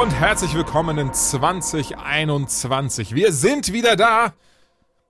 Hallo 0.00 0.08
und 0.08 0.18
herzlich 0.18 0.54
willkommen 0.54 0.96
in 0.96 1.12
2021. 1.12 3.14
Wir 3.14 3.34
sind 3.34 3.74
wieder 3.74 3.96
da 3.96 4.32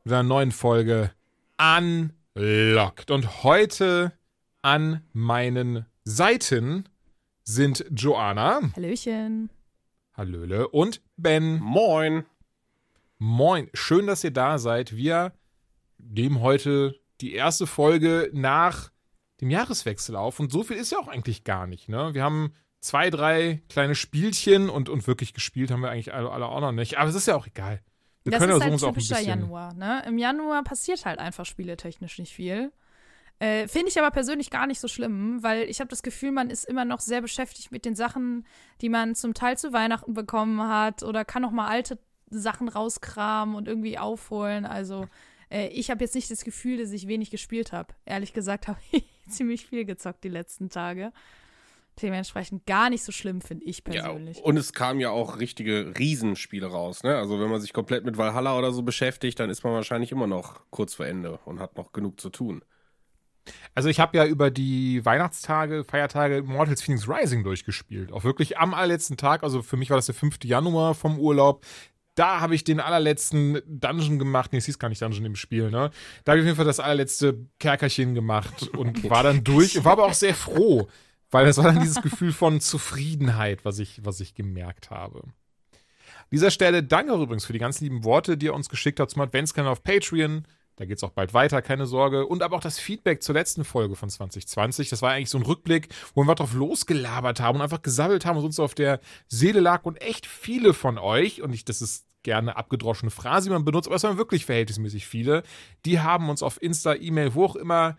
mit 0.02 0.12
einer 0.12 0.24
neuen 0.24 0.50
Folge 0.50 1.12
Unlocked. 1.60 3.12
Und 3.12 3.44
heute 3.44 4.12
an 4.62 5.04
meinen 5.12 5.86
Seiten 6.02 6.88
sind 7.44 7.84
Joanna, 7.92 8.62
Hallöchen. 8.74 9.50
Hallöle 10.14 10.66
und 10.66 11.00
Ben. 11.16 11.60
Moin. 11.60 12.24
Moin, 13.18 13.70
schön, 13.72 14.08
dass 14.08 14.24
ihr 14.24 14.32
da 14.32 14.58
seid. 14.58 14.96
Wir 14.96 15.32
nehmen 15.98 16.40
heute 16.40 16.98
die 17.20 17.34
erste 17.34 17.68
Folge 17.68 18.28
nach 18.32 18.90
dem 19.40 19.50
Jahreswechsel 19.50 20.16
auf 20.16 20.40
und 20.40 20.50
so 20.50 20.64
viel 20.64 20.78
ist 20.78 20.90
ja 20.90 20.98
auch 20.98 21.06
eigentlich 21.06 21.44
gar 21.44 21.68
nicht. 21.68 21.88
Ne? 21.88 22.12
Wir 22.12 22.24
haben 22.24 22.54
zwei, 22.80 23.10
drei 23.10 23.62
kleine 23.68 23.94
Spielchen 23.94 24.68
und, 24.68 24.88
und 24.88 25.06
wirklich 25.06 25.34
gespielt 25.34 25.70
haben 25.70 25.82
wir 25.82 25.90
eigentlich 25.90 26.12
alle, 26.12 26.30
alle 26.30 26.46
auch 26.46 26.60
noch 26.60 26.72
nicht. 26.72 26.98
Aber 26.98 27.08
es 27.08 27.14
ist 27.14 27.26
ja 27.26 27.36
auch 27.36 27.46
egal. 27.46 27.80
Wir 28.24 28.32
das 28.32 28.40
können 28.40 28.52
ist 28.52 28.64
ja 28.64 28.70
halt 28.70 28.82
auch 28.82 28.88
typischer 28.88 29.14
bisschen. 29.16 29.28
Januar, 29.28 29.74
ne? 29.74 30.02
Im 30.06 30.18
Januar 30.18 30.62
passiert 30.62 31.04
halt 31.06 31.18
einfach 31.18 31.46
spieletechnisch 31.46 32.18
nicht 32.18 32.34
viel. 32.34 32.72
Äh, 33.38 33.68
Finde 33.68 33.88
ich 33.88 33.98
aber 33.98 34.10
persönlich 34.10 34.50
gar 34.50 34.66
nicht 34.66 34.80
so 34.80 34.88
schlimm, 34.88 35.42
weil 35.42 35.62
ich 35.62 35.80
habe 35.80 35.88
das 35.88 36.02
Gefühl, 36.02 36.30
man 36.30 36.50
ist 36.50 36.64
immer 36.64 36.84
noch 36.84 37.00
sehr 37.00 37.22
beschäftigt 37.22 37.72
mit 37.72 37.86
den 37.86 37.96
Sachen, 37.96 38.46
die 38.82 38.90
man 38.90 39.14
zum 39.14 39.32
Teil 39.32 39.56
zu 39.56 39.72
Weihnachten 39.72 40.12
bekommen 40.12 40.60
hat 40.62 41.02
oder 41.02 41.24
kann 41.24 41.40
noch 41.40 41.50
mal 41.50 41.66
alte 41.66 41.98
Sachen 42.28 42.68
rauskramen 42.68 43.54
und 43.54 43.66
irgendwie 43.66 43.98
aufholen. 43.98 44.66
Also 44.66 45.06
äh, 45.50 45.68
ich 45.68 45.90
habe 45.90 46.04
jetzt 46.04 46.14
nicht 46.14 46.30
das 46.30 46.44
Gefühl, 46.44 46.76
dass 46.76 46.92
ich 46.92 47.08
wenig 47.08 47.30
gespielt 47.30 47.72
habe. 47.72 47.94
Ehrlich 48.04 48.34
gesagt 48.34 48.68
habe 48.68 48.78
ich 48.90 49.04
ziemlich 49.26 49.66
viel 49.66 49.86
gezockt 49.86 50.22
die 50.22 50.28
letzten 50.28 50.68
Tage. 50.68 51.10
Dementsprechend 52.02 52.66
gar 52.66 52.90
nicht 52.90 53.02
so 53.04 53.12
schlimm, 53.12 53.40
finde 53.40 53.64
ich 53.64 53.82
Ja, 53.90 54.02
persönlich. 54.04 54.38
und 54.38 54.56
es 54.56 54.72
kamen 54.72 55.00
ja 55.00 55.10
auch 55.10 55.38
richtige 55.38 55.92
Riesenspiele 55.98 56.66
raus. 56.66 57.02
Ne? 57.02 57.16
Also 57.16 57.40
wenn 57.40 57.50
man 57.50 57.60
sich 57.60 57.72
komplett 57.72 58.04
mit 58.04 58.16
Valhalla 58.16 58.56
oder 58.58 58.72
so 58.72 58.82
beschäftigt, 58.82 59.38
dann 59.40 59.50
ist 59.50 59.64
man 59.64 59.72
wahrscheinlich 59.74 60.12
immer 60.12 60.26
noch 60.26 60.60
kurz 60.70 60.94
vor 60.94 61.06
Ende 61.06 61.38
und 61.44 61.60
hat 61.60 61.76
noch 61.76 61.92
genug 61.92 62.20
zu 62.20 62.30
tun. 62.30 62.62
Also 63.74 63.88
ich 63.88 64.00
habe 64.00 64.16
ja 64.16 64.26
über 64.26 64.50
die 64.50 65.04
Weihnachtstage, 65.04 65.84
Feiertage 65.84 66.42
Mortals 66.42 66.82
Phoenix 66.82 67.08
Rising 67.08 67.42
durchgespielt. 67.42 68.12
Auch 68.12 68.24
wirklich 68.24 68.58
am 68.58 68.74
allerletzten 68.74 69.16
Tag, 69.16 69.42
also 69.42 69.62
für 69.62 69.76
mich 69.76 69.90
war 69.90 69.96
das 69.96 70.06
der 70.06 70.14
5. 70.14 70.44
Januar 70.44 70.94
vom 70.94 71.18
Urlaub. 71.18 71.64
Da 72.16 72.40
habe 72.40 72.54
ich 72.54 72.64
den 72.64 72.80
allerletzten 72.80 73.60
Dungeon 73.66 74.18
gemacht. 74.18 74.52
Nee, 74.52 74.58
es 74.58 74.66
hieß 74.66 74.78
gar 74.78 74.88
nicht 74.88 75.00
Dungeon 75.00 75.24
im 75.24 75.36
Spiel, 75.36 75.70
ne? 75.70 75.90
Da 76.24 76.32
habe 76.32 76.38
ich 76.40 76.42
auf 76.42 76.46
jeden 76.46 76.56
Fall 76.56 76.64
das 76.66 76.80
allerletzte 76.80 77.46
Kerkerchen 77.58 78.14
gemacht 78.14 78.68
und 78.76 79.08
war 79.08 79.22
dann 79.22 79.42
durch. 79.42 79.82
War 79.84 79.92
aber 79.92 80.04
auch 80.04 80.12
sehr 80.12 80.34
froh, 80.34 80.88
weil 81.30 81.46
das 81.46 81.58
war 81.58 81.64
dann 81.64 81.80
dieses 81.80 82.00
Gefühl 82.02 82.32
von 82.32 82.60
Zufriedenheit, 82.60 83.64
was 83.64 83.78
ich, 83.78 84.04
was 84.04 84.20
ich 84.20 84.34
gemerkt 84.34 84.90
habe. 84.90 85.22
An 85.22 86.32
dieser 86.32 86.50
Stelle 86.50 86.82
danke 86.82 87.12
auch 87.12 87.20
übrigens 87.20 87.44
für 87.44 87.52
die 87.52 87.58
ganz 87.58 87.80
lieben 87.80 88.04
Worte, 88.04 88.36
die 88.36 88.46
ihr 88.46 88.54
uns 88.54 88.68
geschickt 88.68 89.00
habt 89.00 89.10
zum 89.10 89.22
Adventskalender 89.22 89.72
auf 89.72 89.82
Patreon. 89.82 90.44
Da 90.76 90.86
geht 90.86 90.96
es 90.96 91.04
auch 91.04 91.10
bald 91.10 91.34
weiter, 91.34 91.60
keine 91.60 91.84
Sorge. 91.84 92.26
Und 92.26 92.42
aber 92.42 92.56
auch 92.56 92.62
das 92.62 92.78
Feedback 92.78 93.22
zur 93.22 93.34
letzten 93.34 93.64
Folge 93.64 93.96
von 93.96 94.08
2020. 94.08 94.88
Das 94.88 95.02
war 95.02 95.12
eigentlich 95.12 95.28
so 95.28 95.36
ein 95.36 95.44
Rückblick, 95.44 95.88
wo 96.14 96.24
wir 96.24 96.34
drauf 96.34 96.54
losgelabert 96.54 97.40
haben 97.40 97.56
und 97.56 97.62
einfach 97.62 97.82
gesammelt 97.82 98.24
haben, 98.24 98.38
was 98.38 98.44
uns 98.44 98.58
auf 98.58 98.74
der 98.74 99.00
Seele 99.28 99.60
lag. 99.60 99.84
Und 99.84 100.00
echt 100.00 100.26
viele 100.26 100.72
von 100.72 100.96
euch, 100.96 101.42
und 101.42 101.52
ich, 101.52 101.66
das 101.66 101.82
ist 101.82 102.06
gerne 102.22 102.56
abgedroschene 102.56 103.10
Phrase, 103.10 103.48
die 103.48 103.52
man 103.52 103.64
benutzt, 103.64 103.88
aber 103.88 103.96
es 103.96 104.02
waren 104.04 104.18
wirklich 104.18 104.46
verhältnismäßig 104.46 105.06
viele, 105.06 105.42
die 105.84 106.00
haben 106.00 106.28
uns 106.28 106.42
auf 106.42 106.62
Insta, 106.62 106.94
E-Mail, 106.94 107.34
wo 107.34 107.44
auch 107.44 107.56
immer 107.56 107.96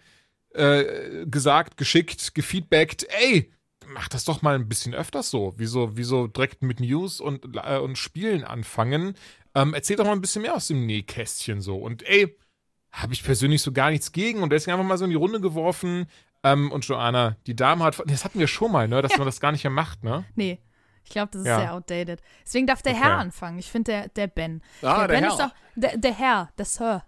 äh, 0.54 1.26
gesagt, 1.26 1.78
geschickt, 1.78 2.34
gefeedbackt, 2.34 3.08
ey, 3.22 3.52
mach 3.88 4.08
das 4.08 4.24
doch 4.26 4.42
mal 4.42 4.56
ein 4.56 4.68
bisschen 4.70 4.94
öfters 4.94 5.30
so. 5.30 5.54
Wieso, 5.58 5.96
wieso 5.98 6.28
direkt 6.28 6.62
mit 6.64 6.80
News 6.80 7.20
und, 7.20 7.56
äh, 7.56 7.78
und 7.78 7.98
Spielen 7.98 8.44
anfangen? 8.44 9.16
Ähm, 9.56 9.74
erzähl 9.74 9.98
doch 9.98 10.06
mal 10.06 10.14
ein 10.14 10.22
bisschen 10.22 10.42
mehr 10.44 10.56
aus 10.56 10.68
dem 10.68 10.86
Nähkästchen 10.86 11.62
so. 11.62 11.78
Und 11.78 12.04
ey, 12.08 12.38
habe 12.92 13.14
ich 13.14 13.24
persönlich 13.24 13.62
so 13.62 13.72
gar 13.72 13.90
nichts 13.90 14.12
gegen 14.12 14.44
und 14.44 14.50
deswegen 14.52 14.74
einfach 14.74 14.88
mal 14.88 14.98
so 14.98 15.06
in 15.06 15.10
die 15.12 15.16
Runde 15.18 15.42
geworfen. 15.42 16.08
Ähm, 16.44 16.72
und 16.72 16.86
Joanna, 16.88 17.36
die 17.48 17.56
Dame 17.56 17.84
hat, 17.84 18.02
das 18.06 18.26
hatten 18.26 18.40
wir 18.40 18.48
schon 18.48 18.72
mal, 18.72 18.88
ne, 18.88 19.02
dass 19.02 19.18
man 19.18 19.26
das 19.28 19.40
gar 19.40 19.52
nicht 19.52 19.64
mehr 19.64 19.72
macht, 19.72 20.04
ne? 20.04 20.26
Nee. 20.36 20.60
Ich 21.04 21.10
glaube, 21.12 21.30
das 21.32 21.42
ist 21.42 21.48
Ja. 21.48 21.60
sehr 21.60 21.74
outdated. 21.74 22.22
Deswegen 22.46 22.68
darf 22.68 22.82
der 22.84 22.94
Okay. 22.94 23.02
Herr 23.04 23.18
anfangen. 23.18 23.58
Ich 23.60 23.70
finde, 23.72 23.92
der, 23.92 24.08
der 24.10 24.28
Ben. 24.28 24.62
Ah, 24.82 25.08
der 25.08 25.16
Ben 25.16 25.24
Herr. 25.24 25.32
ist 25.32 25.40
doch. 25.40 25.52
Der, 25.76 25.98
der 25.98 26.14
Herr, 26.14 26.50
der 26.58 26.66
Sir. 26.66 27.04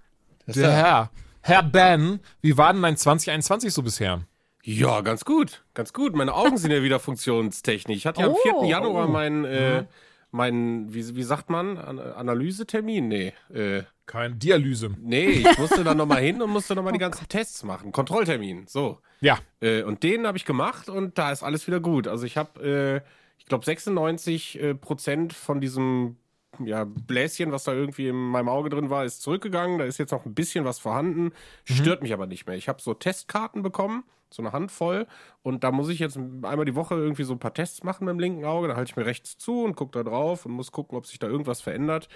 Der 0.48 0.72
Herr. 0.72 1.12
Herr 1.46 1.62
Ben, 1.64 2.20
wie 2.42 2.58
war 2.58 2.72
denn 2.72 2.82
dein 2.82 2.96
2021 2.98 3.74
so 3.74 3.84
bisher? 3.84 4.22
Ja, 4.64 5.02
ganz 5.02 5.26
gut. 5.26 5.64
Ganz 5.74 5.92
gut. 5.92 6.16
Meine 6.16 6.34
Augen 6.34 6.58
sind 6.58 6.72
ja 6.72 6.82
wieder 6.84 7.00
funktionstechnisch. 7.00 7.98
Ich 7.98 8.06
hatte 8.06 8.22
ja 8.22 8.28
am 8.28 8.34
Oh. 8.34 8.62
4. 8.62 8.70
Januar 8.70 9.08
Oh. 9.10 9.12
meinen, 9.12 9.44
äh, 9.44 9.84
meinen 10.32 10.94
wie, 10.94 11.16
wie 11.18 11.24
sagt 11.24 11.50
man, 11.50 11.78
An 11.78 12.00
Analysetermin? 12.00 13.10
Nee. 13.10 13.34
Äh, 13.54 13.84
Kein 14.06 14.40
Dialyse. 14.40 14.92
nee, 15.02 15.28
ich 15.32 15.58
musste 15.58 15.84
dann 15.84 15.98
nochmal 15.98 16.22
hin 16.22 16.42
und 16.42 16.50
musste 16.50 16.76
nochmal 16.76 16.94
die 16.94 16.98
Oh 17.00 17.02
ganzen 17.02 17.28
Tests 17.28 17.64
machen. 17.64 17.92
Kontrolltermin. 17.92 18.66
So. 18.68 19.00
Ja. 19.20 19.38
Äh, 19.60 19.84
und 19.84 20.02
den 20.04 20.26
habe 20.26 20.38
ich 20.38 20.46
gemacht 20.46 20.88
und 20.88 21.18
da 21.18 21.32
ist 21.34 21.44
alles 21.44 21.68
wieder 21.68 21.82
gut. 21.82 22.08
Also 22.08 22.26
ich 22.26 22.38
habe, 22.38 23.04
äh, 23.06 23.10
ich 23.38 23.46
glaube, 23.48 23.66
96 23.66 24.62
äh, 24.62 24.76
Prozent 24.76 25.34
von 25.34 25.60
diesem 25.60 26.16
ja, 26.60 26.86
Bläschen, 26.86 27.52
was 27.52 27.64
da 27.64 27.74
irgendwie 27.74 28.08
in 28.08 28.16
meinem 28.16 28.50
Auge 28.50 28.70
drin 28.70 28.90
war, 28.90 29.06
ist 29.06 29.22
zurückgegangen. 29.22 29.80
Da 29.80 29.86
ist 29.86 29.98
jetzt 29.98 30.12
noch 30.12 30.26
ein 30.26 30.34
bisschen 30.34 30.66
was 30.66 30.80
vorhanden. 30.80 31.32
Stört 31.64 32.02
mich 32.02 32.14
aber 32.14 32.28
nicht 32.28 32.46
mehr. 32.48 32.56
Ich 32.56 32.70
habe 32.70 32.82
so 32.82 32.94
Testkarten 32.94 33.62
bekommen, 33.62 34.04
so 34.30 34.42
eine 34.42 34.52
Handvoll. 34.52 35.08
Und 35.42 35.64
da 35.64 35.72
muss 35.72 35.90
ich 35.90 36.00
jetzt 36.00 36.18
einmal 36.18 36.66
die 36.66 36.76
Woche 36.76 36.96
irgendwie 36.96 37.24
so 37.24 37.34
ein 37.34 37.40
paar 37.40 37.54
Tests 37.54 37.84
machen 37.84 38.06
mit 38.06 38.14
dem 38.14 38.20
linken 38.20 38.46
Auge. 38.46 38.68
Da 38.68 38.76
halte 38.76 38.92
ich 38.92 38.96
mir 38.96 39.06
rechts 39.06 39.38
zu 39.38 39.64
und 39.64 39.76
gucke 39.76 39.92
da 39.92 40.04
drauf 40.10 40.46
und 40.46 40.54
muss 40.54 40.72
gucken, 40.72 40.98
ob 40.98 41.06
sich 41.06 41.20
da 41.20 41.28
irgendwas 41.28 41.62
verändert. 41.62 42.10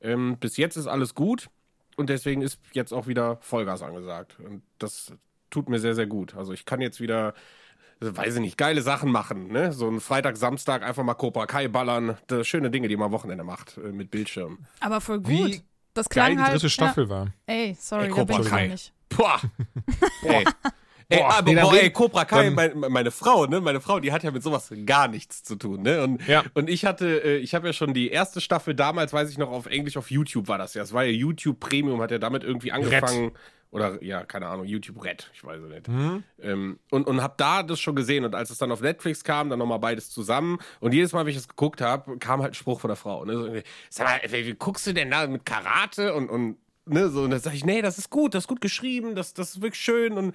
Ähm, 0.00 0.38
bis 0.38 0.56
jetzt 0.56 0.76
ist 0.76 0.86
alles 0.86 1.14
gut. 1.14 1.50
Und 1.96 2.08
deswegen 2.08 2.42
ist 2.42 2.60
jetzt 2.72 2.92
auch 2.92 3.06
wieder 3.06 3.38
Vollgas 3.42 3.82
angesagt. 3.82 4.38
Und 4.40 4.62
das 4.78 5.12
tut 5.50 5.68
mir 5.68 5.78
sehr, 5.78 5.94
sehr 5.94 6.06
gut. 6.06 6.34
Also 6.36 6.52
ich 6.52 6.64
kann 6.64 6.80
jetzt 6.80 7.00
wieder, 7.00 7.34
weiß 8.00 8.34
ich 8.36 8.40
nicht, 8.40 8.56
geile 8.58 8.82
Sachen 8.82 9.10
machen. 9.12 9.48
Ne? 9.52 9.72
So 9.72 9.86
einen 9.88 10.00
Freitag, 10.00 10.36
Samstag 10.36 10.82
einfach 10.82 11.02
mal 11.04 11.14
Cobra 11.14 11.46
Kai 11.46 11.68
ballern. 11.68 12.16
Das 12.28 12.46
schöne 12.46 12.70
Dinge, 12.70 12.88
die 12.88 12.96
man 12.96 13.06
am 13.06 13.12
Wochenende 13.12 13.44
macht 13.44 13.76
äh, 13.78 13.92
mit 13.92 14.10
Bildschirm. 14.10 14.58
Aber 14.80 15.00
voll 15.00 15.18
gut. 15.20 15.28
Wie 15.28 15.62
das 15.94 16.08
Geil 16.08 16.24
klang 16.26 16.36
die 16.36 16.42
halt. 16.44 16.54
dritte 16.54 16.70
Staffel 16.70 17.08
war. 17.08 17.26
Ja, 17.48 17.54
ey, 17.54 17.76
sorry, 17.78 18.04
Ey, 18.04 18.08
da 18.10 18.14
bin 18.14 18.26
Cobra 18.26 18.40
ich 18.42 18.48
Kai. 18.48 18.66
nicht. 18.68 18.92
Boah. 19.10 19.40
ey. 20.22 20.44
Ey, 21.12 21.18
Boah, 21.18 21.38
aber 21.38 21.52
nee, 21.52 21.60
boah, 21.60 21.72
red- 21.72 21.82
ey, 21.82 21.90
Cobra 21.90 22.24
Kai, 22.24 22.44
dann- 22.44 22.54
mein, 22.54 22.92
meine 22.92 23.10
Frau, 23.10 23.44
ne, 23.46 23.60
meine 23.60 23.80
Frau, 23.80 23.98
die 23.98 24.12
hat 24.12 24.22
ja 24.22 24.30
mit 24.30 24.44
sowas 24.44 24.72
gar 24.86 25.08
nichts 25.08 25.42
zu 25.42 25.56
tun, 25.56 25.82
ne? 25.82 26.04
Und, 26.04 26.24
Ja. 26.28 26.44
und 26.54 26.70
ich 26.70 26.84
hatte, 26.84 27.24
äh, 27.24 27.36
ich 27.38 27.52
habe 27.56 27.66
ja 27.66 27.72
schon 27.72 27.92
die 27.94 28.10
erste 28.10 28.40
Staffel 28.40 28.76
damals, 28.76 29.12
weiß 29.12 29.28
ich 29.28 29.36
noch, 29.36 29.50
auf 29.50 29.66
Englisch 29.66 29.96
auf 29.96 30.08
YouTube 30.12 30.46
war 30.46 30.56
das 30.58 30.74
ja. 30.74 30.84
Es 30.84 30.92
war 30.92 31.02
ja 31.02 31.10
YouTube 31.10 31.58
Premium, 31.58 32.00
hat 32.00 32.12
ja 32.12 32.18
damit 32.18 32.44
irgendwie 32.44 32.70
angefangen. 32.70 33.32
Oder 33.72 34.02
ja, 34.02 34.24
keine 34.24 34.48
Ahnung, 34.48 34.66
YouTube 34.66 35.02
Red, 35.04 35.30
ich 35.32 35.44
weiß 35.44 35.62
es 35.62 35.68
nicht. 35.68 35.88
Mhm. 35.88 36.24
Ähm, 36.40 36.78
und 36.90 37.06
und 37.06 37.22
habe 37.22 37.34
da 37.36 37.62
das 37.62 37.78
schon 37.78 37.94
gesehen. 37.94 38.24
Und 38.24 38.34
als 38.34 38.50
es 38.50 38.58
dann 38.58 38.72
auf 38.72 38.80
Netflix 38.80 39.22
kam, 39.22 39.48
dann 39.48 39.60
nochmal 39.60 39.78
beides 39.78 40.10
zusammen. 40.10 40.58
Und 40.80 40.92
jedes 40.92 41.12
Mal, 41.12 41.24
wenn 41.24 41.30
ich 41.30 41.36
das 41.36 41.48
geguckt 41.48 41.80
habe, 41.80 42.18
kam 42.18 42.42
halt 42.42 42.52
ein 42.52 42.54
Spruch 42.54 42.80
von 42.80 42.88
der 42.88 42.96
Frau. 42.96 43.24
Ne? 43.24 43.34
So, 43.34 43.62
Sag 43.88 44.06
mal, 44.06 44.32
wie, 44.32 44.46
wie 44.46 44.54
guckst 44.54 44.86
du 44.88 44.92
denn 44.92 45.10
da 45.10 45.26
mit 45.28 45.46
Karate? 45.46 46.14
Und, 46.14 46.28
und, 46.28 46.56
ne, 46.86 47.08
so, 47.10 47.22
und 47.22 47.30
dann 47.30 47.40
sage 47.40 47.54
ich, 47.54 47.64
nee, 47.64 47.80
das 47.80 47.98
ist 47.98 48.10
gut, 48.10 48.34
das 48.34 48.44
ist 48.44 48.48
gut 48.48 48.60
geschrieben, 48.60 49.14
das, 49.14 49.34
das 49.34 49.50
ist 49.50 49.62
wirklich 49.62 49.80
schön. 49.80 50.14
Und 50.14 50.34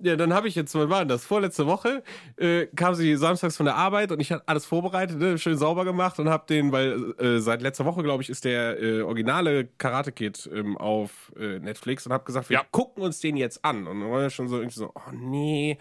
ja, 0.00 0.16
dann 0.16 0.32
habe 0.32 0.48
ich 0.48 0.54
jetzt, 0.54 0.74
wann 0.74 0.90
war 0.90 1.00
denn 1.00 1.08
das? 1.08 1.24
Vorletzte 1.24 1.66
Woche 1.66 2.02
äh, 2.36 2.66
kam 2.66 2.94
sie 2.94 3.16
samstags 3.16 3.56
von 3.56 3.66
der 3.66 3.76
Arbeit 3.76 4.12
und 4.12 4.20
ich 4.20 4.32
hatte 4.32 4.42
alles 4.46 4.64
vorbereitet, 4.64 5.18
ne, 5.18 5.38
schön 5.38 5.56
sauber 5.56 5.84
gemacht 5.84 6.18
und 6.18 6.28
habe 6.28 6.44
den, 6.48 6.72
weil 6.72 7.14
äh, 7.18 7.38
seit 7.40 7.62
letzter 7.62 7.84
Woche, 7.84 8.02
glaube 8.02 8.22
ich, 8.22 8.30
ist 8.30 8.44
der 8.44 8.80
äh, 8.80 9.02
originale 9.02 9.66
Karate 9.78 10.12
Kid 10.12 10.48
ähm, 10.52 10.76
auf 10.76 11.32
äh, 11.38 11.58
Netflix 11.58 12.06
und 12.06 12.12
habe 12.12 12.24
gesagt, 12.24 12.50
wir 12.50 12.60
gucken 12.70 13.02
uns 13.02 13.20
den 13.20 13.36
jetzt 13.36 13.64
an. 13.64 13.86
Und 13.86 14.00
dann 14.00 14.10
war 14.10 14.26
ich 14.26 14.34
schon 14.34 14.48
so 14.48 14.56
irgendwie 14.56 14.78
so, 14.78 14.92
oh 14.94 15.12
nee. 15.12 15.78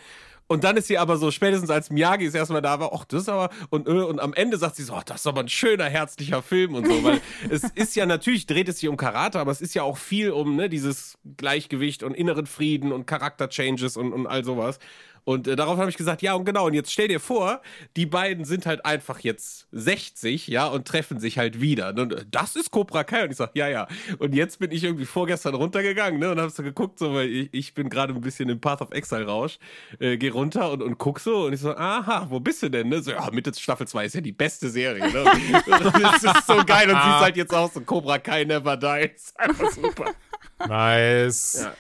Und 0.47 0.63
dann 0.63 0.77
ist 0.77 0.87
sie 0.87 0.97
aber 0.97 1.17
so, 1.17 1.29
spätestens 1.29 1.69
als 1.69 1.89
Miyagi 1.89 2.25
das 2.25 2.33
erste 2.33 2.53
Mal 2.53 2.61
da 2.61 2.79
war, 2.79 2.91
ach, 2.93 3.03
das 3.05 3.23
ist 3.23 3.29
aber, 3.29 3.49
und, 3.69 3.87
äh, 3.87 3.91
und 3.91 4.19
am 4.21 4.33
Ende 4.33 4.57
sagt 4.57 4.77
sie 4.77 4.83
so, 4.83 4.93
ach, 4.93 5.03
das 5.03 5.21
ist 5.21 5.27
aber 5.27 5.41
ein 5.41 5.49
schöner, 5.49 5.85
herzlicher 5.85 6.41
Film 6.41 6.73
und 6.73 6.87
so, 6.87 7.03
weil 7.03 7.19
es 7.49 7.63
ist 7.75 7.95
ja 7.95 8.05
natürlich, 8.05 8.45
dreht 8.47 8.69
es 8.69 8.79
sich 8.79 8.87
um 8.87 8.95
Karate, 8.95 9.39
aber 9.39 9.51
es 9.51 9.59
ist 9.59 9.75
ja 9.75 9.83
auch 9.83 9.97
viel 9.97 10.31
um 10.31 10.55
ne, 10.55 10.69
dieses 10.69 11.17
Gleichgewicht 11.35 12.01
und 12.03 12.13
inneren 12.13 12.45
Frieden 12.45 12.93
und 12.93 13.05
Charakterchanges 13.05 13.97
und, 13.97 14.13
und 14.13 14.25
all 14.25 14.45
sowas. 14.45 14.79
Und 15.27 15.45
äh, 15.45 15.57
darauf 15.57 15.77
habe 15.77 15.89
ich 15.89 15.97
gesagt, 15.97 16.21
ja 16.21 16.35
und 16.35 16.45
genau, 16.45 16.67
und 16.67 16.73
jetzt 16.73 16.89
stell 16.89 17.09
dir 17.09 17.19
vor, 17.19 17.61
die 17.97 18.05
beiden 18.05 18.45
sind 18.45 18.65
halt 18.65 18.85
einfach 18.85 19.19
jetzt 19.19 19.67
60, 19.73 20.47
ja, 20.47 20.67
und 20.67 20.87
treffen 20.87 21.19
sich 21.19 21.37
halt 21.37 21.59
wieder. 21.59 21.89
Und 21.89 22.13
äh, 22.13 22.23
das 22.31 22.55
ist 22.55 22.71
Cobra 22.71 23.03
Kai. 23.03 23.25
Und 23.25 23.31
ich 23.31 23.35
sage, 23.35 23.51
ja, 23.55 23.67
ja. 23.67 23.89
Und 24.19 24.33
jetzt 24.33 24.59
bin 24.59 24.71
ich 24.71 24.85
irgendwie 24.85 25.03
vorgestern 25.03 25.53
runtergegangen, 25.53 26.21
ne, 26.21 26.31
und 26.31 26.39
habe 26.39 26.49
so 26.49 26.63
geguckt, 26.63 26.97
so, 26.97 27.13
weil 27.13 27.27
ich, 27.27 27.49
ich 27.51 27.73
bin 27.73 27.89
gerade 27.89 28.13
ein 28.13 28.21
bisschen 28.21 28.47
im 28.47 28.61
Path 28.61 28.81
of 28.81 28.91
Exile-Rausch, 28.91 29.59
äh, 29.99 30.15
geh 30.15 30.29
runter 30.29 30.71
und, 30.71 30.81
und 30.81 30.97
guck 30.97 31.19
so, 31.19 31.47
und 31.47 31.51
ich 31.51 31.59
so, 31.59 31.75
aha, 31.75 32.27
wo 32.29 32.39
bist 32.39 32.63
du 32.63 32.69
denn, 32.69 32.87
ne? 32.87 33.01
So, 33.01 33.11
ja, 33.11 33.29
Mitte 33.29 33.53
Staffel 33.53 33.85
2 33.85 34.05
ist 34.05 34.15
ja 34.15 34.21
die 34.21 34.31
beste 34.31 34.69
Serie, 34.69 35.11
ne? 35.11 35.25
das 35.67 36.23
ist 36.23 36.47
so 36.47 36.63
geil. 36.65 36.89
Und 36.89 37.01
sie 37.01 37.09
ist 37.09 37.19
halt 37.19 37.35
jetzt 37.35 37.53
auch 37.53 37.69
so 37.69 37.81
Cobra 37.81 38.17
Kai 38.19 38.45
Never 38.45 38.77
Dies. 38.77 39.33
Einfach 39.35 39.71
super. 39.71 40.13
Nice. 40.65 41.65
Ja. 41.65 41.73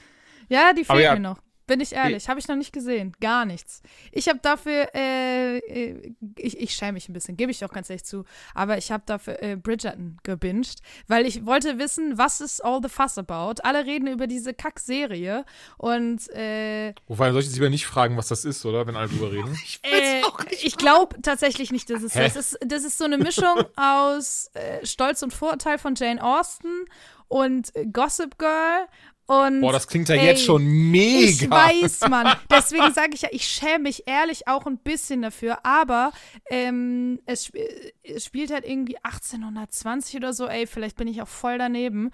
Ja, 0.49 0.73
die 0.73 0.83
fehlt 0.83 0.99
ja. 0.99 1.13
mir 1.13 1.21
noch. 1.21 1.46
Bin 1.67 1.81
ich 1.81 1.93
ehrlich, 1.93 2.29
habe 2.29 2.39
ich 2.39 2.47
noch 2.47 2.55
nicht 2.55 2.71
gesehen. 2.71 3.13
Gar 3.19 3.45
nichts. 3.45 3.81
Ich 4.13 4.29
habe 4.29 4.39
dafür, 4.41 4.87
äh, 4.95 5.57
äh, 5.57 6.13
ich, 6.37 6.59
ich 6.59 6.71
schäme 6.73 6.93
mich 6.93 7.09
ein 7.09 7.13
bisschen, 7.13 7.35
gebe 7.35 7.51
ich 7.51 7.63
auch 7.65 7.71
ganz 7.71 7.89
ehrlich 7.89 8.05
zu, 8.05 8.23
aber 8.55 8.77
ich 8.77 8.91
habe 8.91 9.03
dafür 9.05 9.43
äh, 9.43 9.57
Bridgerton 9.57 10.17
gebinged, 10.23 10.79
weil 11.07 11.25
ich 11.25 11.45
wollte 11.45 11.77
wissen, 11.77 12.17
was 12.17 12.39
ist 12.39 12.63
all 12.63 12.79
the 12.81 12.89
fuss 12.89 13.17
about. 13.17 13.61
Alle 13.63 13.85
reden 13.85 14.07
über 14.07 14.27
diese 14.27 14.53
Kack-Serie 14.53 15.43
und 15.77 16.29
äh, 16.29 16.93
Wobei, 17.07 17.31
soll 17.31 17.41
ich 17.41 17.47
jetzt 17.47 17.55
lieber 17.55 17.69
nicht 17.69 17.85
fragen, 17.85 18.15
was 18.15 18.29
das 18.29 18.45
ist, 18.45 18.65
oder? 18.65 18.87
Wenn 18.87 18.95
alle 18.95 19.09
drüber 19.09 19.31
reden. 19.31 19.57
äh, 19.83 20.21
ich 20.61 20.77
glaube 20.77 21.21
tatsächlich 21.21 21.71
nicht, 21.71 21.89
dass 21.89 22.01
es 22.01 22.13
so 22.13 22.19
Hä? 22.19 22.27
ist. 22.27 22.35
Das 22.37 22.53
ist. 22.53 22.57
Das 22.65 22.83
ist 22.83 22.97
so 22.97 23.05
eine 23.05 23.17
Mischung 23.17 23.63
aus 23.75 24.49
äh, 24.53 24.85
Stolz 24.85 25.21
und 25.21 25.33
Vorurteil 25.33 25.77
von 25.77 25.95
Jane 25.95 26.23
Austen 26.23 26.85
und 27.27 27.75
äh, 27.75 27.85
Gossip 27.85 28.37
Girl 28.37 28.87
und 29.27 29.61
Boah, 29.61 29.73
das 29.73 29.87
klingt 29.87 30.07
ja 30.09 30.15
Ey, 30.15 30.25
jetzt 30.25 30.43
schon 30.43 30.63
mega. 30.65 31.27
Ich 31.27 31.49
weiß, 31.49 32.07
Mann. 32.09 32.33
Deswegen 32.51 32.93
sage 32.93 33.11
ich 33.13 33.23
ja, 33.23 33.29
ich 33.31 33.45
schäme 33.45 33.79
mich 33.83 34.03
ehrlich 34.07 34.47
auch 34.47 34.65
ein 34.65 34.77
bisschen 34.77 35.21
dafür. 35.21 35.59
Aber 35.65 36.11
ähm, 36.49 37.19
es, 37.25 37.43
sp- 37.51 37.59
es 38.03 38.23
spielt 38.25 38.51
halt 38.51 38.65
irgendwie 38.65 38.95
1820 39.03 40.15
oder 40.15 40.33
so. 40.33 40.47
Ey, 40.47 40.65
vielleicht 40.65 40.95
bin 40.95 41.07
ich 41.09 41.21
auch 41.21 41.27
voll 41.27 41.57
daneben. 41.57 42.11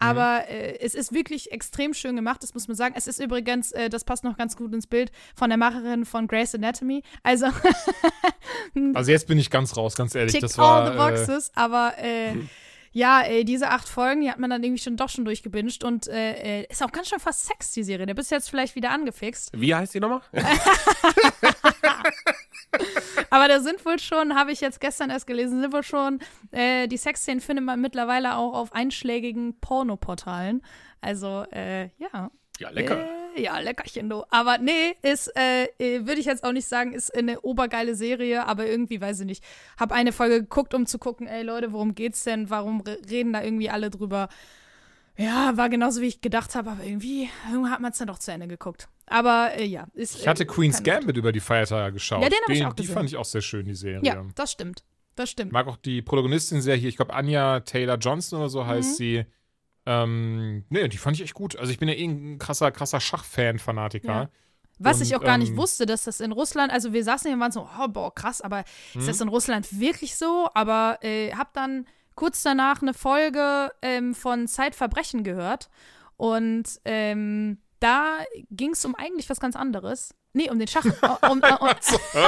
Aber 0.00 0.48
äh, 0.48 0.78
es 0.80 0.94
ist 0.94 1.12
wirklich 1.14 1.52
extrem 1.52 1.94
schön 1.94 2.16
gemacht, 2.16 2.42
das 2.42 2.52
muss 2.52 2.66
man 2.68 2.76
sagen. 2.76 2.94
Es 2.98 3.06
ist 3.06 3.20
übrigens, 3.20 3.70
äh, 3.72 3.88
das 3.88 4.04
passt 4.04 4.24
noch 4.24 4.36
ganz 4.36 4.56
gut 4.56 4.74
ins 4.74 4.86
Bild, 4.88 5.12
von 5.36 5.48
der 5.50 5.56
Macherin 5.58 6.04
von 6.04 6.26
Grey's 6.26 6.54
Anatomy. 6.54 7.02
Also 7.22 7.46
Also 8.94 9.10
jetzt 9.10 9.26
bin 9.26 9.38
ich 9.38 9.50
ganz 9.50 9.76
raus, 9.76 9.94
ganz 9.96 10.14
ehrlich. 10.14 10.32
tickt 10.32 10.44
Das 10.44 10.58
war. 10.58 10.82
all 10.82 10.92
the 10.92 10.98
boxes. 10.98 11.50
aber 11.54 11.94
äh, 11.98 12.34
ja, 12.96 13.20
ey, 13.20 13.44
diese 13.44 13.68
acht 13.68 13.86
Folgen, 13.86 14.22
die 14.22 14.30
hat 14.30 14.38
man 14.38 14.48
dann 14.48 14.64
irgendwie 14.64 14.82
schon 14.82 14.96
doch 14.96 15.10
schon 15.10 15.26
durchgebinged. 15.26 15.84
Und 15.84 16.08
äh, 16.08 16.60
äh, 16.62 16.66
ist 16.70 16.82
auch 16.82 16.92
ganz 16.92 17.10
schön 17.10 17.20
fast 17.20 17.44
Sex, 17.44 17.72
die 17.72 17.82
Serie. 17.82 18.06
Da 18.06 18.14
bist 18.14 18.30
du 18.30 18.34
jetzt 18.34 18.48
vielleicht 18.48 18.74
wieder 18.74 18.90
angefixt. 18.90 19.50
Wie 19.52 19.74
heißt 19.74 19.92
die 19.92 20.00
nochmal? 20.00 20.22
Aber 23.28 23.48
da 23.48 23.60
sind 23.60 23.84
wohl 23.84 23.98
schon, 23.98 24.34
habe 24.34 24.50
ich 24.50 24.62
jetzt 24.62 24.80
gestern 24.80 25.10
erst 25.10 25.26
gelesen, 25.26 25.60
sind 25.60 25.74
wohl 25.74 25.82
schon, 25.82 26.20
äh, 26.52 26.88
die 26.88 26.96
Sexszenen 26.96 27.42
findet 27.42 27.66
man 27.66 27.82
mittlerweile 27.82 28.34
auch 28.36 28.54
auf 28.54 28.72
einschlägigen 28.72 29.60
Pornoportalen. 29.60 30.62
Also, 31.02 31.44
äh, 31.52 31.90
ja. 31.98 32.30
Ja, 32.58 32.70
lecker. 32.70 33.06
Ja, 33.36 33.58
leckerchen, 33.58 34.08
du. 34.08 34.24
Aber 34.30 34.58
nee, 34.58 34.94
ist, 35.02 35.30
äh, 35.36 35.68
würde 36.06 36.20
ich 36.20 36.26
jetzt 36.26 36.42
auch 36.44 36.52
nicht 36.52 36.66
sagen, 36.66 36.92
ist 36.92 37.14
eine 37.14 37.40
obergeile 37.42 37.94
Serie, 37.94 38.46
aber 38.46 38.66
irgendwie, 38.66 39.00
weiß 39.00 39.20
ich 39.20 39.26
nicht. 39.26 39.44
Hab 39.78 39.92
eine 39.92 40.12
Folge 40.12 40.40
geguckt, 40.40 40.72
um 40.74 40.86
zu 40.86 40.98
gucken, 40.98 41.26
ey 41.26 41.42
Leute, 41.42 41.72
worum 41.72 41.94
geht's 41.94 42.24
denn? 42.24 42.48
Warum 42.50 42.80
re 42.80 42.98
reden 43.10 43.32
da 43.32 43.42
irgendwie 43.42 43.68
alle 43.70 43.90
drüber? 43.90 44.28
Ja, 45.18 45.56
war 45.56 45.68
genauso, 45.70 46.00
wie 46.02 46.06
ich 46.08 46.20
gedacht 46.20 46.54
habe, 46.54 46.70
aber 46.70 46.84
irgendwie, 46.84 47.30
irgendwann 47.50 47.72
hat 47.72 47.80
man 47.80 47.92
es 47.92 47.98
dann 47.98 48.08
doch 48.08 48.18
zu 48.18 48.32
Ende 48.32 48.48
geguckt. 48.48 48.88
Aber 49.06 49.52
äh, 49.56 49.64
ja, 49.64 49.86
ist. 49.94 50.16
Ich 50.16 50.28
hatte 50.28 50.42
äh, 50.42 50.46
Queen's 50.46 50.82
Gambit 50.82 51.16
über 51.16 51.32
die 51.32 51.40
Feiertage 51.40 51.94
geschaut. 51.94 52.22
Ja, 52.22 52.28
den 52.28 52.38
hab 52.42 52.50
ich 52.50 52.64
auch 52.66 52.72
Die 52.74 52.86
fand 52.86 53.08
ich 53.08 53.16
auch 53.16 53.24
sehr 53.24 53.40
schön, 53.40 53.64
die 53.66 53.74
Serie. 53.74 54.00
Ja, 54.02 54.24
das 54.34 54.52
stimmt. 54.52 54.84
Das 55.14 55.30
stimmt. 55.30 55.50
mag 55.52 55.66
auch 55.66 55.78
die 55.78 56.02
Protagonistin 56.02 56.60
sehr 56.60 56.76
hier, 56.76 56.90
ich 56.90 56.96
glaube 56.96 57.14
Anja 57.14 57.60
Taylor 57.60 57.96
Johnson 57.96 58.38
oder 58.40 58.50
so 58.50 58.62
Mhm. 58.62 58.66
heißt 58.66 58.96
sie. 58.96 59.24
Ähm, 59.86 60.64
nee, 60.68 60.88
die 60.88 60.98
fand 60.98 61.16
ich 61.16 61.22
echt 61.22 61.34
gut. 61.34 61.56
Also 61.56 61.70
ich 61.72 61.78
bin 61.78 61.88
ja 61.88 61.94
eh 61.94 62.04
ein 62.04 62.38
krasser, 62.38 62.70
krasser 62.72 63.00
Schachfan-Fanatiker. 63.00 64.12
Ja. 64.12 64.28
Was 64.78 65.00
ich 65.00 65.14
Und, 65.14 65.20
auch 65.20 65.24
gar 65.24 65.38
nicht 65.38 65.52
ähm, 65.52 65.56
wusste, 65.56 65.86
dass 65.86 66.04
das 66.04 66.20
in 66.20 66.32
Russland, 66.32 66.70
also 66.70 66.92
wir 66.92 67.02
saßen 67.02 67.28
hier 67.28 67.36
und 67.36 67.40
waren 67.40 67.52
so, 67.52 67.66
oh, 67.80 67.88
boah, 67.88 68.14
krass, 68.14 68.42
aber 68.42 68.64
ist 68.94 69.08
das 69.08 69.20
in 69.20 69.28
Russland 69.28 69.80
wirklich 69.80 70.16
so? 70.16 70.50
Aber 70.52 70.98
äh, 71.00 71.32
hab 71.32 71.54
dann 71.54 71.86
kurz 72.14 72.42
danach 72.42 72.82
eine 72.82 72.92
Folge 72.92 73.70
ähm, 73.80 74.14
von 74.14 74.48
Zeitverbrechen 74.48 75.24
gehört 75.24 75.70
und 76.16 76.64
ähm, 76.84 77.58
da 77.80 78.18
ging 78.50 78.72
es 78.72 78.84
um 78.84 78.94
eigentlich 78.94 79.30
was 79.30 79.40
ganz 79.40 79.54
anderes. 79.54 80.14
Nee, 80.36 80.50
um 80.50 80.58
den 80.58 80.68
Schach, 80.68 80.84
um, 81.30 81.40
um, 81.40 81.70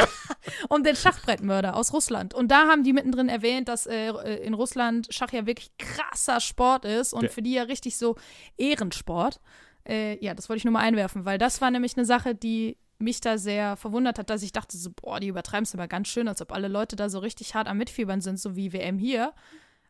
um, 0.71 0.83
den 0.83 0.97
Schachbrettmörder 0.97 1.77
aus 1.77 1.93
Russland. 1.93 2.33
Und 2.33 2.49
da 2.49 2.67
haben 2.67 2.83
die 2.83 2.95
mittendrin 2.95 3.29
erwähnt, 3.29 3.69
dass 3.69 3.87
äh, 3.87 4.09
in 4.43 4.55
Russland 4.55 5.09
Schach 5.11 5.31
ja 5.33 5.45
wirklich 5.47 5.71
krasser 5.77 6.41
Sport 6.41 6.87
ist 6.87 7.13
und 7.13 7.23
Der- 7.25 7.31
für 7.31 7.43
die 7.43 7.53
ja 7.53 7.65
richtig 7.65 7.99
so 7.99 8.17
Ehrensport. 8.57 9.41
Äh, 9.87 10.23
ja, 10.25 10.35
das 10.35 10.49
wollte 10.49 10.59
ich 10.59 10.65
nur 10.65 10.73
mal 10.73 10.81
einwerfen, 10.81 11.25
weil 11.27 11.37
das 11.39 11.61
war 11.61 11.71
nämlich 11.71 11.97
eine 11.97 12.07
Sache, 12.07 12.35
die 12.35 12.79
mich 12.99 13.21
da 13.21 13.37
sehr 13.39 13.77
verwundert 13.77 14.19
hat, 14.19 14.31
dass 14.31 14.43
ich 14.43 14.53
dachte 14.53 14.77
so, 14.77 14.91
boah, 14.91 15.21
die 15.21 15.29
übertreiben 15.29 15.63
es 15.65 15.75
aber 15.75 15.87
ganz 15.87 16.09
schön, 16.09 16.29
als 16.29 16.41
ob 16.43 16.53
alle 16.53 16.69
Leute 16.69 16.97
da 16.97 17.09
so 17.11 17.19
richtig 17.21 17.55
hart 17.55 17.69
am 17.69 17.77
Mitfiebern 17.79 18.21
sind, 18.21 18.41
so 18.41 18.57
wie 18.57 18.73
WM 18.73 18.99
hier. 18.99 19.35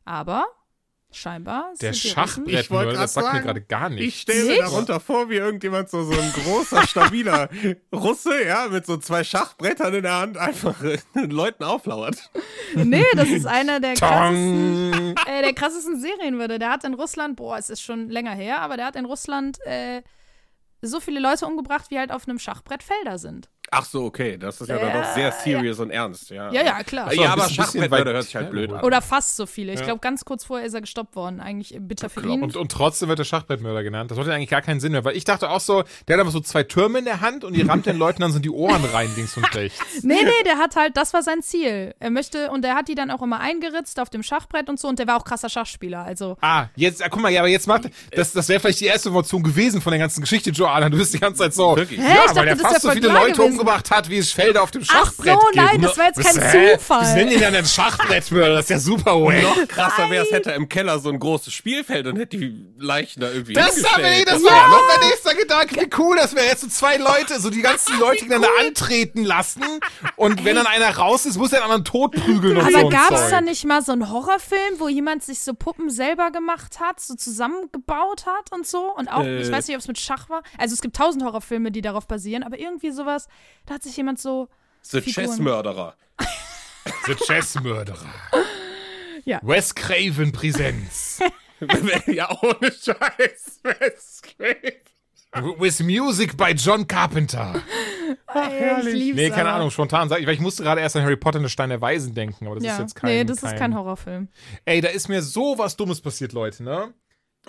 Aber 0.04 0.44
scheinbar 1.10 1.72
Der 1.80 1.90
Ich 1.92 2.02
Schachbrettmörder, 2.10 2.92
grad 2.92 3.02
das 3.04 3.14
sagt 3.14 3.26
mir 3.26 3.32
sagen, 3.32 3.44
gerade 3.46 3.60
gar 3.62 3.90
Ich 3.92 3.96
nicht. 4.00 4.20
stelle 4.20 4.44
mir 4.44 4.58
darunter 4.58 5.00
vor, 5.00 5.28
wie 5.30 5.36
irgendjemand 5.36 5.88
so, 5.90 6.04
so 6.04 6.12
ein 6.18 6.32
großer, 6.32 6.86
stabiler 6.86 7.48
Russe, 7.94 8.44
ja, 8.44 8.68
mit 8.68 8.84
so 8.86 8.96
zwei 8.98 9.24
Schachbrettern 9.24 9.94
in 9.94 10.02
der 10.02 10.14
Hand 10.18 10.36
einfach 10.36 10.82
äh, 10.82 10.98
den 11.14 11.30
Leuten 11.30 11.64
auflauert. 11.64 12.30
Nee, 12.74 13.04
das 13.14 13.28
ist 13.28 13.46
einer 13.46 13.80
der 13.80 13.94
krassesten, 13.94 15.14
äh, 15.26 15.42
der 15.42 15.54
krassesten 15.54 16.00
Serienmörder. 16.00 16.58
Der 16.58 16.70
hat 16.70 16.84
in 16.84 16.94
Russland, 16.94 17.36
boah, 17.36 17.56
es 17.58 17.70
ist 17.70 17.80
schon 17.80 18.08
länger 18.10 18.32
her, 18.34 18.60
aber 18.60 18.76
der 18.76 18.86
hat 18.86 18.96
in 18.96 19.04
Russland 19.04 19.58
äh, 19.64 20.02
so 20.82 21.00
viele 21.00 21.20
Leute 21.20 21.46
umgebracht, 21.46 21.86
wie 21.90 21.98
halt 21.98 22.12
auf 22.12 22.28
einem 22.28 22.38
Schachbrett 22.38 22.82
Felder 22.82 23.18
sind. 23.18 23.48
Ach 23.70 23.84
so, 23.84 24.04
okay, 24.04 24.38
das 24.38 24.60
ist 24.60 24.68
ja 24.68 24.78
dann 24.78 24.92
doch 24.94 25.14
sehr 25.14 25.30
serious 25.32 25.78
und 25.78 25.90
ernst, 25.90 26.30
ja. 26.30 26.50
Ja, 26.52 26.64
ja, 26.64 26.82
klar. 26.82 27.10
so, 27.12 27.20
ja, 27.22 27.32
aber 27.32 27.42
weit 27.42 28.04
hört 28.06 28.24
sich 28.24 28.36
halt 28.36 28.50
blöd 28.50 28.72
an. 28.72 28.82
Oder 28.82 29.02
fast 29.02 29.36
so 29.36 29.44
viele. 29.46 29.72
Ich 29.72 29.80
Ja. 29.80 29.86
glaube, 29.86 30.00
ganz 30.00 30.24
kurz 30.24 30.44
vorher 30.44 30.66
ist 30.66 30.74
er 30.74 30.80
gestoppt 30.80 31.14
worden. 31.16 31.40
Eigentlich 31.40 31.76
bitter 31.78 32.08
für 32.08 32.20
ihn. 32.26 32.42
Und, 32.42 32.56
und 32.56 32.72
trotzdem 32.72 33.08
wird 33.08 33.18
der 33.18 33.24
Schachbrettmörder 33.24 33.82
genannt. 33.82 34.10
Das 34.10 34.16
macht 34.18 34.26
ja 34.28 34.34
eigentlich 34.34 34.48
gar 34.48 34.62
keinen 34.62 34.80
Sinn 34.80 34.92
mehr, 34.92 35.04
weil 35.04 35.16
ich 35.16 35.24
dachte 35.24 35.50
auch 35.50 35.60
so, 35.60 35.84
der 36.06 36.14
hat 36.16 36.20
einfach 36.20 36.32
so 36.32 36.40
zwei 36.40 36.62
Türme 36.62 37.00
in 37.00 37.04
der 37.04 37.20
Hand 37.20 37.44
und 37.44 37.54
die 37.54 37.62
rammt 37.62 37.86
den 37.86 37.98
Leuten 37.98 38.22
dann 38.22 38.30
so 38.30 38.36
in 38.38 38.42
die 38.42 38.50
Ohren 38.50 38.84
rein, 38.86 39.10
links 39.16 39.36
und 39.36 39.44
rechts. 39.54 40.02
Nee, 40.02 40.22
nee, 40.24 40.44
der 40.44 40.56
hat 40.58 40.76
halt, 40.76 40.96
das 40.96 41.12
war 41.12 41.22
sein 41.22 41.42
Ziel. 41.42 41.94
Er 41.98 42.10
möchte, 42.10 42.50
und 42.50 42.62
der 42.62 42.74
hat 42.74 42.88
die 42.88 42.94
dann 42.94 43.10
auch 43.10 43.22
immer 43.22 43.40
eingeritzt 43.40 44.00
auf 44.00 44.08
dem 44.10 44.22
Schachbrett 44.22 44.68
und 44.70 44.80
so, 44.80 44.88
und 44.88 44.98
der 44.98 45.06
war 45.06 45.16
auch 45.16 45.24
krasser 45.24 45.48
Schachspieler. 45.48 46.04
Also, 46.04 46.36
Ah, 46.40 46.66
jetzt, 46.76 47.02
ah, 47.04 47.08
guck 47.10 47.20
mal, 47.20 47.30
ja, 47.30 47.40
aber 47.40 47.48
jetzt 47.48 47.66
macht, 47.66 47.90
das, 48.12 48.32
das 48.32 48.48
wäre 48.48 48.60
vielleicht 48.60 48.80
die 48.80 48.86
erste 48.86 49.08
Information 49.10 49.42
gewesen 49.42 49.80
von 49.82 49.90
der 49.90 50.00
ganzen 50.00 50.20
Geschichte, 50.22 50.50
Joanna. 50.50 50.88
Du 50.88 50.96
bist 50.96 51.12
die 51.12 51.18
ganze 51.18 51.40
Zeit 51.42 51.54
so, 51.54 51.76
Wirklich? 51.76 52.00
Hä? 52.00 52.04
ja, 52.06 52.10
Ich 52.10 52.16
dachte, 52.26 52.36
weil 52.36 52.44
der 52.46 52.54
das 52.56 52.62
fast 52.62 52.82
so 52.82 52.90
viele 52.90 53.08
Leute 53.08 53.32
gewesen. 53.32 53.57
Umgebracht 53.58 53.90
hat, 53.90 54.08
wie 54.08 54.18
es 54.18 54.32
Felder 54.32 54.62
auf 54.62 54.70
dem 54.70 54.82
Ach 54.88 54.92
Schachbrett 55.06 55.34
so, 55.40 55.46
gibt. 55.52 55.56
nein, 55.56 55.80
das 55.82 55.98
war 55.98 56.06
jetzt 56.06 56.20
kein 56.20 56.40
Hä? 56.42 56.76
Zufall. 56.76 57.00
Was 57.02 57.14
nennen 57.14 57.30
die 57.30 57.36
denn 57.38 57.54
einen 57.54 57.66
Schachbrettmörder? 57.66 58.54
Das 58.56 58.64
ist 58.64 58.70
ja 58.70 58.78
super 58.78 59.12
wack. 59.20 59.42
Noch 59.42 59.68
krasser 59.68 60.10
wäre 60.10 60.24
es, 60.24 60.32
hätte 60.32 60.50
er 60.50 60.56
im 60.56 60.68
Keller 60.68 60.98
so 60.98 61.08
ein 61.10 61.18
großes 61.18 61.52
Spielfeld 61.52 62.06
und 62.06 62.16
hätte 62.16 62.36
die 62.38 62.66
Leichen 62.78 63.20
da 63.20 63.30
irgendwie 63.30 63.52
Das, 63.54 63.82
war 63.82 63.98
mir, 63.98 64.06
hingestellt. 64.06 64.28
das 64.28 64.42
war 64.44 64.56
ja 64.56 64.68
noch 64.68 64.82
mein 64.88 65.08
nächster 65.08 65.34
Gedanke. 65.34 65.80
Wie 65.80 65.90
cool 65.98 66.16
das 66.16 66.34
wäre, 66.34 66.46
jetzt 66.46 66.60
so 66.62 66.68
zwei 66.68 66.96
Leute, 66.96 67.40
so 67.40 67.50
die 67.50 67.62
ganzen 67.62 67.98
Leute 68.00 68.24
gegeneinander 68.24 68.48
antreten 68.66 69.24
lassen. 69.24 69.62
Und 70.16 70.44
wenn 70.44 70.56
dann 70.56 70.66
einer 70.66 70.96
raus 70.96 71.26
ist, 71.26 71.36
muss 71.36 71.50
der 71.50 71.62
anderen 71.62 71.84
totprügeln 71.84 72.56
und 72.56 72.70
so 72.70 72.76
aber 72.78 72.86
ein 72.86 72.90
gab's 72.90 73.20
Zeug. 73.20 73.30
da 73.30 73.40
nicht 73.40 73.64
mal 73.64 73.82
so 73.82 73.92
einen 73.92 74.10
Horrorfilm, 74.10 74.78
wo 74.78 74.88
jemand 74.88 75.22
sich 75.24 75.40
so 75.40 75.54
Puppen 75.54 75.90
selber 75.90 76.30
gemacht 76.30 76.80
hat, 76.80 77.00
so 77.00 77.14
zusammengebaut 77.14 78.26
hat 78.26 78.52
und 78.52 78.66
so? 78.66 78.94
Und 78.94 79.08
auch, 79.08 79.24
Äh. 79.24 79.40
ich 79.42 79.50
weiß 79.50 79.66
nicht, 79.68 79.76
ob 79.76 79.80
es 79.80 79.88
mit 79.88 79.98
Schach 79.98 80.28
war. 80.28 80.42
Also 80.58 80.74
es 80.74 80.80
gibt 80.80 80.96
tausend 80.96 81.24
Horrorfilme, 81.24 81.70
die 81.70 81.80
darauf 81.80 82.06
basieren, 82.06 82.42
aber 82.42 82.58
irgendwie 82.58 82.90
sowas, 82.90 83.28
da 83.66 83.74
hat 83.74 83.82
sich 83.82 83.96
jemand 83.96 84.18
so. 84.20 84.48
The 84.82 85.00
Figuren. 85.00 85.26
Chessmörderer. 85.28 85.94
The 87.06 87.14
Chessmörderer. 87.14 88.06
Ja. 89.24 89.40
Wes 89.42 89.74
Craven 89.74 90.32
Präsenz. 90.32 91.20
ja, 92.06 92.30
ohne 92.42 92.72
Scheiß. 92.72 93.60
Wes 93.62 94.22
Craven. 94.22 95.58
With 95.60 95.80
Music 95.82 96.36
by 96.38 96.52
John 96.52 96.86
Carpenter. 96.88 97.62
Ey, 98.34 98.78
ich 98.80 98.94
lieb's 98.94 99.16
Nee, 99.16 99.28
keine. 99.28 99.50
Ahnung, 99.50 99.70
spontan 99.70 100.08
sag 100.08 100.20
ich, 100.20 100.26
weil 100.26 100.32
ich 100.34 100.40
musste 100.40 100.62
gerade 100.62 100.80
erst 100.80 100.96
an 100.96 101.02
Harry 101.02 101.16
Potter 101.16 101.36
und 101.36 101.42
der 101.42 101.50
Stein 101.50 101.68
der 101.68 101.82
Weisen 101.82 102.14
denken, 102.14 102.46
aber 102.46 102.54
das 102.54 102.64
Ja, 102.64 102.72
ist 102.74 102.78
jetzt 102.80 102.94
kein 102.94 103.10
nee, 103.10 103.24
das 103.24 103.42
kein, 103.42 103.52
ist 103.52 103.58
kein 103.58 103.74
Horrorfilm. 103.76 104.28
Ey, 104.64 104.80
da 104.80 104.88
ist 104.88 105.08
mir 105.08 105.20
so 105.20 105.58
was 105.58 105.76
Dummes 105.76 106.00
passiert, 106.00 106.32
Leute, 106.32 106.62
ne? 106.62 106.94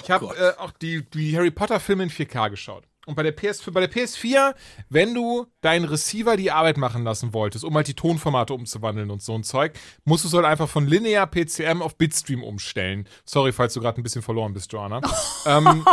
Ich 0.03 0.11
habe 0.11 0.27
Gott. 0.27 0.37
äh, 0.37 0.51
auch 0.57 0.71
die, 0.71 1.09
die 1.09 1.35
Harry 1.37 1.51
Potter 1.51 1.79
Filme 1.79 2.03
in 2.03 2.09
4K 2.09 2.49
geschaut. 2.49 2.83
Und 3.09 3.15
bei 3.15 3.23
der, 3.23 3.31
PS, 3.31 3.63
bei 3.71 3.85
der 3.85 3.91
PS4, 3.91 4.53
wenn 4.89 5.13
du 5.15 5.47
deinen 5.61 5.85
Receiver 5.85 6.37
die 6.37 6.51
Arbeit 6.51 6.77
machen 6.77 7.03
lassen 7.03 7.33
wolltest, 7.33 7.63
um 7.65 7.75
halt 7.75 7.87
die 7.87 7.95
Tonformate 7.95 8.53
umzuwandeln 8.53 9.09
und 9.09 9.21
so 9.23 9.33
ein 9.33 9.43
Zeug, 9.43 9.73
musst 10.05 10.23
du 10.23 10.27
es 10.27 10.33
halt 10.35 10.45
einfach 10.45 10.69
von 10.69 10.85
linear 10.85 11.25
PCM 11.25 11.81
auf 11.81 11.97
Bitstream 11.97 12.43
umstellen. 12.43 13.07
Sorry, 13.25 13.51
falls 13.51 13.73
du 13.73 13.81
gerade 13.81 13.99
ein 13.99 14.03
bisschen 14.03 14.21
verloren 14.21 14.53
bist, 14.53 14.71
Joanna. 14.71 15.01
ähm, 15.45 15.85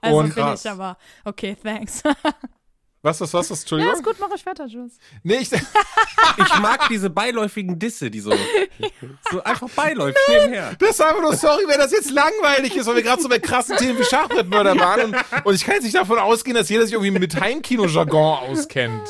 Also 0.00 0.16
Und- 0.16 0.34
bin 0.34 0.54
ich 0.54 0.68
aber. 0.68 0.96
Okay, 1.24 1.56
thanks. 1.62 2.02
Was, 3.02 3.20
was, 3.20 3.34
was, 3.34 3.50
was? 3.50 3.58
Ja, 3.58 3.62
Entschuldigung? 3.62 3.94
ist 3.94 4.04
gut, 4.04 4.16
mach 4.20 4.28
ich 4.34 4.46
weiter, 4.46 4.66
Jules. 4.66 4.96
Nee, 5.24 5.38
ich, 5.40 5.50
Ich 6.36 6.58
mag 6.60 6.88
diese 6.88 7.10
beiläufigen 7.10 7.78
Disse, 7.78 8.10
die 8.10 8.20
so, 8.20 8.32
so 9.30 9.42
einfach 9.42 9.68
beiläufig 9.70 10.20
nebenher. 10.28 10.74
das 10.78 10.90
ist 10.90 11.00
einfach 11.00 11.20
nur, 11.20 11.34
sorry, 11.34 11.64
wenn 11.66 11.78
das 11.78 11.90
jetzt 11.92 12.10
langweilig 12.10 12.76
ist, 12.76 12.86
weil 12.86 12.96
wir 12.96 13.02
gerade 13.02 13.20
so 13.20 13.28
bei 13.28 13.38
krassen 13.38 13.76
Themen 13.76 13.98
wie 13.98 14.04
Schachbrettmörder 14.04 14.78
waren. 14.78 15.14
Und, 15.14 15.16
und 15.44 15.54
ich 15.54 15.64
kann 15.64 15.74
jetzt 15.74 15.84
nicht 15.84 15.96
davon 15.96 16.18
ausgehen, 16.18 16.56
dass 16.56 16.68
jeder 16.68 16.84
sich 16.84 16.92
irgendwie 16.94 17.10
mit 17.10 17.38
Heimkino-Jargon 17.38 18.38
auskennt. 18.50 19.08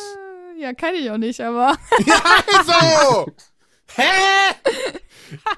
Ja, 0.58 0.72
kann 0.72 0.94
ich 0.94 1.10
auch 1.10 1.18
nicht, 1.18 1.40
aber. 1.40 1.76
Ja, 2.06 2.22
also! 2.58 3.30
Hä? 3.94 4.08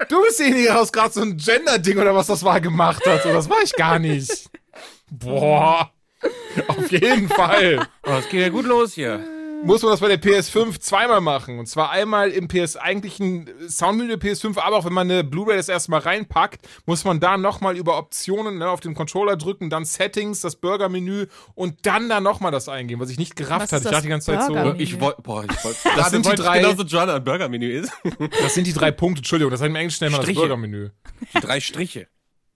Du 0.09 0.21
bist 0.23 0.39
derjenige, 0.39 0.67
der 0.67 0.81
aus 0.81 0.91
gerade 0.91 1.13
so 1.13 1.21
ein 1.21 1.37
Gender-Ding 1.37 1.97
oder 1.97 2.13
was 2.13 2.27
das 2.27 2.43
war 2.43 2.59
gemacht 2.59 3.05
hat. 3.05 3.23
So, 3.23 3.31
das 3.31 3.49
war 3.49 3.61
ich 3.63 3.73
gar 3.73 3.97
nicht. 3.99 4.49
Boah. 5.09 5.91
Auf 6.67 6.91
jeden 6.91 7.27
Fall. 7.29 7.87
Oh, 8.05 8.11
es 8.19 8.29
geht 8.29 8.41
ja 8.41 8.49
gut 8.49 8.65
los 8.65 8.93
hier. 8.93 9.19
muss 9.63 9.81
man 9.81 9.91
das 9.91 9.99
bei 9.99 10.07
der 10.15 10.21
PS5 10.21 10.79
zweimal 10.79 11.21
machen. 11.21 11.59
Und 11.59 11.65
zwar 11.67 11.89
einmal 11.89 12.29
im 12.29 12.47
PS 12.47 12.77
eigentlichen 12.77 13.49
Soundmenü 13.67 14.15
der 14.15 14.19
PS5, 14.19 14.59
aber 14.59 14.77
auch 14.77 14.85
wenn 14.85 14.93
man 14.93 15.09
eine 15.09 15.23
Blu-ray 15.23 15.57
das 15.57 15.69
erste 15.69 15.91
Mal 15.91 16.01
reinpackt, 16.01 16.65
muss 16.85 17.03
man 17.03 17.19
da 17.19 17.37
nochmal 17.37 17.75
über 17.75 17.97
Optionen 17.97 18.59
ne, 18.59 18.69
auf 18.69 18.79
den 18.79 18.93
Controller 18.93 19.37
drücken, 19.37 19.69
dann 19.69 19.83
Settings, 19.85 20.41
das 20.41 20.55
Burger-Menü 20.57 21.25
und 21.55 21.85
dann 21.85 22.09
da 22.09 22.21
nochmal 22.21 22.51
das 22.51 22.69
eingeben, 22.69 23.01
was 23.01 23.09
ich 23.09 23.17
nicht 23.17 23.35
gerafft 23.35 23.71
hatte. 23.71 23.77
Ich 23.77 23.83
das 23.83 23.91
dachte 23.91 24.03
die 24.03 24.09
ganze 24.09 24.31
Zeit 24.33 24.43
so. 24.43 24.55
Ich 24.77 24.99
wollte, 25.01 25.21
boah, 25.23 25.43
ich 25.43 25.63
wollte, 25.65 25.79
Das 25.95 26.11
sind 26.11 26.25
die 26.25 26.35
drei- 26.35 26.59
genauso 26.59 26.83
John 26.83 27.09
ein 27.09 27.23
Burger-Menü 27.23 27.79
ist. 27.79 27.91
Das 28.41 28.53
sind 28.53 28.67
die 28.67 28.73
drei 28.73 28.91
Punkte, 28.91 29.19
Entschuldigung, 29.19 29.51
das 29.51 29.61
heißt 29.61 29.69
im 29.69 29.75
Englischen 29.75 30.03
nennt 30.05 30.15
man 30.17 30.25
das. 30.25 30.35
Burger-Menü. 30.35 30.89
Die 31.33 31.39
drei 31.39 31.59
Striche. 31.59 32.07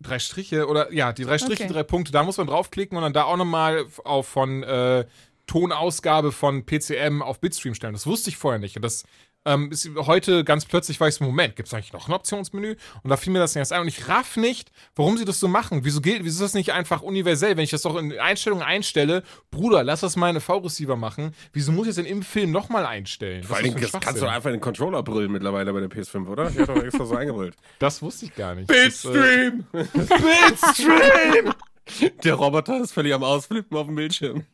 Drei 0.02 0.20
Striche 0.20 0.68
oder 0.68 0.94
ja, 0.94 1.12
die 1.12 1.24
drei 1.24 1.38
Striche, 1.38 1.64
Okay. 1.64 1.74
drei 1.74 1.84
Punkte, 1.84 2.12
da 2.12 2.24
muss 2.24 2.38
man 2.38 2.48
draufklicken 2.48 2.98
und 2.98 3.04
dann 3.04 3.14
da 3.14 3.24
auch 3.24 3.38
nochmal 3.38 3.86
auf 4.06 4.28
von 4.28 4.64
äh, 4.64 5.06
Tonausgabe 5.46 6.32
von 6.32 6.66
PCM 6.66 7.22
auf 7.22 7.40
Bitstream 7.42 7.74
stellen. 7.74 7.94
Das 7.94 8.06
wusste 8.06 8.30
ich 8.30 8.38
vorher 8.38 8.60
nicht. 8.60 8.76
Und 8.76 8.84
das 8.84 9.04
ähm, 9.46 9.72
ist 9.72 9.90
heute 9.96 10.44
ganz 10.44 10.66
plötzlich, 10.66 11.00
war 11.00 11.08
ich 11.08 11.16
so, 11.16 11.24
Moment, 11.24 11.56
gibt 11.56 11.68
es 11.68 11.74
eigentlich 11.74 11.94
noch 11.94 12.08
ein 12.08 12.14
Optionsmenü? 12.14 12.76
Und 13.04 13.10
da 13.10 13.18
fiel 13.18 13.34
mir 13.34 13.40
das 13.40 13.56
erst 13.56 13.74
ein. 13.74 13.82
Und 13.82 13.88
ich 13.88 14.08
raff 14.08 14.38
nicht, 14.38 14.72
warum 14.96 15.18
sie 15.18 15.26
das 15.26 15.40
so 15.40 15.48
machen. 15.48 15.84
Wieso, 15.84 16.02
geht, 16.02 16.24
wieso 16.24 16.44
ist 16.44 16.50
das 16.50 16.54
nicht 16.54 16.74
einfach 16.74 17.02
universell? 17.02 17.58
Wenn 17.58 17.64
ich 17.64 17.72
das 17.72 17.84
doch 17.84 17.98
in 17.98 18.18
Einstellungen 18.20 18.64
einstelle, 18.64 19.24
Bruder, 19.52 19.84
lass 19.84 20.02
das 20.02 20.16
meine 20.16 20.42
V-Receiver 20.42 20.96
machen. 20.96 21.34
Wieso 21.54 21.72
muss 21.72 21.88
ich 21.88 21.96
das 21.96 22.04
denn 22.04 22.06
im 22.06 22.24
Film 22.24 22.52
nochmal 22.52 22.86
einstellen? 22.86 23.44
Vor 23.44 23.62
Dingen 23.62 23.80
das 23.80 23.92
kannst 24.00 24.22
du 24.22 24.28
einfach 24.28 24.50
in 24.50 24.58
den 24.58 24.62
Controller 24.62 25.04
brüllen 25.04 25.32
mittlerweile 25.32 25.74
bei 25.74 25.80
der 25.80 25.90
PS5, 25.90 26.28
oder? 26.28 26.50
Die 26.50 26.60
hat 26.60 26.70
doch 26.70 26.84
extra 26.84 27.06
so 27.06 27.16
eingebrüllt. 27.18 27.56
Das 27.80 28.02
wusste 28.02 28.26
ich 28.26 28.36
gar 28.36 28.56
nicht. 28.56 28.70
Das, 28.70 29.06
äh, 29.06 29.52
Bitstream! 29.52 29.66
Bitstream! 29.72 31.54
Der 32.24 32.34
Roboter 32.36 32.82
ist 32.82 32.92
völlig 32.92 33.14
am 33.14 33.24
Ausflippen 33.24 33.76
auf 33.78 33.88
dem 33.88 33.96
Bildschirm. 33.96 34.46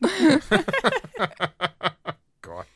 Gott. 2.42 2.66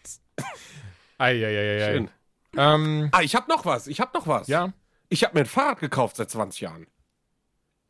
Eieieiei. 1.20 1.92
Schön. 1.92 2.10
Ähm, 2.56 3.08
Ah, 3.12 3.20
ich 3.22 3.34
hab 3.36 3.48
noch 3.48 3.64
was. 3.64 3.86
Ich 3.86 4.00
hab 4.00 4.14
noch 4.14 4.26
was. 4.26 4.48
ja. 4.48 4.72
Ich 5.12 5.24
habe 5.24 5.34
mir 5.34 5.40
ein 5.40 5.46
Fahrrad 5.46 5.80
gekauft 5.80 6.16
seit 6.16 6.30
20 6.30 6.60
Jahren. 6.60 6.86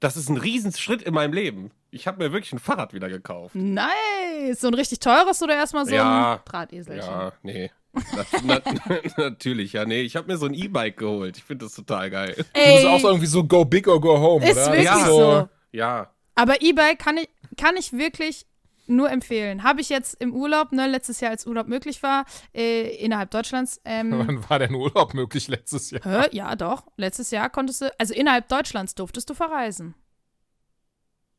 Das 0.00 0.16
ist 0.16 0.30
ein 0.30 0.38
Riesenschritt 0.38 1.02
in 1.02 1.12
meinem 1.12 1.34
Leben. 1.34 1.70
Ich 1.90 2.06
habe 2.06 2.16
mir 2.24 2.32
wirklich 2.32 2.52
ein 2.54 2.58
Fahrrad 2.58 2.94
wieder 2.94 3.08
gekauft. 3.10 3.54
Nice. 3.54 4.60
So 4.60 4.68
ein 4.68 4.74
richtig 4.74 5.00
teures 5.00 5.42
oder 5.42 5.54
erstmal 5.54 5.84
so 5.84 5.94
Ja. 5.94 6.34
ein 6.36 6.40
Drahteselchen? 6.46 7.10
Ja, 7.10 7.32
nee. 7.42 7.70
Na, 7.92 8.24
na, 8.86 8.98
natürlich, 9.18 9.74
ja, 9.74 9.84
nee. 9.84 10.00
Ich 10.00 10.16
habe 10.16 10.28
mir 10.28 10.38
so 10.38 10.46
ein 10.46 10.54
E-Bike 10.54 10.96
geholt. 10.96 11.36
Ich 11.36 11.44
finde 11.44 11.66
das 11.66 11.74
total 11.74 12.08
geil. 12.08 12.28
Du 12.36 12.36
bist 12.44 12.48
Ey, 12.54 12.86
auch 12.86 13.00
so 13.00 13.08
irgendwie 13.08 13.26
so 13.26 13.44
go 13.44 13.64
big 13.66 13.86
or 13.86 14.00
go 14.00 14.18
home, 14.18 14.44
Ist 14.48 14.56
oder? 14.56 14.66
wirklich 14.68 14.84
Ja. 14.84 15.04
so. 15.06 15.48
Ja. 15.72 16.10
Aber 16.36 16.62
E-Bike 16.62 16.98
kann 16.98 17.18
ich, 17.18 17.28
kann 17.58 17.76
ich 17.76 17.92
wirklich 17.92 18.46
nur 18.90 19.10
empfehlen. 19.10 19.62
Habe 19.62 19.80
ich 19.80 19.88
jetzt 19.88 20.20
im 20.20 20.34
Urlaub, 20.34 20.72
ne, 20.72 20.86
letztes 20.86 21.20
Jahr 21.20 21.30
als 21.30 21.46
Urlaub 21.46 21.66
möglich 21.68 22.02
war, 22.02 22.24
äh, 22.54 22.96
innerhalb 22.96 23.30
Deutschlands. 23.30 23.80
Ähm, 23.84 24.12
Wann 24.26 24.48
war 24.50 24.58
denn 24.58 24.74
Urlaub 24.74 25.14
möglich 25.14 25.48
letztes 25.48 25.90
Jahr? 25.90 26.02
hä? 26.04 26.28
Ja, 26.32 26.54
doch. 26.56 26.84
Letztes 26.96 27.30
Jahr 27.30 27.48
konntest 27.50 27.82
du, 27.82 27.92
also 27.98 28.14
innerhalb 28.14 28.48
Deutschlands 28.48 28.94
durftest 28.94 29.30
du 29.30 29.34
verreisen. 29.34 29.94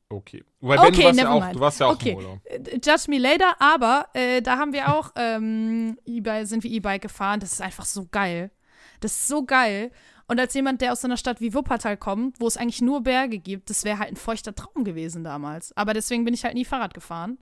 Okay. 0.09 0.43
Ben, 0.59 0.77
Okay, 0.79 0.91
du 0.91 1.03
warst 1.03 1.19
ja 1.19 1.29
auch, 1.29 1.51
du 1.51 1.59
warst 1.59 1.79
ja 1.79 1.85
auch 1.87 1.93
Okay. 1.93 2.11
im 2.11 2.17
Urlaub. 2.17 2.39
Äh, 2.45 2.59
Judge 2.83 3.05
me 3.07 3.17
later, 3.17 3.55
aber 3.59 4.07
äh, 4.13 4.41
da 4.41 4.57
haben 4.57 4.73
wir 4.73 4.93
auch 4.93 5.11
ähm, 5.15 5.97
E-Bike, 6.05 6.47
sind 6.47 6.63
wir 6.63 6.71
E-Bike 6.71 7.01
gefahren. 7.01 7.39
Das 7.39 7.53
ist 7.53 7.61
einfach 7.61 7.85
so 7.85 8.07
geil. 8.11 8.51
Das 8.99 9.13
ist 9.13 9.27
so 9.27 9.45
geil. 9.45 9.91
Und 10.31 10.39
als 10.39 10.53
jemand, 10.53 10.79
der 10.79 10.93
aus 10.93 11.01
so 11.01 11.09
einer 11.09 11.17
Stadt 11.17 11.41
wie 11.41 11.53
Wuppertal 11.53 11.97
kommt, 11.97 12.39
wo 12.39 12.47
es 12.47 12.55
eigentlich 12.55 12.79
nur 12.81 13.03
Berge 13.03 13.37
gibt, 13.37 13.69
das 13.69 13.83
wäre 13.83 13.99
halt 13.99 14.11
ein 14.13 14.15
feuchter 14.15 14.55
Traum 14.55 14.85
gewesen 14.85 15.25
damals. 15.25 15.75
Aber 15.75 15.93
deswegen 15.93 16.23
bin 16.23 16.33
ich 16.33 16.45
halt 16.45 16.53
nie 16.53 16.63
Fahrrad 16.63 16.93
gefahren. 16.93 17.37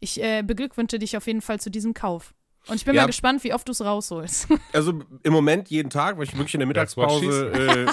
Ich 0.00 0.18
äh, 0.18 0.40
beglückwünsche 0.42 0.98
dich 0.98 1.14
auf 1.18 1.26
jeden 1.26 1.42
Fall 1.42 1.60
zu 1.60 1.70
diesem 1.70 1.92
Kauf. 1.92 2.32
Und 2.68 2.76
ich 2.76 2.86
bin 2.86 2.94
Ja. 2.94 3.02
mal 3.02 3.08
gespannt, 3.08 3.44
wie 3.44 3.52
oft 3.52 3.68
du 3.68 3.72
es 3.72 3.84
rausholst. 3.84 4.48
Also 4.72 5.02
im 5.22 5.32
Moment 5.34 5.68
jeden 5.68 5.90
Tag, 5.90 6.16
weil 6.16 6.24
ich 6.24 6.32
wirklich 6.34 6.54
in 6.54 6.60
der 6.60 6.66
Mittagspause. 6.68 7.92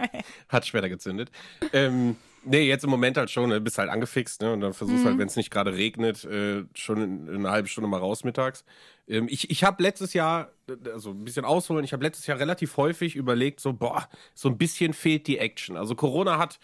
Äh, 0.00 0.08
hat 0.48 0.66
später 0.66 0.88
gezündet. 0.88 1.30
Ähm, 1.74 2.16
nee, 2.44 2.66
jetzt 2.68 2.84
im 2.84 2.90
Moment 2.90 3.16
halt 3.16 3.30
schon, 3.30 3.48
ne, 3.48 3.60
bist 3.60 3.78
halt 3.78 3.90
angefixt, 3.90 4.40
ne? 4.42 4.52
Und 4.52 4.60
dann 4.60 4.72
versuchst 4.72 5.04
halt, 5.04 5.18
wenn 5.18 5.28
es 5.28 5.36
nicht 5.36 5.50
gerade 5.50 5.74
regnet, 5.74 6.24
äh, 6.24 6.64
schon 6.74 7.02
in, 7.02 7.28
in 7.28 7.36
eine 7.36 7.50
halbe 7.50 7.68
Stunde 7.68 7.88
mal 7.88 7.98
raus 7.98 8.24
mittags. 8.24 8.64
Ähm, 9.08 9.26
ich 9.30 9.50
ich 9.50 9.64
habe 9.64 9.82
letztes 9.82 10.14
Jahr, 10.14 10.50
also 10.92 11.10
ein 11.10 11.24
bisschen 11.24 11.44
ausholen, 11.44 11.84
ich 11.84 11.92
habe 11.92 12.02
letztes 12.04 12.26
Jahr 12.26 12.38
relativ 12.38 12.76
häufig 12.76 13.16
überlegt, 13.16 13.60
so, 13.60 13.72
boah, 13.72 14.08
so 14.34 14.48
ein 14.48 14.58
bisschen 14.58 14.92
fehlt 14.92 15.26
die 15.26 15.38
Action. 15.38 15.76
Also 15.76 15.94
Corona 15.94 16.38
hat 16.38 16.58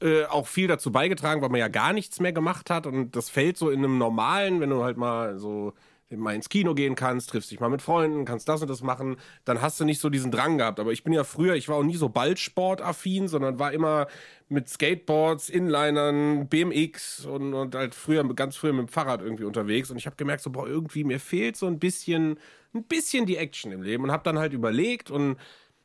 äh, 0.00 0.24
auch 0.26 0.46
viel 0.46 0.68
dazu 0.68 0.92
beigetragen, 0.92 1.42
weil 1.42 1.50
man 1.50 1.60
ja 1.60 1.68
gar 1.68 1.92
nichts 1.92 2.20
mehr 2.20 2.32
gemacht 2.32 2.70
hat 2.70 2.86
und 2.86 3.16
das 3.16 3.30
fällt 3.30 3.56
so 3.56 3.70
in 3.70 3.78
einem 3.84 3.98
normalen, 3.98 4.60
wenn 4.60 4.70
du 4.70 4.82
halt 4.84 4.96
mal 4.96 5.38
so 5.38 5.72
mal 6.10 6.34
ins 6.34 6.48
Kino 6.48 6.74
gehen 6.74 6.94
kannst, 6.94 7.30
triffst 7.30 7.50
dich 7.50 7.60
mal 7.60 7.70
mit 7.70 7.82
Freunden, 7.82 8.24
kannst 8.24 8.48
das 8.48 8.62
und 8.62 8.68
das 8.68 8.82
machen, 8.82 9.16
dann 9.44 9.62
hast 9.62 9.80
du 9.80 9.84
nicht 9.84 10.00
so 10.00 10.10
diesen 10.10 10.30
Drang 10.30 10.58
gehabt. 10.58 10.80
Aber 10.80 10.92
ich 10.92 11.04
bin 11.04 11.12
ja 11.12 11.24
früher, 11.24 11.54
ich 11.54 11.68
war 11.68 11.76
auch 11.76 11.82
nie 11.82 11.96
so 11.96 12.08
Ballsportaffin, 12.08 13.28
sondern 13.28 13.58
war 13.58 13.72
immer 13.72 14.06
mit 14.48 14.68
Skateboards, 14.68 15.48
Inlinern, 15.48 16.48
BMX 16.48 17.24
und, 17.24 17.54
und 17.54 17.74
halt 17.74 17.94
früher, 17.94 18.22
ganz 18.34 18.56
früher 18.56 18.72
mit 18.72 18.88
dem 18.88 18.92
Fahrrad 18.92 19.22
irgendwie 19.22 19.44
unterwegs. 19.44 19.90
Und 19.90 19.96
ich 19.96 20.06
habe 20.06 20.16
gemerkt, 20.16 20.42
so, 20.42 20.50
boah, 20.50 20.66
irgendwie 20.66 21.04
mir 21.04 21.20
fehlt 21.20 21.56
so 21.56 21.66
ein 21.66 21.78
bisschen, 21.78 22.38
ein 22.74 22.84
bisschen 22.84 23.26
die 23.26 23.36
Action 23.36 23.72
im 23.72 23.82
Leben 23.82 24.04
und 24.04 24.12
habe 24.12 24.24
dann 24.24 24.38
halt 24.38 24.52
überlegt 24.52 25.10
und 25.10 25.36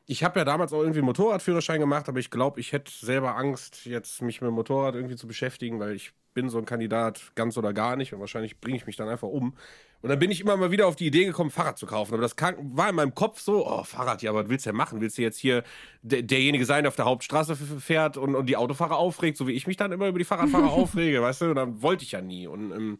ich 0.06 0.24
habe 0.24 0.40
ja 0.40 0.44
damals 0.44 0.72
auch 0.72 0.80
irgendwie 0.80 1.02
Motorradführerschein 1.02 1.78
gemacht, 1.78 2.08
aber 2.08 2.18
ich 2.18 2.30
glaube, 2.30 2.58
ich 2.58 2.72
hätte 2.72 2.90
selber 2.90 3.36
Angst, 3.36 3.86
jetzt 3.86 4.20
mich 4.22 4.40
mit 4.40 4.48
dem 4.48 4.54
Motorrad 4.54 4.96
irgendwie 4.96 5.14
zu 5.14 5.28
beschäftigen, 5.28 5.78
weil 5.78 5.92
ich 5.94 6.12
bin 6.34 6.48
so 6.48 6.58
ein 6.58 6.64
Kandidat 6.64 7.32
ganz 7.34 7.56
oder 7.56 7.72
gar 7.72 7.96
nicht 7.96 8.12
und 8.12 8.20
wahrscheinlich 8.20 8.60
bringe 8.60 8.76
ich 8.76 8.86
mich 8.86 8.96
dann 8.96 9.08
einfach 9.08 9.28
um. 9.28 9.56
Und 10.02 10.08
dann 10.08 10.18
bin 10.18 10.30
ich 10.30 10.40
immer 10.40 10.56
mal 10.56 10.70
wieder 10.70 10.86
auf 10.86 10.96
die 10.96 11.06
Idee 11.06 11.26
gekommen, 11.26 11.50
Fahrrad 11.50 11.76
zu 11.78 11.86
kaufen. 11.86 12.14
Aber 12.14 12.22
das 12.22 12.36
kann, 12.36 12.56
war 12.76 12.88
in 12.88 12.94
meinem 12.94 13.14
Kopf 13.14 13.40
so, 13.40 13.66
oh, 13.66 13.84
Fahrrad, 13.84 14.22
ja, 14.22 14.34
was 14.34 14.48
willst 14.48 14.64
du 14.64 14.70
denn 14.70 14.76
machen? 14.76 15.00
Willst 15.00 15.18
du 15.18 15.22
jetzt 15.22 15.38
hier 15.38 15.62
der, 16.02 16.22
derjenige 16.22 16.64
sein, 16.64 16.84
der 16.84 16.88
auf 16.88 16.96
der 16.96 17.04
Hauptstraße 17.04 17.54
fährt 17.56 18.16
und, 18.16 18.34
und 18.34 18.46
die 18.46 18.56
Autofahrer 18.56 18.96
aufregt, 18.96 19.36
so 19.36 19.46
wie 19.46 19.52
ich 19.52 19.66
mich 19.66 19.76
dann 19.76 19.92
immer 19.92 20.08
über 20.08 20.18
die 20.18 20.24
Fahrradfahrer 20.24 20.70
aufrege, 20.70 21.20
weißt 21.20 21.42
du? 21.42 21.50
Und 21.50 21.56
dann 21.56 21.82
wollte 21.82 22.04
ich 22.04 22.12
ja 22.12 22.22
nie. 22.22 22.46
Und 22.46 22.72
ähm, 22.72 22.98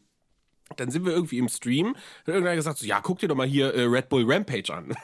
dann 0.76 0.90
sind 0.90 1.04
wir 1.04 1.12
irgendwie 1.12 1.38
im 1.38 1.48
Stream. 1.48 1.96
Hat 2.20 2.28
irgendwer 2.28 2.54
gesagt, 2.54 2.78
so, 2.78 2.86
ja, 2.86 3.00
guck 3.00 3.18
dir 3.18 3.28
doch 3.28 3.36
mal 3.36 3.46
hier 3.46 3.74
äh, 3.74 3.84
Red 3.84 4.08
Bull 4.08 4.24
Rampage 4.30 4.72
an. 4.72 4.94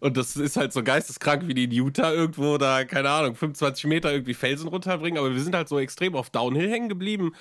Und 0.00 0.16
das 0.16 0.36
ist 0.36 0.56
halt 0.56 0.72
so 0.72 0.82
geisteskrank, 0.82 1.46
wie 1.46 1.54
die 1.54 1.64
in 1.64 1.72
Utah 1.72 2.12
irgendwo 2.12 2.58
da, 2.58 2.84
keine 2.84 3.10
Ahnung, 3.10 3.34
25 3.34 3.84
Meter 3.86 4.12
irgendwie 4.12 4.34
Felsen 4.34 4.68
runterbringen. 4.68 5.18
Aber 5.18 5.34
wir 5.34 5.40
sind 5.40 5.54
halt 5.54 5.68
so 5.68 5.78
extrem 5.78 6.14
auf 6.14 6.30
Downhill 6.30 6.70
hängen 6.70 6.88
geblieben. 6.88 7.32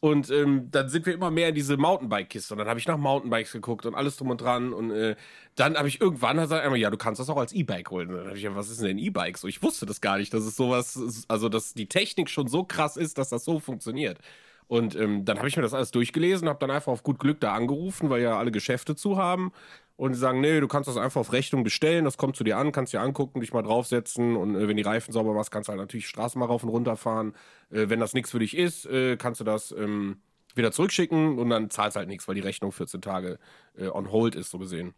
Und 0.00 0.30
ähm, 0.30 0.70
dann 0.70 0.90
sind 0.90 1.06
wir 1.06 1.14
immer 1.14 1.30
mehr 1.30 1.48
in 1.48 1.54
diese 1.54 1.78
Mountainbike-Kiste. 1.78 2.52
Und 2.52 2.58
dann 2.58 2.68
habe 2.68 2.78
ich 2.78 2.86
nach 2.86 2.98
Mountainbikes 2.98 3.52
geguckt 3.52 3.86
und 3.86 3.94
alles 3.94 4.18
drum 4.18 4.28
und 4.28 4.38
dran. 4.38 4.74
Und 4.74 4.90
äh, 4.90 5.16
dann 5.54 5.78
habe 5.78 5.88
ich 5.88 5.98
irgendwann 5.98 6.36
gesagt, 6.36 6.62
einmal, 6.62 6.78
ja, 6.78 6.90
du 6.90 6.98
kannst 6.98 7.20
das 7.20 7.30
auch 7.30 7.38
als 7.38 7.54
E-Bike 7.54 7.90
holen. 7.90 8.10
Und 8.10 8.16
dann 8.16 8.26
habe 8.26 8.36
ich 8.36 8.42
ja, 8.42 8.54
was 8.54 8.68
ist 8.68 8.82
denn 8.82 8.90
ein 8.90 8.98
E-Bike? 8.98 9.38
So, 9.38 9.48
ich 9.48 9.62
wusste 9.62 9.86
das 9.86 10.02
gar 10.02 10.18
nicht, 10.18 10.34
dass 10.34 10.44
es 10.44 10.56
sowas, 10.56 11.24
also 11.28 11.48
dass 11.48 11.72
die 11.72 11.86
Technik 11.86 12.28
schon 12.28 12.48
so 12.48 12.64
krass 12.64 12.98
ist, 12.98 13.16
dass 13.16 13.30
das 13.30 13.44
so 13.46 13.60
funktioniert. 13.60 14.18
Und 14.66 14.96
ähm, 14.96 15.24
dann 15.24 15.38
habe 15.38 15.48
ich 15.48 15.56
mir 15.56 15.62
das 15.62 15.74
alles 15.74 15.90
durchgelesen, 15.90 16.48
habe 16.48 16.58
dann 16.58 16.70
einfach 16.70 16.92
auf 16.92 17.02
gut 17.02 17.18
Glück 17.18 17.40
da 17.40 17.54
angerufen, 17.54 18.10
weil 18.10 18.22
ja 18.22 18.38
alle 18.38 18.50
Geschäfte 18.50 18.96
zu 18.96 19.16
haben. 19.16 19.52
Und 19.96 20.12
die 20.12 20.18
sagen, 20.18 20.40
nee, 20.40 20.58
du 20.58 20.66
kannst 20.66 20.88
das 20.88 20.96
einfach 20.96 21.20
auf 21.20 21.32
Rechnung 21.32 21.62
bestellen, 21.62 22.04
das 22.04 22.16
kommt 22.16 22.34
zu 22.34 22.42
dir 22.42 22.58
an, 22.58 22.72
kannst 22.72 22.92
dir 22.92 23.00
angucken, 23.00 23.40
dich 23.40 23.52
mal 23.52 23.62
draufsetzen 23.62 24.34
und 24.36 24.56
äh, 24.56 24.66
wenn 24.66 24.76
die 24.76 24.82
Reifen 24.82 25.12
sauber 25.12 25.34
machst, 25.34 25.52
kannst 25.52 25.68
du 25.68 25.70
halt 25.70 25.80
natürlich 25.80 26.04
die 26.06 26.08
Straße 26.08 26.38
mal 26.38 26.46
rauf 26.46 26.64
und 26.64 26.70
runter 26.70 26.96
fahren. 26.96 27.34
Äh, 27.70 27.88
wenn 27.88 28.00
das 28.00 28.12
nichts 28.12 28.32
für 28.32 28.40
dich 28.40 28.56
ist, 28.56 28.86
äh, 28.86 29.16
kannst 29.16 29.40
du 29.40 29.44
das 29.44 29.70
ähm, 29.70 30.20
wieder 30.56 30.72
zurückschicken 30.72 31.38
und 31.38 31.48
dann 31.50 31.70
zahlst 31.70 31.96
halt 31.96 32.08
nichts, 32.08 32.26
weil 32.26 32.34
die 32.34 32.40
Rechnung 32.40 32.72
14 32.72 33.02
Tage 33.02 33.38
äh, 33.76 33.86
on 33.86 34.10
hold 34.10 34.34
ist, 34.34 34.50
so 34.50 34.58
gesehen. 34.58 34.94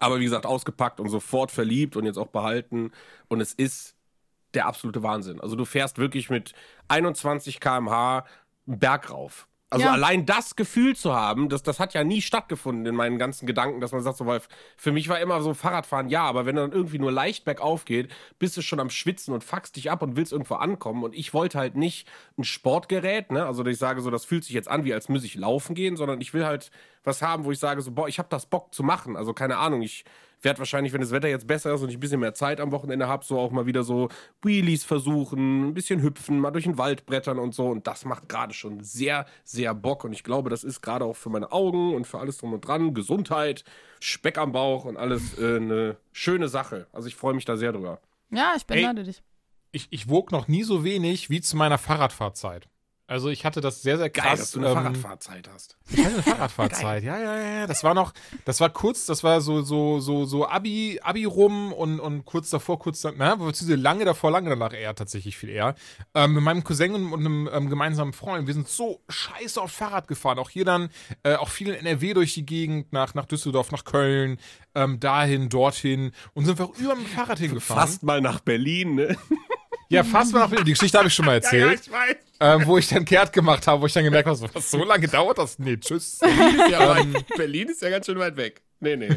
Aber 0.00 0.20
wie 0.20 0.24
gesagt, 0.24 0.46
ausgepackt 0.46 1.00
und 1.00 1.08
sofort 1.08 1.50
verliebt 1.50 1.96
und 1.96 2.06
jetzt 2.06 2.18
auch 2.18 2.28
behalten. 2.28 2.92
Und 3.28 3.40
es 3.40 3.52
ist 3.52 3.94
der 4.54 4.66
absolute 4.66 5.02
Wahnsinn. 5.02 5.40
Also 5.40 5.56
du 5.56 5.64
fährst 5.64 5.98
wirklich 5.98 6.30
mit 6.30 6.54
21 6.88 7.60
km/h 7.60 8.24
Berg 8.66 9.10
rauf. 9.10 9.46
Also 9.74 9.86
Ja. 9.86 9.92
allein 9.92 10.24
das 10.24 10.54
Gefühl 10.54 10.94
zu 10.94 11.12
haben, 11.14 11.48
das, 11.48 11.62
das 11.64 11.80
hat 11.80 11.94
ja 11.94 12.04
nie 12.04 12.22
stattgefunden 12.22 12.86
in 12.86 12.94
meinen 12.94 13.18
ganzen 13.18 13.44
Gedanken, 13.44 13.80
dass 13.80 13.90
man 13.90 14.02
sagt, 14.02 14.18
so, 14.18 14.26
weil 14.26 14.40
für 14.76 14.92
mich 14.92 15.08
war 15.08 15.18
immer 15.18 15.42
so 15.42 15.52
Fahrradfahren, 15.52 16.08
ja, 16.08 16.22
aber 16.22 16.46
wenn 16.46 16.54
dann 16.54 16.70
irgendwie 16.70 16.98
nur 17.00 17.10
leicht 17.10 17.44
bergauf 17.44 17.84
geht, 17.84 18.10
bist 18.38 18.56
du 18.56 18.62
schon 18.62 18.78
am 18.78 18.88
Schwitzen 18.88 19.34
und 19.34 19.42
fuckst 19.42 19.74
dich 19.76 19.90
ab 19.90 20.00
und 20.02 20.16
willst 20.16 20.32
irgendwo 20.32 20.54
ankommen. 20.54 21.02
Und 21.02 21.14
ich 21.14 21.34
wollte 21.34 21.58
halt 21.58 21.74
nicht 21.74 22.06
ein 22.38 22.44
Sportgerät, 22.44 23.32
ne? 23.32 23.44
Also 23.46 23.62
dass 23.64 23.72
ich 23.72 23.78
sage, 23.78 24.00
so, 24.00 24.10
das 24.10 24.24
fühlt 24.24 24.44
sich 24.44 24.54
jetzt 24.54 24.68
an, 24.68 24.84
wie 24.84 24.94
als 24.94 25.08
müsse 25.08 25.26
ich 25.26 25.34
laufen 25.34 25.74
gehen, 25.74 25.96
sondern 25.96 26.20
ich 26.20 26.32
will 26.32 26.44
halt 26.46 26.70
was 27.02 27.20
haben, 27.20 27.44
wo 27.44 27.50
ich 27.50 27.58
sage, 27.58 27.82
so, 27.82 27.90
boah, 27.90 28.08
ich 28.08 28.18
habe 28.18 28.28
das 28.30 28.46
Bock 28.46 28.72
zu 28.72 28.82
machen. 28.82 29.16
Also 29.16 29.34
keine 29.34 29.56
Ahnung, 29.58 29.82
ich 29.82 30.04
werde 30.44 30.58
wahrscheinlich, 30.58 30.92
wenn 30.92 31.00
das 31.00 31.10
Wetter 31.10 31.28
jetzt 31.28 31.46
besser 31.46 31.74
ist 31.74 31.82
und 31.82 31.88
ich 31.88 31.96
ein 31.96 32.00
bisschen 32.00 32.20
mehr 32.20 32.34
Zeit 32.34 32.60
am 32.60 32.72
Wochenende 32.72 33.08
habe, 33.08 33.24
so 33.24 33.38
auch 33.38 33.50
mal 33.50 33.66
wieder 33.66 33.82
so 33.82 34.08
Wheelies 34.42 34.84
versuchen, 34.84 35.68
ein 35.68 35.74
bisschen 35.74 36.02
hüpfen, 36.02 36.38
mal 36.38 36.50
durch 36.50 36.64
den 36.64 36.78
Wald 36.78 37.06
brettern 37.06 37.38
und 37.38 37.54
so. 37.54 37.66
Und 37.68 37.86
das 37.86 38.04
macht 38.04 38.28
gerade 38.28 38.54
schon 38.54 38.80
sehr, 38.82 39.26
sehr 39.44 39.74
Bock. 39.74 40.04
Und 40.04 40.12
ich 40.12 40.24
glaube, 40.24 40.50
das 40.50 40.64
ist 40.64 40.80
gerade 40.82 41.04
auch 41.04 41.16
für 41.16 41.30
meine 41.30 41.52
Augen 41.52 41.94
und 41.94 42.06
für 42.06 42.18
alles 42.18 42.38
drum 42.38 42.52
und 42.52 42.60
dran, 42.66 42.94
Gesundheit, 42.94 43.64
Speck 44.00 44.38
am 44.38 44.52
Bauch 44.52 44.84
und 44.84 44.96
alles 44.96 45.38
äh, 45.38 45.56
eine 45.56 45.96
schöne 46.12 46.48
Sache. 46.48 46.86
Also 46.92 47.08
ich 47.08 47.16
freue 47.16 47.34
mich 47.34 47.44
da 47.44 47.56
sehr 47.56 47.72
drüber. 47.72 48.00
Ja, 48.30 48.52
ich 48.56 48.66
beneide 48.66 49.04
dich. 49.04 49.22
Ich, 49.72 49.88
ich 49.90 50.08
wog 50.08 50.30
noch 50.30 50.46
nie 50.46 50.62
so 50.62 50.84
wenig 50.84 51.30
wie 51.30 51.40
zu 51.40 51.56
meiner 51.56 51.78
Fahrradfahrzeit. 51.78 52.68
Also 53.06 53.28
ich 53.28 53.44
hatte 53.44 53.60
das 53.60 53.82
sehr, 53.82 53.98
sehr 53.98 54.08
krass. 54.08 54.24
Geil, 54.24 54.36
dass 54.38 54.50
du 54.52 54.60
eine 54.60 54.68
ähm, 54.68 54.74
Fahrradfahrzeit 54.74 55.48
hast. 55.52 55.76
Ich 55.90 55.98
hatte 56.02 56.14
eine 56.14 56.22
Fahrradfahrzeit, 56.22 57.04
ja, 57.04 57.18
ja, 57.18 57.36
ja, 57.36 57.58
ja. 57.60 57.66
Das 57.66 57.84
war 57.84 57.92
noch, 57.92 58.14
das 58.46 58.60
war 58.60 58.70
kurz, 58.70 59.04
das 59.04 59.22
war 59.22 59.42
so, 59.42 59.60
so, 59.60 60.00
so, 60.00 60.24
so 60.24 60.48
Abi, 60.48 61.00
Abi 61.02 61.26
rum 61.26 61.72
und, 61.74 62.00
und 62.00 62.24
kurz 62.24 62.48
davor, 62.48 62.78
kurz 62.78 63.02
dann, 63.02 63.16
na, 63.18 63.34
beziehungsweise 63.34 63.74
lange 63.74 64.06
davor, 64.06 64.30
lange 64.30 64.48
danach 64.48 64.72
eher 64.72 64.94
tatsächlich 64.94 65.36
viel 65.36 65.50
eher. 65.50 65.74
Ähm, 66.14 66.32
mit 66.32 66.42
meinem 66.42 66.64
Cousin 66.64 67.12
und 67.12 67.20
einem 67.20 67.48
ähm, 67.52 67.68
gemeinsamen 67.68 68.14
Freund, 68.14 68.46
wir 68.46 68.54
sind 68.54 68.68
so 68.68 69.02
scheiße 69.10 69.60
auf 69.60 69.70
Fahrrad 69.70 70.08
gefahren. 70.08 70.38
Auch 70.38 70.48
hier 70.48 70.64
dann, 70.64 70.88
äh, 71.24 71.34
auch 71.34 71.50
viel 71.50 71.68
in 71.68 71.74
NRW 71.74 72.14
durch 72.14 72.32
die 72.32 72.46
Gegend, 72.46 72.92
nach, 72.94 73.12
nach 73.12 73.26
Düsseldorf, 73.26 73.70
nach 73.70 73.84
Köln, 73.84 74.38
ähm, 74.74 74.98
dahin, 74.98 75.50
dorthin 75.50 76.12
und 76.32 76.46
sind 76.46 76.58
einfach 76.58 76.76
über 76.78 76.94
mit 76.94 77.06
dem 77.06 77.10
Fahrrad 77.10 77.38
hingefahren. 77.38 77.82
Fast 77.82 78.02
mal 78.02 78.22
nach 78.22 78.40
Berlin, 78.40 78.94
ne? 78.94 79.16
Ja, 79.88 80.04
fast 80.04 80.32
mal 80.32 80.48
nach 80.48 80.64
Die 80.64 80.72
Geschichte 80.72 80.98
habe 80.98 81.08
ich 81.08 81.14
schon 81.14 81.26
mal 81.26 81.34
erzählt. 81.34 81.80
ich 81.80 81.92
weiß. 81.92 82.16
ähm, 82.40 82.66
wo 82.66 82.78
ich 82.78 82.88
dann 82.88 83.04
kehrt 83.04 83.32
gemacht 83.32 83.66
habe, 83.66 83.82
wo 83.82 83.86
ich 83.86 83.92
dann 83.92 84.04
gemerkt 84.04 84.26
habe, 84.26 84.36
so, 84.36 84.48
was, 84.52 84.70
so 84.70 84.84
lange 84.84 85.08
dauert 85.08 85.38
das? 85.38 85.58
Nee, 85.58 85.76
tschüss. 85.76 86.18
Berlin 86.18 86.60
ist, 86.60 86.70
ja 86.70 86.88
weit, 86.88 87.28
Berlin 87.36 87.68
ist 87.68 87.82
ja 87.82 87.90
ganz 87.90 88.06
schön 88.06 88.18
weit 88.18 88.36
weg. 88.36 88.62
Nee, 88.80 88.96
nee. 88.96 89.08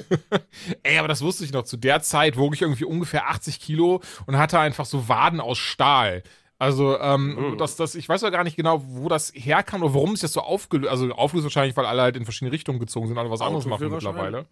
Ey, 0.83 0.97
aber 0.97 1.07
das 1.07 1.21
wusste 1.21 1.43
ich 1.43 1.51
noch. 1.51 1.63
Zu 1.63 1.77
der 1.77 2.01
Zeit 2.01 2.37
wog 2.37 2.53
ich 2.53 2.61
irgendwie 2.61 2.85
ungefähr 2.85 3.29
80 3.29 3.59
Kilo 3.59 4.01
und 4.25 4.37
hatte 4.37 4.59
einfach 4.59 4.85
so 4.85 5.09
Waden 5.09 5.39
aus 5.39 5.57
Stahl. 5.57 6.23
Also, 6.59 6.99
ähm, 6.99 7.55
das, 7.59 7.75
das, 7.75 7.93
ich 7.93 8.09
weiß 8.09 8.21
ja 8.21 8.29
gar 8.29 8.43
nicht 8.43 8.55
genau, 8.55 8.81
wo 8.83 9.09
das 9.09 9.31
herkam 9.35 9.83
oder 9.83 9.93
warum 9.93 10.13
es 10.13 10.23
jetzt 10.23 10.33
so 10.33 10.41
aufgelöst, 10.41 10.89
also 10.89 11.11
aufgelöst 11.11 11.45
wahrscheinlich, 11.45 11.77
weil 11.77 11.85
alle 11.85 12.01
halt 12.01 12.17
in 12.17 12.23
verschiedene 12.23 12.51
Richtungen 12.51 12.79
gezogen 12.79 13.07
sind, 13.07 13.17
alle 13.17 13.29
was 13.29 13.41
anderes 13.41 13.65
machen 13.67 13.89
mittlerweile. 13.91 14.47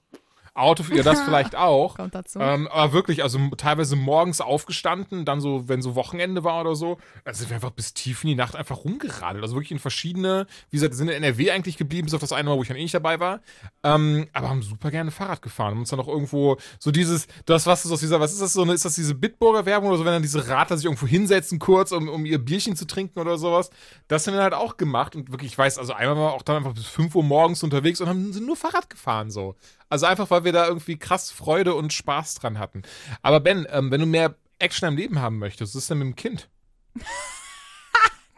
Auto, 0.55 0.83
ja, 0.93 1.03
das 1.03 1.21
vielleicht 1.25 1.55
auch. 1.55 1.97
Kommt 1.97 2.15
dazu. 2.15 2.39
Ähm, 2.39 2.67
aber 2.69 2.93
wirklich, 2.93 3.23
also 3.23 3.37
teilweise 3.57 3.95
morgens 3.95 4.39
aufgestanden, 4.39 5.25
dann 5.25 5.41
so, 5.41 5.67
wenn 5.67 5.81
so 5.81 5.95
Wochenende 5.95 6.43
war 6.43 6.61
oder 6.61 6.75
so, 6.75 6.97
dann 7.25 7.35
sind 7.35 7.49
wir 7.49 7.55
einfach 7.55 7.71
bis 7.71 7.93
tief 7.93 8.23
in 8.23 8.29
die 8.29 8.35
Nacht 8.35 8.55
einfach 8.55 8.85
rumgeradelt. 8.85 9.43
Also 9.43 9.55
wirklich 9.55 9.71
in 9.71 9.79
verschiedene, 9.79 10.47
wie 10.69 10.77
gesagt, 10.77 10.95
sind 10.95 11.09
in 11.09 11.15
NRW 11.15 11.51
eigentlich 11.51 11.77
geblieben, 11.77 12.05
bis 12.05 12.13
auf 12.13 12.21
das 12.21 12.31
eine 12.31 12.49
Mal, 12.49 12.57
wo 12.57 12.61
ich 12.61 12.69
dann 12.69 12.77
eh 12.77 12.83
nicht 12.83 12.93
dabei 12.93 13.19
war. 13.19 13.41
Ähm, 13.83 14.27
aber 14.31 14.49
haben 14.49 14.61
super 14.61 14.91
gerne 14.91 15.11
Fahrrad 15.11 15.41
gefahren. 15.41 15.71
Haben 15.71 15.79
uns 15.79 15.89
dann 15.89 15.99
auch 15.99 16.07
irgendwo 16.07 16.57
so 16.79 16.89
dieses, 16.89 17.27
das 17.45 17.67
was 17.67 17.83
ist 17.83 17.91
aus 17.91 17.99
dieser, 17.99 18.19
was 18.19 18.31
ist 18.31 18.41
das 18.41 18.53
so, 18.53 18.63
ist 18.71 18.85
das 18.85 18.95
diese 18.95 19.13
Bitburger 19.13 19.65
Werbung 19.65 19.89
oder 19.89 19.97
so, 19.97 20.05
wenn 20.05 20.13
dann 20.13 20.21
diese 20.21 20.47
Radler 20.47 20.77
sich 20.77 20.85
irgendwo 20.85 21.05
hinsetzen 21.05 21.59
kurz, 21.59 21.91
um, 21.91 22.07
um 22.07 22.25
ihr 22.25 22.39
Bierchen 22.39 22.77
zu 22.77 22.87
trinken 22.87 23.19
oder 23.19 23.37
sowas. 23.37 23.69
Das 24.07 24.25
haben 24.25 24.35
wir 24.35 24.43
halt 24.43 24.53
auch 24.53 24.77
gemacht 24.77 25.17
und 25.17 25.31
wirklich, 25.31 25.51
ich 25.51 25.57
weiß, 25.57 25.77
also 25.77 25.93
einmal 25.93 26.15
war 26.15 26.33
auch 26.33 26.43
dann 26.43 26.57
einfach 26.57 26.73
bis 26.73 26.85
5 26.85 27.13
Uhr 27.13 27.23
morgens 27.23 27.61
unterwegs 27.61 27.99
und 27.99 28.07
haben 28.07 28.31
sind 28.31 28.45
nur 28.45 28.55
Fahrrad 28.55 28.89
gefahren 28.89 29.29
so. 29.31 29.55
Also 29.89 30.05
einfach, 30.05 30.29
weil 30.31 30.43
wir 30.43 30.51
da 30.51 30.67
irgendwie 30.67 30.97
krass 30.97 31.31
Freude 31.31 31.75
und 31.75 31.93
Spaß 31.93 32.35
dran 32.35 32.59
hatten. 32.59 32.83
Aber 33.21 33.39
Ben, 33.39 33.67
ähm, 33.69 33.91
wenn 33.91 34.01
du 34.01 34.07
mehr 34.07 34.35
Action 34.59 34.87
im 34.87 34.97
Leben 34.97 35.19
haben 35.21 35.37
möchtest, 35.37 35.75
was 35.75 35.83
ist 35.83 35.89
denn 35.89 35.99
mit 35.99 36.07
dem 36.07 36.15
Kind? 36.15 36.49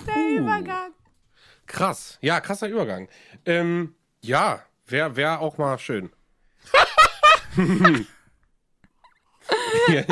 Der 0.06 0.40
Übergang. 0.40 0.92
Krass. 1.66 2.18
Ja, 2.22 2.40
krasser 2.40 2.68
Übergang. 2.68 3.10
Ähm, 3.46 3.96
ja, 4.22 4.64
wäre 4.86 5.16
wär 5.16 5.42
auch 5.42 5.58
mal 5.58 5.78
schön. 5.80 6.12
ja, 9.90 10.04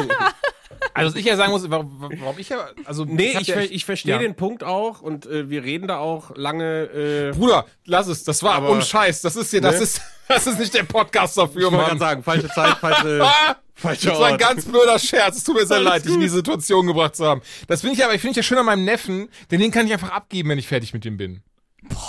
Also, 0.93 1.11
was 1.13 1.19
ich 1.19 1.25
ja 1.25 1.35
sagen 1.35 1.51
muss, 1.51 1.69
warum, 1.69 2.09
ich 2.37 2.49
ja, 2.49 2.67
also. 2.85 3.05
nee, 3.05 3.35
ich, 3.39 3.47
ja 3.47 3.55
echt- 3.57 3.71
ich 3.71 3.85
verstehe 3.85 4.13
ja. 4.13 4.19
den 4.19 4.35
Punkt 4.35 4.63
auch 4.63 5.01
und 5.01 5.25
äh, 5.25 5.49
wir 5.49 5.63
reden 5.63 5.87
da 5.87 5.97
auch 5.97 6.31
lange. 6.35 6.83
Äh, 6.85 7.31
Bruder, 7.37 7.65
lass 7.85 8.07
es, 8.07 8.23
das 8.23 8.43
war 8.43 8.55
Aber- 8.55 8.69
ohne 8.69 8.81
Scheiß, 8.81 9.21
das 9.21 9.35
ist 9.35 9.51
hier, 9.51 9.61
das 9.61 9.77
Ne? 9.77 9.83
ist, 9.83 10.01
das 10.27 10.47
ist 10.47 10.59
nicht 10.59 10.73
der 10.73 10.83
Podcast 10.83 11.37
dafür, 11.37 11.67
ich 11.67 11.71
Mann. 11.71 11.85
gerade 11.85 11.99
sagen, 11.99 12.23
falsche 12.23 12.47
Zeit, 12.49 12.77
falsche, 12.77 13.25
falscher 13.73 14.09
Das 14.11 14.19
war 14.19 14.27
ein 14.27 14.37
ganz 14.37 14.65
blöder 14.65 14.97
Scherz. 14.99 15.37
Es 15.37 15.43
tut 15.43 15.55
mir 15.55 15.65
sehr 15.65 15.77
Alles 15.77 15.89
leid, 15.89 16.05
dich 16.05 16.13
in 16.13 16.19
die. 16.21 16.29
Situation 16.29 16.87
gebracht 16.87 17.15
zu 17.15 17.25
haben. 17.25 17.41
Das 17.67 17.81
finde 17.81 17.95
ich 17.95 18.03
aber, 18.05 18.13
ich 18.13 18.21
finde 18.21 18.31
ich 18.31 18.37
ja 18.37 18.43
schön 18.43 18.57
an 18.57 18.65
meinem 18.65 18.85
Neffen, 18.85 19.27
denn 19.51 19.59
den 19.59 19.71
kann 19.71 19.85
ich 19.87 19.93
einfach 19.93 20.11
abgeben, 20.11 20.49
wenn 20.49 20.57
ich 20.59 20.67
fertig 20.67 20.93
mit 20.93 21.03
dem 21.05 21.17
bin. 21.17 21.41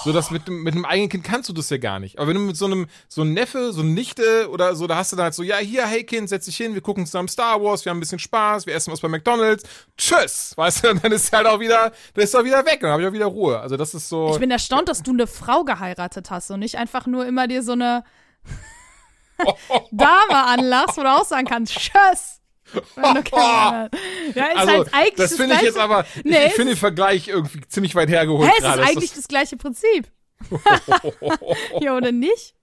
So, 0.05 0.13
das 0.13 0.31
mit, 0.31 0.49
mit 0.49 0.75
einem 0.75 0.85
eigenen 0.85 1.09
Kind 1.09 1.25
kannst 1.25 1.49
du 1.49 1.53
das 1.53 1.71
ja 1.71 1.79
gar 1.79 1.99
nicht. 1.99 2.19
Aber 2.19 2.29
wenn 2.29 2.37
du 2.37 2.43
mit 2.43 2.57
so 2.57 2.67
einem, 2.67 2.87
so 3.09 3.23
einem 3.23 3.33
Neffe, 3.33 3.73
so 3.73 3.81
einem 3.81 3.95
Nichte 3.95 4.49
oder 4.51 4.75
so, 4.77 4.87
da 4.87 4.97
hast 4.97 5.13
du 5.13 5.17
dann 5.17 5.25
halt 5.25 5.35
so, 5.35 5.43
ja, 5.43 5.57
hier, 5.57 5.87
hey 5.87 6.05
Kind, 6.05 6.29
setz 6.29 6.45
dich 6.45 6.57
hin, 6.57 6.75
wir 6.75 6.81
gucken 6.81 7.07
zusammen 7.07 7.29
Star 7.29 7.63
Wars, 7.63 7.85
wir 7.85 7.91
haben 7.91 7.99
ein 7.99 8.01
bisschen 8.01 8.19
Spaß, 8.19 8.67
wir 8.67 8.75
essen 8.75 8.93
was 8.93 9.01
bei 9.01 9.09
McDonalds, 9.09 9.65
tschüss, 9.97 10.53
weißt 10.57 10.85
du, 10.85 10.91
und 10.91 11.05
dann 11.05 11.13
ist 11.13 11.33
er 11.33 11.39
halt 11.39 11.49
auch 11.49 11.61
wieder, 11.61 11.93
dann 12.15 12.25
ist 12.25 12.35
er 12.35 12.41
auch 12.41 12.45
wieder 12.45 12.65
weg, 12.65 12.75
und 12.77 12.83
dann 12.83 12.93
habe 12.93 13.03
ich 13.03 13.09
auch 13.09 13.13
wieder 13.13 13.27
Ruhe. 13.27 13.59
Also 13.59 13.77
das 13.77 13.95
ist 13.95 14.09
so. 14.09 14.31
Ich 14.33 14.39
bin 14.39 14.51
erstaunt, 14.51 14.89
dass 14.89 15.03
du 15.03 15.13
eine 15.13 15.27
Frau 15.27 15.65
geheiratet 15.65 16.31
hast 16.31 16.51
und 16.51 16.61
nicht 16.61 16.77
einfach 16.77 17.07
nur 17.07 17.27
immer 17.27 17.49
dir 17.49 17.63
so 17.63 17.73
eine 17.73 18.05
Dame 19.91 20.47
anlachst, 20.47 20.97
wo 20.97 21.03
du 21.03 21.13
auch 21.13 21.25
sagen 21.25 21.47
kannst, 21.47 21.75
tschüss. 21.75 22.41
Ja, 23.33 24.47
ist 24.47 24.57
also, 24.57 24.73
halt 24.73 24.95
eigentlich 24.95 25.15
das 25.17 25.37
finde 25.37 25.55
ich 25.55 25.63
jetzt 25.63 25.79
aber, 25.79 26.05
ich, 26.17 26.25
Nee, 26.25 26.47
ich 26.47 26.53
finde 26.55 26.73
den 26.73 26.79
Vergleich 26.79 27.29
irgendwie 27.29 27.61
ziemlich 27.69 27.95
weit 27.95 28.09
hergeholt 28.09 28.49
Hä, 28.49 28.55
es 28.59 28.65
ist 28.65 28.77
Das 28.77 28.89
eigentlich 28.89 29.13
das 29.15 29.29
gleiche 29.29 29.57
Prinzip. 29.57 30.09
ja, 31.81 31.97
oder 31.97 32.13
nicht? 32.13 32.55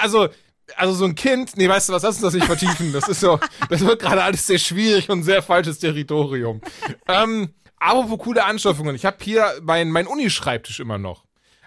Also, 0.00 0.28
also 0.76 0.92
so 0.94 1.04
ein 1.04 1.14
Kind, 1.14 1.56
nee, 1.56 1.68
weißt 1.68 1.88
du 1.88 1.92
was, 1.92 2.02
lass 2.02 2.16
uns 2.16 2.22
das 2.22 2.34
nicht 2.34 2.46
vertiefen. 2.46 2.92
Das 2.92 3.08
ist 3.08 3.20
so, 3.20 3.38
das 3.68 3.80
wird 3.80 4.00
gerade 4.00 4.22
alles 4.22 4.46
sehr 4.46 4.58
schwierig 4.58 5.08
und 5.10 5.22
sehr 5.22 5.42
falsches 5.42 5.78
Territorium. 5.78 6.60
ähm, 7.08 7.54
aber 7.76 8.10
wo 8.10 8.16
coole 8.18 8.44
Anschaffungen. 8.44 8.94
Ich 8.94 9.04
habe 9.04 9.16
hier 9.22 9.58
mein, 9.62 9.90
mein 9.90 10.06
Uni-Schreibtisch 10.06 10.80
immer 10.80 10.98
noch. 10.98 11.24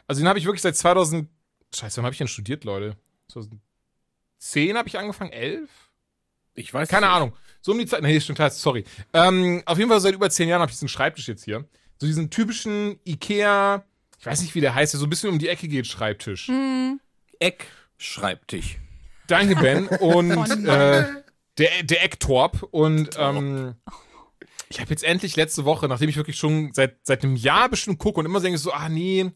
Also 0.08 0.22
den 0.22 0.28
habe 0.28 0.40
ich 0.40 0.46
wirklich 0.46 0.62
seit 0.62 0.76
2000, 0.76 1.28
scheiße, 1.74 1.98
wann 1.98 2.06
habe 2.06 2.14
ich 2.14 2.20
denn 2.20 2.28
studiert, 2.28 2.64
Leute? 2.64 2.96
2010 3.30 4.78
habe 4.78 4.88
ich 4.88 4.98
angefangen, 4.98 5.32
11? 5.32 5.70
Ich 6.56 6.74
weiß 6.74 6.90
Keine 6.90 7.08
nicht. 7.08 7.16
Ahnung. 7.16 7.34
So 7.62 7.72
um 7.72 7.80
die 7.80 7.86
Zeit, 7.86 8.02
nee, 8.02 8.20
stimmt, 8.20 8.40
heißt, 8.40 8.60
sorry. 8.60 8.84
Ähm, 9.14 9.64
auf 9.66 9.78
jeden 9.78 9.90
Fall 9.90 10.02
seit 10.02 10.14
über 10.14 10.30
zehn 10.30 10.50
Jahren 10.50 10.62
habe 10.62 10.70
ich 10.70 10.76
diesen 10.76 10.90
Schreibtisch 10.90 11.28
jetzt 11.28 11.46
hier. 11.46 11.66
So 12.00 12.06
diesen 12.08 12.30
typischen 12.30 13.00
Ikea, 13.06 13.86
ich 14.20 14.26
weiß 14.26 14.42
nicht, 14.42 14.54
wie 14.56 14.62
der 14.62 14.76
heißt, 14.76 14.94
der 14.94 15.00
so 15.00 15.06
ein 15.06 15.10
bisschen 15.10 15.30
um 15.30 15.40
die 15.40 15.48
Ecke 15.48 15.68
geht, 15.68 15.88
Schreibtisch. 15.88 16.52
Eckschreibtisch. 17.40 18.80
Danke, 19.28 19.56
Ben. 19.56 19.88
Und 19.88 20.32
äh, 20.68 21.06
der, 21.58 21.84
der 21.84 22.04
Ecktorp. 22.04 22.64
Und 22.72 23.12
ähm, 23.18 23.76
ich 24.74 24.82
habe 24.82 24.90
jetzt 24.90 25.04
endlich 25.04 25.36
letzte 25.36 25.66
Woche, 25.66 25.88
nachdem 25.88 26.10
ich 26.10 26.18
wirklich 26.18 26.38
schon 26.38 26.72
seit, 26.74 26.98
seit 27.04 27.24
einem 27.24 27.36
Jahr 27.36 27.70
bestimmt 27.70 28.00
gucke 28.00 28.20
und 28.20 28.26
immer 28.26 28.40
denke 28.40 28.58
so, 28.58 28.72
ah 28.72 28.90
nee, 28.90 29.30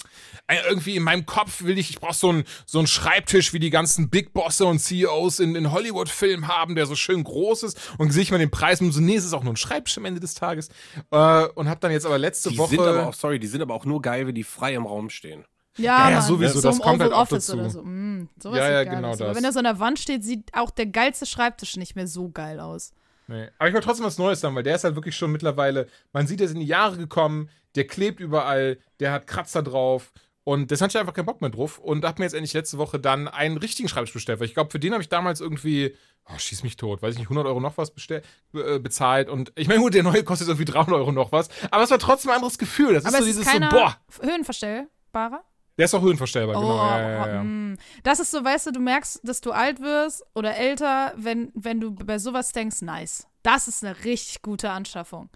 äh, 0.47 0.56
irgendwie 0.67 0.95
in 0.95 1.04
meinem 1.04 1.26
Kopf 1.28 1.63
will 1.63 1.78
ich, 1.78 1.91
ich 1.91 2.00
brauche 2.00 2.15
so 2.15 2.30
einen 2.30 2.43
so 2.65 2.80
einen 2.80 2.88
Schreibtisch, 2.88 3.54
wie 3.54 3.60
die 3.60 3.69
ganzen 3.69 4.10
Big 4.10 4.34
Bosse 4.34 4.65
und 4.65 4.80
CEOs 4.80 5.39
in, 5.39 5.56
in 5.56 5.71
Hollywood-Filmen 5.71 6.47
haben, 6.47 6.76
der 6.76 6.88
so 6.88 6.95
schön 6.95 7.23
groß 7.23 7.63
ist. 7.63 7.80
Und 8.00 8.12
sehe 8.12 8.23
ich 8.23 8.32
mal 8.32 8.39
den 8.39 8.50
Preis 8.50 8.82
und 8.82 8.91
so, 8.91 9.00
nee, 9.00 9.15
es 9.15 9.26
ist 9.26 9.34
auch 9.34 9.43
nur 9.43 9.54
ein 9.54 9.58
Schreibtisch 9.58 9.97
am 9.97 10.06
Ende 10.06 10.19
des 10.19 10.34
Tages. 10.34 10.69
Äh, 11.12 11.45
und 11.45 11.69
habe 11.69 11.80
dann 11.80 11.91
jetzt 11.91 12.06
aber 12.06 12.17
letzte 12.17 12.50
Die 12.50 12.58
Woche... 12.58 12.71
sind 12.71 12.80
aber 12.80 13.08
auch, 13.08 13.13
sorry, 13.13 13.38
die 13.38 13.47
sind 13.47 13.62
aber 13.62 13.76
auch 13.76 13.86
nur 13.86 14.02
geil, 14.02 14.26
wenn 14.26 14.36
die 14.36 14.43
frei 14.43 14.73
im 14.73 14.88
Raum 14.88 15.12
stehen. 15.12 15.45
Ja, 15.78 16.10
Ja, 16.10 16.10
ja, 16.10 16.21
sowieso, 16.21 16.60
so 16.60 16.67
das 16.67 16.80
kommt 16.80 17.00
halt 17.00 17.12
Oval 17.12 17.19
auch 17.19 17.32
Office 17.32 17.45
dazu. 17.45 17.60
oder 17.60 17.69
so. 17.69 17.84
Mm, 17.84 18.30
sowas 18.41 18.58
Ja, 18.58 18.71
ja, 18.71 18.84
genau 18.84 19.10
aus. 19.10 19.21
Aber 19.21 19.30
das. 19.30 19.38
wenn 19.38 19.43
er 19.43 19.54
so 19.54 19.60
an 19.60 19.65
der 19.65 19.80
Wand 19.80 20.00
steht, 20.00 20.23
sieht 20.23 20.52
auch 20.54 20.71
der 20.71 20.88
geilste 20.88 21.28
Schreibtisch 21.28 21.78
nicht 21.78 21.95
mehr 21.95 22.08
so 22.08 22.30
geil 22.30 22.60
aus. 22.60 22.93
Nee. 23.27 23.49
Aber 23.57 23.67
ich 23.67 23.73
wollte 23.73 23.85
trotzdem 23.85 24.05
was 24.05 24.17
Neues 24.17 24.39
sagen, 24.39 24.55
weil 24.55 24.63
der 24.63 24.75
ist 24.75 24.83
halt 24.83 24.95
wirklich 24.95 25.15
schon 25.15 25.31
mittlerweile, 25.31 25.87
man 26.13 26.27
sieht, 26.27 26.39
der 26.39 26.45
ist 26.47 26.53
in 26.53 26.61
die 26.61 26.65
Jahre 26.65 26.97
gekommen, 26.97 27.49
der 27.75 27.85
klebt 27.85 28.19
überall, 28.19 28.77
der 28.99 29.11
hat 29.11 29.27
Kratzer 29.27 29.61
drauf 29.61 30.13
und 30.45 30.71
das 30.71 30.79
hatte 30.79 30.91
ich 30.91 30.99
einfach 30.99 31.13
keinen 31.13 31.25
Bock 31.25 31.41
mehr 31.41 31.49
drauf 31.49 31.77
und 31.77 32.05
hab 32.05 32.19
mir 32.19 32.25
jetzt 32.25 32.33
endlich 32.33 32.53
letzte 32.53 32.77
Woche 32.77 32.99
dann 32.99 33.27
einen 33.27 33.57
richtigen 33.57 33.89
Schreibtisch 33.89 34.13
bestellt, 34.13 34.39
weil 34.39 34.47
ich 34.47 34.53
glaube, 34.53 34.71
für 34.71 34.79
den 34.79 34.93
habe 34.93 35.03
ich 35.03 35.09
damals 35.09 35.41
irgendwie, 35.41 35.93
oh, 36.25 36.37
schieß 36.37 36.63
mich 36.63 36.77
tot, 36.77 37.01
weiß 37.01 37.15
ich 37.15 37.19
nicht, 37.19 37.27
100 37.27 37.45
Euro 37.45 37.59
noch 37.59 37.77
was 37.77 37.91
bestell, 37.91 38.21
äh, 38.53 38.79
bezahlt 38.79 39.27
und 39.27 39.51
ich 39.55 39.67
meine, 39.67 39.81
gut, 39.81 39.93
der 39.93 40.03
neue 40.03 40.23
kostet 40.23 40.47
irgendwie 40.47 40.65
300 40.65 40.93
Euro 40.95 41.11
noch 41.11 41.33
was, 41.33 41.49
aber 41.69 41.83
es 41.83 41.91
war 41.91 41.99
trotzdem 41.99 42.31
ein 42.31 42.35
anderes 42.35 42.57
Gefühl, 42.57 42.93
das 42.93 43.05
Aber 43.05 43.17
ist 43.17 43.23
so 43.25 43.29
es 43.29 43.29
ist 43.31 43.39
dieses 43.39 43.51
keiner 43.51 43.69
so, 43.69 43.77
boah, 43.77 43.97
höhenverstellbarer. 44.21 45.43
Der 45.77 45.85
ist 45.85 45.93
auch 45.93 46.01
höhenverstellbar, 46.01 46.55
Oh, 46.57 46.61
genau, 46.61 46.77
ja, 46.77 46.99
ja, 46.99 47.33
ja. 47.35 47.43
mm. 47.43 47.77
Das 48.03 48.19
ist 48.19 48.31
so, 48.31 48.43
weißt 48.43 48.67
du, 48.67 48.71
du 48.71 48.79
merkst, 48.79 49.21
dass 49.23 49.41
du 49.41 49.51
alt 49.51 49.79
wirst 49.81 50.23
oder 50.33 50.55
älter, 50.55 51.13
wenn, 51.15 51.51
wenn 51.53 51.79
du 51.79 51.91
bei 51.91 52.17
sowas 52.19 52.51
denkst, 52.51 52.81
nice. 52.81 53.27
Das 53.43 53.67
ist 53.67 53.83
eine 53.83 54.03
richtig 54.03 54.41
gute 54.41 54.71
Anschaffung. 54.71 55.29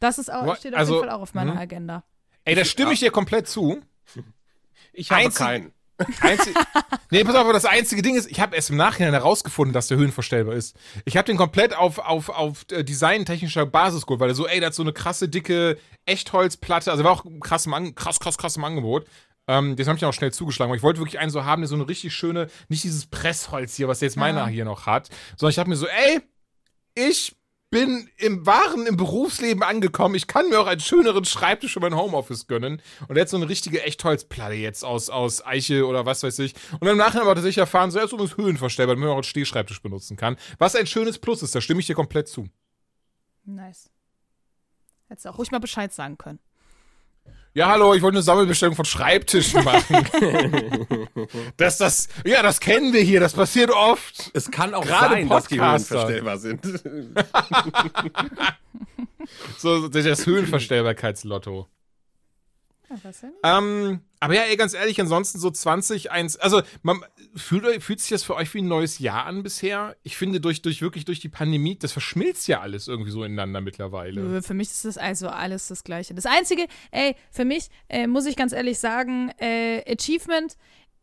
Das 0.00 0.18
ist 0.18 0.32
auch, 0.32 0.56
steht 0.56 0.74
auf 0.74 0.80
also, 0.80 0.94
jeden 0.94 1.08
Fall 1.08 1.16
auch 1.16 1.22
auf 1.22 1.34
meiner 1.34 1.54
mhm. 1.54 1.58
Agenda. 1.58 2.04
Ey, 2.44 2.54
da 2.54 2.64
stimme 2.64 2.92
ich 2.92 3.00
dir 3.00 3.10
komplett 3.10 3.48
zu. 3.48 3.80
Ich 4.92 5.12
habe 5.12 5.22
Einzig- 5.22 5.38
keinen. 5.38 5.72
Einzig, 6.20 6.54
nee, 7.10 7.24
pass 7.24 7.34
auf, 7.34 7.40
aber 7.40 7.52
das 7.52 7.64
einzige 7.64 8.02
Ding 8.02 8.14
ist, 8.14 8.30
ich 8.30 8.38
habe 8.38 8.54
erst 8.54 8.70
im 8.70 8.76
Nachhinein 8.76 9.12
herausgefunden, 9.12 9.72
dass 9.72 9.88
der 9.88 9.96
höhenverstellbar 9.96 10.54
ist. 10.54 10.76
Ich 11.04 11.16
habe 11.16 11.26
den 11.26 11.36
komplett 11.36 11.74
auf, 11.74 11.98
auf, 11.98 12.28
auf 12.28 12.66
äh, 12.70 12.84
designtechnischer 12.84 13.66
Basis 13.66 14.06
geholt, 14.06 14.20
weil 14.20 14.28
er 14.28 14.36
so, 14.36 14.46
ey, 14.46 14.60
der 14.60 14.68
hat 14.68 14.74
so 14.74 14.82
eine 14.82 14.92
krasse, 14.92 15.28
dicke 15.28 15.76
Echtholzplatte, 16.06 16.92
also 16.92 17.02
war 17.02 17.10
auch 17.10 17.24
krass, 17.40 17.68
krass, 17.96 18.20
krass, 18.20 18.38
krass 18.38 18.56
im 18.56 18.64
Angebot. 18.64 19.06
Ähm, 19.48 19.74
das 19.74 19.88
habe 19.88 19.96
ich 19.96 20.00
dann 20.00 20.10
auch 20.10 20.14
schnell 20.14 20.32
zugeschlagen, 20.32 20.70
weil 20.70 20.76
ich 20.76 20.82
wollte 20.82 21.00
wirklich 21.00 21.18
einen 21.18 21.30
so 21.30 21.44
haben, 21.44 21.62
der 21.62 21.68
so 21.68 21.74
eine 21.74 21.88
richtig 21.88 22.14
schöne, 22.14 22.48
nicht 22.68 22.84
dieses 22.84 23.06
Pressholz 23.06 23.74
hier, 23.74 23.88
was 23.88 24.00
jetzt 24.00 24.16
meiner 24.16 24.46
hier 24.46 24.64
noch 24.64 24.86
hat, 24.86 25.08
sondern 25.36 25.50
ich 25.50 25.58
habe 25.58 25.70
mir 25.70 25.76
so, 25.76 25.86
ey, 25.86 26.20
ich 26.94 27.34
bin 27.70 28.08
im 28.16 28.46
wahren, 28.46 28.86
im 28.86 28.96
Berufsleben 28.96 29.62
angekommen. 29.62 30.14
Ich 30.14 30.26
kann 30.26 30.48
mir 30.48 30.58
auch 30.58 30.66
einen 30.66 30.80
schöneren 30.80 31.24
Schreibtisch 31.24 31.74
für 31.74 31.80
mein 31.80 31.94
Homeoffice 31.94 32.46
gönnen. 32.46 32.80
Und 33.08 33.18
hat 33.18 33.28
so 33.28 33.36
eine 33.36 33.48
richtige 33.48 33.82
Echtholzplatte 33.82 34.54
jetzt 34.54 34.84
aus, 34.84 35.10
aus 35.10 35.44
Eiche 35.44 35.86
oder 35.86 36.06
was 36.06 36.22
weiß 36.22 36.38
ich. 36.38 36.54
Und 36.80 36.88
im 36.88 36.96
Nachhinein 36.96 37.26
aber 37.26 37.34
tatsächlich 37.34 37.58
erfahren, 37.58 37.90
so 37.90 37.98
er 37.98 38.06
ist 38.06 38.12
übrigens 38.12 38.36
höhenverstellbar, 38.36 38.94
damit 38.94 39.06
man 39.06 39.12
auch 39.12 39.18
als 39.18 39.26
Stehschreibtisch 39.26 39.82
benutzen 39.82 40.16
kann. 40.16 40.36
Was 40.58 40.76
ein 40.76 40.86
schönes 40.86 41.18
Plus 41.18 41.42
ist, 41.42 41.54
da 41.54 41.60
stimme 41.60 41.80
ich 41.80 41.86
dir 41.86 41.94
komplett 41.94 42.28
zu. 42.28 42.48
Nice. 43.44 43.90
Hättest 45.08 45.26
du 45.26 45.30
auch 45.30 45.38
ruhig 45.38 45.50
mal 45.50 45.58
Bescheid 45.58 45.92
sagen 45.92 46.16
können. 46.16 46.38
Ja, 47.58 47.70
hallo, 47.70 47.92
ich 47.92 48.02
wollte 48.02 48.18
eine 48.18 48.22
Sammelbestellung 48.22 48.76
von 48.76 48.84
Schreibtischen 48.84 49.64
machen. 49.64 49.96
das, 51.56 51.76
das, 51.78 52.08
ja, 52.24 52.40
das 52.40 52.60
kennen 52.60 52.92
wir 52.92 53.00
hier, 53.00 53.18
das 53.18 53.32
passiert 53.32 53.72
oft. 53.72 54.30
Es 54.32 54.48
kann 54.48 54.74
auch 54.74 54.86
Gerade 54.86 55.14
sein, 55.14 55.28
dass 55.28 55.48
die 55.48 55.56
Podcaster. 55.56 56.06
höhenverstellbar 56.06 56.38
sind. 56.38 56.60
So, 59.58 59.88
das 59.88 60.24
Höhenverstellbarkeitslotto. 60.24 61.66
Ja, 62.88 62.96
was 63.02 63.20
denn? 63.20 63.32
Ähm, 63.42 64.00
aber 64.20 64.34
ja, 64.34 64.42
ey, 64.42 64.56
ganz 64.56 64.74
ehrlich, 64.74 65.00
ansonsten 65.00 65.38
so 65.38 65.50
20, 65.50 66.10
1, 66.10 66.36
also 66.36 66.62
man, 66.82 67.04
fühlt, 67.36 67.82
fühlt 67.82 68.00
sich 68.00 68.10
das 68.10 68.24
für 68.24 68.34
euch 68.34 68.52
wie 68.54 68.62
ein 68.62 68.68
neues 68.68 68.98
Jahr 68.98 69.26
an 69.26 69.42
bisher? 69.42 69.96
Ich 70.02 70.16
finde, 70.16 70.40
durch, 70.40 70.62
durch 70.62 70.82
wirklich 70.82 71.04
durch 71.04 71.20
die 71.20 71.28
Pandemie, 71.28 71.78
das 71.78 71.92
verschmilzt 71.92 72.48
ja 72.48 72.60
alles 72.60 72.88
irgendwie 72.88 73.10
so 73.10 73.22
ineinander 73.22 73.60
mittlerweile. 73.60 74.20
Nö, 74.20 74.42
Für 74.42 74.54
mich 74.54 74.68
ist 74.68 74.84
das 74.84 74.98
also 74.98 75.28
alles 75.28 75.68
das 75.68 75.84
Gleiche. 75.84 76.14
Das 76.14 76.26
Einzige, 76.26 76.66
ey, 76.90 77.14
für 77.30 77.44
mich 77.44 77.68
äh, 77.88 78.06
muss 78.06 78.26
ich 78.26 78.36
ganz 78.36 78.52
ehrlich 78.52 78.78
sagen, 78.78 79.30
äh, 79.38 79.82
Achievement, 79.90 80.56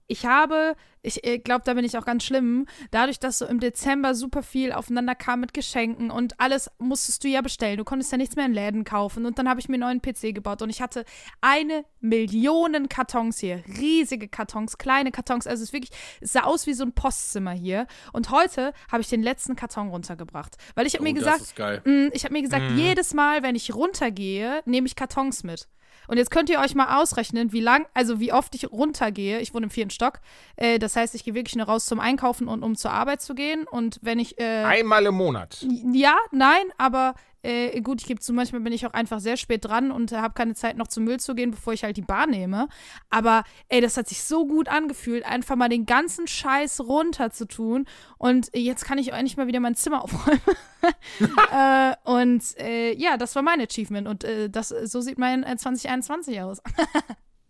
ich 0.08 0.26
habe, 0.26 0.76
ich 1.02 1.20
glaube, 1.44 1.64
da 1.66 1.74
bin 1.74 1.84
ich 1.86 1.98
auch 1.98 2.06
ganz 2.06 2.24
schlimm, 2.24 2.68
dadurch, 2.92 3.20
dass 3.20 3.40
so 3.40 3.46
im 3.46 3.60
Dezember 3.60 4.14
super 4.14 4.44
viel 4.44 4.72
aufeinander 4.72 5.16
kam 5.16 5.40
mit 5.40 5.54
Geschenken 5.54 6.12
und 6.12 6.40
alles 6.40 6.70
musstest 6.78 7.24
du 7.24 7.28
ja 7.28 7.42
bestellen. 7.42 7.78
Du 7.78 7.84
konntest 7.84 8.12
ja 8.12 8.18
nichts 8.18 8.36
mehr 8.36 8.46
in 8.46 8.54
Läden 8.54 8.84
kaufen. 8.84 9.26
Und 9.26 9.40
dann 9.40 9.50
habe 9.50 9.60
ich 9.60 9.68
mir 9.70 9.76
einen 9.76 10.00
neuen 10.00 10.02
PC 10.02 10.34
gebaut 10.36 10.62
und 10.62 10.70
ich 10.70 10.82
hatte 10.82 11.06
eine 11.42 11.86
Million 12.02 12.88
Kartons 12.90 13.40
hier. 13.40 13.64
Riesige 13.80 14.28
Kartons, 14.28 14.78
kleine 14.78 15.12
Kartons. 15.12 15.48
Also 15.48 15.64
es 15.64 15.70
ist 15.70 15.74
wirklich, 15.74 15.92
es 16.22 16.34
sah 16.34 16.44
aus 16.44 16.68
wie 16.68 16.74
so 16.74 16.84
ein 16.84 16.94
Postzimmer 16.94 17.52
hier. 17.52 17.88
Und 18.14 18.30
heute 18.30 18.74
habe 18.92 19.02
ich 19.02 19.10
den 19.10 19.24
letzten 19.24 19.56
Karton 19.56 19.90
runtergebracht. 19.90 20.56
Weil 20.76 20.86
ich 20.86 20.94
habe 20.94 21.04
mir 21.04 21.12
Oh, 21.12 21.14
gesagt, 21.16 21.42
das 21.42 21.48
ist 21.48 21.56
geil. 21.56 21.82
Mm, 21.86 22.10
Ich 22.14 22.24
habe 22.26 22.34
mir 22.34 22.42
gesagt, 22.42 22.72
jedes 22.76 23.14
Mal, 23.14 23.42
wenn 23.44 23.56
ich 23.56 23.74
runtergehe, 23.74 24.62
nehme 24.66 24.88
ich 24.88 24.96
Kartons 24.96 25.44
mit. 25.44 25.68
Und 26.08 26.18
jetzt 26.18 26.32
könnt 26.32 26.50
ihr 26.50 26.60
euch 26.60 26.76
mal 26.76 27.02
ausrechnen, 27.02 27.52
wie 27.52 27.62
lang, 27.62 27.88
also 27.94 28.20
wie 28.20 28.34
oft 28.34 28.54
ich 28.56 28.72
runtergehe. 28.72 29.40
Ich 29.40 29.54
wohne 29.54 29.66
im 29.66 29.70
vierten 29.70 29.92
Stock. 29.92 30.20
Äh, 30.56 30.80
das 30.80 30.96
heißt, 30.96 31.16
ich 31.16 31.24
gehe 31.24 31.34
wirklich 31.34 31.56
nur 31.56 31.66
raus 31.66 31.86
zum 31.86 32.00
Einkaufen 32.00 32.48
und 32.48 32.64
um 32.64 32.76
zur 32.76 32.92
Arbeit 32.92 33.22
zu 33.22 33.36
gehen. 33.36 33.66
Und 33.66 34.00
wenn 34.02 34.20
ich. 34.20 34.40
Äh, 34.40 34.64
Einmal 34.64 35.06
im 35.06 35.16
Monat. 35.16 35.66
ja, 35.94 36.16
nein, 36.32 36.66
aber 36.78 37.16
äh, 37.46 37.82
gut, 37.82 38.02
ich 38.02 38.08
gebe 38.08 38.20
zu, 38.20 38.34
manchmal 38.34 38.62
bin 38.62 38.74
ich 38.74 38.86
auch 38.86 38.94
einfach 38.94 39.20
sehr 39.20 39.38
spät 39.38 39.66
dran 39.66 39.92
und 39.92 40.12
habe 40.12 40.34
keine 40.34 40.56
Zeit 40.56 40.78
noch 40.78 40.88
zum 40.88 41.04
Müll 41.04 41.20
zu 41.20 41.36
gehen, 41.36 41.52
bevor 41.52 41.74
ich 41.74 41.84
halt 41.84 41.98
die 41.98 42.02
Bahn 42.02 42.30
nehme. 42.32 42.68
Aber 43.10 43.44
ey, 43.70 43.82
das 43.82 43.98
hat 43.98 44.08
sich 44.08 44.24
so 44.24 44.46
gut 44.48 44.68
angefühlt, 44.70 45.26
einfach 45.26 45.56
mal 45.56 45.70
den 45.70 45.86
ganzen 45.86 46.28
Scheiß 46.28 46.82
runter 46.82 47.32
zu 47.32 47.48
tun. 47.48 47.86
Und 48.18 48.50
jetzt 48.56 48.86
kann 48.86 48.98
ich 48.98 49.12
endlich 49.14 49.38
mal 49.38 49.48
wieder 49.48 49.60
mein 49.60 49.76
Zimmer 49.76 50.04
aufräumen. 50.04 50.42
äh, 51.52 51.94
und 52.04 52.44
äh, 52.60 52.94
ja, 52.96 53.18
das 53.18 53.36
war 53.36 53.42
mein 53.42 53.62
Achievement. 53.62 54.08
Und 54.08 54.24
äh, 54.24 54.50
das, 54.50 54.70
so 54.70 55.02
sieht 55.02 55.18
mein 55.18 55.44
äh, 55.44 55.56
2021 55.58 56.42
aus. 56.42 56.62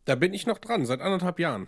Da 0.06 0.14
bin 0.14 0.36
ich 0.36 0.46
noch 0.46 0.60
dran, 0.60 0.86
seit 0.86 1.02
anderthalb 1.02 1.40
Jahren. 1.40 1.68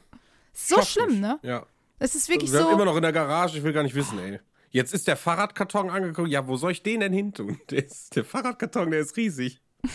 so 0.54 0.76
Schaff 0.76 0.90
schlimm, 0.90 1.10
nicht. 1.10 1.22
ne? 1.22 1.40
Ja. 1.42 1.66
Es 1.98 2.13
ist 2.13 2.30
wirklich 2.30 2.52
Wir 2.52 2.60
so. 2.60 2.66
sind 2.66 2.76
immer 2.76 2.86
noch 2.86 2.96
in 2.96 3.02
der 3.02 3.12
Garage, 3.12 3.58
ich 3.58 3.63
will 3.63 3.74
gar 3.74 3.82
nicht 3.82 3.96
wissen, 3.96 4.20
ey. 4.20 4.40
Jetzt 4.70 4.94
ist 4.94 5.08
der 5.08 5.16
Fahrradkarton 5.18 5.90
angekommen. 5.90 6.30
Ja, 6.30 6.48
wo 6.48 6.56
soll 6.58 6.72
ich 6.72 6.84
den 6.84 7.00
denn 7.00 7.14
hin 7.14 7.34
tun? 7.34 7.60
Der, 7.70 7.86
ist, 7.86 8.16
der 8.16 8.26
Fahrradkarton, 8.26 8.92
der 8.92 9.00
ist 9.02 9.16
riesig. 9.18 9.62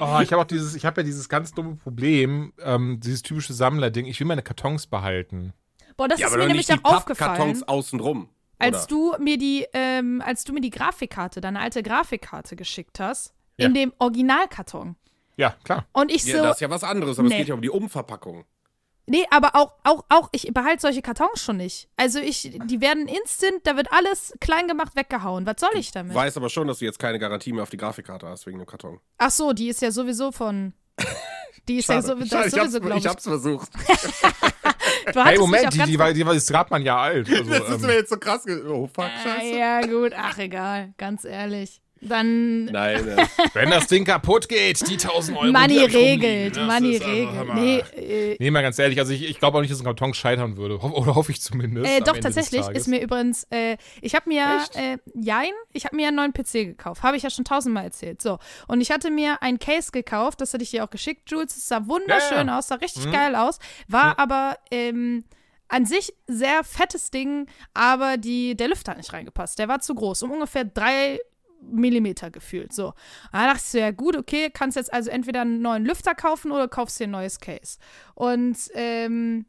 Oh, 0.00 0.20
ich 0.22 0.30
habe 0.32 0.42
auch 0.42 0.46
dieses, 0.46 0.76
ich 0.76 0.86
habe 0.86 1.00
ja 1.00 1.04
dieses 1.04 1.28
ganz 1.28 1.50
dumme 1.52 1.74
Problem, 1.74 2.52
ähm, 2.62 3.00
dieses 3.00 3.22
typische 3.22 3.52
Sammlerding. 3.52 4.06
Ich 4.06 4.20
will 4.20 4.28
meine 4.28 4.42
Kartons 4.44 4.86
behalten. 4.86 5.52
Boah, 5.96 6.06
das 6.06 6.20
Ja, 6.20 6.28
ist 6.28 6.32
aber 6.34 6.42
mir 6.44 6.48
nämlich 6.50 6.70
auch 6.72 6.84
aufgefallen. 6.84 7.30
Pappkartons 7.32 7.62
außenrum. 7.64 8.28
Als 8.60 8.86
du 8.86 9.16
mir 9.18 9.38
die, 9.38 9.66
ähm, 9.72 10.22
als 10.24 10.44
du 10.44 10.52
mir 10.52 10.60
die 10.60 10.70
Grafikkarte, 10.70 11.40
deine 11.40 11.58
alte 11.58 11.82
Grafikkarte 11.82 12.54
geschickt 12.54 13.00
hast, 13.00 13.34
Ja. 13.56 13.66
in 13.66 13.74
dem 13.74 13.92
Originalkarton. 13.98 14.94
Ja, 15.36 15.56
klar. 15.64 15.84
Und 15.92 16.12
ich 16.12 16.24
Ja, 16.26 16.36
so, 16.38 16.42
das 16.44 16.56
ist 16.58 16.60
ja 16.60 16.70
was 16.70 16.84
anderes, 16.84 17.18
aber 17.18 17.26
Nee. 17.28 17.34
es 17.34 17.38
geht 17.40 17.48
ja 17.48 17.54
um 17.54 17.62
die 17.62 17.70
Umverpackung. 17.70 18.44
Nee, 19.08 19.24
aber 19.30 19.54
auch, 19.56 19.72
auch, 19.84 20.04
auch, 20.08 20.28
ich 20.32 20.52
behalte 20.52 20.82
solche 20.82 21.02
Kartons 21.02 21.42
schon 21.42 21.56
nicht. 21.58 21.88
Also 21.96 22.18
ich, 22.20 22.50
die 22.66 22.80
werden 22.80 23.08
instant, 23.08 23.60
da 23.64 23.76
wird 23.76 23.92
alles 23.92 24.34
klein 24.40 24.68
gemacht, 24.68 24.94
weggehauen. 24.96 25.46
Was 25.46 25.56
soll 25.60 25.70
ich 25.74 25.90
damit? 25.92 26.14
Weiß 26.14 26.36
aber 26.36 26.48
schon, 26.48 26.66
dass 26.68 26.78
du 26.78 26.84
jetzt 26.84 26.98
keine 26.98 27.18
Garantie 27.18 27.52
mehr 27.52 27.62
auf 27.62 27.70
die 27.70 27.76
Grafikkarte 27.76 28.26
hast 28.28 28.46
wegen 28.46 28.58
dem 28.58 28.66
Karton. 28.66 29.00
Ach 29.18 29.30
so, 29.30 29.52
die 29.52 29.68
ist 29.68 29.82
ja 29.82 29.90
sowieso 29.90 30.32
von, 30.32 30.72
die 31.68 31.78
ist 31.78 31.88
ja 31.88 32.00
so, 32.02 32.14
das 32.14 32.28
Schade, 32.28 32.48
ich, 32.48 32.54
sowieso, 32.54 32.80
glaube 32.80 32.98
ich 32.98 33.04
ich. 33.04 33.10
hab's 33.10 33.24
versucht. 33.24 33.68
Hey, 35.14 35.38
Moment, 35.38 35.72
die, 35.72 35.82
die, 35.84 35.98
war, 35.98 36.12
die 36.12 36.26
war, 36.26 36.34
ist 36.34 36.50
gerade 36.50 36.68
mal 36.70 36.76
ein 36.76 36.82
Jahr 36.82 37.00
alt. 37.00 37.28
Also, 37.30 37.44
Das 37.50 37.68
ist 37.70 37.80
ähm, 37.82 37.86
mir 37.86 37.94
jetzt 37.94 38.10
so 38.10 38.18
krass. 38.18 38.44
Oh, 38.66 38.86
fuck, 38.86 39.04
Ah, 39.04 39.22
scheiße. 39.22 39.56
ja, 39.56 39.80
gut. 39.82 40.12
Ach, 40.14 40.36
egal. 40.38 40.92
Ganz 40.98 41.24
ehrlich. 41.24 41.80
Dann 42.00 42.66
Nein, 42.66 43.16
wenn 43.54 43.70
das 43.70 43.86
Ding 43.86 44.04
kaputt 44.04 44.48
geht, 44.48 44.86
die 44.88 44.94
1000 44.94 45.36
Euro. 45.36 45.52
Money 45.52 45.78
regelt. 45.78 46.56
das 46.56 46.66
Money 46.66 46.96
regelt. 46.96 47.54
Nee, 47.54 47.78
äh, 47.96 48.36
Nee, 48.38 48.50
mal 48.50 48.62
ganz 48.62 48.78
ehrlich, 48.78 48.98
also 48.98 49.12
ich, 49.12 49.28
ich 49.28 49.38
glaube 49.38 49.58
auch 49.58 49.62
nicht, 49.62 49.72
dass 49.72 49.80
ein 49.80 49.84
Karton 49.84 50.14
scheitern 50.14 50.56
würde. 50.56 50.80
Ho 50.82 50.88
oder 50.90 51.14
hoffe 51.14 51.32
ich 51.32 51.40
zumindest. 51.40 51.90
Äh, 51.90 52.00
doch, 52.00 52.16
tatsächlich 52.18 52.66
ist 52.68 52.86
mir 52.88 53.00
übrigens, 53.00 53.44
äh, 53.50 53.76
ich 54.00 54.14
habe 54.14 54.28
mir, 54.28 54.60
äh, 54.74 54.98
jein, 55.14 55.50
ich 55.72 55.84
habe 55.84 55.96
mir 55.96 56.08
einen 56.08 56.16
neuen 56.16 56.32
PC 56.32 56.52
gekauft. 56.66 57.02
Habe 57.02 57.16
ich 57.16 57.22
ja 57.22 57.30
schon 57.30 57.44
tausendmal 57.44 57.84
erzählt. 57.84 58.22
So. 58.22 58.38
Und 58.68 58.80
ich 58.80 58.90
hatte 58.90 59.10
mir 59.10 59.42
ein 59.42 59.58
Case 59.58 59.90
gekauft, 59.92 60.40
das 60.40 60.54
hatte 60.54 60.62
ich 60.62 60.70
dir 60.70 60.84
auch 60.84 60.90
geschickt, 60.90 61.30
Jules. 61.30 61.56
Es 61.56 61.68
sah 61.68 61.86
wunderschön 61.86 62.38
Ja, 62.38 62.44
ja. 62.46 62.58
aus, 62.58 62.68
sah 62.68 62.76
richtig 62.76 63.06
Mhm. 63.06 63.12
geil 63.12 63.34
aus. 63.36 63.58
War 63.88 64.18
aber, 64.18 64.56
ähm, 64.70 65.24
an 65.70 65.84
sich 65.84 66.14
sehr 66.26 66.64
fettes 66.64 67.10
Ding, 67.10 67.46
aber 67.74 68.16
die, 68.16 68.56
der 68.56 68.68
Lüfter 68.68 68.92
hat 68.92 68.96
nicht 68.98 69.12
reingepasst. 69.12 69.58
Der 69.58 69.68
war 69.68 69.80
zu 69.80 69.94
groß, 69.94 70.22
um 70.22 70.30
ungefähr 70.30 70.64
drei 70.64 71.18
Millimeter 71.60 72.30
gefühlt. 72.30 72.72
So. 72.72 72.94
Da 73.32 73.46
dachte 73.46 73.58
ich 73.58 73.70
so, 73.70 73.78
ja 73.78 73.90
gut, 73.90 74.16
okay, 74.16 74.50
kannst 74.52 74.76
jetzt 74.76 74.92
also 74.92 75.10
entweder 75.10 75.42
einen 75.42 75.60
neuen 75.60 75.84
Lüfter 75.84 76.14
kaufen 76.14 76.52
oder 76.52 76.68
kaufst 76.68 77.00
dir 77.00 77.04
ein 77.04 77.10
neues 77.10 77.40
Case. 77.40 77.78
Und 78.14 78.56
ähm, 78.74 79.46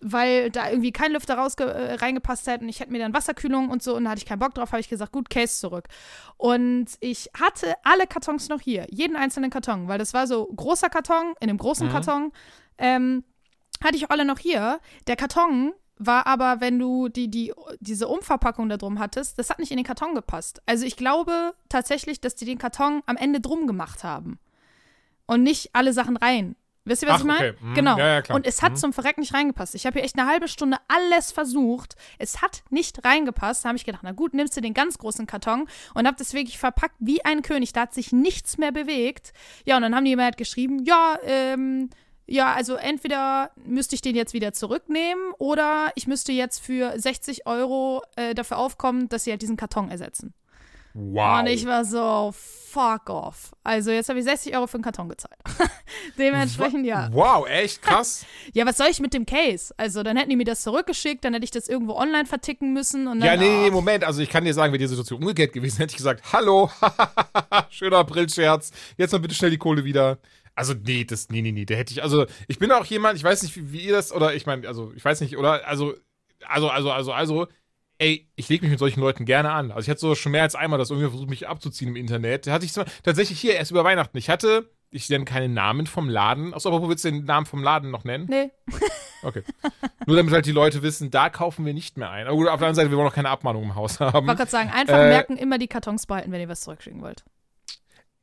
weil 0.00 0.50
da 0.50 0.70
irgendwie 0.70 0.92
kein 0.92 1.12
Lüfter 1.12 1.36
rausge 1.36 1.64
äh, 1.64 1.94
reingepasst 1.94 2.46
hätte 2.46 2.62
und 2.62 2.68
ich 2.68 2.80
hätte 2.80 2.92
mir 2.92 3.00
dann 3.00 3.14
Wasserkühlung 3.14 3.68
und 3.68 3.82
so 3.82 3.96
und 3.96 4.04
da 4.04 4.10
hatte 4.10 4.20
ich 4.20 4.26
keinen 4.26 4.38
Bock 4.38 4.54
drauf, 4.54 4.70
habe 4.70 4.80
ich 4.80 4.88
gesagt, 4.88 5.12
gut, 5.12 5.28
Case 5.28 5.58
zurück. 5.60 5.88
Und 6.36 6.86
ich 7.00 7.30
hatte 7.38 7.74
alle 7.82 8.06
Kartons 8.06 8.48
noch 8.48 8.60
hier, 8.60 8.86
jeden 8.90 9.16
einzelnen 9.16 9.50
Karton, 9.50 9.88
weil 9.88 9.98
das 9.98 10.14
war 10.14 10.26
so 10.26 10.46
großer 10.46 10.88
Karton 10.88 11.34
in 11.40 11.48
einem 11.48 11.58
großen 11.58 11.88
Karton. 11.90 12.32
Ähm, 12.78 13.24
hatte 13.82 13.96
ich 13.96 14.10
alle 14.10 14.24
noch 14.24 14.38
hier. 14.38 14.80
Der 15.06 15.16
Karton 15.16 15.72
war 15.98 16.26
aber, 16.26 16.60
wenn 16.60 16.78
du 16.78 17.08
die, 17.08 17.28
die, 17.28 17.52
diese 17.80 18.08
Umverpackung 18.08 18.68
da 18.68 18.76
drum 18.76 18.98
hattest, 18.98 19.38
das 19.38 19.50
hat 19.50 19.58
nicht 19.58 19.70
in 19.70 19.76
den 19.76 19.86
Karton 19.86 20.14
gepasst. 20.14 20.62
Also 20.66 20.84
ich 20.86 20.96
glaube 20.96 21.54
tatsächlich, 21.68 22.20
dass 22.20 22.34
die 22.34 22.44
den 22.44 22.58
Karton 22.58 23.02
am 23.06 23.16
Ende 23.16 23.40
drum 23.40 23.66
gemacht 23.66 24.04
haben. 24.04 24.38
Und 25.26 25.42
nicht 25.42 25.70
alle 25.74 25.92
Sachen 25.92 26.16
rein. 26.16 26.56
Wisst 26.84 27.02
ihr, 27.02 27.08
was 27.08 27.16
Ach, 27.16 27.20
ich 27.20 27.26
meine? 27.26 27.50
okay. 27.50 27.58
Mhm. 27.60 27.74
Genau. 27.74 27.98
Ja, 27.98 28.20
ja. 28.20 28.34
Und 28.34 28.46
es 28.46 28.62
hat 28.62 28.72
Mhm. 28.72 28.76
zum 28.76 28.92
Verrecken 28.94 29.20
nicht 29.20 29.34
reingepasst. 29.34 29.74
Ich 29.74 29.84
habe 29.84 29.98
hier 29.98 30.04
echt 30.04 30.18
eine 30.18 30.26
halbe 30.26 30.48
Stunde 30.48 30.78
alles 30.88 31.32
versucht. 31.32 31.96
Es 32.18 32.40
hat 32.40 32.62
nicht 32.70 33.04
reingepasst. 33.04 33.62
Da 33.64 33.68
habe 33.68 33.76
ich 33.76 33.84
gedacht, 33.84 34.00
na 34.04 34.12
gut, 34.12 34.32
nimmst 34.32 34.56
du 34.56 34.62
den 34.62 34.72
ganz 34.72 34.96
großen 34.96 35.26
Karton 35.26 35.68
und 35.92 36.06
habe 36.06 36.16
das 36.16 36.32
wirklich 36.32 36.56
verpackt 36.58 36.94
wie 36.98 37.22
ein 37.26 37.42
König. 37.42 37.74
Da 37.74 37.82
hat 37.82 37.92
sich 37.92 38.10
nichts 38.12 38.56
mehr 38.56 38.72
bewegt. 38.72 39.34
Ja, 39.66 39.76
und 39.76 39.82
dann 39.82 39.94
haben 39.94 40.06
die 40.06 40.16
mir 40.16 40.24
halt 40.24 40.38
geschrieben, 40.38 40.82
ja, 40.84 41.18
ähm, 41.24 41.90
ja, 42.28 42.52
also 42.52 42.74
entweder 42.74 43.50
müsste 43.64 43.94
ich 43.94 44.02
den 44.02 44.14
jetzt 44.14 44.34
wieder 44.34 44.52
zurücknehmen 44.52 45.32
oder 45.38 45.90
ich 45.94 46.06
müsste 46.06 46.32
jetzt 46.32 46.60
für 46.60 46.92
60 46.98 47.46
Euro 47.46 48.02
äh, 48.16 48.34
dafür 48.34 48.58
aufkommen, 48.58 49.08
dass 49.08 49.24
sie 49.24 49.30
halt 49.30 49.42
diesen 49.42 49.56
Karton 49.56 49.90
ersetzen. 49.90 50.34
Wow. 50.94 51.40
Und 51.40 51.46
ich 51.46 51.64
war 51.64 51.84
so, 51.84 52.34
fuck 52.34 53.08
off. 53.08 53.52
Also 53.62 53.90
jetzt 53.90 54.08
habe 54.08 54.18
ich 54.18 54.24
60 54.24 54.54
Euro 54.56 54.66
für 54.66 54.74
einen 54.74 54.84
Karton 54.84 55.08
gezahlt. 55.08 55.36
Dementsprechend, 56.18 56.84
ja. 56.86 57.08
Wow, 57.12 57.48
echt 57.48 57.82
krass. 57.82 58.24
Ja, 58.54 58.66
was 58.66 58.78
soll 58.78 58.88
ich 58.90 58.98
mit 58.98 59.14
dem 59.14 59.26
Case? 59.26 59.72
Also 59.76 60.02
dann 60.02 60.16
hätten 60.16 60.30
die 60.30 60.36
mir 60.36 60.44
das 60.44 60.62
zurückgeschickt, 60.62 61.24
dann 61.24 61.34
hätte 61.34 61.44
ich 61.44 61.50
das 61.50 61.68
irgendwo 61.68 61.94
online 61.94 62.26
verticken 62.26 62.72
müssen 62.72 63.06
und 63.06 63.20
dann, 63.20 63.28
ja, 63.28 63.36
nee, 63.36 63.64
nee, 63.64 63.70
Moment. 63.70 64.04
Also 64.04 64.22
ich 64.22 64.30
kann 64.30 64.44
dir 64.44 64.54
sagen, 64.54 64.72
wäre 64.72 64.78
die 64.78 64.86
Situation 64.86 65.20
umgekehrt 65.20 65.52
gewesen, 65.52 65.78
hätte 65.78 65.92
ich 65.92 65.96
gesagt, 65.96 66.32
hallo, 66.32 66.70
schöner 67.70 67.98
Aprilscherz, 67.98 68.72
jetzt 68.96 69.12
mal 69.12 69.18
bitte 69.18 69.34
schnell 69.34 69.50
die 69.50 69.58
Kohle 69.58 69.84
wieder. 69.84 70.18
Also, 70.58 70.74
nee, 70.74 71.04
das, 71.04 71.28
nee, 71.28 71.40
nee, 71.40 71.52
nee, 71.52 71.64
der 71.66 71.76
hätte 71.76 71.92
ich, 71.92 72.02
also, 72.02 72.26
ich 72.48 72.58
bin 72.58 72.72
auch 72.72 72.84
jemand, 72.84 73.16
ich 73.16 73.22
weiß 73.22 73.44
nicht, 73.44 73.54
wie, 73.54 73.72
wie 73.72 73.78
ihr 73.86 73.92
das, 73.92 74.12
oder 74.12 74.34
ich 74.34 74.44
meine, 74.44 74.66
also, 74.66 74.92
ich 74.96 75.04
weiß 75.04 75.20
nicht, 75.20 75.36
oder, 75.36 75.64
also, 75.68 75.94
also, 76.48 76.68
also, 76.68 76.90
also, 76.90 77.12
also, 77.12 77.46
ey, 77.98 78.28
ich 78.34 78.48
lege 78.48 78.62
mich 78.62 78.70
mit 78.72 78.80
solchen 78.80 78.98
Leuten 78.98 79.24
gerne 79.24 79.52
an. 79.52 79.70
Also, 79.70 79.86
ich 79.86 79.90
hatte 79.90 80.00
so 80.00 80.16
schon 80.16 80.32
mehr 80.32 80.42
als 80.42 80.56
einmal 80.56 80.76
das 80.76 80.90
irgendwie 80.90 81.10
versucht, 81.10 81.30
mich 81.30 81.46
abzuziehen 81.46 81.90
im 81.90 81.94
Internet. 81.96 82.48
Da 82.48 82.52
hatte 82.52 82.64
ich 82.64 82.72
tatsächlich 83.04 83.40
hier 83.40 83.54
erst 83.54 83.70
über 83.70 83.84
Weihnachten. 83.84 84.18
Ich 84.18 84.28
hatte, 84.28 84.68
ich 84.90 85.08
nenne 85.08 85.26
keinen 85.26 85.54
Namen 85.54 85.86
vom 85.86 86.08
Laden. 86.08 86.52
Achso, 86.52 86.70
aber 86.70 86.82
wo 86.82 86.88
willst 86.88 87.04
du 87.04 87.12
den 87.12 87.24
Namen 87.24 87.46
vom 87.46 87.62
Laden 87.62 87.92
noch 87.92 88.02
nennen? 88.02 88.26
Nee. 88.28 88.50
Okay. 89.22 89.44
Nur 90.06 90.16
damit 90.16 90.32
halt 90.32 90.46
die 90.46 90.52
Leute 90.52 90.82
wissen, 90.82 91.12
da 91.12 91.30
kaufen 91.30 91.66
wir 91.66 91.72
nicht 91.72 91.96
mehr 91.98 92.10
ein. 92.10 92.26
Aber 92.26 92.34
gut, 92.36 92.48
auf 92.48 92.58
der 92.58 92.66
anderen 92.66 92.74
Seite, 92.74 92.90
wir 92.90 92.98
wollen 92.98 93.08
auch 93.08 93.14
keine 93.14 93.30
Abmahnung 93.30 93.62
im 93.62 93.74
Haus 93.76 94.00
haben. 94.00 94.24
Ich 94.24 94.26
wollte 94.26 94.38
gerade 94.38 94.50
sagen, 94.50 94.70
einfach 94.70 94.98
Äh, 94.98 95.08
merken, 95.08 95.36
immer 95.36 95.58
die 95.58 95.68
Kartons 95.68 96.06
behalten, 96.06 96.32
wenn 96.32 96.40
ihr 96.40 96.48
was 96.48 96.62
zurückschicken 96.62 97.00
wollt. 97.00 97.24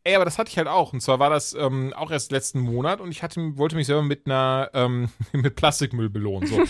Ey, 0.07 0.13
aber 0.15 0.23
das 0.23 0.37
hatte 0.37 0.51
ich 0.51 0.57
halt 0.59 0.67
auch. 0.67 0.93
Und 0.93 1.01
zwar 1.01 1.17
war 1.17 1.31
das 1.31 1.55
ähm, 1.55 1.91
auch 1.93 2.11
erst 2.11 2.31
letzten 2.31 2.59
Monat 2.59 3.01
und 3.01 3.09
ich 3.09 3.23
hatte, 3.23 3.57
wollte 3.57 3.75
mich 3.75 3.87
selber 3.87 4.03
mit 4.03 4.27
einer 4.27 4.69
ähm, 4.75 5.09
mit 5.33 5.55
Plastikmüll 5.55 6.11
belohnen. 6.11 6.47
So. 6.47 6.61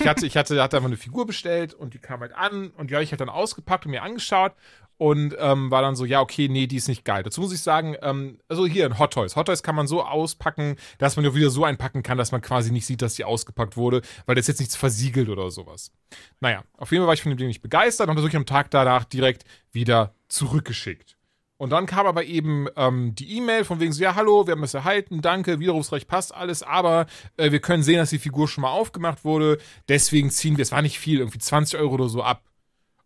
ich 0.00 0.08
hatte, 0.08 0.26
ich 0.26 0.36
hatte, 0.36 0.60
hatte 0.60 0.76
einfach 0.76 0.88
eine 0.88 0.96
Figur 0.96 1.24
bestellt 1.24 1.72
und 1.72 1.94
die 1.94 2.00
kam 2.00 2.18
halt 2.18 2.34
an 2.34 2.70
und 2.70 2.90
die 2.90 2.94
habe 2.94 3.04
ich 3.04 3.12
halt 3.12 3.20
dann 3.20 3.28
ausgepackt 3.28 3.86
und 3.86 3.92
mir 3.92 4.02
angeschaut 4.02 4.54
und 4.96 5.36
ähm, 5.38 5.70
war 5.70 5.82
dann 5.82 5.94
so, 5.94 6.04
ja, 6.04 6.20
okay, 6.20 6.48
nee, 6.48 6.66
die 6.66 6.76
ist 6.76 6.88
nicht 6.88 7.04
geil. 7.04 7.22
Dazu 7.22 7.40
muss 7.40 7.52
ich 7.52 7.62
sagen, 7.62 7.94
ähm, 8.02 8.40
also 8.48 8.66
hier 8.66 8.86
in 8.86 8.98
Hot 8.98 9.12
Toys. 9.12 9.36
Hot 9.36 9.46
Toys 9.46 9.62
kann 9.62 9.76
man 9.76 9.86
so 9.86 10.02
auspacken, 10.02 10.74
dass 10.98 11.14
man 11.14 11.24
auch 11.28 11.36
wieder 11.36 11.50
so 11.50 11.64
einpacken 11.64 12.02
kann, 12.02 12.18
dass 12.18 12.32
man 12.32 12.42
quasi 12.42 12.72
nicht 12.72 12.86
sieht, 12.86 13.02
dass 13.02 13.14
die 13.14 13.24
ausgepackt 13.24 13.76
wurde, 13.76 14.02
weil 14.26 14.34
das 14.34 14.48
jetzt 14.48 14.58
nichts 14.58 14.74
versiegelt 14.74 15.28
oder 15.28 15.52
sowas. 15.52 15.92
Naja, 16.40 16.64
auf 16.76 16.90
jeden 16.90 17.02
Fall 17.02 17.06
war 17.06 17.14
ich 17.14 17.22
von 17.22 17.30
dem 17.30 17.38
Ding 17.38 17.46
nicht 17.46 17.62
begeistert 17.62 18.08
und 18.08 18.10
habe 18.10 18.22
wirklich 18.22 18.36
am 18.36 18.46
Tag 18.46 18.72
danach 18.72 19.04
direkt 19.04 19.44
wieder 19.70 20.12
zurückgeschickt. 20.26 21.16
Und 21.60 21.68
dann 21.68 21.84
kam 21.84 22.06
aber 22.06 22.24
eben 22.24 22.68
ähm, 22.74 23.14
die 23.14 23.36
E-Mail 23.36 23.64
von 23.64 23.80
wegen 23.80 23.92
so, 23.92 24.02
ja, 24.02 24.14
hallo, 24.14 24.46
wir 24.46 24.52
haben 24.52 24.62
es 24.62 24.72
erhalten, 24.72 25.20
danke, 25.20 25.60
Widerrufsrecht 25.60 26.08
passt 26.08 26.34
alles, 26.34 26.62
aber 26.62 27.04
äh, 27.36 27.52
wir 27.52 27.60
können 27.60 27.82
sehen, 27.82 27.98
dass 27.98 28.08
die 28.08 28.18
Figur 28.18 28.48
schon 28.48 28.62
mal 28.62 28.70
aufgemacht 28.70 29.26
wurde, 29.26 29.58
deswegen 29.86 30.30
ziehen 30.30 30.56
wir, 30.56 30.62
es 30.62 30.72
war 30.72 30.80
nicht 30.80 30.98
viel, 30.98 31.18
irgendwie 31.18 31.38
20 31.38 31.78
Euro 31.78 31.92
oder 31.96 32.08
so 32.08 32.22
ab. 32.22 32.44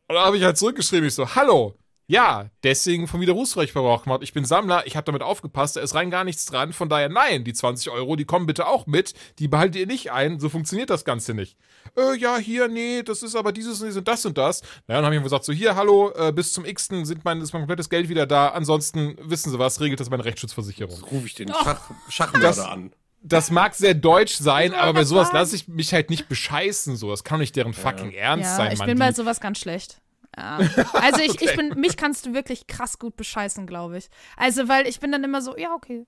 Und 0.06 0.14
dann 0.14 0.24
habe 0.24 0.36
ich 0.36 0.44
halt 0.44 0.56
zurückgeschrieben, 0.56 1.08
ich 1.08 1.14
so, 1.14 1.34
hallo, 1.34 1.74
ja, 2.06 2.50
deswegen 2.62 3.08
vom 3.08 3.20
Widerrufsrecht 3.20 3.72
Verbrauch 3.72 4.02
gemacht. 4.04 4.20
Ich 4.22 4.32
bin 4.34 4.44
Sammler, 4.44 4.86
ich 4.86 4.94
habe 4.96 5.04
damit 5.06 5.22
aufgepasst, 5.22 5.76
da 5.76 5.80
ist 5.80 5.94
rein 5.94 6.10
gar 6.10 6.24
nichts 6.24 6.44
dran, 6.44 6.72
von 6.74 6.88
daher 6.88 7.08
nein, 7.08 7.44
die 7.44 7.52
20 7.54 7.90
Euro, 7.90 8.14
die 8.16 8.26
kommen 8.26 8.44
bitte 8.46 8.66
auch 8.66 8.86
mit, 8.86 9.14
die 9.38 9.48
behaltet 9.48 9.76
ihr 9.76 9.86
nicht 9.86 10.12
ein, 10.12 10.38
so 10.38 10.48
funktioniert 10.50 10.90
das 10.90 11.04
Ganze 11.04 11.32
nicht. 11.32 11.56
Äh, 11.96 12.16
ja, 12.18 12.36
hier, 12.36 12.68
nee, 12.68 13.02
das 13.02 13.22
ist 13.22 13.34
aber 13.36 13.52
dieses 13.52 13.80
und 13.80 13.86
dieses 13.86 13.98
und 13.98 14.08
das 14.08 14.26
und 14.26 14.36
das. 14.36 14.60
Naja, 14.86 14.98
dann 15.00 15.04
habe 15.06 15.14
ich 15.14 15.20
ihm 15.20 15.24
gesagt, 15.24 15.44
so 15.44 15.52
hier, 15.52 15.76
hallo, 15.76 16.12
äh, 16.14 16.32
bis 16.32 16.52
zum 16.52 16.64
x. 16.64 16.86
Sind 16.88 17.24
mein, 17.24 17.40
ist 17.40 17.52
mein 17.54 17.62
komplettes 17.62 17.88
Geld 17.88 18.08
wieder 18.10 18.26
da, 18.26 18.48
ansonsten, 18.48 19.16
wissen 19.22 19.50
Sie 19.50 19.58
was, 19.58 19.80
regelt 19.80 19.98
das 20.00 20.10
meine 20.10 20.24
Rechtsschutzversicherung. 20.26 21.02
Rufe 21.10 21.26
ich 21.26 21.34
den 21.34 21.48
Schach, 21.48 21.90
Schachmörder 22.08 22.48
Das- 22.48 22.58
an. 22.58 22.92
Das 23.26 23.50
mag 23.50 23.74
sehr 23.74 23.94
deutsch 23.94 24.34
sein, 24.34 24.74
aber 24.74 24.92
bei 24.92 25.04
sowas 25.04 25.32
lasse 25.32 25.56
ich 25.56 25.66
mich 25.66 25.94
halt 25.94 26.10
nicht 26.10 26.28
bescheißen, 26.28 26.94
so. 26.96 27.08
Das 27.08 27.24
kann 27.24 27.36
doch 27.38 27.40
nicht 27.40 27.56
deren 27.56 27.72
fucking 27.72 28.12
Ernst 28.12 28.44
Ja, 28.50 28.56
sein, 28.56 28.72
ich 28.72 28.78
Mann. 28.80 28.86
bin 28.88 28.96
Die- 28.96 29.00
bei 29.00 29.12
sowas 29.12 29.40
ganz 29.40 29.58
schlecht. 29.58 30.02
Ja. 30.37 30.59
Also 30.94 31.20
ich, 31.20 31.40
ich 31.40 31.51
Okay. 31.51 31.57
bin, 31.57 31.81
mich 31.81 31.97
kannst 31.97 32.27
du 32.27 32.35
wirklich 32.35 32.66
krass 32.66 32.99
gut 32.99 33.16
bescheißen, 33.16 33.66
glaube 33.66 33.99
ich. 33.99 34.09
Also, 34.37 34.68
weil 34.68 34.87
ich 34.87 34.99
bin 35.01 35.12
dann 35.12 35.23
immer 35.25 35.40
so, 35.42 35.57
ja, 35.57 35.73
okay. 35.75 36.07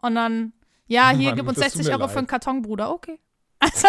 Und 0.00 0.14
dann, 0.14 0.52
ja, 0.86 1.10
hier, 1.10 1.28
Mann, 1.30 1.36
gib 1.36 1.48
uns 1.48 1.58
das 1.58 1.72
tut 1.72 1.82
60 1.82 1.86
mir 1.86 1.92
Euro 1.92 2.02
leid. 2.04 2.12
für 2.12 2.18
einen 2.18 2.26
Karton, 2.26 2.62
Bruder, 2.62 2.90
okay. 2.92 3.18
Also, 3.60 3.88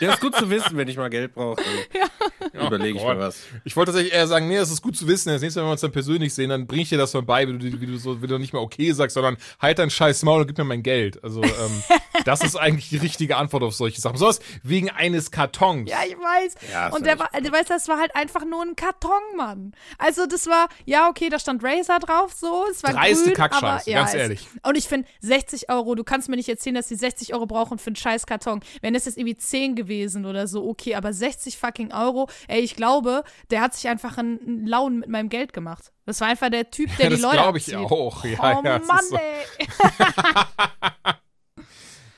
Ja, 0.00 0.12
ist 0.12 0.20
gut 0.20 0.36
zu 0.36 0.48
wissen, 0.50 0.76
wenn 0.76 0.86
ich 0.88 0.96
mal 0.96 1.08
Geld 1.08 1.34
brauche. 1.34 1.62
Dann 2.52 2.66
überlege 2.66 2.98
ich 2.98 3.02
Gott. 3.04 3.16
mir 3.16 3.22
was. 3.22 3.42
Ich 3.64 3.74
wollte 3.76 3.92
tatsächlich 3.92 4.14
eher 4.14 4.26
sagen, 4.26 4.46
nee, 4.48 4.56
das 4.58 4.70
ist 4.70 4.82
gut 4.82 4.96
zu 4.96 5.06
wissen. 5.08 5.30
Das 5.30 5.40
nächste 5.42 5.60
Mal, 5.60 5.64
wenn 5.64 5.68
wir 5.68 5.72
uns 5.72 5.80
dann 5.80 5.92
persönlich 5.92 6.34
sehen, 6.34 6.50
dann 6.50 6.66
bring 6.66 6.80
ich 6.80 6.90
dir 6.90 6.98
das 6.98 7.14
mal 7.14 7.22
bei, 7.22 7.48
wie 7.48 7.58
du, 7.58 7.80
wie 7.80 7.86
du 7.86 7.96
so, 7.96 8.20
wie 8.22 8.26
du 8.26 8.38
nicht 8.38 8.52
mehr 8.52 8.62
okay 8.62 8.92
sagst, 8.92 9.14
sondern 9.14 9.36
halt 9.60 9.78
dein 9.78 9.88
scheiß 9.90 10.22
Maul 10.22 10.42
und 10.42 10.46
gib 10.48 10.58
mir 10.58 10.64
mein 10.64 10.82
Geld. 10.82 11.22
Also, 11.24 11.42
ähm, 11.42 11.82
das 12.24 12.42
ist 12.42 12.56
eigentlich 12.56 12.88
die 12.88 12.96
richtige 12.98 13.36
Antwort 13.36 13.62
auf 13.62 13.74
solche 13.74 14.00
Sachen. 14.00 14.14
Besonders 14.14 14.40
wegen 14.62 14.90
eines 14.90 15.30
Kartons. 15.30 15.88
ja, 15.90 15.98
ich 16.06 16.16
weiß. 16.16 16.54
Ja, 16.72 16.88
und 16.92 17.06
der 17.06 17.18
war, 17.18 17.28
du 17.40 17.50
weißt, 17.50 17.70
das 17.70 17.88
war 17.88 17.98
halt 17.98 18.14
einfach 18.14 18.44
nur 18.44 18.62
ein 18.62 18.76
Karton, 18.76 19.10
Mann. 19.36 19.72
Also, 19.98 20.26
das 20.26 20.46
war, 20.46 20.68
ja, 20.84 21.08
okay, 21.08 21.28
da 21.28 21.38
stand 21.38 21.62
Razer 21.64 21.98
drauf, 21.98 22.32
so. 22.32 22.64
Es 22.70 22.82
war 22.82 22.92
Dreiste 22.92 23.24
grün, 23.26 23.34
Kackscheiße, 23.34 23.64
aber, 23.66 23.90
ja, 23.90 23.98
ganz 23.98 24.10
es- 24.10 24.16
ehrlich. 24.20 24.48
Und 24.62 24.76
ich 24.76 24.86
finde, 24.88 25.08
60 25.20 25.70
Euro, 25.70 25.94
du 25.94 26.04
kannst 26.04 26.28
mir 26.28 26.36
nicht 26.36 26.48
erzählen, 26.48 26.74
dass 26.76 26.88
die 26.88 26.96
60 26.96 27.34
Euro 27.34 27.46
brauchen 27.46 27.78
für 27.78 27.88
einen 27.88 27.96
scheiß 27.96 28.26
Karton. 28.26 28.60
Wenn 28.82 28.94
es 28.94 29.04
jetzt 29.06 29.18
irgendwie 29.18 29.36
10 29.36 29.74
gewesen 29.76 30.26
oder 30.26 30.46
so, 30.46 30.68
okay, 30.68 30.94
aber 30.94 31.12
60 31.12 31.56
fucking 31.58 31.92
Euro, 31.92 32.28
ey, 32.48 32.60
ich 32.60 32.76
glaube, 32.76 33.24
der 33.50 33.60
hat 33.60 33.74
sich 33.74 33.88
einfach 33.88 34.18
einen, 34.18 34.66
Lauen 34.66 34.98
mit 35.00 35.08
meinem 35.08 35.28
Geld 35.28 35.52
gemacht. 35.52 35.92
Das 36.06 36.20
war 36.20 36.28
einfach 36.28 36.50
der 36.50 36.70
Typ, 36.70 36.94
der 36.96 37.04
Ja, 37.06 37.10
die 37.10 37.16
das 37.16 37.22
Leute 37.22 37.36
glaube 37.36 37.58
ich 37.58 37.74
abzieht. 37.74 37.90
auch. 37.90 38.24
Ja, 38.24 38.38
oh 38.58 38.62
ja, 38.64 38.76
es 38.78 38.86
Mann, 38.86 39.04
so. 39.08 39.16
ey. 39.16 39.68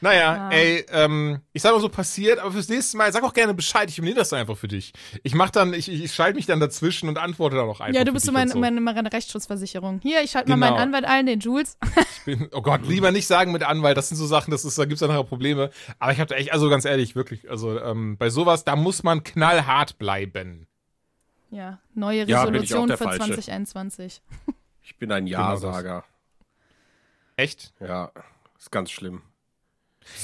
Naja, 0.03 0.51
ey, 0.51 0.85
ähm, 0.91 1.41
ich 1.53 1.63
sag 1.63 1.73
mal 1.73 1.81
so 1.81 1.89
passiert, 1.89 2.41
aber 2.41 2.51
fürs 2.51 2.69
nächste 2.69 2.97
Mal, 2.97 3.13
sag 3.13 3.23
auch 3.23 3.33
gerne 3.33 3.55
Bescheid, 3.55 3.89
ich 3.89 3.99
übernehme 3.99 4.19
das 4.19 4.31
dann 4.31 4.41
einfach 4.41 4.57
für 4.57 4.67
dich. 4.67 4.93
Ich 5.23 5.33
mach 5.33 5.51
dann, 5.51 5.73
ich, 5.75 5.89
ich, 5.89 6.13
schalte 6.13 6.35
mich 6.35 6.45
dann 6.47 6.59
dazwischen 6.59 7.09
und 7.09 7.19
antworte 7.19 7.55
dann 7.55 7.67
auch 7.69 7.79
einfach. 7.79 7.95
Ja, 7.95 8.03
du 8.03 8.11
für 8.11 8.15
bist 8.15 8.25
dich 8.25 8.31
so 8.31 8.33
mein, 8.33 8.51
und 8.51 8.61
meine, 8.61 8.81
meine 8.81 9.13
Rechtsschutzversicherung. 9.13 10.01
Hier, 10.03 10.21
ich 10.25 10.33
schalte 10.33 10.51
mal 10.51 10.57
meinen 10.57 10.71
Genau. 10.73 10.83
Anwalt 10.83 11.05
ein, 11.05 11.27
den 11.27 11.39
Jules. 11.39 11.79
Ich 12.25 12.39
bin, 12.39 12.49
oh 12.53 12.63
Gott, 12.63 12.87
lieber 12.87 13.11
nicht 13.11 13.27
sagen 13.27 13.51
mit 13.51 13.65
Anwalt, 13.65 13.97
das 13.97 14.09
sind 14.09 14.17
so 14.17 14.27
Sachen, 14.27 14.51
das 14.53 14.65
ist, 14.65 14.79
da 14.79 14.85
gibt's 14.85 15.01
dann 15.01 15.09
nachher 15.11 15.25
Probleme. 15.25 15.71
Aber 15.99 16.13
ich 16.13 16.21
habe 16.21 16.29
da 16.29 16.37
echt, 16.37 16.53
also 16.53 16.69
ganz 16.71 16.85
ehrlich, 16.85 17.17
wirklich, 17.17 17.51
also 17.51 17.81
ähm, 17.81 18.17
bei 18.17 18.31
sowas, 18.31 18.65
da 18.65 18.77
muss 18.77 19.03
man 19.03 19.25
knallhart 19.25 19.99
bleiben. 19.99 20.69
Ja, 21.51 21.81
neue 21.95 22.25
Ja, 22.27 22.43
Resolution 22.43 22.89
der 22.89 22.97
für 22.97 23.05
Falsche. 23.05 23.35
2021. 23.35 24.23
Ich 24.83 24.97
bin 24.99 25.11
ein 25.13 25.27
Genau. 25.27 25.39
Ja-Sager. 25.39 26.05
Echt? 27.37 27.73
Ja, 27.81 28.11
ist 28.59 28.71
ganz 28.71 28.91
schlimm. 28.91 29.23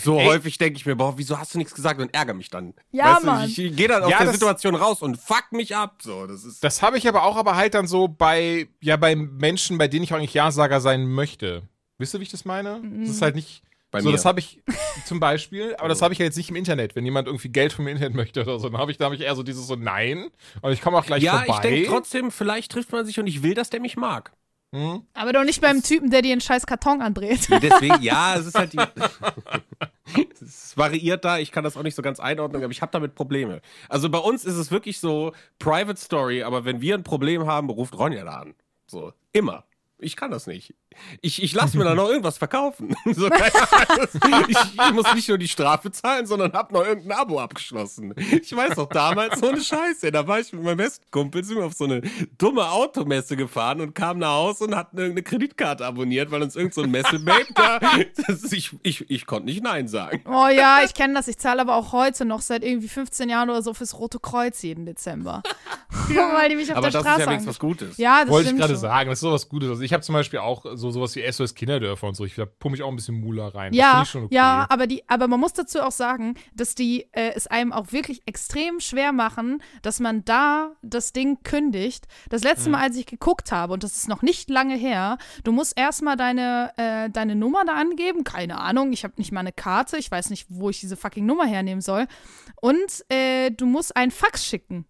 So 0.02 0.18
Ey. 0.18 0.26
häufig 0.26 0.58
denke 0.58 0.76
ich 0.78 0.86
mir, 0.86 0.96
boah, 0.96 1.14
wieso 1.16 1.38
hast 1.38 1.54
du 1.54 1.58
nichts 1.58 1.74
gesagt 1.74 2.00
und 2.00 2.14
ärgere 2.14 2.34
mich 2.34 2.50
dann. 2.50 2.74
Ja, 2.90 3.16
weißt 3.16 3.24
Mann. 3.24 3.52
Du, 3.54 3.62
ich 3.62 3.76
gehe 3.76 3.88
dann 3.88 4.02
aus 4.02 4.10
Ja, 4.10 4.18
der 4.18 4.32
Situation 4.32 4.74
raus 4.74 5.02
und 5.02 5.18
fuck 5.18 5.46
mich 5.52 5.74
ab. 5.76 6.00
So, 6.02 6.26
das 6.26 6.44
ist. 6.44 6.62
Das 6.62 6.82
habe 6.82 6.98
ich 6.98 7.08
aber 7.08 7.24
auch, 7.24 7.36
aber 7.36 7.56
halt 7.56 7.74
dann 7.74 7.86
so 7.86 8.08
bei, 8.08 8.68
ja, 8.80 8.96
bei 8.96 9.16
Menschen, 9.16 9.78
bei 9.78 9.88
denen 9.88 10.04
ich 10.04 10.12
auch 10.12 10.18
eigentlich 10.18 10.34
Ja-Sager 10.34 10.80
sein 10.80 11.06
möchte. 11.06 11.62
Wisst 11.98 12.14
ihr, 12.14 12.20
wie 12.20 12.24
ich 12.24 12.30
das 12.30 12.44
meine? 12.44 12.80
Das 13.00 13.10
ist 13.10 13.22
halt 13.22 13.34
nicht. 13.34 13.62
Bei 13.90 14.00
so, 14.00 14.08
mir. 14.08 14.12
das 14.12 14.26
habe 14.26 14.38
ich 14.38 14.62
zum 15.06 15.18
Beispiel, 15.18 15.74
aber 15.76 15.88
das 15.88 16.02
habe 16.02 16.12
ich 16.12 16.18
ja 16.18 16.26
jetzt 16.26 16.36
nicht 16.36 16.50
im 16.50 16.56
Internet. 16.56 16.94
Wenn 16.94 17.06
jemand 17.06 17.26
irgendwie 17.26 17.48
Geld 17.48 17.72
vom 17.72 17.88
Internet 17.88 18.14
möchte 18.14 18.42
oder 18.42 18.58
so, 18.58 18.68
dann 18.68 18.78
habe 18.78 18.90
ich, 18.90 18.98
da 18.98 19.06
habe 19.06 19.14
ich 19.14 19.22
eher 19.22 19.34
so 19.34 19.42
dieses 19.42 19.66
so 19.66 19.76
Nein. 19.76 20.28
Und 20.60 20.72
ich 20.72 20.82
komme 20.82 20.98
auch 20.98 21.06
gleich 21.06 21.22
ja, 21.22 21.38
vorbei. 21.38 21.54
ich 21.54 21.60
denke 21.60 21.88
trotzdem, 21.88 22.30
vielleicht 22.30 22.70
trifft 22.70 22.92
man 22.92 23.06
sich 23.06 23.18
und 23.18 23.26
ich 23.26 23.42
will, 23.42 23.54
dass 23.54 23.70
der 23.70 23.80
mich 23.80 23.96
mag. 23.96 24.32
Aber 25.14 25.32
doch 25.32 25.44
nicht 25.44 25.60
beim 25.60 25.82
Typen, 25.82 26.10
der 26.10 26.22
dir 26.22 26.32
einen 26.32 26.40
scheiß 26.40 26.66
Karton 26.66 27.00
andreht. 27.00 27.48
Deswegen, 27.62 28.02
ja, 28.02 28.36
es 28.36 28.46
ist 28.46 28.58
halt 28.58 28.72
die. 28.74 28.78
es 30.42 30.76
variiert 30.76 31.24
da, 31.24 31.38
ich 31.38 31.52
kann 31.52 31.64
das 31.64 31.76
auch 31.76 31.82
nicht 31.82 31.94
so 31.94 32.02
ganz 32.02 32.20
einordnen, 32.20 32.62
aber 32.62 32.70
ich 32.70 32.82
habe 32.82 32.92
damit 32.92 33.14
Probleme. 33.14 33.60
Also 33.88 34.10
bei 34.10 34.18
uns 34.18 34.44
ist 34.44 34.56
es 34.56 34.70
wirklich 34.70 35.00
so 35.00 35.32
Private 35.58 35.98
Story, 35.98 36.42
aber 36.42 36.64
wenn 36.64 36.80
wir 36.80 36.94
ein 36.94 37.02
Problem 37.02 37.46
haben, 37.46 37.70
ruft 37.70 37.98
Ronja 37.98 38.24
da 38.24 38.40
an. 38.40 38.54
So, 38.86 39.12
immer. 39.32 39.64
Ich 40.00 40.14
kann 40.14 40.30
das 40.30 40.46
nicht. 40.46 40.74
Ich, 41.22 41.42
ich 41.42 41.52
lasse 41.54 41.76
mir 41.76 41.84
da 41.84 41.94
noch 41.94 42.08
irgendwas 42.08 42.38
verkaufen. 42.38 42.94
So, 43.18 43.26
ich, 44.48 44.56
ich 44.58 44.92
muss 44.92 45.12
nicht 45.14 45.28
nur 45.28 45.38
die 45.38 45.48
Strafe 45.48 45.90
zahlen, 45.90 46.26
sondern 46.26 46.52
hab 46.52 46.70
noch 46.72 46.84
irgendein 46.84 47.18
Abo 47.18 47.40
abgeschlossen. 47.40 48.14
Ich 48.42 48.54
weiß 48.54 48.76
noch 48.76 48.88
damals 48.88 49.40
so 49.40 49.48
eine 49.48 49.60
Scheiße. 49.60 50.12
Da 50.12 50.26
war 50.26 50.40
ich 50.40 50.52
mit 50.52 50.62
meinem 50.62 50.76
besten 50.76 51.10
Kumpel, 51.10 51.42
sind 51.42 51.56
wir 51.56 51.64
auf 51.64 51.72
so 51.72 51.84
eine 51.84 52.02
dumme 52.36 52.70
Automesse 52.70 53.36
gefahren 53.36 53.80
und 53.80 53.94
kamen 53.94 54.20
nach 54.20 54.34
Hause 54.34 54.64
und 54.64 54.76
hatten 54.76 54.98
irgendeine 54.98 55.22
Kreditkarte 55.22 55.84
abonniert, 55.84 56.30
weil 56.30 56.42
uns 56.42 56.54
irgend 56.54 56.74
so 56.74 56.82
ein 56.82 56.90
Messebabe 56.90 57.46
da. 57.54 57.80
Das 58.26 58.42
ist, 58.42 58.52
ich, 58.52 58.76
ich, 58.82 59.10
ich 59.10 59.26
konnte 59.26 59.46
nicht 59.46 59.62
Nein 59.62 59.88
sagen. 59.88 60.22
Oh 60.26 60.48
ja, 60.48 60.80
ich 60.84 60.94
kenne 60.94 61.14
das. 61.14 61.28
Ich 61.28 61.38
zahle 61.38 61.60
aber 61.62 61.74
auch 61.74 61.92
heute 61.92 62.24
noch 62.24 62.42
seit 62.42 62.62
irgendwie 62.62 62.88
15 62.88 63.28
Jahren 63.28 63.48
oder 63.50 63.62
so 63.62 63.74
fürs 63.74 63.98
Rote 63.98 64.18
Kreuz 64.20 64.62
jeden 64.62 64.86
Dezember. 64.86 65.42
Weil 66.08 66.48
die 66.50 66.56
mich 66.56 66.70
auf 66.70 66.78
Aber 66.78 66.90
der 66.90 66.92
das 66.92 67.00
ist 67.00 67.06
Straße 67.06 67.20
ja 67.22 67.26
wenigstens 67.26 67.54
was 67.54 67.58
Gutes. 67.58 67.96
Ja, 67.96 68.20
das 68.20 68.30
Wollte 68.30 68.50
ich 68.50 68.56
gerade 68.56 68.76
sagen, 68.76 69.08
das 69.08 69.18
ist 69.18 69.22
sowas 69.22 69.48
Gutes. 69.48 69.70
Also 69.70 69.82
ich 69.82 69.87
habe 69.92 70.02
zum 70.02 70.14
Beispiel 70.14 70.38
auch 70.40 70.64
so 70.74 70.90
sowas 70.90 71.14
wie 71.16 71.30
SOS 71.30 71.54
Kinderdörfer 71.54 72.08
und 72.08 72.14
so. 72.14 72.24
Ich 72.24 72.34
da 72.34 72.44
pumpe 72.46 72.76
ich 72.76 72.82
auch 72.82 72.88
ein 72.88 72.96
bisschen 72.96 73.20
Mula 73.20 73.48
rein. 73.48 73.72
Ja, 73.72 74.02
ich 74.02 74.14
okay. 74.14 74.34
ja, 74.34 74.66
aber 74.68 74.86
die, 74.86 75.08
aber 75.08 75.28
man 75.28 75.40
muss 75.40 75.52
dazu 75.52 75.80
auch 75.80 75.92
sagen, 75.92 76.34
dass 76.54 76.74
die 76.74 77.06
äh, 77.12 77.32
es 77.34 77.46
einem 77.46 77.72
auch 77.72 77.92
wirklich 77.92 78.22
extrem 78.26 78.80
schwer 78.80 79.12
machen, 79.12 79.62
dass 79.82 80.00
man 80.00 80.24
da 80.24 80.72
das 80.82 81.12
Ding 81.12 81.42
kündigt. 81.42 82.06
Das 82.28 82.42
Mhm. 82.42 82.48
letzte 82.48 82.70
Mal, 82.70 82.82
als 82.82 82.96
ich 82.96 83.06
geguckt 83.06 83.52
habe, 83.52 83.72
und 83.72 83.82
das 83.84 83.96
ist 83.96 84.08
noch 84.08 84.22
nicht 84.22 84.50
lange 84.50 84.76
her, 84.76 85.18
du 85.44 85.52
musst 85.52 85.78
erstmal 85.78 86.16
deine, 86.16 86.72
äh, 86.76 87.10
deine 87.10 87.34
Nummer 87.34 87.64
da 87.64 87.74
angeben. 87.74 88.24
Keine 88.24 88.58
Ahnung, 88.60 88.92
ich 88.92 89.04
habe 89.04 89.14
nicht 89.16 89.32
mal 89.32 89.40
eine 89.40 89.52
Karte, 89.52 89.96
ich 89.96 90.10
weiß 90.10 90.30
nicht, 90.30 90.46
wo 90.48 90.70
ich 90.70 90.80
diese 90.80 90.96
fucking 90.96 91.26
Nummer 91.26 91.46
hernehmen 91.46 91.80
soll. 91.80 92.06
Und 92.60 93.04
äh, 93.10 93.50
du 93.50 93.66
musst 93.66 93.96
ein 93.96 94.10
Fax 94.10 94.44
schicken. 94.44 94.86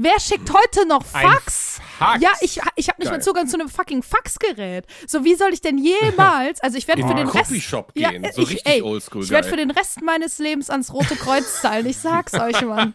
Wer 0.00 0.20
schickt 0.20 0.48
heute 0.52 0.86
noch 0.86 1.02
Ein 1.12 1.26
Fax? 1.28 1.80
Fax? 1.98 2.22
Ja, 2.22 2.30
ich, 2.40 2.60
ich 2.76 2.88
habe 2.88 3.00
nicht 3.00 3.08
Geil. 3.10 3.18
mal 3.18 3.20
Zugang 3.20 3.48
zu 3.48 3.58
einem 3.58 3.68
fucking 3.68 4.04
Faxgerät. 4.04 4.84
So, 5.08 5.24
wie 5.24 5.34
soll 5.34 5.52
ich 5.52 5.60
denn 5.60 5.76
jemals, 5.76 6.60
also 6.60 6.78
ich 6.78 6.86
werde 6.86 7.02
für 7.04 7.14
den 7.16 7.26
Rest, 7.28 7.50
Ja, 7.96 8.10
gehen. 8.12 8.24
so 8.32 8.42
ich- 8.42 8.50
richtig 8.50 8.84
oldschool. 8.84 9.24
ich 9.24 9.30
werde 9.30 9.48
für 9.48 9.56
den 9.56 9.72
Rest 9.72 10.00
meines 10.02 10.38
Lebens 10.38 10.70
ans 10.70 10.92
Rote 10.92 11.16
Kreuz 11.16 11.62
zahlen. 11.62 11.84
Ich 11.86 11.96
sag's 11.98 12.34
euch, 12.40 12.62
Mann. 12.62 12.94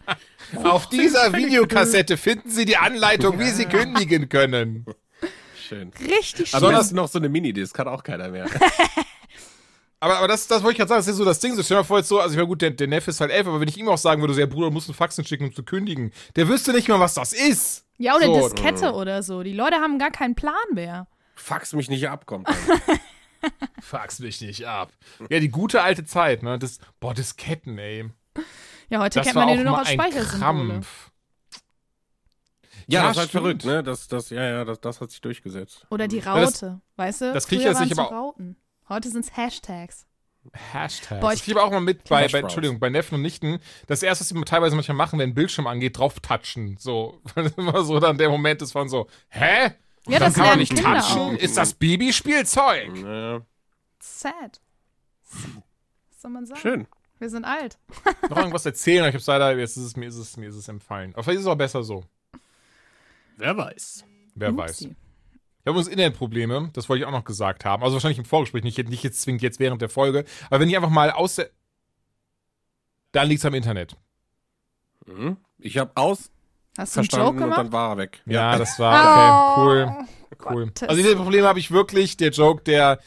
Auf 0.62 0.88
dieser 0.88 1.34
Videokassette 1.34 2.16
finden 2.16 2.48
Sie 2.48 2.64
die 2.64 2.78
Anleitung, 2.78 3.38
wie 3.38 3.50
Sie 3.50 3.66
kündigen 3.66 4.30
können. 4.30 4.86
Schön. 5.68 5.90
Richtig 6.00 6.54
Aber 6.54 6.66
schlimm. 6.68 6.76
das 6.78 6.86
ist 6.86 6.92
noch 6.92 7.08
so 7.08 7.18
eine 7.18 7.28
Minidisc, 7.28 7.78
hat 7.78 7.86
auch 7.86 8.02
keiner 8.02 8.28
mehr. 8.28 8.46
Aber, 10.04 10.18
aber 10.18 10.28
das, 10.28 10.46
das 10.46 10.62
wollte 10.62 10.72
ich 10.72 10.78
gerade 10.78 10.88
sagen, 10.90 10.98
das 11.00 11.08
ist 11.08 11.16
so 11.16 11.24
das 11.24 11.38
Ding. 11.40 11.54
So, 11.56 11.62
stell 11.62 11.76
dir 11.76 11.80
mal 11.80 11.84
vor, 11.86 11.98
jetzt 11.98 12.08
so, 12.08 12.20
also 12.20 12.32
ich 12.32 12.36
meine, 12.36 12.46
gut, 12.48 12.60
der, 12.62 12.70
der 12.72 12.86
Neffe 12.88 13.10
ist 13.10 13.20
halt 13.20 13.30
elf, 13.30 13.46
aber 13.46 13.60
wenn 13.60 13.68
ich 13.68 13.78
ihm 13.78 13.88
auch 13.88 13.96
sagen 13.98 14.20
würde, 14.20 14.34
so, 14.34 14.40
ja, 14.40 14.46
Bruder, 14.46 14.66
du 14.66 14.72
musst 14.72 14.88
einen 14.88 14.94
Faxen 14.94 15.24
schicken, 15.24 15.44
um 15.46 15.54
zu 15.54 15.62
kündigen, 15.62 16.12
der 16.36 16.46
wüsste 16.48 16.72
nicht 16.72 16.88
mal, 16.88 17.00
was 17.00 17.14
das 17.14 17.32
ist. 17.32 17.84
Ja, 17.96 18.14
oder 18.16 18.26
So. 18.26 18.48
Diskette 18.50 18.92
oder 18.92 19.22
so. 19.22 19.42
Die 19.42 19.52
Leute 19.54 19.76
haben 19.76 19.98
gar 19.98 20.10
keinen 20.10 20.34
Plan 20.34 20.54
mehr. 20.72 21.06
Fax 21.36 21.72
mich 21.72 21.88
nicht 21.88 22.08
ab, 22.08 22.26
kommt. 22.26 22.48
Fax 23.80 24.18
mich 24.20 24.40
nicht 24.40 24.66
ab. 24.66 24.92
Ja, 25.30 25.40
die 25.40 25.48
gute 25.50 25.82
alte 25.82 26.04
Zeit, 26.04 26.42
ne? 26.42 26.58
Das, 26.58 26.78
boah, 27.00 27.14
Disketten, 27.14 27.78
ey. 27.78 28.10
Ja, 28.90 29.00
heute 29.00 29.18
Das 29.20 29.26
kennt 29.26 29.36
man 29.36 29.48
die 29.48 29.54
nur 29.56 29.64
noch 29.64 29.72
mal 29.72 29.78
als 29.80 29.88
ein 29.88 29.94
Speichersymbole. 29.94 30.38
Krampf. 30.68 31.10
Ja, 32.86 33.00
Ja, 33.00 33.02
das 33.04 33.12
ist 33.12 33.20
halt 33.20 33.30
verrückt, 33.30 33.64
ne? 33.64 33.82
Das, 33.82 34.08
das, 34.08 34.30
ja, 34.30 34.42
ja, 34.42 34.64
das, 34.64 34.80
das 34.80 35.00
hat 35.00 35.10
sich 35.10 35.20
durchgesetzt. 35.22 35.86
Oder 35.90 36.08
die 36.08 36.18
Ja, 36.18 36.38
das- 36.38 36.62
Raute, 36.62 36.80
weißt 36.96 37.20
du? 37.22 37.32
das 37.32 37.46
krieg 37.46 37.58
ich 37.58 37.64
Früher 37.64 37.72
jetzt 37.72 37.80
nicht, 37.80 37.96
waren's 37.96 38.10
aber- 38.10 38.18
Rauten. 38.20 38.56
Heute 38.88 39.10
sind 39.10 39.24
es 39.24 39.36
Hashtags. 39.36 40.06
Hashtags. 40.72 41.20
Boah, 41.20 41.32
ich 41.32 41.50
aber 41.50 41.64
auch 41.64 41.70
mal 41.70 41.80
mit 41.80 42.08
bei, 42.08 42.28
bei. 42.28 42.40
Entschuldigung, 42.40 42.78
bei 42.78 42.90
Neffen 42.90 43.14
und 43.14 43.22
Nichten. 43.22 43.58
Das 43.86 44.02
erste, 44.02 44.24
was 44.24 44.28
sie 44.28 44.44
teilweise 44.44 44.74
manchmal 44.76 44.96
machen, 44.96 45.18
wenn 45.18 45.30
ein 45.30 45.34
Bildschirm 45.34 45.66
angeht, 45.66 45.98
drauf 45.98 46.20
touchen. 46.20 46.76
So, 46.78 47.20
weil 47.34 47.44
das 47.44 47.54
immer 47.54 47.82
so 47.84 47.98
dann 47.98 48.18
der 48.18 48.28
Moment 48.28 48.60
ist 48.62 48.72
von 48.72 48.88
so, 48.88 49.08
hä? 49.28 49.72
Ja, 50.06 50.18
Dann 50.18 50.28
das 50.28 50.34
kann 50.34 50.46
man 50.46 50.58
nicht 50.58 50.74
Kinder 50.74 51.00
touchen? 51.00 51.18
auch. 51.18 51.32
Ist 51.32 51.56
das 51.56 51.72
Babyspielzeug? 51.74 52.96
Ja, 52.98 53.40
Sad. 54.00 54.60
Was 55.30 56.20
soll 56.20 56.30
man 56.30 56.44
sagen? 56.44 56.60
schön. 56.60 56.86
Wir 57.18 57.30
sind 57.30 57.44
alt. 57.44 57.78
Noch 58.28 58.36
irgendwas 58.36 58.66
erzählen? 58.66 59.08
Ich 59.08 59.14
hab's 59.14 59.26
leider, 59.26 59.56
jetzt 59.56 59.76
ist 59.78 59.84
es 59.84 59.96
mir, 59.96 60.08
ist 60.08 60.16
es 60.16 60.36
mir, 60.36 60.48
ist 60.48 60.56
es 60.56 60.68
empfallen. 60.68 61.14
Aber 61.14 61.22
vielleicht 61.22 61.38
ist 61.38 61.46
es 61.46 61.50
auch 61.50 61.56
besser 61.56 61.82
so. 61.82 62.04
Wer 63.36 63.56
weiß. 63.56 64.04
Wer 64.34 64.54
weiß. 64.54 64.88
Wir 65.64 65.72
haben 65.72 65.78
uns 65.78 65.88
Internetprobleme, 65.88 66.70
das 66.74 66.88
wollte 66.88 67.02
ich 67.02 67.06
auch 67.06 67.10
noch 67.12 67.24
gesagt 67.24 67.64
haben. 67.64 67.82
Also 67.82 67.94
wahrscheinlich 67.94 68.18
im 68.18 68.26
Vorgespräch, 68.26 68.62
nicht, 68.64 68.76
nicht 68.88 69.02
jetzt 69.02 69.22
zwingend 69.22 69.42
jetzt 69.42 69.58
während 69.58 69.80
der 69.80 69.88
Folge. 69.88 70.24
Aber 70.50 70.60
wenn 70.60 70.68
ich 70.68 70.76
einfach 70.76 70.90
mal 70.90 71.10
aus 71.10 71.36
der. 71.36 71.50
Dann 73.12 73.28
liegt's 73.28 73.44
am 73.44 73.54
Internet. 73.54 73.96
Mhm. 75.06 75.36
Ich 75.58 75.78
habe 75.78 75.92
aus 75.94 76.30
Hast 76.76 76.96
du 76.96 77.00
einen 77.00 77.06
Joke 77.06 77.16
verstanden 77.16 77.28
und 77.28 77.36
gemacht? 77.44 77.58
dann 77.58 77.72
war 77.72 77.90
er 77.92 77.96
weg. 77.98 78.22
Ja, 78.26 78.58
das 78.58 78.78
war 78.78 79.52
okay, 79.52 79.60
cool. 79.60 80.06
Cool. 80.52 80.64
Gottes. 80.66 80.88
Also 80.88 81.00
diese 81.02 81.16
Probleme 81.16 81.46
habe 81.46 81.58
ich 81.60 81.70
wirklich. 81.70 82.16
Der 82.16 82.30
Joke, 82.30 82.62
der 82.64 82.98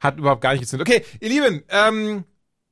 hat 0.00 0.18
überhaupt 0.18 0.40
gar 0.42 0.52
nicht 0.52 0.62
gezündet. 0.62 0.88
Okay, 0.88 1.04
ihr 1.20 1.28
Lieben, 1.28 1.62
ähm, 1.68 2.24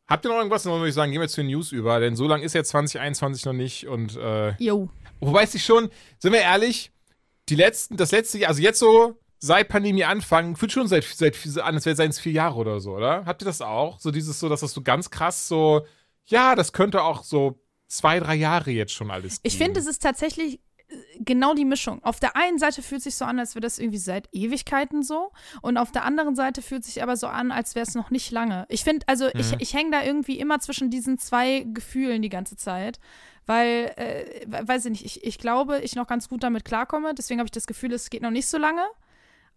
habt 0.09 0.27
ihr 0.27 0.31
noch 0.31 0.39
irgendwas? 0.39 0.65
Dann 0.65 0.73
würde 0.75 0.89
ich 0.89 0.95
sagen, 0.95 1.13
gehen 1.13 1.21
wir 1.21 1.29
zu 1.29 1.41
den 1.43 1.47
News 1.47 1.71
über, 1.73 2.01
denn 2.01 2.17
so 2.17 2.27
lang 2.27 2.43
ist 2.43 2.55
ja 2.55 2.65
2021 2.65 3.45
noch 3.47 3.53
nicht 3.53 3.87
und 3.87 4.17
äh, 4.17 4.55
Jo. 4.59 4.91
wobei 5.21 5.45
es 5.45 5.53
sich 5.53 5.65
schon, 5.65 5.89
sind 6.19 6.33
wir 6.33 6.41
ehrlich, 6.41 6.91
die 7.49 7.55
letzten, 7.55 7.97
das 7.97 8.11
letzte 8.11 8.39
Jahr, 8.39 8.49
also 8.51 8.61
jetzt 8.61 8.81
so 8.81 9.17
seit 9.41 9.69
Pandemie 9.69 10.05
Anfang, 10.05 10.55
fühlt 10.55 10.71
schon 10.71 10.87
seit, 10.87 11.03
seit 11.05 11.35
an, 11.59 11.75
als 11.75 11.87
wäre 11.87 12.01
es 12.07 12.21
vier 12.21 12.33
Jahre 12.33 12.57
oder 12.57 12.79
so, 12.79 12.93
oder? 12.95 13.25
Habt 13.25 13.43
ihr 13.43 13.47
das 13.47 13.63
auch? 13.63 13.99
So 13.99 14.11
dieses 14.11 14.39
so, 14.39 14.49
dass 14.49 14.61
das 14.61 14.73
so 14.73 14.83
ganz 14.83 15.11
krass 15.11 15.49
so, 15.49 15.85
ja, 16.27 16.55
das 16.55 16.73
könnte 16.73 17.03
auch 17.03 17.25
so 17.25 17.59
zwei, 17.89 18.21
drei 18.21 18.35
Jahre 18.37 18.71
jetzt 18.71 18.93
schon 18.93 19.11
alles 19.11 19.41
Ich 19.43 19.55
gehen. 19.55 19.65
finde, 19.65 19.81
es 19.81 19.87
ist 19.87 20.03
tatsächlich 20.03 20.61
äh, 20.89 20.95
genau 21.19 21.55
die 21.55 21.65
Mischung. 21.65 22.05
Auf 22.05 22.21
der 22.21 22.37
einen 22.37 22.59
Seite 22.59 22.83
fühlt 22.83 23.03
sich 23.03 23.15
so 23.17 23.25
an, 23.25 23.39
als 23.39 23.55
wäre 23.55 23.63
das 23.63 23.79
irgendwie 23.79 23.99
seit 23.99 24.29
Ewigkeiten 24.31 25.03
so. 25.03 25.33
Und 25.63 25.79
auf 25.79 25.91
der 25.91 26.05
anderen 26.05 26.37
Seite 26.37 26.61
fühlt 26.63 26.85
sich 26.85 27.03
aber 27.03 27.17
so 27.17 27.27
an, 27.27 27.51
als 27.51 27.75
wäre 27.75 27.87
es 27.87 27.95
noch 27.95 28.11
nicht 28.11 28.31
lange. 28.31 28.67
Ich 28.69 28.85
finde, 28.85 29.09
also 29.09 29.29
ich, 29.35 29.55
ich 29.59 29.75
hänge 29.75 29.91
da 29.91 30.05
irgendwie 30.05 30.39
immer 30.39 30.61
zwischen 30.61 30.91
diesen 30.91 31.19
zwei 31.19 31.67
Gefühlen 31.73 32.21
die 32.23 32.29
ganze 32.29 32.57
Zeit. 32.57 33.01
Weil, 33.47 33.93
äh, 33.97 34.45
we- 34.47 34.69
weiß 34.69 34.85
ich 34.85 34.91
nicht, 34.93 35.05
ich, 35.07 35.25
ich 35.25 35.39
glaube, 35.39 35.81
ich 35.81 35.97
noch 35.97 36.07
ganz 36.07 36.29
gut 36.29 36.45
damit 36.45 36.65
klarkomme. 36.65 37.15
Deswegen 37.15 37.41
habe 37.41 37.47
ich 37.47 37.53
das 37.53 37.67
Gefühl, 37.67 37.93
es 37.93 38.11
geht 38.11 38.23
noch 38.23 38.31
nicht 38.31 38.47
so 38.47 38.59
lange. 38.59 38.87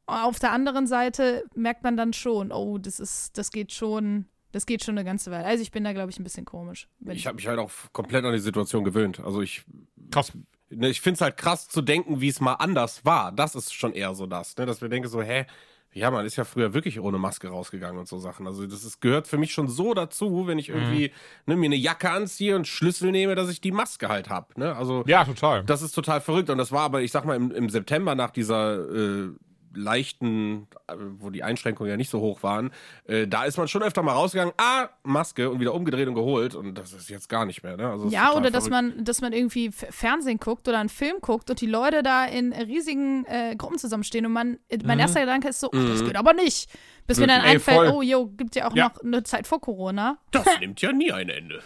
Auf 0.06 0.40
der 0.40 0.52
anderen 0.52 0.88
Seite 0.88 1.46
merkt 1.56 1.84
man 1.84 1.96
dann 1.96 2.14
schon, 2.14 2.52
oh, 2.52 2.78
das 2.78 3.00
ist, 3.00 3.38
das 3.38 3.52
geht 3.52 3.72
schon, 3.72 4.26
das 4.52 4.66
geht 4.66 4.84
schon 4.84 4.98
eine 4.98 5.06
ganze 5.06 5.32
Weile. 5.32 5.46
Also 5.46 5.62
ich 5.62 5.72
bin 5.72 5.84
da, 5.84 5.94
glaube 5.94 6.12
ich, 6.12 6.20
ein 6.20 6.24
bisschen 6.24 6.46
komisch. 6.46 6.88
Ich 7.08 7.26
habe 7.26 7.36
mich 7.36 7.48
halt 7.48 7.60
auch 7.60 7.72
komplett 7.94 8.26
an 8.26 8.34
die 8.34 8.40
Situation 8.40 8.84
gewöhnt. 8.84 9.20
Also 9.22 9.42
ich, 9.42 9.64
krass. 10.12 10.34
ne, 10.70 10.90
ich 10.90 11.00
finde 11.00 11.16
es 11.16 11.22
halt 11.22 11.38
krass 11.38 11.70
zu 11.70 11.82
denken, 11.82 12.20
wie 12.20 12.28
es 12.28 12.42
mal 12.42 12.56
anders 12.56 13.06
war. 13.06 13.32
Das 13.32 13.56
ist 13.56 13.74
schon 13.74 13.94
eher 13.94 14.14
so 14.14 14.26
das, 14.28 14.58
ne? 14.58 14.66
dass 14.66 14.82
wir 14.82 14.90
denken 14.90 15.08
so, 15.08 15.22
hä, 15.22 15.46
ja, 15.94 16.10
man 16.10 16.26
ist 16.26 16.36
ja 16.36 16.44
früher 16.44 16.74
wirklich 16.74 17.00
ohne 17.00 17.18
Maske 17.20 17.50
rausgegangen 17.50 18.00
und 18.00 18.08
so 18.08 18.18
Sachen. 18.18 18.48
Also 18.48 18.66
das 18.66 18.84
ist, 18.84 19.00
gehört 19.00 19.28
für 19.28 19.38
mich 19.38 19.54
schon 19.54 19.68
so 19.68 19.94
dazu, 19.94 20.48
wenn 20.48 20.58
ich 20.58 20.70
irgendwie 20.70 21.12
ne, 21.46 21.56
mir 21.56 21.68
eine 21.68 21.76
Jacke 21.76 22.10
anziehe 22.10 22.56
und 22.56 22.68
Schlüssel 22.68 23.12
nehme, 23.12 23.36
dass 23.36 23.50
ich 23.50 23.62
die 23.62 23.72
Maske 23.72 24.10
halt 24.10 24.30
hab. 24.30 24.58
Ne? 24.58 24.76
Also 24.76 25.04
Ja, 25.08 25.24
total. 25.24 25.64
das 25.64 25.82
ist 25.82 25.94
total 25.94 26.20
verrückt. 26.20 26.50
Und 26.50 26.58
das 26.58 26.72
war 26.72 26.82
aber, 26.82 27.02
ich 27.02 27.12
sag 27.12 27.26
mal, 27.26 27.36
im, 27.36 27.52
im 27.52 27.70
September 27.70 28.16
nach 28.16 28.32
dieser 28.32 28.90
äh, 28.90 29.30
leichten, 29.76 30.68
äh, 30.88 30.94
wo 31.20 31.30
die 31.30 31.44
Einschränkungen 31.44 31.90
ja 31.90 31.98
nicht 31.98 32.10
so 32.10 32.20
hoch 32.20 32.44
waren, 32.44 32.72
äh, 33.06 33.28
da 33.28 33.46
ist 33.46 33.58
man 33.58 33.68
schon 33.68 33.84
öfter 33.84 34.04
mal 34.04 34.14
rausgegangen, 34.14 34.54
ah, 34.58 34.90
Maske 35.04 35.50
und 35.50 35.60
wieder 35.60 35.74
umgedreht 35.74 36.08
und 36.08 36.16
geholt. 36.16 36.56
Und 36.56 36.76
das 36.76 36.94
ist 36.94 37.10
jetzt 37.10 37.30
gar 37.30 37.46
nicht 37.46 37.64
mehr. 37.64 37.78
Ne? 37.78 37.90
Also 37.90 38.08
Ja, 38.10 38.34
oder 38.34 38.52
dass 38.52 38.70
man, 38.70 39.04
dass 39.04 39.22
man 39.22 39.34
irgendwie 39.34 39.72
Fernsehen 39.72 40.38
guckt 40.40 40.68
oder 40.68 40.80
einen 40.80 40.90
Film 40.90 41.18
guckt 41.22 41.50
und 41.50 41.60
die 41.62 41.68
Leute 41.68 42.04
da 42.04 42.26
in 42.26 42.54
riesigen 42.54 43.26
äh, 43.26 43.56
Gruppen 43.58 43.78
zusammenstehen 43.78 44.26
und 44.26 44.32
man, 44.34 44.58
mein 44.84 45.00
erster 45.00 45.22
Gedanke 45.22 45.50
ist 45.50 45.60
so, 45.60 45.68
oh, 45.68 45.72
das 45.78 46.04
geht 46.04 46.16
aber 46.16 46.34
nicht. 46.34 46.70
Bis 47.06 47.20
mir 47.20 47.28
dann 47.28 47.42
Mhm. 47.42 47.48
Ey, 47.48 47.52
einfällt, 47.56 47.78
voll. 47.80 47.90
oh, 47.90 48.02
jo, 48.02 48.28
gibt 48.28 48.56
ja 48.56 48.66
auch 48.70 48.76
Ja. 48.76 48.86
noch 48.86 49.04
eine 49.04 49.24
Zeit 49.24 49.46
vor 49.46 49.60
Corona. 49.60 50.20
Das 50.32 50.46
nimmt 50.62 50.82
ja 50.82 50.94
nie 50.94 51.12
ein 51.12 51.28
Ende. 51.28 51.62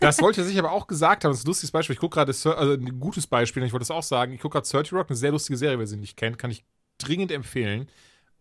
Das 0.00 0.20
wollte 0.20 0.42
ich 0.42 0.58
aber 0.58 0.70
auch 0.72 0.86
gesagt 0.86 1.24
haben. 1.24 1.30
Das 1.30 1.38
ist 1.38 1.44
ein 1.46 1.48
lustiges 1.48 1.70
Beispiel. 1.70 1.94
Ich 1.94 2.00
gucke 2.00 2.16
gerade, 2.16 2.30
also 2.30 2.72
ein 2.74 3.00
gutes 3.00 3.26
Beispiel, 3.26 3.62
und 3.62 3.68
ich 3.68 3.72
wollte 3.72 3.82
das 3.82 3.90
auch 3.90 4.02
sagen. 4.02 4.34
Ich 4.34 4.40
gucke 4.42 4.52
gerade 4.58 4.68
30 4.68 4.92
Rock, 4.92 5.06
eine 5.08 5.16
sehr 5.16 5.30
lustige 5.30 5.56
Serie, 5.56 5.78
wer 5.78 5.86
sie 5.86 5.96
nicht 5.96 6.18
kennt, 6.18 6.36
kann 6.38 6.50
ich 6.50 6.62
dringend 6.98 7.32
empfehlen. 7.32 7.88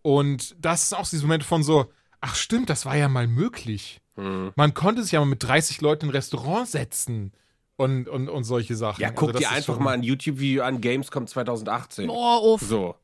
Und 0.02 0.56
das 0.60 0.84
ist 0.84 0.94
auch 0.94 1.06
so 1.06 1.16
diese 1.16 1.24
Momente 1.24 1.46
von 1.46 1.64
so, 1.64 1.92
ach 2.22 2.36
stimmt, 2.36 2.70
das 2.70 2.86
war 2.86 2.96
ja 2.96 3.08
mal 3.08 3.28
möglich. 3.28 4.02
Hm. 4.16 4.52
Man 4.56 4.74
konnte 4.74 5.04
sich 5.04 5.14
ja 5.14 5.20
mal 5.20 5.26
mit 5.26 5.44
30 5.44 5.82
Leuten 5.82 6.06
in 6.06 6.10
ein 6.10 6.16
Restaurant 6.16 6.68
setzen 6.68 7.32
und, 7.76 8.08
und, 8.08 8.30
und 8.30 8.44
solche 8.44 8.76
Sachen. 8.76 9.02
Ja, 9.02 9.10
Also 9.10 9.20
guck 9.20 9.34
das 9.34 9.42
dir 9.42 9.52
einfach 9.52 9.80
mal 9.80 9.94
ein 9.94 10.04
YouTube-Video 10.04 10.64
an, 10.64 10.82
Gamescom 10.82 11.28
2018. 11.28 12.10
Oh, 12.10 12.54
uff. 12.54 12.62
So. 12.62 12.96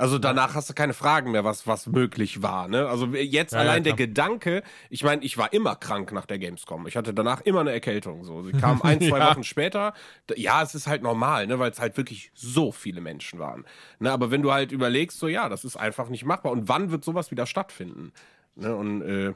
Also 0.00 0.18
danach 0.18 0.54
hast 0.54 0.70
du 0.70 0.72
keine 0.72 0.94
Fragen 0.94 1.30
mehr, 1.30 1.44
was, 1.44 1.66
was 1.66 1.86
möglich 1.86 2.42
war. 2.42 2.68
Ne? 2.68 2.88
Also 2.88 3.04
jetzt 3.08 3.52
Ja, 3.52 3.62
ja, 3.62 3.68
allein 3.70 3.84
der 3.84 3.92
klar. 3.94 4.06
Gedanke, 4.06 4.62
ich 4.88 5.04
meine, 5.04 5.22
ich 5.22 5.36
war 5.36 5.52
immer 5.52 5.76
krank 5.76 6.10
nach 6.12 6.24
der 6.24 6.38
Gamescom. 6.38 6.86
Ich 6.86 6.96
hatte 6.96 7.12
danach 7.12 7.42
immer 7.42 7.60
eine 7.60 7.72
Erkältung. 7.72 8.24
So. 8.24 8.42
Sie 8.42 8.52
kam 8.52 8.80
ein, 8.82 8.98
zwei 9.02 9.18
Ja. 9.18 9.30
Wochen 9.30 9.44
später. 9.44 9.92
Ja, 10.36 10.62
es 10.62 10.74
ist 10.74 10.86
halt 10.86 11.02
normal, 11.02 11.46
ne? 11.46 11.58
weil 11.58 11.70
es 11.70 11.80
halt 11.80 11.98
wirklich 11.98 12.30
so 12.34 12.72
viele 12.72 13.02
Menschen 13.02 13.38
waren. 13.38 13.66
Ne? 13.98 14.10
Aber 14.10 14.30
wenn 14.30 14.40
du 14.40 14.50
halt 14.52 14.72
überlegst, 14.72 15.18
so 15.18 15.28
ja, 15.28 15.50
das 15.50 15.66
ist 15.66 15.76
einfach 15.76 16.08
nicht 16.08 16.24
machbar. 16.24 16.52
Und 16.52 16.66
wann 16.66 16.90
wird 16.90 17.04
sowas 17.04 17.30
wieder 17.30 17.44
stattfinden? 17.44 18.12
Ne? 18.56 18.74
Und 18.74 19.02
äh, 19.02 19.34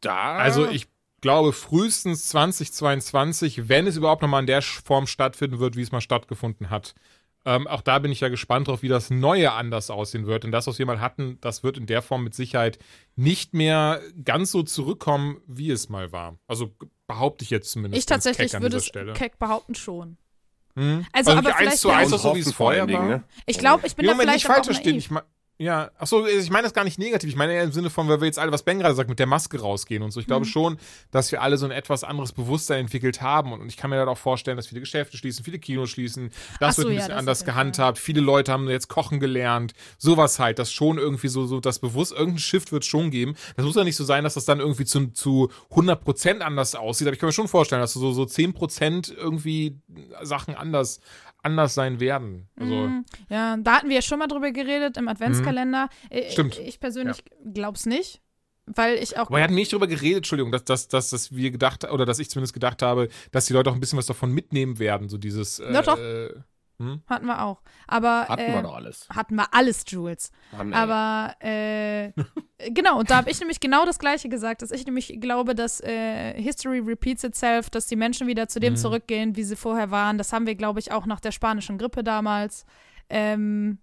da. 0.00 0.34
Also 0.38 0.68
ich 0.68 0.88
glaube 1.20 1.52
frühestens 1.52 2.28
2022, 2.30 3.68
wenn 3.68 3.86
es 3.86 3.96
überhaupt 3.96 4.22
nochmal 4.22 4.40
in 4.40 4.48
der 4.48 4.62
Form 4.62 5.06
stattfinden 5.06 5.60
wird, 5.60 5.76
wie 5.76 5.82
es 5.82 5.92
mal 5.92 6.00
stattgefunden 6.00 6.70
hat. 6.70 6.94
Ähm, 7.44 7.66
auch 7.66 7.80
da 7.80 7.98
bin 7.98 8.12
ich 8.12 8.20
ja 8.20 8.28
gespannt 8.28 8.68
drauf, 8.68 8.82
wie 8.82 8.88
das 8.88 9.10
Neue 9.10 9.52
anders 9.52 9.90
aussehen 9.90 10.26
wird. 10.26 10.44
Denn 10.44 10.52
das, 10.52 10.66
was 10.68 10.78
wir 10.78 10.86
mal 10.86 11.00
hatten, 11.00 11.38
das 11.40 11.62
wird 11.64 11.76
in 11.76 11.86
der 11.86 12.00
Form 12.02 12.22
mit 12.24 12.34
Sicherheit 12.34 12.78
nicht 13.16 13.52
mehr 13.52 14.00
ganz 14.24 14.52
so 14.52 14.62
zurückkommen, 14.62 15.40
wie 15.46 15.70
es 15.70 15.88
mal 15.88 16.12
war. 16.12 16.38
Also 16.46 16.70
behaupte 17.08 17.42
ich 17.44 17.50
jetzt 17.50 17.70
zumindest. 17.72 17.98
Ich 17.98 18.06
tatsächlich 18.06 18.52
würde 18.60 18.76
es 18.76 18.86
Stelle. 18.86 19.12
keck 19.12 19.38
behaupten 19.38 19.74
schon. 19.74 20.18
Hm? 20.76 21.04
Also, 21.12 21.32
aber 21.32 21.40
nicht 21.42 21.48
eins 21.50 21.58
vielleicht 21.58 21.78
zu 21.78 21.88
ja- 21.88 21.96
eins, 21.98 22.12
auch 22.12 22.18
so 22.18 22.34
wie 22.36 22.40
es 22.40 22.52
vorher 22.52 22.88
war. 22.90 23.04
ne? 23.06 23.24
Ich 23.46 23.58
glaube, 23.58 23.86
ich 23.86 23.96
bin 23.96 24.04
Nee, 24.06 24.12
da 24.12 24.14
Moment, 24.14 24.30
vielleicht 24.30 24.44
nicht 24.44 24.46
aber 24.46 24.54
falsch 24.54 24.68
auch 24.68 24.72
verstehen. 24.82 24.96
Ich 24.96 25.10
ja, 25.62 25.90
achso, 25.96 26.26
ich 26.26 26.50
meine 26.50 26.64
das 26.64 26.74
gar 26.74 26.82
nicht 26.82 26.98
negativ. 26.98 27.30
Ich 27.30 27.36
meine 27.36 27.52
eher 27.52 27.62
im 27.62 27.70
Sinne 27.72 27.88
von, 27.88 28.08
weil 28.08 28.20
wir 28.20 28.26
jetzt 28.26 28.38
alle, 28.38 28.50
was 28.50 28.64
Ben 28.64 28.80
gerade 28.80 28.94
sagt, 28.96 29.08
mit 29.08 29.18
der 29.20 29.26
Maske 29.26 29.60
rausgehen 29.60 30.02
und 30.02 30.10
so. 30.10 30.18
Ich 30.18 30.26
Mhm. 30.26 30.30
glaube 30.30 30.46
schon, 30.46 30.76
dass 31.12 31.30
wir 31.30 31.40
alle 31.40 31.56
so 31.56 31.66
ein 31.66 31.70
etwas 31.70 32.02
anderes 32.02 32.32
Bewusstsein 32.32 32.80
entwickelt 32.80 33.22
haben. 33.22 33.52
Und, 33.52 33.60
und 33.60 33.68
ich 33.68 33.76
kann 33.76 33.90
mir 33.90 33.96
dann 33.96 34.08
auch 34.08 34.18
vorstellen, 34.18 34.56
dass 34.56 34.66
viele 34.66 34.80
Geschäfte 34.80 35.16
schließen, 35.16 35.44
viele 35.44 35.60
Kinos 35.60 35.90
schließen. 35.90 36.30
Das 36.58 36.76
so, 36.76 36.82
wird 36.82 36.90
ein 36.90 36.94
ja, 36.94 36.98
bisschen 36.98 37.10
das 37.10 37.18
anders 37.18 37.44
gehandhabt. 37.44 37.98
Viele 37.98 38.20
Leute 38.20 38.50
haben 38.50 38.68
jetzt 38.68 38.88
kochen 38.88 39.20
gelernt. 39.20 39.72
Sowas 39.98 40.38
halt, 40.40 40.58
das 40.58 40.72
schon 40.72 40.98
irgendwie 40.98 41.28
so, 41.28 41.46
so 41.46 41.60
das 41.60 41.78
Bewusst, 41.78 42.12
irgendein 42.12 42.38
Shift 42.40 42.72
wird 42.72 42.84
schon 42.84 43.10
geben. 43.10 43.36
Das 43.56 43.64
muss 43.64 43.76
ja 43.76 43.84
nicht 43.84 43.96
so 43.96 44.04
sein, 44.04 44.24
dass 44.24 44.34
das 44.34 44.44
dann 44.44 44.58
irgendwie 44.58 44.84
zu, 44.84 45.08
zu 45.12 45.50
100% 45.70 46.40
anders 46.40 46.74
aussieht. 46.74 47.06
Aber 47.06 47.14
ich 47.14 47.20
kann 47.20 47.28
mir 47.28 47.32
schon 47.32 47.46
vorstellen, 47.48 47.80
dass 47.80 47.92
so, 47.92 48.12
so 48.12 48.24
10% 48.24 49.14
irgendwie 49.16 49.78
Sachen 50.22 50.54
anders, 50.56 51.00
anders 51.42 51.74
sein 51.74 52.00
werden. 52.00 52.48
Also, 52.56 52.74
Mhm. 52.74 53.04
Ja, 53.28 53.56
da 53.56 53.76
hatten 53.78 53.88
wir 53.88 53.96
ja 53.96 54.02
schon 54.02 54.18
mal 54.18 54.26
drüber 54.28 54.52
geredet 54.52 54.96
im 54.96 55.08
Adventskalender. 55.08 55.88
Äh, 56.10 56.26
Mhm. 56.26 56.30
Stimmt. 56.30 56.58
Ich 56.58 56.80
persönlich 56.80 57.24
glaub's 57.52 57.84
nicht, 57.86 58.20
weil 58.66 58.96
ich 58.96 59.18
auch. 59.18 59.26
Aber 59.28 59.38
er 59.38 59.44
hat 59.44 59.50
nicht 59.50 59.72
darüber 59.72 59.86
geredet, 59.88 60.18
Entschuldigung, 60.18 60.52
dass, 60.52 60.64
dass, 60.64 60.88
dass, 60.88 61.10
dass 61.10 61.34
wir 61.34 61.50
gedacht, 61.50 61.84
oder 61.90 62.06
dass 62.06 62.18
ich 62.18 62.30
zumindest 62.30 62.54
gedacht 62.54 62.80
habe, 62.82 63.08
dass 63.32 63.46
die 63.46 63.52
Leute 63.52 63.70
auch 63.70 63.74
ein 63.74 63.80
bisschen 63.80 63.98
was 63.98 64.06
davon 64.06 64.32
mitnehmen 64.32 64.78
werden. 64.78 65.08
So 65.08 65.18
dieses. 65.18 65.58
Äh, 65.58 65.72
Doch, 65.72 65.84
doch. 65.84 65.98
Äh, 66.82 66.98
Hatten 67.08 67.26
wir 67.26 67.42
auch. 67.42 67.62
Aber. 67.86 68.26
hatten 68.28 68.40
äh, 68.42 68.54
wir 68.54 68.62
doch 68.62 68.74
alles. 68.74 69.08
Hatten 69.08 69.34
wir 69.36 69.52
alles, 69.54 69.84
Jules. 69.88 70.32
Mann. 70.56 70.72
Aber 70.74 71.34
äh, 71.40 72.12
genau, 72.70 72.98
und 72.98 73.10
da 73.10 73.16
habe 73.16 73.30
ich 73.30 73.38
nämlich 73.40 73.60
genau 73.60 73.84
das 73.84 73.98
Gleiche 73.98 74.28
gesagt, 74.28 74.62
dass 74.62 74.70
ich 74.70 74.84
nämlich 74.86 75.18
glaube, 75.20 75.54
dass 75.54 75.80
äh, 75.80 76.34
History 76.40 76.78
repeats 76.80 77.24
itself, 77.24 77.70
dass 77.70 77.86
die 77.86 77.96
Menschen 77.96 78.26
wieder 78.26 78.48
zu 78.48 78.58
Mhm. 78.58 78.62
dem 78.62 78.76
zurückgehen, 78.76 79.36
wie 79.36 79.44
sie 79.44 79.56
vorher 79.56 79.90
waren. 79.90 80.18
Das 80.18 80.32
haben 80.32 80.46
wir, 80.46 80.54
glaube 80.54 80.80
ich, 80.80 80.92
auch 80.92 81.06
nach 81.06 81.20
der 81.20 81.32
spanischen 81.32 81.78
Grippe 81.78 82.02
damals. 82.04 82.64
Ähm, 83.08 83.78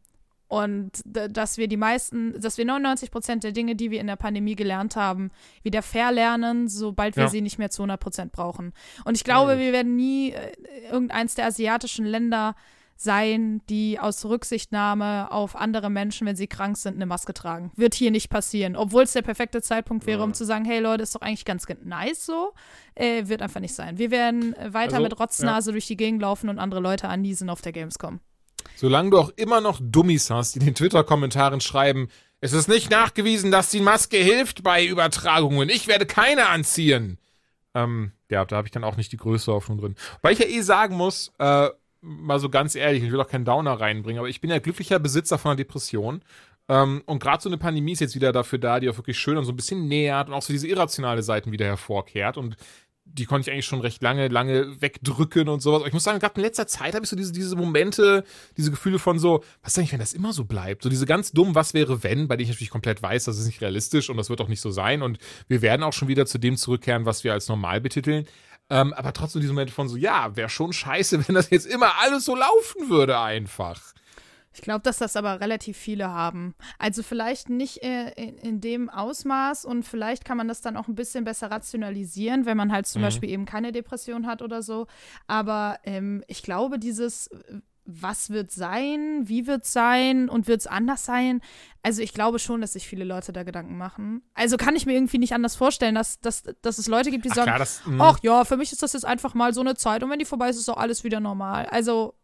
Und 0.52 1.04
dass 1.06 1.60
wir 1.60 1.68
die 1.68 1.78
meisten, 1.78 2.34
dass 2.42 2.58
wir 2.58 2.66
99 2.66 3.12
Prozent 3.12 3.44
der 3.44 3.52
Dinge, 3.52 3.76
die 3.76 3.92
wir 3.92 4.02
in 4.02 4.08
der 4.08 4.16
Pandemie 4.16 4.56
gelernt 4.56 4.96
haben, 4.96 5.30
wieder 5.62 5.84
verlernen, 5.84 6.68
sobald 6.68 7.16
wir 7.18 7.26
Ja. 7.26 7.30
sie 7.30 7.42
nicht 7.42 7.60
mehr 7.60 7.70
zu 7.70 7.84
100 7.84 8.00
Prozent 8.00 8.32
brauchen. 8.32 8.74
Und 9.06 9.16
ich 9.16 9.24
glaube, 9.24 9.60
wir 9.60 9.72
werden 9.74 9.96
nie 9.96 10.32
äh, 10.32 10.52
irgendeins 10.92 11.36
der 11.36 11.46
asiatischen 11.46 12.04
Länder 12.06 12.56
sein, 13.02 13.62
die 13.70 13.98
aus 13.98 14.26
Rücksichtnahme 14.26 15.32
auf 15.32 15.56
andere 15.56 15.90
Menschen, 15.90 16.28
wenn 16.28 16.36
sie 16.36 16.48
krank 16.48 16.76
sind, 16.76 16.96
eine 16.96 17.06
Maske 17.06 17.34
tragen. 17.34 17.72
Wird 17.78 17.94
hier 17.96 18.12
nicht 18.12 18.30
passieren. 18.30 18.76
Obwohl 18.76 19.04
es 19.04 19.14
der 19.14 19.22
perfekte 19.22 19.62
Zeitpunkt 19.62 20.06
wäre, 20.06 20.22
um 20.22 20.34
zu 20.34 20.46
sagen, 20.46 20.66
hey 20.66 20.80
Leute, 20.80 21.04
ist 21.04 21.16
doch 21.16 21.22
eigentlich 21.22 21.46
ganz 21.46 21.66
nice 21.84 22.26
so. 22.26 22.54
Äh, 22.96 23.28
wird 23.28 23.42
einfach 23.42 23.62
nicht 23.62 23.74
sein. 23.74 23.98
Wir 23.98 24.12
werden 24.12 24.54
weiter 24.68 24.96
Also, 24.98 25.04
mit 25.04 25.18
Rotznase 25.18 25.72
durch 25.72 25.88
die 25.88 25.96
Gegend 25.96 26.22
laufen 26.22 26.50
und 26.50 26.60
andere 26.60 26.82
Leute 26.82 27.08
anniesen 27.08 27.50
auf 27.50 27.62
der 27.62 27.72
Gamescom. 27.72 28.20
Solange 28.76 29.12
du 29.12 29.18
auch 29.18 29.32
immer 29.38 29.62
noch 29.62 29.80
Dummies 29.82 30.30
hast, 30.30 30.56
die 30.56 30.60
in 30.60 30.66
den 30.66 30.76
Twitter-Kommentaren 30.76 31.62
schreiben, 31.62 32.10
es 32.42 32.52
ist 32.52 32.68
nicht 32.68 32.90
nachgewiesen, 32.90 33.50
dass 33.50 33.70
die 33.70 33.82
Maske 33.82 34.18
hilft 34.18 34.62
bei 34.62 34.86
Übertragungen. 34.86 35.70
Ich 35.70 35.88
werde 35.88 36.06
keine 36.06 36.48
anziehen. 36.48 37.18
Ähm, 37.74 38.12
ja, 38.30 38.44
da 38.44 38.58
habe 38.58 38.68
ich 38.68 38.72
dann 38.72 38.84
auch 38.84 38.98
nicht 38.98 39.12
die 39.12 39.18
größte 39.18 39.54
Hoffnung 39.54 39.78
drin. 39.78 39.96
Weil 40.22 40.34
ich 40.34 40.40
ja 40.40 40.48
eh 40.48 40.62
sagen 40.62 40.96
muss, 40.96 41.32
äh, 41.40 41.70
mal 42.02 42.40
so 42.40 42.50
ganz 42.50 42.76
ehrlich, 42.76 43.04
ich 43.04 43.12
will 43.12 43.20
auch 43.20 43.28
keinen 43.28 43.46
Downer 43.46 43.74
reinbringen, 43.74 44.20
aber 44.20 44.30
ich 44.30 44.42
bin 44.42 44.50
ja 44.50 44.60
glücklicher 44.60 45.00
Besitzer 45.00 45.38
von 45.38 45.52
einer 45.52 45.58
Depression. 45.58 46.22
Ähm, 46.68 47.02
und 47.06 47.22
gerade 47.22 47.42
so 47.42 47.50
eine 47.50 47.58
Pandemie 47.58 47.94
ist 47.94 48.00
jetzt 48.00 48.16
wieder 48.16 48.32
dafür 48.32 48.60
da, 48.60 48.80
die 48.80 48.90
auch 48.90 48.98
wirklich 48.98 49.18
schön 49.18 49.38
und 49.38 49.46
so 49.46 49.52
ein 49.52 49.56
bisschen 49.56 49.88
nähert 49.88 50.30
und 50.30 50.34
auch 50.34 50.42
so 50.42 50.54
diese 50.54 50.68
irrationale 50.68 51.24
Seiten 51.24 51.52
wieder 51.52 51.66
hervorkehrt. 51.66 52.38
Und 52.38 52.56
die 53.12 53.26
konnte 53.26 53.50
ich 53.50 53.54
eigentlich 53.54 53.66
schon 53.66 53.82
recht 53.82 54.02
lange, 54.04 54.28
lange 54.28 54.82
wegdrücken 54.82 55.50
und 55.50 55.62
sowas. 55.62 55.80
Aber 55.80 55.88
ich 55.88 55.94
muss 55.94 56.04
sagen, 56.04 56.20
gerade 56.20 56.36
in 56.36 56.44
letzter 56.44 56.68
Zeit 56.68 56.94
habe 56.94 57.04
ich 57.04 57.10
so 57.10 57.16
diese, 57.16 57.32
diese 57.32 57.56
Momente, 57.56 58.24
diese 58.56 58.70
Gefühle 58.70 59.00
von 59.00 59.18
so, 59.18 59.44
was 59.64 59.74
ist 59.74 59.80
eigentlich, 59.80 59.94
wenn 59.94 60.00
das 60.00 60.14
immer 60.14 60.32
so 60.32 60.46
bleibt? 60.46 60.84
So 60.84 60.90
diese 60.90 61.06
ganz 61.06 61.32
dummen, 61.32 61.56
was 61.56 61.74
wäre, 61.74 62.04
wenn, 62.04 62.28
bei 62.28 62.36
denen 62.36 62.44
ich 62.44 62.56
natürlich 62.56 62.70
komplett 62.70 63.02
weiß, 63.02 63.24
das 63.24 63.40
ist 63.40 63.48
nicht 63.48 63.62
realistisch 63.62 64.10
und 64.10 64.18
das 64.18 64.30
wird 64.30 64.42
auch 64.42 64.48
nicht 64.48 64.62
so 64.62 64.70
sein. 64.70 65.02
Und 65.02 65.18
wir 65.48 65.62
werden 65.62 65.84
auch 65.84 65.94
schon 65.94 66.08
wieder 66.08 66.26
zu 66.26 66.38
dem 66.38 66.56
zurückkehren, 66.56 67.06
was 67.06 67.24
wir 67.24 67.34
als 67.34 67.48
normal 67.48 67.82
betiteln. 67.82 68.28
Ähm, 68.70 68.94
aber 68.94 69.14
trotzdem 69.14 69.42
diese 69.42 69.54
Momente 69.54 69.74
von 69.74 69.88
so, 69.90 69.98
ja, 69.98 70.36
wäre 70.36 70.50
schon 70.50 70.74
scheiße, 70.74 71.24
wenn 71.28 71.36
das 71.36 71.50
jetzt 71.50 71.66
immer 71.68 72.00
alles 72.02 72.26
so 72.26 72.36
laufen 72.36 72.90
würde 72.90 73.20
einfach. 73.20 73.82
Ich 74.52 74.62
glaube, 74.62 74.82
dass 74.82 74.98
das 74.98 75.16
aber 75.16 75.40
relativ 75.42 75.78
viele 75.78 76.10
haben. 76.10 76.56
Also 76.80 77.04
vielleicht 77.04 77.50
nicht 77.50 77.84
äh, 77.84 78.10
in, 78.14 78.38
in 78.40 78.62
dem 78.62 78.90
Ausmaß 78.90 79.64
und 79.64 79.84
vielleicht 79.84 80.26
kann 80.26 80.38
man 80.38 80.48
das 80.48 80.60
dann 80.62 80.76
auch 80.76 80.88
ein 80.88 80.96
bisschen 80.96 81.24
besser 81.24 81.52
rationalisieren, 81.52 82.46
wenn 82.46 82.58
man 82.58 82.72
halt 82.72 82.88
zum 82.88 83.02
Mhm. 83.02 83.06
Beispiel 83.06 83.30
eben 83.30 83.46
keine 83.46 83.72
Depression 83.72 84.26
hat 84.26 84.42
oder 84.42 84.62
so. 84.64 84.88
Aber 85.28 85.78
ähm, 85.84 86.24
ich 86.28 86.42
glaube, 86.42 86.80
dieses 86.80 87.28
äh, 87.28 87.62
was 87.92 88.30
wird 88.30 88.52
sein, 88.52 89.24
wie 89.28 89.48
wird 89.48 89.66
sein 89.66 90.30
und 90.30 90.48
wird 90.48 90.62
es 90.62 90.68
anders 90.68 91.06
sein? 91.06 91.42
Also 91.82 92.02
ich 92.02 92.14
glaube 92.14 92.40
schon, 92.40 92.62
dass 92.62 92.74
sich 92.74 92.88
viele 92.88 93.04
Leute 93.04 93.34
da 93.34 93.44
Gedanken 93.44 93.78
machen. 93.78 94.22
Also 94.34 94.58
kann 94.58 94.76
ich 94.76 94.86
mir 94.86 94.94
irgendwie 94.94 95.18
nicht 95.18 95.34
anders 95.34 95.56
vorstellen, 95.56 95.96
dass, 95.96 96.20
dass, 96.20 96.44
dass 96.62 96.78
es 96.78 96.88
Leute 96.88 97.10
gibt, 97.10 97.26
die 97.26 97.32
Ach, 97.32 97.36
sagen, 97.36 97.48
klar, 97.48 97.60
das, 97.60 97.82
ach 98.00 98.20
ja, 98.22 98.46
für 98.46 98.58
mich 98.58 98.72
ist 98.72 98.84
das 98.84 98.94
jetzt 98.94 99.06
einfach 99.06 99.34
mal 99.34 99.54
so 99.54 99.62
eine 99.62 99.76
Zeit 99.76 100.04
und 100.04 100.10
wenn 100.10 100.20
die 100.20 100.26
vorbei 100.26 100.50
ist, 100.50 100.58
ist 100.58 100.70
auch 100.70 100.78
alles 100.78 101.04
wieder 101.04 101.20
normal. 101.20 101.66
Also 101.68 102.16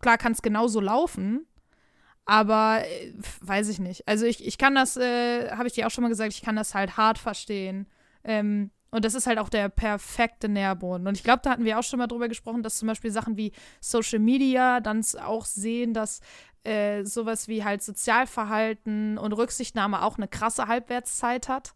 klar 0.00 0.18
kann 0.18 0.32
es 0.32 0.42
genauso 0.42 0.80
laufen, 0.80 1.46
aber 2.24 2.82
äh, 2.84 3.14
weiß 3.40 3.68
ich 3.68 3.78
nicht. 3.78 4.06
Also 4.06 4.26
ich, 4.26 4.46
ich 4.46 4.58
kann 4.58 4.74
das, 4.74 4.96
äh, 4.96 5.50
habe 5.50 5.66
ich 5.66 5.74
dir 5.74 5.86
auch 5.86 5.90
schon 5.90 6.02
mal 6.02 6.08
gesagt, 6.08 6.32
ich 6.32 6.42
kann 6.42 6.56
das 6.56 6.74
halt 6.74 6.96
hart 6.96 7.18
verstehen. 7.18 7.86
Ähm, 8.24 8.70
und 8.90 9.04
das 9.04 9.14
ist 9.14 9.26
halt 9.26 9.38
auch 9.38 9.48
der 9.48 9.68
perfekte 9.68 10.48
Nährboden. 10.48 11.06
Und 11.06 11.16
ich 11.16 11.22
glaube, 11.22 11.40
da 11.42 11.50
hatten 11.50 11.64
wir 11.64 11.78
auch 11.78 11.82
schon 11.82 11.98
mal 11.98 12.06
drüber 12.06 12.28
gesprochen, 12.28 12.62
dass 12.62 12.78
zum 12.78 12.88
Beispiel 12.88 13.10
Sachen 13.10 13.36
wie 13.36 13.52
Social 13.80 14.18
Media 14.18 14.80
dann 14.80 15.04
auch 15.22 15.44
sehen, 15.44 15.92
dass 15.92 16.20
äh, 16.64 17.04
sowas 17.04 17.48
wie 17.48 17.64
halt 17.64 17.82
Sozialverhalten 17.82 19.18
und 19.18 19.32
Rücksichtnahme 19.32 20.02
auch 20.02 20.16
eine 20.16 20.28
krasse 20.28 20.68
Halbwertszeit 20.68 21.48
hat. 21.48 21.74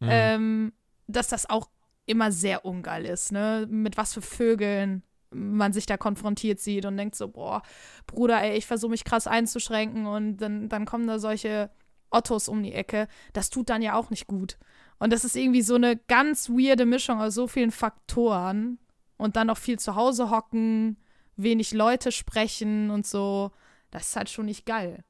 Mhm. 0.00 0.08
Ähm, 0.10 0.72
dass 1.06 1.28
das 1.28 1.48
auch 1.48 1.68
immer 2.06 2.32
sehr 2.32 2.64
ungeil 2.64 3.04
ist, 3.04 3.32
ne? 3.32 3.66
Mit 3.68 3.96
was 3.96 4.14
für 4.14 4.22
Vögeln 4.22 5.02
man 5.30 5.72
sich 5.72 5.86
da 5.86 5.96
konfrontiert 5.96 6.60
sieht 6.60 6.86
und 6.86 6.96
denkt 6.96 7.16
so, 7.16 7.28
boah, 7.28 7.62
Bruder, 8.06 8.40
ey, 8.42 8.56
ich 8.56 8.66
versuche 8.66 8.92
mich 8.92 9.04
krass 9.04 9.26
einzuschränken 9.26 10.06
und 10.06 10.36
dann, 10.38 10.68
dann 10.68 10.86
kommen 10.86 11.06
da 11.06 11.18
solche 11.18 11.70
Ottos 12.10 12.48
um 12.48 12.62
die 12.62 12.72
Ecke. 12.72 13.08
Das 13.32 13.50
tut 13.50 13.68
dann 13.68 13.82
ja 13.82 13.94
auch 13.94 14.10
nicht 14.10 14.26
gut. 14.26 14.58
Und 14.98 15.12
das 15.12 15.24
ist 15.24 15.36
irgendwie 15.36 15.62
so 15.62 15.74
eine 15.74 15.96
ganz 15.96 16.48
weirde 16.48 16.86
Mischung 16.86 17.20
aus 17.20 17.34
so 17.34 17.46
vielen 17.46 17.70
Faktoren 17.70 18.78
und 19.16 19.36
dann 19.36 19.48
noch 19.48 19.58
viel 19.58 19.78
zu 19.78 19.96
Hause 19.96 20.30
hocken, 20.30 20.96
wenig 21.36 21.72
Leute 21.72 22.12
sprechen 22.12 22.90
und 22.90 23.06
so. 23.06 23.50
Das 23.90 24.08
ist 24.08 24.16
halt 24.16 24.30
schon 24.30 24.46
nicht 24.46 24.66
geil. 24.66 25.04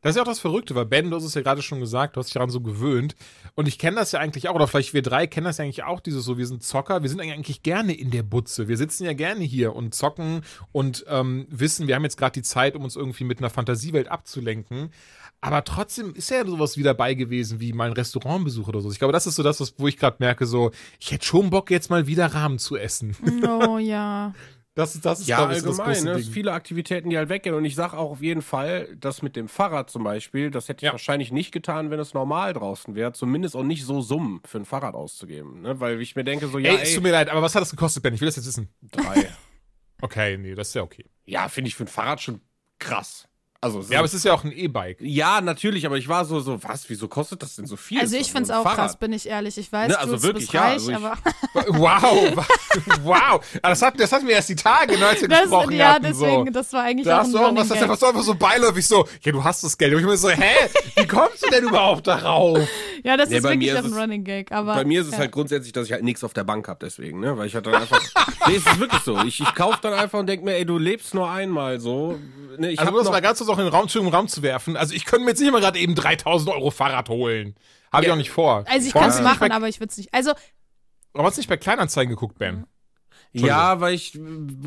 Das 0.00 0.10
ist 0.10 0.16
ja 0.16 0.22
auch 0.22 0.26
das 0.26 0.40
Verrückte, 0.40 0.74
weil 0.74 0.86
Ben, 0.86 1.10
du 1.10 1.16
hast 1.16 1.24
es 1.24 1.34
ja 1.34 1.42
gerade 1.42 1.62
schon 1.62 1.80
gesagt, 1.80 2.16
du 2.16 2.20
hast 2.20 2.26
dich 2.26 2.34
daran 2.34 2.50
so 2.50 2.60
gewöhnt. 2.60 3.14
Und 3.54 3.68
ich 3.68 3.78
kenne 3.78 3.96
das 3.96 4.12
ja 4.12 4.20
eigentlich 4.20 4.48
auch, 4.48 4.54
oder 4.54 4.66
vielleicht 4.66 4.94
wir 4.94 5.02
drei 5.02 5.26
kennen 5.26 5.44
das 5.44 5.58
ja 5.58 5.64
eigentlich 5.64 5.84
auch, 5.84 6.00
dieses 6.00 6.24
so, 6.24 6.38
wir 6.38 6.46
sind 6.46 6.62
Zocker, 6.62 7.02
wir 7.02 7.08
sind 7.08 7.20
eigentlich 7.20 7.62
gerne 7.62 7.94
in 7.94 8.10
der 8.10 8.22
Butze. 8.22 8.68
Wir 8.68 8.76
sitzen 8.76 9.04
ja 9.04 9.12
gerne 9.12 9.44
hier 9.44 9.74
und 9.74 9.94
zocken 9.94 10.42
und 10.72 11.04
ähm, 11.08 11.46
wissen, 11.50 11.86
wir 11.86 11.94
haben 11.94 12.04
jetzt 12.04 12.18
gerade 12.18 12.32
die 12.32 12.42
Zeit, 12.42 12.74
um 12.74 12.84
uns 12.84 12.96
irgendwie 12.96 13.24
mit 13.24 13.38
einer 13.38 13.50
Fantasiewelt 13.50 14.08
abzulenken. 14.08 14.90
Aber 15.46 15.62
trotzdem 15.64 16.12
ist 16.14 16.30
ja 16.30 16.44
sowas 16.44 16.76
wie 16.76 16.82
dabei 16.82 17.14
gewesen, 17.14 17.60
wie 17.60 17.72
mein 17.72 17.92
Restaurantbesuch 17.92 18.66
oder 18.68 18.80
so. 18.80 18.90
Ich 18.90 18.98
glaube, 18.98 19.12
das 19.12 19.26
ist 19.26 19.36
so 19.36 19.42
das, 19.42 19.60
was, 19.60 19.74
wo 19.78 19.86
ich 19.86 19.96
gerade 19.96 20.16
merke, 20.18 20.44
so, 20.44 20.72
ich 20.98 21.12
hätte 21.12 21.24
schon 21.24 21.50
Bock, 21.50 21.70
jetzt 21.70 21.88
mal 21.88 22.06
wieder 22.08 22.26
Rahmen 22.26 22.58
zu 22.58 22.76
essen. 22.76 23.16
Oh 23.46 23.78
ja. 23.80 24.34
Das, 24.74 25.00
das 25.00 25.20
ist, 25.20 25.28
Ja, 25.28 25.50
ich, 25.52 25.60
so 25.60 25.68
das 25.68 25.78
allgemein. 25.80 25.94
große 25.94 26.04
Ne? 26.18 26.22
Ding. 26.22 26.32
Viele 26.32 26.52
Aktivitäten, 26.52 27.08
die 27.08 27.16
halt 27.16 27.28
weggehen. 27.30 27.54
Und 27.54 27.64
ich 27.64 27.74
sage 27.76 27.96
auch 27.96 28.10
auf 28.10 28.20
jeden 28.22 28.42
Fall, 28.42 28.94
das 29.00 29.22
mit 29.22 29.34
dem 29.36 29.48
Fahrrad 29.48 29.88
zum 29.88 30.04
Beispiel, 30.04 30.50
das 30.50 30.68
hätte 30.68 30.80
ich 30.84 30.86
Ja. 30.88 30.92
wahrscheinlich 30.92 31.32
nicht 31.32 31.50
getan, 31.52 31.90
wenn 31.90 31.98
es 32.00 32.12
normal 32.12 32.52
draußen 32.52 32.94
wäre. 32.94 33.12
Zumindest 33.12 33.56
auch 33.56 33.62
nicht 33.62 33.84
so 33.84 34.02
Summen 34.02 34.40
für 34.44 34.58
ein 34.58 34.64
Fahrrad 34.66 34.94
auszugeben. 34.94 35.62
Ne? 35.62 35.80
Weil 35.80 36.00
ich 36.02 36.14
mir 36.16 36.24
denke, 36.24 36.48
so, 36.48 36.58
ja, 36.58 36.72
ey, 36.72 36.82
es 36.82 36.88
ey, 36.90 36.94
tut 36.96 37.04
mir 37.04 37.12
leid, 37.12 37.30
aber 37.30 37.40
was 37.40 37.54
hat 37.54 37.62
das 37.62 37.70
gekostet, 37.70 38.02
Ben? 38.02 38.12
Ich 38.14 38.20
will 38.20 38.26
das 38.28 38.36
jetzt 38.36 38.46
wissen. 38.48 38.68
drei. 38.92 39.28
Okay, 40.02 40.36
nee, 40.36 40.54
das 40.54 40.68
ist 40.68 40.74
ja 40.74 40.82
okay. 40.82 41.06
ja, 41.24 41.48
finde 41.48 41.68
ich 41.68 41.74
für 41.74 41.84
ein 41.84 41.88
Fahrrad 41.88 42.20
schon 42.20 42.42
krass. 42.78 43.26
Also, 43.60 43.80
Ja, 43.88 43.98
aber 43.98 44.06
es 44.06 44.14
ist 44.14 44.24
ja 44.24 44.34
auch 44.34 44.44
ein 44.44 44.52
E-Bike. 44.52 44.98
ja, 45.00 45.40
natürlich, 45.40 45.86
aber 45.86 45.96
ich 45.96 46.08
war 46.08 46.24
so, 46.24 46.40
so, 46.40 46.62
was, 46.62 46.88
wieso 46.88 47.08
kostet 47.08 47.42
das 47.42 47.56
denn 47.56 47.66
so 47.66 47.76
viel? 47.76 48.00
Also 48.00 48.16
ich 48.16 48.30
finde 48.30 48.44
es 48.44 48.50
auch 48.50 48.62
krass, 48.64 48.74
Fahrrad. 48.76 49.00
bin 49.00 49.12
ich 49.12 49.26
ehrlich. 49.28 49.56
Ich 49.58 49.72
weiß, 49.72 49.88
Ne, 49.88 49.98
also 49.98 50.16
du 50.16 50.22
wirklich, 50.22 50.44
bist 50.44 50.52
ja, 50.54 50.62
reich, 50.62 50.72
also 50.74 50.90
ich- 50.90 50.96
aber 50.96 51.16
Wow, 51.78 52.46
wow. 53.02 53.40
Das 53.62 53.82
hatten, 53.82 53.98
das 53.98 54.12
hatten 54.12 54.26
wir 54.26 54.34
erst 54.34 54.48
die 54.50 54.56
Tage, 54.56 54.98
ne, 54.98 55.06
als 55.06 55.20
wir 55.20 55.28
das, 55.28 55.42
gesprochen 55.42 55.72
ja, 55.72 55.94
hatten. 55.94 56.02
deswegen, 56.04 56.46
so. 56.46 56.52
das 56.52 56.72
war 56.72 56.82
eigentlich 56.82 57.06
Da 57.06 57.16
auch 57.16 57.20
hast 57.20 57.26
ein 57.28 57.32
du 57.32 57.38
auch 57.38 57.42
Running 57.48 57.56
was, 57.58 57.68
das 57.68 57.88
was 57.88 58.02
einfach 58.02 58.22
so 58.22 58.34
beiläufig 58.34 58.86
so, 58.86 59.06
ja, 59.22 59.32
du 59.32 59.42
hast 59.42 59.64
das 59.64 59.76
Geld. 59.78 59.94
Und 59.94 60.00
ich 60.00 60.06
mir 60.06 60.16
so, 60.16 60.28
hä, 60.28 60.52
wie 60.96 61.06
kommst 61.06 61.44
du 61.44 61.50
denn 61.50 61.64
überhaupt 61.64 62.06
darauf? 62.06 62.58
Ja, 63.04 63.16
das 63.16 63.28
Nee, 63.28 63.36
ist 63.36 63.42
wirklich 63.44 63.58
mir 63.58 63.78
ist 63.78 63.84
ein 63.84 63.92
es- 63.92 63.96
Running 63.96 64.24
Gag. 64.24 64.50
Aber, 64.50 64.74
Bei 64.74 64.84
mir 64.84 65.00
ist 65.00 65.06
es 65.06 65.12
ja. 65.12 65.18
halt 65.20 65.30
grundsätzlich, 65.32 65.72
dass 65.72 65.86
ich 65.86 65.92
halt 65.92 66.02
nichts 66.02 66.24
auf 66.24 66.32
der 66.32 66.42
Bank 66.42 66.66
habe, 66.66 66.80
deswegen, 66.82 67.20
ne? 67.20 67.36
Weil 67.38 67.46
ich 67.46 67.54
halt 67.54 67.64
dann 67.66 67.74
einfach. 67.76 68.00
nee, 68.48 68.56
es 68.56 68.66
ist 68.66 68.80
wirklich 68.80 69.02
so. 69.02 69.16
Ich, 69.22 69.38
ich 69.40 69.54
kaufe 69.54 69.78
dann 69.82 69.92
einfach 69.92 70.18
und 70.18 70.26
denke 70.26 70.44
mir, 70.44 70.56
ey, 70.56 70.64
du 70.64 70.76
lebst 70.76 71.14
nur 71.14 71.30
einmal 71.30 71.78
so. 71.78 72.18
Ne, 72.58 72.72
ich 72.72 72.80
Also, 72.80 72.90
hab 72.98 73.04
noch, 73.04 73.12
mal 73.12 73.20
ganz 73.20 73.38
kurz 73.38 73.48
auch 73.56 73.60
in 73.60 73.64
den 73.64 73.74
Raum, 73.74 73.88
im 73.94 74.08
Raum 74.08 74.28
zu 74.28 74.42
werfen. 74.42 74.76
Also, 74.76 74.94
ich 74.94 75.04
könnte 75.04 75.24
mir 75.24 75.30
jetzt 75.32 75.40
nicht 75.40 75.50
mal 75.52 75.60
gerade 75.60 75.78
eben 75.78 75.94
3000 75.94 76.50
Euro 76.54 76.70
Fahrrad 76.70 77.08
holen. 77.08 77.54
Habe 77.92 78.04
ich 78.04 78.08
Ja. 78.08 78.12
auch 78.14 78.18
nicht 78.18 78.30
vor. 78.30 78.64
Also 78.66 78.86
ich 78.86 78.92
kann 78.92 79.10
es 79.10 79.20
machen, 79.20 79.50
aber 79.52 79.68
ich 79.68 79.80
würde 79.80 79.90
es 79.90 79.96
nicht. 79.96 80.12
Also 80.12 80.32
Warum 81.12 81.26
hast 81.26 81.36
du 81.36 81.40
nicht 81.40 81.48
bei 81.48 81.56
Kleinanzeigen 81.56 82.10
geguckt, 82.10 82.38
Ben? 82.38 82.66
Ja, 83.40 83.80
weil 83.80 83.94
ich, 83.94 84.18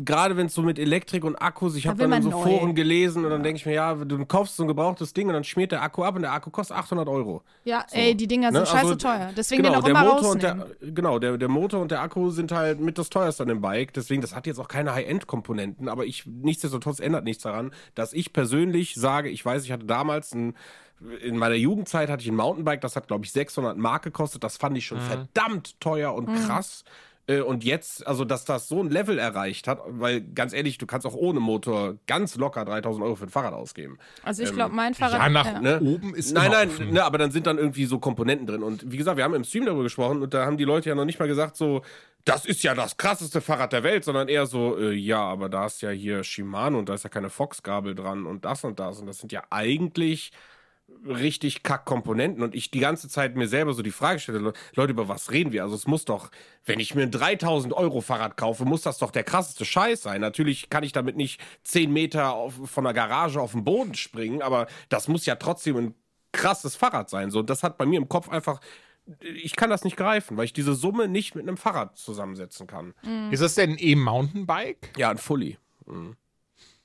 gerade 0.04 0.36
wenn 0.36 0.46
es 0.46 0.54
so 0.54 0.62
mit 0.62 0.78
Elektrik 0.78 1.24
und 1.24 1.36
Akkus, 1.36 1.76
ich 1.76 1.84
Da 1.84 1.90
habe 1.90 2.02
dann 2.02 2.12
in 2.12 2.22
so 2.22 2.30
neu. 2.30 2.42
Foren 2.42 2.74
gelesen 2.74 3.24
und 3.24 3.30
dann 3.30 3.42
denke 3.42 3.56
ich 3.58 3.66
mir, 3.66 3.74
ja, 3.74 3.94
du 3.94 4.24
kaufst 4.26 4.56
so 4.56 4.64
ein 4.64 4.68
gebrauchtes 4.68 5.12
Ding 5.12 5.28
und 5.28 5.34
dann 5.34 5.44
schmiert 5.44 5.72
der 5.72 5.82
Akku 5.82 6.02
ab 6.04 6.16
und 6.16 6.22
der 6.22 6.32
Akku 6.32 6.50
kostet 6.50 6.76
800 6.76 7.08
Euro. 7.08 7.42
ja, 7.64 7.84
ey, 7.90 8.14
die 8.14 8.26
Dinger 8.26 8.52
sind 8.52 8.60
Ne, 8.60 8.66
scheiße 8.66 8.78
also, 8.78 8.94
teuer. 8.94 9.30
Deswegen 9.36 9.62
genau, 9.62 9.74
den 9.74 9.80
auch 9.80 9.84
der 9.84 9.90
immer 9.90 10.14
Motor 10.14 10.30
und 10.30 10.42
der, 10.42 10.66
genau, 10.80 11.18
der, 11.18 11.38
der 11.38 11.48
Motor 11.48 11.80
und 11.80 11.90
der 11.90 12.00
Akku 12.00 12.30
sind 12.30 12.52
halt 12.52 12.80
mit 12.80 12.98
das 12.98 13.10
teuerste 13.10 13.42
an 13.42 13.48
dem 13.48 13.60
Bike. 13.60 13.92
Deswegen, 13.92 14.20
das 14.20 14.34
hat 14.34 14.46
jetzt 14.46 14.58
auch 14.58 14.68
keine 14.68 14.94
High-End-Komponenten, 14.94 15.88
aber 15.88 16.04
ich, 16.04 16.26
nichtsdestotrotz 16.26 17.00
ändert 17.00 17.24
nichts 17.24 17.42
daran, 17.42 17.72
dass 17.94 18.12
ich 18.12 18.32
persönlich 18.32 18.94
sage, 18.94 19.28
ich 19.28 19.44
weiß, 19.44 19.64
ich 19.64 19.72
hatte 19.72 19.86
damals 19.86 20.34
ein, 20.34 20.54
in 21.22 21.38
meiner 21.38 21.54
Jugendzeit 21.54 22.10
hatte 22.10 22.22
ich 22.22 22.28
ein 22.28 22.36
Mountainbike, 22.36 22.80
das 22.82 22.94
hat, 22.94 23.08
glaube 23.08 23.24
ich, 23.24 23.32
600 23.32 23.76
Mark 23.78 24.02
gekostet. 24.02 24.44
Das 24.44 24.56
fand 24.58 24.76
ich 24.76 24.86
schon 24.86 25.00
verdammt 25.00 25.80
teuer 25.80 26.14
und 26.14 26.26
krass. 26.26 26.84
Äh, 27.30 27.40
Und 27.42 27.62
jetzt, 27.62 28.06
also 28.06 28.24
dass 28.24 28.44
das 28.44 28.68
so 28.68 28.82
ein 28.82 28.90
Level 28.90 29.18
erreicht 29.18 29.68
hat, 29.68 29.80
weil 29.86 30.20
ganz 30.20 30.52
ehrlich, 30.52 30.78
du 30.78 30.86
kannst 30.86 31.06
auch 31.06 31.14
ohne 31.14 31.38
Motor 31.38 31.96
ganz 32.06 32.36
locker 32.36 32.64
3000 32.64 33.04
Euro 33.04 33.14
für 33.14 33.24
ein 33.24 33.30
Fahrrad 33.30 33.54
ausgeben. 33.54 33.98
Also 34.24 34.42
ich 34.42 34.52
glaube, 34.52 34.74
mein 34.74 34.94
Fahrrad. 34.94 35.20
Ja, 35.20 35.28
nach 35.28 35.46
ja. 35.46 35.60
Ne? 35.60 35.80
oben 35.80 36.14
ist 36.14 36.32
Nein, 36.32 36.46
immer 36.46 36.54
nein, 36.56 36.68
offen. 36.68 36.90
ne, 36.92 37.04
aber 37.04 37.18
dann 37.18 37.30
sind 37.30 37.46
dann 37.46 37.58
irgendwie 37.58 37.84
so 37.84 37.98
Komponenten 38.00 38.46
drin. 38.46 38.62
Und 38.62 38.90
wie 38.90 38.96
gesagt, 38.96 39.16
wir 39.16 39.24
haben 39.24 39.34
im 39.34 39.44
Stream 39.44 39.64
darüber 39.64 39.84
gesprochen 39.84 40.22
und 40.22 40.34
da 40.34 40.44
haben 40.44 40.56
die 40.56 40.64
Leute 40.64 40.88
ja 40.88 40.94
noch 40.94 41.04
nicht 41.04 41.20
mal 41.20 41.28
gesagt, 41.28 41.56
so, 41.56 41.82
das 42.24 42.44
ist 42.44 42.62
ja 42.62 42.74
das 42.74 42.96
krasseste 42.96 43.40
Fahrrad 43.40 43.72
der 43.72 43.82
Welt, 43.82 44.04
sondern 44.04 44.28
eher 44.28 44.46
so, 44.46 44.76
äh, 44.78 44.92
ja, 44.92 45.20
aber 45.22 45.48
da 45.48 45.66
ist 45.66 45.82
ja 45.82 45.90
hier 45.90 46.24
Shimano 46.24 46.78
und 46.78 46.88
da 46.88 46.94
ist 46.94 47.04
ja 47.04 47.10
keine 47.10 47.30
Fox-Gabel 47.30 47.94
dran 47.94 48.26
und 48.26 48.44
das 48.44 48.64
und 48.64 48.80
das. 48.80 48.98
Und 49.00 49.06
das 49.06 49.18
sind 49.18 49.32
ja 49.32 49.42
eigentlich 49.50 50.32
richtig 51.06 51.62
kack 51.62 51.84
Komponenten 51.84 52.42
und 52.42 52.54
ich 52.54 52.70
die 52.70 52.80
ganze 52.80 53.08
Zeit 53.08 53.36
mir 53.36 53.48
selber 53.48 53.72
so 53.72 53.82
die 53.82 53.90
Frage 53.90 54.18
stelle, 54.18 54.52
Leute, 54.74 54.92
über 54.92 55.08
was 55.08 55.30
reden 55.30 55.52
wir? 55.52 55.62
Also 55.62 55.74
es 55.74 55.86
muss 55.86 56.04
doch, 56.04 56.30
wenn 56.64 56.80
ich 56.80 56.94
mir 56.94 57.02
ein 57.02 57.10
3000 57.10 57.72
Euro 57.72 58.00
Fahrrad 58.00 58.36
kaufe, 58.36 58.64
muss 58.64 58.82
das 58.82 58.98
doch 58.98 59.10
der 59.10 59.24
krasseste 59.24 59.64
Scheiß 59.64 60.02
sein. 60.02 60.20
Natürlich 60.20 60.70
kann 60.70 60.84
ich 60.84 60.92
damit 60.92 61.16
nicht 61.16 61.40
10 61.64 61.92
Meter 61.92 62.34
auf, 62.34 62.54
von 62.64 62.84
der 62.84 62.92
Garage 62.92 63.40
auf 63.40 63.52
den 63.52 63.64
Boden 63.64 63.94
springen, 63.94 64.42
aber 64.42 64.66
das 64.88 65.08
muss 65.08 65.26
ja 65.26 65.36
trotzdem 65.36 65.76
ein 65.76 65.94
krasses 66.32 66.76
Fahrrad 66.76 67.10
sein. 67.10 67.30
So, 67.30 67.42
das 67.42 67.62
hat 67.62 67.78
bei 67.78 67.86
mir 67.86 67.98
im 67.98 68.08
Kopf 68.08 68.28
einfach 68.28 68.60
ich 69.20 69.56
kann 69.56 69.70
das 69.70 69.82
nicht 69.82 69.96
greifen, 69.96 70.36
weil 70.36 70.44
ich 70.44 70.52
diese 70.52 70.74
Summe 70.74 71.08
nicht 71.08 71.34
mit 71.34 71.48
einem 71.48 71.56
Fahrrad 71.56 71.96
zusammensetzen 71.96 72.66
kann. 72.66 72.94
Mhm. 73.02 73.32
Ist 73.32 73.42
das 73.42 73.54
denn 73.56 73.70
ein 73.70 73.76
E-Mountainbike? 73.78 74.92
Ja, 74.96 75.10
ein 75.10 75.18
Fully. 75.18 75.58
Mhm. 75.86 76.16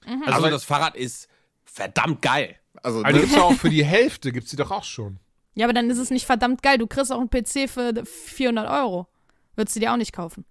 Mhm. 0.06 0.24
Also, 0.24 0.34
also 0.34 0.50
das 0.50 0.64
Fahrrad 0.64 0.96
ist 0.96 1.30
verdammt 1.66 2.22
geil. 2.22 2.58
Also, 2.84 3.02
also 3.02 3.20
gibt 3.20 3.32
es 3.32 3.36
ja 3.36 3.44
auch 3.44 3.54
für 3.54 3.70
die 3.70 3.86
Hälfte, 3.86 4.32
gibt 4.32 4.46
es 4.46 4.52
die 4.52 4.58
doch 4.58 4.72
auch 4.72 4.84
schon. 4.84 5.20
Ja, 5.56 5.66
aber 5.66 5.74
dann 5.74 5.90
ist 5.90 5.98
es 5.98 6.10
nicht 6.10 6.26
verdammt 6.26 6.62
geil. 6.62 6.78
Du 6.78 6.88
kriegst 6.88 7.12
auch 7.12 7.20
einen 7.20 7.30
PC 7.30 7.70
für 7.70 7.94
400 8.06 8.70
Euro. 8.70 9.08
Würdest 9.56 9.76
du 9.76 9.80
dir 9.80 9.94
auch 9.94 9.98
nicht 9.98 10.12
kaufen. 10.12 10.46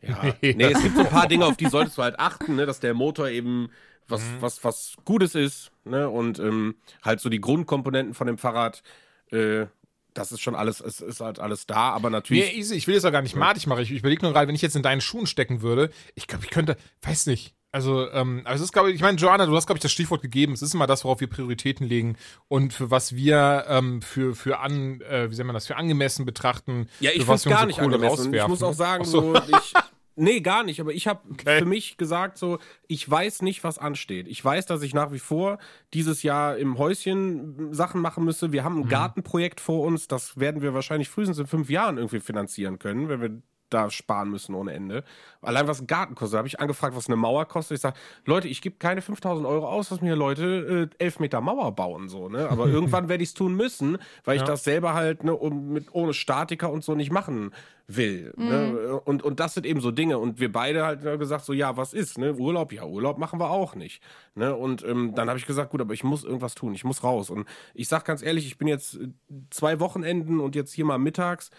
Ja, 0.00 0.34
nee, 0.42 0.64
es 0.64 0.82
gibt 0.82 0.96
so 0.96 1.02
ein 1.02 1.08
paar 1.08 1.28
Dinge, 1.28 1.46
auf 1.46 1.56
die 1.56 1.66
solltest 1.66 1.98
du 1.98 2.02
halt 2.02 2.18
achten, 2.18 2.56
ne, 2.56 2.66
dass 2.66 2.80
der 2.80 2.94
Motor 2.94 3.28
eben 3.28 3.70
was, 4.08 4.22
mhm. 4.22 4.36
was, 4.40 4.64
was 4.64 4.96
Gutes 5.04 5.34
ist, 5.34 5.70
ne, 5.84 6.08
und 6.08 6.38
ähm, 6.38 6.76
halt 7.02 7.20
so 7.20 7.28
die 7.28 7.40
Grundkomponenten 7.40 8.14
von 8.14 8.26
dem 8.26 8.36
Fahrrad, 8.36 8.82
äh, 9.30 9.66
das 10.12 10.30
ist 10.30 10.40
schon 10.40 10.54
alles, 10.54 10.80
es 10.80 11.00
ist 11.00 11.20
halt 11.20 11.38
alles 11.38 11.66
da, 11.66 11.90
aber 11.90 12.10
natürlich. 12.10 12.52
Nee, 12.52 12.58
easy, 12.58 12.74
ich 12.74 12.86
will 12.86 12.94
jetzt 12.94 13.04
auch 13.04 13.12
gar 13.12 13.22
nicht 13.22 13.34
matig 13.34 13.66
machen. 13.66 13.82
Ich, 13.82 13.90
ich 13.90 14.00
überlege 14.00 14.22
nur 14.22 14.32
gerade, 14.32 14.46
wenn 14.46 14.54
ich 14.54 14.62
jetzt 14.62 14.76
in 14.76 14.82
deinen 14.82 15.00
Schuhen 15.00 15.26
stecken 15.26 15.62
würde, 15.62 15.90
ich 16.14 16.26
glaube, 16.26 16.44
ich 16.44 16.50
könnte, 16.50 16.76
weiß 17.02 17.26
nicht. 17.26 17.54
Also, 17.74 18.08
ähm, 18.12 18.42
aber 18.44 18.54
es 18.54 18.60
ist, 18.60 18.72
glaube 18.72 18.90
ich, 18.90 18.94
ich 18.94 19.02
meine, 19.02 19.18
Joanna, 19.18 19.46
du 19.46 19.56
hast, 19.56 19.66
glaube 19.66 19.78
ich, 19.78 19.82
das 19.82 19.90
Stichwort 19.90 20.22
gegeben. 20.22 20.52
Es 20.52 20.62
ist 20.62 20.74
immer 20.74 20.86
das, 20.86 21.02
worauf 21.02 21.18
wir 21.18 21.26
Prioritäten 21.26 21.84
legen 21.84 22.14
und 22.46 22.72
für 22.72 22.92
was 22.92 23.16
wir 23.16 23.64
ähm, 23.66 24.00
für, 24.00 24.36
für 24.36 24.60
an, 24.60 25.00
äh, 25.00 25.28
wie 25.28 25.34
soll 25.34 25.44
man 25.44 25.54
das, 25.54 25.66
für 25.66 25.74
angemessen 25.74 26.24
betrachten. 26.24 26.88
Ja, 27.00 27.10
ich 27.10 27.24
finde 27.24 27.50
gar 27.50 27.66
nicht 27.66 27.80
Kohle 27.80 27.96
angemessen. 27.96 28.32
Ich 28.32 28.46
muss 28.46 28.62
auch 28.62 28.74
sagen, 28.74 29.04
so. 29.04 29.34
so 29.34 29.42
ich, 29.48 29.72
Nee, 30.16 30.40
gar 30.40 30.62
nicht. 30.62 30.80
Aber 30.80 30.92
ich 30.92 31.08
habe 31.08 31.22
okay. 31.32 31.58
für 31.58 31.64
mich 31.64 31.96
gesagt, 31.96 32.38
so, 32.38 32.58
ich 32.86 33.10
weiß 33.10 33.42
nicht, 33.42 33.64
was 33.64 33.78
ansteht. 33.78 34.28
Ich 34.28 34.44
weiß, 34.44 34.66
dass 34.66 34.82
ich 34.82 34.94
nach 34.94 35.10
wie 35.10 35.18
vor 35.18 35.58
dieses 35.92 36.22
Jahr 36.22 36.56
im 36.56 36.78
Häuschen 36.78 37.74
Sachen 37.74 38.00
machen 38.00 38.24
müsse. 38.24 38.52
Wir 38.52 38.62
haben 38.62 38.76
ein 38.76 38.84
mhm. 38.84 38.90
Gartenprojekt 38.90 39.60
vor 39.60 39.84
uns. 39.84 40.06
Das 40.06 40.38
werden 40.38 40.62
wir 40.62 40.74
wahrscheinlich 40.74 41.08
frühestens 41.08 41.40
in 41.40 41.48
fünf 41.48 41.68
Jahren 41.68 41.96
irgendwie 41.96 42.20
finanzieren 42.20 42.78
können, 42.78 43.08
wenn 43.08 43.20
wir 43.20 43.42
da 43.70 43.90
sparen 43.90 44.30
müssen 44.30 44.54
ohne 44.54 44.72
Ende. 44.72 45.04
Allein 45.42 45.66
was 45.66 45.80
ein 45.80 45.86
Garten 45.86 46.14
kostet, 46.14 46.38
habe 46.38 46.48
ich 46.48 46.60
angefragt, 46.60 46.96
was 46.96 47.06
eine 47.06 47.16
Mauer 47.16 47.46
kostet. 47.46 47.76
Ich 47.76 47.82
sage, 47.82 47.96
Leute, 48.24 48.48
ich 48.48 48.62
gebe 48.62 48.76
keine 48.76 49.02
5000 49.02 49.46
Euro 49.46 49.68
aus, 49.68 49.88
dass 49.88 50.00
mir 50.00 50.16
Leute 50.16 50.90
äh, 50.98 51.04
elf 51.04 51.18
Meter 51.18 51.40
Mauer 51.40 51.72
bauen, 51.72 52.08
so, 52.08 52.28
ne? 52.28 52.48
Aber 52.48 52.66
irgendwann 52.68 53.08
werde 53.08 53.22
ich 53.22 53.30
es 53.30 53.34
tun 53.34 53.54
müssen, 53.54 53.98
weil 54.24 54.36
ja. 54.36 54.42
ich 54.42 54.46
das 54.46 54.64
selber 54.64 54.94
halt, 54.94 55.24
ne, 55.24 55.34
um, 55.34 55.72
mit, 55.72 55.92
ohne 55.92 56.14
Statiker 56.14 56.70
und 56.70 56.84
so 56.84 56.94
nicht 56.94 57.10
machen 57.10 57.52
will. 57.86 58.32
Ne? 58.36 58.44
Mhm. 58.44 58.74
Ne? 58.74 59.00
Und, 59.00 59.22
und 59.22 59.40
das 59.40 59.54
sind 59.54 59.66
eben 59.66 59.80
so 59.80 59.90
Dinge. 59.90 60.18
Und 60.18 60.40
wir 60.40 60.50
beide 60.50 60.84
halt 60.84 61.02
gesagt, 61.18 61.44
so, 61.44 61.52
ja, 61.52 61.76
was 61.76 61.92
ist, 61.92 62.18
ne? 62.18 62.34
Urlaub, 62.34 62.72
ja, 62.72 62.84
Urlaub 62.84 63.18
machen 63.18 63.40
wir 63.40 63.50
auch 63.50 63.74
nicht. 63.74 64.02
Ne? 64.34 64.54
Und 64.54 64.84
ähm, 64.84 65.14
dann 65.14 65.28
habe 65.28 65.38
ich 65.38 65.46
gesagt, 65.46 65.70
gut, 65.70 65.80
aber 65.80 65.94
ich 65.94 66.04
muss 66.04 66.24
irgendwas 66.24 66.54
tun, 66.54 66.74
ich 66.74 66.84
muss 66.84 67.04
raus. 67.04 67.30
Und 67.30 67.46
ich 67.74 67.88
sag 67.88 68.04
ganz 68.04 68.22
ehrlich, 68.22 68.46
ich 68.46 68.58
bin 68.58 68.68
jetzt 68.68 68.94
äh, 68.94 69.08
zwei 69.50 69.80
Wochenenden 69.80 70.40
und 70.40 70.54
jetzt 70.54 70.72
hier 70.72 70.84
mal 70.84 70.98
mittags 70.98 71.50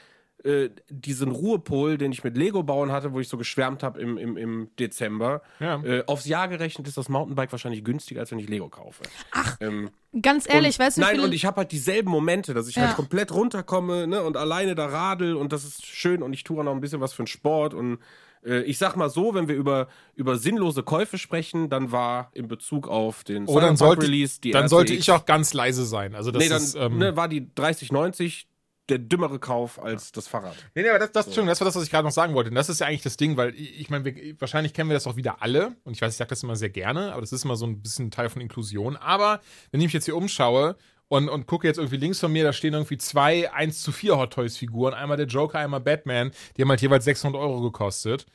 äh, 0.45 0.69
diesen 0.89 1.31
Ruhepol, 1.31 1.97
den 1.97 2.11
ich 2.11 2.23
mit 2.23 2.37
Lego 2.37 2.63
bauen 2.63 2.91
hatte, 2.91 3.13
wo 3.13 3.19
ich 3.19 3.27
so 3.27 3.37
geschwärmt 3.37 3.81
habe 3.81 3.99
im, 3.99 4.17
im, 4.17 4.37
im 4.37 4.69
Dezember, 4.77 5.41
ja. 5.59 5.83
äh, 5.83 6.03
aufs 6.05 6.25
Jahr 6.25 6.47
gerechnet 6.47 6.87
ist 6.87 6.97
das 6.97 7.09
Mountainbike 7.09 7.51
wahrscheinlich 7.51 7.83
günstiger, 7.83 8.21
als 8.21 8.31
wenn 8.31 8.39
ich 8.39 8.47
Lego 8.47 8.69
kaufe. 8.69 9.03
Ach, 9.31 9.57
ähm, 9.59 9.89
ganz 10.21 10.47
ehrlich, 10.47 10.79
und, 10.79 10.85
weißt 10.85 10.97
du 10.97 11.01
Nein, 11.01 11.19
und 11.19 11.33
ich 11.33 11.45
habe 11.45 11.57
halt 11.57 11.71
dieselben 11.71 12.09
Momente, 12.09 12.53
dass 12.53 12.67
ich 12.67 12.75
halt 12.77 12.83
ja. 12.83 12.87
halt 12.89 12.97
komplett 12.97 13.33
runterkomme 13.33 14.07
ne, 14.07 14.21
und 14.21 14.37
alleine 14.37 14.75
da 14.75 14.85
radel 14.85 15.35
und 15.35 15.51
das 15.51 15.63
ist 15.63 15.85
schön 15.85 16.21
und 16.21 16.33
ich 16.33 16.43
tue 16.43 16.59
auch 16.59 16.63
noch 16.63 16.73
ein 16.73 16.81
bisschen 16.81 17.01
was 17.01 17.13
für 17.13 17.23
den 17.23 17.27
Sport 17.27 17.73
und 17.73 17.97
äh, 18.45 18.61
ich 18.61 18.77
sag 18.77 18.95
mal 18.95 19.09
so, 19.09 19.33
wenn 19.33 19.47
wir 19.47 19.55
über, 19.55 19.87
über 20.13 20.37
sinnlose 20.37 20.83
Käufe 20.83 21.17
sprechen, 21.17 21.69
dann 21.69 21.91
war 21.91 22.29
in 22.33 22.47
Bezug 22.47 22.87
auf 22.87 23.23
den 23.23 23.47
oh, 23.47 23.59
dann 23.59 23.77
sollte, 23.77 24.03
Release 24.03 24.39
die 24.39 24.51
Dann 24.51 24.67
sollte 24.67 24.93
ich 24.93 25.09
auch 25.11 25.25
ganz 25.25 25.53
leise 25.53 25.85
sein. 25.85 26.15
Also 26.15 26.31
das 26.31 26.43
nee, 26.43 26.49
dann 26.49 26.61
ist, 26.61 26.75
ähm, 26.75 26.97
ne, 26.97 27.17
war 27.17 27.27
die 27.27 27.53
3090 27.55 28.47
der 28.89 28.99
dümmere 28.99 29.39
Kauf 29.39 29.81
als 29.81 30.11
das 30.11 30.27
Fahrrad. 30.27 30.55
Nee, 30.75 30.83
nee, 30.83 30.89
aber 30.89 30.99
das, 30.99 31.11
das, 31.11 31.25
so. 31.25 31.43
das 31.43 31.59
war 31.59 31.65
das, 31.65 31.75
was 31.75 31.83
ich 31.83 31.89
gerade 31.89 32.05
noch 32.05 32.11
sagen 32.11 32.33
wollte. 32.36 32.49
Und 32.49 32.55
das 32.55 32.69
ist 32.69 32.79
ja 32.79 32.88
eigentlich 32.88 33.01
das 33.01 33.17
Ding, 33.17 33.36
weil 33.36 33.55
ich, 33.55 33.89
meine, 33.89 34.05
wahrscheinlich 34.39 34.73
kennen 34.73 34.89
wir 34.89 34.93
das 34.93 35.07
auch 35.07 35.15
wieder 35.15 35.41
alle. 35.41 35.75
Und 35.83 35.93
ich 35.93 36.01
weiß, 36.01 36.11
ich 36.13 36.17
sage 36.17 36.29
das 36.29 36.43
immer 36.43 36.55
sehr 36.55 36.69
gerne, 36.69 37.11
aber 37.11 37.21
das 37.21 37.31
ist 37.31 37.45
immer 37.45 37.55
so 37.55 37.65
ein 37.65 37.81
bisschen 37.81 38.11
Teil 38.11 38.29
von 38.29 38.41
Inklusion. 38.41 38.95
Aber 38.95 39.41
wenn 39.71 39.81
ich 39.81 39.88
mich 39.88 39.93
jetzt 39.93 40.05
hier 40.05 40.15
umschaue 40.15 40.75
und, 41.07 41.29
und 41.29 41.47
gucke 41.47 41.67
jetzt 41.67 41.77
irgendwie 41.77 41.97
links 41.97 42.19
von 42.19 42.31
mir, 42.31 42.43
da 42.43 42.53
stehen 42.53 42.73
irgendwie 42.73 42.97
zwei 42.97 43.51
1 43.51 43.81
zu 43.81 43.91
4 43.91 44.17
Hot 44.17 44.33
Toys 44.33 44.57
Figuren. 44.57 44.93
Einmal 44.93 45.17
der 45.17 45.27
Joker, 45.27 45.59
einmal 45.59 45.81
Batman. 45.81 46.31
Die 46.55 46.61
haben 46.61 46.69
halt 46.69 46.81
jeweils 46.81 47.05
600 47.05 47.41
Euro 47.41 47.61
gekostet. 47.61 48.25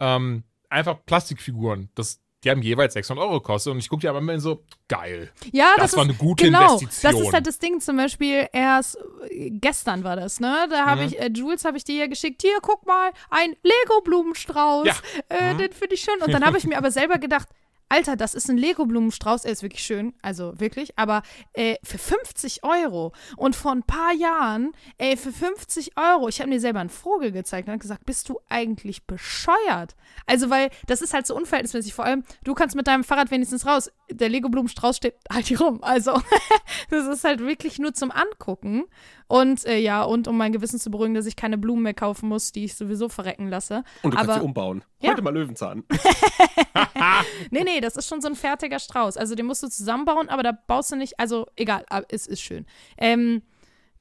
Ähm, 0.00 0.42
einfach 0.68 1.04
Plastikfiguren. 1.06 1.90
Das, 1.94 2.20
die 2.42 2.50
haben 2.50 2.62
jeweils 2.62 2.94
600 2.94 3.24
Euro 3.24 3.40
gekostet 3.40 3.72
und 3.72 3.78
ich 3.78 3.88
gucke 3.88 4.00
die 4.00 4.08
aber 4.08 4.18
immer 4.18 4.38
so, 4.40 4.64
geil. 4.88 5.30
Ja, 5.52 5.72
das, 5.76 5.90
das 5.90 5.96
war 5.96 6.04
ist, 6.04 6.10
eine 6.10 6.18
gute 6.18 6.44
genau, 6.44 6.74
Investition. 6.74 7.12
Das 7.12 7.20
ist 7.20 7.32
halt 7.32 7.46
das 7.46 7.58
Ding, 7.58 7.80
zum 7.80 7.96
Beispiel 7.96 8.48
erst 8.52 8.98
äh, 9.28 9.50
gestern 9.50 10.04
war 10.04 10.16
das, 10.16 10.40
ne? 10.40 10.66
Da 10.70 10.86
habe 10.86 11.02
mhm. 11.02 11.08
ich, 11.08 11.20
äh, 11.20 11.30
Jules 11.34 11.64
habe 11.64 11.76
ich 11.76 11.84
dir 11.84 11.96
ja 11.96 12.06
geschickt, 12.06 12.42
hier, 12.42 12.58
guck 12.62 12.86
mal, 12.86 13.10
ein 13.28 13.54
Lego-Blumenstrauß. 13.62 14.86
Ja. 14.86 14.94
Äh, 15.28 15.54
mhm. 15.54 15.58
Den 15.58 15.72
finde 15.72 15.94
ich 15.94 16.00
schön. 16.00 16.20
Und 16.22 16.32
dann 16.32 16.44
habe 16.44 16.56
ich 16.56 16.66
mir 16.66 16.78
aber 16.78 16.90
selber 16.90 17.18
gedacht, 17.18 17.48
Alter, 17.90 18.14
das 18.14 18.34
ist 18.34 18.48
ein 18.48 18.56
Lego-Blumenstrauß, 18.56 19.44
er 19.44 19.50
ist 19.50 19.64
wirklich 19.64 19.82
schön, 19.82 20.14
also 20.22 20.58
wirklich, 20.60 20.96
aber 20.96 21.22
äh, 21.54 21.74
für 21.82 21.98
50 21.98 22.62
Euro. 22.62 23.12
Und 23.36 23.56
vor 23.56 23.72
ein 23.72 23.82
paar 23.82 24.12
Jahren, 24.12 24.70
ey, 24.96 25.16
für 25.16 25.32
50 25.32 25.98
Euro, 25.98 26.28
ich 26.28 26.40
habe 26.40 26.48
mir 26.48 26.60
selber 26.60 26.78
einen 26.78 26.88
Vogel 26.88 27.32
gezeigt 27.32 27.66
und 27.66 27.72
habe 27.72 27.82
gesagt, 27.82 28.06
bist 28.06 28.28
du 28.28 28.38
eigentlich 28.48 29.06
bescheuert? 29.06 29.96
Also, 30.24 30.50
weil 30.50 30.70
das 30.86 31.02
ist 31.02 31.12
halt 31.12 31.26
so 31.26 31.34
unverhältnismäßig. 31.34 31.92
Vor 31.92 32.04
allem, 32.04 32.22
du 32.44 32.54
kannst 32.54 32.76
mit 32.76 32.86
deinem 32.86 33.02
Fahrrad 33.02 33.32
wenigstens 33.32 33.66
raus. 33.66 33.90
Der 34.08 34.28
Lego-Blumenstrauß 34.28 34.96
steht 34.96 35.16
halt 35.28 35.46
hier 35.46 35.60
rum. 35.60 35.82
Also, 35.82 36.12
das 36.90 37.08
ist 37.08 37.24
halt 37.24 37.40
wirklich 37.40 37.80
nur 37.80 37.92
zum 37.92 38.12
Angucken. 38.12 38.84
Und 39.30 39.64
äh, 39.64 39.78
ja, 39.78 40.02
und 40.02 40.26
um 40.26 40.36
mein 40.36 40.50
Gewissen 40.50 40.80
zu 40.80 40.90
beruhigen, 40.90 41.14
dass 41.14 41.24
ich 41.24 41.36
keine 41.36 41.56
Blumen 41.56 41.84
mehr 41.84 41.94
kaufen 41.94 42.28
muss, 42.28 42.50
die 42.50 42.64
ich 42.64 42.74
sowieso 42.74 43.08
verrecken 43.08 43.46
lasse. 43.46 43.84
Und 44.02 44.12
du 44.12 44.18
Aber, 44.18 44.26
kannst 44.26 44.40
sie 44.40 44.44
umbauen. 44.44 44.82
Ja. 45.00 45.12
Heute 45.12 45.22
mal 45.22 45.32
Löwenzahn. 45.32 45.84
nee, 47.52 47.62
nee, 47.62 47.80
das 47.80 47.94
ist 47.94 48.08
schon 48.08 48.20
so 48.20 48.26
ein 48.26 48.34
fertiger 48.34 48.80
Strauß. 48.80 49.16
Also 49.16 49.36
den 49.36 49.46
musst 49.46 49.62
du 49.62 49.68
zusammenbauen, 49.68 50.28
aber 50.28 50.42
da 50.42 50.50
baust 50.50 50.90
du 50.90 50.96
nicht, 50.96 51.20
also 51.20 51.46
egal, 51.54 51.84
es 52.08 52.26
ist 52.26 52.40
schön. 52.40 52.66
Ähm, 52.98 53.42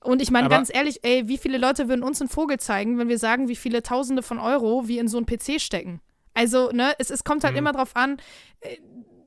und 0.03 0.19
ich 0.23 0.31
meine 0.31 0.49
ganz 0.49 0.73
ehrlich, 0.73 1.01
ey, 1.03 1.27
wie 1.27 1.37
viele 1.37 1.59
Leute 1.59 1.87
würden 1.89 2.01
uns 2.01 2.19
einen 2.21 2.29
Vogel 2.29 2.57
zeigen, 2.57 2.97
wenn 2.97 3.07
wir 3.07 3.19
sagen, 3.19 3.49
wie 3.49 3.55
viele 3.55 3.83
Tausende 3.83 4.23
von 4.23 4.39
Euro 4.39 4.87
wir 4.87 4.99
in 4.99 5.07
so 5.07 5.17
einen 5.17 5.27
PC 5.27 5.61
stecken? 5.61 6.01
Also, 6.33 6.71
ne, 6.71 6.93
es, 6.97 7.11
es 7.11 7.23
kommt 7.23 7.43
halt 7.43 7.53
mhm. 7.53 7.59
immer 7.59 7.73
drauf 7.73 7.95
an, 7.95 8.17
äh, 8.61 8.77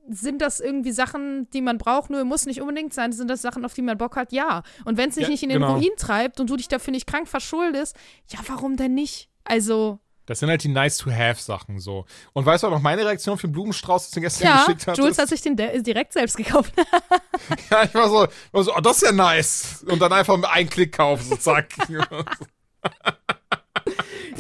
sind 0.09 0.43
das 0.43 0.61
irgendwie 0.61 0.93
Sachen, 0.93 1.49
die 1.51 1.61
man 1.61 1.79
braucht? 1.79 2.11
Nur 2.11 2.25
muss 2.25 2.47
nicht 2.47 2.61
unbedingt 2.61 2.93
sein. 2.95 3.13
Sind 3.13 3.29
das 3.29 3.43
Sachen, 3.43 3.65
auf 3.65 3.75
die 3.75 3.83
man 3.83 3.99
Bock 3.99 4.17
hat? 4.17 4.33
Ja. 4.33 4.63
Und 4.85 4.97
wenn 4.97 5.11
es 5.11 5.15
dich 5.15 5.25
ja, 5.25 5.31
nicht 5.31 5.43
in 5.43 5.51
den 5.51 5.61
genau. 5.61 5.75
Ruin 5.75 5.93
treibt 5.97 6.41
und 6.41 6.51
du 6.51 6.57
dich 6.57 6.69
dafür 6.69 6.93
nicht 6.93 7.07
krank 7.07 7.29
verschuldest, 7.29 7.97
ja, 8.29 8.39
warum 8.47 8.77
denn 8.77 8.95
nicht? 8.95 9.29
Also. 9.45 9.99
Das 10.27 10.39
sind 10.39 10.49
halt 10.49 10.63
die 10.63 10.69
nice-to-have-Sachen 10.69 11.81
so. 11.81 12.07
Und 12.33 12.47
weißt 12.47 12.63
du 12.63 12.69
auch 12.69 12.73
noch 12.73 12.81
meine 12.81 13.05
Reaktion 13.05 13.39
für 13.39 13.49
den 13.49 13.53
Blumenstrauß, 13.53 14.11
den 14.11 14.15
du 14.15 14.21
gestern 14.23 14.47
ja, 14.47 14.65
geschickt 14.65 14.87
hast? 14.87 14.97
Jules 14.97 15.19
hat 15.19 15.29
sich 15.29 15.43
den 15.43 15.57
direkt 15.57 16.13
selbst 16.13 16.37
gekauft. 16.37 16.73
ja, 17.71 17.83
ich 17.85 17.95
war 17.95 18.09
so, 18.09 18.29
war 18.53 18.63
so, 18.63 18.75
oh, 18.75 18.81
das 18.81 18.97
ist 18.99 19.03
ja 19.03 19.13
nice. 19.13 19.85
Und 19.89 20.01
dann 20.01 20.13
einfach 20.13 20.37
mit 20.37 20.47
einem 20.47 20.71
Klick 20.71 20.93
kaufen, 20.97 21.25
so 21.29 21.37
zack. 21.37 21.69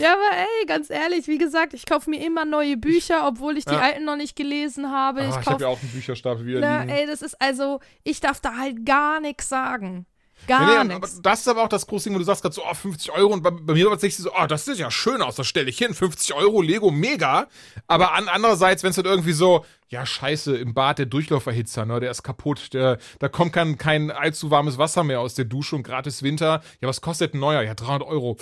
Ja, 0.03 0.15
aber 0.15 0.37
ey, 0.37 0.67
ganz 0.67 0.91
ehrlich, 0.91 1.29
wie 1.29 1.39
gesagt, 1.39 1.75
ich 1.75 1.87
kaufe 1.87 2.11
mir 2.11 2.25
immer 2.25 2.45
neue 2.45 2.77
Bücher, 2.77 3.27
obwohl 3.27 3.57
ich 3.57 3.65
die 3.65 3.75
ja. 3.75 3.81
alten 3.81 4.05
noch 4.05 4.17
nicht 4.17 4.35
gelesen 4.35 4.91
habe. 4.91 5.21
Ah, 5.21 5.29
ich, 5.29 5.37
ich 5.37 5.47
habe 5.47 5.63
ja 5.63 5.69
auch 5.69 5.81
einen 5.81 5.93
Bücherstapel 5.93 6.45
wieder 6.45 6.61
na, 6.61 6.81
liegen. 6.81 6.91
Ey, 6.91 7.07
das 7.07 7.23
ist 7.23 7.41
also, 7.41 7.79
ich 8.03 8.21
darf 8.21 8.41
da 8.41 8.57
halt 8.57 8.85
gar 8.85 9.21
nichts 9.21 9.49
sagen. 9.49 10.07
Gar 10.49 10.85
nee, 10.85 10.89
nee, 10.89 10.95
nichts. 10.95 11.23
Das 11.23 11.41
ist 11.41 11.49
aber 11.49 11.63
auch 11.63 11.69
das 11.69 11.87
große 11.87 12.09
Ding, 12.09 12.15
wo 12.15 12.19
du 12.19 12.25
sagst 12.25 12.43
gerade 12.43 12.55
so, 12.55 12.63
oh, 12.69 12.75
50 12.75 13.13
Euro. 13.13 13.33
Und 13.33 13.43
bei, 13.43 13.51
bei 13.51 13.75
mir 13.75 13.87
war 13.87 14.03
es 14.03 14.17
so, 14.17 14.31
oh, 14.33 14.47
das 14.47 14.65
sieht 14.65 14.79
ja 14.79 14.91
schön 14.91 15.23
aus, 15.23 15.37
das 15.37 15.47
stelle 15.47 15.71
ich 15.71 15.79
hin. 15.79 15.95
50 15.95 16.35
Euro, 16.35 16.63
Lego, 16.63 16.91
mega. 16.91 17.47
Aber 17.87 18.13
an, 18.15 18.29
andererseits, 18.29 18.83
wenn 18.83 18.91
es 18.91 18.97
dann 18.97 19.05
irgendwie 19.05 19.33
so, 19.33 19.65
ja, 19.93 20.07
scheiße, 20.07 20.57
im 20.57 20.73
Bad 20.73 20.99
der 20.99 21.07
Durchlauferhitzer, 21.07 21.85
ne, 21.85 22.01
der 22.01 22.11
ist 22.11 22.23
kaputt. 22.23 22.73
Der, 22.73 22.97
da 23.19 23.29
kommt 23.29 23.53
kein, 23.53 23.77
kein 23.77 24.11
allzu 24.11 24.51
warmes 24.51 24.79
Wasser 24.79 25.05
mehr 25.05 25.21
aus 25.21 25.35
der 25.35 25.45
Dusche 25.45 25.77
und 25.77 25.83
gratis 25.83 26.23
Winter. 26.23 26.63
Ja, 26.81 26.89
was 26.89 27.03
kostet 27.03 27.35
ein 27.35 27.41
neuer? 27.41 27.61
Ja, 27.61 27.75
300 27.75 28.09
Euro. 28.09 28.39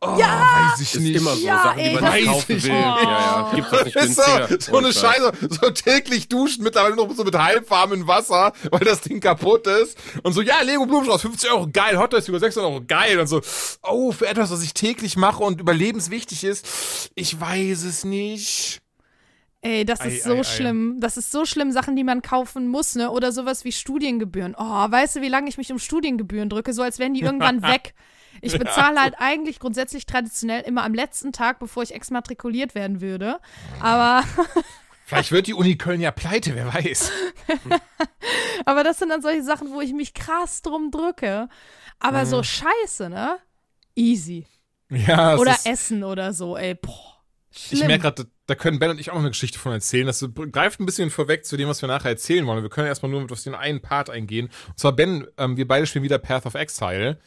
Oh, 0.00 0.14
ja, 0.16 0.70
weiß 0.70 0.80
ich 0.80 0.94
ist 0.94 1.00
nicht. 1.00 1.16
immer 1.16 1.34
so 1.34 1.44
ja, 1.44 1.60
Sachen, 1.60 1.82
die 1.82 1.90
man 1.90 2.14
nicht 2.14 2.26
kaufen 2.26 2.62
will. 2.62 2.70
Oh. 2.70 2.74
Ja, 2.74 3.02
ja, 3.02 3.52
gibt 3.52 3.72
das 3.72 3.84
nicht 3.84 3.96
günstiger. 4.00 4.48
So, 4.48 4.56
so 4.58 4.76
eine 4.76 4.92
Scheiße, 4.92 5.32
so 5.48 5.70
täglich 5.70 6.28
duschen, 6.28 6.62
mittlerweile 6.62 6.94
noch 6.94 7.12
so 7.16 7.24
mit 7.24 7.34
halbwarmem 7.34 8.06
Wasser, 8.06 8.52
weil 8.70 8.80
das 8.80 9.00
Ding 9.00 9.18
kaputt 9.18 9.66
ist. 9.66 9.98
Und 10.22 10.34
so, 10.34 10.42
ja, 10.42 10.60
Lego 10.60 10.86
Blumenstrauß, 10.86 11.22
50 11.22 11.50
Euro, 11.50 11.66
geil, 11.72 11.98
Hot 11.98 12.12
Toys 12.12 12.28
über 12.28 12.38
600 12.38 12.70
Euro, 12.70 12.84
geil. 12.86 13.18
Und 13.18 13.26
so, 13.26 13.40
oh, 13.82 14.12
für 14.12 14.28
etwas, 14.28 14.52
was 14.52 14.62
ich 14.62 14.72
täglich 14.72 15.16
mache 15.16 15.42
und 15.42 15.60
überlebenswichtig 15.60 16.44
ist, 16.44 17.10
ich 17.16 17.40
weiß 17.40 17.82
es 17.82 18.04
nicht. 18.04 18.82
Ey, 19.66 19.84
das 19.84 20.00
Ei, 20.00 20.08
ist 20.08 20.22
so 20.24 20.34
ei, 20.34 20.38
ei. 20.38 20.44
schlimm. 20.44 20.96
Das 21.00 21.16
ist 21.16 21.32
so 21.32 21.44
schlimm, 21.44 21.72
Sachen, 21.72 21.96
die 21.96 22.04
man 22.04 22.22
kaufen 22.22 22.68
muss, 22.68 22.94
ne? 22.94 23.10
Oder 23.10 23.32
sowas 23.32 23.64
wie 23.64 23.72
Studiengebühren. 23.72 24.54
Oh, 24.56 24.62
weißt 24.90 25.16
du, 25.16 25.20
wie 25.22 25.28
lange 25.28 25.48
ich 25.48 25.58
mich 25.58 25.72
um 25.72 25.78
Studiengebühren 25.80 26.48
drücke? 26.48 26.72
So 26.72 26.82
als 26.82 26.98
wären 27.00 27.14
die 27.14 27.22
irgendwann 27.22 27.62
weg. 27.62 27.94
Ich 28.42 28.56
bezahle 28.58 29.00
halt 29.00 29.14
eigentlich 29.18 29.58
grundsätzlich 29.58 30.06
traditionell 30.06 30.60
immer 30.62 30.84
am 30.84 30.94
letzten 30.94 31.32
Tag, 31.32 31.58
bevor 31.58 31.82
ich 31.82 31.94
exmatrikuliert 31.94 32.74
werden 32.74 33.00
würde. 33.00 33.40
Aber, 33.80 34.22
Vielleicht 35.06 35.32
wird 35.32 35.46
die 35.46 35.54
Uni 35.54 35.76
Köln 35.76 36.00
ja 36.00 36.10
pleite, 36.10 36.54
wer 36.54 36.72
weiß. 36.72 37.10
aber 38.66 38.84
das 38.84 38.98
sind 38.98 39.08
dann 39.08 39.22
solche 39.22 39.42
Sachen, 39.42 39.72
wo 39.72 39.80
ich 39.80 39.92
mich 39.92 40.14
krass 40.14 40.62
drum 40.62 40.90
drücke. 40.90 41.48
Aber 41.98 42.20
Mhm. 42.22 42.26
so 42.26 42.42
scheiße, 42.42 43.08
ne? 43.08 43.38
Easy. 43.94 44.46
Ja, 44.90 45.36
Oder 45.38 45.56
Essen 45.64 46.04
oder 46.04 46.32
so, 46.32 46.56
ey. 46.56 46.74
Boah. 46.74 47.15
Schlimm. 47.56 47.80
ich 47.82 47.86
merke 47.86 48.02
gerade, 48.02 48.26
da 48.46 48.54
können 48.54 48.78
Ben 48.78 48.90
und 48.90 49.00
ich 49.00 49.10
auch 49.10 49.14
noch 49.14 49.20
eine 49.20 49.30
Geschichte 49.30 49.58
von 49.58 49.72
erzählen. 49.72 50.06
Das 50.06 50.24
greift 50.52 50.78
ein 50.78 50.86
bisschen 50.86 51.10
vorweg 51.10 51.44
zu 51.44 51.56
dem, 51.56 51.68
was 51.68 51.80
wir 51.82 51.88
nachher 51.88 52.10
erzählen 52.10 52.46
wollen. 52.46 52.62
Wir 52.62 52.70
können 52.70 52.86
erstmal 52.86 53.10
nur 53.10 53.20
mit 53.20 53.32
auf 53.32 53.42
den 53.42 53.54
einen 53.54 53.80
Part 53.80 54.10
eingehen. 54.10 54.50
Und 54.68 54.78
zwar, 54.78 54.92
Ben, 54.92 55.26
ähm, 55.38 55.56
wir 55.56 55.66
beide 55.66 55.86
spielen 55.86 56.04
wieder 56.04 56.18
Path 56.18 56.46
of 56.46 56.54
Exile. 56.54 57.18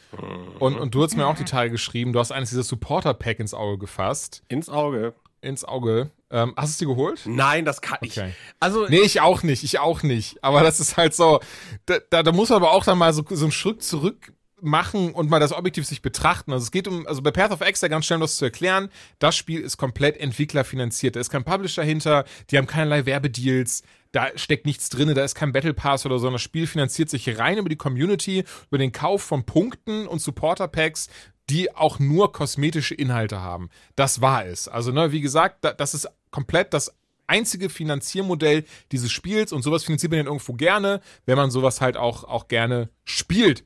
Und, 0.60 0.78
und 0.78 0.94
du 0.96 1.04
hast 1.04 1.16
mir 1.18 1.28
auch 1.28 1.36
die 1.36 1.46
Tage 1.46 1.72
geschrieben, 1.72 2.14
du 2.14 2.20
hast 2.20 2.32
eines 2.32 2.50
dieser 2.50 2.64
Supporter-Pack 2.64 3.40
ins 3.40 3.54
Auge 3.54 3.80
gefasst. 3.80 4.44
Ins 4.48 4.70
Auge. 4.70 5.14
Ins 5.42 5.64
Auge. 5.66 6.12
Ähm, 6.32 6.54
hast 6.56 6.68
du 6.68 6.72
es 6.72 6.78
dir 6.78 6.88
geholt? 6.88 7.22
Nein, 7.26 7.66
das 7.66 7.82
kann 7.82 7.98
ich. 8.02 8.18
Okay. 8.20 8.34
Also, 8.60 8.88
Nee, 8.88 9.00
ich 9.00 9.22
auch 9.22 9.42
nicht, 9.42 9.64
ich 9.64 9.80
auch 9.80 10.04
nicht. 10.04 10.44
Aber 10.44 10.62
das 10.62 10.80
ist 10.80 10.96
halt 10.96 11.16
so, 11.16 11.40
da, 11.86 11.98
da, 12.10 12.24
da 12.24 12.32
muss 12.32 12.50
man 12.50 12.58
aber 12.58 12.72
auch 12.72 12.84
dann 12.84 12.98
mal 12.98 13.14
so, 13.14 13.24
so 13.28 13.46
einen 13.46 13.52
Schritt 13.52 13.82
zurück 13.84 14.34
machen 14.62 15.14
und 15.14 15.30
mal 15.30 15.40
das 15.40 15.54
objektiv 15.54 15.86
sich 15.86 16.02
betrachten. 16.02 16.52
Also 16.52 16.64
es 16.64 16.72
geht 16.72 16.88
um, 16.88 17.06
also 17.08 17.22
bei 17.22 17.32
Path 17.32 17.52
of 17.52 17.62
Exile 17.62 17.90
ganz 17.90 18.06
schnell 18.06 18.18
um 18.18 18.22
das 18.22 18.38
zu 18.38 18.46
erklären, 18.46 18.90
das 19.20 19.36
Spiel 19.36 19.62
ist 19.62 19.78
komplett 19.78 20.18
entwicklerfinanziert. 20.18 21.16
Da 21.16 21.20
ist 21.20 21.30
kein 21.30 21.44
Publisher 21.44 21.84
hinter, 21.84 22.26
die 22.50 22.58
haben 22.58 22.68
keinerlei 22.68 23.06
Werbedeals, 23.06 23.84
da 24.12 24.28
steckt 24.36 24.66
nichts 24.66 24.90
drin, 24.90 25.14
da 25.14 25.24
ist 25.24 25.36
kein 25.36 25.52
Battle 25.52 25.74
Pass 25.74 26.06
oder 26.06 26.16
so, 26.16 26.22
sondern 26.22 26.36
das 26.36 26.42
Spiel 26.42 26.68
finanziert 26.68 27.10
sich 27.10 27.38
rein 27.38 27.58
über 27.58 27.70
die 27.70 27.76
Community, 27.76 28.44
über 28.70 28.78
den 28.78 28.92
Kauf 28.92 29.22
von 29.22 29.46
Punkten 29.46 30.08
und 30.08 30.20
Supporter 30.20 30.68
Packs, 30.68 31.10
die 31.50 31.76
auch 31.76 32.00
nur 32.00 32.32
kosmetische 32.32 32.96
Inhalte 32.96 33.42
haben. 33.42 33.70
Das 33.96 34.22
war 34.22 34.46
es. 34.46 34.68
Also, 34.68 34.92
ne, 34.92 35.12
wie 35.12 35.22
gesagt, 35.22 35.64
da, 35.66 35.74
das 35.74 35.94
ist 35.94 36.08
komplett 36.32 36.74
das 36.74 36.94
einzige 37.30 37.70
Finanziermodell 37.70 38.66
dieses 38.92 39.12
Spiels 39.12 39.54
und 39.54 39.62
sowas 39.62 39.84
finanziert 39.84 40.12
man 40.12 40.20
dann 40.20 40.28
irgendwo 40.28 40.54
gerne, 40.54 41.02
wenn 41.26 41.38
man 41.38 41.52
sowas 41.52 41.80
halt 41.80 41.96
auch, 41.96 42.24
auch 42.24 42.48
gerne 42.48 42.90
spielt. 43.04 43.64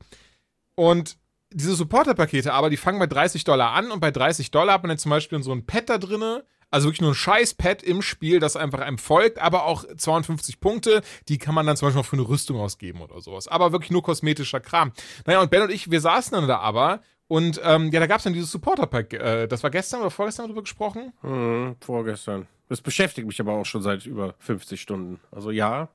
Und 0.74 1.16
diese 1.52 1.74
Supporter-Pakete 1.74 2.52
aber, 2.52 2.70
die 2.70 2.76
fangen 2.76 2.98
bei 2.98 3.06
30 3.06 3.44
Dollar 3.44 3.72
an 3.72 3.90
und 3.90 4.00
bei 4.00 4.10
30 4.10 4.50
Dollar 4.50 4.74
hat 4.74 4.82
man 4.82 4.88
dann 4.88 4.98
zum 4.98 5.10
Beispiel 5.10 5.42
so 5.42 5.52
ein 5.52 5.66
Pad 5.66 5.88
da 5.88 5.98
drinne, 5.98 6.44
also 6.70 6.88
wirklich 6.88 7.00
nur 7.00 7.12
ein 7.12 7.14
scheiß 7.14 7.54
Pad 7.54 7.84
im 7.84 8.02
Spiel, 8.02 8.40
das 8.40 8.56
einfach 8.56 8.80
einem 8.80 8.98
folgt, 8.98 9.38
aber 9.38 9.64
auch 9.64 9.84
52 9.96 10.58
Punkte, 10.58 11.02
die 11.28 11.38
kann 11.38 11.54
man 11.54 11.66
dann 11.66 11.76
zum 11.76 11.86
Beispiel 11.86 12.00
auch 12.00 12.06
für 12.06 12.16
eine 12.16 12.28
Rüstung 12.28 12.58
ausgeben 12.58 13.00
oder 13.00 13.20
sowas. 13.20 13.46
Aber 13.46 13.70
wirklich 13.70 13.92
nur 13.92 14.02
kosmetischer 14.02 14.58
Kram. 14.58 14.92
Naja, 15.26 15.40
und 15.40 15.52
Ben 15.52 15.62
und 15.62 15.70
ich, 15.70 15.92
wir 15.92 16.00
saßen 16.00 16.32
dann 16.32 16.48
da 16.48 16.58
aber 16.58 17.00
und 17.28 17.60
ähm, 17.64 17.90
ja, 17.92 18.00
da 18.00 18.06
gab 18.06 18.18
es 18.18 18.24
dann 18.24 18.32
dieses 18.32 18.50
Supporter-Pack. 18.50 19.12
Äh, 19.14 19.46
das 19.46 19.62
war 19.62 19.70
gestern 19.70 20.00
oder 20.00 20.10
vorgestern 20.10 20.46
darüber 20.46 20.62
gesprochen? 20.62 21.12
Hm, 21.20 21.76
vorgestern. 21.80 22.48
Das 22.68 22.80
beschäftigt 22.80 23.26
mich 23.26 23.40
aber 23.40 23.52
auch 23.52 23.66
schon 23.66 23.82
seit 23.82 24.04
über 24.06 24.34
50 24.38 24.80
Stunden. 24.80 25.20
Also 25.30 25.50
ja. 25.50 25.88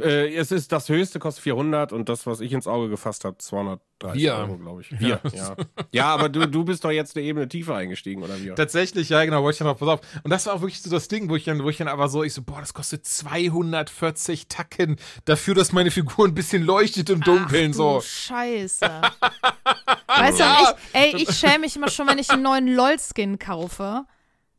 Äh, 0.00 0.34
es 0.34 0.50
ist 0.50 0.72
das 0.72 0.88
höchste, 0.88 1.18
kostet 1.18 1.42
400 1.44 1.92
und 1.92 2.08
das, 2.08 2.26
was 2.26 2.40
ich 2.40 2.52
ins 2.52 2.66
Auge 2.66 2.88
gefasst 2.88 3.24
habe, 3.24 3.38
230 3.38 4.22
Wir. 4.22 4.34
Euro, 4.36 4.56
glaube 4.56 4.80
ich. 4.82 5.00
Wir, 5.00 5.20
ja. 5.32 5.56
Ja, 5.92 6.06
aber 6.06 6.28
du, 6.28 6.46
du 6.46 6.64
bist 6.64 6.84
doch 6.84 6.90
jetzt 6.90 7.16
eine 7.16 7.24
Ebene 7.24 7.48
tiefer 7.48 7.76
eingestiegen, 7.76 8.22
oder 8.22 8.40
wie? 8.40 8.50
Tatsächlich, 8.54 9.08
ja, 9.08 9.24
genau, 9.24 9.42
wollte 9.42 9.54
ich 9.54 9.58
dann 9.58 9.68
noch, 9.68 9.78
pass 9.78 9.88
auf. 9.88 10.00
Und 10.22 10.30
das 10.30 10.46
war 10.46 10.54
auch 10.54 10.60
wirklich 10.60 10.82
so 10.82 10.90
das 10.90 11.08
Ding, 11.08 11.28
wo 11.28 11.36
ich 11.36 11.44
dann, 11.44 11.62
wo 11.62 11.68
ich 11.70 11.76
dann 11.76 11.88
aber 11.88 12.08
so, 12.08 12.22
ich 12.22 12.34
so, 12.34 12.42
boah, 12.42 12.60
das 12.60 12.74
kostet 12.74 13.06
240 13.06 14.48
Tacken 14.48 14.96
dafür, 15.24 15.54
dass 15.54 15.72
meine 15.72 15.90
Figur 15.90 16.26
ein 16.26 16.34
bisschen 16.34 16.62
leuchtet 16.62 17.10
im 17.10 17.20
Dunkeln, 17.20 17.70
Ach, 17.72 17.76
so. 17.76 17.94
Du 17.96 18.02
Scheiße. 18.02 18.86
weißt 20.06 20.40
du, 20.40 20.44
ich, 20.44 20.94
ey, 20.94 21.16
ich 21.16 21.30
schäme 21.36 21.60
mich 21.60 21.76
immer 21.76 21.90
schon, 21.90 22.06
wenn 22.06 22.18
ich 22.18 22.30
einen 22.30 22.42
neuen 22.42 22.68
LOL-Skin 22.68 23.38
kaufe. 23.38 24.04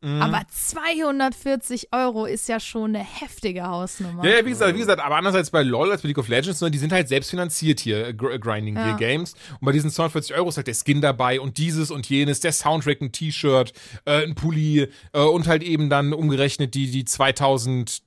Mhm. 0.06 0.22
Aber 0.22 0.42
240 0.48 1.88
Euro 1.92 2.26
ist 2.26 2.48
ja 2.48 2.60
schon 2.60 2.94
eine 2.94 3.04
heftige 3.04 3.66
Hausnummer. 3.66 4.24
Ja, 4.24 4.36
ja, 4.38 4.44
wie 4.46 4.50
gesagt, 4.50 4.72
wie 4.76 4.78
gesagt, 4.78 5.02
aber 5.02 5.16
andererseits 5.16 5.50
bei 5.50 5.62
LoL 5.64 5.90
als 5.90 6.02
bei 6.02 6.06
League 6.08 6.18
of 6.18 6.28
Legends, 6.28 6.60
ne, 6.60 6.70
die 6.70 6.78
sind 6.78 6.92
halt 6.92 7.08
selbst 7.08 7.30
finanziert 7.30 7.80
hier, 7.80 8.06
äh, 8.06 8.14
Gr 8.14 8.38
Grinding 8.38 8.74
Gear 8.74 8.90
Ja. 8.90 8.96
Games. 8.96 9.34
Und 9.60 9.64
bei 9.66 9.72
diesen 9.72 9.90
240 9.90 10.36
Euro 10.36 10.48
ist 10.48 10.58
halt 10.58 10.68
der 10.68 10.76
Skin 10.76 11.00
dabei 11.00 11.40
und 11.40 11.58
dieses 11.58 11.90
und 11.90 12.08
jenes, 12.08 12.38
der 12.38 12.52
Soundtrack, 12.52 13.00
ein 13.00 13.10
T-Shirt, 13.10 13.72
äh, 14.04 14.22
ein 14.22 14.36
Pulli 14.36 14.86
äh, 15.12 15.20
und 15.20 15.48
halt 15.48 15.64
eben 15.64 15.90
dann 15.90 16.12
umgerechnet 16.12 16.74
die, 16.74 16.88
die 16.88 17.04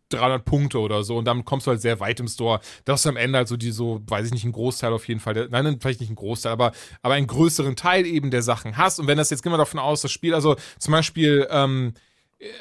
2300 0.09 0.45
Punkte 0.45 0.79
oder 0.79 1.03
so. 1.03 1.17
Und 1.17 1.25
damit 1.25 1.45
kommst 1.45 1.67
du 1.67 1.71
halt 1.71 1.81
sehr 1.81 1.99
weit 1.99 2.19
im 2.19 2.27
Store. 2.27 2.59
Das 2.85 3.01
ist 3.01 3.07
am 3.07 3.17
Ende 3.17 3.37
halt 3.37 3.47
so 3.47 3.57
die 3.57 3.71
so, 3.71 4.01
weiß 4.07 4.27
ich 4.27 4.33
nicht, 4.33 4.45
ein 4.45 4.51
Großteil 4.51 4.93
auf 4.93 5.07
jeden 5.07 5.19
Fall. 5.19 5.33
Der, 5.33 5.47
nein, 5.49 5.77
vielleicht 5.79 6.01
nicht 6.01 6.09
ein 6.09 6.15
Großteil, 6.15 6.51
aber, 6.51 6.71
aber 7.01 7.13
einen 7.13 7.27
größeren 7.27 7.75
Teil 7.75 8.05
eben 8.05 8.31
der 8.31 8.41
Sachen 8.41 8.77
hast. 8.77 8.99
Und 8.99 9.07
wenn 9.07 9.17
das 9.17 9.29
jetzt, 9.29 9.43
gehen 9.43 9.51
wir 9.51 9.57
davon 9.57 9.79
aus, 9.79 10.01
das 10.01 10.11
Spiel, 10.11 10.33
also 10.33 10.55
zum 10.79 10.91
Beispiel, 10.91 11.47
ähm, 11.49 11.93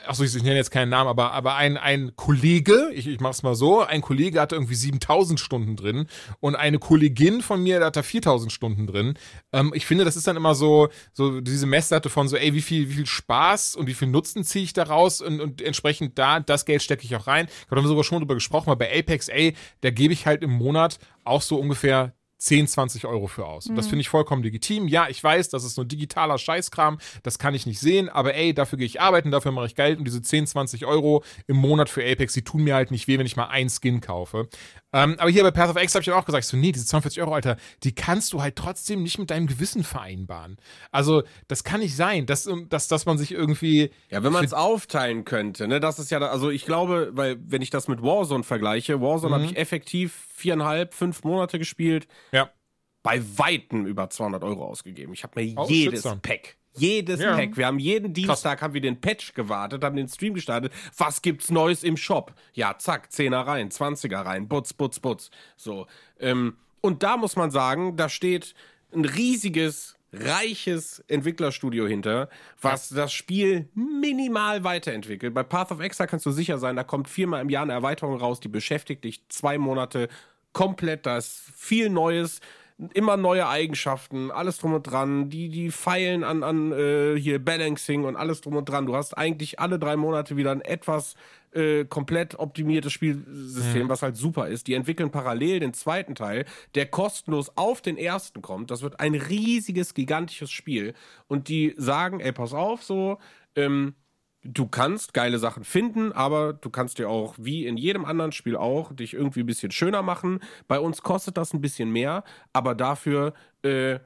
Achso, 0.06 0.24
ich, 0.24 0.34
ich 0.34 0.42
nenne 0.42 0.56
jetzt 0.56 0.72
keinen 0.72 0.88
Namen, 0.88 1.08
aber, 1.08 1.32
aber 1.32 1.54
ein, 1.54 1.76
ein 1.76 2.16
Kollege, 2.16 2.90
ich, 2.92 3.06
ich 3.06 3.20
mach's 3.20 3.44
mal 3.44 3.54
so, 3.54 3.80
ein 3.80 4.00
Kollege 4.00 4.40
hatte 4.40 4.56
irgendwie 4.56 4.74
7000 4.74 5.38
Stunden 5.38 5.76
drin 5.76 6.06
und 6.40 6.56
eine 6.56 6.80
Kollegin 6.80 7.42
von 7.42 7.62
mir, 7.62 7.78
da 7.78 7.86
hat 7.86 7.96
da 7.96 8.02
4000 8.02 8.50
Stunden 8.50 8.88
drin. 8.88 9.14
Ähm, 9.52 9.70
ich 9.76 9.86
finde, 9.86 10.04
das 10.04 10.16
ist 10.16 10.26
dann 10.26 10.36
immer 10.36 10.56
so, 10.56 10.88
so 11.12 11.40
diese 11.40 11.66
Messlatte 11.66 12.10
von 12.10 12.26
so, 12.26 12.36
ey, 12.36 12.54
wie 12.54 12.62
viel, 12.62 12.88
wie 12.88 12.94
viel 12.94 13.06
Spaß 13.06 13.76
und 13.76 13.86
wie 13.86 13.94
viel 13.94 14.08
Nutzen 14.08 14.42
ziehe 14.42 14.64
ich 14.64 14.72
daraus 14.72 15.20
und, 15.20 15.40
und 15.40 15.62
entsprechend 15.62 16.18
da, 16.18 16.40
das 16.40 16.64
Geld 16.64 16.82
stecke 16.82 17.04
ich 17.04 17.14
auch 17.14 17.28
rein. 17.28 17.46
Da 17.70 17.76
haben 17.76 17.84
wir 17.84 17.88
sogar 17.88 18.02
schon 18.02 18.18
drüber 18.18 18.34
gesprochen, 18.34 18.66
weil 18.66 18.76
bei 18.76 18.98
Apex, 18.98 19.28
ey, 19.28 19.54
da 19.82 19.90
gebe 19.90 20.12
ich 20.12 20.26
halt 20.26 20.42
im 20.42 20.50
Monat 20.50 20.98
auch 21.22 21.42
so 21.42 21.56
ungefähr 21.56 22.14
10, 22.38 22.68
20 22.68 23.04
Euro 23.06 23.26
für 23.26 23.46
aus. 23.46 23.66
Und 23.66 23.76
das 23.76 23.88
finde 23.88 24.00
ich 24.00 24.08
vollkommen 24.08 24.42
legitim. 24.42 24.86
Ja, 24.88 25.08
ich 25.08 25.22
weiß, 25.22 25.48
das 25.48 25.64
ist 25.64 25.76
nur 25.76 25.86
digitaler 25.86 26.38
Scheißkram, 26.38 26.98
das 27.22 27.38
kann 27.38 27.54
ich 27.54 27.66
nicht 27.66 27.80
sehen, 27.80 28.08
aber 28.08 28.34
ey, 28.34 28.54
dafür 28.54 28.78
gehe 28.78 28.86
ich 28.86 29.00
arbeiten, 29.00 29.30
dafür 29.30 29.52
mache 29.52 29.66
ich 29.66 29.74
Geld 29.74 29.98
und 29.98 30.04
diese 30.04 30.22
10, 30.22 30.46
20 30.46 30.86
Euro 30.86 31.24
im 31.46 31.56
Monat 31.56 31.88
für 31.88 32.02
Apex, 32.04 32.32
die 32.34 32.42
tun 32.42 32.62
mir 32.62 32.74
halt 32.74 32.90
nicht 32.90 33.08
weh, 33.08 33.18
wenn 33.18 33.26
ich 33.26 33.36
mal 33.36 33.46
einen 33.46 33.70
Skin 33.70 34.00
kaufe. 34.00 34.48
Ähm, 34.92 35.16
aber 35.18 35.30
hier 35.30 35.42
bei 35.42 35.50
Path 35.50 35.68
of 35.68 35.82
X 35.82 35.94
habe 35.94 36.02
ich 36.02 36.10
auch 36.12 36.24
gesagt, 36.24 36.44
so, 36.44 36.56
nee, 36.56 36.72
diese 36.72 36.86
42 36.86 37.20
Euro, 37.20 37.34
Alter, 37.34 37.56
die 37.82 37.94
kannst 37.94 38.32
du 38.32 38.40
halt 38.40 38.56
trotzdem 38.56 39.02
nicht 39.02 39.18
mit 39.18 39.30
deinem 39.30 39.46
Gewissen 39.46 39.84
vereinbaren. 39.84 40.56
Also, 40.90 41.24
das 41.46 41.62
kann 41.62 41.80
nicht 41.80 41.94
sein, 41.94 42.24
dass, 42.24 42.48
dass, 42.68 42.88
dass 42.88 43.04
man 43.04 43.18
sich 43.18 43.32
irgendwie. 43.32 43.90
Ja, 44.10 44.22
wenn 44.22 44.32
man 44.32 44.44
es 44.44 44.54
aufteilen 44.54 45.24
könnte, 45.26 45.68
ne, 45.68 45.78
das 45.80 45.98
ist 45.98 46.10
ja, 46.10 46.18
also 46.20 46.48
ich 46.48 46.64
glaube, 46.64 47.10
weil 47.12 47.36
wenn 47.44 47.60
ich 47.60 47.70
das 47.70 47.88
mit 47.88 48.02
Warzone 48.02 48.44
vergleiche, 48.44 49.00
Warzone 49.00 49.34
habe 49.34 49.44
ich 49.44 49.56
effektiv 49.58 50.26
viereinhalb, 50.34 50.94
fünf 50.94 51.24
Monate 51.24 51.58
gespielt. 51.58 52.06
Bei 53.02 53.22
Weitem 53.38 53.86
über 53.86 54.10
200 54.10 54.42
Euro 54.44 54.64
ausgegeben. 54.64 55.12
Ich 55.12 55.22
habe 55.22 55.40
mir 55.42 55.54
Oh, 55.56 55.66
jedes 55.68 55.94
Shitstorm. 55.94 56.20
Pack, 56.20 56.56
jedes 56.74 57.20
Ja. 57.20 57.34
Pack, 57.36 57.56
wir 57.56 57.66
haben 57.66 57.78
jeden 57.78 58.12
Dienstag 58.12 58.60
haben 58.62 58.74
wir 58.74 58.80
den 58.80 59.00
Patch 59.00 59.34
gewartet, 59.34 59.82
haben 59.84 59.96
den 59.96 60.08
Stream 60.08 60.34
gestartet, 60.34 60.72
was 60.96 61.22
gibt's 61.22 61.50
Neues 61.50 61.82
im 61.82 61.96
Shop? 61.96 62.34
Ja, 62.54 62.76
zack, 62.78 63.08
10er 63.10 63.46
rein, 63.46 63.70
20er 63.70 64.24
rein, 64.24 64.48
butz, 64.48 64.72
butz, 64.72 65.00
butz. 65.00 65.30
So, 65.56 65.86
ähm, 66.20 66.56
und 66.80 67.02
da 67.02 67.16
muss 67.16 67.36
man 67.36 67.50
sagen, 67.50 67.96
da 67.96 68.08
steht 68.08 68.54
ein 68.94 69.04
riesiges 69.04 69.96
reiches 70.12 71.00
Entwicklerstudio 71.08 71.86
hinter, 71.86 72.30
was 72.62 72.88
das 72.88 73.12
Spiel 73.12 73.68
minimal 73.74 74.64
weiterentwickelt. 74.64 75.34
Bei 75.34 75.42
Path 75.42 75.70
of 75.70 75.80
Exile 75.80 76.06
kannst 76.08 76.24
du 76.24 76.30
sicher 76.30 76.58
sein, 76.58 76.76
da 76.76 76.84
kommt 76.84 77.08
viermal 77.08 77.42
im 77.42 77.50
Jahr 77.50 77.62
eine 77.64 77.74
Erweiterung 77.74 78.16
raus, 78.16 78.40
die 78.40 78.48
beschäftigt 78.48 79.04
dich 79.04 79.22
zwei 79.28 79.58
Monate 79.58 80.08
komplett. 80.54 81.04
Da 81.04 81.18
ist 81.18 81.42
viel 81.54 81.90
Neues, 81.90 82.40
immer 82.94 83.16
neue 83.16 83.48
Eigenschaften, 83.48 84.30
alles 84.30 84.58
drum 84.58 84.74
und 84.74 84.84
dran. 84.84 85.30
Die, 85.30 85.48
die 85.48 85.70
feilen 85.70 86.22
an, 86.22 86.42
an 86.42 86.72
äh, 86.72 87.16
hier 87.18 87.44
Balancing 87.44 88.04
und 88.04 88.16
alles 88.16 88.40
drum 88.40 88.56
und 88.56 88.68
dran. 88.68 88.86
Du 88.86 88.94
hast 88.94 89.16
eigentlich 89.18 89.58
alle 89.58 89.78
drei 89.78 89.96
Monate 89.96 90.36
wieder 90.36 90.52
ein 90.52 90.60
etwas 90.60 91.16
äh, 91.52 91.84
komplett 91.84 92.38
optimiertes 92.38 92.92
Spielsystem, 92.92 93.88
was 93.88 94.02
halt 94.02 94.16
super 94.16 94.48
ist. 94.48 94.68
Die 94.68 94.74
entwickeln 94.74 95.10
parallel 95.10 95.60
den 95.60 95.74
zweiten 95.74 96.14
Teil, 96.14 96.44
der 96.74 96.86
kostenlos 96.86 97.50
auf 97.56 97.80
den 97.80 97.96
ersten 97.96 98.42
kommt. 98.42 98.70
Das 98.70 98.82
wird 98.82 99.00
ein 99.00 99.14
riesiges, 99.14 99.94
gigantisches 99.94 100.50
Spiel. 100.50 100.94
Und 101.26 101.48
die 101.48 101.74
sagen, 101.76 102.20
ey, 102.20 102.32
pass 102.32 102.54
auf, 102.54 102.84
so, 102.84 103.18
ähm, 103.56 103.94
du 104.52 104.66
kannst 104.66 105.14
geile 105.14 105.38
Sachen 105.38 105.64
finden, 105.64 106.12
aber 106.12 106.52
du 106.52 106.70
kannst 106.70 106.98
dir 106.98 107.08
auch, 107.08 107.34
wie 107.38 107.66
in 107.66 107.76
jedem 107.76 108.04
anderen 108.04 108.32
Spiel 108.32 108.56
auch, 108.56 108.92
dich 108.92 109.14
irgendwie 109.14 109.40
ein 109.40 109.46
bisschen 109.46 109.70
schöner 109.70 110.02
machen. 110.02 110.40
Bei 110.66 110.80
uns 110.80 111.02
kostet 111.02 111.36
das 111.36 111.52
ein 111.52 111.60
bisschen 111.60 111.90
mehr, 111.90 112.24
aber 112.52 112.74
dafür 112.74 113.34
äh, 113.62 113.98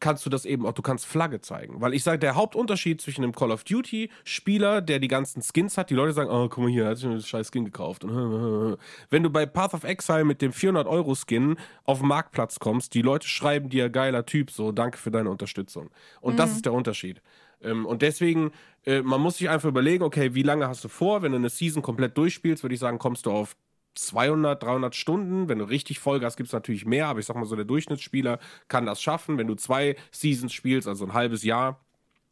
kannst 0.00 0.24
du 0.24 0.30
das 0.30 0.46
eben 0.46 0.64
auch, 0.64 0.72
du 0.72 0.80
kannst 0.80 1.04
Flagge 1.04 1.42
zeigen. 1.42 1.80
Weil 1.80 1.92
ich 1.92 2.02
sage, 2.02 2.18
der 2.18 2.34
Hauptunterschied 2.34 3.00
zwischen 3.02 3.22
einem 3.22 3.34
Call 3.34 3.50
of 3.50 3.64
Duty 3.64 4.10
Spieler, 4.24 4.80
der 4.80 4.98
die 4.98 5.08
ganzen 5.08 5.42
Skins 5.42 5.76
hat, 5.76 5.90
die 5.90 5.94
Leute 5.94 6.14
sagen, 6.14 6.30
oh, 6.30 6.48
guck 6.48 6.64
mal 6.64 6.70
hier, 6.70 6.86
hat 6.86 6.96
sich 6.96 7.06
einen 7.06 7.20
scheiß 7.20 7.50
Skin 7.52 7.66
gekauft. 7.66 8.04
Wenn 9.10 9.22
du 9.22 9.28
bei 9.28 9.44
Path 9.44 9.74
of 9.74 9.84
Exile 9.84 10.24
mit 10.24 10.40
dem 10.40 10.52
400 10.52 10.86
Euro 10.86 11.14
Skin 11.14 11.56
auf 11.84 11.98
den 11.98 12.08
Marktplatz 12.08 12.58
kommst, 12.58 12.94
die 12.94 13.02
Leute 13.02 13.28
schreiben 13.28 13.68
dir, 13.68 13.90
geiler 13.90 14.24
Typ, 14.24 14.50
so, 14.50 14.72
danke 14.72 14.96
für 14.96 15.10
deine 15.10 15.30
Unterstützung. 15.30 15.90
Und 16.22 16.38
das 16.38 16.52
ist 16.52 16.64
der 16.64 16.72
Unterschied. 16.72 17.20
Ähm, 17.62 17.86
und 17.86 18.02
deswegen 18.02 18.52
Äh, 18.84 19.02
man 19.02 19.20
muss 19.20 19.38
sich 19.38 19.48
einfach 19.48 19.68
überlegen, 19.68 20.04
okay, 20.04 20.34
wie 20.34 20.42
lange 20.42 20.68
hast 20.68 20.84
du 20.84 20.88
vor? 20.88 21.22
Wenn 21.22 21.32
du 21.32 21.38
eine 21.38 21.50
Season 21.50 21.82
komplett 21.82 22.16
durchspielst, 22.16 22.62
würde 22.62 22.74
ich 22.74 22.80
sagen, 22.80 22.98
kommst 22.98 23.26
du 23.26 23.30
auf 23.30 23.56
200, 23.94 24.62
300 24.62 24.94
Stunden. 24.94 25.48
Wenn 25.48 25.58
du 25.58 25.64
richtig 25.64 25.98
Vollgas 25.98 26.36
gibt 26.36 26.48
es 26.48 26.52
natürlich 26.52 26.86
mehr, 26.86 27.08
aber 27.08 27.20
ich 27.20 27.26
sag 27.26 27.36
mal 27.36 27.44
so, 27.44 27.56
der 27.56 27.64
Durchschnittsspieler 27.64 28.38
kann 28.68 28.86
das 28.86 29.02
schaffen. 29.02 29.38
Wenn 29.38 29.46
du 29.46 29.54
zwei 29.54 29.96
Seasons 30.12 30.52
spielst, 30.52 30.88
also 30.88 31.04
ein 31.04 31.12
halbes 31.12 31.42
Jahr, 31.42 31.80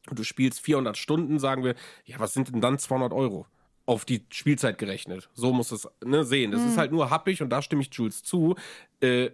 und 0.08 0.18
du 0.18 0.24
spielst 0.24 0.60
400 0.60 0.96
Stunden, 0.96 1.38
sagen 1.38 1.64
wir, 1.64 1.74
ja, 2.04 2.18
was 2.18 2.32
sind 2.32 2.52
denn 2.52 2.60
dann 2.60 2.78
200 2.78 3.12
Euro? 3.12 3.46
Auf 3.84 4.04
die 4.04 4.24
Spielzeit 4.30 4.78
gerechnet. 4.78 5.28
So 5.34 5.52
muss 5.52 5.72
es 5.72 5.88
ne, 6.04 6.24
sehen. 6.24 6.50
Das 6.50 6.62
ist 6.62 6.76
halt 6.76 6.92
nur 6.92 7.10
happig 7.10 7.42
und 7.42 7.50
da 7.50 7.62
stimme 7.62 7.82
ich 7.82 7.92
Jules 7.92 8.22
zu. 8.22 8.54
Äh, 9.00 9.30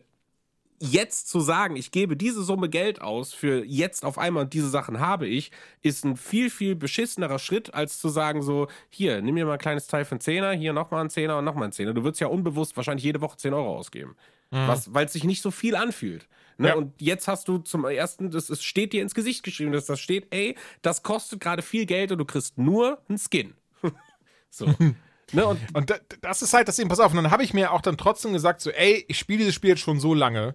jetzt 0.85 1.28
zu 1.28 1.41
sagen, 1.41 1.76
ich 1.76 1.91
gebe 1.91 2.16
diese 2.16 2.43
Summe 2.43 2.68
Geld 2.68 3.01
aus 3.01 3.32
für 3.32 3.64
jetzt 3.64 4.05
auf 4.05 4.18
einmal 4.18 4.45
und 4.45 4.53
diese 4.53 4.68
Sachen 4.68 5.01
habe 5.01 5.26
ich, 5.26 5.51
ist 5.82 6.05
ein 6.05 6.16
viel, 6.16 6.51
viel 6.51 6.76
beschissenerer 6.76 7.39
Schritt, 7.39 7.74
als 7.74 7.99
zu 7.99 8.09
sagen 8.09 8.43
so, 8.43 8.68
hier, 8.91 9.22
nimm 9.22 9.35
mir 9.35 9.47
mal 9.47 9.55
ein 9.55 9.59
kleines 9.59 9.87
Teil 9.87 10.05
für 10.05 10.12
einen 10.12 10.20
Zehner, 10.20 10.53
hier 10.53 10.72
nochmal 10.72 11.01
einen 11.01 11.11
Zehner 11.11 11.39
und 11.39 11.45
nochmal 11.45 11.64
einen 11.64 11.72
Zehner. 11.72 11.95
Du 11.95 12.05
würdest 12.05 12.20
ja 12.20 12.28
unbewusst 12.28 12.76
wahrscheinlich 12.76 13.05
jede 13.05 13.20
Woche 13.20 13.37
10 13.37 13.55
Euro 13.55 13.76
ausgeben. 13.76 14.16
Weil 14.91 15.07
es 15.07 15.12
sich 15.12 15.24
nicht 15.24 15.43
so 15.43 15.51
viel 15.51 15.74
anfühlt. 15.74 16.28
Ne? 16.59 16.68
Ja. 16.68 16.74
Und 16.74 17.01
jetzt 17.01 17.26
hast 17.26 17.49
du 17.49 17.59
zum 17.59 17.85
ersten, 17.85 18.30
das, 18.30 18.51
es 18.51 18.62
steht 18.62 18.93
dir 18.93 19.03
ins 19.03 19.14
Gesicht 19.14 19.43
geschrieben, 19.43 19.72
dass 19.72 19.87
das 19.87 19.99
steht, 19.99 20.28
ey, 20.30 20.57
das 20.82 21.03
kostet 21.03 21.41
gerade 21.41 21.62
viel 21.62 21.87
Geld 21.87 22.12
und 22.12 22.18
du 22.18 22.24
kriegst 22.24 22.59
nur 22.59 23.01
einen 23.09 23.18
Skin. 23.18 23.55
so. 24.51 24.66
ne? 25.32 25.47
Und 25.47 25.59
Und 25.74 25.91
da, 25.91 25.97
das 26.20 26.43
ist 26.43 26.55
halt 26.55 26.68
das 26.68 26.78
eben, 26.78 26.89
pass 26.89 27.01
auf, 27.01 27.11
und 27.11 27.16
dann 27.16 27.30
habe 27.32 27.43
ich 27.43 27.55
mir 27.55 27.72
auch 27.72 27.80
dann 27.80 27.97
trotzdem 27.97 28.32
gesagt, 28.32 28.61
so, 28.61 28.70
ey, 28.70 29.05
ich 29.09 29.18
spiele 29.18 29.39
dieses 29.39 29.55
Spiel 29.55 29.70
jetzt 29.70 29.80
schon 29.80 29.99
so 29.99 30.14
lange. 30.14 30.55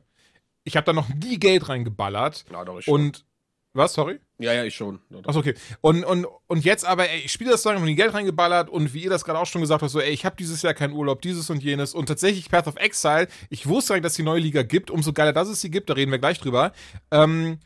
Ich 0.70 0.78
habe 0.78 0.86
da 0.86 0.94
noch 0.94 1.10
nie 1.10 1.40
Geld 1.40 1.68
reingeballert. 1.68 2.46
Ja, 2.52 2.64
doch, 2.64 2.78
ich 2.78 2.86
schon. 2.86 2.94
und 2.94 3.26
was, 3.74 3.94
sorry? 3.94 4.20
ja, 4.40 4.54
ja, 4.54 4.64
ich 4.64 4.76
schon. 4.76 5.00
Ja. 5.10 5.20
Achso, 5.26 5.40
okay. 5.40 5.54
Und, 5.82 6.04
und, 6.04 6.26
und 6.48 6.66
jetzt 6.66 6.86
aber, 6.86 7.10
ey, 7.10 7.20
ich 7.20 7.32
spiele 7.32 7.52
das 7.52 7.62
so 7.62 7.70
lange, 7.70 7.82
noch 7.82 7.88
nie 7.88 7.96
Geld 7.96 8.14
reingeballert 8.14 8.70
und 8.70 8.94
wie 8.94 9.04
ihr 9.04 9.10
das 9.10 9.24
gerade 9.24 9.38
auch 9.38 9.46
schon 9.46 9.62
gesagt 9.62 9.82
habt, 9.82 9.92
so, 9.92 10.00
ey, 10.00 10.12
ich 10.12 10.26
habe 10.26 10.36
dieses 10.38 10.62
Jahr 10.62 10.74
keinen 10.74 10.94
Urlaub, 10.94 11.22
dieses 11.22 11.50
und 11.50 11.62
jenes 11.64 11.94
und 11.94 12.08
tatsächlich 12.08 12.50
Path 12.50 12.68
of 12.68 12.78
Exile, 12.78 13.28
ich 13.50 13.68
wusste 13.68 13.94
eigentlich, 13.94 14.04
dass 14.04 14.16
die 14.16 14.24
neue 14.24 14.40
Liga 14.40 14.64
gibt, 14.64 14.90
umso 14.90 15.14
geiler, 15.14 15.34
dass 15.34 15.50
es 15.50 15.62
sie 15.62 15.70
gibt, 15.70 15.90
da 15.90 15.94
reden 15.94 16.12
wir 16.12 16.20
gleich 16.20 16.40
drüber. 16.40 16.72
Ähm, 17.12 17.60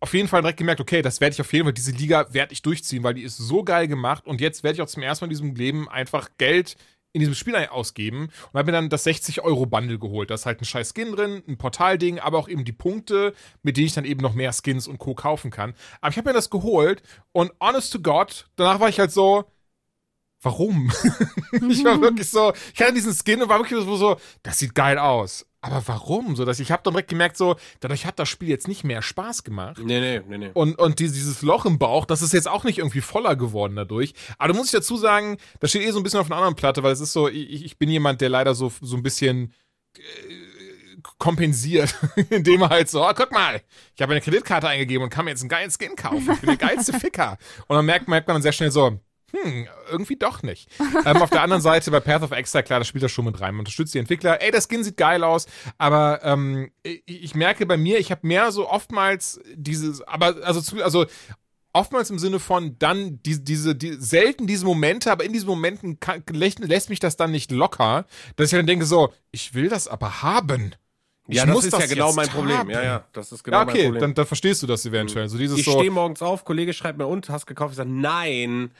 auf 0.00 0.14
jeden 0.14 0.26
Fall 0.26 0.42
direkt 0.42 0.58
gemerkt, 0.58 0.80
okay, 0.80 1.02
das 1.02 1.20
werde 1.20 1.34
ich 1.34 1.40
auf 1.40 1.52
jeden 1.52 1.66
Fall, 1.66 1.74
diese 1.74 1.92
Liga 1.92 2.32
werde 2.32 2.52
ich 2.52 2.62
durchziehen, 2.62 3.02
weil 3.02 3.14
die 3.14 3.22
ist 3.22 3.36
so 3.36 3.62
geil 3.62 3.88
gemacht 3.88 4.26
und 4.26 4.40
jetzt 4.40 4.64
werde 4.64 4.76
ich 4.76 4.82
auch 4.82 4.86
zum 4.86 5.02
ersten 5.02 5.24
Mal 5.24 5.26
in 5.26 5.30
diesem 5.30 5.54
Leben 5.54 5.88
einfach 5.88 6.30
Geld 6.38 6.76
in 7.12 7.20
diesem 7.20 7.34
Spiel 7.34 7.54
ausgeben 7.54 8.30
und 8.52 8.58
habe 8.58 8.66
mir 8.66 8.72
dann 8.72 8.88
das 8.88 9.06
60-Euro-Bundle 9.06 9.98
geholt. 9.98 10.30
Da 10.30 10.34
ist 10.34 10.46
halt 10.46 10.60
ein 10.60 10.64
scheiß 10.64 10.94
Skin 10.94 11.12
drin, 11.12 11.42
ein 11.46 11.58
Portalding, 11.58 12.18
aber 12.18 12.38
auch 12.38 12.48
eben 12.48 12.64
die 12.64 12.72
Punkte, 12.72 13.34
mit 13.62 13.76
denen 13.76 13.86
ich 13.86 13.92
dann 13.92 14.04
eben 14.04 14.22
noch 14.22 14.34
mehr 14.34 14.52
Skins 14.52 14.88
und 14.88 14.98
Co. 14.98 15.14
kaufen 15.14 15.50
kann. 15.50 15.74
Aber 16.00 16.10
ich 16.10 16.16
habe 16.16 16.30
mir 16.30 16.34
das 16.34 16.50
geholt 16.50 17.02
und 17.32 17.52
honest 17.60 17.92
to 17.92 18.00
God, 18.00 18.48
danach 18.56 18.80
war 18.80 18.88
ich 18.88 18.98
halt 18.98 19.12
so, 19.12 19.44
warum? 20.40 20.90
ich 21.52 21.84
war 21.84 22.00
wirklich 22.00 22.30
so, 22.30 22.52
ich 22.74 22.80
hatte 22.80 22.94
diesen 22.94 23.14
Skin 23.14 23.42
und 23.42 23.48
war 23.48 23.58
wirklich 23.58 23.78
so, 23.84 23.96
so 23.96 24.16
das 24.42 24.58
sieht 24.58 24.74
geil 24.74 24.98
aus. 24.98 25.46
Aber 25.64 25.82
warum? 25.86 26.34
So, 26.36 26.44
dass 26.44 26.58
ich 26.58 26.72
habe 26.72 26.82
dann 26.82 26.92
direkt 26.94 27.08
gemerkt, 27.08 27.36
so, 27.36 27.54
dadurch 27.80 28.04
hat 28.04 28.18
das 28.18 28.28
Spiel 28.28 28.48
jetzt 28.48 28.66
nicht 28.66 28.82
mehr 28.82 29.00
Spaß 29.00 29.44
gemacht. 29.44 29.78
Nee, 29.82 30.00
nee, 30.00 30.20
nee, 30.28 30.38
nee. 30.38 30.50
Und, 30.54 30.76
und 30.78 30.98
die- 30.98 31.06
dieses 31.06 31.40
Loch 31.42 31.64
im 31.66 31.78
Bauch, 31.78 32.04
das 32.04 32.20
ist 32.20 32.32
jetzt 32.32 32.48
auch 32.48 32.64
nicht 32.64 32.78
irgendwie 32.78 33.00
voller 33.00 33.36
geworden 33.36 33.76
dadurch. 33.76 34.12
Aber 34.38 34.52
da 34.52 34.58
muss 34.58 34.66
ich 34.66 34.72
dazu 34.72 34.96
sagen, 34.96 35.38
das 35.60 35.70
steht 35.70 35.82
eh 35.82 35.90
so 35.92 36.00
ein 36.00 36.02
bisschen 36.02 36.18
auf 36.20 36.26
einer 36.26 36.36
anderen 36.36 36.56
Platte, 36.56 36.82
weil 36.82 36.92
es 36.92 37.00
ist 37.00 37.12
so, 37.12 37.28
ich, 37.28 37.64
ich 37.64 37.78
bin 37.78 37.88
jemand, 37.88 38.20
der 38.20 38.28
leider 38.28 38.54
so, 38.56 38.72
so 38.80 38.96
ein 38.96 39.04
bisschen 39.04 39.54
äh, 39.96 40.00
kompensiert, 41.18 41.94
indem 42.30 42.62
er 42.62 42.70
halt 42.70 42.88
so, 42.88 43.04
oh, 43.06 43.12
guck 43.14 43.32
mal, 43.32 43.60
ich 43.94 44.02
habe 44.02 44.12
eine 44.12 44.20
Kreditkarte 44.20 44.68
eingegeben 44.68 45.04
und 45.04 45.10
kann 45.10 45.24
mir 45.24 45.30
jetzt 45.30 45.42
einen 45.42 45.48
geilen 45.48 45.70
Skin 45.70 45.96
kaufen. 45.96 46.28
Ich 46.32 46.40
bin 46.40 46.48
der 46.48 46.56
geilste 46.56 46.92
Ficker. 46.98 47.38
Und 47.68 47.76
dann 47.76 47.86
merkt, 47.86 48.08
merkt 48.08 48.26
man 48.28 48.34
dann 48.36 48.42
sehr 48.42 48.52
schnell 48.52 48.70
so, 48.70 48.98
hm, 49.32 49.66
irgendwie 49.90 50.16
doch 50.16 50.42
nicht. 50.42 50.68
ähm, 51.06 51.22
auf 51.22 51.30
der 51.30 51.42
anderen 51.42 51.62
Seite 51.62 51.90
bei 51.90 52.00
Path 52.00 52.22
of 52.22 52.32
Exile, 52.32 52.62
klar, 52.62 52.80
da 52.80 52.84
spielt 52.84 53.04
das 53.04 53.12
schon 53.12 53.24
mit 53.24 53.40
rein. 53.40 53.54
Man 53.54 53.60
unterstützt 53.60 53.94
die 53.94 53.98
Entwickler. 53.98 54.40
Ey, 54.42 54.50
der 54.50 54.60
Skin 54.60 54.84
sieht 54.84 54.96
geil 54.96 55.24
aus, 55.24 55.46
aber 55.78 56.20
ähm, 56.22 56.70
ich, 56.82 57.02
ich 57.06 57.34
merke 57.34 57.66
bei 57.66 57.76
mir, 57.76 57.98
ich 57.98 58.10
habe 58.10 58.26
mehr 58.26 58.52
so 58.52 58.68
oftmals 58.68 59.40
dieses, 59.54 60.02
aber 60.02 60.36
also, 60.44 60.60
zu, 60.60 60.82
also 60.82 61.06
oftmals 61.72 62.10
im 62.10 62.18
Sinne 62.18 62.38
von 62.38 62.78
dann 62.78 63.20
die, 63.22 63.42
diese, 63.42 63.74
die, 63.74 63.94
selten 63.94 64.46
diese 64.46 64.64
Momente, 64.64 65.10
aber 65.10 65.24
in 65.24 65.32
diesen 65.32 65.48
Momenten 65.48 66.00
kann, 66.00 66.22
lässt, 66.30 66.90
mich 66.90 67.00
das 67.00 67.16
dann 67.16 67.30
nicht 67.30 67.50
locker, 67.50 68.06
dass 68.36 68.52
ich 68.52 68.58
dann 68.58 68.66
denke 68.66 68.84
so, 68.84 69.12
ich 69.30 69.54
will 69.54 69.68
das 69.68 69.88
aber 69.88 70.22
haben. 70.22 70.74
Ich 71.28 71.36
ja, 71.36 71.46
das 71.46 71.64
ist 71.64 71.72
ja 71.72 71.86
genau 71.86 72.12
mein 72.12 72.28
Problem. 72.28 72.58
haben. 72.58 72.70
Ja, 72.70 72.82
ja, 72.82 73.04
das 73.12 73.30
ist 73.32 73.44
genau 73.44 73.58
Ja, 73.58 73.64
mein 73.64 73.74
okay, 73.74 73.84
Problem. 73.84 74.00
dann, 74.00 74.14
dann 74.14 74.26
verstehst 74.26 74.62
du 74.62 74.66
das 74.66 74.84
eventuell. 74.84 75.28
So 75.28 75.38
dieses 75.38 75.58
ich 75.58 75.64
so, 75.64 75.72
stehe 75.72 75.90
morgens 75.90 76.20
auf, 76.20 76.44
Kollege 76.44 76.72
schreibt 76.72 76.98
mir, 76.98 77.06
und, 77.06 77.28
hast 77.28 77.46
gekauft? 77.46 77.72
Ich 77.72 77.76
sage, 77.76 77.90
nein. 77.90 78.72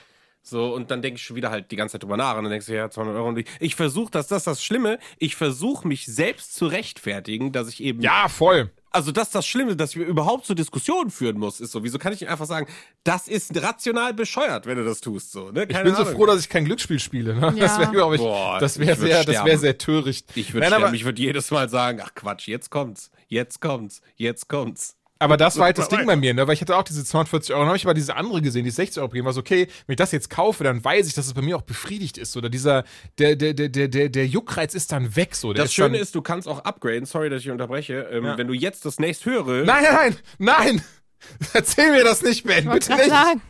So, 0.45 0.74
und 0.74 0.90
dann 0.90 1.03
denke 1.03 1.16
ich 1.18 1.22
schon 1.22 1.36
wieder 1.36 1.51
halt 1.51 1.70
die 1.70 1.76
ganze 1.76 1.93
Zeit 1.93 2.03
drüber 2.03 2.16
nach. 2.16 2.36
Und 2.36 2.45
dann 2.45 2.51
denkst 2.51 2.66
du, 2.66 2.74
ja, 2.74 2.90
200 2.90 3.14
Euro. 3.16 3.28
Und 3.28 3.38
ich, 3.38 3.47
ich 3.61 3.76
versuche, 3.76 4.11
das, 4.11 4.26
das 4.26 4.38
ist 4.38 4.47
das 4.49 4.64
Schlimme, 4.64 4.99
ich 5.18 5.36
versuche 5.36 5.86
mich 5.86 6.05
selbst 6.07 6.55
zu 6.57 6.66
rechtfertigen, 6.66 7.53
dass 7.53 7.68
ich 7.68 7.82
eben. 7.82 8.01
ja, 8.03 8.28
voll. 8.28 8.70
Also, 8.95 9.11
das 9.11 9.28
ist 9.28 9.34
das 9.34 9.47
Schlimme, 9.47 9.74
dass 9.74 9.97
ich 9.97 10.03
überhaupt 10.03 10.45
so 10.45 10.53
Diskussionen 10.53 11.11
führen 11.11 11.38
muss, 11.38 11.61
ist 11.61 11.70
so. 11.72 11.82
Wieso 11.82 11.99
kann 11.99 12.12
ich 12.12 12.20
nicht 12.20 12.28
einfach 12.28 12.45
sagen, 12.45 12.66
das 13.05 13.26
ist 13.26 13.57
rational 13.62 14.12
bescheuert, 14.12 14.66
wenn 14.66 14.76
du 14.76 14.84
das 14.84 15.01
tust, 15.01 15.32
so, 15.32 15.51
ne? 15.51 15.62
Ich 15.62 15.70
Keine 15.70 15.84
bin 15.84 15.95
so 15.95 16.03
Ahnung. 16.03 16.14
froh, 16.14 16.26
dass 16.26 16.40
ich 16.40 16.49
kein 16.51 16.66
Glücksspiel 16.66 16.99
spiele. 16.99 17.34
Ne? 17.34 17.55
Das 17.59 17.70
Ja. 17.76 17.78
wäre, 17.78 17.90
glaube 17.93 18.16
ich, 18.16 18.20
Boah, 18.20 18.59
das 18.59 18.76
ich 18.76 18.86
wäre 18.86 18.97
sehr, 18.99 19.18
das 19.24 19.26
wäre 19.28 19.43
sterben. 19.45 19.61
sehr 19.61 19.78
töricht. 19.78 20.26
Ich 20.34 20.53
würde 20.53 20.66
sterben, 20.66 20.93
ich 20.95 21.05
würde 21.07 21.22
jedes 21.22 21.51
Mal 21.51 21.70
sagen, 21.70 22.01
ach 22.05 22.14
Quatsch, 22.14 22.49
jetzt 22.49 22.68
kommt's, 22.70 23.11
jetzt 23.28 23.61
kommt's, 23.62 24.03
jetzt 24.16 24.49
kommt's. 24.49 24.97
Aber 25.23 25.37
das 25.37 25.57
war 25.57 25.66
halt 25.66 25.79
das 25.79 25.89
Ding 25.89 26.05
bei 26.05 26.16
mir, 26.16 26.35
ne? 26.35 26.47
Weil 26.47 26.55
ich 26.55 26.61
hatte 26.61 26.77
auch 26.77 26.83
diese 26.83 27.05
240 27.05 27.53
Euro. 27.53 27.61
Dann 27.62 27.68
habe 27.68 27.77
ich 27.77 27.85
aber 27.85 27.95
diese 27.95 28.16
andere 28.16 28.43
gesehen, 28.43 28.64
die 28.64 28.70
60 28.70 29.01
Euro 29.01 29.09
gegeben. 29.09 29.27
War 29.27 29.33
so, 29.33 29.41
okay, 29.41 29.68
wenn 29.87 29.95
ich 29.95 29.97
das 29.97 30.11
jetzt 30.11 30.31
kaufe, 30.31 30.64
dann 30.64 30.85
weiß 30.85 31.07
ich, 31.07 31.14
dass 31.14 31.27
es 31.27 31.35
bei 31.35 31.43
mir 31.43 31.57
auch 31.57 31.62
befriedigt 31.62 32.18
ist. 32.18 32.37
Oder 32.37 32.49
dieser, 32.49 32.85
der, 33.18 33.37
der, 33.37 33.55
der, 33.55 33.68
der, 33.68 34.09
der, 34.09 34.27
Juckreiz 34.27 34.75
ist 34.75 34.91
dann 34.91 35.14
weg. 35.14 35.37
So. 35.37 35.53
Der 35.53 35.64
Das 35.64 35.73
Schöne 35.73 35.93
dann, 35.93 36.03
ist, 36.03 36.14
du 36.14 36.23
kannst 36.23 36.49
auch 36.49 36.64
upgraden, 36.64 37.07
sorry, 37.07 37.31
dass 37.31 37.43
ich 37.43 37.51
unterbreche. 37.51 38.09
Ähm, 38.11 38.25
Ja. 38.25 38.39
Wenn 38.39 38.49
du 38.49 38.55
jetzt 38.55 38.85
das 38.85 38.99
nächst 38.99 39.25
höre, 39.27 39.64
Nein, 39.64 39.85
nein, 39.85 39.95
nein, 39.95 40.16
nein! 40.39 40.83
Erzähl 41.53 41.93
mir 41.93 42.03
das 42.03 42.23
nicht, 42.23 42.45
Ben, 42.45 42.68
bitte 42.68 42.95
nicht. 42.95 43.09
sagen, 43.09 43.41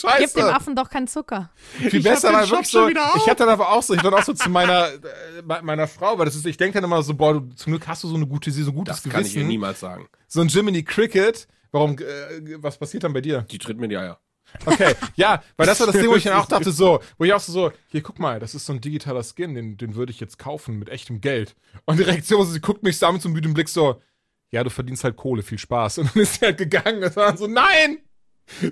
Scheiße. 0.00 0.18
gib 0.24 0.34
dem 0.34 0.44
Affen 0.46 0.74
doch 0.76 0.88
keinen 0.90 1.06
Zucker. 1.08 1.50
Viel 1.78 1.94
Ich 1.96 2.02
besser 2.04 2.32
Shop 2.46 2.50
wirklich 2.50 2.68
so. 2.70 2.88
Ich 2.88 3.26
hatte 3.26 3.36
dann 3.44 3.48
aber 3.50 3.70
auch 3.70 3.82
so, 3.82 3.94
ich 3.94 4.02
war 4.02 4.12
auch 4.14 4.22
so 4.22 4.32
zu 4.32 4.48
meiner, 4.50 4.88
äh, 4.88 4.98
me- 5.44 5.60
meiner 5.62 5.86
Frau, 5.88 6.18
weil 6.18 6.24
das 6.26 6.34
ist, 6.34 6.46
ich 6.46 6.56
denke 6.56 6.74
dann 6.74 6.84
immer 6.84 7.02
so, 7.02 7.14
boah, 7.14 7.34
du, 7.34 7.40
zum 7.54 7.72
Glück 7.72 7.86
hast 7.88 8.02
du 8.04 8.08
so 8.08 8.14
eine 8.16 8.26
gute, 8.26 8.50
so 8.50 8.70
ein 8.70 8.74
gutes 8.74 9.02
das 9.02 9.12
kann 9.12 9.22
ich 9.22 9.28
ihr 9.28 9.34
Gewissen. 9.34 9.48
niemals 9.48 9.80
sagen. 9.80 10.06
so 10.28 10.40
ein 10.40 10.48
Jiminy 10.48 10.82
Cricket. 10.82 11.46
Warum, 11.70 11.96
äh, 11.98 12.62
was 12.62 12.76
passiert 12.78 13.04
dann 13.04 13.12
bei 13.14 13.20
dir? 13.22 13.42
Die 13.50 13.58
tritt 13.58 13.78
mir 13.78 13.88
die 13.88 13.96
Eier. 13.96 14.18
Okay, 14.66 14.94
ja, 15.16 15.42
weil 15.56 15.66
das 15.66 15.80
war 15.80 15.86
das 15.86 15.96
Ding, 15.96 16.10
wo 16.10 16.16
ich 16.16 16.24
dann 16.24 16.34
auch 16.38 16.46
dachte, 16.48 16.70
so, 16.72 17.00
wo 17.16 17.24
ich 17.24 17.32
auch 17.32 17.40
so, 17.40 17.52
so, 17.52 17.72
hier, 17.88 18.02
guck 18.02 18.18
mal, 18.18 18.38
das 18.38 18.54
ist 18.54 18.66
so 18.66 18.74
ein 18.74 18.82
digitaler 18.82 19.22
Skin, 19.22 19.54
den, 19.54 19.78
den 19.78 19.94
würde 19.94 20.12
ich 20.12 20.20
jetzt 20.20 20.38
kaufen 20.38 20.78
mit 20.78 20.90
echtem 20.90 21.22
Geld. 21.22 21.54
Und 21.86 21.98
die 21.98 22.02
Reaktion, 22.02 22.46
sie 22.46 22.60
guckt 22.60 22.82
mich 22.82 22.98
da 22.98 23.10
mit 23.10 23.22
so 23.22 23.28
einem 23.28 23.34
müden 23.34 23.54
Blick 23.54 23.70
so, 23.70 24.02
ja, 24.50 24.62
du 24.62 24.68
verdienst 24.68 25.04
halt 25.04 25.16
Kohle, 25.16 25.42
viel 25.42 25.56
Spaß. 25.58 25.96
Und 25.98 26.14
dann 26.14 26.22
ist 26.22 26.34
sie 26.34 26.44
halt 26.44 26.58
gegangen. 26.58 27.00
Das 27.00 27.16
war 27.16 27.34
so, 27.34 27.46
nein! 27.46 27.98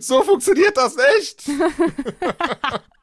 So 0.01 0.23
funktioniert 0.23 0.77
das 0.77 0.97
nicht! 0.97 1.45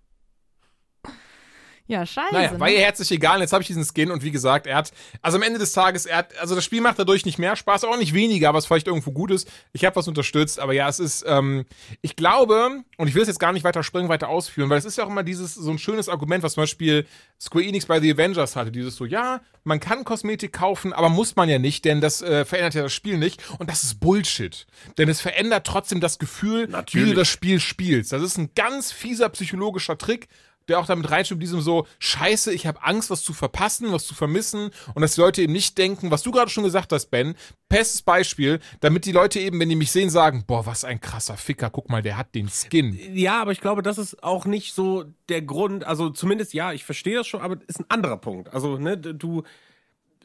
Ja, 1.88 2.06
scheiße. 2.06 2.34
Naja, 2.34 2.52
ne? 2.52 2.60
war 2.60 2.70
ihr 2.70 2.80
herzlich 2.80 3.12
egal. 3.12 3.40
Jetzt 3.40 3.54
habe 3.54 3.62
ich 3.62 3.68
diesen 3.68 3.86
Skin 3.86 4.12
und 4.12 4.24
wie 4.24 4.32
gesagt, 4.32 4.68
er 4.68 4.76
hat, 4.76 4.92
also 5.22 5.38
am 5.38 5.44
Ende 5.44 5.58
des 5.58 5.72
Tages, 5.72 6.06
er 6.06 6.18
hat, 6.18 6.38
also 6.38 6.54
das 6.54 6.66
Spiel 6.66 6.82
macht 6.82 7.00
dadurch 7.00 7.26
nicht 7.26 7.40
mehr 7.40 7.56
Spaß, 7.56 7.86
auch 7.86 7.98
nicht 7.98 8.14
weniger, 8.14 8.54
was 8.54 8.66
vielleicht 8.66 8.88
irgendwo 8.88 9.12
gut 9.12 9.32
ist. 9.32 9.50
Ich 9.72 9.86
habe 9.86 9.96
was 9.96 10.08
unterstützt, 10.08 10.60
aber 10.60 10.74
ja, 10.74 10.90
es 10.90 11.00
ist, 11.00 11.26
ähm, 11.28 11.66
ich 12.02 12.18
glaube, 12.18 12.84
und 12.98 13.08
ich 13.08 13.16
will 13.16 13.22
es 13.22 13.30
jetzt 13.30 13.40
gar 13.40 13.54
nicht 13.54 13.64
weiter 13.64 13.84
springen, 13.84 14.10
weiter 14.10 14.28
ausführen, 14.28 14.70
weil 14.70 14.78
es 14.78 14.86
ist 14.86 14.98
ja 14.98 15.06
auch 15.06 15.10
immer 15.10 15.24
dieses, 15.24 15.56
so 15.56 15.72
ein 15.72 15.80
schönes 15.80 16.10
Argument, 16.10 16.44
was 16.44 16.54
zum 16.54 16.64
Beispiel 16.64 17.06
Square 17.40 17.66
Enix 17.66 17.86
bei 17.86 18.02
The 18.02 18.12
Avengers 18.12 18.56
hatte, 18.56 18.72
dieses 18.72 18.96
so, 18.96 19.06
ja, 19.06 19.42
man 19.64 19.80
kann 19.80 20.04
Kosmetik 20.04 20.54
kaufen, 20.54 20.94
aber 20.94 21.10
muss 21.10 21.36
man 21.36 21.50
ja 21.50 21.60
nicht, 21.60 21.86
denn 21.86 22.02
das 22.02 22.22
äh, 22.22 22.46
verändert 22.46 22.74
ja 22.74 22.84
das 22.84 22.94
Spiel 22.94 23.18
nicht. 23.18 23.44
Und 23.60 23.70
das 23.70 23.84
ist 23.84 24.00
Bullshit. 24.00 24.66
Denn 24.98 25.10
es 25.10 25.22
verändert 25.22 25.68
trotzdem 25.68 26.00
das 26.00 26.20
Gefühl, 26.20 26.68
wie 26.68 26.72
Natürlich. 26.72 27.10
du 27.10 27.16
das 27.16 27.28
Spiel 27.28 27.60
spielst. 27.60 28.12
Das 28.12 28.24
ist 28.24 28.38
ein 28.38 28.52
ganz 28.56 28.92
fieser 28.92 29.30
psychologischer 29.30 29.98
Trick, 29.98 30.28
der 30.68 30.80
auch 30.80 30.86
damit 30.86 31.10
reinschreibt, 31.10 31.42
diesem 31.42 31.62
so, 31.62 31.88
scheiße, 32.00 32.54
ich 32.54 32.68
habe 32.68 32.84
Angst, 32.84 33.10
was 33.10 33.24
zu 33.24 33.34
verpassen, 33.34 33.92
was 33.92 34.06
zu 34.06 34.16
vermissen 34.16 34.72
und 34.94 35.02
dass 35.02 35.16
die 35.16 35.22
Leute 35.22 35.42
eben 35.42 35.54
nicht 35.54 35.78
denken, 35.78 36.12
was 36.12 36.24
du 36.24 36.32
gerade 36.32 36.50
schon 36.50 36.64
gesagt 36.64 36.92
hast, 36.92 37.08
Ben, 37.08 37.36
bestes 37.70 38.02
Beispiel, 38.02 38.60
damit 38.80 39.06
die 39.06 39.12
Leute 39.12 39.40
eben, 39.40 39.60
wenn 39.60 39.70
die 39.70 39.76
mich 39.76 39.92
sehen, 39.92 40.10
sagen, 40.10 40.44
boah, 40.48 40.66
was 40.66 40.84
ein 40.84 41.02
krasser 41.02 41.38
Ficker, 41.38 41.70
guck 41.70 41.90
mal, 41.90 42.02
der 42.02 42.18
hat 42.18 42.36
den 42.36 42.50
Skin. 42.50 42.98
Ja, 43.14 43.42
aber 43.42 43.52
ich 43.52 43.62
glaube, 43.62 43.82
das 43.82 43.98
ist 43.98 44.24
auch 44.24 44.46
nicht 44.46 44.74
so 44.74 45.06
der 45.30 45.42
Grund. 45.42 45.84
Also 45.84 46.10
zumindest, 46.10 46.54
ja, 46.54 46.74
ich 46.74 46.86
verstehe 46.86 47.16
das 47.16 47.28
schon, 47.28 47.42
aber 47.42 47.58
ist 47.68 47.80
ein 47.80 47.90
anderer 47.90 48.18
Punkt. 48.18 48.54
Also, 48.54 48.78
ne, 48.78 48.98
du, 48.98 49.44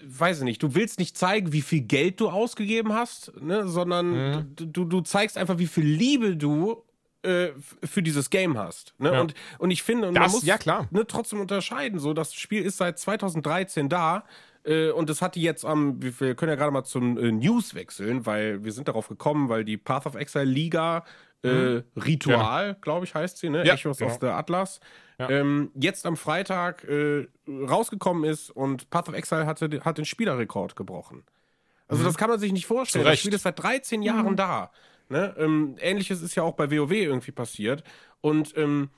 weiß 0.04 0.38
ich 0.38 0.44
nicht, 0.44 0.62
du 0.62 0.74
willst 0.74 0.98
nicht 0.98 1.16
zeigen, 1.16 1.52
wie 1.52 1.62
viel 1.62 1.82
Geld 1.82 2.20
du 2.20 2.28
ausgegeben 2.28 2.92
hast, 2.92 3.32
ne, 3.40 3.68
sondern 3.68 4.54
du, 4.56 4.84
du 4.84 5.00
zeigst 5.00 5.38
einfach, 5.38 5.58
wie 5.58 5.66
viel 5.66 5.84
Liebe 5.84 6.36
du 6.36 6.82
äh, 7.22 7.48
für 7.84 8.02
dieses 8.02 8.30
Game 8.30 8.58
hast. 8.58 8.94
Ne? 8.98 9.12
Ja. 9.12 9.20
Und, 9.20 9.34
und 9.58 9.70
ich 9.70 9.82
finde, 9.82 10.08
und 10.08 10.14
man 10.14 10.24
Das- 10.24 10.32
muss 10.32 10.44
ja, 10.44 10.58
klar. 10.58 10.88
Ne, 10.90 11.06
trotzdem 11.06 11.40
unterscheiden. 11.40 11.98
So, 11.98 12.12
das 12.14 12.34
Spiel 12.34 12.62
ist 12.62 12.76
seit 12.78 12.98
2013 12.98 13.88
da. 13.88 14.24
Äh, 14.64 14.90
und 14.90 15.08
das 15.10 15.22
hat 15.22 15.34
die 15.34 15.42
jetzt 15.42 15.64
am, 15.64 16.00
wir 16.02 16.34
können 16.34 16.50
ja 16.50 16.56
gerade 16.56 16.70
mal 16.72 16.84
zum 16.84 17.18
äh, 17.18 17.32
News 17.32 17.74
wechseln, 17.74 18.26
weil 18.26 18.64
wir 18.64 18.72
sind 18.72 18.86
darauf 18.88 19.08
gekommen, 19.08 19.48
weil 19.48 19.64
die 19.64 19.76
Path 19.76 20.06
of 20.06 20.14
Exile 20.14 20.44
Liga 20.44 21.04
Mhm. 21.44 21.82
Ritual, 21.96 22.76
glaube 22.82 23.04
ich, 23.04 23.16
heißt 23.16 23.38
sie, 23.38 23.48
ne? 23.50 23.66
Ja, 23.66 23.74
Echoes 23.74 23.98
genau. 23.98 24.12
of 24.12 24.18
the 24.20 24.28
Atlas. 24.28 24.78
Ja. 25.18 25.28
Ähm, 25.28 25.72
jetzt 25.74 26.06
am 26.06 26.16
Freitag 26.16 26.86
rausgekommen 27.48 28.22
ist 28.30 28.50
und 28.50 28.90
Path 28.90 29.08
of 29.08 29.16
Exile 29.16 29.44
hatte, 29.46 29.80
hat 29.84 29.98
den 29.98 30.04
Spielerrekord 30.04 30.76
gebrochen. 30.76 31.24
Also 31.88 32.04
das 32.04 32.16
kann 32.16 32.30
man 32.30 32.38
sich 32.38 32.52
nicht 32.52 32.66
vorstellen. 32.66 33.04
Mhm. 33.04 33.08
Das. 33.08 33.18
Spiel 33.18 33.34
ist 33.34 33.42
seit 33.42 33.58
13 33.60 34.02
Jahren 34.02 34.36
da. 34.36 34.70
Ne? 35.12 35.34
Ähm, 35.38 35.76
Ähnliches 35.78 36.22
ist 36.22 36.34
ja 36.34 36.42
auch 36.42 36.54
bei 36.54 36.70
WoW 36.70 36.90
irgendwie 36.90 37.32
passiert. 37.32 37.84
Und 38.22 38.56
ähm, 38.56 38.88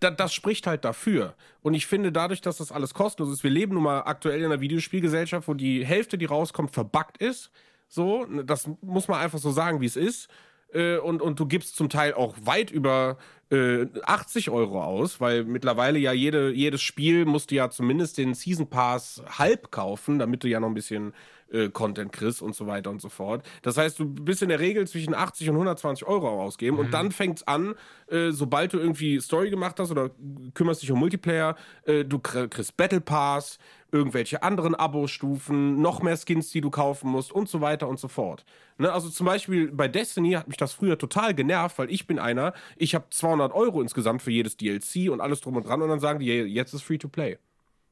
da, 0.00 0.10
das 0.10 0.34
spricht 0.34 0.66
halt 0.66 0.84
dafür. 0.84 1.34
Und 1.62 1.74
ich 1.74 1.86
finde, 1.86 2.12
dadurch, 2.12 2.40
dass 2.40 2.58
das 2.58 2.72
alles 2.72 2.92
kostenlos 2.92 3.32
ist, 3.32 3.44
wir 3.44 3.50
leben 3.50 3.74
nun 3.74 3.84
mal 3.84 4.00
aktuell 4.00 4.40
in 4.40 4.46
einer 4.46 4.60
Videospielgesellschaft, 4.60 5.46
wo 5.46 5.54
die 5.54 5.86
Hälfte, 5.86 6.18
die 6.18 6.24
rauskommt, 6.24 6.72
verbuggt 6.72 7.18
ist. 7.18 7.50
So, 7.88 8.24
ne, 8.24 8.44
das 8.44 8.68
muss 8.82 9.08
man 9.08 9.20
einfach 9.20 9.38
so 9.38 9.52
sagen, 9.52 9.80
wie 9.80 9.86
es 9.86 9.96
ist. 9.96 10.28
Äh, 10.72 10.98
und, 10.98 11.22
und 11.22 11.38
du 11.40 11.46
gibst 11.46 11.76
zum 11.76 11.88
Teil 11.88 12.14
auch 12.14 12.34
weit 12.42 12.70
über 12.70 13.16
äh, 13.50 13.86
80 14.02 14.50
Euro 14.50 14.82
aus, 14.82 15.20
weil 15.20 15.44
mittlerweile 15.44 15.98
ja 15.98 16.12
jede, 16.12 16.50
jedes 16.50 16.82
Spiel 16.82 17.24
musst 17.24 17.50
du 17.50 17.54
ja 17.54 17.70
zumindest 17.70 18.18
den 18.18 18.34
Season 18.34 18.68
Pass 18.68 19.22
halb 19.38 19.70
kaufen, 19.70 20.18
damit 20.18 20.44
du 20.44 20.48
ja 20.48 20.60
noch 20.60 20.68
ein 20.68 20.74
bisschen 20.74 21.14
äh, 21.52 21.68
Content 21.70 22.12
kriegst 22.12 22.42
und 22.42 22.54
so 22.54 22.66
weiter 22.66 22.90
und 22.90 23.00
so 23.00 23.08
fort. 23.08 23.44
Das 23.62 23.76
heißt, 23.76 23.98
du 23.98 24.06
bist 24.06 24.42
in 24.42 24.48
der 24.48 24.60
Regel 24.60 24.86
zwischen 24.86 25.14
80 25.14 25.48
und 25.50 25.56
120 25.56 26.06
Euro 26.06 26.28
ausgeben 26.42 26.78
und 26.78 26.92
dann 26.92 27.10
fängt's 27.12 27.42
an, 27.46 27.74
äh, 28.08 28.30
sobald 28.30 28.72
du 28.72 28.78
irgendwie 28.78 29.20
Story 29.20 29.50
gemacht 29.50 29.78
hast 29.80 29.90
oder 29.90 30.10
kümmerst 30.54 30.82
dich 30.82 30.90
um 30.92 30.98
Multiplayer, 30.98 31.56
äh, 31.84 32.04
du 32.04 32.18
kr- 32.18 32.48
kriegst 32.48 32.76
Battle 32.76 33.00
Pass, 33.00 33.58
irgendwelche 33.90 34.42
anderen 34.42 34.74
Abo-Stufen, 34.74 35.80
noch 35.80 36.02
mehr 36.02 36.16
Skins, 36.18 36.50
die 36.50 36.60
du 36.60 36.70
kaufen 36.70 37.10
musst 37.10 37.32
und 37.32 37.48
so 37.48 37.60
weiter 37.60 37.88
und 37.88 37.98
so 37.98 38.08
fort. 38.08 38.44
Ne? 38.76 38.92
Also 38.92 39.08
zum 39.08 39.26
Beispiel 39.26 39.72
bei 39.72 39.88
Destiny 39.88 40.32
hat 40.32 40.48
mich 40.48 40.56
das 40.58 40.74
früher 40.74 40.98
total 40.98 41.34
genervt, 41.34 41.78
weil 41.78 41.90
ich 41.90 42.06
bin 42.06 42.18
einer, 42.18 42.52
ich 42.76 42.94
habe 42.94 43.06
200 43.10 43.52
Euro 43.54 43.80
insgesamt 43.80 44.20
für 44.22 44.30
jedes 44.30 44.56
DLC 44.56 45.10
und 45.10 45.20
alles 45.20 45.40
drum 45.40 45.56
und 45.56 45.66
dran 45.66 45.80
und 45.82 45.88
dann 45.88 46.00
sagen 46.00 46.18
die, 46.20 46.26
jetzt 46.26 46.74
ist 46.74 46.82
Free-to-Play. 46.82 47.38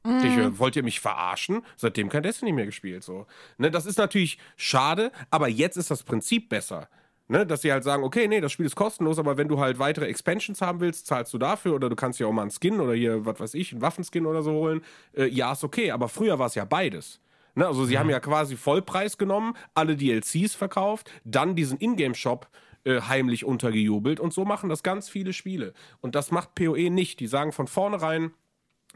Ich, 0.05 0.37
äh, 0.37 0.57
wollt 0.57 0.75
ihr 0.75 0.83
mich 0.83 0.99
verarschen? 0.99 1.63
Seitdem 1.75 2.09
kein 2.09 2.23
Destiny 2.23 2.53
mehr 2.53 2.65
gespielt. 2.65 3.03
So. 3.03 3.25
Ne, 3.57 3.71
das 3.71 3.85
ist 3.85 3.97
natürlich 3.97 4.37
schade, 4.55 5.11
aber 5.29 5.47
jetzt 5.49 5.75
ist 5.77 5.91
das 5.91 6.03
Prinzip 6.03 6.49
besser. 6.49 6.87
Ne, 7.29 7.45
dass 7.45 7.61
sie 7.61 7.73
halt 7.73 7.83
sagen, 7.83 8.03
okay, 8.03 8.25
nee, 8.29 8.39
das 8.39 8.53
Spiel 8.53 8.65
ist 8.65 8.77
kostenlos, 8.77 9.19
aber 9.19 9.35
wenn 9.35 9.49
du 9.49 9.59
halt 9.59 9.79
weitere 9.79 10.05
Expansions 10.05 10.61
haben 10.61 10.79
willst, 10.79 11.07
zahlst 11.07 11.33
du 11.33 11.37
dafür 11.37 11.75
oder 11.75 11.89
du 11.89 11.95
kannst 11.97 12.19
ja 12.21 12.27
auch 12.27 12.31
mal 12.31 12.43
einen 12.43 12.51
Skin 12.51 12.79
oder 12.79 12.93
hier, 12.93 13.25
was 13.25 13.41
weiß 13.41 13.53
ich, 13.55 13.73
einen 13.73 13.81
Waffenskin 13.81 14.25
oder 14.25 14.41
so 14.43 14.51
holen. 14.51 14.81
Äh, 15.13 15.25
ja, 15.25 15.51
ist 15.51 15.65
okay, 15.65 15.91
aber 15.91 16.07
früher 16.07 16.39
war 16.39 16.47
es 16.47 16.55
ja 16.55 16.63
beides. 16.63 17.19
Ne, 17.55 17.67
also 17.67 17.83
sie 17.83 17.99
haben 17.99 18.09
ja 18.09 18.21
quasi 18.21 18.55
Vollpreis 18.55 19.17
genommen, 19.17 19.55
alle 19.73 19.97
DLCs 19.97 20.55
verkauft, 20.55 21.11
dann 21.25 21.55
diesen 21.55 21.79
Ingame-Shop 21.79 22.47
äh, 22.85 23.01
heimlich 23.01 23.43
untergejubelt 23.43 24.21
und 24.21 24.31
so 24.31 24.45
machen 24.45 24.69
das 24.69 24.81
ganz 24.81 25.09
viele 25.09 25.33
Spiele. 25.33 25.73
Und 25.99 26.15
das 26.15 26.31
macht 26.31 26.55
PoE 26.55 26.89
nicht. 26.89 27.19
Die 27.19 27.27
sagen 27.27 27.51
von 27.51 27.67
vornherein, 27.67 28.31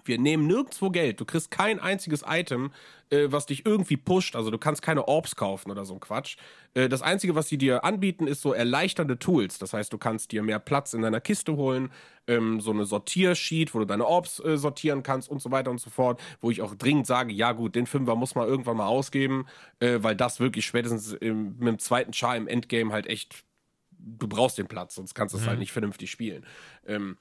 wir 0.06 0.18
nehmen 0.18 0.48
nirgendwo 0.48 0.90
Geld. 0.90 1.20
Du 1.20 1.26
kriegst 1.26 1.52
kein 1.52 1.80
einziges 1.80 2.24
Item, 2.28 2.72
äh, 3.10 3.28
was 3.30 3.46
dich 3.46 3.66
irgendwie 3.66 3.98
pusht. 3.98 4.36
Also 4.36 4.50
du 4.50 4.58
kannst 4.58 4.82
keine 4.82 5.08
Orbs 5.08 5.36
kaufen 5.36 5.72
oder 5.72 5.86
so 5.86 5.94
ein 5.94 6.00
Quatsch. 6.00 6.38
Äh, 6.74 6.90
das 6.90 7.02
Einzige, 7.02 7.36
was 7.36 7.50
sie 7.50 7.58
dir 7.58 7.84
anbieten, 7.84 8.28
ist 8.28 8.42
so 8.42 8.54
erleichternde 8.54 9.20
Tools. 9.20 9.60
Das 9.60 9.74
heißt, 9.74 9.92
du 9.94 9.98
kannst 9.98 10.32
dir 10.32 10.44
mehr 10.44 10.60
Platz 10.60 10.94
in 10.94 11.02
deiner 11.02 11.22
Kiste 11.22 11.56
holen, 11.56 11.92
ähm, 12.28 12.62
so 12.62 12.72
eine 12.72 12.86
Sortiersheet, 12.86 13.74
wo 13.74 13.80
du 13.80 13.86
deine 13.86 14.06
Orbs 14.06 14.40
äh, 14.40 14.58
sortieren 14.58 15.04
kannst 15.04 15.30
und 15.30 15.42
so 15.42 15.52
weiter 15.52 15.72
und 15.72 15.80
so 15.80 15.90
fort. 15.90 16.22
Wo 16.40 16.50
ich 16.50 16.62
auch 16.62 16.76
dringend 16.76 17.08
sage, 17.08 17.34
ja 17.34 17.52
gut, 17.52 17.76
den 17.76 17.86
Fünfer 17.86 18.16
muss 18.16 18.36
man 18.36 18.48
irgendwann 18.48 18.78
mal 18.78 18.88
ausgeben, 18.88 19.46
äh, 19.80 20.00
weil 20.02 20.16
das 20.16 20.40
wirklich 20.40 20.66
spätestens 20.66 21.14
im, 21.14 21.58
mit 21.60 21.68
dem 21.68 21.80
zweiten 21.80 22.14
Char 22.14 22.36
im 22.36 22.48
Endgame 22.48 22.92
halt 22.92 23.08
echt 23.08 23.44
du 24.04 24.28
brauchst 24.28 24.58
den 24.58 24.66
Platz, 24.66 24.96
sonst 24.96 25.14
kannst 25.14 25.36
du 25.36 25.38
es 25.38 25.46
halt 25.46 25.60
nicht 25.60 25.72
vernünftig 25.72 26.10
spielen. 26.10 26.44
Ähm, 26.88 27.18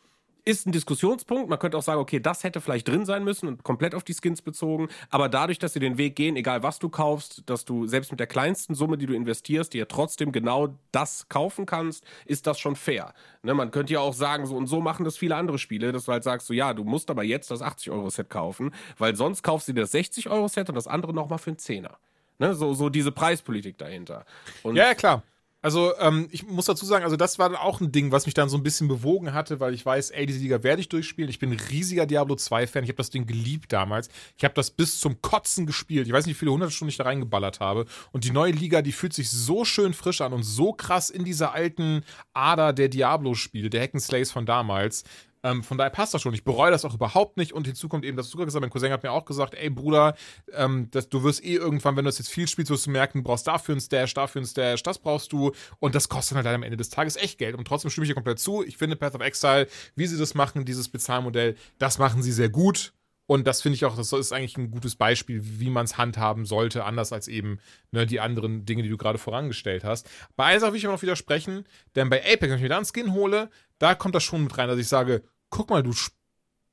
ist 0.50 0.66
ein 0.66 0.72
Diskussionspunkt. 0.72 1.48
Man 1.48 1.58
könnte 1.58 1.78
auch 1.78 1.82
sagen, 1.82 2.00
okay, 2.00 2.20
das 2.20 2.44
hätte 2.44 2.60
vielleicht 2.60 2.88
drin 2.88 3.06
sein 3.06 3.24
müssen 3.24 3.48
und 3.48 3.62
komplett 3.62 3.94
auf 3.94 4.04
die 4.04 4.14
Skins 4.14 4.42
bezogen. 4.42 4.88
Aber 5.08 5.28
dadurch, 5.28 5.58
dass 5.58 5.72
sie 5.72 5.80
den 5.80 5.96
Weg 5.96 6.16
gehen, 6.16 6.36
egal 6.36 6.62
was 6.62 6.78
du 6.78 6.88
kaufst, 6.88 7.42
dass 7.46 7.64
du 7.64 7.86
selbst 7.86 8.10
mit 8.10 8.20
der 8.20 8.26
kleinsten 8.26 8.74
Summe, 8.74 8.98
die 8.98 9.06
du 9.06 9.14
investierst, 9.14 9.72
dir 9.72 9.88
trotzdem 9.88 10.32
genau 10.32 10.76
das 10.92 11.28
kaufen 11.28 11.66
kannst, 11.66 12.04
ist 12.26 12.46
das 12.46 12.58
schon 12.58 12.76
fair. 12.76 13.14
Ne, 13.42 13.54
man 13.54 13.70
könnte 13.70 13.92
ja 13.92 14.00
auch 14.00 14.14
sagen, 14.14 14.46
so 14.46 14.56
und 14.56 14.66
so 14.66 14.80
machen 14.80 15.04
das 15.04 15.16
viele 15.16 15.36
andere 15.36 15.58
Spiele, 15.58 15.92
dass 15.92 16.04
du 16.04 16.12
halt 16.12 16.24
sagst, 16.24 16.46
so 16.46 16.52
ja, 16.52 16.74
du 16.74 16.84
musst 16.84 17.10
aber 17.10 17.22
jetzt 17.22 17.50
das 17.50 17.62
80-Euro-Set 17.62 18.28
kaufen, 18.28 18.74
weil 18.98 19.16
sonst 19.16 19.42
kaufst 19.42 19.68
du 19.68 19.72
dir 19.72 19.82
das 19.82 19.94
60-Euro-Set 19.94 20.68
und 20.68 20.74
das 20.74 20.86
andere 20.86 21.14
nochmal 21.14 21.38
für 21.38 21.50
einen 21.50 21.58
Zehner. 21.58 21.98
Ne, 22.38 22.54
so, 22.54 22.72
so 22.72 22.88
diese 22.88 23.12
Preispolitik 23.12 23.76
dahinter. 23.78 24.24
Und 24.62 24.76
Ja, 24.76 24.86
ja, 24.86 24.94
klar. 24.94 25.22
Also, 25.62 25.92
ähm, 25.98 26.28
ich 26.30 26.46
muss 26.46 26.64
dazu 26.64 26.86
sagen, 26.86 27.04
also 27.04 27.16
das 27.16 27.38
war 27.38 27.50
dann 27.50 27.58
auch 27.58 27.80
ein 27.80 27.92
Ding, 27.92 28.12
was 28.12 28.24
mich 28.24 28.32
dann 28.32 28.48
so 28.48 28.56
ein 28.56 28.62
bisschen 28.62 28.88
bewogen 28.88 29.34
hatte, 29.34 29.60
weil 29.60 29.74
ich 29.74 29.84
weiß, 29.84 30.10
ey, 30.10 30.24
diese 30.24 30.40
Liga 30.40 30.62
werde 30.62 30.80
ich 30.80 30.88
durchspielen. 30.88 31.28
Ich 31.28 31.38
bin 31.38 31.50
ein 31.52 31.60
riesiger 31.70 32.06
Diablo 32.06 32.34
2-Fan. 32.34 32.82
Ich 32.84 32.88
habe 32.88 32.96
das 32.96 33.10
Ding 33.10 33.26
geliebt 33.26 33.70
damals. 33.70 34.08
Ich 34.38 34.44
habe 34.44 34.54
das 34.54 34.70
bis 34.70 35.00
zum 35.00 35.20
Kotzen 35.20 35.66
gespielt. 35.66 36.06
Ich 36.06 36.12
weiß 36.14 36.24
nicht, 36.24 36.36
wie 36.36 36.38
viele 36.38 36.52
hundert 36.52 36.72
Stunden 36.72 36.88
ich 36.88 36.96
da 36.96 37.04
reingeballert 37.04 37.60
habe. 37.60 37.84
Und 38.10 38.24
die 38.24 38.30
neue 38.30 38.52
Liga, 38.52 38.80
die 38.80 38.92
fühlt 38.92 39.12
sich 39.12 39.30
so 39.30 39.66
schön 39.66 39.92
frisch 39.92 40.22
an 40.22 40.32
und 40.32 40.44
so 40.44 40.72
krass 40.72 41.10
in 41.10 41.24
dieser 41.24 41.52
alten 41.52 42.04
Ader 42.32 42.72
der 42.72 42.88
Diablo-Spiele, 42.88 43.68
der 43.68 43.82
Hackenslays 43.82 44.32
von 44.32 44.46
damals. 44.46 45.04
Ähm, 45.42 45.62
von 45.62 45.78
daher 45.78 45.90
passt 45.90 46.14
das 46.14 46.22
schon. 46.22 46.34
Ich 46.34 46.44
bereue 46.44 46.70
das 46.70 46.84
auch 46.84 46.94
überhaupt 46.94 47.36
nicht. 47.36 47.52
Und 47.52 47.66
hinzu 47.66 47.88
kommt 47.88 48.04
eben, 48.04 48.16
dass 48.16 48.30
du 48.30 48.36
gesagt 48.36 48.54
hast, 48.54 48.60
mein 48.60 48.70
Cousin 48.70 48.92
hat 48.92 49.02
mir 49.02 49.12
auch 49.12 49.24
gesagt, 49.24 49.54
ey 49.54 49.70
Bruder, 49.70 50.14
ähm, 50.52 50.88
das, 50.90 51.08
du 51.08 51.22
wirst 51.22 51.44
eh 51.44 51.54
irgendwann, 51.54 51.96
wenn 51.96 52.04
du 52.04 52.08
das 52.08 52.18
jetzt 52.18 52.30
viel 52.30 52.48
spielst, 52.48 52.70
wirst 52.70 52.86
du 52.86 52.90
merken, 52.90 53.18
du 53.18 53.24
brauchst 53.24 53.46
dafür 53.46 53.74
einen 53.74 53.80
Stash, 53.80 54.14
dafür 54.14 54.40
einen 54.40 54.46
Stash, 54.46 54.82
das 54.82 54.98
brauchst 54.98 55.32
du. 55.32 55.52
Und 55.78 55.94
das 55.94 56.08
kostet 56.08 56.36
halt 56.36 56.46
am 56.46 56.62
Ende 56.62 56.76
des 56.76 56.90
Tages 56.90 57.16
echt 57.16 57.38
Geld. 57.38 57.56
Und 57.56 57.66
trotzdem 57.66 57.90
stimme 57.90 58.04
ich 58.04 58.10
dir 58.10 58.14
komplett 58.14 58.38
zu. 58.38 58.62
Ich 58.62 58.76
finde 58.76 58.96
Path 58.96 59.14
of 59.14 59.22
Exile, 59.22 59.66
wie 59.96 60.06
sie 60.06 60.18
das 60.18 60.34
machen, 60.34 60.64
dieses 60.64 60.88
Bezahlmodell, 60.88 61.56
das 61.78 61.98
machen 61.98 62.22
sie 62.22 62.32
sehr 62.32 62.48
gut. 62.48 62.92
Und 63.30 63.46
das 63.46 63.62
finde 63.62 63.76
ich 63.76 63.84
auch, 63.84 63.94
das 63.94 64.12
ist 64.12 64.32
eigentlich 64.32 64.58
ein 64.58 64.72
gutes 64.72 64.96
Beispiel, 64.96 65.40
wie 65.40 65.70
man 65.70 65.84
es 65.84 65.96
handhaben 65.96 66.46
sollte, 66.46 66.82
anders 66.82 67.12
als 67.12 67.28
eben 67.28 67.60
ne, 67.92 68.04
die 68.04 68.18
anderen 68.18 68.66
Dinge, 68.66 68.82
die 68.82 68.88
du 68.88 68.96
gerade 68.96 69.18
vorangestellt 69.18 69.84
hast. 69.84 70.10
Bei 70.34 70.46
einer 70.46 70.58
Sache 70.58 70.72
will 70.72 70.78
ich 70.78 70.84
aber 70.84 70.94
noch 70.94 71.02
widersprechen, 71.02 71.64
denn 71.94 72.10
bei 72.10 72.24
Apex, 72.24 72.48
wenn 72.48 72.56
ich 72.56 72.62
mir 72.62 72.70
da 72.70 72.78
einen 72.78 72.86
Skin 72.92 73.12
hole, 73.12 73.48
da 73.78 73.94
kommt 73.94 74.16
das 74.16 74.24
schon 74.24 74.42
mit 74.42 74.58
rein, 74.58 74.66
dass 74.66 74.80
ich 74.80 74.88
sage, 74.88 75.22
guck 75.48 75.70
mal, 75.70 75.84
du 75.84 75.94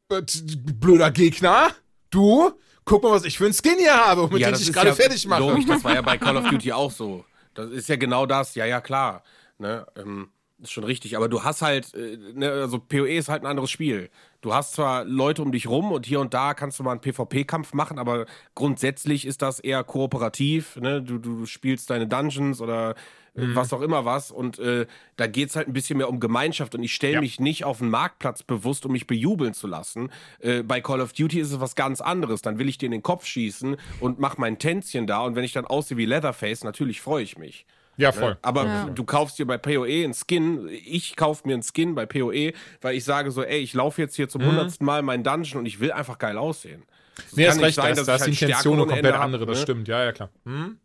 blöder 0.10 1.12
Gegner, 1.12 1.76
du, 2.10 2.52
guck 2.86 3.04
mal, 3.04 3.12
was 3.12 3.26
ich 3.26 3.38
für 3.38 3.46
einen 3.46 3.54
Skin 3.54 3.78
hier 3.78 3.94
habe, 3.94 4.24
mit 4.24 4.44
dem 4.44 4.56
ich 4.56 4.74
gerade 4.74 4.90
ja 4.90 4.96
fertig 4.96 5.28
mache. 5.28 5.42
Logisch, 5.42 5.68
das 5.68 5.84
war 5.84 5.94
ja 5.94 6.02
bei 6.02 6.18
Call 6.18 6.38
of 6.38 6.50
Duty 6.50 6.72
auch 6.72 6.90
so. 6.90 7.24
Das 7.54 7.70
ist 7.70 7.88
ja 7.88 7.98
genau 7.98 8.26
das, 8.26 8.56
ja, 8.56 8.66
ja, 8.66 8.82
klar. 8.82 9.22
Ne? 9.60 9.86
Ähm, 9.96 10.32
ist 10.60 10.72
schon 10.72 10.86
richtig, 10.86 11.16
aber 11.16 11.30
du 11.30 11.44
hast 11.44 11.62
halt, 11.62 11.94
äh, 11.94 12.18
ne, 12.34 12.52
also 12.52 12.80
PoE 12.80 13.16
ist 13.16 13.30
halt 13.30 13.44
ein 13.44 13.48
anderes 13.48 13.70
Spiel. 13.70 14.10
Du 14.42 14.54
hast 14.54 14.74
zwar 14.74 15.04
Leute 15.04 15.42
um 15.42 15.52
dich 15.52 15.68
rum 15.68 15.92
und 15.92 16.06
hier 16.06 16.20
und 16.20 16.34
da 16.34 16.54
kannst 16.54 16.78
du 16.80 16.84
mal 16.84 16.92
einen 16.92 17.02
PvP-Kampf 17.02 17.74
machen, 17.74 17.98
aber 17.98 18.26
grundsätzlich 18.54 19.26
ist 19.26 19.42
das 19.42 19.60
eher 19.60 19.84
kooperativ. 19.84 20.76
Ne? 20.78 21.02
Du, 21.02 21.18
du 21.18 21.46
spielst 21.48 21.90
deine 21.90 22.06
Dungeons 22.08 22.62
oder 22.62 22.92
äh, 23.34 23.56
was 23.56 23.74
auch 23.74 23.82
immer 23.82 24.06
was 24.06 24.30
und 24.30 24.60
äh, 24.60 24.86
da 25.16 25.26
geht's 25.26 25.56
halt 25.56 25.68
ein 25.68 25.74
bisschen 25.74 25.98
mehr 25.98 26.08
um 26.10 26.20
Gemeinschaft 26.20 26.76
und 26.76 26.84
ich 26.84 26.94
stelle 26.94 27.16
Ja. 27.16 27.22
mich 27.22 27.40
nicht 27.40 27.66
auf 27.66 27.80
den 27.80 27.90
Marktplatz 27.90 28.44
bewusst, 28.44 28.86
um 28.86 28.92
mich 28.92 29.08
bejubeln 29.08 29.56
zu 29.56 29.66
lassen. 29.66 30.12
Äh, 30.40 30.62
bei 30.62 30.82
Call 30.82 31.02
of 31.02 31.14
Duty 31.14 31.40
ist 31.40 31.52
es 31.52 31.60
was 31.60 31.76
ganz 31.76 32.00
anderes. 32.00 32.44
Dann 32.44 32.60
will 32.60 32.70
ich 32.70 32.78
dir 32.78 32.86
in 32.86 32.92
den 32.92 33.04
Kopf 33.04 33.26
schießen 33.26 33.76
und 34.00 34.20
mach 34.20 34.38
mein 34.38 34.60
Tänzchen 34.60 35.08
da 35.08 35.22
und 35.22 35.36
wenn 35.36 35.44
ich 35.44 35.54
dann 35.54 35.66
aussehe 35.66 35.98
wie 35.98 36.06
Leatherface, 36.06 36.64
natürlich 36.64 37.02
freue 37.02 37.24
ich 37.24 37.38
mich. 37.40 37.66
Ja, 37.98 38.12
voll. 38.12 38.32
Ne? 38.32 38.38
Aber 38.42 38.66
Ja. 38.66 38.90
du 38.90 39.04
kaufst 39.04 39.38
dir 39.40 39.46
bei 39.46 39.58
PoE 39.58 40.04
einen 40.04 40.14
Skin. 40.14 40.70
Ich 40.70 41.16
kaufe 41.16 41.48
mir 41.48 41.56
einen 41.56 41.64
Skin 41.64 41.96
bei 41.96 42.06
PoE, 42.06 42.54
weil 42.82 42.96
ich 42.96 43.04
sage 43.04 43.32
so, 43.32 43.44
ey, 43.44 43.60
ich 43.60 43.74
laufe 43.74 44.02
jetzt 44.02 44.16
hier 44.16 44.30
zum 44.30 44.46
hundertsten 44.46 44.86
Mal 44.86 45.02
meinen 45.02 45.24
Dungeon 45.24 45.60
und 45.60 45.66
ich 45.66 45.80
will 45.80 45.92
einfach 45.92 46.18
geil 46.18 46.38
aussehen. 46.38 46.84
Es 47.18 47.36
Nee, 47.36 47.48
hast 47.48 47.56
nicht 47.56 47.66
recht, 47.66 47.76
sein, 47.76 47.96
da 47.96 48.02
ist, 48.02 48.08
ist 48.08 48.08
die 48.08 48.12
halt 48.12 48.42
Intention 48.42 48.80
eine 48.80 48.88
komplett 48.88 49.16
andere, 49.16 49.42
hab, 49.42 49.48
das 49.50 49.58
ne? 49.58 49.64
stimmt, 49.64 49.88
ja, 49.88 50.04
ja, 50.04 50.12
klar. 50.12 50.30
Hm? 50.46 50.78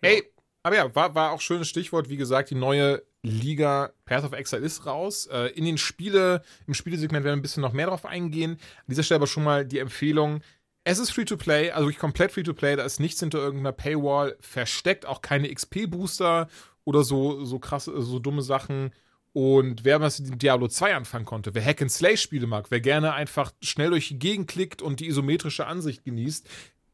Ey, 0.00 0.22
aber 0.62 0.76
ja, 0.76 0.94
war, 0.94 1.14
war 1.14 1.32
auch 1.32 1.40
schönes 1.40 1.68
Stichwort, 1.68 2.08
wie 2.08 2.16
gesagt, 2.16 2.50
die 2.50 2.54
neue 2.54 3.02
Liga 3.22 3.92
Path 4.06 4.24
of 4.24 4.32
Exile 4.32 4.62
ist 4.64 4.86
raus. 4.86 5.26
Äh, 5.26 5.48
in 5.52 5.64
den 5.64 5.76
Spiele, 5.78 6.42
im 6.66 6.74
Spielesegment 6.74 7.24
werden 7.24 7.36
wir 7.36 7.40
ein 7.40 7.42
bisschen 7.42 7.62
noch 7.62 7.72
mehr 7.72 7.86
drauf 7.86 8.06
eingehen. 8.06 8.52
An 8.52 8.84
dieser 8.88 9.02
Stelle 9.02 9.16
aber 9.16 9.26
schon 9.26 9.44
mal 9.44 9.66
die 9.66 9.78
Empfehlung, 9.78 10.40
es 10.90 10.98
ist 10.98 11.10
Free-to-Play, 11.10 11.70
also 11.70 11.86
wirklich 11.86 12.00
komplett 12.00 12.32
Free-to-Play, 12.32 12.74
da 12.74 12.82
ist 12.82 12.98
nichts 12.98 13.20
hinter 13.20 13.38
irgendeiner 13.38 13.72
Paywall 13.72 14.36
versteckt, 14.40 15.06
auch 15.06 15.22
keine 15.22 15.48
XP-Booster 15.48 16.48
oder 16.84 17.04
so, 17.04 17.44
so 17.44 17.60
krasse, 17.60 18.00
so 18.02 18.18
dumme 18.18 18.42
Sachen. 18.42 18.90
Und 19.32 19.84
wer 19.84 20.00
was 20.00 20.18
mit 20.18 20.42
Diablo 20.42 20.66
2 20.66 20.96
anfangen 20.96 21.26
konnte, 21.26 21.54
wer 21.54 21.64
Hack 21.64 21.80
and 21.80 21.92
Slay 21.92 22.16
Spiele 22.16 22.48
mag, 22.48 22.72
wer 22.72 22.80
gerne 22.80 23.12
einfach 23.12 23.52
schnell 23.62 23.90
durch 23.90 24.08
die 24.08 24.18
Gegend 24.18 24.48
klickt 24.48 24.82
und 24.82 24.98
die 24.98 25.06
isometrische 25.06 25.66
Ansicht 25.68 26.04
genießt, 26.04 26.48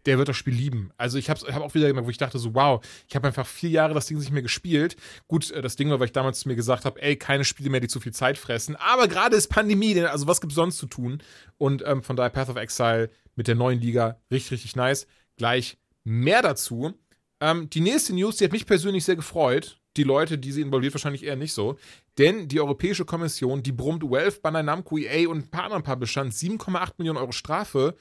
der 0.04 0.18
wird 0.18 0.28
das 0.28 0.36
Spiel 0.36 0.54
lieben. 0.54 0.90
Also 0.98 1.16
ich 1.16 1.30
habe 1.30 1.40
hab 1.52 1.62
auch 1.62 1.74
wieder 1.74 1.88
gemerkt, 1.88 2.06
wo 2.06 2.10
ich 2.10 2.18
dachte 2.18 2.38
so, 2.38 2.54
wow, 2.54 2.84
ich 3.08 3.16
habe 3.16 3.26
einfach 3.26 3.46
vier 3.46 3.70
Jahre 3.70 3.94
das 3.94 4.06
Ding 4.06 4.18
nicht 4.18 4.30
mehr 4.30 4.42
gespielt. 4.42 4.96
Gut, 5.26 5.50
äh, 5.50 5.62
das 5.62 5.76
Ding 5.76 5.90
war, 5.90 5.98
weil 5.98 6.06
ich 6.06 6.12
damals 6.12 6.40
zu 6.40 6.48
mir 6.48 6.54
gesagt 6.54 6.84
habe, 6.84 7.00
ey, 7.00 7.16
keine 7.16 7.44
Spiele 7.44 7.70
mehr, 7.70 7.80
die 7.80 7.88
zu 7.88 7.98
viel 7.98 8.12
Zeit 8.12 8.36
fressen. 8.36 8.76
Aber 8.76 9.08
gerade 9.08 9.36
ist 9.36 9.48
Pandemie, 9.48 9.98
also 10.02 10.26
was 10.26 10.40
gibt's 10.42 10.54
sonst 10.54 10.76
zu 10.76 10.86
tun? 10.86 11.22
Und 11.58 11.82
ähm, 11.84 12.02
von 12.02 12.14
daher 12.14 12.30
Path 12.30 12.50
of 12.50 12.56
Exile 12.56 13.10
mit 13.36 13.48
der 13.48 13.54
neuen 13.54 13.80
Liga. 13.80 14.20
Richtig, 14.30 14.52
richtig 14.52 14.76
nice. 14.76 15.06
Gleich 15.36 15.78
mehr 16.04 16.42
dazu. 16.42 16.94
Ähm, 17.40 17.70
die 17.70 17.80
nächste 17.80 18.14
News, 18.14 18.36
die 18.36 18.44
hat 18.44 18.52
mich 18.52 18.66
persönlich 18.66 19.04
sehr 19.04 19.16
gefreut. 19.16 19.78
Die 19.96 20.02
Leute, 20.02 20.36
die 20.38 20.52
sie 20.52 20.62
involviert, 20.62 20.94
wahrscheinlich 20.94 21.24
eher 21.24 21.36
nicht 21.36 21.52
so. 21.52 21.78
Denn 22.18 22.48
die 22.48 22.60
Europäische 22.60 23.04
Kommission, 23.04 23.62
die 23.62 23.72
brummt 23.72 24.02
Valve, 24.02 24.40
Bandai 24.40 24.62
Namco, 24.62 24.98
EA 24.98 25.28
und 25.28 25.38
ein 25.38 25.50
paar 25.50 25.64
anderen 25.64 25.82
Publishern 25.82 26.30
7,8 26.30 26.94
Millionen 26.98 27.18
Euro 27.18 27.32
Strafe 27.32 27.94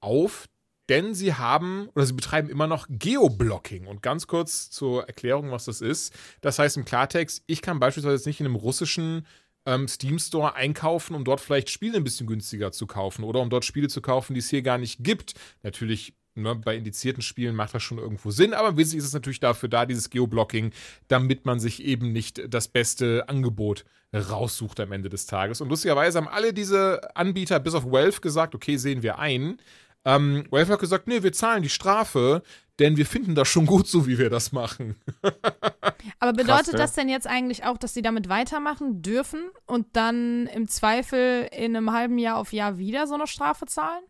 auf, 0.00 0.48
denn 0.88 1.14
sie 1.14 1.34
haben 1.34 1.88
oder 1.94 2.04
sie 2.04 2.14
betreiben 2.14 2.50
immer 2.50 2.66
noch 2.66 2.86
Geoblocking. 2.88 3.86
Und 3.86 4.02
ganz 4.02 4.26
kurz 4.26 4.70
zur 4.70 5.06
Erklärung, 5.06 5.52
was 5.52 5.66
das 5.66 5.80
ist. 5.80 6.12
Das 6.40 6.58
heißt 6.58 6.76
im 6.76 6.84
Klartext, 6.84 7.42
ich 7.46 7.62
kann 7.62 7.78
beispielsweise 7.78 8.16
jetzt 8.16 8.26
nicht 8.26 8.40
in 8.40 8.46
einem 8.46 8.56
russischen 8.56 9.26
ähm, 9.66 9.88
Steam 9.88 10.18
Store 10.18 10.54
einkaufen, 10.54 11.14
um 11.14 11.24
dort 11.24 11.40
vielleicht 11.40 11.70
Spiele 11.70 11.96
ein 11.96 12.04
bisschen 12.04 12.26
günstiger 12.26 12.72
zu 12.72 12.86
kaufen 12.86 13.24
oder 13.24 13.40
um 13.40 13.50
dort 13.50 13.64
Spiele 13.64 13.88
zu 13.88 14.00
kaufen, 14.00 14.34
die 14.34 14.40
es 14.40 14.50
hier 14.50 14.62
gar 14.62 14.78
nicht 14.78 15.02
gibt. 15.02 15.34
Natürlich 15.62 16.14
Ne, 16.36 16.54
bei 16.54 16.76
indizierten 16.76 17.22
Spielen 17.22 17.56
macht 17.56 17.74
das 17.74 17.82
schon 17.82 17.98
irgendwo 17.98 18.30
Sinn, 18.30 18.54
aber 18.54 18.76
wesentlich 18.76 19.00
ist 19.00 19.06
es 19.08 19.14
natürlich 19.14 19.40
dafür 19.40 19.68
da, 19.68 19.84
dieses 19.84 20.10
Geoblocking, 20.10 20.72
damit 21.08 21.44
man 21.44 21.58
sich 21.58 21.82
eben 21.82 22.12
nicht 22.12 22.42
das 22.48 22.68
beste 22.68 23.28
Angebot 23.28 23.84
raussucht 24.14 24.78
am 24.78 24.92
Ende 24.92 25.08
des 25.08 25.26
Tages. 25.26 25.60
Und 25.60 25.68
lustigerweise 25.68 26.18
haben 26.18 26.28
alle 26.28 26.52
diese 26.52 27.16
Anbieter 27.16 27.58
bis 27.58 27.74
auf 27.74 27.84
Valve 27.84 28.20
gesagt, 28.20 28.54
okay, 28.54 28.76
sehen 28.76 29.02
wir 29.02 29.18
ein. 29.18 29.58
Ähm, 30.04 30.44
Valve 30.50 30.72
hat 30.72 30.80
gesagt, 30.80 31.08
nee, 31.08 31.22
wir 31.22 31.32
zahlen 31.32 31.62
die 31.62 31.68
Strafe, 31.68 32.42
denn 32.80 32.96
wir 32.96 33.06
finden 33.06 33.34
das 33.34 33.46
schon 33.48 33.66
gut, 33.66 33.86
so 33.86 34.06
wie 34.06 34.18
wir 34.18 34.30
das 34.30 34.52
machen. 34.52 34.96
Aber 36.18 36.32
bedeutet 36.32 36.66
Krass, 36.66 36.72
ne? 36.72 36.78
das 36.78 36.92
denn 36.94 37.08
jetzt 37.08 37.26
eigentlich 37.26 37.64
auch, 37.64 37.78
dass 37.78 37.94
sie 37.94 38.02
damit 38.02 38.28
weitermachen 38.28 39.02
dürfen 39.02 39.50
und 39.66 39.86
dann 39.94 40.46
im 40.46 40.66
Zweifel 40.66 41.48
in 41.52 41.76
einem 41.76 41.92
halben 41.92 42.18
Jahr 42.18 42.36
auf 42.38 42.52
Jahr 42.52 42.78
wieder 42.78 43.06
so 43.06 43.14
eine 43.14 43.26
Strafe 43.26 43.66
zahlen? 43.66 44.02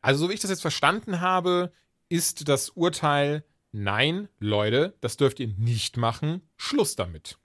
Also, 0.00 0.24
so 0.24 0.30
wie 0.30 0.34
ich 0.34 0.40
das 0.40 0.50
jetzt 0.50 0.62
verstanden 0.62 1.20
habe, 1.20 1.72
ist 2.08 2.48
das 2.48 2.70
Urteil, 2.70 3.44
nein, 3.70 4.28
Leute, 4.40 4.94
das 5.00 5.16
dürft 5.16 5.38
ihr 5.40 5.48
nicht 5.48 5.96
machen, 5.96 6.42
Schluss 6.56 6.96
damit. 6.96 7.38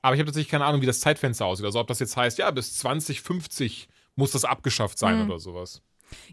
Aber 0.00 0.14
ich 0.14 0.20
habe 0.20 0.26
tatsächlich 0.26 0.50
keine 0.50 0.64
Ahnung, 0.64 0.80
wie 0.80 0.86
das 0.86 1.00
Zeitfenster 1.00 1.46
aussieht. 1.46 1.66
Also, 1.66 1.80
ob 1.80 1.88
das 1.88 1.98
jetzt 1.98 2.16
heißt, 2.16 2.38
ja, 2.38 2.50
bis 2.50 2.76
2050 2.78 3.88
muss 4.14 4.30
das 4.32 4.44
abgeschafft 4.44 4.98
sein 4.98 5.18
Mhm. 5.18 5.30
oder 5.30 5.38
sowas. 5.38 5.82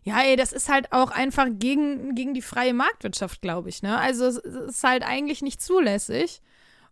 Ja, 0.03 0.21
ey, 0.21 0.35
das 0.35 0.53
ist 0.53 0.69
halt 0.69 0.91
auch 0.91 1.11
einfach 1.11 1.47
gegen, 1.49 2.15
gegen 2.15 2.33
die 2.33 2.41
freie 2.41 2.73
Marktwirtschaft, 2.73 3.41
glaube 3.41 3.69
ich. 3.69 3.81
Ne? 3.81 3.97
Also 3.97 4.25
es 4.25 4.37
ist 4.37 4.83
halt 4.83 5.03
eigentlich 5.03 5.41
nicht 5.41 5.61
zulässig. 5.61 6.41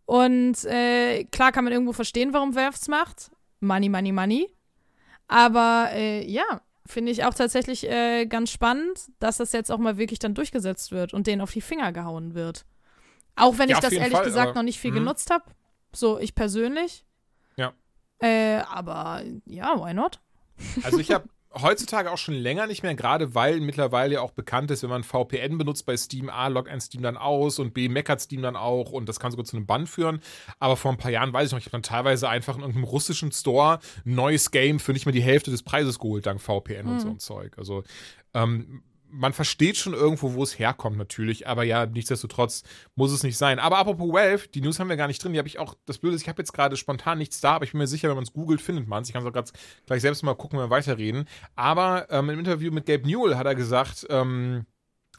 Und 0.05 0.63
äh, 0.65 1.25
klar 1.25 1.51
kann 1.51 1.65
man 1.65 1.73
irgendwo 1.73 1.93
verstehen, 1.93 2.33
warum 2.33 2.55
Valve 2.55 2.77
es 2.79 2.87
macht. 2.87 3.31
Money, 3.59 3.89
money, 3.89 4.11
money. 4.11 4.47
Aber 5.27 5.89
äh, 5.91 6.25
ja, 6.25 6.61
finde 6.85 7.11
ich 7.11 7.25
auch 7.25 7.33
tatsächlich 7.33 7.89
äh, 7.89 8.25
ganz 8.25 8.51
spannend, 8.51 9.09
dass 9.19 9.37
das 9.37 9.51
jetzt 9.51 9.71
auch 9.71 9.77
mal 9.77 9.97
wirklich 9.97 10.19
dann 10.19 10.33
durchgesetzt 10.33 10.91
wird 10.91 11.13
und 11.13 11.27
denen 11.27 11.41
auf 11.41 11.51
die 11.51 11.61
Finger 11.61 11.91
gehauen 11.91 12.33
wird. 12.33 12.65
Auch 13.35 13.57
wenn 13.57 13.69
Ja, 13.69 13.75
ich 13.75 13.81
das 13.81 13.93
ehrlich 13.93 14.13
Fall, 14.13 14.25
gesagt 14.25 14.55
noch 14.55 14.63
nicht 14.63 14.79
viel 14.79 14.91
mhm. 14.91 14.95
genutzt 14.95 15.29
habe. 15.29 15.45
So, 15.93 16.17
ich 16.19 16.35
persönlich. 16.35 17.05
Ja. 17.55 17.73
Äh, 18.19 18.61
aber 18.69 19.23
ja, 19.45 19.75
why 19.79 19.93
not? 19.93 20.19
Also, 20.83 20.99
ich 20.99 21.11
habe 21.11 21.29
heutzutage 21.61 22.11
auch 22.11 22.17
schon 22.17 22.33
länger 22.33 22.67
nicht 22.67 22.83
mehr, 22.83 22.95
gerade 22.95 23.35
weil 23.35 23.59
mittlerweile 23.59 24.15
ja 24.15 24.21
auch 24.21 24.31
bekannt 24.31 24.71
ist, 24.71 24.83
wenn 24.83 24.89
man 24.89 25.03
VPN 25.03 25.57
benutzt 25.57 25.85
bei 25.85 25.95
Steam, 25.97 26.29
A, 26.29 26.47
loggt 26.47 26.69
ein 26.69 26.81
Steam 26.81 27.01
dann 27.01 27.17
aus 27.17 27.59
und 27.59 27.73
B, 27.73 27.89
meckert 27.89 28.21
Steam 28.21 28.41
dann 28.41 28.55
auch 28.55 28.91
und 28.91 29.07
das 29.07 29.19
kann 29.19 29.31
sogar 29.31 29.45
zu 29.45 29.55
einem 29.55 29.65
Bann 29.65 29.87
führen. 29.87 30.21
Aber 30.59 30.77
vor 30.77 30.91
ein 30.91 30.97
paar 30.97 31.11
Jahren 31.11 31.33
weiß 31.33 31.47
ich 31.47 31.51
noch, 31.51 31.59
ich 31.59 31.65
habe 31.65 31.71
dann 31.71 31.83
teilweise 31.83 32.29
einfach 32.29 32.55
in 32.55 32.61
irgendeinem 32.61 32.85
russischen 32.85 33.31
Store 33.31 33.79
ein 34.05 34.15
neues 34.15 34.51
Game 34.51 34.79
für 34.79 34.93
nicht 34.93 35.05
mehr 35.05 35.13
die 35.13 35.21
Hälfte 35.21 35.51
des 35.51 35.63
Preises 35.63 35.99
geholt, 35.99 36.25
dank 36.25 36.41
VPN 36.41 36.87
und 36.87 36.99
so 36.99 37.09
ein 37.09 37.19
Zeug. 37.19 37.57
Also, 37.57 37.83
ähm, 38.33 38.83
man 39.09 39.33
versteht 39.33 39.77
schon 39.77 39.93
irgendwo, 39.93 40.33
wo 40.33 40.43
es 40.43 40.59
herkommt, 40.59 40.97
natürlich, 40.97 41.47
aber 41.47 41.63
ja, 41.63 41.85
nichtsdestotrotz 41.85 42.63
muss 42.95 43.11
es 43.11 43.23
nicht 43.23 43.37
sein. 43.37 43.59
Aber 43.59 43.77
apropos 43.77 44.11
Valve, 44.11 44.47
die 44.49 44.61
News 44.61 44.79
haben 44.79 44.89
wir 44.89 44.97
gar 44.97 45.07
nicht 45.07 45.23
drin, 45.23 45.33
die 45.33 45.39
habe 45.39 45.47
ich 45.47 45.59
auch, 45.59 45.75
das 45.85 45.97
Blöde 45.97 46.15
ist, 46.15 46.23
ich 46.23 46.29
habe 46.29 46.41
jetzt 46.41 46.53
gerade 46.53 46.77
spontan 46.77 47.17
nichts 47.17 47.41
da, 47.41 47.55
aber 47.55 47.65
ich 47.65 47.71
bin 47.71 47.79
mir 47.79 47.87
sicher, 47.87 48.09
wenn 48.09 48.15
man 48.15 48.23
es 48.23 48.33
googelt, 48.33 48.61
findet 48.61 48.87
man 48.87 49.03
es. 49.03 49.09
Ich 49.09 49.13
kann 49.13 49.23
es 49.23 49.27
auch 49.27 49.33
grad 49.33 49.51
gleich 49.85 50.01
selbst 50.01 50.23
mal 50.23 50.35
gucken, 50.35 50.59
wenn 50.59 50.65
wir 50.65 50.75
weiterreden. 50.75 51.27
Aber 51.55 52.07
ähm, 52.09 52.29
im 52.29 52.39
Interview 52.39 52.71
mit 52.71 52.85
Gabe 52.85 53.07
Newell 53.07 53.35
hat 53.35 53.45
er 53.45 53.55
gesagt, 53.55 54.05
ähm, 54.09 54.65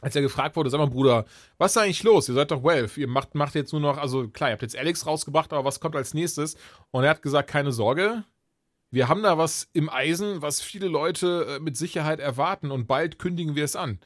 als 0.01 0.15
er 0.15 0.21
gefragt 0.21 0.55
wurde, 0.55 0.69
sag 0.69 0.77
mal, 0.77 0.87
Bruder, 0.87 1.25
was 1.57 1.71
ist 1.75 1.81
eigentlich 1.81 2.03
los? 2.03 2.29
Ihr 2.29 2.35
seid 2.35 2.51
doch 2.51 2.63
Valve. 2.63 2.99
Ihr 2.99 3.07
macht, 3.07 3.35
macht 3.35 3.55
jetzt 3.55 3.73
nur 3.73 3.81
noch, 3.81 3.97
also 3.97 4.29
klar, 4.29 4.49
ihr 4.49 4.53
habt 4.53 4.61
jetzt 4.61 4.77
Alex 4.77 5.05
rausgebracht, 5.05 5.51
aber 5.51 5.65
was 5.65 5.79
kommt 5.79 5.95
als 5.95 6.13
nächstes? 6.13 6.55
Und 6.91 7.03
er 7.03 7.09
hat 7.11 7.21
gesagt, 7.21 7.49
keine 7.49 7.71
Sorge. 7.71 8.23
Wir 8.91 9.07
haben 9.07 9.21
da 9.21 9.37
was 9.37 9.69
im 9.73 9.89
Eisen, 9.89 10.41
was 10.41 10.61
viele 10.61 10.87
Leute 10.87 11.57
äh, 11.57 11.59
mit 11.59 11.77
Sicherheit 11.77 12.19
erwarten 12.19 12.71
und 12.71 12.87
bald 12.87 13.19
kündigen 13.19 13.55
wir 13.55 13.63
es 13.63 13.75
an. 13.75 13.99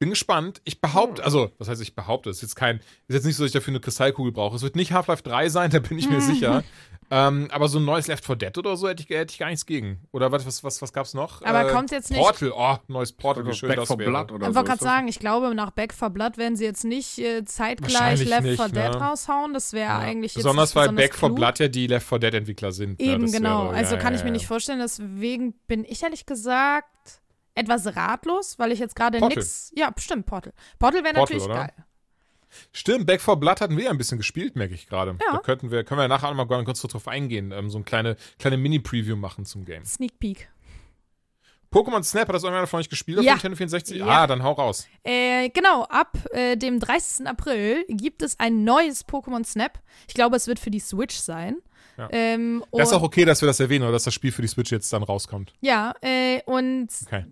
Bin 0.00 0.10
gespannt. 0.10 0.60
Ich 0.64 0.80
behaupte, 0.80 1.22
also, 1.22 1.52
was 1.58 1.68
heißt 1.68 1.80
ich 1.82 1.94
behaupte, 1.94 2.30
es 2.30 2.38
ist 2.38 2.42
jetzt 2.42 2.56
kein, 2.56 2.78
ist 3.06 3.14
jetzt 3.14 3.26
nicht 3.26 3.36
so, 3.36 3.42
dass 3.44 3.50
ich 3.50 3.52
dafür 3.52 3.72
eine 3.72 3.80
Kristallkugel 3.80 4.32
brauche. 4.32 4.56
Es 4.56 4.62
wird 4.62 4.74
nicht 4.74 4.92
Half-Life 4.92 5.22
3 5.22 5.48
sein, 5.50 5.70
da 5.70 5.78
bin 5.78 5.98
ich 5.98 6.08
mir 6.08 6.20
sicher. 6.22 6.64
Ähm, 7.12 7.48
aber 7.50 7.68
so 7.68 7.78
ein 7.80 7.84
neues 7.84 8.06
Left 8.06 8.24
4 8.24 8.36
Dead 8.36 8.56
oder 8.56 8.76
so 8.76 8.88
hätte 8.88 9.02
ich, 9.02 9.08
hätte 9.10 9.32
ich 9.32 9.38
gar 9.38 9.48
nichts 9.48 9.66
gegen. 9.66 9.98
Oder 10.12 10.30
was, 10.32 10.46
was, 10.46 10.64
was, 10.64 10.80
was 10.80 10.92
gab's 10.92 11.12
noch? 11.12 11.42
Aber 11.42 11.68
kommt 11.70 11.90
jetzt 11.90 12.08
nicht- 12.10 12.20
Portal, 12.20 12.52
oh, 12.56 12.76
neues 12.88 13.12
Portal, 13.12 13.44
wie 13.46 13.52
schön 13.52 13.68
Back 13.68 13.78
das 13.78 13.88
for 13.88 13.98
wäre. 13.98 14.10
Blood 14.10 14.32
oder 14.32 14.46
Ich 14.46 14.50
so. 14.50 14.54
wollte 14.54 14.68
gerade 14.70 14.82
sagen, 14.84 15.08
ich 15.08 15.18
glaube, 15.18 15.54
nach 15.54 15.72
Back 15.72 15.92
for 15.92 16.08
Blood 16.08 16.38
werden 16.38 16.56
sie 16.56 16.64
jetzt 16.64 16.84
nicht 16.84 17.18
äh, 17.18 17.44
zeitgleich 17.44 18.24
Left 18.24 18.44
nicht, 18.44 18.56
4 18.62 18.68
Dead 18.68 18.74
ne? 18.92 18.96
raushauen. 18.96 19.52
Das 19.52 19.72
wäre 19.72 19.96
eigentlich 19.96 20.34
jetzt 20.34 20.44
Besonders 20.44 20.74
weil 20.76 20.92
Back 20.92 21.14
4 21.14 21.28
klug. 21.28 21.36
Blood 21.36 21.58
ja 21.58 21.68
die 21.68 21.88
Left 21.88 22.06
4 22.08 22.18
Dead 22.20 22.34
Entwickler 22.34 22.72
sind. 22.72 23.00
Eben, 23.00 23.22
Das 23.22 23.32
genau. 23.32 23.64
wäre- 23.64 23.74
also 23.74 23.96
ja, 23.96 24.00
kann 24.00 24.12
ja, 24.14 24.18
ich 24.18 24.24
mir 24.24 24.30
ja. 24.30 24.34
nicht 24.34 24.46
vorstellen. 24.46 24.78
Deswegen 24.78 25.52
bin 25.66 25.84
ich 25.84 26.02
ehrlich 26.02 26.24
gesagt 26.24 26.86
etwas 27.60 27.94
ratlos, 27.96 28.58
weil 28.58 28.72
ich 28.72 28.78
jetzt 28.78 28.96
gerade 28.96 29.20
nix. 29.26 29.72
Ja, 29.76 29.90
bestimmt, 29.90 30.26
Portal. 30.26 30.52
Portal 30.78 31.04
wäre 31.04 31.14
natürlich 31.14 31.44
oder? 31.44 31.54
geil. 31.54 31.72
Stimmt, 32.72 33.06
Back 33.06 33.20
4 33.20 33.36
Blood 33.36 33.60
hatten 33.60 33.76
wir 33.76 33.84
ja 33.84 33.90
ein 33.90 33.98
bisschen 33.98 34.18
gespielt, 34.18 34.56
merke 34.56 34.74
ich 34.74 34.88
gerade. 34.88 35.12
Ja. 35.24 35.34
Da 35.34 35.38
könnten 35.38 35.70
wir, 35.70 35.84
können 35.84 36.00
wir 36.00 36.08
nachher 36.08 36.32
noch 36.34 36.48
mal 36.48 36.64
kurz 36.64 36.82
drauf 36.82 37.06
eingehen, 37.06 37.52
ähm, 37.52 37.70
so 37.70 37.78
eine 37.78 37.84
kleine, 37.84 38.16
kleine 38.38 38.56
Mini-Preview 38.56 39.14
machen 39.16 39.44
zum 39.44 39.64
Game. 39.64 39.84
Sneak 39.84 40.18
Peek. 40.18 40.48
Pokémon 41.72 42.02
Snap, 42.02 42.26
hat 42.26 42.34
das 42.34 42.42
irgendwer 42.42 42.66
von 42.66 42.80
euch 42.80 42.88
gespielt 42.88 43.18
auf 43.18 43.24
Ja. 43.24 43.34
Nintendo 43.34 43.56
64? 43.56 43.98
Ja. 43.98 44.06
Ah, 44.06 44.26
dann 44.26 44.42
hau 44.42 44.52
raus. 44.52 44.88
Äh, 45.04 45.50
genau, 45.50 45.84
ab 45.84 46.18
äh, 46.32 46.56
dem 46.56 46.80
30. 46.80 47.28
April 47.28 47.84
gibt 47.88 48.22
es 48.22 48.38
ein 48.40 48.64
neues 48.64 49.06
Pokémon 49.06 49.44
Snap. 49.44 49.78
Ich 50.08 50.14
glaube, 50.14 50.34
es 50.36 50.48
wird 50.48 50.58
für 50.58 50.72
die 50.72 50.80
Switch 50.80 51.14
sein. 51.14 51.58
Ja. 51.96 52.08
Ähm, 52.10 52.64
Das 52.72 52.88
ist 52.88 52.94
auch 52.94 53.02
okay, 53.02 53.24
dass 53.24 53.40
wir 53.40 53.46
das 53.46 53.60
erwähnen, 53.60 53.84
oder 53.84 53.92
dass 53.92 54.04
das 54.04 54.14
Spiel 54.14 54.32
für 54.32 54.42
die 54.42 54.48
Switch 54.48 54.72
jetzt 54.72 54.92
dann 54.92 55.04
rauskommt. 55.04 55.52
Ja, 55.60 55.94
äh, 56.00 56.40
und 56.46 56.88
Okay. 57.06 57.26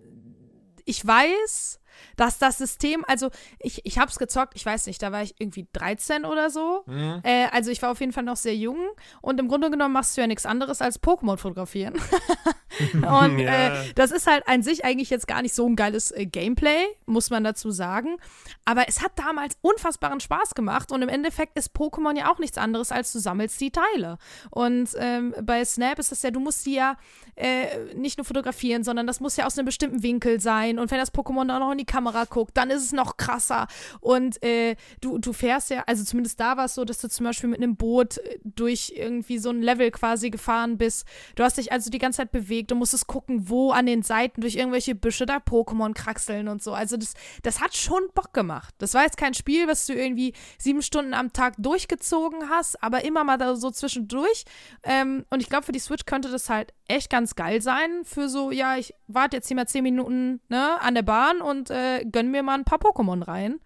Ich 0.89 1.05
weiß, 1.05 1.79
dass 2.15 2.39
das 2.39 2.57
System, 2.57 3.05
also 3.07 3.29
ich, 3.59 3.85
ich 3.85 3.99
habe 3.99 4.09
es 4.09 4.17
gezockt, 4.17 4.53
ich 4.55 4.65
weiß 4.65 4.87
nicht, 4.87 5.01
da 5.01 5.11
war 5.11 5.21
ich 5.21 5.35
irgendwie 5.37 5.67
13 5.71 6.25
oder 6.25 6.49
so. 6.49 6.83
Mhm. 6.87 7.21
Äh, 7.23 7.47
also 7.51 7.69
ich 7.69 7.81
war 7.81 7.91
auf 7.91 7.99
jeden 7.99 8.11
Fall 8.11 8.23
noch 8.23 8.37
sehr 8.37 8.55
jung 8.55 8.77
und 9.21 9.39
im 9.39 9.47
Grunde 9.47 9.69
genommen 9.69 9.93
machst 9.93 10.17
du 10.17 10.21
ja 10.21 10.27
nichts 10.27 10.45
anderes 10.45 10.81
als 10.81 11.01
Pokémon 11.01 11.37
fotografieren. 11.37 11.93
und 12.93 13.39
Ja. 13.39 13.73
äh, 13.73 13.93
das 13.95 14.11
ist 14.11 14.27
halt 14.27 14.47
an 14.47 14.63
sich 14.63 14.85
eigentlich 14.85 15.09
jetzt 15.09 15.27
gar 15.27 15.41
nicht 15.41 15.53
so 15.53 15.65
ein 15.67 15.75
geiles 15.75 16.11
äh, 16.11 16.25
Gameplay, 16.25 16.85
muss 17.05 17.29
man 17.29 17.43
dazu 17.43 17.71
sagen. 17.71 18.17
Aber 18.65 18.87
es 18.87 19.01
hat 19.01 19.11
damals 19.15 19.57
unfassbaren 19.61 20.19
Spaß 20.19 20.55
gemacht 20.55 20.91
und 20.91 21.01
im 21.01 21.09
Endeffekt 21.09 21.57
ist 21.57 21.75
Pokémon 21.75 22.17
ja 22.17 22.31
auch 22.31 22.39
nichts 22.39 22.57
anderes 22.57 22.91
als 22.91 23.11
du 23.11 23.19
sammelst 23.19 23.59
die 23.61 23.71
Teile. 23.71 24.17
Und 24.51 24.89
ähm, 24.97 25.33
bei 25.41 25.63
Snap 25.65 25.99
ist 25.99 26.11
es 26.11 26.21
ja, 26.21 26.31
du 26.31 26.39
musst 26.39 26.65
die 26.65 26.75
ja 26.75 26.97
äh, 27.35 27.93
nicht 27.95 28.17
nur 28.17 28.25
fotografieren, 28.25 28.83
sondern 28.83 29.07
das 29.07 29.19
muss 29.19 29.37
ja 29.37 29.45
aus 29.45 29.57
einem 29.57 29.65
bestimmten 29.65 30.03
Winkel 30.03 30.39
sein. 30.39 30.79
Und 30.79 30.91
wenn 30.91 30.99
das 30.99 31.13
Pokémon 31.13 31.47
dann 31.47 31.59
noch 31.59 31.71
in 31.71 31.77
die 31.77 31.85
Kamera 31.85 32.25
guckt, 32.25 32.55
dann 32.57 32.69
ist 32.69 32.83
es 32.83 32.91
noch 32.91 33.17
krasser. 33.17 33.67
Und 34.01 34.41
äh, 34.43 34.75
du, 35.01 35.17
du 35.17 35.33
fährst 35.33 35.69
ja, 35.69 35.83
also 35.87 36.03
zumindest 36.03 36.39
da 36.39 36.57
war 36.57 36.65
es 36.65 36.75
so, 36.75 36.85
dass 36.85 36.99
du 36.99 37.07
zum 37.09 37.25
Beispiel 37.25 37.49
mit 37.49 37.59
einem 37.61 37.75
Boot 37.75 38.17
äh, 38.17 38.39
durch 38.43 38.93
irgendwie 38.95 39.37
so 39.39 39.49
ein 39.49 39.61
Level 39.61 39.91
quasi 39.91 40.29
gefahren 40.29 40.77
bist. 40.77 41.05
Du 41.35 41.43
hast 41.43 41.57
dich 41.57 41.71
also 41.71 41.89
die 41.89 41.97
ganze 41.97 42.17
Zeit 42.17 42.31
bewegt, 42.31 42.68
du 42.71 42.75
musstest 42.75 43.07
gucken, 43.07 43.49
wo 43.49 43.71
an 43.71 43.85
den 43.85 44.03
Seiten 44.03 44.41
durch 44.41 44.55
irgendwelche 44.55 44.95
Büsche 44.95 45.25
da 45.25 45.37
Pokémon 45.37 45.93
kraxeln 45.93 46.47
und 46.47 46.63
so. 46.63 46.73
Also 46.73 46.97
das, 46.97 47.13
das 47.43 47.61
hat 47.61 47.75
schon 47.75 48.03
Bock 48.13 48.33
gemacht. 48.33 48.73
Das 48.77 48.93
war 48.93 49.03
jetzt 49.03 49.17
kein 49.17 49.33
Spiel, 49.33 49.67
was 49.67 49.85
du 49.85 49.93
irgendwie 49.93 50.33
sieben 50.57 50.81
Stunden 50.81 51.13
am 51.13 51.33
Tag 51.33 51.55
durchgezogen 51.57 52.49
hast, 52.49 52.81
aber 52.83 53.03
immer 53.03 53.23
mal 53.23 53.37
da 53.37 53.55
so 53.55 53.71
zwischendurch. 53.71 54.45
Ähm, 54.83 55.25
und 55.29 55.41
ich 55.41 55.49
glaube, 55.49 55.65
für 55.65 55.71
die 55.71 55.79
Switch 55.79 56.05
könnte 56.05 56.29
das 56.29 56.49
halt 56.49 56.73
echt 56.87 57.09
ganz 57.09 57.35
geil 57.35 57.61
sein. 57.61 58.03
Für 58.03 58.29
so, 58.29 58.51
ja, 58.51 58.77
ich 58.77 58.93
warte 59.07 59.37
jetzt 59.37 59.47
hier 59.47 59.55
mal 59.55 59.67
zehn 59.67 59.83
Minuten 59.83 60.41
ne, 60.49 60.79
an 60.81 60.95
der 60.95 61.03
Bahn 61.03 61.41
und 61.41 61.69
äh, 61.69 62.05
gönn 62.05 62.31
mir 62.31 62.43
mal 62.43 62.55
ein 62.55 62.65
paar 62.65 62.79
Pokémon 62.79 63.27
rein. 63.27 63.59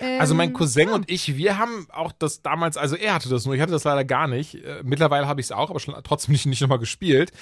Also 0.00 0.34
mein 0.34 0.50
Ähm, 0.50 0.54
Cousin 0.54 0.90
und 0.90 1.10
ich, 1.10 1.36
wir 1.36 1.58
haben 1.58 1.88
auch 1.90 2.12
das 2.12 2.42
damals, 2.42 2.76
also 2.76 2.94
er 2.94 3.14
hatte 3.14 3.28
das 3.28 3.46
nur, 3.46 3.54
ich 3.54 3.60
hatte 3.60 3.72
das 3.72 3.84
leider 3.84 4.04
gar 4.04 4.28
nicht. 4.28 4.54
Äh, 4.54 4.82
mittlerweile 4.84 5.26
habe 5.26 5.40
ich 5.40 5.46
es 5.46 5.52
auch, 5.52 5.70
aber 5.70 5.80
schon 5.80 5.94
trotzdem 6.04 6.32
nicht, 6.32 6.46
nicht 6.46 6.60
nochmal 6.60 6.78
gespielt. 6.78 7.32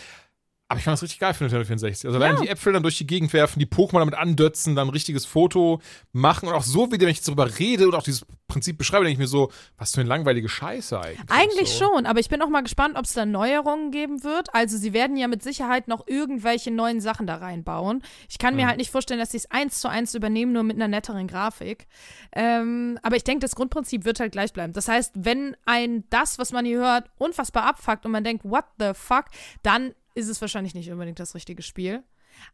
Aber 0.69 0.79
ich 0.79 0.85
fand 0.85 0.95
das 0.95 1.03
richtig 1.05 1.21
geil 1.21 1.33
für 1.33 1.45
Nintendo 1.45 1.65
64. 1.65 2.07
Also 2.07 2.19
allein 2.19 2.35
Ja. 2.35 2.41
die 2.43 2.49
Äpfel 2.49 2.73
dann 2.73 2.83
durch 2.83 2.99
die 2.99 3.07
Gegend 3.07 3.33
werfen, 3.33 3.61
die 3.61 3.67
Pokémon 3.67 4.01
damit 4.01 4.15
andötzen, 4.15 4.75
dann 4.75 4.89
ein 4.89 4.91
richtiges 4.93 5.25
Foto 5.25 5.81
machen 6.13 6.49
und 6.49 6.55
auch 6.55 6.65
so, 6.65 6.91
wie 6.91 7.01
wenn 7.01 7.07
ich 7.09 7.19
jetzt 7.19 7.29
darüber 7.29 7.59
rede 7.61 7.87
und 7.87 7.95
auch 7.95 8.03
dieses 8.03 8.27
Prinzip 8.49 8.77
beschreibe, 8.77 9.05
denke 9.05 9.13
ich 9.13 9.19
mir 9.21 9.29
so, 9.29 9.53
was 9.79 9.95
für 9.95 10.01
eine 10.01 10.09
langweilige 10.09 10.49
Scheiße 10.49 10.99
eigentlich. 11.01 11.31
Eigentlich 11.31 11.71
so. 11.71 11.85
schon, 11.95 12.07
aber 12.07 12.19
ich 12.19 12.29
bin 12.29 12.43
auch 12.43 12.49
mal 12.49 12.63
gespannt, 12.63 12.97
ob 12.97 13.05
es 13.05 13.13
da 13.13 13.25
Neuerungen 13.25 13.93
geben 13.93 14.25
wird. 14.25 14.53
Also 14.57 14.77
sie 14.77 14.93
werden 14.93 15.17
ja 15.17 15.29
mit 15.29 15.41
Sicherheit 15.45 15.87
noch 15.87 16.05
irgendwelche 16.09 16.73
neuen 16.73 17.01
Sachen 17.01 17.29
da 17.29 17.37
reinbauen. 17.37 18.03
Ich 18.29 18.39
kann 18.39 18.55
Mhm. 18.55 18.61
mir 18.63 18.67
halt 18.67 18.79
nicht 18.79 18.91
vorstellen, 18.91 19.21
dass 19.21 19.31
sie 19.31 19.37
es 19.37 19.49
eins 19.53 19.81
zu 19.81 19.87
eins 19.89 20.15
übernehmen, 20.17 20.53
nur 20.53 20.65
mit 20.65 20.75
einer 20.75 20.89
netteren 20.89 21.29
Grafik. 21.29 21.87
Ähm, 22.33 22.99
aber 23.03 23.15
ich 23.15 23.23
denke, 23.25 23.41
das 23.47 23.55
Grundprinzip 23.55 24.05
wird 24.05 24.19
halt 24.19 24.33
gleich 24.33 24.53
bleiben. 24.53 24.73
Das 24.73 24.89
heißt, 24.89 25.13
wenn 25.15 25.57
ein 25.65 26.05
das, 26.11 26.41
was 26.41 26.51
man 26.51 26.65
hier 26.65 26.79
hört, 26.79 27.09
unfassbar 27.19 27.65
abfuckt 27.67 28.05
und 28.05 28.11
man 28.11 28.25
denkt, 28.25 28.45
what 28.45 28.65
the 28.81 28.91
fuck, 28.95 29.27
dann 29.63 29.95
ist 30.17 30.29
es 30.29 30.41
wahrscheinlich 30.41 30.75
nicht 30.75 30.91
unbedingt 30.91 31.21
das 31.21 31.35
richtige 31.35 31.63
Spiel. 31.63 32.03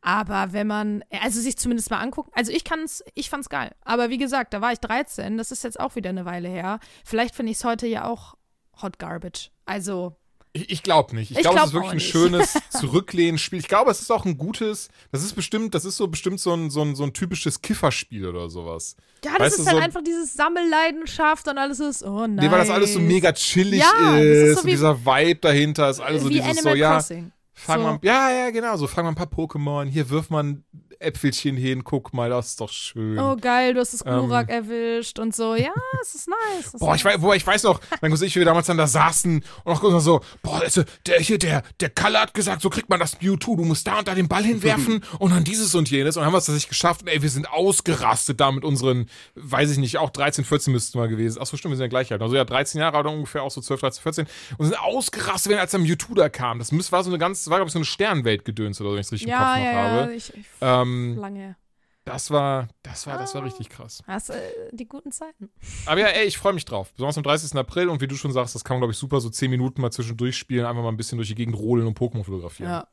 Aber 0.00 0.52
wenn 0.52 0.66
man, 0.66 1.02
also 1.22 1.40
sich 1.40 1.56
zumindest 1.56 1.90
mal 1.90 1.98
angucken, 2.00 2.30
also 2.34 2.52
ich 2.52 2.62
kann's, 2.64 3.02
ich 3.14 3.30
fand's 3.30 3.48
geil. 3.48 3.72
Aber 3.84 4.10
wie 4.10 4.18
gesagt, 4.18 4.52
da 4.54 4.60
war 4.60 4.72
ich 4.72 4.78
13, 4.80 5.38
das 5.38 5.50
ist 5.50 5.64
jetzt 5.64 5.80
auch 5.80 5.96
wieder 5.96 6.10
eine 6.10 6.24
Weile 6.24 6.48
her. 6.48 6.78
Vielleicht 7.04 7.34
finde 7.34 7.50
ich 7.52 7.58
es 7.58 7.64
heute 7.64 7.86
ja 7.86 8.04
auch 8.06 8.34
Hot 8.80 8.98
Garbage. 8.98 9.50
Also, 9.64 10.16
Ich, 10.52 10.70
ich 10.70 10.82
glaube 10.84 11.16
nicht. 11.16 11.30
Ich, 11.32 11.38
Ich 11.38 11.42
glaube, 11.42 11.56
es 11.56 11.62
glaub 11.62 11.66
ist 11.66 11.72
wirklich 11.74 11.90
ein 11.92 11.96
nicht. 11.96 12.10
schönes 12.10 12.58
Zurücklehnen-Spiel. 12.70 13.58
Ich 13.58 13.66
glaube, 13.68 13.90
es 13.90 14.00
ist 14.00 14.10
auch 14.12 14.24
ein 14.24 14.38
gutes, 14.38 14.88
das 15.10 15.24
ist 15.24 15.34
bestimmt, 15.34 15.74
das 15.74 15.84
ist 15.84 15.96
so 15.96 16.06
bestimmt 16.08 16.38
so 16.40 16.52
ein, 16.54 16.70
so 16.70 16.82
ein, 16.82 16.94
so 16.94 17.02
ein 17.04 17.12
typisches 17.12 17.60
Kifferspiel 17.62 18.26
oder 18.28 18.48
sowas. 18.50 18.96
ja, 19.24 19.32
das 19.32 19.40
Weißt 19.40 19.58
ist 19.60 19.66
halt 19.66 19.76
so- 19.78 19.82
einfach 19.82 20.02
dieses 20.04 20.34
Sammelleidenschaft 20.34 21.48
und 21.48 21.58
alles 21.58 21.80
ist, 21.80 22.02
oh 22.04 22.20
nein. 22.26 22.36
Nee, 22.36 22.50
weil 22.50 22.58
das 22.60 22.70
alles 22.70 22.92
so 22.92 23.00
mega 23.00 23.32
chillig 23.32 23.80
Ja, 23.80 24.16
ist, 24.16 24.54
so 24.54 24.60
und 24.60 24.66
wie- 24.66 24.70
dieser 24.70 25.04
Vibe 25.04 25.40
dahinter 25.40 25.90
ist 25.90 26.00
alles 26.00 26.22
so 26.22 26.28
dieses 26.28 26.44
Animal 26.46 26.72
so, 26.74 26.78
ja, 26.78 26.92
Crossing. 26.94 27.32
Fang 27.62 27.80
So. 27.80 27.86
mal, 27.86 27.98
ja, 28.02 28.30
ja, 28.30 28.50
genau, 28.50 28.76
so 28.76 28.86
fang 28.86 29.04
mal 29.04 29.12
ein 29.12 29.14
paar 29.14 29.26
Pokémon, 29.26 29.86
hier 29.86 30.10
wirf 30.10 30.30
mal 30.30 30.42
ein 30.42 30.64
Äpfelchen 31.02 31.56
hin, 31.56 31.84
guck 31.84 32.12
mal, 32.14 32.30
das 32.30 32.48
ist 32.48 32.60
doch 32.60 32.70
schön. 32.70 33.18
Oh 33.18 33.36
geil, 33.36 33.74
du 33.74 33.80
hast 33.80 33.92
das 33.92 34.04
Ähm. 34.06 34.12
Glurak 34.12 34.48
erwischt 34.48 35.18
und 35.18 35.34
so. 35.34 35.54
Ja, 35.54 35.72
es 36.00 36.14
ist 36.14 36.28
nice. 36.28 36.74
ist 36.74 36.78
Boah, 36.78 36.94
ich 36.94 37.04
weiß, 37.04 37.20
boah, 37.20 37.34
ich 37.34 37.46
weiß 37.46 37.64
noch, 37.64 37.80
mein 38.00 38.10
Cousin 38.10 38.28
ich, 38.28 38.36
wie 38.36 38.40
wir 38.40 38.46
damals 38.46 38.66
dann 38.66 38.78
da 38.78 38.86
saßen 38.86 39.44
und 39.64 39.72
auch 39.72 40.00
so, 40.00 40.20
boah, 40.42 40.60
also, 40.60 40.82
der 41.06 41.18
hier, 41.20 41.38
der, 41.38 41.62
der 41.80 41.90
Kalle 41.90 42.20
hat 42.20 42.34
gesagt, 42.34 42.62
so 42.62 42.70
kriegt 42.70 42.88
man 42.88 43.00
das 43.00 43.20
Mewtwo, 43.20 43.56
du 43.56 43.64
musst 43.64 43.86
da 43.86 43.98
und 43.98 44.08
da 44.08 44.14
den 44.14 44.28
Ball 44.28 44.44
hinwerfen 44.44 45.02
und 45.18 45.32
dann 45.32 45.44
dieses 45.44 45.74
und 45.74 45.90
jenes 45.90 46.16
und 46.16 46.20
dann 46.20 46.26
haben 46.26 46.34
wir 46.34 46.38
es 46.38 46.46
tatsächlich 46.46 46.68
geschafft 46.68 47.02
und 47.02 47.08
ey, 47.08 47.22
wir 47.22 47.30
sind 47.30 47.50
ausgerastet 47.50 48.40
da 48.40 48.50
mit 48.52 48.64
unseren, 48.64 49.06
weiß 49.34 49.70
ich 49.70 49.78
nicht, 49.78 49.98
auch 49.98 50.10
13, 50.10 50.44
14 50.44 50.72
müssten 50.72 50.98
wir 50.98 51.08
gewesen. 51.08 51.38
Ach 51.40 51.46
so, 51.46 51.56
stimmt, 51.56 51.72
wir 51.72 51.76
sind 51.76 51.84
ja 51.84 51.88
gleich 51.88 52.12
alt. 52.12 52.22
Also 52.22 52.36
ja, 52.36 52.44
13 52.44 52.80
Jahre 52.80 52.98
oder 52.98 53.10
ungefähr, 53.10 53.42
auch 53.42 53.50
so 53.50 53.60
12, 53.60 53.80
13, 53.80 54.02
14 54.02 54.26
und 54.58 54.66
sind 54.66 54.78
ausgerastet, 54.78 55.52
wenn 55.52 55.58
als 55.58 55.72
der 55.72 55.80
Mewtwo 55.80 56.14
da 56.14 56.28
kam. 56.28 56.58
Das 56.58 56.72
war 56.92 57.02
so 57.04 57.10
eine 57.10 57.18
ganz, 57.18 57.48
war 57.53 57.59
glaube 57.59 57.68
ich 57.68 57.72
so 57.72 57.78
eine 57.78 57.84
Sternwelt-Gedöns 57.86 58.80
oder 58.80 58.90
so, 58.90 58.94
wenn 58.94 59.00
ich 59.00 59.07
es 59.07 59.12
richtig 59.12 59.28
im 59.28 59.30
ja, 59.30 59.38
Kopf 59.38 59.57
noch 59.59 59.64
ja, 59.64 59.72
ja, 59.72 59.90
habe. 60.03 60.14
ich, 60.14 60.34
ich 60.36 60.46
Ähm, 60.61 61.16
lange. 61.18 61.57
das 62.05 62.30
war, 62.32 62.68
das 62.82 63.07
war, 63.07 63.18
das 63.18 63.34
war 63.34 63.42
Ah. 63.42 63.44
richtig 63.44 63.68
krass. 63.68 64.03
Das, 64.07 64.28
äh, 64.30 64.40
die 64.72 64.86
guten 64.88 65.12
Zeiten. 65.12 65.50
Aber 65.86 66.00
ja, 66.00 66.09
ey, 66.09 66.24
ich 66.26 66.36
freue 66.38 66.53
mich 66.53 66.64
drauf. 66.64 66.92
Besonders 66.94 67.16
am 67.18 67.22
30. 67.22 67.55
April 67.57 67.88
und 67.88 68.00
wie 68.00 68.09
du 68.09 68.16
schon 68.16 68.32
sagst, 68.32 68.55
das 68.57 68.64
kann 68.64 68.74
man, 68.76 68.80
glaube 68.80 68.92
ich, 68.92 68.98
super 68.98 69.20
so 69.20 69.30
10 69.30 69.50
Minuten 69.50 69.80
mal 69.80 69.92
zwischendurch 69.92 70.36
spielen, 70.36 70.66
einfach 70.66 70.82
mal 70.82 70.88
ein 70.88 70.96
bisschen 70.96 71.18
durch 71.18 71.28
die 71.28 71.34
Gegend 71.36 71.57
rodeln 71.57 71.86
und 71.86 71.96
Pokémon 71.98 72.24
fotografieren. 72.24 72.70
Ja. 72.70 72.88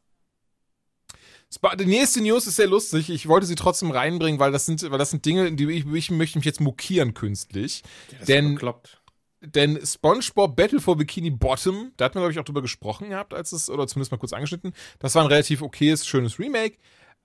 Die 1.80 1.86
nächste 1.86 2.22
News 2.22 2.45
ist 2.45 2.57
sehr 2.57 2.68
lustig. 2.68 3.10
Ich 3.10 3.28
wollte 3.28 3.47
sie 3.47 3.55
trotzdem 3.55 3.89
reinbringen, 3.89 4.39
weil 4.39 4.51
das 4.51 4.68
sind, 4.68 4.84
weil 4.91 4.99
das 4.99 5.10
sind 5.10 5.26
Dinge, 5.26 5.51
die 5.51 5.66
ich, 5.72 5.86
ich 5.88 6.12
möchte 6.12 6.38
mich 6.38 6.45
jetzt 6.45 6.62
mokieren 6.62 7.16
künstlich. 7.16 7.82
Das 8.12 8.20
ist 8.20 8.30
Denn-. 8.30 8.60
Denn 9.42 9.80
SpongeBob 9.86 10.56
Battle 10.56 10.82
for 10.82 10.98
Bikini 10.98 11.30
Bottom, 11.30 11.94
da 11.98 12.06
hat 12.06 12.16
man, 12.16 12.24
glaube 12.24 12.34
ich, 12.34 12.40
auch 12.40 12.44
drüber 12.44 12.62
gesprochen 12.62 13.10
gehabt, 13.10 13.34
als 13.34 13.54
es, 13.54 13.70
oder 13.70 13.88
zumindest 13.88 14.12
mal 14.12 14.18
kurz 14.18 14.34
angeschnitten. 14.34 14.74
Das 15.00 15.16
war 15.16 15.24
ein 15.24 15.30
relativ 15.30 15.62
okayes, 15.62 16.06
schönes 16.06 16.40
Remake. 16.40 16.78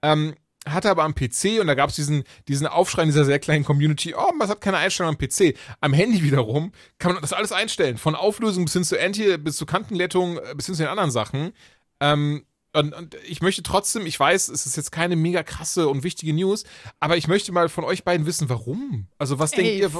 Ähm, 0.02 0.34
hatte 0.66 0.90
aber 0.90 1.04
am 1.04 1.14
PC 1.14 1.60
und 1.60 1.66
da 1.66 1.74
gab 1.74 1.90
es 1.90 1.96
diesen, 1.96 2.24
diesen 2.48 2.66
Aufschrei 2.66 3.02
in 3.02 3.08
dieser 3.08 3.24
sehr 3.24 3.38
kleinen 3.38 3.64
Community, 3.64 4.14
oh, 4.14 4.32
man 4.38 4.48
hat 4.48 4.60
keine 4.60 4.78
Einstellung 4.78 5.14
am 5.14 5.18
PC. 5.18 5.56
Am 5.80 5.92
Handy 5.92 6.22
wiederum 6.22 6.72
kann 6.98 7.12
man 7.12 7.20
das 7.20 7.32
alles 7.32 7.52
einstellen. 7.52 7.98
Von 7.98 8.14
Auflösung 8.14 8.64
bis 8.64 8.72
hin 8.72 8.84
zu 8.84 8.98
Anti, 8.98 9.36
bis 9.38 9.56
zu 9.56 9.66
Kantenlettung, 9.66 10.38
äh, 10.38 10.54
bis 10.56 10.66
hin 10.66 10.74
zu 10.74 10.82
den 10.82 10.88
anderen 10.88 11.10
Sachen. 11.10 11.52
Ähm, 12.00 12.44
und, 12.74 12.92
und 12.92 13.14
ich 13.28 13.40
möchte 13.40 13.62
trotzdem, 13.62 14.04
ich 14.04 14.18
weiß, 14.18 14.48
es 14.48 14.66
ist 14.66 14.76
jetzt 14.76 14.90
keine 14.90 15.14
mega 15.14 15.44
krasse 15.44 15.86
und 15.86 16.02
wichtige 16.02 16.32
News, 16.32 16.64
aber 16.98 17.16
ich 17.16 17.28
möchte 17.28 17.52
mal 17.52 17.68
von 17.68 17.84
euch 17.84 18.02
beiden 18.02 18.26
wissen, 18.26 18.48
warum? 18.48 19.06
Also, 19.16 19.38
was 19.38 19.52
denkt 19.52 19.70
Ey, 19.70 19.78
ihr? 19.78 19.90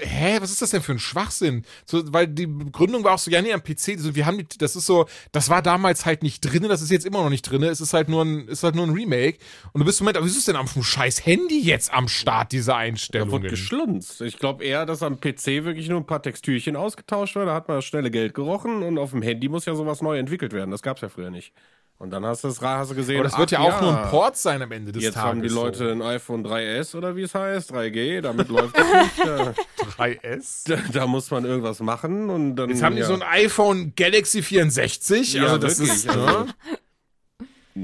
Hä, 0.00 0.38
was 0.40 0.50
ist 0.50 0.62
das 0.62 0.70
denn 0.70 0.80
für 0.82 0.92
ein 0.92 0.98
Schwachsinn? 0.98 1.64
So, 1.84 2.02
weil 2.12 2.26
die 2.26 2.46
Begründung 2.46 3.04
war 3.04 3.14
auch 3.14 3.18
so, 3.18 3.30
ja, 3.30 3.42
nee, 3.42 3.52
am 3.52 3.62
PC, 3.62 3.98
so, 3.98 4.14
wir 4.14 4.24
haben 4.24 4.38
die, 4.38 4.46
das 4.58 4.76
ist 4.76 4.86
so, 4.86 5.06
das 5.32 5.50
war 5.50 5.60
damals 5.60 6.06
halt 6.06 6.22
nicht 6.22 6.40
drin, 6.40 6.62
das 6.68 6.80
ist 6.80 6.90
jetzt 6.90 7.04
immer 7.04 7.22
noch 7.22 7.28
nicht 7.28 7.42
drin, 7.42 7.62
es 7.62 7.80
ist 7.80 7.92
halt 7.92 8.08
nur 8.08 8.24
ein, 8.24 8.48
ist 8.48 8.62
halt 8.62 8.74
nur 8.74 8.86
ein 8.86 8.92
Remake. 8.94 9.38
Und 9.72 9.80
du 9.80 9.84
bist 9.84 10.00
im 10.00 10.04
Moment, 10.04 10.16
aber 10.16 10.26
wieso 10.26 10.38
ist 10.38 10.48
denn 10.48 10.56
am 10.56 10.66
scheiß 10.68 11.26
Handy 11.26 11.60
jetzt 11.60 11.92
am 11.92 12.08
Start, 12.08 12.52
diese 12.52 12.70
Da 12.70 12.76
Einstellungen? 12.78 13.30
wurde 13.30 13.48
geschlunzt. 13.48 14.20
Ich 14.22 14.38
glaube 14.38 14.64
eher, 14.64 14.86
dass 14.86 15.02
am 15.02 15.20
PC 15.20 15.64
wirklich 15.64 15.88
nur 15.88 16.00
ein 16.00 16.06
paar 16.06 16.22
Textürchen 16.22 16.76
ausgetauscht 16.76 17.34
werden. 17.36 17.48
Da 17.48 17.54
hat 17.54 17.68
man 17.68 17.78
das 17.78 17.84
schnelle 17.84 18.10
Geld 18.10 18.34
gerochen 18.34 18.82
und 18.82 18.98
auf 18.98 19.10
dem 19.10 19.22
Handy 19.22 19.48
muss 19.48 19.64
ja 19.66 19.74
sowas 19.74 20.02
neu 20.02 20.18
entwickelt 20.18 20.52
werden. 20.52 20.70
Das 20.70 20.82
gab 20.82 20.96
es 20.96 21.02
ja 21.02 21.08
früher 21.08 21.30
nicht. 21.30 21.52
Und 22.00 22.10
dann 22.10 22.24
hast 22.24 22.44
du 22.44 22.48
das 22.48 22.60
hast 22.60 22.92
du 22.92 22.94
gesehen. 22.94 23.16
aber 23.18 23.28
das 23.28 23.36
wird 23.38 23.50
ja 23.50 23.58
auch 23.58 23.80
nur 23.80 23.98
ein 23.98 24.08
Port 24.08 24.36
sein 24.36 24.62
am 24.62 24.70
Ende 24.70 24.92
des 24.92 25.02
Jetzt 25.02 25.14
Tages. 25.14 25.28
haben 25.28 25.42
die 25.42 25.48
so. 25.48 25.64
Leute 25.64 25.90
ein 25.90 26.00
iPhone 26.00 26.46
3S 26.46 26.96
oder 26.96 27.16
wie 27.16 27.22
es 27.22 27.34
heißt, 27.34 27.72
3G, 27.74 28.20
damit 28.20 28.48
läuft 28.48 28.78
das 28.78 28.86
nicht. 28.86 29.18
Da, 29.26 29.54
3S. 29.98 30.68
da, 30.68 30.76
da 30.92 31.06
muss 31.08 31.28
man 31.32 31.44
irgendwas 31.44 31.80
machen 31.80 32.30
und 32.30 32.54
dann. 32.54 32.70
Jetzt 32.70 32.84
haben 32.84 32.94
die 32.94 33.00
ja. 33.00 33.06
so 33.08 33.14
ein 33.14 33.22
iPhone 33.22 33.94
Galaxy 33.96 34.42
64, 34.42 35.32
Ja, 35.34 35.42
also 35.42 35.58
das 35.58 35.80
wirklich, 35.80 35.96
ist, 35.96 36.08
also- 36.08 36.24
ne? 36.44 36.46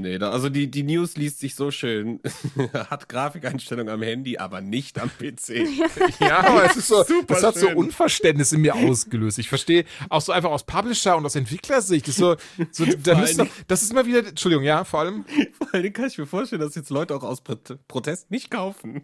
Nee, 0.01 0.17
also 0.17 0.49
die, 0.49 0.69
die 0.69 0.83
News 0.83 1.15
liest 1.15 1.39
sich 1.39 1.55
so 1.55 1.71
schön. 1.71 2.19
Hat 2.73 3.07
Grafikeinstellung 3.07 3.89
am 3.89 4.01
Handy, 4.01 4.37
aber 4.37 4.61
nicht 4.61 4.99
am 4.99 5.09
PC. 5.09 5.65
Ja, 6.19 6.39
aber 6.39 6.65
es 6.65 6.77
ist 6.77 6.87
so, 6.87 7.03
Super 7.07 7.35
das 7.35 7.43
hat 7.43 7.55
so 7.55 7.67
schön. 7.67 7.77
Unverständnis 7.77 8.51
in 8.51 8.61
mir 8.61 8.75
ausgelöst. 8.75 9.37
Ich 9.39 9.49
verstehe 9.49 9.85
auch 10.09 10.21
so 10.21 10.31
einfach 10.31 10.49
aus 10.49 10.63
Publisher 10.65 11.15
und 11.17 11.25
aus 11.25 11.35
Entwicklersicht. 11.35 12.07
Das 12.07 12.15
ist 12.15 12.19
so, 12.19 12.35
so 12.71 12.85
da 12.85 13.13
doch, 13.15 13.47
das 13.67 13.81
ist 13.81 13.91
immer 13.91 14.05
wieder, 14.05 14.25
Entschuldigung, 14.25 14.63
ja, 14.63 14.83
vor 14.83 15.01
allem. 15.01 15.25
Vor 15.57 15.73
allem 15.73 15.93
kann 15.93 16.07
ich 16.07 16.17
mir 16.17 16.25
vorstellen, 16.25 16.61
dass 16.61 16.75
jetzt 16.75 16.89
Leute 16.89 17.15
auch 17.15 17.23
aus 17.23 17.41
Pro 17.41 17.55
Protest 17.87 18.31
nicht 18.31 18.51
kaufen. 18.51 19.03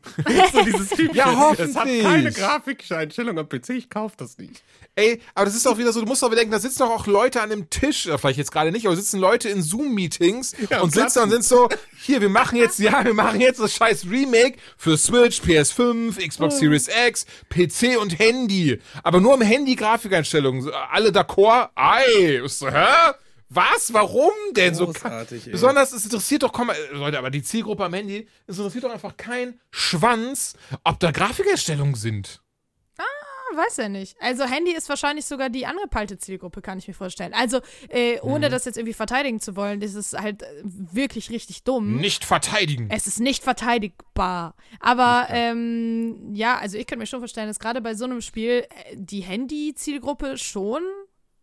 so 0.51 0.63
dieses 0.63 0.89
Typische. 0.89 1.17
Ja, 1.17 1.51
Es 1.53 1.75
hat 1.75 1.75
hoffentlich. 1.75 2.03
keine 2.03 2.31
Grafikeinstellung 2.31 3.37
am 3.37 3.47
PC, 3.47 3.69
ich 3.69 3.89
kaufe 3.89 4.15
das 4.17 4.37
nicht. 4.37 4.63
Ey, 4.95 5.21
aber 5.35 5.45
das 5.45 5.55
ist 5.55 5.67
auch 5.67 5.77
wieder 5.77 5.93
so, 5.93 6.01
du 6.01 6.05
musst 6.07 6.21
doch 6.21 6.29
bedenken, 6.29 6.51
da 6.51 6.59
sitzen 6.59 6.79
doch 6.79 6.89
auch 6.89 7.07
Leute 7.07 7.41
an 7.41 7.49
dem 7.49 7.69
Tisch, 7.69 8.07
äh, 8.07 8.17
vielleicht 8.17 8.37
jetzt 8.37 8.51
gerade 8.51 8.71
nicht, 8.71 8.85
aber 8.85 8.95
sitzen 8.95 9.19
Leute 9.19 9.47
in 9.49 9.61
Zoom-Meetings 9.61 10.53
Ja, 10.69 10.80
und 10.83 10.93
sitzen 10.93 11.23
und 11.23 11.29
sind 11.29 11.43
so, 11.43 11.69
hier, 12.01 12.21
wir 12.21 12.29
machen 12.29 12.57
jetzt, 12.57 12.79
ja, 12.79 13.03
wir 13.03 13.13
machen 13.13 13.39
jetzt 13.41 13.59
das 13.59 13.73
scheiß 13.73 14.05
Remake 14.09 14.57
für 14.77 14.97
Switch, 14.97 15.41
PS5, 15.41 16.27
Xbox 16.27 16.59
Series 16.59 16.89
X, 17.07 17.25
PC 17.49 17.99
und 17.99 18.17
Handy. 18.19 18.79
Aber 19.03 19.19
nur 19.19 19.33
am 19.33 19.41
Handy 19.41 19.75
Grafikeinstellungen. 19.75 20.61
So, 20.61 20.71
Alle 20.71 21.09
d'accord? 21.09 21.69
Ei. 21.75 22.41
So, 22.47 22.69
hä? 22.69 23.13
Was? 23.53 23.93
Warum 23.93 24.31
denn 24.55 24.75
so? 24.75 24.85
Großartig, 24.85 25.47
ey. 25.47 25.51
Besonders, 25.51 25.91
es 25.91 26.05
interessiert 26.05 26.43
doch, 26.43 26.53
komm 26.53 26.69
äh, 26.69 26.73
Leute, 26.93 27.17
aber 27.17 27.29
die 27.29 27.43
Zielgruppe 27.43 27.83
am 27.83 27.93
Handy, 27.93 28.27
es 28.47 28.57
interessiert 28.57 28.85
doch 28.85 28.91
einfach 28.91 29.17
kein 29.17 29.59
Schwanz, 29.71 30.53
ob 30.85 30.99
da 31.01 31.11
Grafikeinstellungen 31.11 31.95
sind. 31.95 32.40
Weiß 33.55 33.77
ja 33.77 33.89
nicht. 33.89 34.15
Also 34.21 34.45
Handy 34.45 34.71
ist 34.71 34.87
wahrscheinlich 34.89 35.25
sogar 35.25 35.49
die 35.49 35.65
angepeilte 35.65 36.17
Zielgruppe, 36.17 36.61
kann 36.61 36.77
ich 36.77 36.87
mir 36.87 36.93
vorstellen. 36.93 37.33
Also 37.33 37.59
äh, 37.89 38.19
ohne 38.21 38.47
Mhm. 38.47 38.51
das 38.51 38.65
jetzt 38.65 38.77
irgendwie 38.77 38.93
verteidigen 38.93 39.39
zu 39.39 39.55
wollen, 39.55 39.79
das 39.79 39.93
ist 39.93 40.13
halt 40.19 40.43
äh, 40.43 40.47
wirklich 40.63 41.29
richtig 41.29 41.63
dumm. 41.63 41.97
Nicht 41.97 42.23
verteidigen. 42.25 42.89
Es 42.91 43.07
ist 43.07 43.19
nicht 43.19 43.43
verteidigbar. 43.43 44.55
Aber 44.79 45.27
ähm, 45.29 46.33
ja, 46.33 46.57
also 46.57 46.77
ich 46.77 46.87
könnte 46.87 46.99
mir 46.99 47.05
schon 47.07 47.19
vorstellen, 47.19 47.47
dass 47.47 47.59
gerade 47.59 47.81
bei 47.81 47.93
so 47.95 48.05
einem 48.05 48.21
Spiel 48.21 48.65
äh, 48.69 48.95
die 48.95 49.21
Handy-Zielgruppe 49.21 50.37
schon 50.37 50.81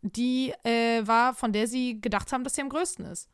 die 0.02 0.52
äh, 0.64 1.06
war, 1.06 1.34
von 1.34 1.52
der 1.52 1.66
sie 1.66 2.00
gedacht 2.00 2.32
haben, 2.32 2.44
dass 2.44 2.54
sie 2.54 2.62
am 2.62 2.68
größten 2.68 3.04
ist. 3.06 3.28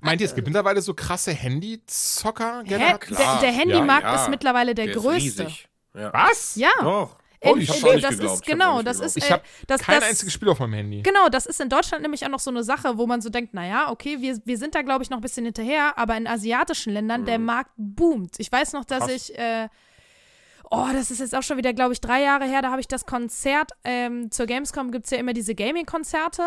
Meint 0.00 0.20
ihr, 0.20 0.26
es 0.26 0.34
gibt 0.34 0.46
mittlerweile 0.46 0.82
so 0.82 0.92
krasse 0.92 1.32
Handyzocker? 1.32 2.60
Hä? 2.64 2.68
Generell? 2.68 2.98
Der, 3.08 3.40
der 3.40 3.52
Handymarkt 3.52 4.04
Ja, 4.04 4.14
ja. 4.14 4.22
ist 4.22 4.28
mittlerweile 4.28 4.74
der, 4.74 4.86
Der 4.86 4.94
größte. 4.96 5.48
Ja. 5.94 6.12
Was? 6.12 6.56
Ja. 6.56 6.68
Doch. 6.80 7.16
In- 7.42 7.58
ich 7.58 7.70
hab's 7.70 7.82
in- 7.82 7.94
nicht 7.94 8.04
das 8.04 8.10
geglaubt, 8.18 8.34
ist 8.40 8.46
genau, 8.46 8.82
das 8.82 8.98
geglaubt. 8.98 9.16
ist 9.16 9.30
äh, 9.30 9.64
das, 9.66 9.80
kein 9.80 10.00
das, 10.00 10.10
einziges 10.10 10.32
Spiel 10.34 10.48
auf 10.50 10.58
meinem 10.58 10.74
Handy. 10.74 11.02
Genau, 11.02 11.28
das 11.30 11.46
ist 11.46 11.60
in 11.60 11.70
Deutschland 11.70 12.02
nämlich 12.02 12.24
auch 12.24 12.28
noch 12.28 12.38
so 12.40 12.50
eine 12.50 12.62
Sache, 12.62 12.98
wo 12.98 13.06
man 13.06 13.22
so 13.22 13.30
denkt, 13.30 13.54
naja, 13.54 13.90
okay, 13.90 14.20
wir, 14.20 14.38
wir 14.44 14.58
sind 14.58 14.74
da, 14.74 14.82
glaube 14.82 15.02
ich, 15.02 15.08
noch 15.10 15.18
ein 15.18 15.22
bisschen 15.22 15.46
hinterher, 15.46 15.96
aber 15.96 16.16
in 16.16 16.26
asiatischen 16.26 16.92
Ländern, 16.92 17.24
der 17.24 17.38
Markt 17.38 17.70
boomt. 17.76 18.34
Ich 18.38 18.52
weiß 18.52 18.74
noch, 18.74 18.84
dass 18.84 19.06
Krass. 19.06 19.30
ich, 19.30 19.38
äh, 19.38 19.68
oh, 20.70 20.88
das 20.92 21.10
ist 21.10 21.20
jetzt 21.20 21.34
auch 21.34 21.42
schon 21.42 21.56
wieder, 21.56 21.72
glaube 21.72 21.94
ich, 21.94 22.00
drei 22.02 22.22
Jahre 22.22 22.44
her, 22.44 22.60
da 22.60 22.70
habe 22.70 22.80
ich 22.82 22.88
das 22.88 23.06
Konzert, 23.06 23.72
ähm, 23.84 24.30
zur 24.30 24.44
Gamescom 24.46 24.90
gibt 24.90 25.06
es 25.06 25.10
ja 25.10 25.16
immer 25.18 25.32
diese 25.32 25.54
Gaming-Konzerte. 25.54 26.42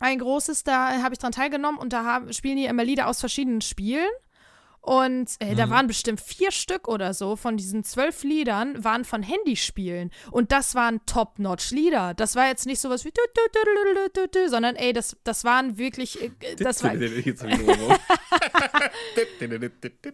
Ein 0.00 0.20
großes, 0.20 0.64
da 0.64 1.02
habe 1.02 1.12
ich 1.12 1.18
dran 1.18 1.32
teilgenommen 1.32 1.78
und 1.78 1.92
da 1.92 2.04
haben, 2.04 2.32
spielen 2.32 2.56
die 2.56 2.64
immer 2.64 2.84
Lieder 2.84 3.08
aus 3.08 3.20
verschiedenen 3.20 3.60
Spielen. 3.60 4.08
Und 4.88 5.32
äh, 5.40 5.52
Mhm. 5.52 5.56
da 5.56 5.68
waren 5.70 5.86
bestimmt 5.86 6.18
vier 6.20 6.50
Stück 6.50 6.88
oder 6.88 7.12
so 7.12 7.36
von 7.36 7.58
diesen 7.58 7.84
zwölf 7.84 8.22
Liedern 8.22 8.82
waren 8.82 9.04
von 9.04 9.22
Handyspielen. 9.22 10.10
Und 10.30 10.50
das 10.50 10.74
waren 10.74 11.00
Top-Notch-Lieder. 11.04 12.14
Das 12.14 12.36
war 12.36 12.48
jetzt 12.48 12.64
nicht 12.64 12.80
sowas 12.80 13.04
wie 13.04 13.10
du, 13.10 13.20
du, 14.14 14.28
du, 14.28 14.48
sondern 14.48 14.76
ey, 14.76 14.94
das, 14.94 15.14
das 15.24 15.44
waren 15.44 15.76
wirklich, 15.76 16.22
äh, 16.22 16.30
das 16.58 16.82
war. 16.82 16.94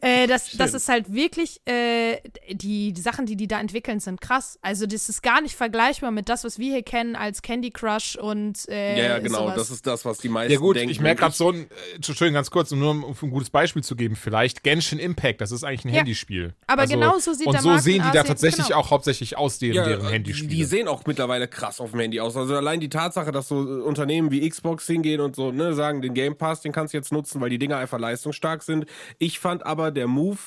Äh, 0.00 0.26
das, 0.26 0.52
das 0.52 0.74
ist 0.74 0.88
halt 0.88 1.12
wirklich, 1.12 1.60
äh, 1.66 2.18
die, 2.50 2.92
die 2.92 3.00
Sachen, 3.00 3.26
die 3.26 3.36
die 3.36 3.46
da 3.46 3.60
entwickeln, 3.60 4.00
sind 4.00 4.20
krass. 4.20 4.58
Also 4.62 4.86
das 4.86 5.08
ist 5.08 5.22
gar 5.22 5.40
nicht 5.40 5.54
vergleichbar 5.54 6.10
mit 6.10 6.28
das, 6.28 6.44
was 6.44 6.58
wir 6.58 6.72
hier 6.72 6.82
kennen 6.82 7.16
als 7.16 7.42
Candy 7.42 7.70
Crush 7.70 8.16
und 8.16 8.68
äh, 8.68 8.98
ja, 8.98 9.04
ja, 9.04 9.18
genau. 9.18 9.38
sowas. 9.42 9.54
Das 9.56 9.70
ist 9.70 9.86
das, 9.86 10.04
was 10.04 10.18
die 10.18 10.28
meisten 10.28 10.52
Ja 10.52 10.58
gut, 10.58 10.76
denken. 10.76 10.90
ich 10.90 11.00
merke 11.00 11.20
gerade 11.20 11.34
so 11.34 11.50
ein, 11.50 11.62
äh, 11.70 11.94
Entschuldigung, 11.96 12.34
ganz 12.34 12.50
kurz, 12.50 12.70
nur 12.70 12.90
um, 12.90 13.04
um 13.04 13.14
ein 13.20 13.30
gutes 13.30 13.50
Beispiel 13.50 13.82
zu 13.84 13.94
geben, 13.94 14.16
vielleicht 14.16 14.63
Genshin 14.64 14.98
Impact, 14.98 15.40
das 15.40 15.52
ist 15.52 15.62
eigentlich 15.62 15.84
ein 15.84 15.90
Ja. 15.90 15.98
Handyspiel. 16.00 16.54
Also, 16.66 16.82
Aber 16.82 16.86
genau 16.86 17.18
so 17.18 17.32
sieht 17.32 17.46
Und 17.46 17.60
so 17.60 17.76
sehen 17.78 18.02
die 18.04 18.10
da 18.12 18.24
tatsächlich 18.24 18.66
genau. 18.66 18.80
auch 18.80 18.90
hauptsächlich 18.90 19.36
aus, 19.36 19.58
deren, 19.60 19.76
Ja, 19.76 19.84
deren 19.86 20.06
äh, 20.06 20.10
Handyspiele. 20.10 20.48
Die 20.48 20.64
sehen 20.64 20.88
auch 20.88 21.04
mittlerweile 21.06 21.46
krass 21.46 21.80
auf 21.80 21.92
dem 21.92 22.00
Handy 22.00 22.18
aus. 22.18 22.36
Also 22.36 22.56
allein 22.56 22.80
die 22.80 22.88
Tatsache, 22.88 23.30
dass 23.30 23.46
so 23.46 23.62
äh, 23.62 23.82
Unternehmen 23.82 24.32
wie 24.32 24.48
Xbox 24.48 24.86
hingehen 24.86 25.20
und 25.20 25.36
so, 25.36 25.52
ne, 25.52 25.74
sagen, 25.74 26.02
den 26.02 26.14
Game 26.14 26.36
Pass, 26.36 26.62
den 26.62 26.72
kannst 26.72 26.92
du 26.94 26.98
jetzt 26.98 27.12
nutzen, 27.12 27.40
weil 27.40 27.50
die 27.50 27.58
Dinger 27.58 27.76
einfach 27.76 27.98
leistungsstark 28.00 28.62
sind. 28.64 28.86
Ich 29.18 29.38
fand 29.38 29.64
aber 29.64 29.90
der 29.92 30.08
Move, 30.08 30.38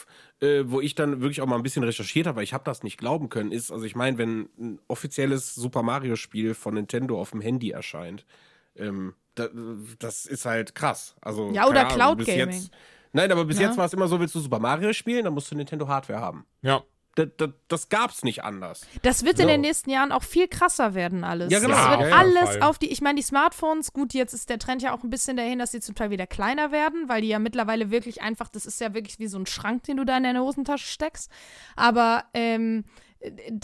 äh, 0.41 0.63
wo 0.65 0.81
ich 0.81 0.95
dann 0.95 1.21
wirklich 1.21 1.41
auch 1.41 1.47
mal 1.47 1.55
ein 1.55 1.63
bisschen 1.63 1.83
recherchiert 1.83 2.27
habe, 2.27 2.37
weil 2.37 2.43
ich 2.43 2.53
habe 2.53 2.63
das 2.65 2.83
nicht 2.83 2.97
glauben 2.97 3.29
können, 3.29 3.51
ist, 3.51 3.71
also 3.71 3.85
ich 3.85 3.95
meine, 3.95 4.17
wenn 4.17 4.49
ein 4.59 4.79
offizielles 4.87 5.55
Super 5.55 5.83
Mario 5.83 6.15
Spiel 6.15 6.53
von 6.53 6.73
Nintendo 6.73 7.19
auf 7.21 7.31
dem 7.31 7.41
Handy 7.41 7.71
erscheint, 7.71 8.25
ähm, 8.75 9.13
da, 9.35 9.49
das 9.99 10.25
ist 10.25 10.45
halt 10.45 10.75
krass. 10.75 11.15
Also, 11.21 11.51
Ja, 11.53 11.67
oder 11.67 11.85
Cloud 11.85 12.25
Gaming. 12.25 12.51
Jetzt, 12.51 12.71
nein, 13.13 13.31
aber 13.31 13.45
bis 13.45 13.59
Ja. 13.59 13.67
jetzt 13.67 13.77
war 13.77 13.85
es 13.85 13.93
immer 13.93 14.07
so, 14.07 14.19
willst 14.19 14.35
du 14.35 14.39
Super 14.39 14.59
Mario 14.59 14.93
spielen, 14.93 15.23
dann 15.25 15.33
musst 15.33 15.51
du 15.51 15.55
Nintendo 15.55 15.87
Hardware 15.87 16.19
haben. 16.19 16.45
ja. 16.61 16.81
Das, 17.15 17.29
das, 17.37 17.49
das 17.67 17.89
gab's 17.89 18.23
nicht 18.23 18.43
anders. 18.43 18.85
Das 19.01 19.25
wird 19.25 19.39
in 19.39 19.45
So. 19.45 19.47
den 19.47 19.61
nächsten 19.61 19.89
Jahren 19.89 20.11
auch 20.11 20.21
viel 20.21 20.47
krasser 20.47 20.93
werden, 20.93 21.23
alles. 21.23 21.51
Ja, 21.51 21.57
genau. 21.57 21.73
Das 21.73 21.83
Ja, 21.83 21.99
wird 21.99 22.13
alles 22.13 22.49
Fall. 22.51 22.61
auf 22.61 22.77
die, 22.77 22.91
ich 22.91 23.01
meine, 23.01 23.15
die 23.15 23.23
Smartphones, 23.23 23.91
gut, 23.91 24.13
jetzt 24.13 24.33
ist 24.33 24.51
der 24.51 24.59
Trend 24.59 24.83
ja 24.83 24.93
auch 24.93 25.01
ein 25.03 25.09
bisschen 25.09 25.35
dahin, 25.35 25.57
dass 25.57 25.71
die 25.71 25.79
zum 25.79 25.95
Teil 25.95 26.11
wieder 26.11 26.27
kleiner 26.27 26.71
werden, 26.71 27.09
weil 27.09 27.21
die 27.23 27.29
ja 27.29 27.39
mittlerweile 27.39 27.89
wirklich 27.89 28.21
einfach, 28.21 28.49
das 28.49 28.67
ist 28.67 28.79
ja 28.79 28.93
wirklich 28.93 29.17
wie 29.17 29.25
so 29.25 29.39
ein 29.39 29.47
Schrank, 29.47 29.81
den 29.85 29.97
du 29.97 30.03
da 30.05 30.15
in 30.15 30.21
deine 30.25 30.41
Hosentasche 30.41 30.85
steckst. 30.85 31.31
Aber 31.75 32.23
ähm, 32.35 32.83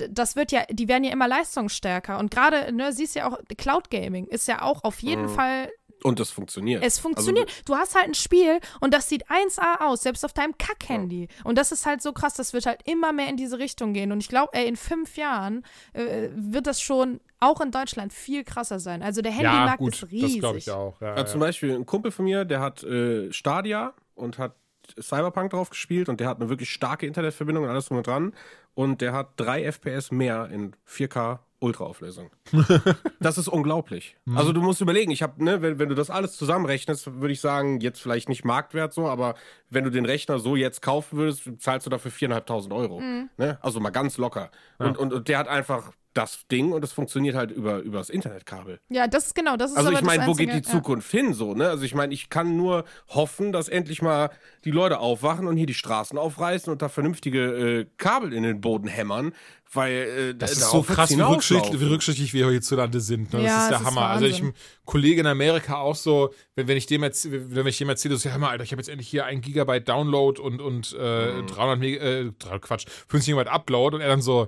das 0.10 0.36
wird 0.36 0.52
ja, 0.52 0.64
die 0.72 0.88
werden 0.88 1.04
ja 1.04 1.12
immer 1.12 1.28
leistungsstärker. 1.28 2.18
Und 2.18 2.32
gerade, 2.32 2.74
ne, 2.74 2.92
siehst 2.92 3.14
ja 3.14 3.30
auch, 3.30 3.38
Cloud 3.56 3.92
Gaming 3.92 4.26
ist 4.26 4.48
ja 4.48 4.64
auch 4.64 4.84
auf 4.84 5.00
jeden 5.04 5.30
Fall 5.30 5.70
Und 6.04 6.20
das 6.20 6.30
funktioniert. 6.32 6.84
es 6.84 7.00
funktioniert. 7.00 7.50
du 7.66 7.76
hast 7.76 7.96
halt 7.96 8.08
ein 8.08 8.14
Spiel 8.14 8.60
und 8.82 8.94
das 8.94 9.08
sieht 9.10 9.26
1A 9.30 9.82
aus, 9.86 10.04
selbst 10.04 10.24
auf 10.26 10.34
deinem 10.34 10.58
Kack-Handy. 10.58 11.28
Und 11.44 11.58
das 11.58 11.72
ist 11.72 11.86
halt 11.86 12.02
so 12.02 12.14
krass, 12.14 12.34
das 12.34 12.54
wird 12.54 12.66
halt 12.66 12.82
immer 12.86 13.14
mehr 13.14 13.28
in 13.30 13.38
diese 13.38 13.58
Richtung 13.60 13.94
gehen. 13.94 14.12
Und 14.12 14.20
ich 14.20 14.28
glaube, 14.30 14.52
ey, 14.54 14.68
in 14.68 14.76
fünf 14.76 15.16
Jahren 15.18 15.64
äh, 15.94 16.30
wird 16.36 16.68
das 16.68 16.82
schon 16.82 17.20
auch 17.40 17.60
in 17.62 17.72
Deutschland 17.72 18.14
viel 18.14 18.44
krasser 18.44 18.80
sein. 18.80 19.02
Also 19.02 19.22
der 19.22 19.32
Ja, 19.32 19.38
Handymarkt 19.38 19.80
gut, 19.80 19.94
ist 19.94 20.04
das 20.04 20.12
riesig. 20.12 20.40
glaube 20.40 20.58
ich 20.58 20.72
auch. 20.72 21.00
Ja, 21.02 21.08
Ja, 21.10 21.18
ja. 21.18 21.26
zum 21.26 21.40
Beispiel 21.40 21.74
ein 21.76 21.86
Kumpel 21.86 22.12
von 22.12 22.26
mir, 22.26 22.46
der 22.46 22.60
hat 22.62 22.84
äh, 22.84 23.32
Stadia 23.34 23.94
und 24.16 24.38
hat 24.38 24.56
Cyberpunk 25.02 25.52
drauf 25.52 25.70
gespielt 25.70 26.10
und 26.10 26.20
der 26.20 26.28
hat 26.28 26.40
eine 26.42 26.50
wirklich 26.50 26.70
starke 26.70 27.06
Internetverbindung 27.06 27.64
und 27.64 27.70
alles 27.70 27.88
drum 27.88 27.98
und 27.98 28.08
dran. 28.08 28.34
Und 28.76 29.02
der 29.02 29.14
hat 29.14 29.32
drei 29.38 29.64
FPS 29.64 30.12
mehr 30.12 30.50
in 30.52 30.76
4K 30.90 31.40
Ultraauflösung. 31.64 32.30
das 33.20 33.38
ist 33.38 33.48
unglaublich. 33.48 34.18
Also 34.36 34.52
du 34.52 34.62
musst 34.62 34.82
überlegen, 34.82 35.12
ich 35.12 35.24
habe, 35.24 35.44
ne, 35.44 35.62
wenn, 35.62 35.80
wenn 35.80 35.90
du 35.90 35.96
das 35.96 36.10
alles 36.10 36.38
zusammenrechnest, 36.38 37.22
würde 37.22 37.32
ich 37.32 37.42
sagen, 37.42 37.80
jetzt 37.80 38.02
vielleicht 38.02 38.30
nicht 38.30 38.44
Marktwert 38.44 38.94
so, 38.94 39.08
aber 39.08 39.36
wenn 39.70 39.84
du 39.84 39.90
den 39.90 40.06
Rechner 40.06 40.40
so 40.40 40.56
jetzt 40.56 40.82
kaufen 40.82 41.18
würdest, 41.18 41.50
zahlst 41.60 41.86
du 41.86 41.90
dafür 41.90 42.12
4.500 42.12 42.76
Euro. 42.76 43.02
Ne? 43.02 43.58
Also 43.62 43.80
mal 43.80 43.92
ganz 43.92 44.18
locker. 44.18 44.52
Und, 44.78 44.98
und, 44.98 45.14
und 45.14 45.28
der 45.28 45.38
hat 45.40 45.48
einfach 45.48 45.94
das 46.14 46.46
Ding 46.52 46.72
und 46.72 46.84
es 46.84 46.92
funktioniert 46.94 47.36
halt 47.36 47.52
über, 47.52 47.80
über 47.80 47.98
das 47.98 48.10
Internetkabel. 48.10 48.80
Ja, 48.90 49.08
das 49.08 49.28
ist 49.28 49.36
genau, 49.36 49.58
das 49.58 49.72
ist 49.72 49.78
Also 49.78 49.90
aber 49.90 49.98
ich 50.00 50.06
meine, 50.06 50.20
das 50.20 50.28
wo 50.28 50.34
geht 50.34 50.50
die 50.50 50.54
Einzige, 50.54 50.76
ja. 50.78 50.82
Zukunft 50.84 51.12
hin 51.12 51.34
so, 51.34 51.54
ne? 51.56 51.70
Also 51.70 51.84
ich 51.84 51.96
meine, 51.96 52.14
ich 52.14 52.30
kann 52.30 52.56
nur 52.56 52.86
hoffen, 53.10 53.52
dass 53.52 53.68
endlich 53.70 54.02
mal 54.02 54.30
die 54.66 54.72
Leute 54.72 55.00
aufwachen 55.00 55.48
und 55.48 55.58
hier 55.58 55.66
die 55.66 55.74
Straßen 55.74 56.18
aufreißen 56.18 56.72
und 56.72 56.82
da 56.82 56.90
vernünftige 56.90 57.80
äh, 57.80 57.86
Kabel 57.98 58.34
in 58.34 58.44
den 58.44 58.62
Boden 58.62 58.88
hämmern, 58.88 59.34
weil 59.72 59.92
äh, 60.32 60.36
Das 60.36 60.52
ist 60.52 60.70
so 60.70 60.84
krass, 60.84 61.10
wie 61.10 61.22
rücksichtlich, 61.22 61.80
wie 61.82 61.86
rücksichtlich 61.86 62.34
wir 62.34 62.50
hierzulande 62.52 63.00
sind. 63.02 63.34
Ne? 63.34 63.42
Das 63.42 63.48
Ja, 63.48 63.64
ist 63.64 63.70
der 63.72 63.78
ist 63.80 63.86
Hammer. 63.86 64.08
also 64.08 64.26
ich 64.26 64.42
ein 64.42 64.54
Kollege 64.86 65.22
in 65.22 65.28
Amerika 65.28 65.78
auch 65.78 65.96
so, 65.96 66.34
wenn, 66.56 66.68
wenn 66.68 66.78
ich 66.78 66.86
dem 66.86 67.04
jetzt, 67.04 67.28
wenn 67.32 67.66
ich 67.66 67.78
dem 67.78 67.90
erzähle, 67.90 68.18
so, 68.18 68.28
ja, 68.30 68.34
hör 68.36 68.40
mal, 68.40 68.50
Alter, 68.50 68.64
ich 68.64 68.72
habe 68.72 68.80
jetzt 68.82 68.90
endlich 68.90 69.08
hier 69.08 69.26
ein 69.26 69.42
Gigabyte 69.42 69.88
Download 69.90 70.40
und, 70.42 70.62
und 70.62 70.96
äh, 71.00 71.42
Mhm. 71.42 71.48
300 71.48 71.80
Meg 71.80 72.02
äh, 72.02 72.32
Quatsch, 72.60 72.86
50 73.08 73.32
Gigabyte 73.34 73.52
Upload 73.52 73.96
und 73.96 74.02
er 74.02 74.10
dann 74.10 74.22
so, 74.22 74.48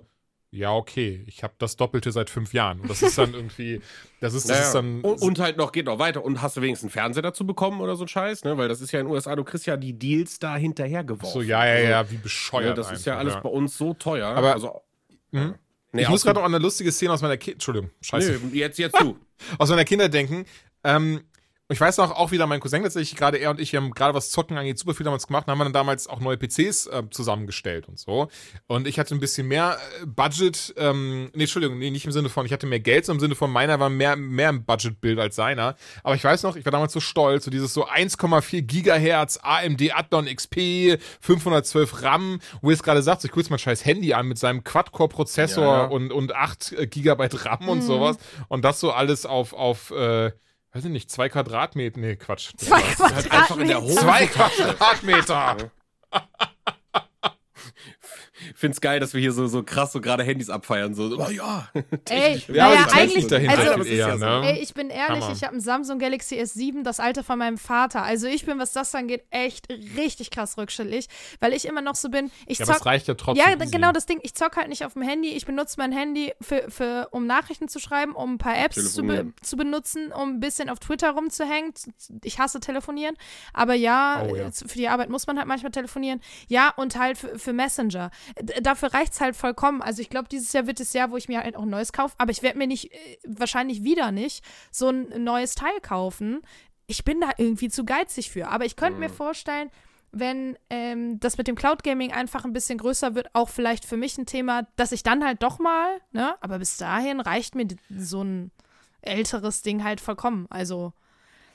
ja, 0.55 0.71
okay, 0.73 1.23
ich 1.27 1.43
habe 1.43 1.53
das 1.57 1.75
Doppelte 1.75 2.11
seit 2.11 2.29
fünf 2.29 2.53
Jahren. 2.53 2.79
Und 2.79 2.89
das 2.89 3.01
ist 3.01 3.17
dann 3.17 3.33
irgendwie, 3.33 3.81
das 4.21 4.33
ist, 4.33 4.49
das 4.49 4.57
Naja. 4.57 4.67
ist 4.67 4.73
dann. 4.75 5.01
und, 5.01 5.21
und 5.21 5.39
halt 5.39 5.57
noch, 5.57 5.71
geht 5.71 5.85
noch 5.85 5.99
weiter. 5.99 6.23
Und 6.23 6.41
hast 6.41 6.57
du 6.57 6.61
wenigstens 6.61 6.87
einen 6.87 6.93
Fernseher 6.93 7.23
dazu 7.23 7.45
bekommen 7.45 7.81
oder 7.81 7.95
so 7.95 8.05
ein 8.05 8.07
Scheiß, 8.07 8.43
ne? 8.43 8.57
Weil 8.57 8.67
das 8.67 8.81
ist 8.81 8.91
ja 8.91 8.99
in 8.99 9.05
den 9.07 9.13
USA, 9.13 9.35
du 9.35 9.43
kriegst 9.43 9.65
ja 9.65 9.77
die 9.77 9.93
Deals 9.97 10.39
da 10.39 10.55
hinterher 10.57 11.03
geworfen. 11.03 11.33
so, 11.33 11.41
ja, 11.41 11.65
ja, 11.65 11.73
Also, 11.73 11.87
ja, 11.89 12.09
wie 12.11 12.15
ne, 12.15 12.19
bescheuert. 12.21 12.77
das 12.77 12.91
ist 12.91 13.05
ja 13.05 13.17
einfach, 13.17 13.33
alles 13.35 13.43
bei 13.43 13.49
uns 13.49 13.77
so 13.77 13.93
teuer. 13.93 14.27
Aber- 14.29 14.53
also, 14.53 14.81
Mhm. 15.31 15.55
nee, 15.91 16.03
ich 16.03 16.09
muss 16.09 16.23
gerade 16.23 16.39
noch 16.39 16.45
an 16.45 16.53
eine 16.55 16.63
lustige 16.63 16.91
Szene 16.91 17.11
aus 17.13 17.21
meiner 17.21 17.37
Kindheit, 17.37 17.55
Entschuldigung, 17.55 17.89
scheiße. 18.01 18.39
Nö, 18.43 18.55
jetzt, 18.57 18.79
jetzt 18.79 18.99
du. 19.01 19.17
aus 19.57 19.69
meiner 19.69 19.83
Kindheit 19.85 20.13
denken. 20.13 20.45
Ähm, 20.83 21.21
ich 21.69 21.81
weiß 21.81 21.97
noch, 21.97 22.11
auch 22.11 22.29
wieder 22.31 22.45
mein 22.45 22.59
Cousin 22.59 22.83
tatsächlich, 22.83 23.17
gerade 23.17 23.37
er 23.37 23.49
und 23.49 23.59
ich, 23.59 23.71
wir 23.71 23.81
haben 23.81 23.91
gerade 23.91 24.13
was 24.13 24.29
Zocken 24.29 24.55
angeht, 24.55 24.77
super 24.77 24.93
viel 24.93 25.03
damals 25.03 25.25
gemacht, 25.25 25.47
haben 25.47 25.57
wir 25.57 25.63
dann 25.63 25.73
damals 25.73 26.07
auch 26.07 26.19
neue 26.19 26.37
PCs 26.37 26.85
äh, 26.87 27.03
zusammengestellt 27.09 27.87
und 27.87 27.97
so. 27.97 28.27
Und 28.67 28.87
ich 28.87 28.99
hatte 28.99 29.15
ein 29.15 29.19
bisschen 29.19 29.47
mehr 29.47 29.77
äh, 30.01 30.05
Budget, 30.05 30.75
ähm, 30.77 31.31
nee, 31.33 31.43
Entschuldigung, 31.43 31.79
nee, 31.79 31.89
nicht 31.89 32.05
im 32.05 32.11
Sinne 32.11 32.29
von, 32.29 32.45
ich 32.45 32.53
hatte 32.53 32.67
mehr 32.67 32.79
Geld, 32.79 33.05
sondern 33.05 33.17
im 33.17 33.27
Sinne 33.29 33.35
von, 33.35 33.49
meiner 33.49 33.79
war 33.79 33.89
mehr, 33.89 34.15
mehr 34.15 34.49
im 34.49 34.63
Budgetbild 34.63 35.17
als 35.19 35.35
seiner. 35.35 35.75
Aber 36.03 36.13
ich 36.13 36.23
weiß 36.23 36.43
noch, 36.43 36.55
ich 36.55 36.65
war 36.65 36.71
damals 36.71 36.93
so 36.93 36.99
stolz, 36.99 37.45
so 37.45 37.51
dieses 37.51 37.73
so 37.73 37.87
1,4 37.87 38.61
Gigahertz 38.61 39.39
AMD 39.41 39.95
Athlon 39.95 40.27
XP, 40.27 40.99
512 41.21 42.03
RAM, 42.03 42.39
wo 42.61 42.69
ihr 42.69 42.75
es 42.75 42.83
gerade 42.83 43.01
sagt, 43.01 43.21
so, 43.21 43.25
ich 43.25 43.31
gucke 43.31 43.41
jetzt 43.41 43.49
mein 43.49 43.57
scheiß 43.57 43.83
Handy 43.85 44.13
an 44.13 44.27
mit 44.27 44.37
seinem 44.37 44.63
Quad-Core-Prozessor 44.63 45.63
Ja, 45.63 45.81
ja. 45.83 45.85
und, 45.85 46.11
und 46.11 46.35
8 46.35 46.73
äh, 46.73 46.85
Gigabyte 46.85 47.43
RAM 47.45 47.69
und 47.69 47.81
sowas. 47.81 48.17
Und 48.49 48.63
das 48.63 48.79
so 48.79 48.91
alles 48.91 49.25
auf, 49.25 49.53
auf 49.53 49.89
äh, 49.89 50.31
weiß 50.75 50.85
ich 50.85 50.91
nicht, 50.91 51.09
zwei 51.09 51.29
Quadratmeter. 51.29 51.99
Nee, 51.99 52.17
Quatsch. 52.17 52.51
Zwei 52.57 52.81
halt 52.81 53.31
einfach 53.31 53.57
in 53.57 53.67
der 53.69 53.79
Quadratmeter. 53.79 54.01
Zwei 54.01 54.27
Quadratmeter. 54.27 55.71
Find's 58.55 58.81
geil, 58.81 58.99
dass 58.99 59.13
wir 59.13 59.21
hier 59.21 59.31
so, 59.31 59.47
so 59.47 59.63
krass 59.63 59.91
so 59.91 60.01
gerade 60.01 60.23
Handys 60.23 60.49
abfeiern. 60.49 60.93
So, 60.93 61.03
oh 61.17 61.29
ja. 61.29 61.69
Ey, 62.09 62.41
Ja, 62.53 62.65
aber 62.67 62.75
naja, 62.75 62.87
eigentlich, 62.93 63.27
dahinter 63.27 63.57
also, 63.57 63.81
ist 63.81 63.87
eher, 63.89 64.07
ja 64.09 64.17
so. 64.17 64.25
ne? 64.25 64.41
Ey, 64.51 64.59
ich 64.59 64.73
bin 64.73 64.89
ehrlich, 64.89 65.23
Hammer. 65.23 65.33
ich 65.33 65.43
habe 65.43 65.55
ein 65.55 65.59
Samsung 65.61 65.99
Galaxy 65.99 66.35
S7, 66.39 66.83
das 66.83 66.99
alte 66.99 67.23
von 67.23 67.39
meinem 67.39 67.57
Vater. 67.57 68.03
Also 68.03 68.27
ich 68.27 68.45
bin, 68.45 68.59
was 68.59 68.73
das 68.73 68.93
angeht, 68.95 69.23
echt 69.29 69.67
richtig 69.97 70.31
krass 70.31 70.57
rückschrittlich, 70.57 71.07
weil 71.39 71.53
ich 71.53 71.65
immer 71.65 71.81
noch 71.81 71.95
so 71.95 72.09
bin, 72.09 72.31
ich 72.45 72.59
Ja, 72.59 72.65
aber 72.65 72.73
zock 72.73 72.81
es 72.81 72.85
reicht 72.85 73.07
ja 73.07 73.13
trotzdem. 73.13 73.45
Ja, 73.45 73.55
easy. 73.55 73.71
genau 73.71 73.91
das 73.91 74.05
Ding. 74.05 74.19
Ich 74.23 74.35
zock 74.35 74.57
halt 74.57 74.69
nicht 74.69 74.85
auf 74.85 74.93
dem 74.93 75.01
Handy. 75.01 75.29
Ich 75.29 75.45
benutze 75.45 75.75
mein 75.77 75.91
Handy, 75.91 76.33
für, 76.41 76.65
für, 76.69 77.07
um 77.11 77.25
Nachrichten 77.27 77.67
zu 77.67 77.79
schreiben, 77.79 78.13
um 78.13 78.33
ein 78.33 78.37
paar 78.37 78.57
Apps 78.57 78.93
zu, 78.93 79.03
be 79.03 79.33
zu 79.41 79.55
benutzen, 79.57 80.11
um 80.11 80.35
ein 80.35 80.39
bisschen 80.39 80.69
auf 80.69 80.79
Twitter 80.79 81.11
rumzuhängen. 81.11 81.73
Ich 82.23 82.39
hasse 82.39 82.59
telefonieren. 82.59 83.15
Aber 83.53 83.73
ja, 83.73 84.23
Oh, 84.27 84.35
ja. 84.35 84.49
für 84.51 84.77
die 84.77 84.87
Arbeit 84.87 85.09
muss 85.09 85.27
man 85.27 85.37
halt 85.37 85.47
manchmal 85.47 85.71
telefonieren. 85.71 86.21
Ja, 86.47 86.73
und 86.75 86.97
halt 86.97 87.17
für, 87.17 87.37
für 87.39 87.53
Messenger. 87.53 88.11
Dafür 88.61 88.93
reicht's 88.93 89.21
halt 89.21 89.35
vollkommen. 89.35 89.81
Also 89.81 90.01
ich 90.01 90.09
glaube, 90.09 90.27
dieses 90.27 90.51
Jahr 90.51 90.67
wird 90.67 90.79
das 90.79 90.93
Jahr, 90.93 91.11
wo 91.11 91.17
ich 91.17 91.29
mir 91.29 91.41
halt 91.41 91.55
auch 91.55 91.63
ein 91.63 91.69
neues 91.69 91.93
kaufe. 91.93 92.15
Aber 92.17 92.31
ich 92.31 92.43
werde 92.43 92.57
mir 92.57 92.67
nicht, 92.67 92.91
äh, 92.91 93.17
wahrscheinlich 93.25 93.83
wieder 93.83 94.11
nicht, 94.11 94.43
so 94.71 94.89
ein 94.89 95.23
neues 95.23 95.55
Teil 95.55 95.79
kaufen. 95.81 96.41
Ich 96.87 97.03
bin 97.03 97.21
da 97.21 97.31
irgendwie 97.37 97.69
zu 97.69 97.85
geizig 97.85 98.29
für. 98.29 98.49
Aber 98.49 98.65
ich 98.65 98.75
könnte 98.75 98.99
mir 98.99 99.09
vorstellen, 99.09 99.71
wenn 100.11 100.57
ähm, 100.69 101.19
das 101.19 101.37
mit 101.37 101.47
dem 101.47 101.55
Cloud 101.55 101.83
Gaming 101.83 102.13
einfach 102.13 102.45
ein 102.45 102.53
bisschen 102.53 102.77
größer 102.77 103.15
wird, 103.15 103.29
auch 103.33 103.49
vielleicht 103.49 103.85
für 103.85 103.97
mich 103.97 104.17
ein 104.17 104.25
Thema, 104.25 104.65
dass 104.77 104.93
ich 104.93 105.03
dann 105.03 105.25
halt 105.25 105.43
doch 105.43 105.59
mal, 105.59 105.99
ne, 106.11 106.35
aber 106.41 106.59
bis 106.59 106.77
dahin 106.77 107.19
reicht 107.19 107.53
mir 107.53 107.67
so 107.89 108.23
ein 108.23 108.51
älteres 109.01 109.61
Ding 109.61 109.83
halt 109.83 109.99
vollkommen. 109.99 110.47
Also, 110.49 110.93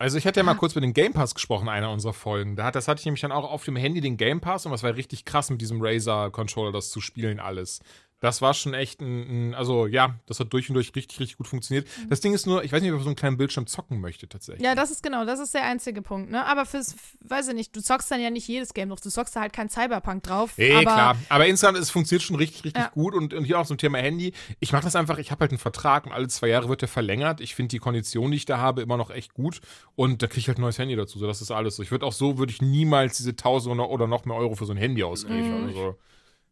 Also 0.00 0.16
ich 0.16 0.26
hatte 0.26 0.40
ja 0.40 0.44
mal 0.44 0.54
kurz 0.54 0.74
mit 0.74 0.82
dem 0.82 0.94
Game 0.94 1.12
Pass 1.12 1.34
gesprochen, 1.34 1.68
einer 1.68 1.90
unserer 1.90 2.14
Folgen. 2.14 2.56
Da 2.56 2.64
hat, 2.64 2.74
das 2.74 2.88
hatte 2.88 3.00
ich 3.00 3.04
nämlich 3.04 3.20
dann 3.20 3.32
auch 3.32 3.44
auf 3.44 3.66
dem 3.66 3.76
Handy 3.76 4.00
den 4.00 4.16
Game 4.16 4.40
Pass 4.40 4.64
und 4.64 4.72
das 4.72 4.82
war 4.82 4.96
richtig 4.96 5.26
krass 5.26 5.50
mit 5.50 5.60
diesem 5.60 5.82
Razer-Controller, 5.82 6.72
das 6.72 6.88
zu 6.88 7.02
spielen 7.02 7.38
alles. 7.38 7.80
Das 8.20 8.42
war 8.42 8.52
schon 8.52 8.74
echt 8.74 9.00
ein, 9.00 9.50
ein, 9.50 9.54
also 9.54 9.86
ja, 9.86 10.14
das 10.26 10.40
hat 10.40 10.52
durch 10.52 10.68
und 10.68 10.74
durch 10.74 10.94
richtig, 10.94 11.18
richtig 11.20 11.38
gut 11.38 11.46
funktioniert. 11.48 11.88
Mhm. 12.04 12.10
Das 12.10 12.20
Ding 12.20 12.34
ist 12.34 12.46
nur, 12.46 12.62
ich 12.62 12.70
weiß 12.70 12.82
nicht, 12.82 12.90
ob 12.90 12.96
ich 12.96 13.00
auf 13.00 13.04
so 13.04 13.08
einem 13.08 13.16
kleinen 13.16 13.36
Bildschirm 13.38 13.66
zocken 13.66 13.98
möchte 14.00 14.28
tatsächlich. 14.28 14.62
Ja, 14.64 14.74
das 14.74 14.90
ist 14.90 15.02
genau, 15.02 15.24
das 15.24 15.40
ist 15.40 15.54
der 15.54 15.64
einzige 15.64 16.02
Punkt, 16.02 16.30
ne? 16.30 16.44
Aber 16.44 16.66
fürs, 16.66 16.94
weiß 17.20 17.48
ich 17.48 17.54
nicht, 17.54 17.74
du 17.74 17.80
zockst 17.80 18.10
dann 18.10 18.20
ja 18.20 18.28
nicht 18.28 18.46
jedes 18.46 18.74
Game 18.74 18.90
drauf, 18.90 19.00
du 19.00 19.08
zockst 19.08 19.34
da 19.36 19.40
halt 19.40 19.54
kein 19.54 19.70
Cyberpunk 19.70 20.22
drauf. 20.22 20.58
Eh, 20.58 20.72
aber 20.74 20.82
klar. 20.82 21.16
Aber 21.30 21.46
insgesamt, 21.46 21.78
es 21.78 21.90
funktioniert 21.90 22.22
schon 22.22 22.36
richtig, 22.36 22.64
richtig 22.64 22.82
Ja. 22.82 22.90
gut. 22.90 23.14
Und, 23.14 23.32
und 23.32 23.44
hier 23.44 23.58
auch 23.58 23.66
zum 23.66 23.78
Thema 23.78 23.98
Handy. 23.98 24.32
Ich 24.60 24.72
mache 24.72 24.84
das 24.84 24.96
einfach, 24.96 25.16
ich 25.18 25.30
habe 25.30 25.40
halt 25.40 25.52
einen 25.52 25.58
Vertrag 25.58 26.04
und 26.04 26.12
alle 26.12 26.28
zwei 26.28 26.48
Jahre 26.48 26.68
wird 26.68 26.82
der 26.82 26.88
verlängert. 26.88 27.40
Ich 27.40 27.54
finde 27.54 27.68
die 27.68 27.78
Kondition, 27.78 28.30
die 28.30 28.36
ich 28.36 28.44
da 28.44 28.58
habe, 28.58 28.82
immer 28.82 28.98
noch 28.98 29.10
echt 29.10 29.32
gut. 29.32 29.60
Und 29.96 30.22
da 30.22 30.26
kriege 30.26 30.40
ich 30.40 30.48
halt 30.48 30.58
ein 30.58 30.62
neues 30.62 30.78
Handy 30.78 30.94
dazu. 30.94 31.18
So, 31.18 31.26
das 31.26 31.40
ist 31.40 31.50
alles 31.50 31.76
so. 31.76 31.82
Ich 31.82 31.90
würde 31.90 32.04
auch 32.04 32.12
so, 32.12 32.36
würde 32.38 32.52
ich 32.52 32.60
niemals 32.60 33.16
diese 33.16 33.30
1000 33.30 33.80
oder, 33.80 34.06
noch 34.06 34.26
mehr 34.26 34.36
Euro 34.36 34.54
für 34.56 34.66
so 34.66 34.72
ein 34.72 34.78
Handy 34.78 35.02
ausgeben. 35.02 35.66
Also, 35.68 35.96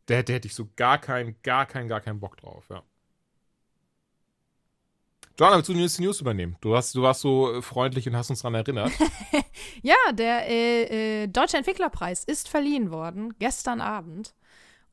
da 0.09 0.15
hätte, 0.15 0.33
hätte 0.33 0.49
ich 0.49 0.55
so 0.55 0.69
gar 0.75 0.99
keinen, 0.99 1.37
gar 1.43 1.67
keinen, 1.67 1.89
gar 1.89 2.01
keinen 2.01 2.19
Bock 2.19 2.39
drauf, 2.39 2.65
ja. 2.71 2.83
Joanna, 5.39 5.57
willst 5.57 5.69
du 5.69 5.75
die 5.75 6.03
News 6.03 6.21
übernehmen? 6.21 6.57
Du, 6.61 6.75
hast, 6.75 6.95
du 6.97 7.03
warst 7.03 7.21
so 7.21 7.55
äh, 7.55 7.63
freundlich 7.63 8.09
und 8.09 8.17
hast 8.17 8.31
uns 8.31 8.41
daran 8.43 8.55
erinnert. 8.55 8.93
Ja, 9.83 9.97
der 10.13 10.49
äh, 10.49 11.23
äh, 11.23 11.27
Deutsche 11.29 11.57
Entwicklerpreis 11.57 12.25
ist 12.25 12.49
verliehen 12.49 12.91
worden, 12.91 13.35
gestern 13.39 13.81
Abend. 13.81 14.35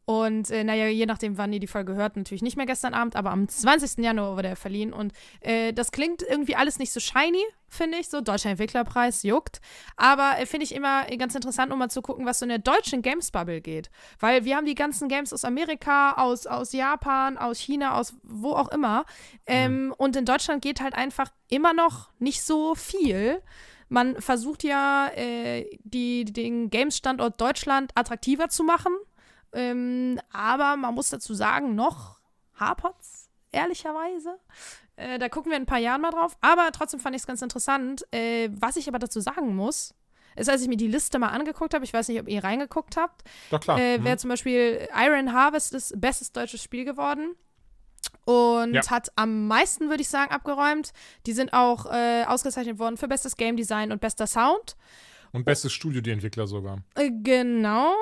Und 0.06 0.52
äh, 0.52 0.64
naja, 0.64 0.86
je 0.86 1.08
nachdem, 1.08 1.38
wann 1.40 1.52
ihr 1.52 1.60
die 1.60 1.68
Folge 1.68 1.96
hört, 1.96 2.16
natürlich 2.16 2.44
nicht 2.44 2.58
mehr 2.58 2.68
gestern 2.68 2.94
Abend, 2.94 3.16
aber 3.16 3.32
am 3.32 3.48
20. 3.48 4.04
Januar 4.04 4.38
wurde 4.38 4.50
er 4.50 4.56
verliehen. 4.56 4.94
Und 4.94 5.14
äh, 5.42 5.74
das 5.74 5.92
klingt 5.92 6.22
irgendwie 6.22 6.56
alles 6.56 6.78
nicht 6.78 6.92
so 6.92 7.00
shiny, 7.00 7.44
finde 7.70 7.98
ich. 7.98 8.10
So, 8.10 8.22
Deutscher 8.22 8.52
Entwicklerpreis 8.52 9.24
juckt. 9.24 9.62
Aber 9.98 10.38
äh, 10.38 10.46
finde 10.46 10.66
ich 10.66 10.76
immer 10.76 11.06
ganz 11.18 11.34
interessant, 11.34 11.74
um 11.74 11.80
mal 11.80 11.90
zu 11.90 12.04
gucken, 12.04 12.28
was 12.28 12.38
so 12.38 12.46
in 12.46 12.50
der 12.50 12.60
deutschen 12.60 13.02
Games-Bubble 13.02 13.62
geht. 13.62 13.90
Weil 14.20 14.46
wir 14.46 14.56
haben 14.56 14.68
die 14.68 14.76
ganzen 14.76 15.10
Games 15.10 15.34
aus 15.34 15.44
Amerika, 15.44 16.14
aus, 16.14 16.46
aus 16.46 16.72
Japan, 16.72 17.40
aus 17.40 17.58
China, 17.58 17.98
aus 18.00 18.16
wo 18.22 18.52
auch 18.52 18.70
immer. 18.70 19.06
Ähm, 19.48 19.92
Und 19.98 20.16
in 20.16 20.26
Deutschland 20.26 20.62
geht 20.62 20.82
halt 20.82 20.94
einfach 20.94 21.32
immer 21.50 21.74
noch 21.74 22.10
nicht 22.20 22.44
so 22.44 22.76
viel. 22.76 23.42
Man 23.90 24.22
versucht 24.22 24.64
ja, 24.64 25.08
äh, 25.16 25.68
die, 25.84 26.26
den 26.26 26.70
Games-Standort 26.70 27.42
Deutschland 27.42 27.92
attraktiver 27.96 28.50
zu 28.50 28.64
machen. 28.64 28.92
Ähm, 29.56 30.20
aber 30.32 30.76
man 30.78 30.94
muss 30.94 31.10
dazu 31.10 31.34
sagen, 31.34 31.74
noch 31.76 32.20
hapert's, 32.60 33.30
ehrlicherweise. 33.52 34.38
Äh, 34.98 35.18
da 35.20 35.28
gucken 35.30 35.52
wir 35.52 35.58
in 35.58 35.64
ein 35.64 35.68
paar 35.68 35.80
Jahren 35.80 36.02
mal 36.02 36.12
drauf. 36.12 36.38
Aber 36.42 36.70
trotzdem 36.72 37.00
fand 37.00 37.16
ich 37.16 37.22
es 37.24 37.28
ganz 37.28 37.42
interessant. 37.42 38.06
Äh, 38.14 38.50
was 38.52 38.76
ich 38.78 38.88
aber 38.88 39.00
dazu 39.00 39.20
sagen 39.20 39.56
muss, 39.56 39.94
ist, 40.36 40.50
als 40.50 40.62
ich 40.62 40.68
mir 40.68 40.78
die 40.78 40.88
Liste 40.88 41.18
mal 41.20 41.30
angeguckt 41.30 41.74
habe, 41.74 41.84
ich 41.86 41.94
weiß 41.94 42.10
nicht, 42.10 42.20
ob 42.20 42.28
ihr 42.28 42.44
reingeguckt 42.44 42.98
habt, 42.98 43.24
Doch 43.50 43.60
klar. 43.62 43.80
äh, 43.80 43.98
Mhm. 43.98 44.04
wäre 44.04 44.18
zum 44.18 44.30
Beispiel 44.30 44.88
Iron 44.96 45.34
Harvest 45.34 45.74
ist 45.74 46.00
bestes 46.00 46.32
deutsches 46.32 46.62
Spiel 46.62 46.84
geworden. 46.86 47.36
Und 48.26 48.74
Ja. 48.74 48.90
hat 48.90 49.10
am 49.16 49.48
meisten, 49.48 49.90
würde 49.90 50.02
ich 50.02 50.10
sagen, 50.10 50.32
abgeräumt. 50.32 50.94
Die 51.26 51.34
sind 51.34 51.54
auch 51.54 51.86
äh, 51.92 52.24
ausgezeichnet 52.26 52.80
worden 52.80 52.98
für 52.98 53.08
bestes 53.08 53.36
Game 53.38 53.56
Design 53.56 53.92
und 53.92 54.02
bester 54.02 54.28
Sound. 54.28 54.76
Und 55.32 55.44
bestes 55.46 55.74
Studio, 55.74 56.02
die 56.02 56.12
Entwickler 56.12 56.48
sogar. 56.48 56.80
Äh, 56.96 57.12
genau. 57.12 57.94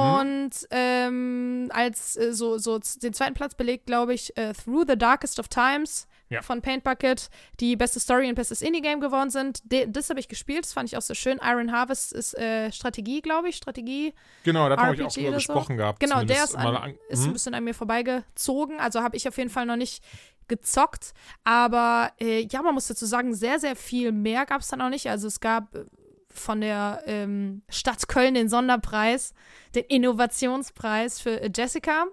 Mhm. 0.00 0.20
Und 0.20 0.50
ähm, 0.70 1.68
als 1.72 2.16
äh, 2.16 2.32
so, 2.32 2.58
so 2.58 2.78
den 3.02 3.12
zweiten 3.12 3.34
Platz 3.34 3.54
belegt, 3.54 3.86
glaube 3.86 4.14
ich, 4.14 4.36
äh, 4.36 4.52
Through 4.54 4.84
the 4.88 4.96
Darkest 4.96 5.38
of 5.38 5.48
Times 5.48 6.06
Ja. 6.30 6.42
von 6.42 6.62
Paint 6.62 6.84
Bucket, 6.84 7.28
die 7.60 7.76
beste 7.76 8.00
Story 8.00 8.28
und 8.28 8.34
bestes 8.34 8.62
Indie-Game 8.62 9.00
geworden 9.00 9.30
sind. 9.30 9.60
De 9.70 9.86
das 9.88 10.10
habe 10.10 10.20
ich 10.20 10.28
gespielt, 10.28 10.64
das 10.64 10.72
fand 10.72 10.88
ich 10.88 10.96
auch 10.96 11.02
sehr 11.02 11.16
schön. 11.16 11.38
Iron 11.42 11.70
Harvest 11.72 12.12
ist 12.12 12.34
äh, 12.38 12.72
Strategie, 12.72 13.20
glaube 13.20 13.48
ich. 13.48 13.56
Strategie. 13.56 14.14
Genau, 14.44 14.68
da 14.68 14.76
haben 14.76 14.96
wir 14.98 15.06
auch 15.06 15.12
drüber 15.12 15.28
oder 15.28 15.40
so. 15.40 15.52
gesprochen 15.52 15.76
gehabt. 15.76 16.00
Genau, 16.00 16.24
der 16.24 16.44
ist, 16.44 16.56
an, 16.56 16.76
an- 16.76 16.94
ist 17.08 17.22
ein 17.24 17.28
Mhm. 17.28 17.32
bisschen 17.34 17.54
an 17.54 17.64
mir 17.64 17.74
vorbeigezogen. 17.74 18.80
Also 18.80 19.00
habe 19.02 19.16
ich 19.16 19.28
auf 19.28 19.36
jeden 19.38 19.50
Fall 19.50 19.66
noch 19.66 19.76
nicht 19.76 20.02
gezockt. 20.48 21.14
Aber 21.44 22.12
äh, 22.20 22.46
ja, 22.50 22.62
man 22.62 22.74
muss 22.74 22.86
dazu 22.86 23.06
sagen, 23.06 23.34
sehr, 23.34 23.58
sehr 23.58 23.76
viel 23.76 24.12
mehr 24.12 24.44
gab 24.46 24.60
es 24.60 24.68
dann 24.68 24.80
auch 24.82 24.90
nicht. 24.90 25.08
Also 25.08 25.26
es 25.28 25.40
gab 25.40 25.74
äh, 25.74 25.84
von 26.34 26.60
der 26.60 27.02
ähm, 27.06 27.62
Stadt 27.68 28.08
Köln 28.08 28.34
den 28.34 28.48
Sonderpreis, 28.48 29.32
den 29.74 29.84
Innovationspreis 29.84 31.20
für 31.20 31.40
äh, 31.40 31.50
Jessica. 31.54 32.06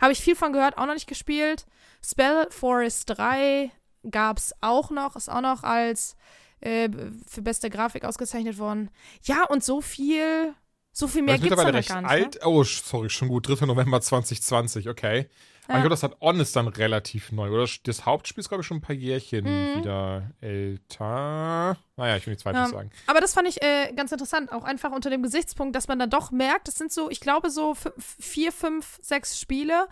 Habe 0.00 0.12
ich 0.12 0.20
viel 0.20 0.36
von 0.36 0.52
gehört, 0.52 0.78
auch 0.78 0.86
noch 0.86 0.94
nicht 0.94 1.08
gespielt. 1.08 1.66
Spell 2.04 2.46
Forest 2.50 3.10
3 3.10 3.70
gab 4.10 4.38
es 4.38 4.52
auch 4.60 4.90
noch, 4.90 5.16
ist 5.16 5.30
auch 5.30 5.40
noch 5.40 5.62
als 5.62 6.16
äh, 6.60 6.88
für 7.26 7.42
beste 7.42 7.70
Grafik 7.70 8.04
ausgezeichnet 8.04 8.58
worden. 8.58 8.90
Ja, 9.22 9.44
und 9.44 9.64
so 9.64 9.80
viel, 9.80 10.54
so 10.92 11.08
viel 11.08 11.22
mehr 11.22 11.38
gibt 11.38 11.52
es 11.52 11.58
gar 11.58 11.72
nicht. 11.72 11.90
alt. 11.92 12.40
Oh, 12.44 12.64
sorry, 12.64 13.10
schon 13.10 13.28
gut. 13.28 13.48
3. 13.48 13.66
November 13.66 14.00
2020, 14.00 14.88
okay. 14.88 15.28
Aber 15.66 15.74
Ja. 15.74 15.78
ich 15.78 15.82
glaube, 15.82 15.90
das 15.90 16.02
hat 16.02 16.16
On 16.20 16.40
ist 16.40 16.56
dann 16.56 16.66
relativ 16.68 17.30
neu, 17.32 17.50
oder? 17.50 17.68
Das 17.84 18.04
Hauptspiel 18.04 18.40
ist, 18.40 18.48
glaube 18.48 18.62
ich, 18.62 18.66
schon 18.66 18.78
ein 18.78 18.80
paar 18.82 18.96
Jährchen 18.96 19.44
Mhm. 19.44 19.78
wieder 19.78 20.30
älter. 20.40 21.76
Naja, 21.96 22.16
ich 22.16 22.26
will 22.26 22.32
nichts 22.32 22.42
Falsches 22.42 22.70
Ja. 22.72 22.78
sagen. 22.78 22.90
Aber 23.06 23.20
das 23.20 23.34
fand 23.34 23.48
ich 23.48 23.62
äh, 23.62 23.92
ganz 23.94 24.12
interessant, 24.12 24.50
auch 24.52 24.64
einfach 24.64 24.90
unter 24.92 25.10
dem 25.10 25.22
Gesichtspunkt, 25.22 25.76
dass 25.76 25.88
man 25.88 25.98
dann 25.98 26.10
doch 26.10 26.30
merkt, 26.30 26.68
das 26.68 26.76
sind 26.76 26.92
so, 26.92 27.10
ich 27.10 27.20
glaube, 27.20 27.50
so 27.50 27.74
vier, 27.98 28.52
fünf, 28.52 28.98
sechs 29.02 29.38
Spiele. 29.40 29.86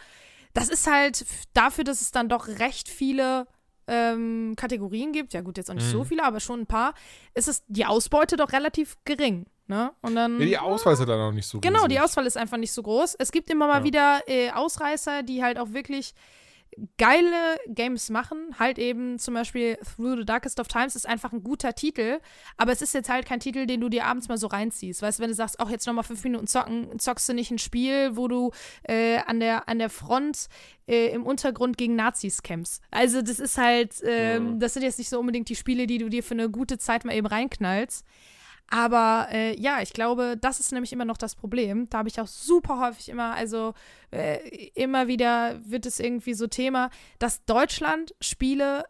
Das 0.54 0.68
ist 0.68 0.90
halt 0.90 1.24
dafür, 1.54 1.84
dass 1.84 2.00
es 2.00 2.10
dann 2.10 2.28
doch 2.28 2.48
recht 2.48 2.88
viele 2.88 3.46
ähm, 3.92 4.54
Kategorien 4.56 5.10
gibt. 5.12 5.32
Ja, 5.32 5.40
gut, 5.40 5.56
jetzt 5.56 5.68
auch 5.68 5.74
nicht 5.74 5.86
Mhm. 5.86 5.90
so 5.90 6.04
viele, 6.04 6.22
aber 6.24 6.38
schon 6.38 6.60
ein 6.60 6.66
paar. 6.66 6.94
Ist 7.34 7.48
es 7.48 7.64
die 7.66 7.86
Ausbeute 7.86 8.36
doch 8.36 8.52
relativ 8.52 8.96
gering. 9.04 9.46
Ne? 9.70 9.92
Und 10.02 10.16
dann. 10.16 10.40
Ja, 10.40 10.46
die 10.46 10.58
Auswahl 10.58 10.94
ist 10.94 10.98
ja 10.98 11.06
dann 11.06 11.18
noch 11.20 11.32
nicht 11.32 11.46
so 11.46 11.60
Genau, 11.60 11.86
die. 11.86 12.00
Auswahl 12.00 12.26
ist 12.26 12.36
einfach 12.36 12.56
nicht 12.56 12.72
so 12.72 12.82
groß. 12.82 13.14
Es 13.20 13.30
gibt 13.30 13.48
immer 13.50 13.68
mal 13.68 13.78
Ja. 13.78 13.84
wieder 13.84 14.20
äh, 14.26 14.50
Ausreißer, 14.50 15.22
die 15.22 15.44
halt 15.44 15.58
auch 15.58 15.72
wirklich 15.72 16.12
geile 16.98 17.56
Games 17.68 18.10
machen. 18.10 18.54
Halt 18.58 18.78
eben 18.78 19.18
zum 19.20 19.34
Beispiel 19.34 19.76
Through 19.96 20.16
the 20.18 20.24
Darkest 20.24 20.58
of 20.60 20.66
Times 20.68 20.96
ist 20.96 21.06
einfach 21.08 21.32
ein 21.32 21.42
guter 21.44 21.74
Titel, 21.74 22.18
aber 22.56 22.72
es 22.72 22.82
ist 22.82 22.94
jetzt 22.94 23.08
halt 23.08 23.26
kein 23.26 23.38
Titel, 23.40 23.66
den 23.66 23.80
du 23.80 23.88
dir 23.88 24.06
abends 24.06 24.28
mal 24.28 24.38
so 24.38 24.46
reinziehst. 24.48 25.02
Weißt 25.02 25.18
du, 25.18 25.22
wenn 25.22 25.30
du 25.30 25.34
sagst, 25.36 25.60
auch 25.60 25.70
jetzt 25.70 25.86
nochmal 25.86 26.04
fünf 26.04 26.22
Minuten 26.24 26.46
zocken, 26.46 26.98
zockst 26.98 27.28
du 27.28 27.34
nicht 27.34 27.50
ein 27.50 27.58
Spiel, 27.58 28.16
wo 28.16 28.28
du 28.28 28.50
äh, 28.84 29.18
an, 29.18 29.40
der, 29.40 29.68
an 29.68 29.78
der 29.78 29.90
Front 29.90 30.46
äh, 30.88 31.08
im 31.08 31.24
Untergrund 31.24 31.76
gegen 31.76 31.96
Nazis 31.96 32.42
kämpfst. 32.42 32.82
Also 32.90 33.20
das 33.22 33.38
ist 33.40 33.58
halt, 33.58 33.94
ähm, 34.04 34.58
das 34.60 34.74
sind 34.74 34.82
jetzt 34.82 34.98
nicht 34.98 35.10
so 35.10 35.18
unbedingt 35.20 35.48
die 35.48 35.56
Spiele, 35.56 35.86
die 35.86 35.98
du 35.98 36.08
dir 36.08 36.22
für 36.22 36.34
eine 36.34 36.50
gute 36.50 36.78
Zeit 36.78 37.04
mal 37.04 37.14
eben 37.14 37.26
reinknallst. 37.26 38.04
Aber 38.70 39.26
äh, 39.32 39.60
ja, 39.60 39.82
ich 39.82 39.92
glaube, 39.92 40.36
das 40.40 40.60
ist 40.60 40.72
nämlich 40.72 40.92
immer 40.92 41.04
noch 41.04 41.16
das 41.16 41.34
Problem. 41.34 41.90
Da 41.90 41.98
habe 41.98 42.08
ich 42.08 42.20
auch 42.20 42.28
super 42.28 42.80
häufig 42.80 43.08
immer, 43.08 43.34
also 43.34 43.74
äh, 44.12 44.68
immer 44.74 45.08
wieder 45.08 45.58
wird 45.68 45.86
es 45.86 45.98
irgendwie 45.98 46.34
so 46.34 46.46
Thema, 46.46 46.90
dass 47.18 47.44
Deutschland 47.44 48.14
Spiele 48.20 48.84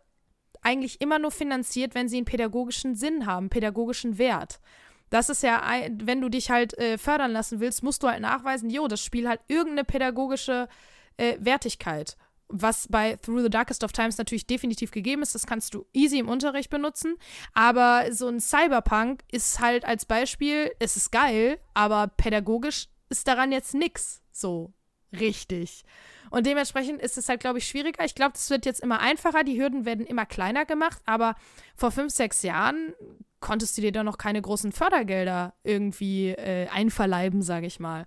eigentlich 0.61 1.01
immer 1.01 1.19
nur 1.19 1.31
finanziert, 1.31 1.95
wenn 1.95 2.11
sie 2.11 2.19
einen 2.19 2.27
pädagogischen 2.27 2.95
Sinn 2.95 3.25
haben, 3.25 3.49
pädagogischen 3.49 4.19
Wert. 4.19 4.61
Das 5.09 5.31
ist 5.31 5.43
ja, 5.43 5.63
wenn 5.91 6.21
du 6.21 6.29
dich 6.29 6.51
halt 6.51 6.77
äh, 6.79 6.99
fördern 6.99 7.33
lassen 7.33 7.59
willst, 7.61 7.83
musst 7.83 8.03
du 8.03 8.09
halt 8.09 8.21
nachweisen, 8.21 8.69
jo, 8.69 8.87
das 8.87 9.03
Spiel 9.03 9.29
hat 9.29 9.41
irgendeine 9.49 9.85
pädagogische 9.85 10.69
äh, 11.17 11.37
Wertigkeit. 11.41 12.19
Was 12.53 12.89
bei 12.89 13.17
Through 13.17 13.43
the 13.43 13.51
Darkest 13.51 13.85
of 13.85 13.93
Times 13.93 14.19
natürlich 14.19 14.47
definitiv 14.47 14.91
gegeben 14.91 15.23
ist, 15.23 15.35
das 15.35 15.47
kannst 15.47 15.75
du 15.75 15.87
easy 15.93 16.19
im 16.19 16.29
Unterricht 16.29 16.71
benutzen. 16.71 17.17
Aber 17.53 18.07
so 18.13 18.29
ein 18.29 18.41
Cyberpunk 18.41 19.23
ist 19.31 19.61
halt 19.61 19.85
als 19.85 20.05
Beispiel, 20.05 20.73
es 20.79 20.97
ist 20.97 21.13
geil, 21.13 21.59
aber 21.75 22.09
pädagogisch 22.09 22.89
ist 23.09 23.27
daran 23.29 23.53
jetzt 23.53 23.75
nix 23.75 24.23
so 24.33 24.73
richtig. 25.19 25.85
Und 26.31 26.47
dementsprechend 26.47 27.03
ist 27.03 27.19
es 27.19 27.29
halt, 27.29 27.41
glaube 27.41 27.59
ich, 27.59 27.67
schwieriger. 27.67 28.05
Ich 28.05 28.15
glaube, 28.15 28.33
das 28.33 28.51
wird 28.51 28.65
jetzt 28.65 28.81
immer 28.81 29.01
einfacher. 29.01 29.43
Die 29.43 29.61
Hürden 29.61 29.85
werden 29.85 30.07
immer 30.07 30.27
kleiner 30.27 30.65
gemacht. 30.65 31.03
Aber 31.05 31.35
vor 31.75 31.91
fünf, 31.91 32.13
sechs 32.13 32.43
Jahren 32.43 32.95
konntest 33.41 33.77
du 33.77 33.83
dir 33.83 33.91
da 33.91 34.05
noch 34.05 34.19
keine 34.19 34.41
großen 34.41 34.71
Fördergelder 34.71 35.55
irgendwie 35.65 36.29
äh, 36.29 36.69
einverleiben, 36.69 37.43
sage 37.43 37.67
ich 37.67 37.81
mal. 37.81 38.07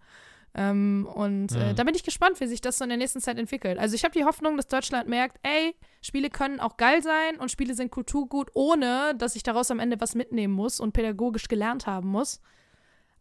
Ähm, 0.55 1.07
und 1.11 1.51
äh, 1.53 1.71
Mhm. 1.71 1.75
da 1.75 1.83
bin 1.83 1.95
ich 1.95 2.03
gespannt, 2.03 2.39
wie 2.39 2.45
sich 2.47 2.61
das 2.61 2.77
so 2.77 2.83
in 2.83 2.89
der 2.89 2.97
nächsten 2.97 3.21
Zeit 3.21 3.39
entwickelt. 3.39 3.79
Also 3.79 3.95
ich 3.95 4.03
habe 4.03 4.13
die 4.13 4.23
Hoffnung, 4.23 4.55
dass 4.55 4.67
Deutschland 4.67 5.09
merkt, 5.09 5.37
ey, 5.43 5.75
Spiele 6.01 6.29
können 6.29 6.59
auch 6.59 6.77
geil 6.77 7.01
sein 7.01 7.37
und 7.39 7.49
Spiele 7.49 7.73
sind 7.73 7.89
Kulturgut, 7.91 8.51
ohne 8.53 9.15
dass 9.17 9.35
ich 9.35 9.41
daraus 9.43 9.71
am 9.71 9.79
Ende 9.79 9.99
was 9.99 10.13
mitnehmen 10.13 10.53
muss 10.53 10.79
und 10.79 10.91
pädagogisch 10.93 11.47
gelernt 11.47 11.87
haben 11.87 12.09
muss. 12.09 12.39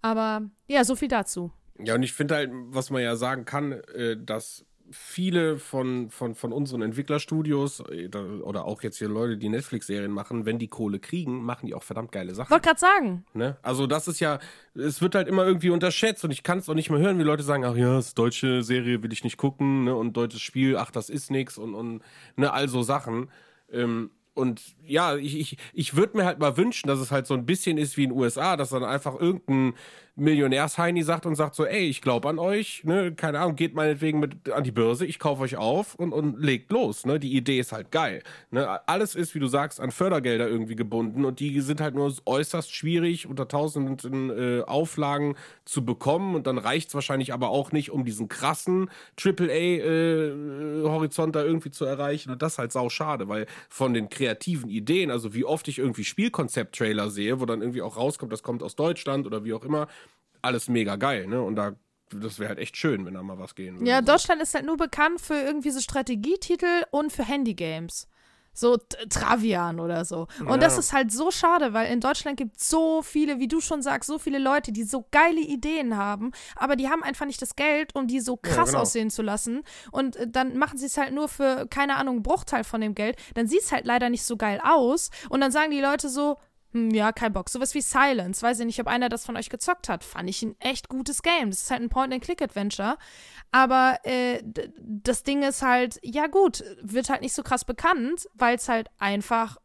Aber 0.02 0.42
ja, 0.66 0.84
so 0.84 0.94
viel 0.96 1.09
dazu. 1.09 1.52
Ja, 1.78 1.94
und 1.94 2.02
ich 2.02 2.12
finde 2.12 2.34
halt, 2.34 2.50
was 2.52 2.90
man 2.90 3.02
ja 3.02 3.16
sagen 3.16 3.44
kann, 3.44 3.72
äh, 3.72 4.16
dass 4.18 4.64
viele 4.93 5.59
von, 5.59 6.10
von, 6.10 6.35
von 6.35 6.52
unseren 6.52 6.82
Entwicklerstudios 6.82 7.81
äh, 7.90 8.09
oder 8.43 8.64
auch 8.64 8.82
jetzt 8.82 8.98
hier 8.98 9.09
Leute, 9.09 9.36
die 9.36 9.48
Netflix-Serien 9.48 10.12
machen, 10.12 10.47
wenn 10.47 10.59
die 10.59 10.69
Kohle 10.69 10.98
kriegen, 10.98 11.43
machen 11.43 11.66
die 11.66 11.74
auch 11.74 11.82
verdammt 11.82 12.12
geile 12.12 12.35
Sachen. 12.35 12.51
Wollte 12.51 12.69
gerade 12.69 12.81
sagen, 12.81 13.24
Ne? 13.35 13.56
Also 13.62 13.86
das 13.86 14.09
ist 14.09 14.20
ja, 14.20 14.39
es 14.74 15.01
wird 15.01 15.14
halt 15.14 15.28
immer 15.28 15.47
irgendwie 15.47 15.70
unterschätzt 15.70 16.24
und 16.24 16.31
ich 16.31 16.43
kann 16.43 16.59
es 16.59 16.69
auch 16.69 16.74
nicht 16.74 16.90
mehr 16.90 17.01
hören, 17.01 17.19
wie 17.19 17.23
Leute 17.23 17.43
sagen, 17.43 17.64
ach 17.64 17.77
ja, 17.77 17.94
das 17.94 18.09
ist 18.09 18.19
deutsche 18.19 18.62
Serie 18.62 19.02
will 19.02 19.12
ich 19.12 19.24
nicht 19.24 19.36
gucken, 19.36 19.85
ne? 19.85 19.94
Und 19.94 20.16
deutsches 20.16 20.43
Spiel, 20.43 20.77
ach, 20.77 20.90
das 20.90 21.09
ist 21.10 21.31
nix 21.31 21.59
und, 21.59 21.74
und 21.74 22.02
ne, 22.36 22.52
all 22.52 22.69
so 22.69 22.82
Sachen. 22.82 23.31
Ähm, 23.70 24.10
und 24.35 24.62
ja, 24.86 25.16
ich, 25.16 25.39
ich, 25.39 25.56
ich 25.74 25.94
würde 25.94 26.16
mir 26.16 26.24
halt 26.24 26.39
mal 26.39 26.56
wünschen, 26.56 26.89
dass 26.89 26.98
es 26.98 27.10
halt 27.10 27.27
so 27.27 27.35
ein 27.35 27.44
bisschen 27.44 27.77
ist 27.77 27.97
wie 27.97 28.05
in 28.05 28.10
den 28.10 28.19
USA, 28.19 28.56
dass 28.56 28.70
dann 28.70 28.85
einfach 28.85 29.19
irgendein 29.20 29.74
Millionärsheini 30.14 31.02
sagt 31.02 31.24
und 31.24 31.36
sagt 31.36 31.55
so, 31.55 31.64
ey, 31.64 31.89
ich 31.89 32.02
glaube 32.02 32.28
an 32.28 32.39
euch, 32.39 32.84
ne, 32.84 33.14
keine 33.14 33.40
Ahnung, 33.40 33.56
geht 33.56 33.74
meinetwegen 33.74 34.20
mit 34.20 34.51
an 34.51 34.62
die 34.62 34.70
Börse, 34.70 35.06
ich 35.06 35.18
kaufe 35.18 35.40
euch 35.43 35.56
auf 35.56 35.94
und, 35.94 36.12
und 36.12 36.39
legt 36.39 36.70
los, 36.70 37.06
ne, 37.06 37.18
die 37.18 37.34
Idee 37.34 37.60
ist 37.60 37.72
halt 37.72 37.90
geil, 37.90 38.22
ne, 38.51 38.86
alles 38.86 39.14
ist, 39.14 39.34
wie 39.34 39.39
du 39.39 39.47
sagst, 39.47 39.80
an 39.80 39.90
Fördergelder 39.90 40.47
irgendwie 40.47 40.76
gebunden 40.76 41.24
und 41.24 41.40
die 41.40 41.59
sind 41.62 41.80
halt 41.80 41.94
nur 41.94 42.14
äußerst 42.26 42.74
schwierig 42.74 43.26
unter 43.26 43.48
tausenden 43.48 44.28
äh, 44.30 44.60
Auflagen 44.64 45.34
zu 45.64 45.82
bekommen 45.82 46.34
und 46.34 46.47
dann 46.47 46.59
reicht 46.59 46.89
es 46.89 46.94
wahrscheinlich 46.94 47.32
aber 47.32 47.48
auch 47.48 47.72
nicht, 47.72 47.90
um 47.90 48.05
diesen 48.05 48.28
krassen 48.28 48.90
AAA-Horizont 49.18 51.34
äh, 51.34 51.40
da 51.40 51.43
irgendwie 51.43 51.70
zu 51.70 51.86
erreichen 51.86 52.32
und 52.32 52.43
das 52.43 52.52
ist 52.52 52.59
halt 52.59 52.72
sau 52.72 52.90
schade, 52.90 53.28
weil 53.28 53.47
von 53.70 53.94
den 53.94 54.10
kreativen 54.10 54.68
Ideen, 54.68 55.10
also 55.10 55.32
wie 55.32 55.47
oft 55.47 55.68
ich 55.68 55.78
irgendwie 55.78 56.05
Spielkonzept-Trailer 56.05 57.09
sehe, 57.09 57.40
wo 57.40 57.47
dann 57.47 57.62
irgendwie 57.62 57.80
auch 57.80 57.97
rauskommt, 57.97 58.30
das 58.30 58.43
kommt 58.43 58.62
aus 58.62 58.76
Deutschland 58.76 59.26
oder 59.26 59.43
wie 59.44 59.55
auch 59.55 59.64
immer, 59.64 59.89
alles 60.43 60.69
mega 60.69 60.97
geil, 60.97 61.27
ne? 61.27 61.40
Und 61.40 61.56
da, 61.56 61.73
das 62.10 62.39
wäre 62.39 62.51
halt 62.51 62.59
echt 62.59 62.77
schön, 62.77 63.06
wenn 63.06 63.14
da 63.14 63.23
mal 63.23 63.39
was 63.39 63.55
gehen 63.55 63.77
würde. 63.77 63.89
Ja, 63.89 64.02
Deutschland 64.02 64.43
ist 64.43 64.55
halt 64.55 64.66
nur 64.66 64.77
bekannt 64.77 65.20
für 65.20 65.35
irgendwie 65.35 65.70
so 65.70 65.81
Strategietitel 65.81 66.85
und 66.90 67.12
für 67.12 67.24
Handygames. 67.24 68.09
So 68.55 68.77
Travian 69.09 69.81
oder 69.81 70.05
so. 70.05 70.27
Und 70.40 70.48
ja. 70.48 70.56
das 70.59 70.77
ist 70.77 70.93
halt 70.93 71.10
so 71.10 71.31
schade, 71.31 71.73
weil 71.73 71.90
in 71.90 72.01
Deutschland 72.01 72.36
gibt 72.36 72.59
es 72.59 72.69
so 72.69 73.01
viele, 73.01 73.39
wie 73.39 73.48
du 73.48 73.62
schon 73.62 73.81
sagst, 73.81 74.09
so 74.09 74.19
viele 74.19 74.39
Leute, 74.39 74.73
die 74.73 74.85
so 74.85 75.06
geile 75.10 75.40
Ideen 75.40 75.97
haben, 75.97 76.32
aber 76.55 76.77
die 76.77 76.90
haben 76.90 77.02
einfach 77.02 77.24
nicht 77.24 77.40
das 77.40 77.56
Geld, 77.56 77.94
um 77.94 78.09
die 78.09 78.20
so 78.20 78.36
krass 78.36 78.56
ja, 78.56 78.64
genau. 78.64 78.78
aussehen 78.81 79.09
zu 79.09 79.23
lassen. 79.23 79.62
Und 79.90 80.16
äh, 80.16 80.28
dann 80.28 80.59
machen 80.59 80.77
sie 80.77 80.85
es 80.85 80.98
halt 80.98 81.14
nur 81.14 81.28
für, 81.28 81.66
keine 81.69 81.97
Ahnung, 81.97 82.16
einen 82.16 82.23
Bruchteil 82.23 82.64
von 82.64 82.82
dem 82.82 82.94
Geld. 82.94 83.16
Dann 83.35 83.47
sieht 83.48 83.62
es 83.62 83.73
halt 83.73 83.86
leider 83.86 84.10
nicht 84.10 84.24
so 84.24 84.36
geil 84.36 84.60
aus. 84.62 85.09
Und 85.31 85.40
dann 85.40 85.51
sagen 85.51 85.70
die 85.70 85.81
Leute 85.81 86.10
so, 86.10 86.36
hm, 86.73 86.90
ja, 86.90 87.12
kein 87.12 87.32
Bock. 87.32 87.49
Sowas 87.49 87.74
wie 87.74 87.82
Silence. 87.82 88.43
Weiß 88.43 88.59
ich 88.61 88.66
nicht, 88.66 88.81
ob 88.81 88.86
einer 88.86 89.09
das 89.09 89.27
von 89.27 89.36
euch 89.36 89.51
gezockt 89.51 89.89
hat. 89.89 90.05
Fand 90.05 90.28
ich 90.28 90.43
ein 90.43 90.57
echt 90.61 90.89
gutes 90.89 91.23
Game. 91.23 91.51
Das 91.51 91.62
ist 91.62 91.70
halt 91.70 91.82
ein 91.82 91.90
Point-and-Click-Adventure. 91.90 92.97
Aber 93.51 93.99
äh, 94.05 94.43
das 94.78 95.23
Ding 95.23 95.43
ist 95.43 95.62
halt, 95.62 95.99
ja 96.03 96.27
gut, 96.27 96.65
wird 96.81 97.11
halt 97.11 97.20
nicht 97.20 97.35
so 97.35 97.43
krass 97.43 97.65
bekannt, 97.65 98.27
weil 98.35 98.57
es 98.57 98.69
halt 98.69 98.89
einfach 98.99 99.59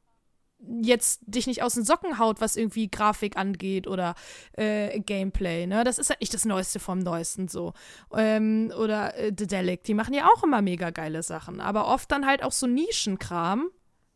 jetzt 0.82 1.22
dich 1.26 1.46
nicht 1.46 1.62
aus 1.62 1.76
den 1.76 1.86
Socken 1.86 2.18
haut, 2.18 2.42
was 2.42 2.56
irgendwie 2.56 2.90
Grafik 2.90 3.38
angeht 3.38 3.88
oder 3.88 4.16
äh, 4.54 5.00
Gameplay, 5.00 5.68
ne? 5.68 5.84
Das 5.84 6.00
ist 6.00 6.10
halt 6.10 6.20
nicht 6.20 6.34
das 6.34 6.46
Neueste 6.46 6.80
vom 6.80 6.98
Neuesten 6.98 7.48
so. 7.48 7.74
Ähm, 8.12 8.74
oder 8.76 9.16
äh, 9.16 9.32
Dedelic, 9.32 9.84
die 9.84 9.94
machen 9.94 10.16
ja 10.16 10.28
auch 10.28 10.44
immer 10.44 10.64
mega 10.64 10.90
geile 10.90 11.22
Sachen, 11.22 11.62
aber 11.62 11.88
oft 11.88 12.12
dann 12.12 12.26
halt 12.26 12.44
auch 12.44 12.52
so 12.52 12.66
Nischenkram. 12.66 13.70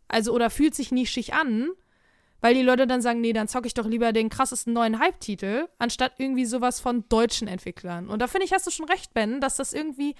Also, 0.07 0.34
oder 0.34 0.49
fühlt 0.49 0.76
sich 0.76 0.91
nischig 0.91 1.34
an 1.35 1.69
weil 2.41 2.53
die 2.53 2.63
Leute 2.63 2.88
dann 2.88 3.01
sagen, 3.01 3.22
nee, 3.22 3.34
dann 3.34 3.47
zocke 3.47 3.68
ich 3.68 3.73
doch 3.73 3.85
lieber 3.85 4.11
den 4.11 4.30
krassesten 4.30 4.73
neuen 4.73 4.99
Hype-Titel, 4.99 5.68
anstatt 5.77 6.13
irgendwie 6.18 6.45
sowas 6.45 6.80
von 6.80 7.07
deutschen 7.07 7.47
Entwicklern. 7.47 8.09
Und 8.09 8.22
da 8.22 8.27
finde 8.27 8.45
ich, 8.45 8.53
hast 8.53 8.68
du 8.68 8.72
schon 8.72 8.89
recht, 8.89 9.13
Ben, 9.13 9.39
dass 9.39 9.55
das 9.55 9.73
irgendwie 9.73 10.15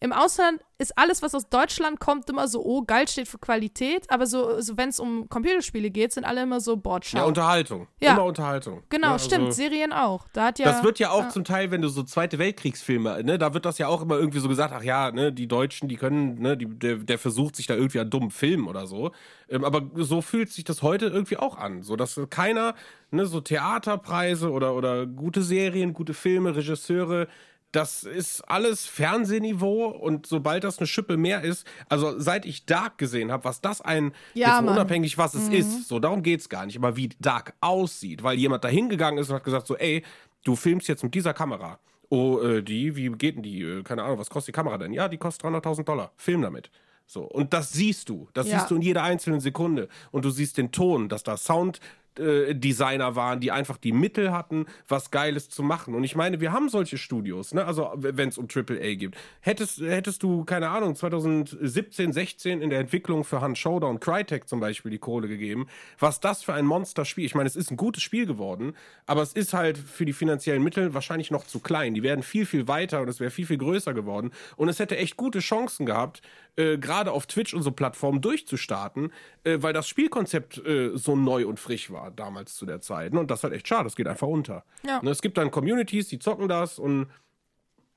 im 0.00 0.12
Ausland 0.12 0.60
ist 0.76 0.98
alles, 0.98 1.22
was 1.22 1.34
aus 1.34 1.48
Deutschland 1.48 2.00
kommt, 2.00 2.28
immer 2.28 2.48
so, 2.48 2.62
oh, 2.64 2.82
geil 2.82 3.06
steht 3.08 3.28
für 3.28 3.38
Qualität, 3.38 4.10
aber 4.10 4.26
so, 4.26 4.60
so 4.60 4.76
wenn 4.76 4.88
es 4.88 4.98
um 4.98 5.28
Computerspiele 5.28 5.90
geht, 5.90 6.12
sind 6.12 6.24
alle 6.24 6.42
immer 6.42 6.60
so 6.60 6.76
Bordschau. 6.76 7.18
Ja, 7.18 7.24
Unterhaltung. 7.24 7.86
Ja. 8.00 8.12
Immer 8.12 8.24
Unterhaltung. 8.24 8.82
Genau, 8.88 9.06
ja, 9.06 9.12
also 9.14 9.24
stimmt, 9.26 9.54
Serien 9.54 9.92
auch. 9.92 10.26
Da 10.32 10.46
hat 10.46 10.58
ja, 10.58 10.66
das 10.66 10.82
wird 10.82 10.98
ja 10.98 11.10
auch 11.10 11.22
ja. 11.22 11.28
zum 11.30 11.44
Teil, 11.44 11.70
wenn 11.70 11.80
du 11.80 11.88
so 11.88 12.02
Zweite 12.02 12.38
Weltkriegsfilme, 12.38 13.22
ne, 13.22 13.38
da 13.38 13.54
wird 13.54 13.64
das 13.64 13.78
ja 13.78 13.86
auch 13.86 14.02
immer 14.02 14.16
irgendwie 14.18 14.40
so 14.40 14.48
gesagt, 14.48 14.74
ach 14.76 14.82
ja, 14.82 15.10
ne, 15.12 15.32
die 15.32 15.46
Deutschen, 15.46 15.88
die 15.88 15.96
können, 15.96 16.34
ne, 16.40 16.56
die, 16.56 16.66
der, 16.66 16.96
der 16.96 17.18
versucht 17.18 17.56
sich 17.56 17.66
da 17.66 17.74
irgendwie 17.74 18.00
an 18.00 18.10
dummen 18.10 18.30
Filmen 18.30 18.66
oder 18.66 18.86
so. 18.86 19.12
Ähm, 19.48 19.64
aber 19.64 19.82
so 19.94 20.20
fühlt 20.22 20.50
sich 20.50 20.64
das 20.64 20.82
heute 20.82 21.06
irgendwie 21.06 21.36
auch 21.36 21.56
an. 21.56 21.82
So, 21.82 21.96
dass 21.96 22.20
keiner, 22.30 22.74
ne, 23.10 23.26
so 23.26 23.40
Theaterpreise 23.40 24.50
oder, 24.50 24.74
oder 24.74 25.06
gute 25.06 25.42
Serien, 25.42 25.94
gute 25.94 26.14
Filme, 26.14 26.56
Regisseure, 26.56 27.28
das 27.74 28.04
ist 28.04 28.42
alles 28.42 28.86
Fernsehniveau 28.86 29.86
und 29.86 30.26
sobald 30.26 30.64
das 30.64 30.78
eine 30.78 30.86
Schippe 30.86 31.16
mehr 31.16 31.42
ist, 31.42 31.66
also 31.88 32.18
seit 32.18 32.46
ich 32.46 32.66
Dark 32.66 32.98
gesehen 32.98 33.32
habe, 33.32 33.44
was 33.44 33.60
das 33.60 33.80
ein, 33.80 34.12
ja, 34.34 34.60
jetzt 34.60 34.68
unabhängig 34.68 35.18
was 35.18 35.34
es 35.34 35.48
mhm. 35.48 35.54
ist, 35.54 35.88
so 35.88 35.98
darum 35.98 36.22
geht 36.22 36.40
es 36.40 36.48
gar 36.48 36.66
nicht, 36.66 36.76
aber 36.76 36.96
wie 36.96 37.10
Dark 37.18 37.54
aussieht, 37.60 38.22
weil 38.22 38.38
jemand 38.38 38.64
da 38.64 38.68
hingegangen 38.68 39.18
ist 39.18 39.28
und 39.28 39.36
hat 39.36 39.44
gesagt 39.44 39.66
so, 39.66 39.76
ey, 39.76 40.04
du 40.44 40.54
filmst 40.56 40.88
jetzt 40.88 41.02
mit 41.02 41.14
dieser 41.14 41.34
Kamera. 41.34 41.78
Oh, 42.10 42.38
äh, 42.40 42.62
die, 42.62 42.94
wie 42.94 43.10
geht 43.10 43.36
denn 43.36 43.42
die? 43.42 43.62
Äh, 43.62 43.82
keine 43.82 44.04
Ahnung, 44.04 44.18
was 44.18 44.30
kostet 44.30 44.54
die 44.54 44.56
Kamera 44.56 44.78
denn? 44.78 44.92
Ja, 44.92 45.08
die 45.08 45.16
kostet 45.16 45.44
300.000 45.46 45.84
Dollar. 45.84 46.12
Film 46.16 46.42
damit. 46.42 46.70
So, 47.06 47.22
und 47.22 47.52
das 47.52 47.72
siehst 47.72 48.08
du. 48.08 48.28
Das 48.34 48.46
ja. 48.46 48.58
siehst 48.58 48.70
du 48.70 48.76
in 48.76 48.82
jeder 48.82 49.02
einzelnen 49.02 49.40
Sekunde. 49.40 49.88
Und 50.10 50.24
du 50.24 50.30
siehst 50.30 50.58
den 50.58 50.70
Ton, 50.70 51.08
dass 51.08 51.22
da 51.22 51.36
Sound 51.36 51.80
Designer 52.16 53.16
waren, 53.16 53.40
die 53.40 53.50
einfach 53.50 53.76
die 53.76 53.92
Mittel 53.92 54.32
hatten, 54.32 54.66
was 54.88 55.10
Geiles 55.10 55.48
zu 55.48 55.62
machen. 55.62 55.94
Und 55.94 56.04
ich 56.04 56.14
meine, 56.14 56.40
wir 56.40 56.52
haben 56.52 56.68
solche 56.68 56.96
Studios, 56.96 57.54
ne? 57.54 57.64
Also 57.64 57.90
wenn 57.96 58.28
es 58.28 58.38
um 58.38 58.46
AAA 58.46 58.94
geht. 58.94 59.16
Hättest, 59.40 59.80
hättest 59.80 60.22
du, 60.22 60.44
keine 60.44 60.68
Ahnung, 60.68 60.94
2017, 60.94 62.12
16 62.12 62.62
in 62.62 62.70
der 62.70 62.80
Entwicklung 62.80 63.24
für 63.24 63.40
Hand 63.40 63.58
Shoulder 63.58 63.88
und 63.88 64.00
Crytek 64.00 64.48
zum 64.48 64.60
Beispiel 64.60 64.90
die 64.90 64.98
Kohle 64.98 65.28
gegeben, 65.28 65.66
was 65.98 66.20
das 66.20 66.42
für 66.42 66.54
ein 66.54 66.66
Monsterspiel. 66.66 67.24
Ich 67.24 67.34
meine, 67.34 67.48
es 67.48 67.56
ist 67.56 67.70
ein 67.70 67.76
gutes 67.76 68.02
Spiel 68.02 68.26
geworden, 68.26 68.74
aber 69.06 69.22
es 69.22 69.32
ist 69.32 69.52
halt 69.52 69.76
für 69.76 70.04
die 70.04 70.12
finanziellen 70.12 70.62
Mittel 70.62 70.94
wahrscheinlich 70.94 71.30
noch 71.30 71.46
zu 71.46 71.58
klein. 71.58 71.94
Die 71.94 72.02
werden 72.02 72.22
viel, 72.22 72.46
viel 72.46 72.68
weiter 72.68 73.00
und 73.00 73.08
es 73.08 73.20
wäre 73.20 73.30
viel, 73.30 73.46
viel 73.46 73.58
größer 73.58 73.92
geworden. 73.92 74.30
Und 74.56 74.68
es 74.68 74.78
hätte 74.78 74.96
echt 74.96 75.16
gute 75.16 75.40
Chancen 75.40 75.86
gehabt, 75.86 76.22
äh, 76.56 76.78
gerade 76.78 77.10
auf 77.10 77.26
Twitch 77.26 77.54
und 77.54 77.62
so 77.62 77.72
Plattformen 77.72 78.20
durchzustarten, 78.20 79.12
äh, 79.42 79.58
weil 79.60 79.72
das 79.72 79.88
Spielkonzept 79.88 80.64
äh, 80.64 80.90
so 80.94 81.16
neu 81.16 81.46
und 81.46 81.58
frisch 81.58 81.90
war 81.90 82.03
damals 82.10 82.54
zu 82.54 82.66
der 82.66 82.80
Zeit. 82.80 83.12
Ne? 83.12 83.20
Und 83.20 83.30
das 83.30 83.40
ist 83.40 83.44
halt 83.44 83.54
echt 83.54 83.68
schade, 83.68 83.84
das 83.84 83.96
geht 83.96 84.06
einfach 84.06 84.26
unter. 84.26 84.64
Ja. 84.86 85.00
Ne? 85.02 85.10
Es 85.10 85.22
gibt 85.22 85.38
dann 85.38 85.50
Communities, 85.50 86.08
die 86.08 86.18
zocken 86.18 86.48
das 86.48 86.78
und 86.78 87.08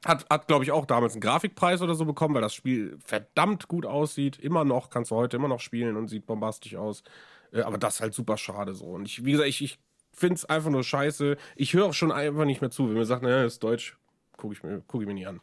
hat, 0.05 0.25
hat 0.29 0.47
glaube 0.47 0.63
ich, 0.63 0.71
auch 0.71 0.85
damals 0.85 1.13
einen 1.13 1.21
Grafikpreis 1.21 1.81
oder 1.81 1.95
so 1.95 2.05
bekommen, 2.05 2.35
weil 2.35 2.41
das 2.41 2.53
Spiel 2.53 2.97
verdammt 3.03 3.67
gut 3.67 3.85
aussieht. 3.85 4.37
Immer 4.39 4.63
noch, 4.63 4.89
kannst 4.89 5.11
du 5.11 5.15
heute 5.15 5.37
immer 5.37 5.47
noch 5.47 5.59
spielen 5.59 5.95
und 5.97 6.07
sieht 6.07 6.25
bombastisch 6.25 6.75
aus. 6.75 7.03
Äh, 7.51 7.61
aber 7.61 7.77
das 7.77 7.95
ist 7.95 8.01
halt 8.01 8.13
super 8.13 8.37
schade 8.37 8.73
so. 8.73 8.85
Und 8.85 9.05
ich, 9.05 9.25
wie 9.25 9.31
gesagt, 9.31 9.49
ich, 9.49 9.61
ich 9.61 9.79
finde 10.11 10.35
es 10.35 10.45
einfach 10.45 10.69
nur 10.69 10.83
scheiße. 10.83 11.37
Ich 11.55 11.73
höre 11.73 11.85
auch 11.85 11.93
schon 11.93 12.11
einfach 12.11 12.45
nicht 12.45 12.61
mehr 12.61 12.71
zu. 12.71 12.87
Wenn 12.87 12.95
mir 12.95 13.05
sagt, 13.05 13.23
naja, 13.23 13.43
ist 13.43 13.63
Deutsch, 13.63 13.97
gucke 14.37 14.53
ich, 14.53 14.63
mir, 14.63 14.81
guck 14.87 15.01
ich 15.01 15.07
mir 15.07 15.13
nie 15.13 15.25
an. 15.27 15.41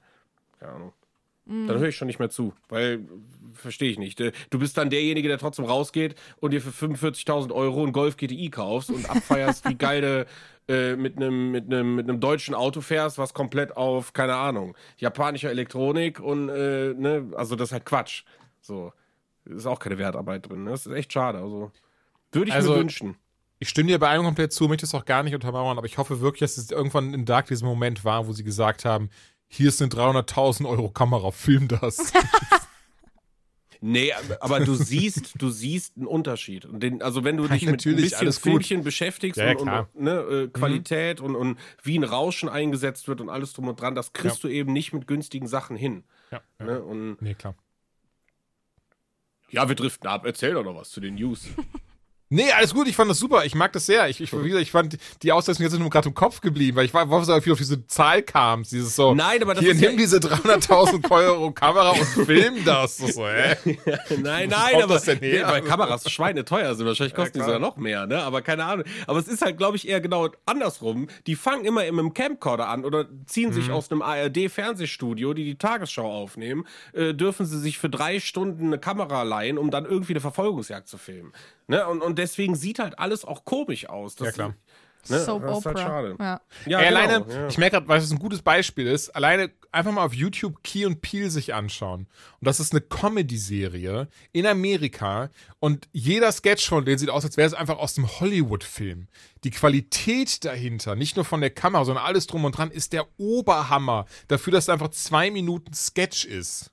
Keine 0.59 0.73
Ahnung. 0.73 0.93
Dann 1.47 1.79
höre 1.79 1.89
ich 1.89 1.97
schon 1.97 2.07
nicht 2.07 2.19
mehr 2.19 2.31
zu, 2.31 2.55
weil 2.69 3.07
verstehe 3.53 3.91
ich 3.91 3.99
nicht. 3.99 4.19
Du 4.19 4.59
bist 4.59 4.79
dann 4.79 4.89
derjenige, 4.89 5.29
der 5.29 5.39
trotzdem 5.39 5.66
rausgeht 5.66 6.15
und 6.41 6.53
dir 6.53 6.62
für 6.62 6.71
45.000 6.71 7.53
Euro 7.53 7.85
ein 7.85 7.93
Golf 7.93 8.16
GTI 8.16 8.49
kaufst 8.51 8.91
und 8.91 9.09
abfeierst, 9.09 9.69
wie 9.69 9.75
geil 9.79 10.01
du 10.01 10.27
äh, 10.73 10.97
mit 10.97 11.16
einem 11.16 11.51
mit 11.51 11.66
einem 11.66 11.97
mit 11.97 12.09
einem 12.09 12.21
deutschen 12.21 12.55
Auto 12.55 12.81
fährst, 12.81 13.19
was 13.19 13.35
komplett 13.35 13.77
auf 13.77 14.15
keine 14.15 14.37
Ahnung 14.37 14.75
japanischer 14.97 15.51
Elektronik 15.51 16.19
und 16.21 16.49
äh, 16.49 16.95
ne, 16.95 17.31
also 17.37 17.57
das 17.57 17.69
ist 17.69 17.73
halt 17.73 17.85
Quatsch. 17.85 18.25
So 18.62 18.93
ist 19.45 19.66
auch 19.66 19.79
keine 19.79 19.99
Wertarbeit 19.99 20.49
drin. 20.49 20.65
Ne? 20.65 20.71
Das 20.71 20.87
ist 20.87 20.93
echt 20.95 21.12
schade. 21.12 21.39
Also 21.39 21.71
würde 22.33 22.49
ich 22.49 22.55
also, 22.55 22.73
mir 22.73 22.79
wünschen. 22.79 23.16
Ich 23.59 23.69
stimme 23.69 23.89
dir 23.89 23.99
bei 23.99 24.09
einem 24.09 24.25
komplett 24.25 24.53
zu, 24.53 24.66
möchte 24.66 24.87
es 24.87 24.95
auch 24.95 25.05
gar 25.05 25.23
nicht 25.23 25.35
untermauern, 25.35 25.79
aber 25.79 25.87
ich 25.87 25.99
hoffe 25.99 26.21
wirklich, 26.21 26.41
dass 26.41 26.57
es 26.57 26.71
irgendwann 26.71 27.15
in 27.15 27.25
Dark 27.25 27.47
dieser 27.47 27.66
Moment 27.66 28.05
war, 28.05 28.27
wo 28.27 28.33
sie 28.33 28.45
gesagt 28.45 28.85
haben, 28.85 29.11
hier 29.49 29.69
ist 29.69 29.81
eine 29.81 29.91
300.000 29.91 30.69
Euro 30.69 30.89
Kamera, 30.91 31.31
film 31.31 31.69
das. 31.69 32.12
Nee, 33.87 34.15
aber 34.41 34.61
du 34.61 34.75
siehst, 34.75 35.35
du 35.37 35.51
siehst 35.51 35.99
einen 35.99 36.07
Unterschied. 36.07 36.66
Den, 36.71 37.03
also 37.03 37.23
wenn 37.23 37.37
du 37.37 37.47
dich 37.47 37.66
mit 37.66 37.85
ein 37.85 37.97
bisschen 37.97 38.33
Filmchen 38.33 38.83
beschäftigst 38.83 39.39
ja, 39.39 39.51
und, 39.51 39.69
und 39.69 40.01
ne, 40.01 40.21
äh, 40.21 40.49
Qualität 40.49 41.21
mhm. 41.21 41.27
und, 41.27 41.37
und 41.37 41.59
wie 41.83 41.99
ein 41.99 42.05
Rauschen 42.05 42.49
eingesetzt 42.49 43.09
wird 43.09 43.21
und 43.21 43.29
alles 43.29 43.53
drum 43.53 43.69
und 43.69 43.79
dran, 43.79 43.95
das 43.95 44.15
kriegst 44.15 44.43
ja. 44.43 44.49
du 44.49 44.55
eben 44.55 44.73
nicht 44.73 44.95
mit 44.95 45.07
günstigen 45.07 45.47
Sachen 45.49 45.77
hin. 45.77 46.05
Ja, 46.31 46.41
ja. 46.61 46.65
Ne? 46.65 46.83
Und 46.83 47.21
nee, 47.21 47.35
klar. 47.35 47.55
Ja, 49.51 49.69
wir 49.69 49.77
driften 49.77 50.09
ab. 50.09 50.25
Erzähl 50.25 50.55
doch 50.55 50.65
noch 50.65 50.77
was 50.77 50.89
zu 50.89 51.01
den 51.01 51.16
News. 51.16 51.47
Nee, 52.35 52.51
alles 52.51 52.74
gut, 52.74 52.89
ich 52.89 52.97
fand 52.97 53.09
das 53.09 53.20
super. 53.20 53.44
Ich 53.44 53.55
mag 53.55 53.73
das 53.73 53.86
sehr. 53.86 54.09
Ich, 54.09 54.20
ich, 54.20 54.32
ich 54.32 54.70
fand 54.73 54.98
die 55.23 55.31
Aussetzung 55.31 55.62
jetzt 55.62 55.78
nur 55.78 55.89
gerade 55.89 56.09
im 56.09 56.15
Kopf 56.16 56.40
geblieben, 56.40 56.77
weil 56.77 56.85
ich 56.85 56.93
war, 56.93 57.09
war 57.09 57.24
so 57.24 57.32
auf 57.32 57.44
diese 57.44 57.86
Zahl 57.86 58.23
kam. 58.23 58.65
Dieses 58.65 58.97
so, 58.97 59.15
nein, 59.15 59.40
aber 59.40 59.55
das 59.55 59.62
hier, 59.62 59.74
nimm 59.74 59.93
ja 59.93 59.97
diese 59.97 60.16
300.000 60.16 61.09
Euro 61.12 61.52
Kamera 61.52 61.90
und 61.90 62.27
film 62.27 62.65
das. 62.65 62.97
das 62.97 63.15
so, 63.15 63.28
hä? 63.28 63.55
nein, 64.20 64.48
nein, 64.48 64.82
aber 64.82 64.98
her? 64.98 65.47
weil 65.47 65.62
Kameras 65.62 66.11
schweineteuer 66.11 66.74
sind. 66.74 66.86
Wahrscheinlich 66.86 67.15
kosten 67.15 67.39
ja, 67.39 67.44
die 67.44 67.47
sogar 67.47 67.61
noch 67.61 67.77
mehr, 67.77 68.06
ne? 68.09 68.20
Aber 68.24 68.43
keine 68.43 68.65
Ahnung. 68.65 68.85
Aber 69.06 69.20
es 69.20 69.28
ist 69.28 69.40
halt, 69.40 69.56
glaube 69.56 69.77
ich, 69.77 69.86
eher 69.86 70.01
genau 70.01 70.28
andersrum. 70.44 71.06
Die 71.28 71.36
fangen 71.36 71.65
immer 71.65 71.85
im 71.85 72.15
Camcorder 72.15 72.69
an 72.69 72.85
oder 72.85 73.06
ziehen 73.27 73.52
sich 73.52 73.69
mhm. 73.69 73.74
aus 73.74 73.93
einem 73.93 74.02
ARD-Fernsehstudio, 74.02 75.35
die 75.35 75.44
die 75.44 75.56
Tagesschau 75.56 76.11
aufnehmen, 76.11 76.66
äh, 76.94 77.15
dürfen 77.15 77.47
sie 77.47 77.61
sich 77.61 77.78
für 77.78 77.89
drei 77.89 78.19
Stunden 78.19 78.66
eine 78.66 78.78
Kamera 78.78 79.23
leihen, 79.23 79.56
um 79.56 79.70
dann 79.70 79.85
irgendwie 79.85 80.15
eine 80.15 80.20
Verfolgungsjagd 80.20 80.89
zu 80.89 80.98
filmen. 80.98 81.32
Ne? 81.66 81.86
Und, 81.86 82.03
und 82.03 82.19
deswegen 82.19 82.57
sieht 82.57 82.78
halt 82.78 82.99
alles 82.99 83.24
auch 83.24 83.45
komisch 83.45 83.89
aus. 83.89 84.16
ja, 84.19 84.32
klar. 84.32 84.55
Ne? 85.09 85.20
Soap 85.20 85.43
das 85.43 85.59
ist 85.59 85.66
halt 85.66 85.77
Opera. 85.77 85.86
schade. 85.86 86.16
Ja. 86.19 86.41
Ja, 86.66 86.78
Ey, 86.81 86.89
genau, 86.89 87.01
alleine, 87.01 87.27
ja. 87.28 87.47
ich 87.49 87.59
merke 87.59 87.77
gerade, 87.77 87.89
weil 87.89 88.01
es 88.01 88.11
ein 88.11 88.19
gutes 88.19 88.43
Beispiel 88.43 88.86
ist, 88.86 89.11
alleine 89.11 89.51
einfach 89.70 89.93
mal 89.93 90.05
auf 90.05 90.15
YouTube 90.15 90.62
Key 90.62 90.86
und 90.86 91.03
Peel 91.03 91.31
sich 91.31 91.53
anschauen. 91.53 92.07
Und 92.41 92.47
das 92.47 92.61
ist 92.61 92.73
eine 92.73 92.81
Comedy-Serie 92.81 94.09
in 94.32 94.47
Amerika 94.47 95.31
und 95.59 95.89
jeder 95.93 96.32
Sketch 96.32 96.66
von 96.66 96.85
denen 96.85 96.99
sieht 96.99 97.11
aus, 97.11 97.24
als 97.24 97.36
wäre 97.36 97.47
es 97.47 97.55
einfach 97.55 97.78
aus 97.78 97.95
dem 97.95 98.09
Hollywood-Film. 98.20 99.09
Die 99.45 99.51
Qualität 99.51 100.45
dahinter, 100.45 100.95
nicht 100.95 101.16
nur 101.16 101.24
von 101.24 101.41
der 101.41 101.51
Kamera, 101.51 101.85
sondern 101.85 102.05
alles 102.05 102.27
drum 102.27 102.45
und 102.45 102.57
dran, 102.57 102.70
ist 102.70 102.93
der 102.93 103.07
Oberhammer 103.19 104.07
dafür, 104.28 104.53
dass 104.53 104.65
es 104.65 104.69
einfach 104.70 104.89
zwei 104.89 105.31
Minuten 105.31 105.74
Sketch 105.74 106.24
ist. 106.24 106.73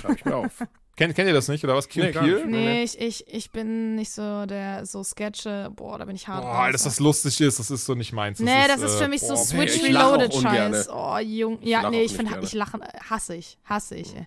Schreib 0.00 0.16
ich 0.16 0.24
mir 0.24 0.36
auf. 0.36 0.62
Kennt, 1.00 1.14
kennt 1.14 1.28
ihr 1.28 1.32
das 1.32 1.48
nicht, 1.48 1.64
oder 1.64 1.74
was? 1.74 1.88
Key 1.88 2.00
Nee, 2.00 2.10
nicht. 2.12 2.46
Nee, 2.46 2.82
ich, 2.82 3.00
ich, 3.00 3.26
ich 3.26 3.50
bin 3.50 3.94
nicht 3.94 4.10
so 4.12 4.44
der, 4.44 4.84
so 4.84 5.02
Sketche, 5.02 5.70
boah, 5.74 5.96
da 5.96 6.04
bin 6.04 6.14
ich 6.14 6.28
hart. 6.28 6.42
Boah, 6.42 6.70
dass 6.70 6.82
das 6.82 7.00
lustig 7.00 7.40
ist, 7.40 7.58
das 7.58 7.70
ist 7.70 7.86
so 7.86 7.94
nicht 7.94 8.12
meins. 8.12 8.38
Nee, 8.38 8.68
das 8.68 8.82
ist 8.82 8.96
äh, 8.96 9.04
für 9.04 9.08
mich 9.08 9.22
so 9.22 9.28
boah, 9.32 9.36
Switch 9.42 9.76
ich 9.76 9.88
lach 9.88 10.08
auch 10.08 10.18
Reloaded. 10.18 10.34
Scheiß. 10.34 10.88
Oh, 10.92 11.16
Jung. 11.16 11.58
Ja, 11.62 11.88
nee, 11.88 12.02
ich 12.02 12.12
finde, 12.14 12.38
ich 12.42 12.52
lachen, 12.52 12.82
äh, 12.82 12.88
hasse 13.08 13.34
ich, 13.34 13.56
hasse 13.64 13.96
ich. 13.96 14.14
ey. 14.14 14.26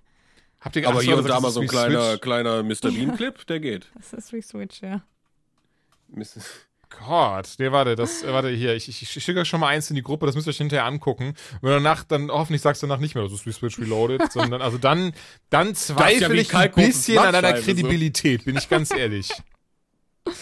Habt 0.61 0.75
ihr 0.75 0.87
Aber 0.87 1.03
hier 1.03 1.15
und 1.15 1.25
das 1.25 1.29
da 1.31 1.37
ist 1.37 1.43
mal 1.43 1.51
so 1.51 1.61
ein 1.61 1.67
kleiner, 1.67 2.09
Switch. 2.09 2.21
kleiner 2.21 2.63
Mr. 2.63 2.73
Bean-Clip, 2.91 3.45
der 3.45 3.59
geht. 3.59 3.91
Das 3.93 4.11
ist 4.13 4.33
wie 4.33 4.41
Switch, 4.41 4.81
ja. 4.81 5.03
Miss- 6.07 6.39
Gott, 6.99 7.55
nee, 7.57 7.71
warte, 7.71 7.95
das, 7.95 8.23
äh, 8.23 8.31
warte, 8.33 8.49
hier, 8.49 8.75
ich, 8.75 8.87
ich, 8.87 9.09
schicke 9.09 9.41
euch 9.41 9.47
schon 9.47 9.59
mal 9.59 9.67
eins 9.67 9.89
in 9.89 9.95
die 9.95 10.03
Gruppe, 10.03 10.25
das 10.25 10.35
müsst 10.35 10.47
ihr 10.47 10.51
euch 10.51 10.57
hinterher 10.57 10.85
angucken. 10.85 11.33
Und 11.61 11.69
danach, 11.69 12.03
dann 12.03 12.29
hoffentlich 12.29 12.61
sagst 12.61 12.81
du 12.81 12.87
danach 12.87 13.01
nicht 13.01 13.15
mehr, 13.15 13.23
das 13.23 13.33
ist 13.33 13.45
wie 13.45 13.51
Switch 13.51 13.79
Reloaded, 13.79 14.31
sondern, 14.31 14.61
also 14.61 14.77
dann, 14.77 15.13
dann 15.49 15.69
ja 15.69 15.73
zweifle 15.73 16.33
wie 16.33 16.39
ich 16.39 16.55
ein 16.55 16.71
bisschen 16.71 17.17
an 17.17 17.33
deiner 17.33 17.49
Mattscheibe, 17.49 17.59
so. 17.59 17.65
Kredibilität, 17.65 18.45
bin 18.45 18.57
ich 18.57 18.69
ganz 18.69 18.91
ehrlich. 18.91 19.29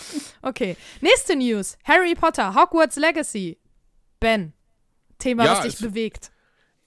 Okay, 0.43 0.75
nächste 1.01 1.35
News. 1.35 1.77
Harry 1.83 2.15
Potter, 2.15 2.55
Hogwarts 2.55 2.95
Legacy. 2.95 3.59
Ben, 4.19 4.53
Thema, 5.19 5.45
Ja, 5.45 5.55
das 5.61 5.77
dich 5.77 5.87
bewegt. 5.87 6.30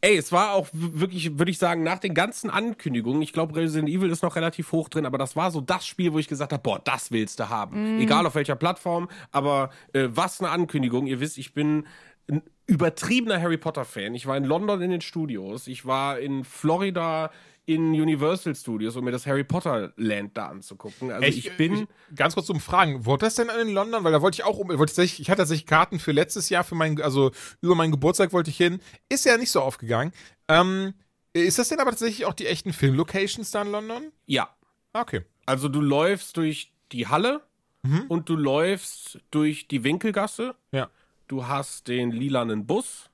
Ey, 0.05 0.19
es 0.19 0.33
war 0.33 0.53
auch 0.53 0.69
wirklich, 0.75 1.39
würde 1.39 1.51
ich 1.51 1.57
sagen, 1.57 1.83
nach 1.83 1.99
den 1.99 2.13
ganzen 2.13 2.51
Ankündigungen, 2.51 3.23
ich 3.23 3.33
glaube, 3.33 3.57
Resident 3.57 3.89
Evil 3.89 4.11
ist 4.11 4.23
noch 4.23 4.37
relativ 4.37 4.71
hoch 4.71 4.91
drin, 4.91 5.07
aber 5.07 5.17
das 5.17 5.35
war 5.35 5.51
so 5.51 5.63
das 5.63 5.87
Spiel, 5.87 6.13
wo 6.13 6.19
ich 6.19 6.29
gesagt 6.29 6.53
habe, 6.53 6.63
boah, 6.63 6.79
das 6.79 7.11
willst 7.11 7.41
du 7.41 7.49
haben. 7.49 7.99
Egal 8.03 8.27
auf 8.27 8.35
welcher 8.35 8.55
Plattform, 8.55 9.09
aber 9.33 9.71
äh, 9.95 10.09
was 10.11 10.43
eine 10.43 10.51
Ankündigung. 10.51 11.07
Ihr 11.07 11.21
wisst, 11.21 11.39
ich 11.39 11.55
bin 11.55 11.87
ein 12.31 12.43
übertriebener 12.67 13.41
Harry 13.41 13.57
Potter-Fan. 13.57 14.15
Ich 14.15 14.27
war 14.27 14.37
in 14.37 14.45
London 14.45 14.83
in 14.83 14.91
den 14.91 15.01
Studios, 15.01 15.69
ich 15.69 15.87
war 15.87 16.19
in 16.19 16.45
Florida 16.45 17.31
in 17.67 17.93
Universal 17.93 18.55
Studios, 18.55 18.95
um 18.97 19.05
mir 19.05 19.11
das 19.11 19.27
Harry 19.27 19.45
Potter 19.45 19.93
Land 19.97 20.37
da 20.37 20.49
anzugucken. 20.49 21.11
Also 21.11 21.23
Echt? 21.27 21.39
ich 21.39 21.57
bin... 21.57 21.75
Ich, 22.11 22.17
ganz 22.17 22.35
kurz 22.35 22.47
zum 22.47 22.61
Fragen, 22.61 23.07
wurde 23.07 23.25
das 23.27 23.37
denn 23.37 23.49
in 23.49 23.69
London? 23.73 24.05
Weil 24.05 24.13
da 24.13 24.21
wollte 24.21 24.37
ich 24.37 24.45
auch, 24.45 24.59
um- 24.59 24.69
wollte 24.79 25.03
ich, 25.03 25.21
ich 25.21 25.31
hatte 25.31 25.39
tatsächlich 25.39 25.67
Karten 25.67 25.99
für 25.99 26.13
letztes 26.13 26.49
Jahr, 26.51 26.63
für 26.65 26.75
mein, 26.75 27.01
also 27.01 27.31
über 27.63 27.75
meinen 27.75 27.91
Geburtstag 27.93 28.33
wollte 28.33 28.51
ich 28.51 28.57
hin. 28.57 28.81
Ist 29.09 29.25
ja 29.25 29.37
nicht 29.39 29.51
so 29.51 29.61
aufgegangen. 29.63 30.13
Ähm, 30.49 30.93
ist 31.33 31.59
das 31.59 31.69
denn 31.71 31.81
aber 31.81 31.91
tatsächlich 31.91 32.27
auch 32.27 32.35
die 32.35 32.47
echten 32.47 32.73
Filmlocations 32.73 33.51
da 33.51 33.63
in 33.63 33.71
London? 33.71 34.13
ja, 34.27 34.49
Ah, 34.93 35.01
Okay. 35.01 35.23
Also 35.47 35.69
du 35.69 35.81
läufst 35.81 36.37
durch 36.37 36.73
die 36.93 37.07
Halle 37.09 37.43
Mhm. 37.83 38.05
und 38.09 38.29
du 38.31 38.37
läufst 38.37 39.19
durch 39.31 39.69
die 39.69 39.85
Winkelgasse. 39.85 40.55
Ja. 40.73 40.89
Du 41.29 41.47
hast 41.47 41.89
den 41.89 42.13
lilanen 42.13 42.67
Bus 42.67 43.11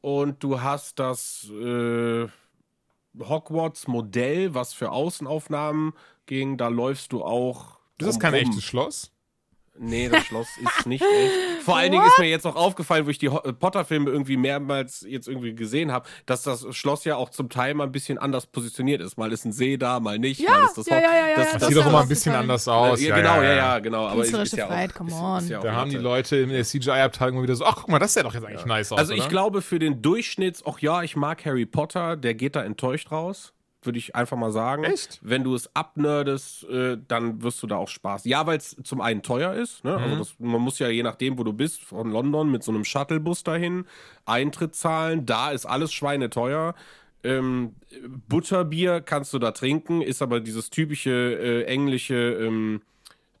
und 0.00 0.42
du 0.42 0.60
hast 0.60 0.98
das 0.98 1.48
äh, 1.50 2.26
Hogwarts-Modell, 3.18 4.54
was 4.54 4.72
für 4.72 4.90
Außenaufnahmen 4.90 5.92
ging. 6.26 6.56
Da 6.56 6.68
läufst 6.68 7.12
du 7.12 7.24
auch. 7.24 7.78
Das 7.98 8.10
ist 8.10 8.20
kein 8.20 8.32
drumrum. 8.32 8.50
echtes 8.50 8.64
Schloss. 8.64 9.12
Nee, 9.78 10.08
das 10.08 10.24
Schloss 10.24 10.46
ist 10.56 10.86
nicht 10.86 11.02
echt. 11.02 11.62
Vor 11.64 11.76
allen 11.76 11.90
Dingen 11.92 12.04
ist 12.06 12.18
mir 12.18 12.28
jetzt 12.28 12.46
auch 12.46 12.56
aufgefallen, 12.56 13.06
wo 13.06 13.10
ich 13.10 13.18
die 13.18 13.26
äh, 13.26 13.52
Potter-Filme 13.52 14.10
irgendwie 14.10 14.36
mehrmals 14.36 15.04
jetzt 15.08 15.28
irgendwie 15.28 15.54
gesehen 15.54 15.92
habe, 15.92 16.06
dass 16.26 16.42
das 16.42 16.66
Schloss 16.74 17.04
ja 17.04 17.16
auch 17.16 17.30
zum 17.30 17.48
Teil 17.48 17.74
mal 17.74 17.84
ein 17.84 17.92
bisschen 17.92 18.18
anders 18.18 18.46
positioniert 18.46 19.00
ist. 19.00 19.18
Mal 19.18 19.32
ist 19.32 19.44
ein 19.44 19.52
See 19.52 19.76
da, 19.76 20.00
mal 20.00 20.18
nicht. 20.18 20.40
Ja, 20.40 20.50
mal 20.50 20.64
ist 20.64 20.78
das 20.78 20.86
ja, 20.86 20.96
ja, 21.00 21.02
ja, 21.02 21.28
ja, 21.28 21.34
das, 21.36 21.44
das 21.44 21.52
Das, 21.52 21.62
ist 21.62 21.68
sieht 21.68 21.76
doch 21.78 21.86
immer 21.88 22.00
ein 22.00 22.08
bisschen 22.08 22.34
anders 22.34 22.68
aus. 22.68 23.00
ja, 23.02 23.16
genau, 23.16 23.42
ja, 23.42 23.54
ja, 23.54 23.78
genau. 23.80 24.06
Aber 24.06 24.22
ist, 24.24 24.32
ist 24.32 24.56
ja 24.56 24.64
auch, 24.64 24.68
Freiheit, 24.68 24.94
come 24.94 25.10
ist- 25.10 25.16
on. 25.16 25.38
ist 25.42 25.50
ja 25.50 25.58
auch 25.58 25.62
Da 25.62 25.72
haben 25.72 25.90
die. 25.90 25.96
Leute 25.96 26.36
in 26.36 26.50
der 26.50 26.64
CGI-Abteilung 26.64 27.42
wieder 27.42 27.56
so, 27.56 27.64
ach 27.64 27.76
guck 27.76 27.88
mal, 27.88 27.98
das 27.98 28.14
sieht 28.14 28.24
doch 28.24 28.34
jetzt 28.34 28.44
eigentlich 28.46 28.64
nice 28.66 28.92
aus. 28.92 28.98
Also 28.98 29.12
ich 29.14 29.20
oder? 29.20 29.28
glaube, 29.28 29.62
für 29.62 29.78
den 29.78 30.02
Durchschnitt, 30.02 30.62
ach 30.66 30.78
ja, 30.78 31.02
ich 31.02 31.16
mag 31.16 31.44
Harry 31.44 31.66
Potter, 31.66 32.16
der 32.16 32.34
geht 32.34 32.54
da 32.56 32.62
enttäuscht 32.62 33.10
raus. 33.10 33.52
Würde 33.86 33.98
ich 33.98 34.14
einfach 34.14 34.36
mal 34.36 34.50
sagen. 34.52 34.84
Echt? 34.84 35.18
Wenn 35.22 35.44
du 35.44 35.54
es 35.54 35.74
abnerdest, 35.74 36.64
äh, 36.64 36.98
dann 37.08 37.42
wirst 37.42 37.62
du 37.62 37.66
da 37.66 37.76
auch 37.76 37.88
Spaß. 37.88 38.24
Ja, 38.24 38.46
weil 38.46 38.58
es 38.58 38.76
zum 38.82 39.00
einen 39.00 39.22
teuer 39.22 39.54
ist. 39.54 39.84
Ne? 39.84 39.92
Mhm. 39.92 40.02
Also 40.02 40.16
das, 40.16 40.34
man 40.38 40.60
muss 40.60 40.78
ja 40.78 40.88
je 40.88 41.02
nachdem, 41.02 41.38
wo 41.38 41.44
du 41.44 41.52
bist, 41.52 41.82
von 41.82 42.10
London 42.10 42.50
mit 42.50 42.62
so 42.62 42.72
einem 42.72 42.84
Shuttlebus 42.84 43.44
dahin, 43.44 43.86
Eintritt 44.24 44.74
zahlen. 44.74 45.24
Da 45.24 45.50
ist 45.52 45.64
alles 45.66 45.92
schweineteuer. 45.92 46.74
Ähm, 47.24 47.74
Butterbier 48.28 49.00
kannst 49.00 49.32
du 49.32 49.38
da 49.38 49.50
trinken, 49.52 50.02
ist 50.02 50.22
aber 50.22 50.40
dieses 50.40 50.70
typische 50.70 51.10
äh, 51.10 51.64
englische 51.64 52.14
ähm, 52.14 52.82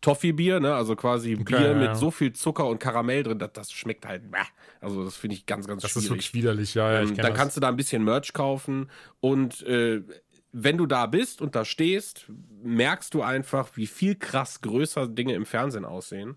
Toffee-Bier, 0.00 0.60
ne? 0.60 0.74
also 0.74 0.94
quasi 0.96 1.34
Bier 1.36 1.60
ja, 1.60 1.74
mit 1.74 1.88
ja. 1.88 1.94
so 1.94 2.10
viel 2.10 2.32
Zucker 2.32 2.66
und 2.66 2.78
Karamell 2.78 3.22
drin, 3.22 3.38
das, 3.38 3.52
das 3.52 3.72
schmeckt 3.72 4.06
halt, 4.06 4.30
bäh. 4.30 4.38
also 4.80 5.04
das 5.04 5.16
finde 5.16 5.34
ich 5.34 5.46
ganz, 5.46 5.66
ganz 5.66 5.82
Das 5.82 5.90
schwierig. 5.92 6.04
ist 6.04 6.10
wirklich 6.10 6.34
widerlich, 6.34 6.74
ja. 6.74 6.92
ja 6.92 7.02
ich 7.02 7.10
Ähm, 7.10 7.16
dann 7.16 7.26
das. 7.32 7.36
kannst 7.36 7.56
du 7.56 7.60
da 7.60 7.68
ein 7.68 7.76
bisschen 7.76 8.04
Merch 8.04 8.32
kaufen 8.32 8.88
und 9.20 9.62
äh, 9.62 10.02
wenn 10.58 10.78
du 10.78 10.86
da 10.86 11.04
bist 11.04 11.42
und 11.42 11.54
da 11.54 11.66
stehst, 11.66 12.30
merkst 12.62 13.12
du 13.12 13.20
einfach, 13.20 13.76
wie 13.76 13.86
viel 13.86 14.14
krass 14.14 14.62
größer 14.62 15.06
Dinge 15.06 15.34
im 15.34 15.44
Fernsehen 15.44 15.84
aussehen. 15.84 16.36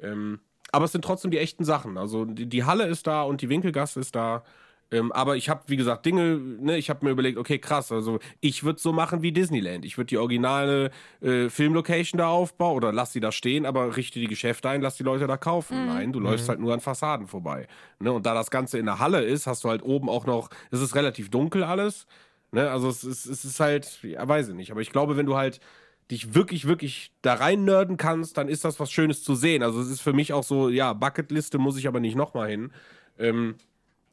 Ähm, 0.00 0.40
aber 0.72 0.86
es 0.86 0.92
sind 0.92 1.04
trotzdem 1.04 1.30
die 1.30 1.38
echten 1.38 1.64
Sachen. 1.64 1.98
Also 1.98 2.24
die, 2.24 2.46
die 2.46 2.64
Halle 2.64 2.86
ist 2.86 3.06
da 3.06 3.22
und 3.22 3.42
die 3.42 3.50
Winkelgasse 3.50 4.00
ist 4.00 4.14
da. 4.16 4.44
Ähm, 4.90 5.12
aber 5.12 5.36
ich 5.36 5.50
habe, 5.50 5.64
wie 5.66 5.76
gesagt, 5.76 6.06
Dinge, 6.06 6.38
ne, 6.38 6.78
ich 6.78 6.88
habe 6.88 7.04
mir 7.04 7.12
überlegt, 7.12 7.36
okay, 7.36 7.58
krass, 7.58 7.92
also 7.92 8.18
ich 8.40 8.64
würde 8.64 8.80
so 8.80 8.94
machen 8.94 9.20
wie 9.20 9.30
Disneyland. 9.30 9.84
Ich 9.84 9.98
würde 9.98 10.06
die 10.06 10.16
originale 10.16 10.90
äh, 11.20 11.50
Filmlocation 11.50 12.16
da 12.16 12.28
aufbauen 12.28 12.78
oder 12.78 12.92
lass 12.92 13.12
sie 13.12 13.20
da 13.20 13.30
stehen, 13.30 13.66
aber 13.66 13.94
richte 13.94 14.20
die 14.20 14.26
Geschäfte 14.26 14.70
ein, 14.70 14.80
lass 14.80 14.96
die 14.96 15.02
Leute 15.02 15.26
da 15.26 15.36
kaufen. 15.36 15.86
Nein, 15.86 16.14
du 16.14 16.18
läufst 16.18 16.48
halt 16.48 16.60
nur 16.60 16.72
an 16.72 16.80
Fassaden 16.80 17.26
vorbei. 17.26 17.68
Ne? 17.98 18.10
Und 18.10 18.24
da 18.24 18.32
das 18.32 18.50
Ganze 18.50 18.78
in 18.78 18.86
der 18.86 19.00
Halle 19.00 19.22
ist, 19.22 19.46
hast 19.46 19.64
du 19.64 19.68
halt 19.68 19.82
oben 19.82 20.08
auch 20.08 20.24
noch, 20.24 20.48
es 20.70 20.80
ist 20.80 20.94
relativ 20.94 21.30
dunkel 21.30 21.62
alles. 21.62 22.06
Ne? 22.52 22.70
Also 22.70 22.88
es 22.88 23.04
ist, 23.04 23.26
es 23.26 23.44
ist 23.44 23.60
halt, 23.60 24.02
ja, 24.02 24.26
weiß 24.26 24.48
ich 24.48 24.54
nicht. 24.54 24.70
Aber 24.70 24.80
ich 24.80 24.90
glaube, 24.90 25.16
wenn 25.16 25.26
du 25.26 25.36
halt 25.36 25.60
dich 26.10 26.34
wirklich, 26.34 26.66
wirklich 26.66 27.12
da 27.22 27.34
rein 27.34 27.64
nerden 27.64 27.96
kannst, 27.96 28.36
dann 28.36 28.48
ist 28.48 28.64
das 28.64 28.80
was 28.80 28.90
Schönes 28.90 29.22
zu 29.22 29.34
sehen. 29.34 29.62
Also 29.62 29.80
es 29.80 29.88
ist 29.88 30.00
für 30.00 30.12
mich 30.12 30.32
auch 30.32 30.42
so, 30.42 30.68
ja, 30.68 30.92
Bucketliste 30.92 31.58
muss 31.58 31.76
ich 31.76 31.86
aber 31.86 32.00
nicht 32.00 32.16
nochmal 32.16 32.50
hin. 32.50 32.72
Ähm, 33.18 33.54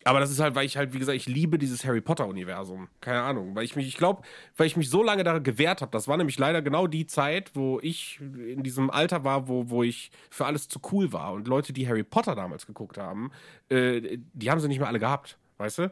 aber 0.04 0.20
das 0.22 0.32
ist 0.32 0.40
halt, 0.40 0.56
weil 0.56 0.66
ich 0.66 0.78
halt, 0.78 0.94
wie 0.94 1.00
gesagt, 1.00 1.18
ich 1.18 1.28
liebe 1.28 1.58
dieses 1.58 1.84
Harry 1.84 2.00
Potter-Universum. 2.00 2.88
Keine 3.02 3.24
Ahnung. 3.24 3.56
Weil 3.56 3.66
ich 3.66 3.76
mich, 3.76 3.88
ich 3.88 3.98
glaube, 3.98 4.22
weil 4.56 4.68
ich 4.68 4.78
mich 4.78 4.90
so 4.90 5.04
lange 5.04 5.24
da 5.24 5.40
gewehrt 5.40 5.82
habe. 5.82 5.92
Das 5.92 6.08
war 6.08 6.16
nämlich 6.16 6.38
leider 6.38 6.62
genau 6.62 6.88
die 6.88 7.08
Zeit, 7.08 7.52
wo 7.56 7.80
ich 7.82 8.22
in 8.22 8.64
diesem 8.64 8.90
Alter 8.90 9.26
war, 9.26 9.50
wo, 9.50 9.70
wo 9.70 9.84
ich 9.84 10.12
für 10.30 10.46
alles 10.46 10.70
zu 10.70 10.80
cool 10.92 11.12
war. 11.12 11.34
Und 11.34 11.48
Leute, 11.48 11.74
die 11.74 11.90
Harry 11.90 12.04
Potter 12.04 12.36
damals 12.36 12.66
geguckt 12.68 12.98
haben, 12.98 13.32
äh, 13.70 14.18
die 14.34 14.50
haben 14.50 14.60
sie 14.62 14.70
nicht 14.70 14.80
mehr 14.80 14.88
alle 14.88 15.00
gehabt. 15.00 15.38
Weißt 15.58 15.80
du? 15.80 15.92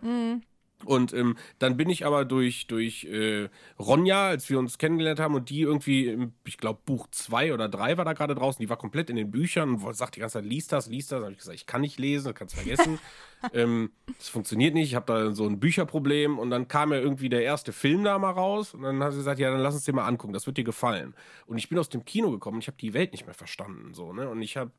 Und 0.83 1.13
ähm, 1.13 1.37
dann 1.57 1.77
bin 1.77 1.89
ich 1.89 2.05
aber 2.05 2.25
durch, 2.25 2.67
durch 2.67 3.05
äh, 3.05 3.49
Ronja, 3.79 4.27
als 4.27 4.49
wir 4.49 4.59
uns 4.59 4.77
kennengelernt 4.77 5.19
haben 5.19 5.33
und 5.33 5.49
die 5.49 5.61
irgendwie, 5.61 6.29
ich 6.43 6.57
glaube, 6.57 6.81
Buch 6.85 7.07
2 7.11 7.53
oder 7.53 7.69
3 7.69 7.97
war 7.97 8.05
da 8.05 8.13
gerade 8.13 8.35
draußen, 8.35 8.61
die 8.61 8.69
war 8.69 8.77
komplett 8.77 9.09
in 9.09 9.15
den 9.15 9.31
Büchern 9.31 9.75
und 9.75 9.95
sagt 9.95 10.15
die 10.15 10.19
ganze 10.19 10.33
Zeit, 10.33 10.45
lies 10.45 10.67
das, 10.67 10.87
lies 10.87 11.07
das. 11.07 11.19
Da 11.19 11.23
habe 11.23 11.31
ich 11.31 11.39
gesagt, 11.39 11.55
ich 11.55 11.65
kann 11.65 11.81
nicht 11.81 11.97
lesen, 11.97 12.25
das 12.25 12.35
kannst 12.35 12.55
du 12.55 12.57
vergessen. 12.57 12.99
ähm, 13.53 13.91
das 14.17 14.27
funktioniert 14.27 14.73
nicht, 14.73 14.89
ich 14.89 14.95
habe 14.95 15.11
da 15.11 15.31
so 15.31 15.45
ein 15.45 15.59
Bücherproblem 15.59 16.37
und 16.37 16.49
dann 16.49 16.67
kam 16.67 16.91
ja 16.91 16.99
irgendwie 16.99 17.29
der 17.29 17.43
erste 17.43 17.71
Film 17.71 18.03
da 18.03 18.19
mal 18.19 18.31
raus 18.31 18.73
und 18.73 18.83
dann 18.83 19.01
hat 19.01 19.13
sie 19.13 19.19
gesagt, 19.19 19.39
ja, 19.39 19.51
dann 19.51 19.61
lass 19.61 19.75
uns 19.75 19.85
den 19.85 19.95
mal 19.95 20.05
angucken, 20.05 20.33
das 20.33 20.45
wird 20.45 20.57
dir 20.57 20.63
gefallen. 20.65 21.15
Und 21.45 21.57
ich 21.57 21.69
bin 21.69 21.79
aus 21.79 21.89
dem 21.89 22.03
Kino 22.03 22.31
gekommen 22.31 22.55
und 22.55 22.61
ich 22.61 22.67
habe 22.67 22.77
die 22.77 22.93
Welt 22.93 23.13
nicht 23.13 23.25
mehr 23.25 23.33
verstanden, 23.33 23.93
so, 23.93 24.13
ne? 24.13 24.29
Und 24.29 24.41
ich 24.41 24.57
habe 24.57 24.71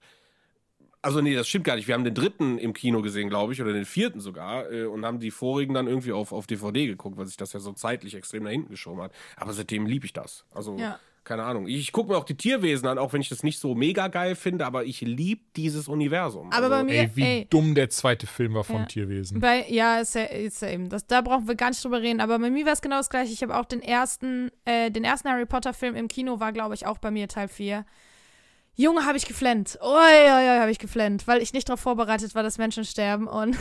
also 1.07 1.21
nee, 1.21 1.35
das 1.35 1.49
stimmt 1.49 1.65
gar 1.65 1.77
nicht. 1.77 1.87
Wir 1.87 1.95
haben 1.95 2.05
den 2.05 2.15
dritten 2.15 2.59
im 2.59 2.73
Kino 2.73 3.01
gesehen, 3.01 3.29
glaube 3.29 3.53
ich, 3.53 3.63
oder 3.63 3.73
den 3.73 3.85
vierten 3.85 4.21
sogar, 4.21 4.71
äh, 4.71 4.85
und 4.85 5.05
haben 5.07 5.21
die 5.21 5.31
vorigen 5.31 5.73
dann 5.73 5.87
irgendwie 5.87 6.13
auf, 6.13 6.33
auf 6.33 6.47
DVD 6.47 6.87
geguckt, 6.87 7.17
weil 7.17 7.27
sich 7.27 7.37
das 7.37 7.53
ja 7.53 7.61
so 7.61 7.73
zeitlich 7.73 8.15
extrem 8.15 8.43
nach 8.43 8.51
hinten 8.51 8.71
geschoben 8.71 9.01
hat. 9.03 9.13
Aber 9.37 9.53
seitdem 9.53 9.87
liebe 9.87 10.05
ich 10.05 10.13
das. 10.13 10.45
Also, 10.53 10.77
Ja. 10.79 10.99
keine 11.25 11.45
Ahnung. 11.45 11.67
Ich, 11.69 11.77
ich 11.77 11.93
gucke 11.93 12.11
mir 12.13 12.19
auch 12.19 12.25
die 12.25 12.37
Tierwesen 12.37 12.87
an, 12.89 12.99
auch 12.99 13.13
wenn 13.13 13.21
ich 13.21 13.29
das 13.29 13.43
nicht 13.43 13.59
so 13.59 13.75
mega 13.75 14.09
geil 14.09 14.35
finde, 14.37 14.67
aber 14.67 14.85
ich 14.85 15.01
liebe 15.01 15.43
dieses 15.57 15.89
Universum. 15.89 16.49
Aber 16.53 16.67
also, 16.67 16.71
bei 16.71 16.85
mir, 16.85 16.95
Ey, 17.03 17.11
wie 17.15 17.23
ey, 17.23 17.47
dumm 17.51 17.75
der 17.75 17.89
zweite 17.91 18.27
Film 18.27 18.55
war 18.55 18.65
von 18.65 18.81
Ja. 18.81 18.85
Tierwesen. 18.87 19.41
Bei, 19.41 19.65
ja, 19.69 19.99
ist 20.01 20.15
ja, 20.15 20.25
ist 20.25 20.63
ja 20.63 20.71
eben. 20.71 20.89
Das, 20.89 21.07
da 21.07 21.21
brauchen 21.23 21.49
wir 21.49 21.55
gar 21.55 21.71
nicht 21.71 21.83
drüber 21.85 22.01
reden. 22.03 22.21
Aber 22.21 22.39
bei 22.39 22.51
mir 22.51 22.67
war 22.67 22.73
es 22.73 22.81
genau 22.83 22.97
das 22.99 23.11
gleiche. 23.11 23.33
Ich 23.33 23.43
habe 23.43 23.57
auch 23.57 23.65
den 23.65 23.81
ersten, 23.83 24.51
äh, 24.65 24.91
den 24.91 25.05
ersten 25.05 25.29
Harry 25.29 25.47
Potter-Film 25.47 25.95
im 25.97 26.09
Kino 26.09 26.41
war, 26.41 26.53
glaube 26.53 26.75
ich, 26.75 26.87
auch 26.87 26.99
bei 26.99 27.11
mir 27.11 27.27
Teil 27.29 27.49
4. 27.49 27.85
Junge, 28.77 29.07
habe 29.07 29.17
ich 29.17 29.27
geflennt. 29.27 29.79
Oi, 29.81 29.89
oi, 29.89 30.29
oi, 30.29 30.59
habe 30.61 30.71
ich 30.71 30.79
geflennt, 30.79 31.27
weil 31.27 31.41
ich 31.41 31.55
nicht 31.55 31.69
darauf 31.69 31.81
vorbereitet 31.81 32.35
war, 32.35 32.43
dass 32.43 32.59
Menschen 32.59 32.85
sterben 32.85 33.27
und 33.27 33.57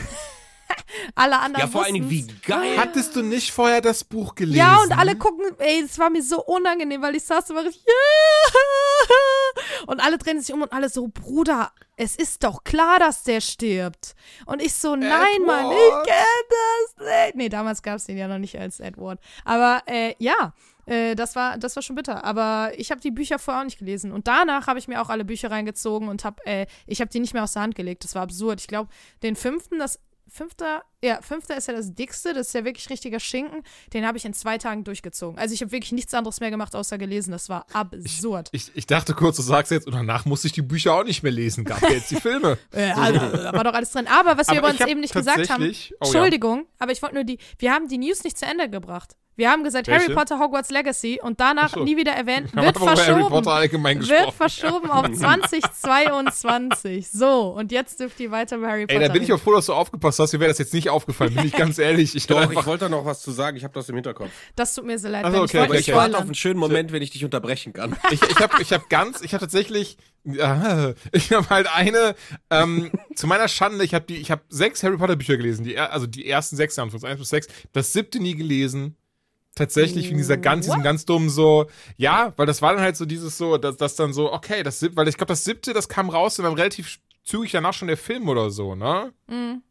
alle 1.14 1.38
anderen. 1.38 1.66
ja, 1.66 1.72
vor 1.72 1.84
allen 1.84 1.94
Dingen, 1.94 2.10
wie 2.10 2.26
geil. 2.46 2.76
Hattest 2.76 3.16
du 3.16 3.22
nicht 3.22 3.50
vorher 3.50 3.80
das 3.80 4.04
Buch 4.04 4.34
gelesen? 4.34 4.58
Ja, 4.58 4.76
und 4.82 4.96
alle 4.96 5.16
gucken, 5.16 5.46
ey, 5.58 5.82
es 5.82 5.98
war 5.98 6.10
mir 6.10 6.22
so 6.22 6.44
unangenehm, 6.44 7.00
weil 7.00 7.16
ich 7.16 7.24
saß 7.24 7.48
und 7.48 7.56
war 7.56 7.64
richtig, 7.64 7.82
ja. 7.86 9.84
Und 9.86 10.00
alle 10.00 10.18
drehen 10.18 10.38
sich 10.38 10.52
um 10.52 10.60
und 10.60 10.72
alle 10.72 10.90
so, 10.90 11.08
Bruder, 11.08 11.72
es 11.96 12.16
ist 12.16 12.44
doch 12.44 12.62
klar, 12.62 12.98
dass 12.98 13.22
der 13.22 13.40
stirbt. 13.40 14.14
Und 14.44 14.60
ich 14.60 14.74
so, 14.74 14.96
nein, 14.96 15.42
Mann, 15.46 15.70
ich 15.70 16.06
kenn 16.06 16.46
das 16.50 17.06
nicht. 17.24 17.36
Nee, 17.36 17.48
damals 17.48 17.82
gab 17.82 17.96
es 17.96 18.04
den 18.04 18.18
ja 18.18 18.28
noch 18.28 18.38
nicht 18.38 18.58
als 18.58 18.80
Edward. 18.80 19.18
Aber 19.46 19.82
äh, 19.86 20.14
ja, 20.18 20.52
äh, 20.86 21.14
das, 21.14 21.36
war, 21.36 21.58
das 21.58 21.76
war 21.76 21.82
schon 21.82 21.96
bitter. 21.96 22.24
Aber 22.24 22.72
ich 22.76 22.90
habe 22.90 23.00
die 23.00 23.10
Bücher 23.10 23.38
vorher 23.38 23.60
auch 23.60 23.64
nicht 23.64 23.78
gelesen. 23.78 24.12
Und 24.12 24.26
danach 24.26 24.66
habe 24.66 24.78
ich 24.78 24.88
mir 24.88 25.02
auch 25.02 25.08
alle 25.08 25.24
Bücher 25.24 25.50
reingezogen 25.50 26.08
und 26.08 26.24
habe, 26.24 26.44
äh, 26.46 26.66
ich 26.86 27.00
habe 27.00 27.10
die 27.10 27.20
nicht 27.20 27.34
mehr 27.34 27.44
aus 27.44 27.52
der 27.52 27.62
Hand 27.62 27.74
gelegt. 27.74 28.04
Das 28.04 28.14
war 28.14 28.22
absurd. 28.22 28.60
Ich 28.60 28.68
glaube, 28.68 28.90
den 29.22 29.36
fünften, 29.36 29.78
das 29.78 30.00
fünfter, 30.28 30.82
ja, 31.02 31.20
fünfter 31.22 31.56
ist 31.56 31.68
ja 31.68 31.74
das 31.74 31.94
dickste, 31.94 32.34
das 32.34 32.48
ist 32.48 32.52
ja 32.54 32.64
wirklich 32.64 32.90
richtiger 32.90 33.20
Schinken. 33.20 33.62
Den 33.92 34.06
habe 34.06 34.18
ich 34.18 34.24
in 34.24 34.34
zwei 34.34 34.58
Tagen 34.58 34.84
durchgezogen. 34.84 35.38
Also 35.38 35.54
ich 35.54 35.60
habe 35.60 35.72
wirklich 35.72 35.92
nichts 35.92 36.14
anderes 36.14 36.40
mehr 36.40 36.50
gemacht, 36.50 36.74
außer 36.74 36.98
gelesen. 36.98 37.30
Das 37.30 37.48
war 37.48 37.66
absurd. 37.72 38.48
Ich, 38.52 38.70
ich 38.74 38.86
dachte 38.86 39.14
kurz, 39.14 39.36
du 39.36 39.42
sagst 39.42 39.70
jetzt, 39.70 39.86
und 39.86 39.94
danach 39.94 40.24
musste 40.24 40.48
ich 40.48 40.52
die 40.52 40.62
Bücher 40.62 40.94
auch 40.94 41.04
nicht 41.04 41.22
mehr 41.22 41.32
lesen. 41.32 41.64
Gab 41.64 41.82
ja 41.82 41.90
jetzt 41.90 42.10
die 42.10 42.16
Filme. 42.16 42.58
äh, 42.72 42.90
also, 42.92 43.18
da 43.18 43.52
war 43.52 43.64
doch 43.64 43.74
alles 43.74 43.90
drin. 43.90 44.06
Aber 44.08 44.36
was 44.36 44.48
wir 44.48 44.58
Aber 44.58 44.68
über 44.68 44.74
ich 44.74 44.80
uns 44.80 44.90
eben 44.90 45.00
nicht 45.00 45.14
gesagt 45.14 45.50
haben, 45.50 45.62
oh 45.62 45.66
ja. 45.66 45.96
Entschuldigung, 46.00 46.66
aber 46.78 46.92
ich 46.92 47.02
wollte 47.02 47.14
nur 47.14 47.24
die, 47.24 47.38
wir 47.58 47.72
haben 47.72 47.88
die 47.88 47.98
News 47.98 48.24
nicht 48.24 48.38
zu 48.38 48.46
Ende 48.46 48.68
gebracht. 48.68 49.16
Wir 49.36 49.50
haben 49.50 49.64
gesagt, 49.64 49.86
Welche? 49.86 50.06
Harry 50.06 50.14
Potter 50.14 50.38
Hogwarts 50.38 50.70
Legacy 50.70 51.20
und 51.22 51.40
danach 51.40 51.64
Ach 51.64 51.74
so. 51.74 51.84
nie 51.84 51.98
wieder 51.98 52.12
erwähnt, 52.12 52.56
wird 52.56 52.78
verschoben. 52.78 53.28
Potter 53.28 53.50
allgemein 53.52 54.00
Wird 54.00 54.32
verschoben 54.32 54.90
auf 54.90 55.12
2022. 55.12 57.10
So, 57.10 57.50
und 57.50 57.70
jetzt 57.70 58.00
dürft 58.00 58.18
ihr 58.20 58.30
weiter 58.30 58.56
über 58.56 58.68
Harry 58.68 58.86
Potter 58.86 58.98
Ey, 58.98 59.06
da 59.06 59.12
bin 59.12 59.22
ich 59.22 59.30
auch 59.34 59.38
froh, 59.38 59.52
dass 59.52 59.66
du 59.66 59.74
aufgepasst 59.74 60.18
hast. 60.20 60.32
Mir 60.32 60.40
wäre 60.40 60.48
das 60.48 60.56
jetzt 60.58 60.72
nicht 60.72 60.88
aufgefallen, 60.88 61.34
bin 61.34 61.44
ich 61.44 61.52
ganz 61.56 61.78
ehrlich. 61.78 62.16
Ich 62.16 62.26
Doch, 62.26 62.50
ich 62.50 62.64
wollte 62.64 62.86
da 62.86 62.88
noch 62.88 63.04
was 63.04 63.20
zu 63.20 63.30
sagen. 63.30 63.58
Ich 63.58 63.64
habe 63.64 63.74
das 63.74 63.90
im 63.90 63.96
Hinterkopf. 63.96 64.30
Das 64.54 64.74
tut 64.74 64.86
mir 64.86 64.98
so 64.98 65.08
leid, 65.08 65.26
Ach 65.26 65.30
so, 65.30 65.34
wenn 65.34 65.42
okay, 65.42 65.58
ich 65.58 65.68
okay, 65.68 65.78
Ich 65.80 65.88
okay. 65.90 65.98
warte 65.98 66.16
auf 66.16 66.24
einen 66.24 66.34
schönen 66.34 66.58
Moment, 66.58 66.92
wenn 66.92 67.02
ich 67.02 67.10
dich 67.10 67.22
unterbrechen 67.22 67.74
kann. 67.74 67.94
ich, 68.10 68.22
ich 68.22 68.38
habe 68.38 68.62
ich 68.62 68.72
hab 68.72 68.88
ganz, 68.88 69.20
ich 69.20 69.34
habe 69.34 69.42
tatsächlich, 69.42 69.98
äh, 70.24 70.94
ich 71.12 71.32
habe 71.32 71.46
halt 71.50 71.68
eine, 71.74 72.14
ähm, 72.48 72.90
zu 73.14 73.26
meiner 73.26 73.48
Schande, 73.48 73.84
ich 73.84 73.92
habe 73.92 74.06
die, 74.06 74.16
ich 74.16 74.30
habe 74.30 74.40
sechs 74.48 74.82
Harry 74.82 74.96
Potter 74.96 75.16
Bücher 75.16 75.36
gelesen, 75.36 75.64
die, 75.64 75.78
also 75.78 76.06
die 76.06 76.26
ersten 76.26 76.56
sechs, 76.56 76.76
von 76.76 76.90
eins 77.04 77.18
bis 77.18 77.28
sechs, 77.28 77.48
das 77.74 77.92
siebte 77.92 78.18
nie 78.18 78.34
gelesen. 78.34 78.96
Tatsächlich 79.56 80.06
wegen 80.08 80.18
dieser 80.18 80.36
ganz, 80.36 80.66
diesem 80.66 80.82
ganz 80.82 81.06
dummen 81.06 81.30
so, 81.30 81.66
ja, 81.96 82.34
weil 82.36 82.46
das 82.46 82.60
war 82.60 82.74
dann 82.74 82.82
halt 82.82 82.96
so 82.96 83.06
dieses 83.06 83.38
so, 83.38 83.56
dass 83.56 83.78
das 83.78 83.96
dann 83.96 84.12
so, 84.12 84.32
okay, 84.32 84.62
das 84.62 84.78
siebte, 84.80 84.96
weil 84.96 85.08
ich 85.08 85.16
glaube, 85.16 85.32
das 85.32 85.44
siebte, 85.44 85.72
das 85.72 85.88
kam 85.88 86.10
raus 86.10 86.38
und 86.38 86.44
dann 86.44 86.54
relativ 86.54 86.98
zügig 87.24 87.52
danach 87.52 87.72
schon 87.72 87.88
der 87.88 87.96
Film 87.96 88.28
oder 88.28 88.50
so, 88.50 88.74
ne? 88.74 89.12
Mhm. 89.26 89.62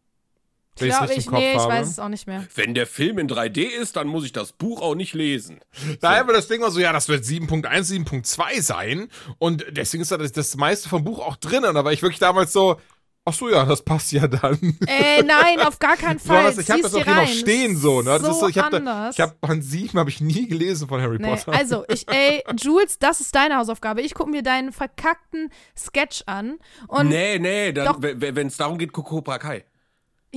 Wenn 0.77 0.89
ich's 0.89 0.97
Glaub 0.97 1.09
richtig 1.09 1.25
ich, 1.27 1.31
nee, 1.31 1.53
ich 1.53 1.59
habe. 1.59 1.71
weiß 1.71 1.87
es 1.87 1.99
auch 1.99 2.09
nicht 2.09 2.27
mehr. 2.27 2.45
Wenn 2.53 2.73
der 2.73 2.85
Film 2.85 3.17
in 3.17 3.29
3D 3.29 3.61
ist, 3.61 3.95
dann 3.95 4.07
muss 4.07 4.25
ich 4.25 4.33
das 4.33 4.51
Buch 4.51 4.81
auch 4.81 4.95
nicht 4.95 5.13
lesen. 5.13 5.61
Nein, 6.01 6.19
aber 6.19 6.33
das 6.33 6.49
Ding 6.49 6.61
war 6.61 6.71
so, 6.71 6.81
ja, 6.81 6.91
das 6.91 7.07
wird 7.07 7.23
7.1, 7.23 8.05
7.2 8.05 8.61
sein. 8.61 9.07
Und 9.37 9.65
deswegen 9.69 10.01
ist 10.01 10.11
da 10.11 10.17
das, 10.17 10.33
das 10.33 10.57
meiste 10.57 10.89
vom 10.89 11.05
Buch 11.05 11.19
auch 11.19 11.37
drin. 11.37 11.63
Und 11.63 11.75
da 11.75 11.85
war 11.85 11.93
ich 11.93 12.01
wirklich 12.01 12.19
damals 12.19 12.51
so, 12.51 12.81
ach 13.25 13.33
so, 13.33 13.49
ja, 13.49 13.65
das 13.65 13.81
passt 13.81 14.11
ja 14.11 14.27
dann. 14.27 14.77
Äh, 14.87 15.23
nein, 15.23 15.59
auf 15.61 15.79
gar 15.79 15.97
keinen 15.97 16.19
Fall. 16.19 16.45
Besonders, 16.53 16.57
ich 16.63 16.69
habe 16.71 16.81
das 16.83 16.93
auch 16.93 17.03
hier 17.03 17.15
noch 17.15 17.27
stehen 17.27 17.75
so, 17.77 18.01
ne? 18.01 18.11
Das 18.11 18.21
so 18.21 18.31
ist 18.31 18.39
so, 18.39 18.47
ich 18.47 18.57
habe 18.57 18.77
anders. 18.77 19.15
ich 19.15 19.21
hab 19.21 19.41
Band 19.41 19.63
7 19.63 19.99
habe 19.99 20.09
ich 20.09 20.21
nie 20.21 20.47
gelesen 20.47 20.87
von 20.87 21.01
Harry 21.01 21.17
Nee, 21.19 21.29
Potter. 21.35 21.53
also, 21.53 21.83
ich, 21.89 22.07
ey, 22.07 22.43
Jules, 22.57 22.99
das 22.99 23.19
ist 23.21 23.35
deine 23.35 23.57
Hausaufgabe. 23.57 24.01
Ich 24.01 24.13
gucke 24.13 24.29
mir 24.29 24.43
deinen 24.43 24.71
verkackten 24.71 25.49
Sketch 25.77 26.23
an. 26.27 26.59
Und 26.87 27.09
nee, 27.09 27.39
nee, 27.39 27.71
Doch. 27.73 27.97
wenn 27.99 28.47
es 28.47 28.57
darum 28.57 28.77
geht, 28.77 28.93
guck 28.93 29.07
Cobra 29.07 29.37
Kai. 29.39 29.65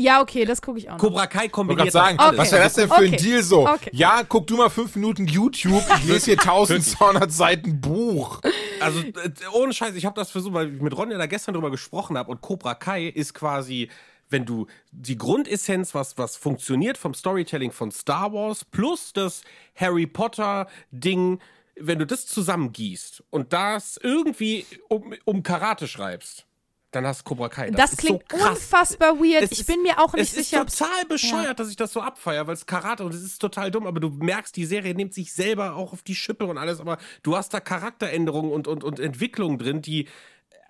Ja, 0.01 0.21
okay, 0.21 0.45
das 0.45 0.63
gucke 0.63 0.79
ich 0.79 0.89
auch 0.89 0.93
noch. 0.93 0.99
Cobra 0.99 1.27
Kai 1.27 1.39
Ich 1.39 1.43
wollte 1.45 1.51
kombiniert 1.51 1.93
sagen, 1.93 2.19
Okay. 2.21 2.37
was 2.39 2.53
wäre 2.53 2.63
das 2.65 2.75
denn 2.75 2.89
für 2.89 2.95
ein 2.97 3.07
Okay. 3.15 3.17
Deal 3.17 3.43
so? 3.43 3.69
Okay. 3.69 3.91
Ja, 3.93 4.23
guck 4.23 4.47
du 4.47 4.57
mal 4.57 4.71
fünf 4.71 4.95
Minuten 4.97 5.27
YouTube, 5.27 5.83
ich 5.99 6.05
lese 6.09 6.27
hier 6.27 6.41
1200 6.41 7.31
Seiten 7.33 7.81
Buch. 7.81 8.41
Also 8.81 9.01
äh, 9.01 9.13
ohne 9.53 9.73
Scheiß, 9.73 9.95
ich 9.95 10.05
habe 10.07 10.15
das 10.15 10.31
versucht, 10.31 10.55
weil 10.55 10.75
ich 10.75 10.81
mit 10.81 10.97
Ronja 10.97 11.19
da 11.19 11.27
gestern 11.27 11.55
drüber 11.55 11.71
gesprochen 11.71 12.17
habe 12.17 12.31
und 12.31 12.41
Cobra 12.41 12.75
Kai 12.75 13.07
ist 13.09 13.35
quasi, 13.35 13.89
wenn 14.31 14.45
du 14.45 14.67
die 14.93 15.17
Grundessenz, 15.19 15.95
was, 15.95 16.17
was 16.19 16.37
funktioniert 16.37 16.97
vom 16.99 17.15
Storytelling 17.15 17.73
von 17.73 17.91
Star 17.91 18.33
Wars 18.33 18.65
plus 18.65 19.13
das 19.13 19.43
Harry 19.75 20.07
Potter 20.07 20.69
Ding, 20.91 21.41
wenn 21.81 21.99
du 21.99 22.07
das 22.07 22.27
zusammengießt 22.27 23.23
und 23.31 23.53
das 23.53 23.99
irgendwie 24.03 24.67
um, 24.89 25.15
um 25.25 25.43
Karate 25.43 25.87
schreibst, 25.89 26.45
dann 26.91 27.07
hast 27.07 27.21
du 27.21 27.25
Cobra 27.25 27.49
Kai. 27.49 27.71
Das, 27.71 27.93
ist 27.93 27.99
klingt 27.99 28.25
so 28.31 28.37
unfassbar 28.49 29.19
weird. 29.19 29.43
Es 29.43 29.53
ich 29.53 29.61
ist- 29.61 29.67
bin 29.67 29.83
mir 29.83 29.99
auch 30.01 30.15
nicht 30.15 30.23
es 30.23 30.33
sicher, 30.35 30.59
ist 30.59 30.63
ob's- 30.63 30.79
total 30.79 31.05
bescheuert, 31.05 31.59
dass 31.61 31.69
ich 31.69 31.77
das 31.77 31.93
so 31.93 32.01
abfeier, 32.01 32.47
weil 32.47 32.55
es 32.55 32.65
Karate 32.67 33.05
und 33.05 33.13
es 33.15 33.23
ist 33.23 33.39
total 33.39 33.71
dumm, 33.71 33.87
aber 33.87 34.01
du 34.01 34.09
merkst, 34.09 34.57
die 34.57 34.65
Serie 34.65 34.95
nimmt 34.95 35.13
sich 35.13 35.33
selber 35.35 35.75
auch 35.77 35.93
auf 35.93 36.03
die 36.03 36.15
Schippe 36.15 36.47
und 36.47 36.57
alles, 36.59 36.81
aber 36.81 36.97
du 37.23 37.37
hast 37.37 37.53
da 37.53 37.61
Charakteränderungen 37.61 38.51
und, 38.53 38.67
und, 38.69 38.85
und 38.85 39.01
Entwicklungen 39.01 39.59
drin, 39.59 39.83
die, 39.83 40.09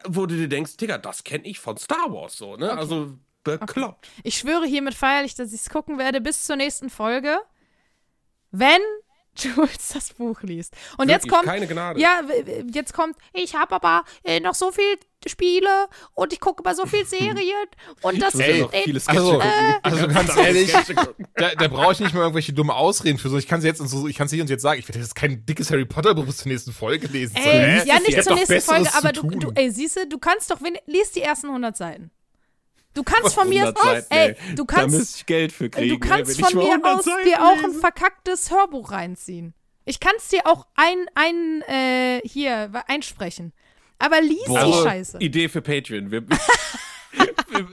wo 0.06 0.26
du 0.26 0.34
dir 0.36 0.48
denkst, 0.48 0.76
Digga, 0.76 0.98
das 0.98 1.22
kenne 1.24 1.44
ich 1.46 1.60
von 1.60 1.76
Star 1.76 2.12
Wars 2.12 2.36
so, 2.36 2.56
ne? 2.56 2.70
Also 2.76 3.14
bekloppt. 3.44 4.08
Ich 4.24 4.36
schwöre 4.38 4.66
hiermit 4.66 4.94
feierlich, 4.94 5.34
dass 5.36 5.52
ich 5.52 5.60
es 5.60 5.70
gucken 5.70 5.98
werde 5.98 6.20
bis 6.20 6.44
zur 6.44 6.56
nächsten 6.56 6.90
Folge, 6.90 7.38
wenn 8.50 8.80
Jules 9.56 9.88
das 9.94 10.12
Buch 10.14 10.40
liest. 10.42 10.74
Und 10.96 11.08
jetzt 11.08 11.24
Wirklich, 11.24 11.32
kommt, 11.32 11.44
keine 11.46 11.66
Gnade. 11.66 12.00
ja, 12.00 12.20
jetzt 12.72 12.92
kommt, 12.94 13.16
ich 13.32 13.54
habe 13.54 13.74
aber 13.74 14.04
äh, 14.24 14.40
noch 14.40 14.54
so 14.54 14.72
viel 14.72 14.96
Spiele 15.26 15.88
und 16.14 16.32
ich 16.32 16.40
gucke 16.40 16.62
über 16.62 16.74
so 16.74 16.86
viel 16.86 17.04
Serien 17.06 17.36
und 18.02 18.22
das 18.22 18.34
Ey, 18.36 18.60
noch 18.62 18.72
viele 18.72 18.98
äh, 18.98 19.02
Also, 19.06 19.32
gucken. 19.32 19.48
also 19.82 20.08
ganz 20.14 20.36
ehrlich, 20.36 20.72
da, 21.34 21.54
da 21.56 21.68
brauche 21.68 21.92
ich 21.92 22.00
nicht 22.00 22.14
mal 22.14 22.20
irgendwelche 22.22 22.52
dumme 22.52 22.74
Ausreden 22.74 23.18
für 23.18 23.28
so. 23.28 23.36
Ich 23.36 23.48
kann 23.48 23.60
sie 23.60 23.66
jetzt 23.66 23.80
und 23.80 23.88
so, 23.88 24.06
ich 24.06 24.16
kann 24.16 24.28
sie 24.28 24.36
hier 24.36 24.44
und 24.44 24.50
jetzt 24.50 24.62
sagen, 24.62 24.78
ich 24.78 24.88
werde 24.88 25.00
jetzt 25.00 25.14
kein 25.14 25.44
dickes 25.44 25.70
Harry 25.70 25.84
Potter 25.84 26.14
Buch 26.14 26.24
bis 26.26 26.38
zur 26.38 26.48
nächsten 26.52 26.72
Folge 26.72 27.08
lesen. 27.08 27.36
So, 27.36 27.48
Ey, 27.48 27.86
ja, 27.86 27.96
Ich 27.98 28.06
nicht 28.08 28.22
zur 28.22 28.34
nächsten 28.36 28.60
Folge, 28.60 28.90
aber 28.94 29.12
zu 29.12 29.22
du, 29.26 29.38
du, 29.38 29.52
ey, 29.54 29.70
siehst 29.70 29.96
du, 29.96 30.06
du 30.06 30.18
kannst 30.18 30.50
doch, 30.50 30.62
wen- 30.62 30.78
lies 30.86 31.10
die 31.12 31.22
ersten 31.22 31.48
100 31.48 31.76
Seiten. 31.76 32.10
Du 32.98 33.04
kannst 33.04 33.32
von 33.36 33.48
mir, 33.48 33.62
100 33.62 33.78
Seiten, 33.80 34.06
ey, 34.12 34.36
du 34.56 34.64
Da 34.64 34.74
kannst, 34.74 34.96
müsste 34.98 35.18
ich 35.18 35.26
Geld 35.26 35.52
für 35.52 35.70
kriegen. 35.70 36.00
du 36.00 36.00
kannst 36.00 36.40
von 36.40 36.52
mir 36.58 36.64
100 36.72 36.98
aus 36.98 37.04
Seiten 37.04 37.28
dir 37.28 37.40
auch 37.40 37.62
ein 37.62 37.72
verkacktes 37.74 38.50
Hörbuch 38.50 38.90
reinziehen. 38.90 39.54
Ich 39.84 40.00
kann 40.00 40.14
es 40.16 40.26
dir 40.28 40.48
auch 40.48 40.66
ein, 40.74 41.06
ein, 41.14 41.62
äh, 41.68 42.20
hier, 42.26 42.72
einsprechen. 42.88 43.52
Aber 44.00 44.20
lies 44.20 44.42
die 44.48 44.56
Also, 44.56 44.82
Scheiße. 44.84 45.18
Idee 45.20 45.48
für 45.48 45.62
Patreon. 45.62 46.10
Wir, 46.10 46.22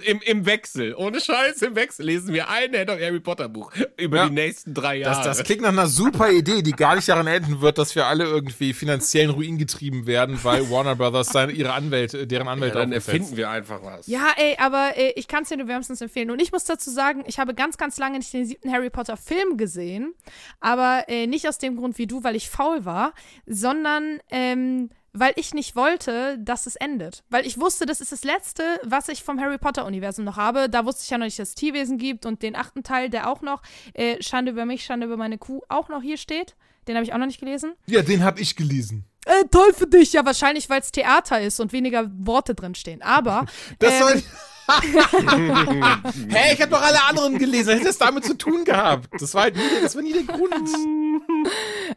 Im, 0.06 0.22
Im 0.22 0.46
Wechsel, 0.46 0.96
ohne 0.96 1.20
Scheiß, 1.20 1.62
im 1.62 1.76
Wechsel 1.76 2.06
lesen 2.06 2.34
wir 2.34 2.50
ein 2.50 2.72
Head 2.74 2.90
of 2.90 3.00
Harry 3.00 3.20
Potter 3.20 3.50
Buch 3.50 3.72
über 3.98 4.18
Ja. 4.18 4.28
die 4.30 4.34
nächsten 4.34 4.74
drei 4.74 5.00
Das, 5.00 5.18
Jahre. 5.18 5.28
das 5.30 5.44
klingt 5.44 5.62
nach 5.62 5.70
einer 5.70 5.88
super 5.88 6.32
Idee, 6.32 6.62
die 6.62 6.72
gar 6.72 6.96
nicht 6.96 7.08
daran 7.10 7.28
enden 7.28 7.62
wird, 7.62 7.78
dass 7.78 7.96
wir 7.96 8.06
alle 8.08 8.24
irgendwie 8.26 8.74
finanziellen 8.74 9.30
Ruin 9.32 9.58
getrieben 9.58 10.06
werden, 10.08 10.40
weil 10.44 10.70
Warner 10.70 10.96
Brothers 10.96 11.28
seine, 11.30 11.52
ihre 11.52 11.74
Anwälte, 11.74 12.28
deren 12.28 12.48
ja, 12.48 12.54
Anwälte 12.54 12.78
dann 12.78 12.90
aufgesetzt. 12.90 13.08
erfinden 13.08 13.38
wir 13.38 13.50
einfach 13.50 13.84
was. 13.84 14.08
Ja, 14.08 14.28
ey, 14.38 14.56
aber 14.60 14.94
äh, 14.98 15.12
ich 15.16 15.28
kann 15.28 15.44
es 15.44 15.50
dir 15.50 15.58
nur 15.58 15.68
wärmstens 15.68 16.02
empfehlen. 16.02 16.32
Und 16.32 16.42
ich 16.42 16.52
muss 16.52 16.64
dazu 16.66 16.90
sagen, 16.90 17.24
ich 17.28 17.40
habe 17.40 17.54
ganz, 17.54 17.78
ganz 17.78 17.98
lange 17.98 18.18
nicht 18.18 18.34
den 18.34 18.46
siebten 18.46 18.72
Harry 18.72 18.90
Potter 18.90 19.18
Film 19.18 19.58
gesehen. 19.58 20.14
Aber 20.60 21.06
äh, 21.08 21.28
nicht 21.28 21.48
aus 21.48 21.58
dem 21.58 21.76
Grund 21.76 21.98
wie 21.98 22.08
du, 22.08 22.24
weil 22.24 22.36
ich 22.36 22.50
faul 22.50 22.86
war, 22.86 23.14
sondern 23.46 24.20
ähm, 24.30 24.90
weil 25.16 25.34
ich 25.38 25.54
nicht 25.54 25.76
wollte, 25.76 26.38
dass 26.40 26.68
es 26.68 26.76
endet. 26.76 27.24
Weil 27.30 27.46
ich 27.48 27.60
wusste, 27.60 27.86
das 27.86 28.02
ist 28.02 28.12
das 28.12 28.24
Letzte, 28.24 28.64
was 28.84 29.08
ich 29.08 29.24
vom 29.24 29.40
Harry 29.40 29.58
Potter-Universum 29.58 30.26
noch 30.26 30.38
habe. 30.38 30.70
Da 30.70 30.86
wusste 30.86 31.04
ich 31.04 31.10
ja 31.10 31.18
noch 31.18 31.26
nicht, 31.26 31.40
dass 31.40 31.50
es 31.50 31.56
Tierwesen 31.56 31.98
gibt 31.98 32.26
und 32.26 32.44
den 32.44 32.56
achten 32.56 32.84
Teil, 32.84 33.10
der 33.10 33.30
auch 33.30 33.42
noch, 33.42 33.62
äh, 33.94 34.22
Schande 34.22 34.52
über 34.52 34.66
mich, 34.66 34.84
Schande 34.84 35.08
über 35.08 35.18
meine 35.18 35.38
Kuh, 35.38 35.62
auch 35.70 35.90
noch 35.90 36.02
hier 36.02 36.18
steht. 36.18 36.56
Den 36.88 36.96
habe 36.96 37.06
ich 37.06 37.14
auch 37.14 37.18
noch 37.18 37.26
nicht 37.26 37.40
gelesen. 37.40 37.74
Ja, 37.88 38.02
den 38.02 38.24
habe 38.24 38.42
ich 38.42 38.56
gelesen. 38.56 39.06
Äh, 39.26 39.46
toll 39.50 39.74
für 39.74 39.88
dich. 39.88 40.14
Ja, 40.14 40.24
wahrscheinlich, 40.26 40.70
weil 40.70 40.82
es 40.82 40.92
Theater 40.92 41.42
ist 41.42 41.60
und 41.60 41.74
weniger 41.74 42.12
Worte 42.18 42.54
drin 42.54 42.76
stehen. 42.76 43.02
Aber. 43.02 43.46
Das 43.80 43.94
ähm, 43.94 44.00
soll. 44.00 44.24
Hä, 46.30 46.54
ich 46.54 46.62
habe 46.62 46.72
doch 46.72 46.82
alle 46.82 47.04
anderen 47.04 47.38
gelesen. 47.38 47.74
Hätte 47.74 47.86
das 47.86 47.98
damit 47.98 48.26
zu 48.26 48.36
tun 48.36 48.66
gehabt? 48.66 49.10
Das 49.20 49.34
war 49.34 49.44
halt 49.44 49.56
nie, 49.56 49.62
das 49.82 49.96
war 49.96 50.02
nie 50.02 50.14
der 50.14 50.24
Grund. 50.24 50.54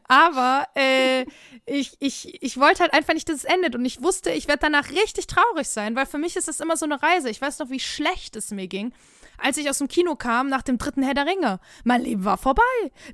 Aber 0.09 0.67
äh, 0.75 1.25
ich, 1.67 1.97
ich, 2.01 2.43
ich 2.43 2.59
wollte 2.59 2.81
halt 2.81 2.93
einfach 2.93 3.15
nicht, 3.15 3.29
dass 3.29 3.37
es 3.37 3.45
endet. 3.45 3.75
Und 3.75 3.85
ich 3.85 4.03
wusste, 4.03 4.31
ich 4.31 4.49
werde 4.49 4.61
danach 4.63 4.91
richtig 4.91 5.27
traurig 5.27 5.69
sein, 5.69 5.97
weil 5.97 6.07
für 6.07 6.19
mich 6.19 6.37
ist 6.37 6.49
das 6.49 6.61
immer 6.61 6.77
so 6.77 6.85
eine 6.87 7.03
Reise. 7.03 7.31
Ich 7.31 7.41
weiß 7.41 7.59
noch, 7.59 7.71
wie 7.71 7.81
schlecht 7.81 8.37
es 8.37 8.51
mir 8.51 8.67
ging, 8.69 8.93
als 9.37 9.57
ich 9.57 9.69
aus 9.69 9.79
dem 9.79 9.89
Kino 9.89 10.17
kam 10.17 10.49
nach 10.49 10.63
dem 10.63 10.79
dritten 10.79 11.03
Herr 11.03 11.15
der 11.15 11.27
Ringe. 11.27 11.61
Mein 11.85 12.03
Leben 12.03 12.25
war 12.25 12.39
vorbei. 12.39 12.63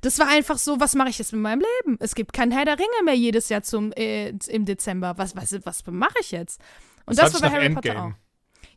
Das 0.01 0.17
war 0.19 0.27
einfach 0.27 0.57
so, 0.57 0.79
was 0.79 0.95
mache 0.95 1.09
ich 1.09 1.19
jetzt 1.19 1.33
mit 1.33 1.41
meinem 1.41 1.61
Leben? 1.83 1.97
Es 1.99 2.15
gibt 2.15 2.33
keinen 2.33 2.51
Herr 2.51 2.65
der 2.65 2.79
Ringe 2.79 3.03
mehr 3.03 3.15
jedes 3.15 3.49
Jahr 3.49 3.63
zum, 3.63 3.91
äh, 3.93 4.29
im 4.47 4.65
Dezember. 4.65 5.13
Was, 5.17 5.35
was, 5.35 5.55
was 5.65 5.83
mache 5.87 6.15
ich 6.21 6.31
jetzt? 6.31 6.61
Und 7.05 7.19
das, 7.19 7.31
Das 7.31 7.41
war 7.41 7.49
bei 7.49 7.55
Harry 7.55 7.69
Potter 7.69 7.89
Endgame. 7.89 8.15
auch. 8.15 8.24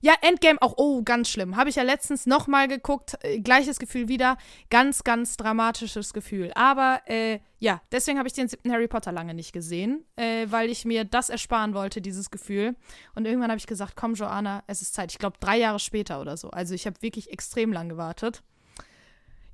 Ja, 0.00 0.14
Endgame 0.20 0.60
auch, 0.62 0.74
oh, 0.76 1.02
ganz 1.02 1.28
schlimm. 1.28 1.56
Habe 1.56 1.70
ich 1.70 1.76
ja 1.76 1.82
letztens 1.82 2.26
nochmal 2.26 2.68
geguckt. 2.68 3.18
Äh, 3.22 3.40
gleiches 3.40 3.78
Gefühl 3.78 4.08
wieder. 4.08 4.38
Ganz, 4.70 5.02
ganz 5.02 5.36
dramatisches 5.36 6.12
Gefühl. 6.12 6.52
Aber 6.54 7.02
äh, 7.06 7.40
ja, 7.58 7.82
deswegen 7.90 8.18
habe 8.18 8.28
ich 8.28 8.34
den 8.34 8.48
siebten 8.48 8.70
Harry 8.70 8.86
Potter 8.86 9.10
lange 9.10 9.34
nicht 9.34 9.52
gesehen, 9.52 10.04
äh, 10.16 10.46
weil 10.50 10.70
ich 10.70 10.84
mir 10.84 11.04
das 11.04 11.30
ersparen 11.30 11.74
wollte, 11.74 12.00
dieses 12.00 12.30
Gefühl. 12.30 12.76
Und 13.16 13.26
irgendwann 13.26 13.50
habe 13.50 13.58
ich 13.58 13.66
gesagt, 13.66 13.96
komm, 13.96 14.14
Joanna, 14.14 14.62
es 14.68 14.82
ist 14.82 14.94
Zeit. 14.94 15.10
Ich 15.10 15.18
glaube, 15.18 15.38
drei 15.40 15.58
Jahre 15.58 15.80
später 15.80 16.20
oder 16.20 16.36
so. 16.36 16.50
Also 16.50 16.74
ich 16.74 16.86
habe 16.86 17.02
wirklich 17.02 17.32
extrem 17.32 17.72
lang 17.72 17.88
gewartet. 17.88 18.42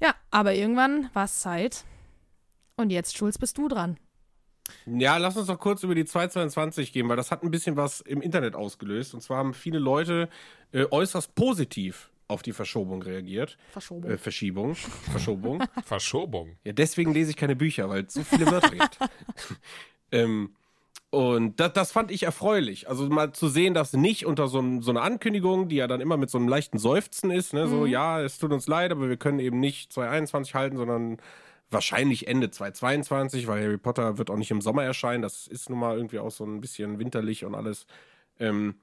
Ja, 0.03 0.15
aber 0.31 0.55
irgendwann 0.55 1.09
war 1.15 1.25
es 1.25 1.41
Zeit. 1.41 1.85
Und 2.77 2.91
jetzt, 2.91 3.17
Schulz, 3.17 3.39
bist 3.39 3.57
du 3.57 3.69
dran. 3.69 3.99
Ja, 4.87 5.17
lass 5.19 5.37
uns 5.37 5.47
doch 5.47 5.59
kurz 5.59 5.83
über 5.83 5.95
die 5.95 6.05
222 6.05 6.93
gehen, 6.93 7.09
weil 7.09 7.17
das 7.17 7.31
hat 7.31 7.43
ein 7.43 7.51
bisschen 7.51 7.77
was 7.77 8.01
im 8.01 8.23
Internet 8.23 8.55
ausgelöst. 8.55 9.15
Und 9.15 9.21
zwar 9.21 9.39
haben 9.39 9.55
viele 9.55 9.79
Leute 9.79 10.29
äh, 10.73 10.87
äußerst 10.91 11.35
positiv 11.35 12.11
auf 12.29 12.43
die 12.43 12.53
Verschobung 12.53 13.03
reagiert. 13.03 13.59
Verschobung. 13.71 14.11
Äh, 14.11 14.19
Verschiebung. 14.19 14.75
Verschobung. 14.75 15.63
Verschobung. 15.85 16.57
Ja, 16.65 16.73
deswegen 16.73 17.13
lese 17.13 17.31
ich 17.31 17.37
keine 17.37 17.57
Bücher, 17.57 17.89
weil 17.89 18.05
es 18.05 18.15
so 18.15 18.23
viele 18.23 18.51
Wörter 18.51 18.71
gibt. 18.71 18.99
ähm, 20.13 20.55
und 21.11 21.61
das, 21.61 21.73
das 21.75 21.93
fand 21.93 22.11
ich 22.11 22.25
erfreulich. 22.25 22.89
Also 22.89 23.09
mal 23.09 23.33
zu 23.33 23.49
sehen, 23.49 23.73
dass 23.73 23.93
nicht 23.93 24.27
unter 24.27 24.49
so, 24.49 24.81
so 24.81 24.91
einer 24.91 25.03
Ankündigung, 25.03 25.69
die 25.69 25.77
ja 25.77 25.87
dann 25.87 26.01
immer 26.01 26.17
mit 26.17 26.29
so 26.29 26.39
einem 26.39 26.49
leichten 26.49 26.79
Seufzen 26.79 27.31
ist, 27.31 27.53
ne, 27.53 27.69
so, 27.69 27.87
ja, 27.87 28.21
es 28.21 28.39
tut 28.39 28.51
uns 28.51 28.67
leid, 28.67 28.91
aber 28.91 29.09
wir 29.09 29.17
können 29.17 29.39
eben 29.39 29.61
nicht 29.61 29.93
2021 29.93 30.55
halten, 30.55 30.77
sondern 30.77 31.19
wahrscheinlich 31.75 32.27
Ende 32.27 32.51
2022, 32.51 33.47
weil 33.47 33.63
Harry 33.63 33.79
Potter 33.79 34.17
wird 34.17 34.31
auch 34.31 34.37
nicht 34.37 34.51
im 34.51 34.63
Sommer 34.63 34.85
erscheinen. 34.85 35.23
Das 35.23 35.47
ist 35.47 35.69
nun 35.69 35.79
mal 35.79 35.97
irgendwie 35.97 36.19
auch 36.19 36.31
so 36.31 36.45
ein 36.45 36.61
bisschen 36.61 36.99
winterlich 36.99 37.45
und 37.45 37.55
alles. 37.55 37.87
Ähm, 38.39 38.77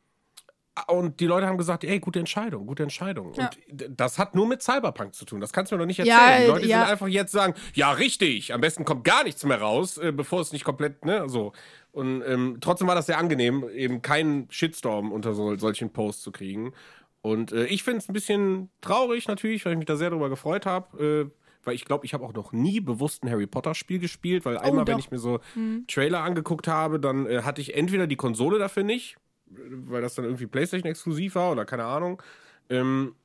und 0.88 1.20
die 1.20 1.26
Leute 1.26 1.48
haben 1.48 1.58
gesagt, 1.58 1.84
ey, 1.84 2.00
gute 2.00 2.20
Entscheidung, 2.20 2.66
gute 2.66 2.84
Entscheidung. 2.84 3.34
Ja. 3.34 3.50
Und 3.70 4.00
das 4.00 4.18
hat 4.18 4.36
nur 4.36 4.48
mit 4.48 4.62
Cyberpunk 4.62 5.14
zu 5.14 5.26
tun. 5.26 5.42
Das 5.42 5.52
kannst 5.52 5.72
du 5.72 5.76
mir 5.76 5.80
doch 5.80 5.86
nicht 5.86 6.00
erzählen. 6.00 6.18
Ja, 6.18 6.38
die 6.38 6.44
äh, 6.44 6.48
Leute 6.48 6.68
ja. 6.68 6.80
sind 6.80 6.92
einfach 6.92 7.08
jetzt 7.08 7.32
sagen, 7.32 7.54
ja, 7.74 7.92
richtig, 7.92 8.54
am 8.54 8.62
besten 8.62 8.86
kommt 8.86 9.04
gar 9.04 9.24
nichts 9.24 9.44
mehr 9.44 9.60
raus, 9.60 9.98
äh, 9.98 10.12
bevor 10.12 10.40
es 10.40 10.54
nicht 10.54 10.64
komplett, 10.64 11.04
ne, 11.04 11.28
so. 11.28 11.52
Und 11.92 12.24
ähm, 12.26 12.58
trotzdem 12.62 12.88
war 12.88 12.96
das 12.96 13.08
sehr 13.08 13.18
angenehm, 13.18 13.68
eben 13.74 14.02
keinen 14.02 14.50
Shitstorm 14.50 15.12
unter 15.12 15.34
so, 15.34 15.58
solchen 15.58 15.92
Posts 15.92 16.24
zu 16.24 16.32
kriegen. 16.32 16.74
Und 17.22 17.52
äh, 17.52 17.66
ich 17.66 17.84
finde 17.84 18.00
es 18.00 18.10
ein 18.10 18.14
bisschen 18.14 18.70
traurig 18.80 19.28
natürlich, 19.28 19.66
weil 19.66 19.74
ich 19.74 19.78
mich 19.78 19.88
da 19.88 19.98
sehr 19.98 20.10
darüber 20.10 20.30
gefreut 20.30 20.66
habe. 20.66 21.30
Äh, 21.30 21.41
weil 21.64 21.76
ich 21.76 21.86
glaube, 21.86 22.06
ich 22.06 22.14
habe 22.14 22.26
auch 22.26 22.34
noch 22.34 22.52
nie 22.52 22.80
bewusst 22.80 23.24
ein 23.24 23.30
Harry 23.30 23.48
Potter 23.48 23.76
Spiel 23.76 24.00
gespielt, 24.00 24.46
weil 24.46 24.58
einmal, 24.58 24.88
wenn 24.88 24.98
doch. 24.98 25.04
ich 25.04 25.12
mir 25.12 25.20
so 25.20 25.40
Trailer 25.88 26.22
angeguckt 26.22 26.68
habe, 26.68 27.00
dann 27.00 27.28
äh, 27.28 27.42
hatte 27.44 27.62
ich 27.62 27.76
entweder 27.76 28.08
die 28.08 28.16
Konsole 28.16 28.60
dafür 28.60 28.84
nicht, 28.84 29.18
weil 29.46 30.02
das 30.02 30.16
dann 30.16 30.26
irgendwie 30.26 30.48
PlayStation 30.48 30.90
exklusiv 30.90 31.36
war 31.36 31.52
oder 31.52 31.66
keine 31.66 31.86
Ahnung. 31.86 32.22
Ähm, 32.70 33.16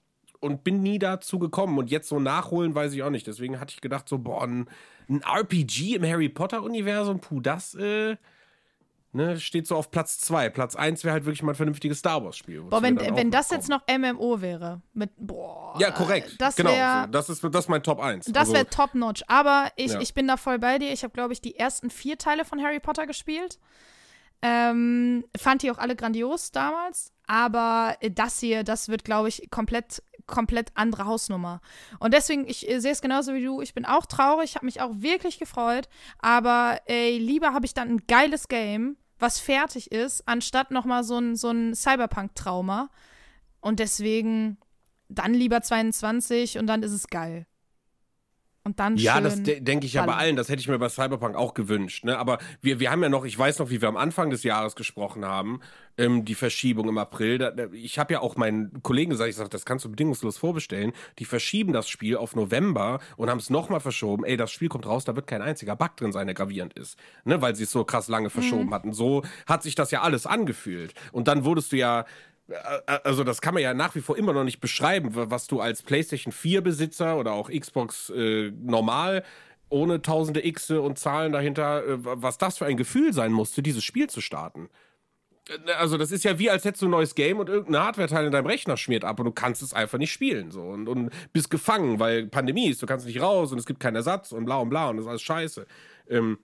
und 0.41 0.65
bin 0.65 0.83
nie 0.83 0.99
dazu 0.99 1.39
gekommen. 1.39 1.79
Und 1.79 1.91
jetzt 1.91 2.09
so 2.09 2.21
nachholen, 2.21 2.75
weiß 2.75 2.93
ich 2.93 3.03
auch 3.03 3.11
nicht. 3.11 3.27
Deswegen 3.27 3.59
hatte 3.61 3.75
ich 3.75 3.81
gedacht, 3.81 4.09
so, 4.09 4.19
boah, 4.19 4.45
ein, 4.45 4.69
ein 5.09 5.23
RPG 5.23 5.97
im 5.97 6.05
Harry 6.05 6.29
Potter-Universum, 6.29 7.21
puh, 7.21 7.41
das 7.41 7.75
äh, 7.75 8.17
ne, 9.17 9.41
steht 9.41 9.67
so 9.67 9.75
auf 9.75 9.91
Platz 9.91 10.19
2. 10.19 10.51
Platz 10.51 10.77
1 10.77 11.03
wäre 11.03 11.15
halt 11.15 11.25
wirklich 11.25 11.43
mal 11.43 11.53
ein 11.53 11.57
vernünftiges 11.57 11.99
Star 11.99 12.23
Wars-Spiel. 12.23 12.63
Boah, 12.63 12.83
wenn, 12.83 12.99
wenn 12.99 13.31
das 13.31 13.51
jetzt 13.51 13.69
noch 13.69 13.83
MMO 13.89 14.41
wäre, 14.41 14.83
mit, 14.93 15.11
boah. 15.17 15.75
Ja, 15.81 15.91
korrekt. 15.91 16.37
Das 16.39 16.55
genau. 16.57 16.71
wäre 16.71 17.03
so, 17.05 17.11
das, 17.11 17.29
ist, 17.31 17.43
das 17.45 17.65
ist 17.65 17.69
mein 17.69 17.83
Top 17.83 17.99
1. 17.99 18.27
Das 18.27 18.53
wäre 18.53 18.67
top-notch. 18.69 19.25
Aber 19.27 19.71
ich, 19.77 19.93
Ja. 19.93 20.01
ich 20.01 20.15
bin 20.15 20.29
da 20.29 20.37
voll 20.37 20.59
bei 20.59 20.79
dir. 20.79 20.93
Ich 20.93 21.03
habe, 21.03 21.13
glaube 21.13 21.33
ich, 21.33 21.41
die 21.41 21.57
ersten 21.57 21.91
vier 21.91 22.19
Teile 22.19 22.45
von 22.45 22.63
Harry 22.63 22.79
Potter 22.81 23.07
gespielt. 23.07 23.59
Ähm, 24.43 25.25
fand 25.37 25.63
die 25.63 25.71
auch 25.71 25.79
alle 25.79 25.97
grandios 25.97 26.53
damals. 26.53 27.13
Aber 27.27 27.97
das 28.13 28.39
hier, 28.39 28.63
das 28.63 28.89
wird, 28.89 29.05
glaube 29.05 29.29
ich, 29.29 29.51
komplett, 29.51 30.03
komplett 30.27 30.71
andere 30.75 31.07
Hausnummer. 31.07 31.61
Und 31.99 32.15
deswegen, 32.15 32.47
ich 32.47 32.69
äh, 32.69 32.81
sehe 32.81 32.93
es 32.93 33.01
genauso 33.01 33.35
wie 33.35 33.43
du. 33.45 33.61
Ich 33.61 33.75
bin 33.75 33.85
auch 33.85 34.07
traurig, 34.07 34.55
habe 34.55 34.67
mich 34.67 34.81
auch 34.81 34.93
wirklich 34.95 35.39
gefreut. 35.39 35.89
Aber 36.19 36.81
ey, 36.87 37.19
lieber 37.19 37.53
habe 37.53 37.67
ich 37.67 37.75
dann 37.75 37.89
ein 37.89 38.07
geiles 38.07 38.49
Game, 38.49 38.97
was 39.19 39.39
fertig 39.39 39.93
ist, 39.93 40.27
anstatt 40.27 40.71
nochmal 40.71 41.05
so 41.05 41.19
ein, 41.19 41.37
so 41.37 41.51
ein 41.51 41.75
Cyberpunk-Trauma. 41.75 42.91
Und 43.61 43.81
deswegen 43.81 44.59
dann 45.09 45.35
lieber 45.35 45.63
22 45.63 46.59
und 46.59 46.67
dann 46.67 46.83
ist 46.83 46.93
es 46.93 47.09
geil. 47.09 47.47
Und 48.67 48.81
dann 48.81 48.97
Ja, 48.97 49.21
das 49.21 49.45
de 49.45 49.61
denke 49.61 49.87
ich 49.87 49.93
ja 49.93 50.05
bei 50.05 50.15
allen. 50.15 50.35
Das 50.35 50.49
hätte 50.49 50.59
ich 50.59 50.67
mir 50.67 50.77
bei 50.77 50.89
Cyberpunk 50.89 51.37
auch 51.37 51.55
gewünscht. 51.55 52.05
Ne? 52.05 52.19
Aber 52.19 52.39
wir, 52.63 52.81
wir 52.81 52.91
haben 52.91 53.01
ja 53.01 53.09
noch, 53.09 53.25
ich 53.25 53.39
weiß 53.39 53.61
noch, 53.61 53.71
wie 53.71 53.81
wir 53.81 53.89
am 53.89 53.97
Anfang 53.97 54.29
des 54.31 54.43
Jahres 54.43 54.75
gesprochen 54.75 55.25
haben, 55.25 55.61
ähm, 55.97 56.25
die 56.25 56.35
Verschiebung 56.35 56.89
im 56.89 56.99
April. 56.99 57.39
Da, 57.39 57.53
ich 57.73 58.01
habe 58.01 58.15
ja 58.15 58.21
auch 58.21 58.35
meinen 58.35 58.83
Kollegen 58.83 59.11
gesagt, 59.11 59.31
ich 59.31 59.37
sage, 59.37 59.51
das 59.51 59.65
kannst 59.65 59.85
du 59.85 59.91
bedingungslos 59.91 60.37
vorbestellen. 60.39 60.91
Die 61.21 61.25
verschieben 61.27 61.73
das 61.73 61.89
Spiel 61.89 62.17
auf 62.17 62.35
November 62.35 62.99
und 63.17 63.31
haben 63.31 63.39
es 63.39 63.51
nochmal 63.51 63.79
verschoben. 63.79 64.25
Ey, 64.25 64.37
das 64.37 64.51
Spiel 64.51 64.69
kommt 64.69 64.85
raus, 64.85 65.05
da 65.05 65.15
wird 65.15 65.29
kein 65.29 65.43
einziger 65.43 65.77
Bug 65.77 65.97
drin 65.97 66.11
sein, 66.11 66.27
der 66.27 66.35
gravierend 66.35 66.75
ist. 66.75 66.99
Ne? 67.25 67.41
Weil 67.41 67.55
sie 67.55 67.63
es 67.63 67.71
so 67.71 67.85
krass 67.85 68.09
lange 68.09 68.31
verschoben 68.31 68.75
hatten. 68.75 68.93
So 68.93 69.23
hat 69.47 69.63
sich 69.63 69.77
das 69.77 69.93
ja 69.93 70.03
alles 70.03 70.27
angefühlt. 70.27 70.93
Und 71.13 71.29
dann 71.29 71.45
wurdest 71.45 71.71
du 71.71 71.77
ja 71.77 72.05
also 72.87 73.25
das 73.25 73.41
kann 73.41 73.55
man 73.55 73.63
ja 73.63 73.75
nach 73.75 73.95
wie 73.95 74.01
vor 74.01 74.17
immer 74.17 74.33
noch 74.33 74.45
nicht 74.45 74.61
beschreiben, 74.61 75.15
wa- 75.15 75.27
was 75.31 75.47
du 75.49 75.61
als 75.61 75.83
PlayStation 75.83 76.33
4 76.33 76.61
Besitzer 76.61 77.19
oder 77.19 77.33
auch 77.33 77.51
Xbox 77.51 78.11
äh, 78.11 78.53
normal 78.57 79.25
ohne 79.69 80.01
tausende 80.01 80.47
X 80.47 80.71
und 80.71 80.97
Zahlen 80.99 81.33
dahinter, 81.33 81.85
äh, 81.85 81.99
was 81.99 82.39
das 82.39 82.59
für 82.59 82.67
ein 82.67 82.77
Gefühl 82.77 83.13
sein 83.13 83.33
musste, 83.33 83.63
dieses 83.63 83.83
Spiel 83.83 84.09
zu 84.09 84.21
starten. 84.21 84.69
Äh, 85.49 85.73
Also 85.73 85.99
das 85.99 86.13
ist 86.13 86.23
ja 86.23 86.39
wie, 86.39 86.49
als 86.51 86.65
hättest 86.65 86.83
du 86.83 86.87
ein 86.87 86.91
neues 86.93 87.17
Game 87.17 87.41
und 87.41 87.49
irgendein 87.49 87.83
Hardware-Teil 87.83 88.27
in 88.27 88.33
deinem 88.33 88.47
Rechner 88.47 88.77
schmiert 88.77 89.05
ab 89.05 89.19
und 89.19 89.25
du 89.27 89.33
kannst 89.33 89.63
es 89.63 89.75
einfach 89.75 89.99
nicht 89.99 90.13
spielen. 90.13 90.53
So. 90.53 90.63
Und, 90.63 90.89
und 90.89 91.11
bist 91.33 91.51
gefangen, 91.51 91.99
weil 91.99 92.29
Pandemie 92.29 92.69
ist, 92.69 92.81
du 92.81 92.87
kannst 92.87 93.07
nicht 93.07 93.21
raus 93.21 93.51
und 93.51 93.59
es 93.59 93.67
gibt 93.67 93.81
keinen 93.81 93.97
Ersatz 93.97 94.31
und 94.31 94.45
bla 94.45 94.59
und 94.59 94.69
bla 94.69 94.89
und 94.91 94.99
das 94.99 95.07
ist 95.07 95.11
alles 95.11 95.23
scheiße. 95.23 95.67
Ähm, 96.09 96.39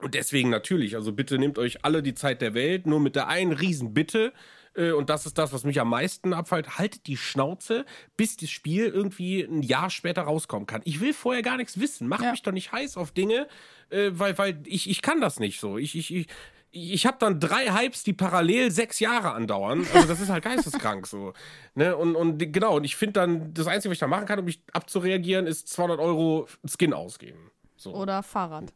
und 0.00 0.14
deswegen 0.14 0.50
natürlich, 0.50 0.94
also 0.94 1.12
bitte 1.12 1.38
nehmt 1.38 1.58
euch 1.58 1.84
alle 1.86 2.02
die 2.02 2.14
Zeit 2.14 2.40
der 2.42 2.52
Welt, 2.54 2.86
nur 2.86 3.00
mit 3.00 3.16
der 3.16 3.28
einen 3.28 3.52
riesen 3.52 3.94
Bitte. 3.94 4.32
Äh, 4.78 4.92
Und 4.92 5.10
das 5.10 5.26
ist 5.26 5.36
das, 5.38 5.52
was 5.52 5.64
mich 5.64 5.80
am 5.80 5.88
meisten 5.90 6.32
abfällt. 6.32 6.78
Haltet 6.78 7.06
die 7.06 7.16
Schnauze, 7.16 7.84
bis 8.16 8.36
das 8.36 8.48
Spiel 8.50 8.86
irgendwie 8.86 9.42
ein 9.42 9.62
Jahr 9.62 9.90
später 9.90 10.22
rauskommen 10.22 10.66
kann. 10.66 10.80
Ich 10.84 11.00
will 11.00 11.12
vorher 11.12 11.42
gar 11.42 11.56
nichts 11.56 11.78
wissen. 11.80 12.08
Macht 12.08 12.22
Ja. 12.22 12.30
mich 12.30 12.42
doch 12.42 12.52
nicht 12.52 12.72
heiß 12.72 12.96
auf 12.96 13.10
Dinge, 13.10 13.48
äh, 13.90 14.10
weil, 14.12 14.38
weil 14.38 14.60
ich, 14.66 14.88
ich 14.88 15.02
kann 15.02 15.20
das 15.20 15.40
nicht 15.40 15.60
so. 15.60 15.76
Ich, 15.78 15.94
ich, 15.96 16.14
ich, 16.14 16.26
ich 16.70 17.06
habe 17.06 17.16
dann 17.18 17.40
drei 17.40 17.72
Hypes, 17.72 18.02
die 18.02 18.12
parallel 18.12 18.70
sechs 18.70 19.00
Jahre 19.00 19.32
andauern. 19.32 19.86
Also 19.94 20.06
das 20.06 20.20
ist 20.20 20.28
halt 20.28 20.44
geisteskrank 20.44 21.06
so. 21.06 21.32
Ne? 21.74 21.96
Und, 21.96 22.16
und 22.16 22.38
genau, 22.52 22.76
und 22.76 22.84
ich 22.84 22.96
finde 22.96 23.14
dann, 23.14 23.54
das 23.54 23.66
Einzige, 23.68 23.90
was 23.90 23.96
ich 23.96 24.00
da 24.00 24.06
machen 24.08 24.26
kann, 24.26 24.38
um 24.38 24.44
mich 24.44 24.60
abzureagieren, 24.72 25.46
ist 25.46 25.68
200 25.68 25.98
Euro 26.00 26.46
Skin 26.66 26.92
ausgeben. 26.92 27.50
So. 27.76 27.94
Oder 27.94 28.22
Fahrrad. 28.24 28.72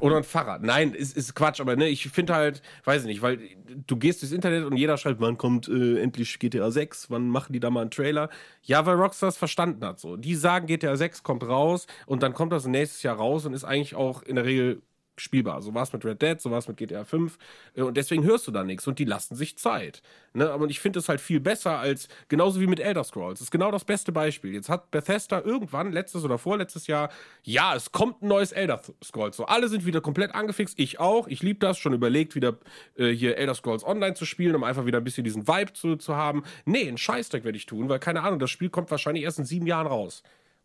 Oder 0.00 0.18
ein 0.18 0.24
Fahrrad. 0.24 0.62
Nein, 0.62 0.94
ist, 0.94 1.16
ist 1.16 1.34
Quatsch, 1.34 1.60
aber 1.60 1.76
ne, 1.76 1.88
ich 1.88 2.08
finde 2.08 2.34
halt, 2.34 2.62
weiß 2.84 3.02
ich 3.02 3.06
nicht, 3.06 3.22
weil 3.22 3.38
du 3.86 3.96
gehst 3.96 4.22
durchs 4.22 4.32
Internet 4.32 4.64
und 4.64 4.76
jeder 4.76 4.96
schreibt, 4.96 5.20
wann 5.20 5.36
kommt 5.38 5.68
äh, 5.68 6.00
endlich 6.00 6.38
GTA 6.38 6.70
6, 6.70 7.10
wann 7.10 7.28
machen 7.28 7.52
die 7.52 7.60
da 7.60 7.70
mal 7.70 7.82
einen 7.82 7.90
Trailer? 7.90 8.30
Ja, 8.62 8.86
weil 8.86 8.96
Rockstar 8.96 9.28
es 9.28 9.36
verstanden 9.36 9.84
hat 9.84 10.00
so. 10.00 10.16
Die 10.16 10.34
sagen, 10.34 10.66
GTA 10.66 10.96
6 10.96 11.22
kommt 11.22 11.42
raus 11.42 11.86
und 12.06 12.22
dann 12.22 12.32
kommt 12.32 12.52
das 12.52 12.66
nächstes 12.66 13.02
Jahr 13.02 13.16
raus 13.16 13.46
und 13.46 13.52
ist 13.52 13.64
eigentlich 13.64 13.94
auch 13.94 14.22
in 14.22 14.36
der 14.36 14.44
Regel 14.44 14.82
spielbar. 15.16 15.62
So 15.62 15.74
war 15.74 15.82
es 15.82 15.92
mit 15.92 16.04
Red 16.04 16.22
Dead, 16.22 16.40
so 16.40 16.50
war 16.50 16.58
es 16.58 16.68
mit 16.68 16.76
GTA 16.76 17.04
5 17.04 17.38
äh, 17.74 17.82
und 17.82 17.96
deswegen 17.96 18.24
hörst 18.24 18.46
du 18.46 18.50
da 18.50 18.64
nichts 18.64 18.86
und 18.86 18.98
die 18.98 19.04
lassen 19.04 19.34
sich 19.34 19.58
Zeit. 19.58 20.02
Ne? 20.32 20.50
Aber 20.50 20.66
ich 20.66 20.80
finde 20.80 20.98
es 20.98 21.08
halt 21.08 21.20
viel 21.20 21.40
besser 21.40 21.78
als, 21.78 22.08
genauso 22.28 22.60
wie 22.60 22.66
mit 22.66 22.80
Elder 22.80 23.04
Scrolls. 23.04 23.38
Das 23.38 23.46
ist 23.46 23.50
genau 23.50 23.70
das 23.70 23.84
beste 23.84 24.12
Beispiel. 24.12 24.54
Jetzt 24.54 24.68
hat 24.68 24.90
Bethesda 24.90 25.40
irgendwann, 25.40 25.92
letztes 25.92 26.24
oder 26.24 26.38
vorletztes 26.38 26.86
Jahr, 26.86 27.10
ja, 27.42 27.74
es 27.74 27.92
kommt 27.92 28.22
ein 28.22 28.28
neues 28.28 28.52
Elder 28.52 28.80
Scrolls. 29.04 29.36
So, 29.36 29.46
alle 29.46 29.68
sind 29.68 29.84
wieder 29.86 30.00
komplett 30.00 30.34
angefixt, 30.34 30.78
ich 30.78 31.00
auch. 31.00 31.28
Ich 31.28 31.42
liebe 31.42 31.58
das, 31.58 31.78
schon 31.78 31.92
überlegt, 31.92 32.34
wieder 32.34 32.58
äh, 32.96 33.08
hier 33.08 33.36
Elder 33.36 33.54
Scrolls 33.54 33.84
Online 33.84 34.14
zu 34.14 34.24
spielen, 34.24 34.54
um 34.54 34.64
einfach 34.64 34.86
wieder 34.86 34.98
ein 34.98 35.04
bisschen 35.04 35.24
diesen 35.24 35.46
Vibe 35.46 35.72
zu, 35.72 35.96
zu 35.96 36.16
haben. 36.16 36.44
Nee, 36.64 36.88
einen 36.88 36.98
Scheißdreck 36.98 37.44
werde 37.44 37.56
ich 37.56 37.66
tun, 37.66 37.88
weil 37.88 37.98
keine 37.98 38.22
Ahnung, 38.22 38.38
das 38.38 38.50
Spiel 38.50 38.70
kommt 38.70 38.90
wahrscheinlich 38.90 39.24
erst 39.24 39.38
in 39.38 39.44
sieben 39.44 39.66
Jahren 39.66 39.86
raus. 39.86 40.22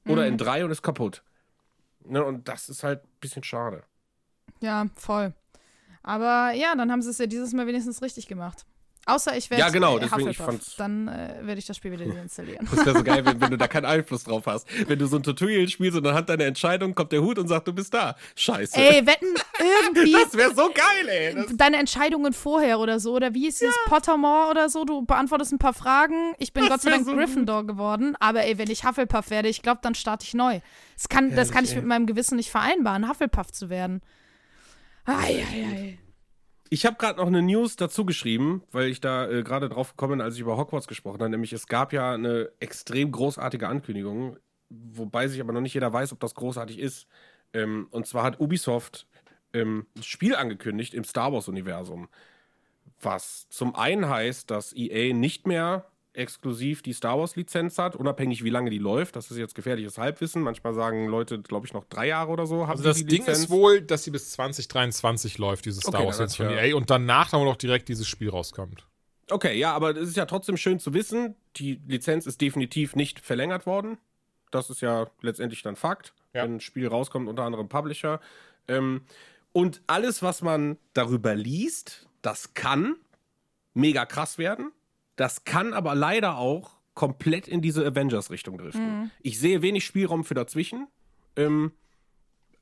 Oder 0.08 0.28
in 0.28 0.38
drei 0.38 0.64
und 0.64 0.70
ist 0.70 0.84
kaputt. 0.84 1.24
Ne? 2.08 2.24
Und 2.24 2.48
das 2.48 2.70
ist 2.70 2.84
halt 2.84 3.04
ein 3.04 3.20
bisschen 3.20 3.44
schade. 3.44 3.84
Ja, 4.66 4.86
voll. 4.96 5.34
Aber 6.04 6.52
ja, 6.54 6.76
dann 6.76 6.92
haben 6.92 7.02
sie 7.02 7.10
es 7.10 7.18
ja 7.18 7.26
dieses 7.28 7.54
Mal 7.54 7.68
wenigstens 7.68 8.02
richtig 8.02 8.28
gemacht. 8.28 8.66
Außer 9.08 9.38
ich 9.38 9.52
werde 9.52 9.62
Ja, 9.62 9.70
genau, 9.70 9.98
äh, 9.98 10.02
deswegen, 10.02 10.30
ich 10.32 10.40
Hufflepuff. 10.40 10.46
fand's- 10.46 10.76
Dann 10.78 11.08
äh, 11.08 11.36
werde 11.44 11.60
ich 11.60 11.68
das 11.68 11.78
Spiel 11.78 11.92
wieder 11.92 12.06
deinstallieren. 12.08 12.68
Das 12.72 12.84
wäre 12.88 12.98
so 12.98 13.04
geil, 13.04 13.24
wenn, 13.24 13.40
wenn 13.40 13.52
du 13.52 13.58
da 13.58 13.68
keinen 13.76 13.86
Einfluss 13.86 14.24
drauf 14.24 14.48
hast. 14.48 14.66
Wenn 14.90 14.98
du 14.98 15.06
so 15.06 15.18
ein 15.18 15.22
Tutorial 15.24 15.68
spielst 15.68 15.96
und 15.96 16.08
anhand 16.08 16.28
deiner 16.28 16.46
Entscheidung 16.46 16.96
kommt 16.96 17.12
der 17.12 17.22
Hut 17.22 17.38
und 17.38 17.48
sagt, 17.48 17.68
du 17.68 17.74
bist 17.74 17.94
da. 17.94 18.16
Scheiße. 18.36 18.76
ey, 18.80 19.06
wetten 19.06 19.28
irgendwie 19.60 20.12
das 20.24 20.34
wäre 20.34 20.56
so 20.56 20.72
geil, 20.74 21.08
ey. 21.08 21.36
Das, 21.36 21.56
deine 21.56 21.78
Entscheidungen 21.78 22.34
vorher 22.34 22.80
oder 22.80 23.00
so. 23.00 23.14
Oder 23.14 23.36
wie 23.36 23.48
ist 23.48 23.62
dieses 23.62 23.78
Pottermore 23.86 24.50
oder 24.50 24.70
so? 24.70 24.86
Du 24.86 25.06
beantwortest 25.06 25.52
ein 25.54 25.60
paar 25.60 25.76
Fragen. 25.76 26.34
Ich 26.40 26.52
bin 26.54 26.64
Das 26.64 26.72
Gott 26.72 26.82
sei 26.82 26.90
Dank 26.90 27.06
so 27.06 27.14
Gryffindor 27.14 27.68
geworden. 27.68 28.16
Aber 28.20 28.44
ey, 28.44 28.58
wenn 28.58 28.72
ich 28.72 28.86
Hufflepuff 28.86 29.30
werde, 29.30 29.50
ich 29.50 29.62
glaube, 29.62 29.82
dann 29.84 29.94
starte 29.94 30.26
ich 30.26 30.34
neu. 30.34 30.62
Das 30.96 31.10
kann, 31.10 31.36
das 31.36 31.52
kann 31.52 31.64
ich 31.64 31.72
ey. 31.72 31.78
mit 31.78 31.86
meinem 31.86 32.08
Gewissen 32.08 32.38
nicht 32.38 32.50
vereinbaren, 32.50 33.08
Hufflepuff 33.08 33.52
zu 33.52 33.70
werden. 33.70 34.02
Ei, 35.06 35.44
ei, 35.44 35.66
ei. 35.66 36.00
ich 36.70 36.86
habe 36.86 36.98
gerade 36.98 37.20
noch 37.20 37.28
eine 37.28 37.42
News 37.42 37.76
dazu 37.76 38.06
geschrieben, 38.06 38.64
weil 38.72 38.88
ich 38.88 39.02
da 39.02 39.30
äh, 39.30 39.44
gerade 39.44 39.70
drauf 39.70 39.92
gekommen 39.92 40.14
bin, 40.14 40.22
als 40.22 40.36
ich 40.36 40.42
über 40.42 40.58
Hogwarts 40.58 40.88
gesprochen 40.88 41.20
habe. 41.20 41.30
Nämlich, 41.30 41.54
es 41.54 41.68
gab 41.68 41.94
ja 41.94 42.14
eine 42.14 42.52
extrem 42.60 43.12
großartige 43.12 43.68
Ankündigung, 43.68 44.38
wobei 44.70 45.28
sich 45.28 45.42
aber 45.42 45.54
noch 45.54 45.62
nicht 45.62 45.76
jeder 45.76 45.94
weiß, 45.94 46.12
ob 46.12 46.20
das 46.20 46.34
großartig 46.34 46.80
ist. 46.80 47.08
Ähm, 47.54 47.88
und 47.92 48.08
zwar 48.08 48.24
hat 48.24 48.40
Ubisoft 48.40 49.08
ähm, 49.54 49.86
ein 49.96 50.04
Spiel 50.04 50.36
angekündigt 50.36 50.94
im 50.94 51.04
Star 51.04 51.32
Wars-Universum. 51.32 52.10
Was 53.00 53.48
zum 53.50 53.76
einen 53.76 54.10
heißt, 54.10 54.50
dass 54.50 54.74
EA 54.74 55.14
nicht 55.14 55.46
mehr 55.48 55.86
exklusiv 56.16 56.82
die 56.82 56.94
Star 56.94 57.18
Wars-Lizenz 57.20 57.78
hat, 57.78 57.96
unabhängig 57.96 58.44
wie 58.44 58.50
lange 58.50 58.70
die 58.70 58.78
läuft. 58.78 59.16
Das 59.16 59.32
ist 59.32 59.38
jetzt 59.38 59.56
gefährliches 59.56 59.98
Halbwissen. 59.98 60.42
Manchmal 60.42 60.74
sagen 60.74 61.08
Leute, 61.08 61.42
glaube 61.42 61.66
ich, 61.68 61.74
noch 61.74 61.86
drei 61.86 62.08
Jahre 62.08 62.32
oder 62.32 62.46
so. 62.46 62.64
Haben 62.64 62.72
Also 62.72 62.84
das 62.84 62.98
die 62.98 63.06
Ding 63.06 63.20
Lizenz. 63.20 63.40
ist 63.40 63.50
wohl, 63.50 63.82
dass 63.82 64.04
sie 64.04 64.12
bis 64.12 64.32
2023 64.32 65.38
läuft, 65.38 65.66
diese 65.66 65.82
Star 65.82 65.96
Okay, 65.96 66.06
Wars 66.06 66.18
dann 66.18 66.28
jetzt 66.28 66.38
von 66.38 66.46
hat's 66.48 66.56
ja- 66.56 66.62
EA 66.64 66.76
und 66.76 66.90
danach 66.90 67.30
dann 67.30 67.42
auch 67.42 67.56
direkt 67.58 67.90
dieses 67.90 68.08
Spiel 68.08 68.30
rauskommt. 68.30 68.88
Okay, 69.30 69.58
ja, 69.58 69.74
aber 69.74 69.96
es 69.96 70.10
ist 70.10 70.18
ja 70.18 70.26
trotzdem 70.26 70.56
schön 70.58 70.80
zu 70.80 70.94
wissen, 70.94 71.36
die 71.56 71.82
Lizenz 71.88 72.28
ist 72.28 72.42
definitiv 72.42 72.96
nicht 72.96 73.20
verlängert 73.20 73.66
worden. 73.66 73.98
Das 74.52 74.70
ist 74.70 74.82
ja 74.82 75.08
letztendlich 75.22 75.64
dann 75.64 75.76
Fakt, 75.76 76.14
Ja. 76.34 76.44
wenn 76.44 76.56
ein 76.58 76.60
Spiel 76.60 76.88
rauskommt, 76.88 77.28
unter 77.28 77.44
anderem 77.44 77.68
Publisher. 77.68 78.20
Ähm, 78.68 79.02
und 79.52 79.82
alles, 79.88 80.22
was 80.22 80.42
man 80.44 80.78
darüber 80.94 81.34
liest, 81.34 82.08
das 82.22 82.54
kann 82.54 82.96
mega 83.74 84.06
krass 84.06 84.38
werden. 84.38 84.72
Das 85.16 85.44
kann 85.46 85.74
aber 85.74 85.96
leider 85.96 86.38
auch 86.38 86.72
komplett 86.94 87.48
in 87.48 87.62
diese 87.62 87.86
Avengers-Richtung 87.86 88.58
driften. 88.58 89.12
Ich 89.22 89.40
sehe 89.40 89.62
wenig 89.62 89.86
Spielraum 89.86 90.24
für 90.24 90.34
dazwischen. 90.34 90.88
Ähm, 91.36 91.72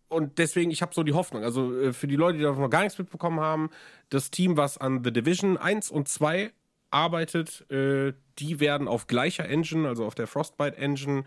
und 0.09 0.37
deswegen, 0.37 0.71
ich 0.71 0.81
habe 0.81 0.93
so 0.93 1.03
die 1.03 1.13
Hoffnung. 1.13 1.43
Also 1.43 1.75
äh, 1.79 1.93
für 1.93 2.07
die 2.07 2.15
Leute, 2.15 2.37
die 2.37 2.43
da 2.43 2.51
noch 2.51 2.69
gar 2.69 2.83
nichts 2.83 2.97
mitbekommen 2.97 3.39
haben, 3.39 3.69
das 4.09 4.31
Team, 4.31 4.57
was 4.57 4.77
an 4.77 5.03
The 5.03 5.11
Division 5.11 5.57
1 5.57 5.89
und 5.89 6.07
2 6.07 6.51
arbeitet, 6.91 7.69
äh, 7.71 8.13
die 8.39 8.59
werden 8.59 8.87
auf 8.87 9.07
gleicher 9.07 9.47
Engine, 9.49 9.87
also 9.87 10.05
auf 10.05 10.15
der 10.15 10.27
Frostbite 10.27 10.77
Engine, 10.77 11.23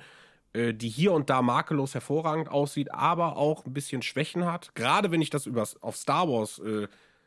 äh, 0.53 0.73
die 0.73 0.89
hier 0.89 1.12
und 1.12 1.28
da 1.28 1.43
makellos 1.43 1.94
hervorragend 1.94 2.48
aussieht, 2.48 2.93
aber 2.93 3.36
auch 3.36 3.66
ein 3.66 3.73
bisschen 3.73 4.03
Schwächen 4.03 4.47
hat. 4.47 4.74
Gerade 4.74 5.11
wenn 5.11 5.20
ich 5.20 5.31
das 5.31 5.47
übers, 5.47 5.81
auf 5.82 5.97
Star 5.97 6.28
Wars 6.28 6.61
äh, 6.61 6.86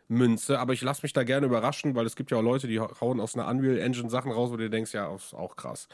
münze, 0.09 0.59
aber 0.59 0.73
ich 0.73 0.81
lasse 0.81 1.03
mich 1.03 1.13
da 1.13 1.23
gerne 1.23 1.45
überraschen, 1.45 1.95
weil 1.95 2.05
es 2.05 2.15
gibt 2.15 2.31
ja 2.31 2.37
auch 2.37 2.43
Leute, 2.43 2.67
die 2.67 2.79
hauen 2.79 3.19
aus 3.19 3.35
einer 3.35 3.47
Unreal 3.47 3.77
Engine 3.77 4.09
Sachen 4.09 4.31
raus, 4.31 4.51
wo 4.51 4.57
du 4.57 4.69
denkst, 4.69 4.93
ja, 4.93 5.13
ist 5.15 5.33
auch 5.33 5.55
krass. 5.55 5.87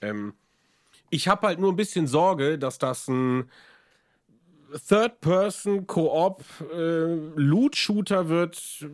Ähm, 0.00 0.34
ich 1.10 1.28
habe 1.28 1.46
halt 1.46 1.58
nur 1.58 1.72
ein 1.72 1.76
bisschen 1.76 2.06
Sorge, 2.06 2.58
dass 2.58 2.78
das 2.78 3.08
ein 3.08 3.50
Third-Person-Koop 4.88 6.42
äh, 6.72 7.36
wird, 8.28 8.86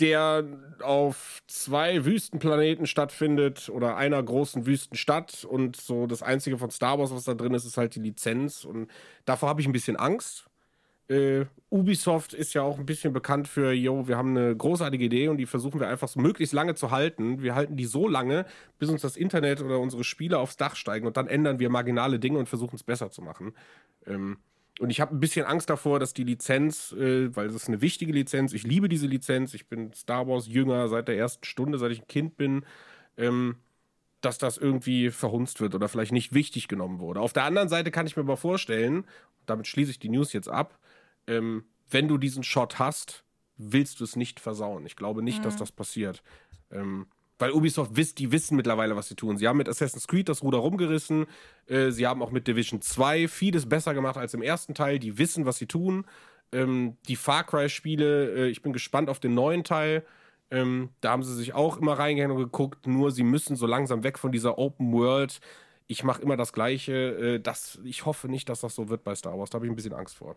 der 0.00 0.44
auf 0.82 1.42
zwei 1.46 2.04
Wüstenplaneten 2.04 2.86
stattfindet 2.86 3.68
oder 3.68 3.96
einer 3.96 4.22
großen 4.22 4.66
Wüstenstadt 4.66 5.44
und 5.44 5.76
so 5.76 6.06
das 6.06 6.22
einzige 6.22 6.58
von 6.58 6.70
Star 6.70 6.98
Wars, 6.98 7.12
was 7.12 7.24
da 7.24 7.34
drin 7.34 7.54
ist, 7.54 7.64
ist 7.64 7.76
halt 7.76 7.94
die 7.94 8.00
Lizenz 8.00 8.64
und 8.64 8.90
davor 9.24 9.48
habe 9.48 9.60
ich 9.60 9.66
ein 9.66 9.72
bisschen 9.72 9.96
Angst. 9.96 10.46
Äh, 11.12 11.46
Ubisoft 11.68 12.32
ist 12.32 12.54
ja 12.54 12.62
auch 12.62 12.78
ein 12.78 12.86
bisschen 12.86 13.12
bekannt 13.12 13.46
für, 13.48 13.72
yo, 13.72 14.08
wir 14.08 14.16
haben 14.16 14.36
eine 14.36 14.56
großartige 14.56 15.04
Idee 15.04 15.28
und 15.28 15.36
die 15.36 15.46
versuchen 15.46 15.78
wir 15.78 15.88
einfach 15.88 16.08
so 16.08 16.20
möglichst 16.20 16.54
lange 16.54 16.74
zu 16.74 16.90
halten. 16.90 17.42
Wir 17.42 17.54
halten 17.54 17.76
die 17.76 17.84
so 17.84 18.08
lange, 18.08 18.46
bis 18.78 18.88
uns 18.88 19.02
das 19.02 19.16
Internet 19.16 19.62
oder 19.62 19.78
unsere 19.78 20.04
Spiele 20.04 20.38
aufs 20.38 20.56
Dach 20.56 20.74
steigen 20.74 21.06
und 21.06 21.16
dann 21.16 21.28
ändern 21.28 21.58
wir 21.58 21.68
marginale 21.68 22.18
Dinge 22.18 22.38
und 22.38 22.48
versuchen 22.48 22.76
es 22.76 22.82
besser 22.82 23.10
zu 23.10 23.20
machen. 23.20 23.52
Ähm, 24.06 24.38
und 24.80 24.90
ich 24.90 25.00
habe 25.00 25.14
ein 25.14 25.20
bisschen 25.20 25.44
Angst 25.44 25.68
davor, 25.68 26.00
dass 26.00 26.14
die 26.14 26.24
Lizenz, 26.24 26.92
äh, 26.92 27.34
weil 27.36 27.46
es 27.46 27.54
ist 27.54 27.68
eine 27.68 27.82
wichtige 27.82 28.12
Lizenz, 28.12 28.54
ich 28.54 28.64
liebe 28.64 28.88
diese 28.88 29.06
Lizenz, 29.06 29.52
ich 29.52 29.68
bin 29.68 29.92
Star 29.92 30.26
Wars 30.26 30.48
Jünger 30.48 30.88
seit 30.88 31.08
der 31.08 31.18
ersten 31.18 31.44
Stunde, 31.44 31.78
seit 31.78 31.92
ich 31.92 32.00
ein 32.00 32.08
Kind 32.08 32.36
bin, 32.38 32.64
ähm, 33.18 33.56
dass 34.22 34.38
das 34.38 34.56
irgendwie 34.56 35.10
verhunzt 35.10 35.60
wird 35.60 35.74
oder 35.74 35.88
vielleicht 35.88 36.12
nicht 36.12 36.32
wichtig 36.32 36.68
genommen 36.68 37.00
wurde. 37.00 37.20
Auf 37.20 37.32
der 37.32 37.44
anderen 37.44 37.68
Seite 37.68 37.90
kann 37.90 38.06
ich 38.06 38.16
mir 38.16 38.22
aber 38.22 38.36
vorstellen, 38.36 39.04
damit 39.46 39.66
schließe 39.66 39.90
ich 39.90 39.98
die 39.98 40.08
News 40.08 40.32
jetzt 40.32 40.48
ab, 40.48 40.78
ähm, 41.26 41.64
wenn 41.88 42.08
du 42.08 42.18
diesen 42.18 42.42
Shot 42.42 42.78
hast, 42.78 43.24
willst 43.56 44.00
du 44.00 44.04
es 44.04 44.16
nicht 44.16 44.40
versauen. 44.40 44.86
Ich 44.86 44.96
glaube 44.96 45.22
nicht, 45.22 45.44
dass 45.44 45.56
das 45.56 45.72
passiert. 45.72 46.22
Ähm, 46.70 47.06
weil 47.38 47.52
Ubisoft 47.52 47.96
wisst, 47.96 48.18
die 48.20 48.30
wissen 48.30 48.56
mittlerweile, 48.56 48.94
was 48.94 49.08
sie 49.08 49.16
tun. 49.16 49.36
Sie 49.36 49.48
haben 49.48 49.56
mit 49.56 49.68
Assassin's 49.68 50.06
Creed 50.06 50.28
das 50.28 50.42
Ruder 50.42 50.58
rumgerissen. 50.58 51.26
Äh, 51.66 51.90
sie 51.90 52.06
haben 52.06 52.22
auch 52.22 52.30
mit 52.30 52.46
Division 52.46 52.80
2 52.80 53.26
vieles 53.28 53.68
besser 53.68 53.94
gemacht 53.94 54.16
als 54.16 54.34
im 54.34 54.42
ersten 54.42 54.74
Teil. 54.74 54.98
Die 54.98 55.18
wissen, 55.18 55.44
was 55.44 55.58
sie 55.58 55.66
tun. 55.66 56.06
Ähm, 56.52 56.96
die 57.08 57.16
Far 57.16 57.44
Cry-Spiele, 57.44 58.34
äh, 58.34 58.48
ich 58.48 58.62
bin 58.62 58.72
gespannt 58.72 59.10
auf 59.10 59.18
den 59.18 59.34
neuen 59.34 59.64
Teil. 59.64 60.04
Ähm, 60.52 60.90
da 61.00 61.10
haben 61.10 61.24
sie 61.24 61.34
sich 61.34 61.54
auch 61.54 61.78
immer 61.78 61.94
reingehängt 61.94 62.32
und 62.32 62.38
geguckt. 62.38 62.86
Nur 62.86 63.10
sie 63.10 63.24
müssen 63.24 63.56
so 63.56 63.66
langsam 63.66 64.04
weg 64.04 64.18
von 64.18 64.30
dieser 64.30 64.58
Open 64.58 64.92
World. 64.92 65.40
Ich 65.88 66.04
mache 66.04 66.22
immer 66.22 66.36
das 66.36 66.52
Gleiche. 66.52 66.92
Äh, 66.92 67.40
das, 67.40 67.80
ich 67.82 68.06
hoffe 68.06 68.28
nicht, 68.28 68.48
dass 68.50 68.60
das 68.60 68.74
so 68.74 68.88
wird 68.88 69.02
bei 69.02 69.14
Star 69.14 69.36
Wars. 69.36 69.50
Da 69.50 69.56
habe 69.56 69.66
ich 69.66 69.72
ein 69.72 69.76
bisschen 69.76 69.94
Angst 69.94 70.16
vor. 70.16 70.36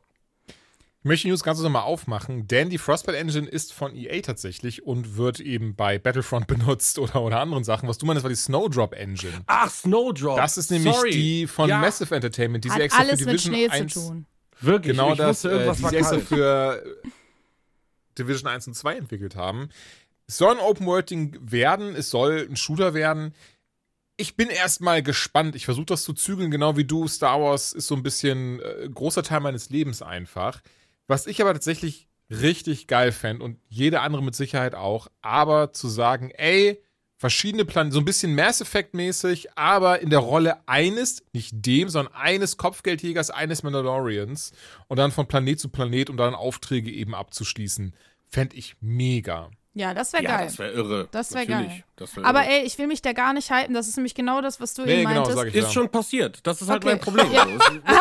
Ich 1.06 1.08
möchte 1.08 1.28
die 1.28 1.30
News 1.30 1.44
ganz 1.44 1.60
nochmal 1.60 1.84
aufmachen, 1.84 2.48
denn 2.48 2.72
die 2.72 2.80
Frostbite 2.80 3.16
Engine 3.16 3.48
ist 3.48 3.74
von 3.74 3.96
EA 3.96 4.22
tatsächlich 4.22 4.88
und 4.88 5.18
wird 5.18 5.40
eben 5.40 5.76
bei 5.76 6.00
Battlefront 6.00 6.48
benutzt 6.48 6.98
oder, 6.98 7.22
oder 7.22 7.42
anderen 7.42 7.64
Sachen. 7.64 7.88
Was 7.88 8.00
du 8.00 8.08
meinst, 8.08 8.24
war 8.24 8.30
die 8.32 8.36
Snowdrop 8.36 8.96
Engine. 8.96 9.44
Ach, 9.46 9.70
Snowdrop. 9.70 10.38
Das 10.38 10.58
ist 10.58 10.72
nämlich 10.72 10.96
Sorry. 10.96 11.12
die 11.12 11.46
von 11.46 11.70
Ja. 11.70 11.78
Massive 11.78 12.16
Entertainment, 12.16 12.66
die 12.66 12.72
sie 12.72 12.82
extra 12.82 13.02
alles 13.04 13.20
für 13.20 13.26
mit 13.28 13.34
Division 13.36 13.54
Schnee 13.54 13.70
1 13.70 13.94
zu 13.94 14.00
tun. 14.00 14.26
Wirklich. 14.62 14.94
Genau 14.94 15.12
ich 15.12 15.20
das, 15.20 15.28
wusste, 15.28 15.50
äh, 15.50 15.52
irgendwas 15.52 15.78
die 15.78 15.88
sie 15.90 15.96
extra 15.96 16.18
für 16.18 16.84
Division 18.18 18.50
1 18.50 18.66
und 18.66 18.74
2 18.74 18.96
entwickelt 18.96 19.36
haben. 19.36 19.70
Es 20.26 20.40
soll 20.40 20.54
ein 20.56 20.60
Open 20.60 20.88
World 20.88 21.12
Ding 21.12 21.38
werden, 21.40 21.96
es 21.96 22.10
soll 22.10 22.48
ein 22.50 22.56
Shooter 22.56 22.96
werden. 22.96 23.36
Ich 24.18 24.36
bin 24.36 24.50
erstmal 24.50 25.04
gespannt. 25.04 25.56
Ich 25.56 25.66
versuche 25.66 25.86
das 25.86 26.04
zu 26.04 26.14
zügeln, 26.14 26.50
genau 26.50 26.78
wie 26.78 26.86
du. 26.86 27.08
Star 27.08 27.40
Wars 27.40 27.74
ist 27.74 27.86
so 27.86 27.94
ein 27.94 28.02
bisschen 28.02 28.60
äh, 28.60 28.90
großer 28.92 29.22
Teil 29.22 29.42
meines 29.42 29.70
Lebens 29.70 30.02
einfach. 30.02 30.64
Was 31.08 31.28
ich 31.28 31.42
aber 31.42 31.54
tatsächlich 31.54 32.08
richtig 32.30 32.88
geil 32.88 33.12
fände 33.12 33.44
und 33.44 33.60
jede 33.70 34.02
andere 34.02 34.24
mit 34.24 34.36
Sicherheit 34.36 34.74
auch, 34.76 35.08
aber 35.22 35.72
zu 35.74 35.88
sagen, 35.88 36.32
ey, 36.32 36.82
verschiedene 37.18 37.66
Planeten, 37.66 37.94
so 37.94 38.00
ein 38.00 38.06
bisschen 38.06 38.34
Mass 38.36 38.62
Effect 38.62 38.94
mäßig, 38.96 39.50
aber 39.58 40.00
in 40.02 40.10
der 40.10 40.20
Rolle 40.20 40.58
eines, 40.68 41.24
nicht 41.34 41.52
dem, 41.54 41.88
sondern 41.90 42.14
eines 42.16 42.58
Kopfgeldjägers, 42.58 43.30
eines 43.30 43.62
Mandalorians 43.64 44.52
und 44.88 44.98
dann 44.98 45.12
von 45.12 45.28
Planet 45.28 45.60
zu 45.60 45.70
Planet, 45.70 46.10
um 46.10 46.18
dann 46.18 46.34
Aufträge 46.36 46.92
eben 46.92 47.14
abzuschließen, 47.16 47.96
fände 48.28 48.56
ich 48.56 48.76
mega. 48.82 49.50
Ja, 49.78 49.94
das 49.94 50.14
wäre 50.14 50.24
Ja, 50.24 50.38
geil. 50.38 50.46
das 50.48 50.58
wäre 50.60 50.72
irre. 50.72 51.08
Das 51.12 51.34
wär 51.34 51.46
Natürlich. 51.48 51.68
geil. 51.72 51.84
Das 51.98 52.16
wär 52.16 52.26
Aber 52.26 52.44
irre. 52.46 52.54
ey, 52.62 52.64
ich 52.66 52.78
will 52.80 52.88
mich 52.88 53.02
da 53.02 53.12
gar 53.14 53.34
nicht 53.34 53.52
halten. 53.52 53.74
Das 53.74 53.88
ist 53.90 53.98
nämlich 53.98 54.16
genau 54.16 54.42
das, 54.42 54.60
was 54.62 54.74
du 54.74 54.84
Nee, 54.84 55.02
eben 55.02 55.10
genau, 55.10 55.14
meintest. 55.22 55.38
sag 55.38 55.48
ich 55.50 55.56
Ist 55.56 55.64
ja. 55.66 55.70
schon 55.72 55.90
passiert. 55.90 56.40
Das 56.48 56.62
ist 56.62 56.70
halt 56.70 56.84
Okay. 56.84 56.94
mein 56.96 57.02
Problem. 57.02 57.30
Ja. 57.32 57.46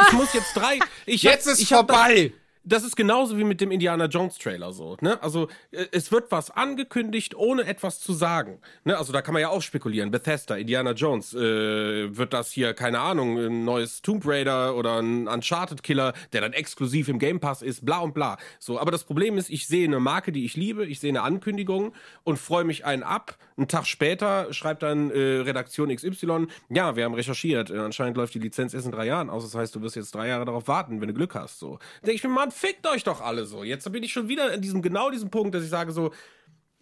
Ich, 0.07 0.13
muss 0.13 0.33
jetzt 0.35 0.55
drei. 0.57 0.79
Ich 1.05 1.23
Jetzt 1.25 1.47
hab, 1.47 1.53
ist 1.55 1.61
ich 1.61 1.73
hab 1.73 1.89
vorbei. 1.91 2.33
Das, 2.33 2.44
das 2.65 2.83
ist 2.83 2.97
genauso 2.97 3.39
wie 3.39 3.45
mit 3.45 3.61
dem 3.61 3.71
Indiana 3.71 4.07
Jones 4.07 4.39
Trailer 4.39 4.73
so. 4.73 4.97
Ne? 5.01 5.23
Also 5.23 5.49
äh, 5.71 5.87
es 5.93 6.11
wird 6.11 6.33
was 6.33 6.51
angekündigt, 6.51 7.35
ohne 7.35 7.65
etwas 7.65 8.01
zu 8.01 8.13
sagen. 8.13 8.59
Ne? 8.85 8.97
Also 8.97 9.13
da 9.13 9.23
kann 9.23 9.35
man 9.35 9.43
ja 9.43 9.51
auch 9.51 9.63
spekulieren. 9.63 10.11
Bethesda, 10.11 10.57
Indiana 10.57 10.93
Jones, 10.93 11.35
äh, 11.35 12.17
wird 12.17 12.33
das 12.33 12.51
hier 12.51 12.75
keine 12.75 13.01
Ahnung, 13.01 13.39
ein 13.39 13.65
neues 13.65 14.03
Tomb 14.03 14.27
Raider 14.27 14.77
oder 14.77 15.01
ein 15.01 15.29
Uncharted 15.29 15.83
Killer, 15.83 16.15
der 16.33 16.41
dann 16.41 16.53
exklusiv 16.53 17.09
im 17.09 17.19
Game 17.19 17.41
Pass 17.41 17.63
ist, 17.63 17.85
bla 17.85 17.99
und 17.99 18.15
bla. 18.15 18.39
So, 18.59 18.79
aber 18.79 18.91
das 18.91 19.05
Problem 19.05 19.37
ist, 19.37 19.51
ich 19.51 19.67
sehe 19.67 19.87
eine 19.87 20.01
Marke, 20.01 20.33
die 20.33 20.45
ich 20.45 20.57
liebe, 20.57 20.87
ich 20.87 21.01
sehe 21.01 21.11
eine 21.11 21.23
Ankündigung 21.23 21.93
und 22.23 22.39
freue 22.39 22.65
mich 22.65 22.85
einen 22.85 23.03
ab. 23.03 23.37
Einen 23.57 23.69
Tag 23.69 23.87
später 23.87 24.53
schreibt 24.53 24.83
dann 24.83 25.11
äh, 25.11 25.19
Redaktion 25.19 25.95
XY, 25.95 26.47
ja, 26.71 26.97
wir 26.97 27.05
haben 27.05 27.15
recherchiert. 27.15 27.71
Äh, 27.71 27.79
anscheinend 27.79 28.17
läuft 28.17 28.35
die 28.35 28.41
Lizenz 28.41 28.75
erst 28.75 28.87
in 28.87 28.93
drei 28.93 29.07
Jahren 29.07 29.31
aus. 29.31 29.45
Das 29.45 29.55
heißt, 29.55 29.75
du 29.77 29.81
wirst 29.83 29.95
jetzt 29.95 30.13
drei 30.15 30.27
Jahre 30.27 30.45
darauf 30.45 30.67
warten, 30.67 31.01
wenn 31.01 31.07
du 31.09 31.15
Glück 31.15 31.37
hast. 31.37 31.61
So. 31.61 31.79
Da 32.01 32.07
denke 32.07 32.17
ich 32.17 32.25
mir, 32.25 32.31
Mann, 32.31 32.51
fickt 32.51 32.85
euch 32.89 33.05
doch 33.05 33.21
alle 33.21 33.47
so. 33.47 33.63
Jetzt 33.63 33.91
bin 33.93 34.03
ich 34.03 34.13
schon 34.13 34.29
wieder 34.29 34.53
in 34.53 34.61
diesem 34.61 34.83
genau 34.83 35.11
diesem 35.11 35.31
Punkt, 35.31 35.55
dass 35.55 35.63
ich 35.63 35.71
sage 35.71 35.93
so, 35.93 36.13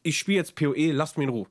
ich 0.03 0.17
spiele 0.19 0.39
jetzt 0.39 0.55
PoE, 0.55 0.93
lasst 0.93 1.19
mich 1.19 1.29
in 1.29 1.35
Ruhe. 1.35 1.47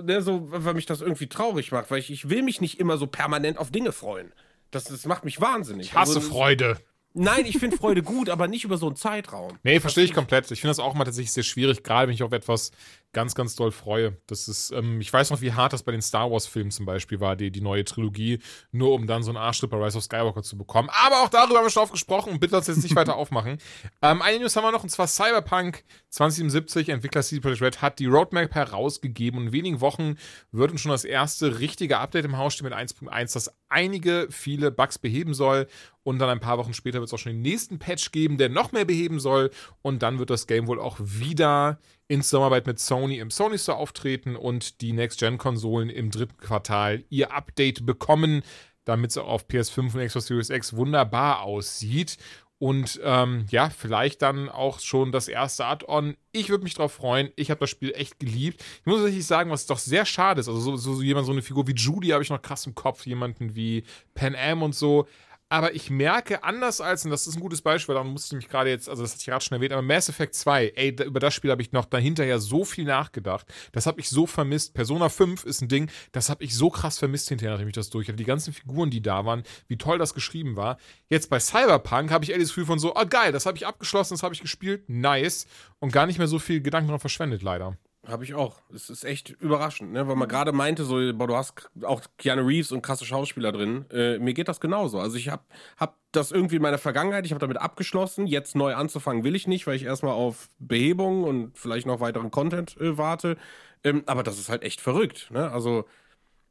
Ne, 0.00 0.22
so, 0.22 0.46
weil 0.50 0.74
mich 0.74 0.86
das 0.86 1.00
irgendwie 1.00 1.26
traurig 1.26 1.72
macht, 1.72 1.90
weil 1.90 1.98
ich, 1.98 2.10
ich 2.10 2.30
will 2.30 2.42
mich 2.42 2.60
nicht 2.60 2.78
immer 2.78 2.96
so 2.96 3.08
permanent 3.08 3.58
auf 3.58 3.72
Dinge 3.72 3.90
freuen. 3.90 4.32
Das, 4.70 4.84
das 4.84 5.04
macht 5.04 5.24
mich 5.24 5.40
wahnsinnig. 5.40 5.88
Ich 5.88 5.94
hasse 5.94 6.16
Also, 6.16 6.28
Freude. 6.30 6.78
Nein, 7.12 7.44
ich 7.44 7.58
finde 7.58 7.76
Freude 7.76 8.04
gut, 8.04 8.30
aber 8.30 8.46
nicht 8.46 8.64
über 8.64 8.76
so 8.76 8.86
einen 8.86 8.94
Zeitraum. 8.94 9.58
Nee, 9.64 9.80
verstehe 9.80 10.04
ich 10.04 10.14
komplett. 10.14 10.48
Ich 10.52 10.60
finde 10.60 10.70
das 10.70 10.78
auch 10.78 10.94
mal 10.94 11.04
tatsächlich 11.04 11.32
sehr 11.32 11.42
schwierig, 11.42 11.82
gerade 11.82 12.06
wenn 12.06 12.14
ich 12.14 12.22
auf 12.22 12.30
etwas 12.30 12.70
ganz, 13.12 13.34
ganz 13.34 13.56
doll 13.56 13.72
freue. 13.72 14.16
Das 14.26 14.48
ist, 14.48 14.70
ähm, 14.70 15.00
ich 15.00 15.12
weiß 15.12 15.30
noch, 15.30 15.40
wie 15.40 15.52
hart 15.52 15.72
das 15.72 15.82
bei 15.82 15.92
den 15.92 16.02
Star 16.02 16.30
Wars-Filmen 16.30 16.70
zum 16.70 16.86
Beispiel 16.86 17.20
war, 17.20 17.36
die, 17.36 17.50
die 17.50 17.60
neue 17.60 17.84
Trilogie, 17.84 18.38
nur 18.70 18.92
um 18.92 19.06
dann 19.06 19.22
so 19.22 19.30
einen 19.30 19.36
Arschtritt 19.36 19.70
bei 19.70 19.82
Rise 19.82 19.98
of 19.98 20.04
Skywalker 20.04 20.42
zu 20.42 20.56
bekommen. 20.56 20.88
Aber 20.92 21.22
auch 21.22 21.28
darüber 21.28 21.58
haben 21.58 21.66
wir 21.66 21.70
schon 21.70 21.82
oft 21.82 21.92
gesprochen 21.92 22.32
und 22.32 22.40
bitte 22.40 22.56
uns 22.56 22.66
jetzt 22.66 22.82
nicht 22.82 22.94
weiter 22.94 23.16
aufmachen. 23.20 23.58
Ähm, 24.02 24.22
eine 24.22 24.38
News 24.38 24.54
haben 24.54 24.64
wir 24.64 24.72
noch, 24.72 24.82
und 24.82 24.90
zwar 24.90 25.06
Cyberpunk 25.06 25.84
2077, 26.10 26.88
Entwickler 26.90 27.22
CD 27.22 27.40
Projekt 27.40 27.62
Red, 27.62 27.82
hat 27.82 27.98
die 27.98 28.06
Roadmap 28.06 28.54
herausgegeben 28.54 29.40
und 29.40 29.46
in 29.48 29.52
wenigen 29.52 29.80
Wochen 29.80 30.16
wird 30.52 30.70
uns 30.70 30.80
schon 30.80 30.92
das 30.92 31.04
erste 31.04 31.58
richtige 31.58 31.98
Update 31.98 32.24
im 32.24 32.36
Haus 32.36 32.54
stehen 32.54 32.68
mit 32.68 32.74
1.1, 32.74 33.34
das 33.34 33.50
einige, 33.68 34.28
viele 34.30 34.70
Bugs 34.70 34.98
beheben 34.98 35.34
soll 35.34 35.66
und 36.02 36.18
dann 36.18 36.28
ein 36.28 36.40
paar 36.40 36.58
Wochen 36.58 36.72
später 36.72 36.98
wird 37.00 37.08
es 37.08 37.14
auch 37.14 37.18
schon 37.18 37.32
den 37.32 37.42
nächsten 37.42 37.78
Patch 37.78 38.10
geben, 38.12 38.38
der 38.38 38.48
noch 38.48 38.72
mehr 38.72 38.84
beheben 38.84 39.20
soll. 39.20 39.50
Und 39.82 40.02
dann 40.02 40.18
wird 40.18 40.30
das 40.30 40.46
Game 40.46 40.66
wohl 40.66 40.80
auch 40.80 40.96
wieder 40.98 41.78
in 42.10 42.22
Zusammenarbeit 42.22 42.66
mit 42.66 42.80
Sony 42.80 43.20
im 43.20 43.30
Sony 43.30 43.56
Store 43.56 43.78
auftreten 43.78 44.34
und 44.34 44.80
die 44.80 44.92
Next-Gen-Konsolen 44.92 45.88
im 45.88 46.10
dritten 46.10 46.38
Quartal 46.38 47.04
ihr 47.08 47.32
Update 47.32 47.86
bekommen, 47.86 48.42
damit 48.84 49.12
es 49.12 49.16
auf 49.16 49.46
PS5 49.46 49.94
und 49.94 50.04
Xbox 50.04 50.26
Series 50.26 50.50
X 50.50 50.74
wunderbar 50.74 51.42
aussieht. 51.42 52.16
Und 52.58 53.00
ähm, 53.04 53.46
ja, 53.50 53.70
vielleicht 53.70 54.22
dann 54.22 54.48
auch 54.48 54.80
schon 54.80 55.12
das 55.12 55.28
erste 55.28 55.64
Add-on. 55.66 56.16
Ich 56.32 56.48
würde 56.48 56.64
mich 56.64 56.74
drauf 56.74 56.92
freuen. 56.92 57.30
Ich 57.36 57.48
habe 57.48 57.60
das 57.60 57.70
Spiel 57.70 57.92
echt 57.94 58.18
geliebt. 58.18 58.60
Ich 58.80 58.86
muss 58.86 58.96
tatsächlich 58.96 59.26
sagen, 59.26 59.50
was 59.52 59.66
doch 59.66 59.78
sehr 59.78 60.04
schade 60.04 60.40
ist. 60.40 60.48
Also 60.48 60.60
so, 60.60 60.76
so, 60.76 60.94
so 60.94 61.02
jemand, 61.02 61.26
so 61.26 61.32
eine 61.32 61.42
Figur 61.42 61.68
wie 61.68 61.74
Judy 61.74 62.08
habe 62.08 62.24
ich 62.24 62.30
noch 62.30 62.42
krass 62.42 62.66
im 62.66 62.74
Kopf. 62.74 63.06
Jemanden 63.06 63.54
wie 63.54 63.84
Pan 64.14 64.34
Am 64.34 64.64
und 64.64 64.74
so. 64.74 65.06
Aber 65.52 65.74
ich 65.74 65.90
merke, 65.90 66.44
anders 66.44 66.80
als, 66.80 67.04
und 67.04 67.10
das 67.10 67.26
ist 67.26 67.34
ein 67.34 67.40
gutes 67.40 67.60
Beispiel, 67.60 67.96
daran 67.96 68.12
musste 68.12 68.36
ich 68.36 68.44
mich 68.44 68.48
gerade 68.48 68.70
jetzt, 68.70 68.88
also 68.88 69.02
das 69.02 69.10
hatte 69.12 69.20
ich 69.20 69.26
gerade 69.26 69.44
schon 69.44 69.56
erwähnt, 69.56 69.72
aber 69.72 69.82
Mass 69.82 70.08
Effect 70.08 70.36
2, 70.36 70.74
ey, 70.76 70.94
da, 70.94 71.02
über 71.02 71.18
das 71.18 71.34
Spiel 71.34 71.50
habe 71.50 71.60
ich 71.60 71.72
noch 71.72 71.86
dahinter 71.86 72.24
ja 72.24 72.38
so 72.38 72.64
viel 72.64 72.84
nachgedacht. 72.84 73.46
Das 73.72 73.86
habe 73.86 74.00
ich 74.00 74.08
so 74.08 74.28
vermisst. 74.28 74.74
Persona 74.74 75.08
5 75.08 75.44
ist 75.44 75.60
ein 75.60 75.68
Ding, 75.68 75.90
das 76.12 76.30
habe 76.30 76.44
ich 76.44 76.54
so 76.54 76.70
krass 76.70 77.00
vermisst 77.00 77.28
hinterher, 77.28 77.54
nachdem 77.54 77.66
ich 77.66 77.74
das 77.74 77.90
durch 77.90 78.06
hatte. 78.06 78.16
Die 78.16 78.24
ganzen 78.24 78.52
Figuren, 78.52 78.90
die 78.90 79.02
da 79.02 79.24
waren, 79.24 79.42
wie 79.66 79.76
toll 79.76 79.98
das 79.98 80.14
geschrieben 80.14 80.54
war. 80.54 80.78
Jetzt 81.08 81.30
bei 81.30 81.40
Cyberpunk 81.40 82.12
habe 82.12 82.24
ich 82.24 82.30
eher 82.30 82.38
das 82.38 82.48
Gefühl 82.48 82.66
von 82.66 82.78
so, 82.78 82.94
ah 82.94 83.02
geil, 83.02 83.32
das 83.32 83.44
habe 83.44 83.56
ich 83.56 83.66
abgeschlossen, 83.66 84.14
das 84.14 84.22
habe 84.22 84.34
ich 84.34 84.42
gespielt, 84.42 84.88
nice. 84.88 85.48
Und 85.80 85.92
gar 85.92 86.06
nicht 86.06 86.18
mehr 86.18 86.28
so 86.28 86.38
viel 86.38 86.60
Gedanken 86.60 86.86
daran 86.86 87.00
verschwendet, 87.00 87.42
leider. 87.42 87.76
Habe 88.06 88.24
ich 88.24 88.32
auch. 88.34 88.62
Es 88.74 88.88
ist 88.88 89.04
echt 89.04 89.28
überraschend, 89.28 89.92
ne? 89.92 90.08
weil 90.08 90.16
man 90.16 90.26
gerade 90.28 90.52
meinte, 90.52 90.84
so, 90.84 90.96
boah, 91.14 91.26
du 91.26 91.36
hast 91.36 91.70
auch 91.82 92.00
Keanu 92.16 92.46
Reeves 92.46 92.72
und 92.72 92.80
krasse 92.80 93.04
Schauspieler 93.04 93.52
drin. 93.52 93.84
Äh, 93.90 94.18
mir 94.18 94.32
geht 94.32 94.48
das 94.48 94.58
genauso. 94.58 94.98
Also 94.98 95.16
ich 95.18 95.28
habe 95.28 95.42
hab 95.76 95.98
das 96.10 96.32
irgendwie 96.32 96.56
in 96.56 96.62
meiner 96.62 96.78
Vergangenheit, 96.78 97.26
ich 97.26 97.32
habe 97.32 97.40
damit 97.40 97.58
abgeschlossen. 97.58 98.26
Jetzt 98.26 98.56
neu 98.56 98.74
anzufangen 98.74 99.22
will 99.22 99.34
ich 99.34 99.46
nicht, 99.46 99.66
weil 99.66 99.76
ich 99.76 99.84
erstmal 99.84 100.14
auf 100.14 100.48
Behebung 100.58 101.24
und 101.24 101.58
vielleicht 101.58 101.86
noch 101.86 102.00
weiteren 102.00 102.30
Content 102.30 102.74
äh, 102.80 102.96
warte. 102.96 103.36
Ähm, 103.84 104.02
aber 104.06 104.22
das 104.22 104.38
ist 104.38 104.48
halt 104.48 104.62
echt 104.62 104.80
verrückt. 104.80 105.30
Ne? 105.30 105.50
Also 105.50 105.84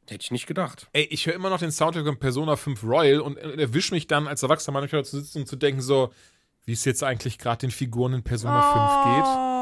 hätte 0.07 0.23
ich 0.23 0.31
nicht 0.31 0.45
gedacht. 0.45 0.87
Ey, 0.93 1.07
ich 1.09 1.25
höre 1.25 1.33
immer 1.33 1.49
noch 1.49 1.59
den 1.59 1.71
Soundtrack 1.71 2.05
von 2.05 2.19
Persona 2.19 2.57
5 2.57 2.83
Royal 2.83 3.21
und 3.21 3.37
erwische 3.37 3.93
mich 3.95 4.05
dann 4.05 4.27
als 4.27 4.43
Erwachsener 4.43 4.79
manchmal 4.79 5.03
zu 5.03 5.19
sitzen 5.19 5.39
und 5.39 5.47
zu 5.47 5.55
denken 5.55 5.81
so, 5.81 6.11
wie 6.65 6.73
es 6.73 6.85
jetzt 6.85 7.03
eigentlich 7.03 7.39
gerade 7.39 7.61
den 7.61 7.71
Figuren 7.71 8.13
in 8.13 8.23
Persona 8.23 8.59
Oh. 8.59 9.13
5 9.13 9.25
geht. 9.25 9.58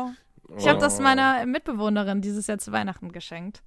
Ich 0.57 0.68
habe 0.68 0.80
das 0.80 0.99
Oh. 0.99 1.03
meiner 1.03 1.45
Mitbewohnerin 1.45 2.22
dieses 2.22 2.48
Jahr 2.48 2.57
zu 2.57 2.72
Weihnachten 2.72 3.11
geschenkt. 3.11 3.64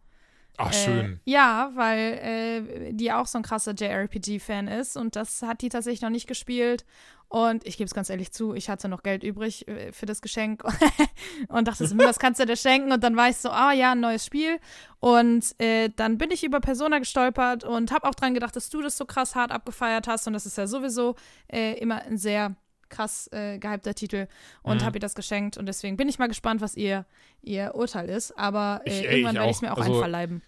Ach, 0.57 0.73
schön. 0.73 1.21
Äh, 1.25 1.31
ja, 1.31 1.71
weil 1.75 1.99
äh, 1.99 2.93
die 2.93 3.13
auch 3.13 3.27
so 3.27 3.39
ein 3.39 3.43
krasser 3.43 3.73
JRPG-Fan 3.73 4.69
ist 4.69 4.97
und 4.97 5.17
das 5.17 5.43
hat 5.43 5.63
die 5.63 5.69
tatsächlich 5.69 6.03
noch 6.03 6.11
nicht 6.11 6.27
gespielt. 6.27 6.85
Und 7.29 7.65
ich 7.65 7.77
gebe 7.77 7.87
es 7.87 7.95
ganz 7.95 8.11
ehrlich 8.11 8.33
zu, 8.33 8.55
ich 8.55 8.69
hatte 8.69 8.89
noch 8.89 9.05
Geld 9.05 9.23
übrig 9.23 9.69
äh, 9.69 9.93
für 9.93 10.05
das 10.05 10.21
Geschenk 10.21 10.65
und 11.49 11.69
dachte 11.69 11.87
so, 11.87 11.93
hm, 11.97 12.01
was 12.05 12.19
kannst 12.19 12.41
du 12.41 12.45
dir 12.45 12.57
schenken? 12.57 12.91
Und 12.91 13.05
dann 13.05 13.17
war 13.17 13.29
ich 13.29 13.37
so, 13.37 13.51
ah 13.51 13.73
ja, 13.73 13.93
ein 13.93 14.01
neues 14.01 14.27
Spiel. 14.27 14.59
Und 14.99 15.55
äh, 15.61 15.91
dann 15.95 16.19
bin 16.19 16.33
ich 16.33 16.43
über 16.43 16.59
Persona 16.61 16.99
gestolpert 16.99 17.63
und 17.63 17.93
habe 17.93 18.09
auch 18.09 18.17
dran 18.17 18.35
gedacht, 18.35 18.57
dass 18.57 18.69
du 18.69 18.83
das 18.83 18.97
so 18.99 19.05
krass 19.05 19.37
hart 19.37 19.53
abgefeiert 19.53 20.09
hast. 20.09 20.27
Und 20.27 20.33
das 20.33 20.45
ist 20.45 20.59
ja 20.59 20.67
sowieso 20.67 21.15
äh, 21.47 21.79
immer 21.79 22.03
ein 22.03 22.19
sehr 22.19 22.57
krass 22.91 23.29
äh, 23.33 23.59
gehypter 23.59 23.95
Titel 23.95 24.27
und 24.63 24.81
Mhm. 24.83 24.85
habe 24.85 24.97
ihr 24.99 25.01
das 25.01 25.15
geschenkt. 25.15 25.57
Und 25.57 25.67
deswegen 25.67 25.97
bin 25.97 26.09
ich 26.09 26.19
mal 26.19 26.29
gespannt, 26.29 26.61
was 26.61 26.77
ihr, 26.77 27.07
ihr 27.43 27.75
Urteil 27.75 28.09
ist. 28.11 28.37
Aber 28.39 28.83
äh, 28.85 28.91
Ich- 28.91 29.07
ey, 29.07 29.15
irgendwann 29.21 29.37
werde 29.37 29.51
ich 29.51 29.57
es 29.57 29.63
mir 29.63 29.73
auch 29.73 29.79
Also, 29.79 29.95
einverleiben. 29.95 30.43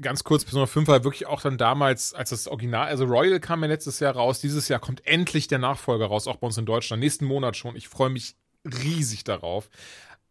Ganz 0.00 0.22
kurz, 0.22 0.44
Persona 0.44 0.66
5 0.66 0.86
war 0.86 1.02
wirklich 1.02 1.26
auch 1.26 1.40
dann 1.40 1.58
damals, 1.58 2.14
als 2.14 2.30
das 2.30 2.46
Original, 2.46 2.86
also 2.86 3.06
Royal 3.06 3.40
kam 3.40 3.60
ja 3.62 3.68
letztes 3.68 3.98
Jahr 3.98 4.14
raus, 4.14 4.40
dieses 4.40 4.68
Jahr 4.68 4.78
kommt 4.78 5.04
endlich 5.06 5.48
der 5.48 5.58
Nachfolger 5.58 6.06
raus, 6.06 6.28
auch 6.28 6.36
bei 6.36 6.46
uns 6.46 6.56
in 6.58 6.64
Deutschland, 6.66 7.00
nächsten 7.00 7.24
Monat 7.24 7.56
schon. 7.56 7.74
Ich 7.74 7.88
freue 7.88 8.08
mich 8.10 8.36
riesig 8.64 9.24
darauf. 9.24 9.68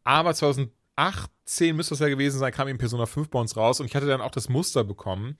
Aber 0.05 0.33
2018 0.33 1.75
müsste 1.75 1.91
das 1.93 1.99
ja 1.99 2.07
gewesen 2.09 2.39
sein, 2.39 2.53
kam 2.53 2.67
eben 2.67 2.77
Persona 2.77 3.05
5 3.05 3.29
bei 3.29 3.39
uns 3.39 3.55
raus 3.57 3.79
und 3.79 3.85
ich 3.87 3.95
hatte 3.95 4.07
dann 4.07 4.21
auch 4.21 4.31
das 4.31 4.49
Muster 4.49 4.83
bekommen. 4.83 5.37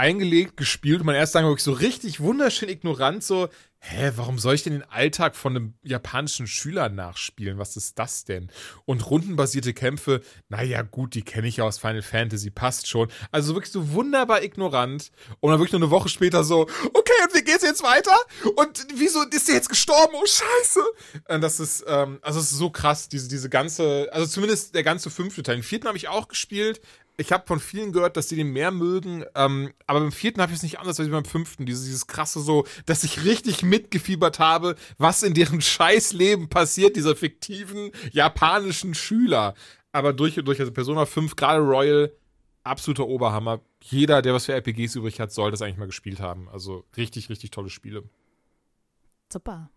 Eingelegt, 0.00 0.56
gespielt 0.56 1.00
und 1.00 1.06
mein 1.06 1.14
erster 1.14 1.40
Gedanke 1.40 1.52
wirklich 1.52 1.64
so 1.64 1.72
richtig 1.72 2.20
wunderschön 2.20 2.70
ignorant, 2.70 3.22
so, 3.22 3.50
hä, 3.80 4.12
warum 4.16 4.38
soll 4.38 4.54
ich 4.54 4.62
denn 4.62 4.72
den 4.72 4.82
Alltag 4.90 5.36
von 5.36 5.54
einem 5.54 5.74
japanischen 5.82 6.46
Schüler 6.46 6.88
nachspielen? 6.88 7.58
Was 7.58 7.76
ist 7.76 7.98
das 7.98 8.24
denn? 8.24 8.50
Und 8.86 9.10
rundenbasierte 9.10 9.74
Kämpfe, 9.74 10.22
naja, 10.48 10.80
gut, 10.80 11.14
die 11.14 11.22
kenne 11.22 11.48
ich 11.48 11.58
ja 11.58 11.64
aus 11.64 11.78
Final 11.78 12.00
Fantasy, 12.00 12.50
passt 12.50 12.88
schon. 12.88 13.08
Also 13.30 13.54
wirklich 13.54 13.72
so 13.72 13.92
wunderbar 13.92 14.42
ignorant. 14.42 15.10
Und 15.40 15.50
dann 15.50 15.60
wirklich 15.60 15.72
nur 15.72 15.82
eine 15.82 15.90
Woche 15.90 16.08
später 16.08 16.44
so, 16.44 16.62
okay, 16.62 17.12
und 17.24 17.34
wie 17.34 17.44
geht's 17.44 17.62
jetzt 17.62 17.82
weiter? 17.82 18.16
Und 18.56 18.86
wieso 18.94 19.22
ist 19.22 19.48
der 19.48 19.54
jetzt 19.54 19.68
gestorben? 19.68 20.14
Oh, 20.14 20.26
scheiße. 20.26 20.80
Und 21.28 21.40
das 21.42 21.60
ist, 21.60 21.84
ähm, 21.86 22.20
also 22.22 22.40
es 22.40 22.52
ist 22.52 22.58
so 22.58 22.70
krass, 22.70 23.10
diese, 23.10 23.28
diese 23.28 23.50
ganze, 23.50 24.08
also 24.12 24.26
zumindest 24.26 24.74
der 24.74 24.82
ganze 24.82 25.10
fünfte 25.10 25.42
Teil. 25.42 25.56
Den 25.56 25.62
vierten 25.62 25.88
habe 25.88 25.98
ich 25.98 26.08
auch 26.08 26.28
gespielt. 26.28 26.80
Ich 27.20 27.32
habe 27.32 27.46
von 27.46 27.60
vielen 27.60 27.92
gehört, 27.92 28.16
dass 28.16 28.30
sie 28.30 28.36
den 28.36 28.50
mehr 28.50 28.70
mögen, 28.70 29.24
ähm, 29.34 29.74
aber 29.86 30.00
beim 30.00 30.10
vierten 30.10 30.40
habe 30.40 30.52
ich 30.52 30.56
es 30.56 30.62
nicht 30.62 30.78
anders 30.78 30.98
als 30.98 31.10
beim 31.10 31.26
fünften. 31.26 31.66
Dieses, 31.66 31.84
dieses 31.84 32.06
krasse 32.06 32.40
so, 32.40 32.64
dass 32.86 33.04
ich 33.04 33.24
richtig 33.24 33.62
mitgefiebert 33.62 34.38
habe, 34.38 34.74
was 34.96 35.22
in 35.22 35.34
deren 35.34 35.60
Scheißleben 35.60 36.48
passiert, 36.48 36.96
dieser 36.96 37.14
fiktiven 37.14 37.90
japanischen 38.10 38.94
Schüler. 38.94 39.54
Aber 39.92 40.14
durch 40.14 40.38
und 40.38 40.46
durch, 40.46 40.60
also 40.60 40.72
Persona 40.72 41.04
5, 41.04 41.36
gerade 41.36 41.60
Royal, 41.60 42.10
absoluter 42.64 43.06
Oberhammer. 43.06 43.60
Jeder, 43.82 44.22
der 44.22 44.32
was 44.32 44.46
für 44.46 44.54
RPGs 44.54 44.94
übrig 44.96 45.20
hat, 45.20 45.30
soll 45.30 45.50
das 45.50 45.60
eigentlich 45.60 45.76
mal 45.76 45.86
gespielt 45.86 46.20
haben. 46.20 46.48
Also 46.48 46.84
richtig, 46.96 47.28
richtig 47.28 47.50
tolle 47.50 47.68
Spiele. 47.68 48.04
Super. 49.30 49.68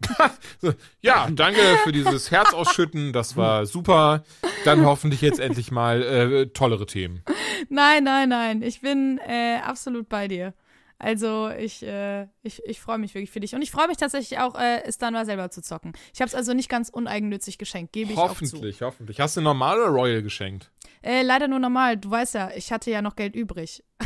Ja, 1.00 1.28
danke 1.30 1.60
für 1.84 1.92
dieses 1.92 2.30
Herzausschütten. 2.30 3.12
Das 3.12 3.36
war 3.36 3.66
super. 3.66 4.24
Dann 4.64 4.84
hoffentlich 4.84 5.20
jetzt 5.20 5.40
endlich 5.40 5.70
mal 5.70 6.02
äh, 6.02 6.46
tollere 6.48 6.86
Themen. 6.86 7.22
Nein, 7.68 8.04
nein, 8.04 8.28
nein. 8.28 8.62
Ich 8.62 8.80
bin 8.80 9.18
äh, 9.26 9.58
absolut 9.64 10.08
bei 10.08 10.28
dir. 10.28 10.54
Also 11.00 11.48
ich, 11.50 11.84
äh, 11.84 12.26
ich, 12.42 12.60
ich 12.64 12.80
freue 12.80 12.98
mich 12.98 13.14
wirklich 13.14 13.30
für 13.30 13.38
dich. 13.38 13.54
Und 13.54 13.62
ich 13.62 13.70
freue 13.70 13.86
mich 13.86 13.96
tatsächlich 13.98 14.40
auch, 14.40 14.56
äh, 14.58 14.82
es 14.84 14.98
dann 14.98 15.12
mal 15.14 15.26
selber 15.26 15.48
zu 15.50 15.62
zocken. 15.62 15.92
Ich 16.12 16.20
habe 16.20 16.28
es 16.28 16.34
also 16.34 16.54
nicht 16.54 16.68
ganz 16.68 16.88
uneigennützig 16.88 17.56
geschenkt, 17.58 17.92
gebe 17.92 18.12
ich 18.12 18.18
auch 18.18 18.34
zu. 18.34 18.40
Hoffentlich, 18.40 18.82
hoffentlich. 18.82 19.20
Hast 19.20 19.36
du 19.36 19.40
normal 19.40 19.78
oder 19.78 19.88
Royal 19.90 20.22
geschenkt? 20.22 20.72
Äh, 21.02 21.22
leider 21.22 21.46
nur 21.46 21.60
normal. 21.60 21.96
Du 21.98 22.10
weißt 22.10 22.34
ja, 22.34 22.50
ich 22.56 22.72
hatte 22.72 22.90
ja 22.90 23.00
noch 23.00 23.14
Geld 23.14 23.36
übrig. 23.36 23.84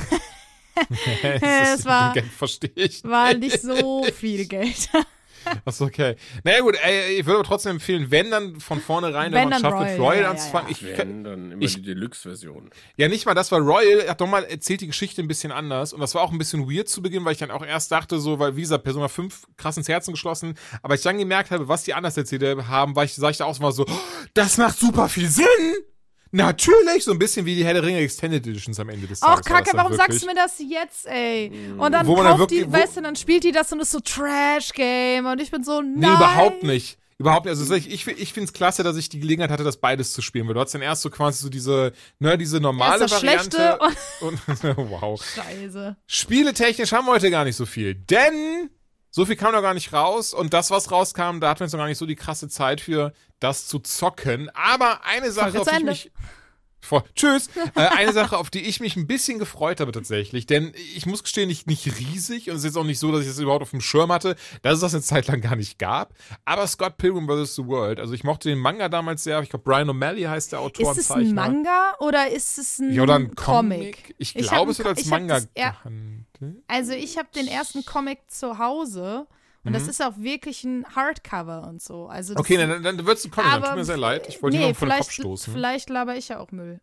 das 1.41 1.81
es 1.81 1.85
war- 1.87 2.15
Verstehe 2.37 2.71
ich. 2.75 3.03
War 3.05 3.35
nicht 3.35 3.61
so 3.61 4.05
viel 4.15 4.47
Geld. 4.47 4.91
Achso, 5.65 5.85
okay. 5.87 6.17
Naja, 6.45 6.61
gut, 6.61 6.77
ey, 6.83 7.19
ich 7.19 7.27
würde 7.27 7.39
aber 7.41 7.47
trotzdem 7.49 7.73
empfehlen, 7.73 8.11
wenn 8.11 8.31
dann 8.31 8.61
von 8.61 8.81
vornherein, 8.81 9.33
Wenn 9.33 9.43
wenn 9.43 9.49
man 9.51 9.63
dann 9.63 9.73
schafft, 9.73 9.91
mit 9.91 9.99
Royal, 9.99 10.01
Royal 10.01 10.17
ja, 10.17 10.23
ja, 10.23 10.31
anzufangen. 10.31 10.67
ja. 10.71 10.73
Ich, 10.91 10.99
Wenn, 10.99 11.25
dann 11.25 11.53
immer 11.53 11.63
ich- 11.63 11.75
die 11.75 11.83
Deluxe-Version. 11.83 12.71
Ja, 12.97 13.09
nicht 13.09 13.27
mal 13.27 13.35
das, 13.35 13.51
weil 13.53 13.63
Royal 13.63 14.09
hat 14.09 14.21
doch 14.21 14.27
mal 14.29 14.45
erzählt 14.45 14.81
die 14.81 14.87
Geschichte 14.87 15.23
ein 15.23 15.29
bisschen 15.29 15.53
anders 15.53 15.93
und 15.93 16.01
das 16.01 16.15
war 16.15 16.23
auch 16.23 16.33
ein 16.33 16.39
bisschen 16.39 16.71
weird 16.71 16.89
zu 16.89 17.03
Beginn, 17.03 17.25
weil 17.25 17.33
ich 17.33 17.39
dann 17.39 17.51
auch 17.51 17.65
erst 17.65 17.91
dachte, 17.93 18.19
so, 18.19 18.39
weil 18.39 18.57
wie 18.57 18.63
gesagt, 18.63 18.85
Persona 18.85 19.09
5 19.09 19.47
krass 19.57 19.77
ins 19.77 19.89
Herzen 19.89 20.13
geschlossen, 20.13 20.55
aber 20.83 20.95
ich 20.95 21.03
dann 21.03 21.19
gemerkt 21.19 21.51
habe, 21.51 21.69
was 21.69 21.85
die 21.85 21.95
anders 21.95 22.17
erzählt 22.17 22.43
haben, 22.69 22.97
war 22.97 23.05
ich, 23.05 23.15
sag 23.15 23.31
ich 23.31 23.37
da 23.39 23.45
auch 23.45 23.59
mal 23.61 23.73
so, 23.73 23.85
oh, 23.89 23.93
das 24.35 24.57
macht 24.59 24.79
super 24.79 25.09
viel 25.09 25.29
Sinn! 25.29 25.47
Natürlich, 26.35 27.05
so 27.05 27.13
ein 27.13 27.19
bisschen 27.19 27.45
wie 27.45 27.55
die 27.55 27.65
Herr 27.65 27.75
der 27.75 27.83
Ringe 27.83 27.99
Extended 28.01 28.47
Editions 28.47 28.81
am 28.81 28.89
Ende 28.89 29.07
des 29.07 29.23
Ach, 29.23 29.41
Tages. 29.41 29.45
das 29.45 29.53
Kacke, 29.53 29.71
warum 29.77 29.93
wirklich. 29.93 30.07
sagst 30.21 30.23
du 30.23 30.27
mir 30.27 30.35
das 30.35 30.55
jetzt, 30.59 31.07
ey? 31.07 31.53
Und 31.77 31.93
dann 31.93 32.07
kauft 32.07 32.51
die, 32.51 32.57
wirklich- 32.61 32.67
wo- 32.69 32.73
weißt 32.73 32.97
du, 32.97 33.03
dann 33.03 33.17
spielt 33.17 33.45
die 33.45 33.53
das 33.53 33.71
und 33.73 33.81
ist 33.81 33.91
so 33.93 34.01
Trash-Game 34.01 35.27
und 35.27 35.41
ich 35.41 35.51
bin 35.51 35.63
so, 35.63 35.81
nein. 35.83 35.93
Nee, 35.97 36.07
überhaupt 36.07 36.63
nicht. 36.63 36.99
Überhaupt 37.19 37.45
nicht. 37.45 37.51
Also 37.57 37.75
ich, 37.75 37.89
ich, 37.91 38.05
finde 38.05 38.45
es 38.45 38.53
klasse, 38.53 38.83
dass 38.83 38.97
ich 38.97 39.09
die 39.09 39.21
Gelegenheit 39.21 39.51
hatte, 39.51 39.63
das 39.63 39.77
beides 39.77 40.13
zu 40.13 40.23
spielen. 40.23 40.49
Weil 40.49 40.55
du 40.55 40.61
hast 40.61 40.73
dann 40.75 40.83
erst 40.83 41.03
so 41.03 41.11
quasi 41.11 41.43
so 41.43 41.49
diese, 41.51 41.93
ne, 42.19 42.37
diese 42.39 42.59
normale 42.61 43.03
Erst 43.03 43.15
das 43.15 43.23
Variante. 43.23 43.79
Schlechte 44.21 44.65
Und, 44.67 44.77
wow. 44.91 45.23
Scheiße. 45.23 45.97
Spieletechnisch 46.07 46.93
haben 46.93 47.07
wir 47.07 47.13
heute 47.13 47.31
gar 47.31 47.45
nicht 47.45 47.57
so 47.57 47.67
viel. 47.67 47.95
Denn 47.95 48.71
so 49.11 49.27
viel 49.27 49.37
kam 49.37 49.53
noch 49.53 49.63
gar 49.63 49.75
nicht 49.75 49.93
raus. 49.93 50.33
Und 50.35 50.53
das, 50.55 50.71
was 50.71 50.91
rauskam, 50.91 51.39
da 51.41 51.51
hatten 51.51 51.61
wir 51.61 51.67
jetzt 51.67 51.73
noch 51.75 51.81
gar 51.81 51.87
nicht 51.87 51.99
so 51.99 52.07
die 52.07 52.17
krasse 52.17 52.49
Zeit 52.49 52.81
für, 52.81 53.13
das 53.43 53.67
zu 53.67 53.79
zocken. 53.79 54.51
Aber 54.55 55.05
eine 55.05 55.33
Sache, 55.33 55.61
auf 55.61 55.69
die 55.69 55.77
ich 55.77 55.85
mich. 55.85 56.11
Vor, 56.85 57.05
tschüss. 57.15 57.49
äh, 57.77 57.81
eine 57.81 58.13
Sache, 58.13 58.37
auf 58.37 58.51
die 58.51 58.61
ich 58.61 58.81
mich 58.81 58.97
ein 58.97 59.07
bisschen 59.07 59.39
gefreut 59.39 59.79
habe 59.79 59.93
tatsächlich, 59.93 60.47
denn 60.47 60.73
ich 60.97 61.07
muss 61.07 61.23
gestehen, 61.23 61.47
nicht, 61.47 61.69
nicht 61.69 61.87
riesig 62.01 62.51
und 62.51 62.57
es 62.57 62.63
ist 62.63 62.65
jetzt 62.65 62.77
auch 62.77 62.85
nicht 62.85 62.99
so, 62.99 63.13
dass 63.13 63.21
ich 63.21 63.29
das 63.29 63.39
überhaupt 63.39 63.63
auf 63.63 63.71
dem 63.71 63.81
Schirm 63.81 64.11
hatte, 64.11 64.35
dass 64.63 64.75
es 64.75 64.81
das 64.81 64.95
eine 64.95 65.03
Zeit 65.03 65.29
lang 65.29 65.41
gar 65.41 65.55
nicht 65.55 65.79
gab. 65.79 66.13
Aber 66.45 66.67
Scott 66.67 66.97
Pilgrim 66.97 67.29
vs. 67.29 67.55
The 67.55 67.67
World, 67.69 68.01
also 68.01 68.15
ich 68.15 68.25
mochte 68.25 68.49
den 68.49 68.59
Manga 68.59 68.89
damals 68.89 69.23
sehr, 69.23 69.41
ich 69.43 69.49
glaube 69.51 69.63
Brian 69.63 69.89
O'Malley 69.91 70.29
heißt 70.29 70.51
der 70.51 70.59
Autor 70.59 70.91
Ist 70.91 70.99
es 70.99 71.11
ein. 71.13 71.33
Manga 71.35 71.95
oder 72.01 72.29
ist 72.29 72.59
es 72.59 72.81
ein, 72.81 72.93
Ja, 72.93 73.05
oder 73.05 73.15
ein 73.15 73.33
Comic? 73.37 73.79
Comic. 73.79 74.15
Ich 74.19 74.35
Ich 74.35 74.49
glaube, 74.49 74.73
es 74.73 74.79
wird 74.79 74.89
als 74.89 75.07
Manga 75.07 75.39
gehandelt. 75.55 76.27
Also 76.67 76.93
ich 76.95 77.17
habe 77.17 77.29
den 77.33 77.47
ersten 77.47 77.85
Comic 77.85 78.29
zu 78.29 78.59
Hause 78.59 79.29
und 79.65 79.71
Mhm. 79.71 79.75
das 79.75 79.87
ist 79.89 80.03
auch 80.03 80.17
wirklich 80.19 80.65
ein 80.65 80.85
Hardcover 80.95 81.67
und 81.69 81.81
so. 81.83 82.07
Also 82.07 82.35
das 82.35 82.41
Okay, 82.41 82.57
dann, 82.57 82.83
dann 82.83 83.07
wird 83.07 83.19
es 83.19 83.25
ein 83.25 83.31
Comic, 83.31 83.53
aber 83.53 83.67
tut 83.69 83.77
mir 83.77 83.85
sehr 83.85 83.97
leid. 83.97 84.29
Ich 84.29 84.43
wollte 84.43 84.57
nee, 84.57 84.65
nur 84.65 84.75
vor 84.75 84.89
den 84.89 84.99
Kopf 84.99 85.11
stoßen. 85.11 85.53
Vielleicht 85.53 85.89
laber 85.91 86.17
ich 86.17 86.29
ja 86.29 86.39
auch 86.41 86.51
Müll. 86.51 86.81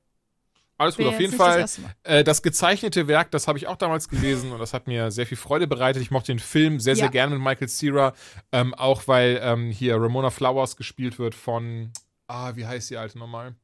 Alles 0.78 0.96
gut, 0.96 1.04
Wäre 1.04 1.14
auf 1.16 1.20
jeden 1.20 1.38
das 1.38 1.76
Fall. 1.76 1.84
Mal. 1.84 1.96
Äh, 2.20 2.24
das 2.24 2.42
gezeichnete 2.42 3.10
Werk, 3.10 3.32
das 3.32 3.50
habe 3.50 3.58
ich 3.58 3.68
auch 3.68 3.76
damals 3.76 4.08
gelesen 4.08 4.54
und 4.54 4.60
das 4.60 4.74
hat 4.74 4.88
mir 4.88 5.12
sehr 5.12 5.26
viel 5.26 5.36
Freude 5.38 5.68
bereitet. 5.68 6.02
Ich 6.02 6.10
mochte 6.10 6.32
den 6.32 6.40
Film 6.40 6.80
sehr, 6.80 6.96
sehr 6.96 7.06
Ja. 7.06 7.12
gerne 7.12 7.36
mit 7.36 7.44
Michael 7.44 7.68
Cera, 7.68 8.14
ähm, 8.54 8.74
auch 8.74 9.06
weil 9.06 9.42
ähm, 9.44 9.72
hier 9.72 9.98
Ramona 9.98 10.30
Flowers 10.30 10.78
gespielt 10.78 11.20
wird 11.20 11.36
von, 11.36 11.92
ah, 12.28 12.56
wie 12.56 12.66
heißt 12.66 12.90
die 12.90 12.96
alte 12.96 13.20
nochmal? 13.20 13.56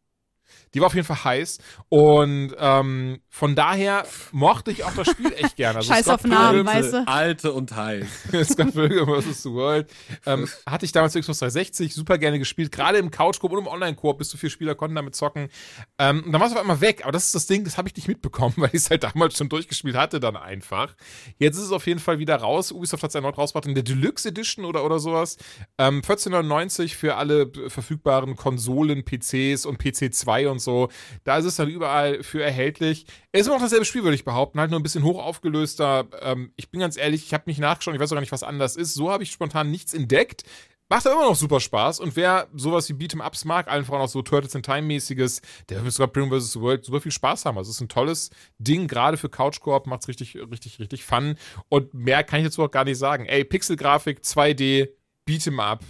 Die 0.73 0.79
war 0.79 0.87
auf 0.87 0.95
jeden 0.95 1.07
Fall 1.07 1.23
heiß. 1.23 1.59
Und 1.89 2.53
ähm, 2.57 3.19
von 3.29 3.55
daher 3.55 4.05
mochte 4.31 4.71
ich 4.71 4.83
auch 4.83 4.93
das 4.93 5.07
Spiel 5.09 5.33
echt 5.33 5.55
gerne. 5.55 5.77
Also 5.77 5.93
Scheiß 5.93 6.05
Scott 6.05 6.15
auf 6.15 6.23
Namen, 6.25 6.65
Pilgrim- 6.65 6.83
weißt 6.83 6.93
du? 6.93 7.07
Alte 7.07 7.53
und 7.53 7.75
heiß. 7.75 8.05
Scott 8.51 8.73
Pilgrim 8.73 9.21
vs. 9.21 9.43
The 9.43 9.51
World. 9.51 9.89
Ähm, 10.25 10.47
hatte 10.65 10.85
ich 10.85 10.91
damals 10.91 11.13
für 11.13 11.19
Xbox 11.21 11.39
360 11.39 11.93
super 11.93 12.17
gerne 12.17 12.39
gespielt. 12.39 12.71
Gerade 12.71 12.97
im 12.97 13.11
Couch-Koop 13.11 13.51
und 13.51 13.59
im 13.59 13.67
Online-Koop. 13.67 14.17
Bis 14.17 14.29
zu 14.29 14.37
vier 14.37 14.49
Spieler 14.49 14.75
konnten 14.75 14.95
damit 14.95 15.15
zocken. 15.15 15.49
Ähm, 15.97 16.23
und 16.25 16.31
dann 16.31 16.39
war 16.41 16.47
es 16.47 16.53
auf 16.53 16.59
einmal 16.59 16.81
weg. 16.81 17.01
Aber 17.03 17.11
das 17.11 17.25
ist 17.27 17.35
das 17.35 17.47
Ding, 17.47 17.63
das 17.63 17.77
habe 17.77 17.87
ich 17.87 17.95
nicht 17.95 18.07
mitbekommen, 18.07 18.53
weil 18.57 18.69
ich 18.69 18.75
es 18.81 18.89
halt 18.89 19.03
damals 19.03 19.37
schon 19.37 19.49
durchgespielt 19.49 19.95
hatte 19.95 20.19
dann 20.19 20.35
einfach. 20.35 20.93
Jetzt 21.39 21.57
ist 21.57 21.63
es 21.63 21.71
auf 21.71 21.87
jeden 21.87 21.99
Fall 21.99 22.19
wieder 22.19 22.35
raus. 22.35 22.71
Ubisoft 22.71 23.03
hat 23.03 23.09
es 23.09 23.15
erneut 23.15 23.37
rausgebracht 23.37 23.67
in 23.67 23.75
der 23.75 23.83
Deluxe 23.83 24.29
Edition 24.29 24.65
oder, 24.65 24.83
oder 24.85 24.99
sowas. 24.99 25.37
Ähm, 25.77 26.01
14,99 26.01 26.95
für 26.95 27.15
alle 27.15 27.51
verfügbaren 27.67 28.35
Konsolen, 28.35 29.03
PCs 29.05 29.65
und 29.65 29.77
PC 29.77 30.13
2 30.13 30.34
und 30.43 30.59
so. 30.59 30.89
Da 31.23 31.37
ist 31.37 31.45
es 31.45 31.55
dann 31.55 31.69
überall 31.69 32.23
für 32.23 32.43
erhältlich. 32.43 33.05
Es 33.31 33.41
ist 33.41 33.47
immer 33.47 33.55
noch 33.55 33.63
dasselbe 33.63 33.85
Spiel, 33.85 34.03
würde 34.03 34.15
ich 34.15 34.25
behaupten. 34.25 34.59
Halt 34.59 34.71
nur 34.71 34.79
ein 34.79 34.83
bisschen 34.83 35.03
hoch 35.03 35.23
aufgelöster. 35.23 36.07
Ähm, 36.21 36.51
ich 36.55 36.69
bin 36.69 36.79
ganz 36.81 36.97
ehrlich, 36.97 37.25
ich 37.25 37.33
habe 37.33 37.43
nicht 37.47 37.59
nachgeschaut. 37.59 37.95
Ich 37.95 37.99
weiß 37.99 38.11
auch 38.11 38.15
gar 38.15 38.21
nicht, 38.21 38.31
was 38.31 38.43
anders 38.43 38.75
ist. 38.75 38.93
So 38.93 39.11
habe 39.11 39.23
ich 39.23 39.31
spontan 39.31 39.71
nichts 39.71 39.93
entdeckt. 39.93 40.43
Macht 40.87 41.07
aber 41.07 41.15
immer 41.15 41.29
noch 41.29 41.35
super 41.35 41.59
Spaß. 41.59 41.99
Und 41.99 42.15
wer 42.15 42.47
sowas 42.53 42.87
wie 42.89 42.93
Beat'em-Ups 42.93 43.45
mag, 43.45 43.67
allen 43.67 43.85
voran 43.85 44.03
auch 44.03 44.07
so 44.07 44.21
Turtles 44.21 44.53
in 44.53 44.61
Time-mäßiges, 44.61 45.41
der 45.69 45.83
wird 45.83 45.93
sogar 45.93 46.09
Pilgrim 46.09 46.39
vs. 46.39 46.59
World 46.59 46.85
super 46.85 47.01
viel 47.01 47.11
Spaß 47.11 47.45
haben. 47.45 47.57
Also 47.57 47.71
es 47.71 47.77
ist 47.77 47.81
ein 47.81 47.89
tolles 47.89 48.29
Ding, 48.59 48.87
gerade 48.87 49.17
für 49.17 49.29
Couch-Koop, 49.29 49.87
macht's 49.87 50.07
richtig, 50.07 50.37
richtig, 50.51 50.79
richtig 50.79 51.03
fun. 51.03 51.37
Und 51.69 51.95
mehr 51.95 52.23
kann 52.23 52.39
ich 52.39 52.45
dazu 52.45 52.63
auch 52.63 52.69
gar 52.69 52.83
nicht 52.83 52.99
sagen. 52.99 53.25
Ey, 53.25 53.43
Pixelgrafik, 53.43 54.19
2D, 54.19 54.89
Beat'em-Up, 55.27 55.83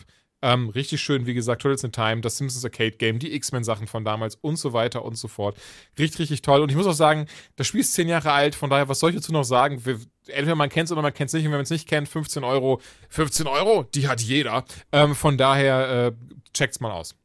ähm, 0.46 0.70
richtig 0.70 1.02
schön, 1.02 1.26
wie 1.26 1.34
gesagt, 1.34 1.64
Turtles 1.64 1.84
in 1.84 1.92
Time, 1.92 2.22
das 2.22 2.38
Simpsons 2.38 2.64
Arcade 2.64 2.92
Game, 2.92 3.18
die 3.18 3.34
X-Men-Sachen 3.34 3.88
von 3.88 4.06
damals 4.06 4.36
und 4.36 4.58
so 4.58 4.74
weiter 4.74 5.04
und 5.04 5.18
so 5.18 5.28
fort. 5.28 5.58
Richtig, 5.98 6.20
richtig 6.20 6.44
toll. 6.44 6.62
Und 6.62 6.70
ich 6.70 6.76
muss 6.76 6.86
auch 6.86 6.94
sagen, 6.94 7.26
das 7.56 7.66
Spiel 7.66 7.82
ist 7.82 7.96
zehn 7.96 8.08
Jahre 8.08 8.32
alt, 8.32 8.54
von 8.54 8.70
daher, 8.70 8.88
was 8.88 9.00
soll 9.00 9.10
ich 9.10 9.16
dazu 9.16 9.32
noch 9.32 9.44
sagen? 9.44 9.84
Wir, 9.84 10.00
entweder 10.28 10.54
man 10.54 10.70
kennt 10.70 10.86
es 10.86 10.92
oder 10.92 11.02
man 11.02 11.16
kennt 11.16 11.30
es 11.30 11.34
nicht. 11.34 11.46
Und 11.46 11.52
wenn 11.52 11.58
man 11.58 11.64
es 11.64 11.72
nicht 11.72 11.88
kennt, 11.88 12.08
15 12.08 12.44
Euro. 12.44 12.80
15 13.10 13.48
Euro? 13.48 13.88
Die 13.96 14.08
hat 14.08 14.22
jeder. 14.22 14.66
Ähm, 14.92 15.16
von 15.16 15.36
daher, 15.36 16.14
äh, 16.14 16.52
checkt's 16.54 16.80
mal 16.80 16.92
aus. 16.92 17.16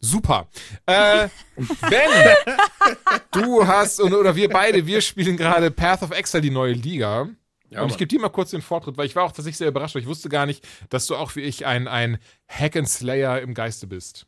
Super. 0.00 0.48
Äh, 0.84 1.28
Ben, 1.88 2.10
du 3.30 3.66
hast, 3.66 4.00
oder 4.02 4.36
wir 4.36 4.50
beide, 4.50 4.86
wir 4.86 5.00
spielen 5.00 5.38
gerade 5.38 5.70
Path 5.70 6.02
of 6.02 6.10
Exile, 6.10 6.42
die 6.42 6.50
neue 6.50 6.74
Liga. 6.74 7.30
Ja, 7.72 7.82
und 7.82 7.90
ich 7.90 7.98
gebe 7.98 8.08
dir 8.08 8.20
mal 8.20 8.28
kurz 8.28 8.50
den 8.50 8.62
Vortritt, 8.62 8.96
weil 8.96 9.06
ich 9.06 9.16
war 9.16 9.24
auch 9.24 9.32
tatsächlich 9.32 9.56
sehr 9.56 9.68
überrascht, 9.68 9.94
weil 9.94 10.02
ich 10.02 10.08
wusste 10.08 10.28
gar 10.28 10.46
nicht, 10.46 10.66
dass 10.90 11.06
du 11.06 11.16
auch 11.16 11.36
wie 11.36 11.40
ich 11.40 11.66
ein, 11.66 11.88
ein 11.88 12.18
Hack 12.48 12.76
and 12.76 12.88
Slayer 12.88 13.40
im 13.40 13.54
Geiste 13.54 13.86
bist. 13.86 14.26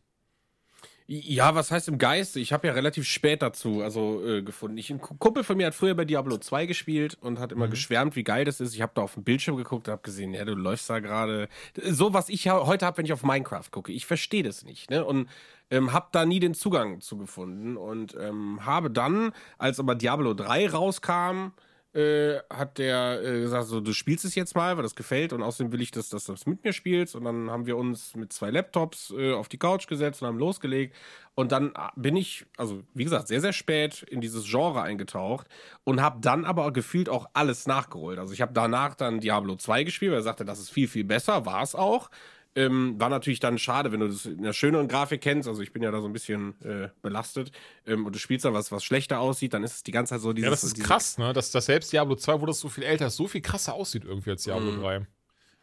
Ja, 1.07 1.55
was 1.55 1.71
heißt 1.71 1.89
im 1.89 1.99
Geiste? 1.99 2.41
Ich 2.41 2.55
habe 2.55 2.67
ja 2.67 2.73
relativ 2.73 3.07
spät 3.07 3.43
dazu 3.43 3.83
also 3.83 4.27
äh, 4.27 4.41
gefunden. 4.41 4.79
Ich, 4.79 4.89
ein 4.91 5.03
Kumpel 5.03 5.45
von 5.45 5.59
mir 5.59 5.67
hat 5.67 5.75
früher 5.75 5.95
bei 5.95 6.07
Diablo 6.07 6.39
2 6.39 6.65
gespielt 6.65 7.19
und 7.21 7.39
hat 7.39 7.53
immer 7.53 7.69
geschwärmt, 7.69 8.17
wie 8.17 8.25
geil 8.25 8.47
das 8.47 8.59
ist. 8.59 8.75
Ich 8.75 8.81
habe 8.81 8.93
da 8.95 9.03
auf 9.03 9.13
dem 9.13 9.23
Bildschirm 9.23 9.57
geguckt 9.57 9.87
und 9.87 9.93
habe 9.93 10.03
gesehen, 10.03 10.33
ja, 10.33 10.47
du 10.47 10.55
läufst 10.55 10.89
da 10.89 11.01
gerade. 11.01 11.51
So, 11.77 12.15
was 12.15 12.31
ich 12.31 12.49
heute 12.49 12.87
habe, 12.87 12.97
wenn 12.97 13.05
ich 13.05 13.13
auf 13.13 13.23
Minecraft 13.23 13.71
gucke. 13.71 13.93
Ich 13.93 14.07
verstehe 14.07 14.43
das 14.43 14.65
nicht. 14.65 14.89
Ne? 14.89 15.05
Und 15.05 15.29
ähm, 15.71 15.93
habe 15.93 16.09
da 16.11 16.25
nie 16.25 16.41
den 16.41 16.55
Zugang 16.55 17.03
zu 17.03 17.19
gefunden. 17.19 17.77
Und 17.77 18.17
ähm, 18.19 18.65
habe 18.65 18.91
dann, 18.91 19.33
als 19.59 19.79
aber 19.79 19.97
Diablo 19.97 20.33
3 20.33 20.71
rauskam, 20.71 21.53
äh, 21.95 22.41
hat 22.51 22.79
der 22.79 23.21
äh, 23.23 23.41
gesagt, 23.41 23.67
so, 23.67 23.81
du 23.81 23.93
spielst 23.93 24.25
es 24.25 24.35
jetzt 24.35 24.57
mal, 24.57 24.77
weil 24.77 24.83
das 24.83 24.95
gefällt 24.95 25.33
und 25.33 25.43
außerdem 25.43 25.73
will 25.73 25.81
ich, 25.81 25.91
dass, 25.91 26.09
dass 26.09 26.25
du 26.25 26.33
das 26.33 26.47
mit 26.47 26.65
mir 26.65 26.73
spielst. 26.73 27.15
Und 27.15 27.25
dann 27.25 27.51
haben 27.51 27.67
wir 27.67 27.77
uns 27.77 28.17
mit 28.17 28.33
zwei 28.33 28.51
Laptops 28.51 29.13
äh, 29.17 29.33
auf 29.33 29.49
die 29.49 29.59
Couch 29.59 29.87
gesetzt 29.87 30.21
und 30.21 30.29
haben 30.29 30.39
losgelegt. 30.39 30.95
Und 31.35 31.53
dann 31.53 31.69
äh, 31.69 31.89
bin 31.95 32.17
ich, 32.17 32.47
also 32.57 32.83
wie 32.95 33.05
gesagt, 33.05 33.29
sehr, 33.29 33.41
sehr 33.41 33.53
spät 33.53 34.03
in 34.03 34.21
dieses 34.21 34.45
Genre 34.45 34.83
eingetaucht 34.83 35.47
und 35.85 36.03
habe 36.03 36.21
dann 36.21 36.45
aber 36.45 36.73
gefühlt 36.73 37.09
auch 37.09 37.29
alles 37.33 37.67
nachgeholt. 37.67 38.19
Also 38.19 38.33
ich 38.33 38.43
habe 38.43 38.53
danach 38.53 38.95
dann 38.95 39.21
Diablo 39.21 39.57
2 39.57 39.85
gespielt, 39.85 40.13
weil 40.13 40.21
er 40.21 40.25
sagte, 40.25 40.45
das 40.45 40.59
ist 40.59 40.71
viel, 40.71 40.89
viel 40.89 41.05
besser, 41.05 41.47
war 41.47 41.63
es 41.63 41.75
auch. 41.75 42.11
Ähm, 42.57 42.95
war 43.01 43.09
natürlich 43.09 43.41
dann 43.41 43.59
schade, 43.59 43.91
wenn 43.91 43.99
du 44.01 44.09
das 44.09 44.27
in 44.27 44.43
der 44.45 44.53
schöneren 44.53 44.87
Grafik 44.87 45.21
kennst. 45.21 45.49
Also 45.49 45.61
ich 45.63 45.73
bin 45.73 45.83
ja 45.83 45.91
da 45.91 46.01
so 46.01 46.07
ein 46.07 46.13
bisschen 46.13 46.55
äh, 46.63 46.89
belastet. 47.03 47.51
Ähm, 47.85 48.07
und 48.07 48.15
du 48.15 48.19
spielst 48.21 48.45
dann 48.45 48.55
was, 48.55 48.71
was 48.71 48.85
schlechter 48.85 49.19
aussieht, 49.19 49.55
dann 49.55 49.65
ist 49.65 49.75
es 49.75 49.83
die 49.83 49.91
ganze 49.91 50.11
Zeit 50.11 50.21
so 50.21 50.33
dieses. 50.33 50.45
Ja, 50.47 50.51
das 50.51 50.63
ist 50.65 50.79
krass, 50.81 51.19
ne? 51.19 51.33
Dass, 51.33 51.51
dass 51.51 51.67
selbst 51.67 51.93
Diablo 51.93 52.15
2, 52.15 52.41
wo 52.41 52.47
das 52.47 52.61
so 52.61 52.69
viel 52.69 52.85
älter 52.85 53.09
ist, 53.09 53.17
so 53.17 53.27
viel 53.27 53.41
krasser 53.41 53.75
aussieht 53.75 54.05
irgendwie 54.05 54.31
als 54.31 54.45
Diablo 54.45 54.71
3. 54.77 55.05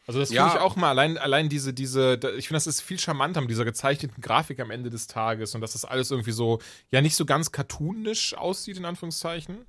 Also 0.07 0.19
das 0.19 0.29
finde 0.29 0.41
Ja. 0.43 0.53
ich 0.55 0.59
auch 0.59 0.75
mal, 0.75 0.89
allein, 0.89 1.17
allein 1.17 1.47
diese, 1.47 1.73
diese, 1.73 2.17
da- 2.17 2.31
ich 2.33 2.47
finde, 2.47 2.57
das 2.57 2.67
ist 2.67 2.81
viel 2.81 2.99
charmanter 2.99 3.39
mit 3.39 3.51
dieser 3.51 3.63
gezeichneten 3.63 4.19
Grafik 4.19 4.59
am 4.59 4.71
Ende 4.71 4.89
des 4.89 5.07
Tages 5.07 5.55
und 5.55 5.61
dass 5.61 5.73
das 5.73 5.85
alles 5.85 6.11
irgendwie 6.11 6.31
so, 6.31 6.59
ja, 6.89 7.01
nicht 7.01 7.15
so 7.15 7.23
ganz 7.25 7.51
cartoonisch 7.53 8.33
aussieht, 8.33 8.77
in 8.77 8.83
Anführungszeichen. 8.85 9.65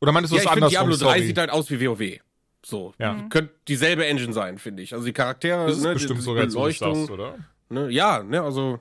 Oder 0.00 0.12
meinst 0.12 0.30
du 0.32 0.36
Ja, 0.36 0.42
das 0.42 0.46
ich 0.46 0.52
finde, 0.52 0.66
andersrum? 0.66 0.88
Diablo 0.90 1.06
3 1.10 1.16
Sorry. 1.18 1.26
sieht 1.26 1.38
halt 1.38 1.50
aus 1.50 1.70
wie 1.70 1.86
WoW. 1.86 2.20
So. 2.64 2.94
Ja. 2.98 3.26
Könnte 3.30 3.54
dieselbe 3.68 4.06
Engine 4.06 4.32
sein, 4.32 4.58
finde 4.58 4.82
ich. 4.82 4.92
Also 4.92 5.06
die 5.06 5.12
Charaktere, 5.12 5.66
das 5.66 5.78
ist 5.78 5.84
ne, 5.84 5.94
bestimmt 5.94 6.20
die, 6.20 6.24
sogar 6.24 6.46
die 6.46 6.52
Beleuchtung. 6.52 6.94
sagst, 6.94 7.10
oder? 7.10 7.38
Ne, 7.68 7.88
ja, 7.90 8.22
ne, 8.22 8.42
also 8.42 8.80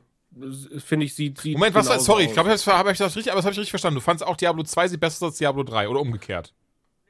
finde 0.80 1.06
ich, 1.06 1.16
sieht, 1.16 1.40
sieht 1.40 1.58
Moment, 1.58 1.76
was, 1.76 1.88
genauso 1.88 2.06
sorry, 2.06 2.26
ich 2.26 2.34
glaube, 2.34 2.54
ich 2.54 2.68
habe 2.68 2.92
ich 2.92 2.98
das 2.98 3.16
richtig, 3.16 3.32
aber 3.32 3.40
das 3.40 3.46
habe 3.46 3.54
ich 3.54 3.60
richtig 3.60 3.72
verstanden. 3.72 3.96
Du 3.96 4.02
fandst 4.02 4.26
auch 4.26 4.36
Diablo 4.36 4.64
2 4.64 4.90
sieht 4.90 5.00
besser 5.00 5.26
als 5.26 5.38
Diablo 5.38 5.64
3 5.64 5.90
oder 5.90 6.02
umgekehrt. 6.02 6.54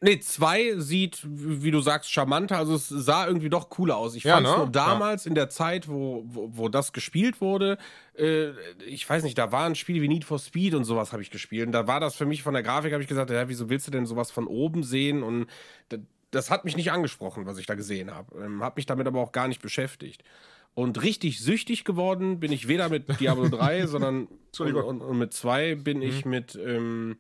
Nee, 0.02 0.20
2 0.22 0.76
sieht, 0.78 1.20
wie 1.26 1.72
du 1.72 1.82
sagst, 1.82 2.10
charmanter, 2.10 2.58
also 2.58 2.76
es 2.76 2.88
sah 2.88 3.28
irgendwie 3.28 3.50
doch 3.50 3.70
cooler 3.70 3.98
aus. 3.98 4.16
Ich 4.16 4.24
Ja, 4.24 4.36
fand 4.36 4.48
es 4.48 4.54
ne? 4.54 4.58
nur 4.60 4.70
damals 4.70 5.26
in 5.26 5.36
der 5.36 5.50
Zeit, 5.50 5.90
wo, 5.90 6.24
wo, 6.26 6.50
wo 6.54 6.70
das 6.70 6.94
gespielt 6.94 7.42
wurde, 7.42 7.78
äh, 8.18 8.52
ich 8.88 9.10
weiß 9.10 9.24
nicht, 9.24 9.38
da 9.38 9.52
waren 9.52 9.76
Spiele 9.76 10.02
wie 10.02 10.08
Need 10.08 10.24
for 10.24 10.40
Speed 10.40 10.74
und 10.74 10.86
sowas 10.86 11.12
habe 11.12 11.22
ich 11.22 11.32
gespielt. 11.32 11.66
Und 11.66 11.74
da 11.74 11.86
war 11.88 12.00
das 12.00 12.16
für 12.16 12.26
mich 12.26 12.44
von 12.44 12.54
der 12.54 12.64
Grafik, 12.64 12.94
habe 12.94 13.04
ich 13.04 13.10
gesagt, 13.10 13.30
ja, 13.30 13.50
wieso 13.50 13.70
willst 13.70 13.88
du 13.88 13.92
denn 13.92 14.06
sowas 14.06 14.32
von 14.32 14.48
oben 14.48 14.84
sehen? 14.84 15.22
Und 15.22 15.48
das 16.32 16.50
hat 16.52 16.66
mich 16.66 16.76
nicht 16.78 16.92
angesprochen, 16.92 17.46
was 17.46 17.58
ich 17.58 17.66
da 17.66 17.76
gesehen 17.76 18.14
habe. 18.14 18.36
Ähm, 18.44 18.64
habe 18.64 18.76
mich 18.78 18.86
damit 18.86 19.08
aber 19.08 19.20
auch 19.20 19.32
gar 19.32 19.48
nicht 19.48 19.62
beschäftigt. 19.62 20.24
Und 20.76 21.02
richtig 21.02 21.40
süchtig 21.40 21.84
geworden 21.84 22.40
bin 22.40 22.52
ich 22.52 22.68
weder 22.68 22.90
mit 22.90 23.20
Diablo 23.20 23.48
3, 23.50 23.88
sondern 23.88 24.28
und, 24.60 24.76
und, 24.76 25.02
und 25.02 25.18
mit 25.18 25.34
2 25.34 25.76
bin 25.76 26.02
ich 26.02 26.26
mit 26.26 26.56
ähm, 26.56 27.18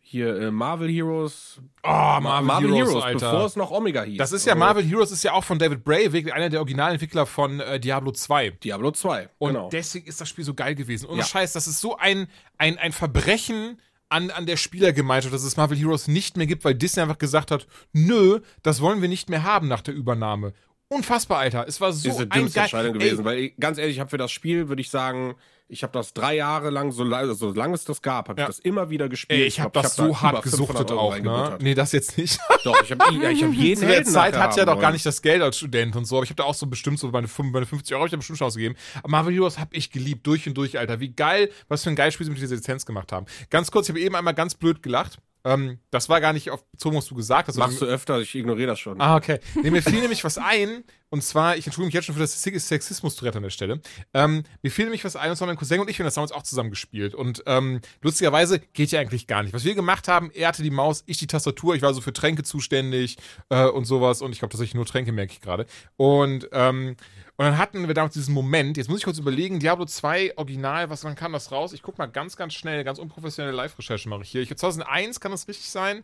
hier 0.00 0.36
äh, 0.40 0.50
Marvel 0.52 0.88
Heroes, 0.88 1.60
Oh, 1.82 1.88
Marvel, 1.88 2.72
Heroes, 2.72 3.02
Alter. 3.02 3.32
bevor 3.32 3.44
es 3.46 3.56
noch 3.56 3.72
Omega 3.72 4.04
hieß. 4.04 4.18
das 4.18 4.30
ist 4.30 4.46
ja 4.46 4.52
Also 4.52 4.60
Marvel 4.64 4.84
Heroes 4.84 5.10
ist 5.10 5.24
ja 5.24 5.32
auch 5.32 5.42
von 5.42 5.58
David 5.58 5.82
Bray, 5.82 6.06
einer 6.32 6.48
der 6.48 6.60
Originalentwickler 6.60 7.26
von 7.26 7.58
äh, 7.58 7.80
Diablo 7.80 8.12
2. 8.12 8.50
Diablo 8.50 8.92
2. 8.92 9.30
Und 9.38 9.54
genau. 9.54 9.68
deswegen 9.68 10.06
ist 10.06 10.20
das 10.20 10.28
Spiel 10.28 10.44
so 10.44 10.54
geil 10.54 10.76
gewesen. 10.76 11.06
Ohne 11.08 11.18
Ja. 11.18 11.24
Scheiß, 11.26 11.52
das 11.54 11.66
ist 11.66 11.80
so 11.80 11.96
ein, 11.96 12.28
ein, 12.56 12.78
ein 12.78 12.92
Verbrechen 12.92 13.80
an, 14.08 14.30
an 14.30 14.46
der 14.46 14.56
Spielergemeinschaft, 14.56 15.34
dass 15.34 15.42
es 15.42 15.56
Marvel 15.56 15.76
Heroes 15.76 16.08
nicht 16.08 16.36
mehr 16.36 16.46
gibt, 16.46 16.64
weil 16.64 16.74
Disney 16.74 17.02
einfach 17.02 17.18
gesagt 17.18 17.50
hat, 17.50 17.66
nö, 17.92 18.40
das 18.62 18.80
wollen 18.80 19.02
wir 19.02 19.08
nicht 19.08 19.28
mehr 19.28 19.42
haben 19.42 19.68
nach 19.68 19.80
der 19.80 19.94
Übernahme. 19.94 20.52
Unfassbar, 20.88 21.38
Alter. 21.38 21.66
Es 21.66 21.80
war 21.80 21.92
so 21.92 22.08
diese 22.08 22.30
ein. 22.30 22.44
Entscheidung 22.44 22.94
Ey, 22.94 22.98
gewesen, 23.00 23.24
weil 23.24 23.38
ich, 23.38 23.56
ganz 23.58 23.78
ehrlich, 23.78 23.96
ich 23.96 24.00
habe 24.00 24.10
für 24.10 24.18
das 24.18 24.30
Spiel, 24.30 24.68
würde 24.68 24.80
ich 24.80 24.90
sagen, 24.90 25.34
ich 25.68 25.82
habe 25.82 25.92
das 25.92 26.14
drei 26.14 26.36
Jahre 26.36 26.70
lang, 26.70 26.92
so, 26.92 27.02
la- 27.02 27.34
so 27.34 27.52
lange 27.52 27.74
es 27.74 27.84
das 27.84 28.00
gab, 28.00 28.28
habe 28.28 28.40
Ja. 28.40 28.46
ich 28.46 28.56
das 28.56 28.58
immer 28.60 28.88
wieder 28.90 29.08
gespielt. 29.08 29.40
Ey, 29.40 29.46
ich 29.46 29.58
habe 29.60 29.70
glaub, 29.70 29.82
das 29.84 29.98
hab 29.98 30.06
so 30.06 30.12
da 30.12 30.20
hart 30.22 30.32
über 30.32 30.42
500 30.56 30.76
gesuchtet 30.88 30.92
auch, 30.92 31.18
ne? 31.18 31.58
Nee, 31.60 31.74
das 31.74 31.92
jetzt 31.92 32.16
nicht. 32.18 32.38
Doch, 32.64 32.80
ich 32.82 32.92
habe 32.92 33.04
ja, 33.20 33.30
ich 33.30 33.42
hab 33.42 33.52
jeden 33.52 33.80
Zu 33.80 33.86
der 33.86 33.94
Helden 33.96 34.12
Zeit 34.12 34.36
hatte 34.36 34.50
ich 34.52 34.56
ja 34.56 34.64
doch 34.64 34.80
gar 34.80 34.92
nicht 34.92 35.04
das 35.04 35.22
Geld 35.22 35.42
als 35.42 35.56
Student 35.56 35.96
und 35.96 36.04
so, 36.04 36.16
aber 36.16 36.24
ich 36.24 36.30
habe 36.30 36.36
da 36.36 36.44
auch 36.44 36.54
so 36.54 36.66
bestimmt 36.66 36.98
so 36.98 37.08
meine, 37.08 37.28
5, 37.28 37.52
meine 37.52 37.66
50 37.66 37.94
Euro 37.94 38.02
hab 38.02 38.06
ich 38.06 38.10
da 38.12 38.16
bestimmt 38.16 38.38
schon 38.38 38.46
ausgegeben. 38.46 38.76
Aber 38.98 39.08
Marvel 39.08 39.34
Heroes 39.34 39.58
habe 39.58 39.74
ich 39.76 39.90
geliebt, 39.90 40.26
durch 40.26 40.46
und 40.48 40.54
durch, 40.54 40.78
Alter. 40.78 41.00
Wie 41.00 41.10
geil, 41.12 41.50
was 41.68 41.82
für 41.84 41.90
ein 41.90 41.96
geiles 41.96 42.14
Spiel 42.14 42.26
sie 42.26 42.32
mit 42.32 42.40
dieser 42.40 42.56
Lizenz 42.56 42.86
gemacht 42.86 43.12
haben. 43.12 43.26
Ganz 43.50 43.70
kurz, 43.70 43.86
ich 43.88 43.90
habe 43.90 44.00
eben 44.00 44.14
einmal 44.14 44.34
ganz 44.34 44.54
blöd 44.54 44.82
gelacht. 44.82 45.18
Ähm, 45.46 45.78
das 45.92 46.08
war 46.08 46.20
gar 46.20 46.32
nicht 46.32 46.50
auf 46.50 46.68
bezogen, 46.72 46.96
was 46.96 47.06
du 47.06 47.14
gesagt 47.14 47.46
hast. 47.46 47.56
Machst 47.56 47.80
du 47.80 47.86
öfter, 47.86 48.18
ich 48.20 48.34
ignoriere 48.34 48.66
das 48.66 48.80
schon. 48.80 49.00
Ah, 49.00 49.14
okay. 49.14 49.38
Nee, 49.62 49.70
mir 49.70 49.80
fiel 49.80 50.00
nämlich 50.00 50.24
was 50.24 50.38
ein, 50.38 50.82
und 51.08 51.22
zwar, 51.22 51.56
ich 51.56 51.64
entschuldige 51.66 51.86
mich 51.86 51.94
jetzt 51.94 52.06
schon 52.06 52.16
für 52.16 52.20
das 52.20 52.42
Sexismus-Tourette 52.42 53.36
an 53.36 53.44
der 53.44 53.50
Stelle. 53.50 53.80
Ähm, 54.12 54.42
mir 54.62 54.72
fiel 54.72 54.86
nämlich 54.86 55.04
was 55.04 55.14
ein, 55.14 55.30
und 55.30 55.36
zwar 55.36 55.46
mein 55.46 55.56
Cousin 55.56 55.78
und 55.78 55.88
ich, 55.88 55.98
wir 55.98 56.02
haben 56.02 56.08
das 56.08 56.14
damals 56.14 56.32
auch 56.32 56.42
zusammen 56.42 56.70
gespielt. 56.70 57.14
Und 57.14 57.44
ähm, 57.46 57.80
lustigerweise 58.02 58.58
geht 58.58 58.90
ja 58.90 58.98
eigentlich 58.98 59.28
gar 59.28 59.44
nicht. 59.44 59.54
Was 59.54 59.64
wir 59.64 59.76
gemacht 59.76 60.08
haben, 60.08 60.32
er 60.34 60.48
hatte 60.48 60.64
die 60.64 60.70
Maus, 60.70 61.04
ich 61.06 61.18
die 61.18 61.28
Tastatur, 61.28 61.76
ich 61.76 61.82
war 61.82 61.94
so 61.94 62.00
für 62.00 62.12
Tränke 62.12 62.42
zuständig 62.42 63.16
äh, 63.48 63.66
und 63.66 63.84
sowas. 63.84 64.22
Und 64.22 64.32
ich 64.32 64.40
glaube 64.40 64.50
tatsächlich 64.50 64.74
nur 64.74 64.84
Tränke, 64.84 65.12
merke 65.12 65.32
ich 65.32 65.40
gerade. 65.40 65.66
Und, 65.96 66.48
ähm, 66.50 66.96
und 67.36 67.44
dann 67.44 67.58
hatten 67.58 67.86
wir 67.86 67.94
damals 67.94 68.14
diesen 68.14 68.32
Moment, 68.32 68.76
jetzt 68.76 68.88
muss 68.88 68.98
ich 68.98 69.04
kurz 69.04 69.18
überlegen, 69.18 69.60
Diablo 69.60 69.84
2 69.84 70.38
Original, 70.38 70.88
was, 70.88 71.04
wann 71.04 71.14
kam 71.14 71.32
das 71.32 71.52
raus? 71.52 71.72
Ich 71.74 71.82
guck 71.82 71.98
mal 71.98 72.06
ganz, 72.06 72.36
ganz 72.36 72.54
schnell, 72.54 72.82
ganz 72.82 72.98
unprofessionelle 72.98 73.54
Live-Recherche 73.54 74.08
mache 74.08 74.22
ich 74.22 74.30
hier. 74.30 74.40
Ich 74.40 74.56
2001 74.56 75.20
kann 75.20 75.32
das 75.32 75.46
richtig 75.46 75.68
sein. 75.68 76.02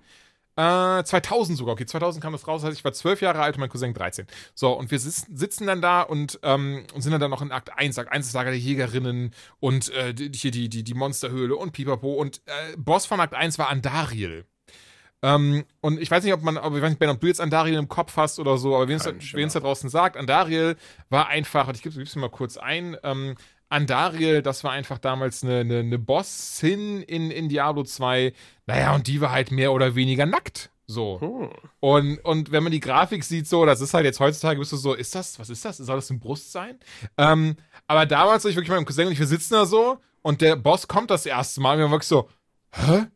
Äh, 0.54 1.02
2000 1.02 1.56
sogar, 1.56 1.72
okay, 1.72 1.86
2000 1.86 2.22
kam 2.22 2.32
das 2.34 2.46
raus, 2.46 2.60
das 2.60 2.74
ich 2.74 2.84
war 2.84 2.92
12 2.92 3.22
Jahre 3.22 3.40
alt 3.40 3.56
und 3.56 3.60
mein 3.60 3.70
Cousin 3.70 3.94
13. 3.94 4.26
So, 4.54 4.72
und 4.72 4.90
wir 4.90 4.98
sitzen, 4.98 5.34
sitzen 5.34 5.66
dann 5.66 5.80
da 5.80 6.02
und, 6.02 6.38
ähm, 6.42 6.84
und 6.92 7.00
sind 7.00 7.18
dann, 7.18 7.30
noch 7.30 7.40
in 7.40 7.52
Akt 7.52 7.70
1. 7.74 7.98
Akt 7.98 8.12
1 8.12 8.26
ist 8.26 8.34
Lager 8.34 8.50
der 8.50 8.58
Jägerinnen 8.58 9.34
und 9.60 9.88
äh, 9.94 10.14
hier 10.34 10.50
die, 10.50 10.68
die, 10.68 10.84
die 10.84 10.94
Monsterhöhle 10.94 11.56
und 11.56 11.72
Pipapo. 11.72 12.12
Und 12.12 12.42
äh, 12.44 12.76
Boss 12.76 13.06
von 13.06 13.18
Akt 13.20 13.32
1 13.32 13.58
war 13.58 13.70
Andariel. 13.70 14.44
Ähm, 15.22 15.64
und 15.80 16.00
ich 16.00 16.10
weiß 16.10 16.24
nicht, 16.24 16.32
ob 16.32 16.42
man, 16.42 16.58
aber 16.58 16.76
ich 16.76 16.82
weiß 16.82 16.90
nicht, 16.90 16.98
Ben, 16.98 17.08
ob 17.08 17.20
du 17.20 17.28
jetzt 17.28 17.40
Andariel 17.40 17.74
im 17.74 17.88
Kopf 17.88 18.16
hast 18.16 18.38
oder 18.38 18.58
so, 18.58 18.74
aber 18.74 18.88
wen 18.88 18.96
es 18.96 19.52
da 19.52 19.60
draußen 19.60 19.88
sagt, 19.88 20.16
Andariel 20.16 20.76
war 21.10 21.28
einfach, 21.28 21.68
und 21.68 21.76
ich 21.76 21.82
gebe 21.82 22.00
es 22.00 22.16
mal 22.16 22.28
kurz 22.28 22.56
ein, 22.56 22.96
ähm, 23.04 23.36
Andariel, 23.68 24.42
das 24.42 24.64
war 24.64 24.72
einfach 24.72 24.98
damals 24.98 25.42
eine, 25.42 25.60
eine, 25.60 25.78
eine 25.78 25.98
Bossin 25.98 27.02
in, 27.02 27.30
in 27.30 27.48
Diablo 27.48 27.84
2. 27.84 28.34
Naja, 28.66 28.94
und 28.94 29.06
die 29.06 29.22
war 29.22 29.32
halt 29.32 29.50
mehr 29.50 29.72
oder 29.72 29.94
weniger 29.94 30.26
nackt. 30.26 30.70
So. 30.86 31.20
Hm. 31.20 31.50
Und, 31.80 32.18
und 32.18 32.52
wenn 32.52 32.62
man 32.62 32.72
die 32.72 32.80
Grafik 32.80 33.24
sieht, 33.24 33.48
so, 33.48 33.64
das 33.64 33.80
ist 33.80 33.94
halt 33.94 34.04
jetzt 34.04 34.20
heutzutage, 34.20 34.58
bist 34.58 34.72
du 34.72 34.76
so, 34.76 34.92
ist 34.92 35.14
das, 35.14 35.38
was 35.38 35.48
ist 35.48 35.64
das? 35.64 35.78
Soll 35.78 35.96
das 35.96 36.10
ein 36.10 36.20
Brust 36.20 36.52
sein? 36.52 36.78
Ähm, 37.16 37.56
aber 37.86 38.04
damals, 38.04 38.44
ich 38.44 38.56
wirklich 38.56 38.70
meinem 38.70 38.84
Cousin 38.84 39.06
und 39.06 39.12
ich, 39.12 39.18
wir 39.18 39.26
sitzen 39.26 39.54
da 39.54 39.64
so 39.64 39.98
und 40.20 40.42
der 40.42 40.56
Boss 40.56 40.86
kommt 40.86 41.10
das 41.10 41.24
erste 41.24 41.62
Mal 41.62 41.76
und 41.76 41.80
wir 41.80 41.90
wirklich 41.90 42.08
so, 42.08 42.28
hä? 42.72 43.06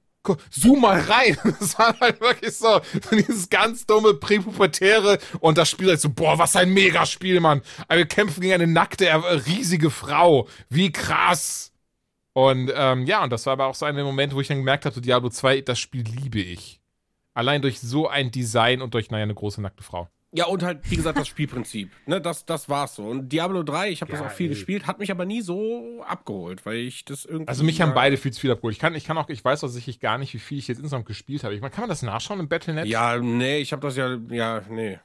Zoom 0.50 0.80
mal 0.82 1.00
rein. 1.00 1.36
Das 1.60 1.78
war 1.78 1.98
halt 2.00 2.20
wirklich 2.20 2.56
so, 2.56 2.80
so 3.02 3.16
dieses 3.16 3.48
ganz 3.48 3.86
dumme 3.86 4.14
Präpubertäre 4.14 5.18
und 5.40 5.58
das 5.58 5.70
Spiel 5.70 5.88
halt 5.88 6.00
so, 6.00 6.10
boah, 6.10 6.38
was 6.38 6.56
ein 6.56 6.70
Megaspiel, 6.70 7.40
Mann. 7.40 7.62
Aber 7.88 7.98
wir 7.98 8.06
kämpfen 8.06 8.40
gegen 8.40 8.54
eine 8.54 8.66
nackte, 8.66 9.06
äh, 9.06 9.14
riesige 9.14 9.90
Frau. 9.90 10.48
Wie 10.68 10.92
krass. 10.92 11.72
Und 12.32 12.70
ähm, 12.74 13.06
ja, 13.06 13.24
und 13.24 13.30
das 13.30 13.46
war 13.46 13.54
aber 13.54 13.66
auch 13.66 13.74
so 13.74 13.86
ein 13.86 13.96
Moment, 13.96 14.34
wo 14.34 14.40
ich 14.40 14.48
dann 14.48 14.58
gemerkt 14.58 14.84
habe, 14.84 14.94
so 14.94 15.00
Diablo 15.00 15.30
2, 15.30 15.62
das 15.62 15.78
Spiel 15.78 16.02
liebe 16.02 16.40
ich. 16.40 16.80
Allein 17.32 17.62
durch 17.62 17.80
so 17.80 18.08
ein 18.08 18.30
Design 18.30 18.82
und 18.82 18.94
durch, 18.94 19.10
naja, 19.10 19.22
eine 19.22 19.34
große 19.34 19.60
nackte 19.60 19.82
Frau. 19.82 20.08
Ja, 20.32 20.46
und 20.46 20.62
halt, 20.62 20.90
wie 20.90 20.96
gesagt, 20.96 21.18
das 21.18 21.28
Spielprinzip. 21.28 21.90
Ne, 22.06 22.20
das, 22.20 22.44
das 22.44 22.68
war's 22.68 22.96
so. 22.96 23.06
Und 23.06 23.30
Diablo 23.30 23.62
3, 23.62 23.90
ich 23.90 24.00
habe 24.02 24.12
das 24.12 24.20
auch 24.20 24.30
viel 24.30 24.48
gespielt, 24.48 24.86
hat 24.86 24.98
mich 24.98 25.10
aber 25.10 25.24
nie 25.24 25.40
so 25.40 26.02
abgeholt, 26.06 26.66
weil 26.66 26.76
ich 26.76 27.04
das 27.04 27.24
irgendwie. 27.24 27.48
Also 27.48 27.64
mich 27.64 27.80
haben 27.80 27.94
beide 27.94 28.16
viel 28.16 28.32
zu 28.32 28.40
viel 28.40 28.50
abgeholt. 28.50 28.74
Ich 28.74 28.80
kann, 28.80 28.94
ich 28.94 29.04
kann 29.04 29.16
auch, 29.16 29.28
ich 29.28 29.44
weiß 29.44 29.60
tatsächlich 29.60 30.00
gar 30.00 30.18
nicht, 30.18 30.34
wie 30.34 30.38
viel 30.38 30.58
ich 30.58 30.68
jetzt 30.68 30.78
insgesamt 30.78 31.06
gespielt 31.06 31.44
habe. 31.44 31.54
Ich 31.54 31.60
meine, 31.60 31.70
kann 31.70 31.82
man 31.82 31.88
das 31.88 32.02
nachschauen 32.02 32.40
im 32.40 32.48
Battle.net? 32.48 32.86
Ja, 32.86 33.18
nee, 33.18 33.58
ich 33.58 33.72
habe 33.72 33.82
das 33.82 33.96
ja, 33.96 34.18
ja, 34.28 34.62
nee. 34.68 34.98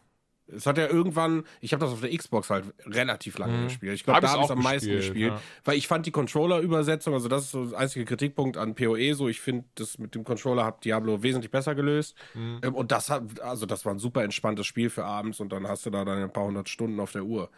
Es 0.48 0.66
hat 0.66 0.78
ja 0.78 0.88
irgendwann, 0.88 1.44
ich 1.62 1.72
habe 1.72 1.86
das 1.86 1.94
auf 1.94 2.02
der 2.02 2.16
Xbox 2.16 2.50
halt 2.50 2.66
relativ 2.86 3.38
lange 3.38 3.54
Mhm. 3.58 3.64
gespielt. 3.66 3.94
Ich 3.94 4.04
glaube, 4.04 4.20
da 4.22 4.30
habe 4.30 4.42
ich 4.42 4.46
auch 4.46 4.52
am 4.52 4.62
meisten 4.62 4.90
gespielt, 4.90 5.32
ja. 5.34 5.42
Weil 5.64 5.78
ich 5.78 5.88
fand 5.88 6.06
die 6.06 6.12
Controller-Übersetzung, 6.12 7.14
also 7.14 7.30
das 7.30 7.44
ist 7.44 7.52
so 7.52 7.66
der 7.68 7.80
einzige 7.80 8.04
Kritikpunkt 8.06 8.58
an 8.58 8.76
PoE, 8.76 9.14
so 9.14 9.30
ich 9.30 9.40
finde, 9.40 9.66
das 9.76 9.98
mit 9.98 10.14
dem 10.14 10.24
Controller 10.24 10.66
hat 10.66 10.84
Diablo 10.84 11.24
wesentlich 11.24 11.52
besser 11.52 11.74
gelöst. 11.76 12.16
Mhm. 12.34 12.60
Ähm, 12.64 12.76
und 12.76 12.92
das 12.92 13.10
hat, 13.10 13.40
also 13.40 13.66
das 13.66 13.86
war 13.86 13.94
ein 13.94 14.00
super 14.00 14.24
entspanntes 14.24 14.66
Spiel 14.68 14.90
für 14.90 15.06
abends 15.06 15.40
und 15.40 15.54
dann 15.54 15.68
hast 15.68 15.86
du 15.86 15.90
da 15.90 16.04
deine 16.04 16.28
paar 16.28 16.44
hundert 16.46 16.68
Stunden 16.70 17.00
auf 17.00 17.12
der 17.14 17.24
Uhr. 17.24 17.50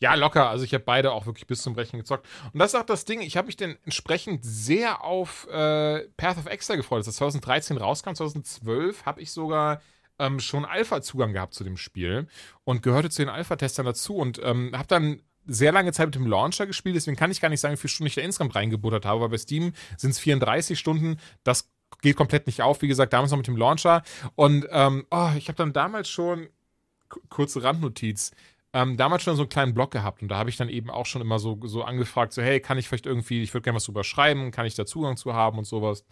Ja, 0.00 0.14
locker. 0.14 0.48
Also 0.48 0.64
ich 0.64 0.74
habe 0.74 0.84
beide 0.84 1.12
auch 1.12 1.26
wirklich 1.26 1.46
bis 1.46 1.62
zum 1.62 1.74
Brechen 1.74 1.98
gezockt. 1.98 2.26
Und 2.52 2.58
das 2.60 2.74
ist 2.74 2.80
auch 2.80 2.84
das 2.86 3.04
Ding, 3.04 3.20
ich 3.20 3.36
habe 3.36 3.46
mich 3.46 3.56
dann 3.56 3.76
entsprechend 3.84 4.44
sehr 4.44 5.02
auf 5.04 5.46
äh, 5.50 6.06
Path 6.16 6.38
of 6.38 6.46
Exile 6.46 6.76
gefreut. 6.78 6.98
Als 6.98 7.06
das 7.06 7.16
2013 7.16 7.76
rauskam, 7.76 8.12
2012, 8.14 9.06
habe 9.06 9.20
ich 9.20 9.30
sogar 9.32 9.80
ähm, 10.18 10.40
schon 10.40 10.64
Alpha-Zugang 10.64 11.32
gehabt 11.32 11.54
zu 11.54 11.64
dem 11.64 11.76
Spiel 11.76 12.26
und 12.64 12.82
gehörte 12.82 13.10
zu 13.10 13.22
den 13.22 13.28
Alpha-Testern 13.28 13.86
dazu 13.86 14.16
und 14.16 14.40
ähm, 14.42 14.72
habe 14.76 14.88
dann 14.88 15.22
sehr 15.46 15.72
lange 15.72 15.92
Zeit 15.92 16.06
mit 16.06 16.14
dem 16.14 16.26
Launcher 16.26 16.66
gespielt, 16.66 16.94
deswegen 16.96 17.16
kann 17.16 17.30
ich 17.30 17.40
gar 17.40 17.48
nicht 17.48 17.60
sagen, 17.60 17.72
wie 17.74 17.78
viele 17.78 17.88
Stunden 17.90 18.08
ich 18.08 18.14
da 18.16 18.20
insgesamt 18.20 18.54
reingebuttert 18.54 19.06
habe, 19.06 19.22
weil 19.22 19.30
bei 19.30 19.38
Steam 19.38 19.72
sind 19.96 20.10
es 20.10 20.18
34 20.18 20.78
Stunden, 20.78 21.16
das 21.42 21.70
geht 22.02 22.16
komplett 22.16 22.46
nicht 22.46 22.60
auf, 22.60 22.82
wie 22.82 22.88
gesagt, 22.88 23.14
damals 23.14 23.30
noch 23.30 23.38
mit 23.38 23.46
dem 23.46 23.56
Launcher 23.56 24.02
und 24.34 24.66
ähm, 24.70 25.06
oh, 25.10 25.30
ich 25.38 25.48
habe 25.48 25.56
dann 25.56 25.72
damals 25.72 26.08
schon, 26.10 26.48
ku- 27.08 27.20
kurze 27.30 27.62
Randnotiz, 27.62 28.32
ähm, 28.74 28.96
damals 28.96 29.22
schon 29.22 29.36
so 29.36 29.42
einen 29.42 29.48
kleinen 29.48 29.74
Blog 29.74 29.90
gehabt 29.90 30.20
und 30.20 30.28
da 30.28 30.36
habe 30.36 30.50
ich 30.50 30.56
dann 30.56 30.68
eben 30.68 30.90
auch 30.90 31.06
schon 31.06 31.22
immer 31.22 31.38
so, 31.38 31.58
so 31.64 31.82
angefragt, 31.82 32.32
so 32.32 32.42
hey, 32.42 32.60
kann 32.60 32.76
ich 32.76 32.88
vielleicht 32.88 33.06
irgendwie, 33.06 33.42
ich 33.42 33.54
würde 33.54 33.64
gerne 33.64 33.76
was 33.76 33.84
drüber 33.84 34.04
schreiben, 34.04 34.50
kann 34.50 34.66
ich 34.66 34.74
da 34.74 34.84
Zugang 34.84 35.16
zu 35.16 35.32
haben 35.32 35.58
und 35.58 35.66
sowas. 35.66 36.04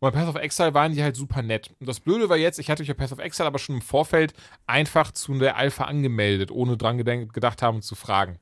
bei 0.00 0.10
Path 0.10 0.28
of 0.28 0.34
Exile 0.36 0.74
waren 0.74 0.92
die 0.92 1.02
halt 1.02 1.14
super 1.14 1.42
nett. 1.42 1.70
Und 1.78 1.88
das 1.88 2.00
Blöde 2.00 2.28
war 2.28 2.36
jetzt, 2.36 2.58
ich 2.58 2.68
hatte 2.68 2.82
mich 2.82 2.88
bei 2.88 2.94
Path 2.94 3.12
of 3.12 3.20
Exile 3.20 3.46
aber 3.46 3.58
schon 3.58 3.76
im 3.76 3.82
Vorfeld 3.82 4.34
einfach 4.66 5.12
zu 5.12 5.38
der 5.38 5.56
Alpha 5.56 5.84
angemeldet, 5.84 6.50
ohne 6.50 6.76
dran 6.76 6.98
gedacht 6.98 7.62
haben 7.62 7.80
zu 7.80 7.94
fragen. 7.94 8.38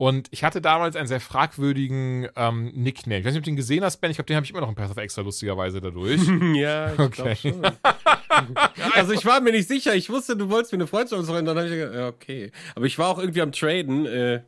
Und 0.00 0.28
ich 0.30 0.44
hatte 0.44 0.62
damals 0.62 0.96
einen 0.96 1.08
sehr 1.08 1.20
fragwürdigen 1.20 2.26
ähm, 2.34 2.72
Nickname. 2.74 3.18
Ich 3.18 3.26
weiß 3.26 3.34
nicht, 3.34 3.40
ob 3.40 3.44
du 3.44 3.50
den 3.50 3.56
gesehen 3.56 3.84
hast, 3.84 3.98
Ben. 3.98 4.10
Ich 4.10 4.16
glaube, 4.16 4.28
den 4.28 4.36
habe 4.36 4.44
ich 4.46 4.50
immer 4.50 4.62
noch 4.62 4.70
in 4.70 4.74
Path 4.74 4.90
of 4.90 4.96
Exile 4.96 5.26
lustigerweise 5.26 5.78
dadurch. 5.82 6.22
Ja, 6.54 6.94
ich 6.94 6.98
Okay. 6.98 7.36
schon. 7.36 7.60
also 8.94 9.12
ich 9.12 9.26
war 9.26 9.42
mir 9.42 9.52
nicht 9.52 9.68
sicher. 9.68 9.94
Ich 9.94 10.08
wusste, 10.08 10.38
du 10.38 10.48
wolltest 10.48 10.72
mir 10.72 10.78
eine 10.78 10.86
Freundschaft 10.86 11.28
machen. 11.28 11.44
Dann 11.44 11.54
habe 11.58 11.68
ich 11.68 11.74
gedacht, 11.74 11.94
ja, 11.94 12.08
okay. 12.08 12.50
Aber 12.74 12.86
ich 12.86 12.98
war 12.98 13.08
auch 13.08 13.18
irgendwie 13.18 13.42
am 13.42 13.52
Traden. 13.52 14.06
Äh, 14.06 14.40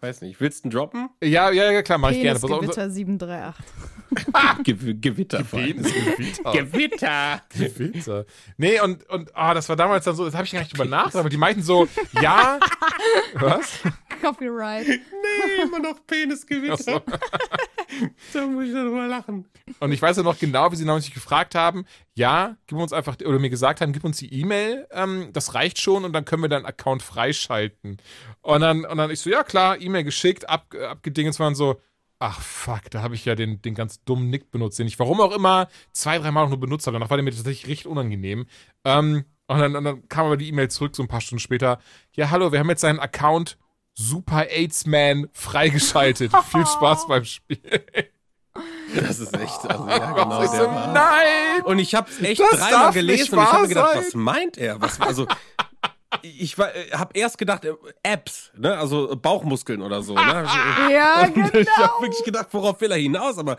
weiß 0.00 0.20
nicht. 0.20 0.40
Willst 0.40 0.62
du 0.64 0.68
ihn 0.68 0.70
droppen? 0.70 1.08
ja, 1.20 1.50
ja, 1.50 1.72
ja, 1.72 1.82
klar, 1.82 1.98
mache 1.98 2.12
ich 2.14 2.22
gerne. 2.22 2.38
Pass 2.38 2.48
auf, 2.48 2.60
Penisgewitter 2.60 2.88
738. 2.90 3.64
Gew 4.64 4.94
Gewitter. 5.00 5.44
vor 5.44 5.58
allem. 5.58 5.82
Gewitter. 5.82 6.52
Gewitter. 6.52 7.42
Gewitter. 7.50 8.26
Nee, 8.56 8.80
und, 8.80 9.08
und 9.08 9.34
ah, 9.34 9.54
das 9.54 9.68
war 9.68 9.76
damals 9.76 10.04
dann 10.04 10.16
so, 10.16 10.24
das 10.24 10.34
habe 10.34 10.44
ich 10.44 10.52
gar 10.52 10.60
nicht 10.60 10.72
drüber 10.72 10.84
nachgedacht, 10.84 11.16
aber 11.16 11.28
die 11.28 11.36
meinten 11.36 11.62
so, 11.62 11.88
ja, 12.20 12.58
was? 13.34 13.80
Copyright. 14.20 14.86
Nee, 14.86 15.62
immer 15.62 15.80
noch 15.80 16.06
Penisgewitter. 16.06 16.76
So. 16.76 17.02
da 18.32 18.46
muss 18.46 18.64
ich 18.66 18.72
darüber 18.72 19.06
lachen. 19.06 19.46
Und 19.80 19.92
ich 19.92 20.00
weiß 20.00 20.16
ja 20.16 20.22
noch 20.22 20.38
genau, 20.38 20.70
wie 20.72 20.76
sie 20.76 20.84
damals 20.84 21.04
sich 21.04 21.14
gefragt 21.14 21.54
haben, 21.54 21.84
ja, 22.14 22.56
gib 22.66 22.78
uns 22.78 22.92
einfach, 22.92 23.16
oder 23.24 23.38
mir 23.38 23.50
gesagt 23.50 23.80
haben, 23.80 23.92
gib 23.92 24.04
uns 24.04 24.18
die 24.18 24.32
E-Mail, 24.32 24.86
ähm, 24.90 25.30
das 25.32 25.54
reicht 25.54 25.80
schon 25.80 26.04
und 26.04 26.12
dann 26.12 26.24
können 26.24 26.42
wir 26.42 26.48
deinen 26.48 26.66
Account 26.66 27.02
freischalten. 27.02 27.98
Und 28.42 28.60
dann, 28.60 28.84
und 28.84 28.98
dann 28.98 29.10
ich 29.10 29.20
so, 29.20 29.30
ja 29.30 29.42
klar, 29.42 29.80
E-Mail 29.80 30.04
geschickt, 30.04 30.48
ab, 30.48 30.74
abgedingt, 30.74 31.38
waren 31.38 31.54
so, 31.54 31.80
ach 32.24 32.40
fuck, 32.40 32.90
da 32.90 33.02
habe 33.02 33.14
ich 33.14 33.26
ja 33.26 33.34
den, 33.34 33.60
den 33.60 33.74
ganz 33.74 34.02
dummen 34.04 34.30
Nick 34.30 34.50
benutzt, 34.50 34.78
den 34.78 34.86
ich 34.86 34.98
warum 34.98 35.20
auch 35.20 35.32
immer 35.32 35.68
zwei, 35.92 36.18
dreimal 36.18 36.44
auch 36.44 36.48
nur 36.48 36.58
benutzt 36.58 36.86
habe. 36.86 36.94
Danach 36.94 37.10
war 37.10 37.18
der 37.18 37.24
mir 37.24 37.32
tatsächlich 37.32 37.68
recht 37.68 37.86
unangenehm. 37.86 38.46
Ähm, 38.84 39.24
und, 39.46 39.58
dann, 39.58 39.76
und 39.76 39.84
dann 39.84 40.08
kam 40.08 40.24
aber 40.26 40.38
die 40.38 40.48
E-Mail 40.48 40.70
zurück, 40.70 40.96
so 40.96 41.02
ein 41.02 41.08
paar 41.08 41.20
Stunden 41.20 41.40
später. 41.40 41.78
Ja, 42.14 42.30
hallo, 42.30 42.50
wir 42.50 42.60
haben 42.60 42.70
jetzt 42.70 42.80
seinen 42.80 42.98
Account 42.98 43.58
Super 43.92 44.48
AIDS 44.50 44.86
Man 44.86 45.28
freigeschaltet. 45.32 46.32
Viel 46.50 46.64
Spaß 46.66 47.08
beim 47.08 47.24
Spiel. 47.26 47.60
Das 48.94 49.18
ist 49.18 49.36
echt, 49.36 49.68
also 49.68 49.86
ja, 49.86 50.12
genau. 50.12 50.42
ich 50.42 50.50
so, 50.50 50.56
Der 50.56 50.66
war. 50.66 50.92
nein! 50.92 51.62
Und 51.64 51.78
ich 51.78 51.94
habe 51.94 52.08
es 52.10 52.22
echt 52.22 52.40
dreimal 52.40 52.92
gelesen 52.92 53.36
und 53.36 53.44
ich 53.44 53.52
habe 53.52 53.68
gedacht, 53.68 53.92
sein. 53.92 54.04
was 54.04 54.14
meint 54.14 54.56
er? 54.56 54.80
Was, 54.80 54.98
also, 55.00 55.26
ich 56.22 56.56
habe 56.58 57.10
erst 57.14 57.38
gedacht, 57.38 57.64
äh, 57.64 57.74
Apps, 58.02 58.50
ne? 58.56 58.76
also 58.76 59.16
Bauchmuskeln 59.16 59.82
oder 59.82 60.02
so. 60.02 60.14
Ne? 60.14 60.46
Ja, 60.90 61.24
Und 61.26 61.34
genau. 61.34 61.48
ich 61.58 61.76
habe 61.76 62.02
wirklich 62.02 62.24
gedacht, 62.24 62.48
worauf 62.52 62.80
will 62.80 62.90
er 62.90 62.98
hinaus? 62.98 63.38
Aber 63.38 63.56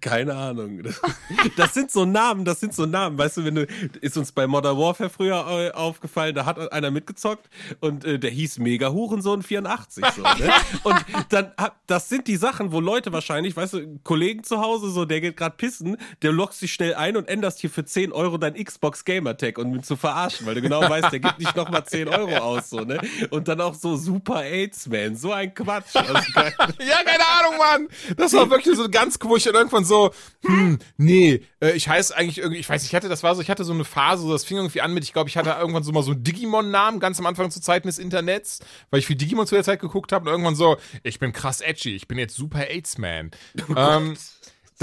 keine 0.00 0.34
Ahnung. 0.34 0.82
Das, 0.82 1.00
das 1.56 1.74
sind 1.74 1.90
so 1.90 2.04
Namen, 2.04 2.44
das 2.44 2.60
sind 2.60 2.74
so 2.74 2.86
Namen. 2.86 3.16
Weißt 3.18 3.36
du, 3.36 3.44
wenn 3.44 3.54
du, 3.54 3.66
ist 4.00 4.16
uns 4.16 4.32
bei 4.32 4.46
Modern 4.46 4.76
Warfare 4.76 5.10
früher 5.10 5.46
äh, 5.48 5.70
aufgefallen, 5.70 6.34
da 6.34 6.44
hat 6.44 6.72
einer 6.72 6.90
mitgezockt 6.90 7.48
und 7.80 8.04
äh, 8.04 8.18
der 8.18 8.30
hieß 8.30 8.58
Mega 8.58 8.90
Hurensohn 8.90 9.42
84. 9.42 10.04
So, 10.16 10.22
ne? 10.22 10.52
Und 10.82 11.04
dann, 11.30 11.52
das 11.86 12.08
sind 12.08 12.26
die 12.28 12.36
Sachen, 12.36 12.72
wo 12.72 12.80
Leute 12.80 13.12
wahrscheinlich, 13.12 13.56
weißt 13.56 13.74
du, 13.74 13.98
Kollegen 14.02 14.44
zu 14.44 14.60
Hause, 14.60 14.90
so, 14.90 15.04
der 15.04 15.20
geht 15.20 15.36
gerade 15.36 15.56
pissen, 15.56 15.96
der 16.22 16.32
loggst 16.32 16.62
dich 16.62 16.72
schnell 16.72 16.94
ein 16.94 17.16
und 17.16 17.28
änderst 17.28 17.60
hier 17.60 17.70
für 17.70 17.84
10 17.84 18.12
Euro 18.12 18.38
dein 18.38 18.54
Xbox 18.54 19.04
Gamer 19.04 19.36
Tag, 19.36 19.58
um 19.58 19.74
ihn 19.74 19.82
zu 19.82 19.96
verarschen, 19.96 20.46
weil 20.46 20.54
du 20.54 20.62
genau 20.62 20.80
weißt, 20.80 21.12
der 21.12 21.20
gibt 21.20 21.38
nicht 21.38 21.54
nochmal 21.64 21.84
10 21.84 22.08
Euro 22.08 22.36
aus, 22.36 22.70
so, 22.70 22.80
ne? 22.80 23.00
Und 23.30 23.48
dann 23.48 23.60
auch 23.60 23.74
so 23.74 23.96
Super 23.96 24.44
AIDS, 24.44 24.88
man. 24.88 25.16
So 25.16 25.32
ein 25.32 25.54
Quatsch. 25.54 25.94
Also, 25.94 26.12
Ja, 26.34 27.02
keine 27.04 27.26
Ahnung, 27.26 27.58
Mann. 27.58 27.88
Das 28.16 28.32
war 28.32 28.50
wirklich 28.50 28.76
so 28.76 28.88
ganz, 28.88 29.18
wo 29.20 29.36
ich 29.36 29.46
irgendwann 29.46 29.84
so, 29.84 30.12
hm, 30.44 30.78
nee, 30.96 31.42
äh, 31.60 31.72
ich 31.72 31.88
heiße 31.88 32.16
eigentlich 32.16 32.38
irgendwie, 32.38 32.60
ich 32.60 32.68
weiß, 32.68 32.84
ich 32.84 32.94
hatte, 32.94 33.08
das 33.08 33.22
war 33.22 33.34
so, 33.34 33.42
ich 33.42 33.50
hatte 33.50 33.64
so 33.64 33.72
eine 33.72 33.84
Phase, 33.84 34.22
so, 34.22 34.32
das 34.32 34.44
fing 34.44 34.56
irgendwie 34.56 34.80
an 34.80 34.92
mit, 34.94 35.04
ich 35.04 35.12
glaube, 35.12 35.28
ich 35.28 35.36
hatte 35.36 35.50
irgendwann 35.50 35.82
so 35.82 35.92
mal 35.92 36.02
so 36.02 36.12
einen 36.12 36.24
Digimon-Namen, 36.24 37.00
ganz 37.00 37.18
am 37.18 37.26
Anfang 37.26 37.50
zu 37.50 37.60
Zeiten 37.60 37.86
des 37.88 37.98
Internets, 37.98 38.60
weil 38.90 39.00
ich 39.00 39.06
viel 39.06 39.16
Digimon 39.16 39.46
zu 39.46 39.54
der 39.54 39.64
Zeit 39.64 39.80
geguckt 39.80 40.12
habe 40.12 40.26
und 40.26 40.30
irgendwann 40.32 40.56
so, 40.56 40.76
ich 41.02 41.18
bin 41.18 41.32
krass 41.32 41.60
edgy, 41.60 41.94
ich 41.94 42.08
bin 42.08 42.18
jetzt 42.18 42.34
Super 42.34 42.68
AIDS-Man. 42.68 43.30
ähm, 43.76 44.16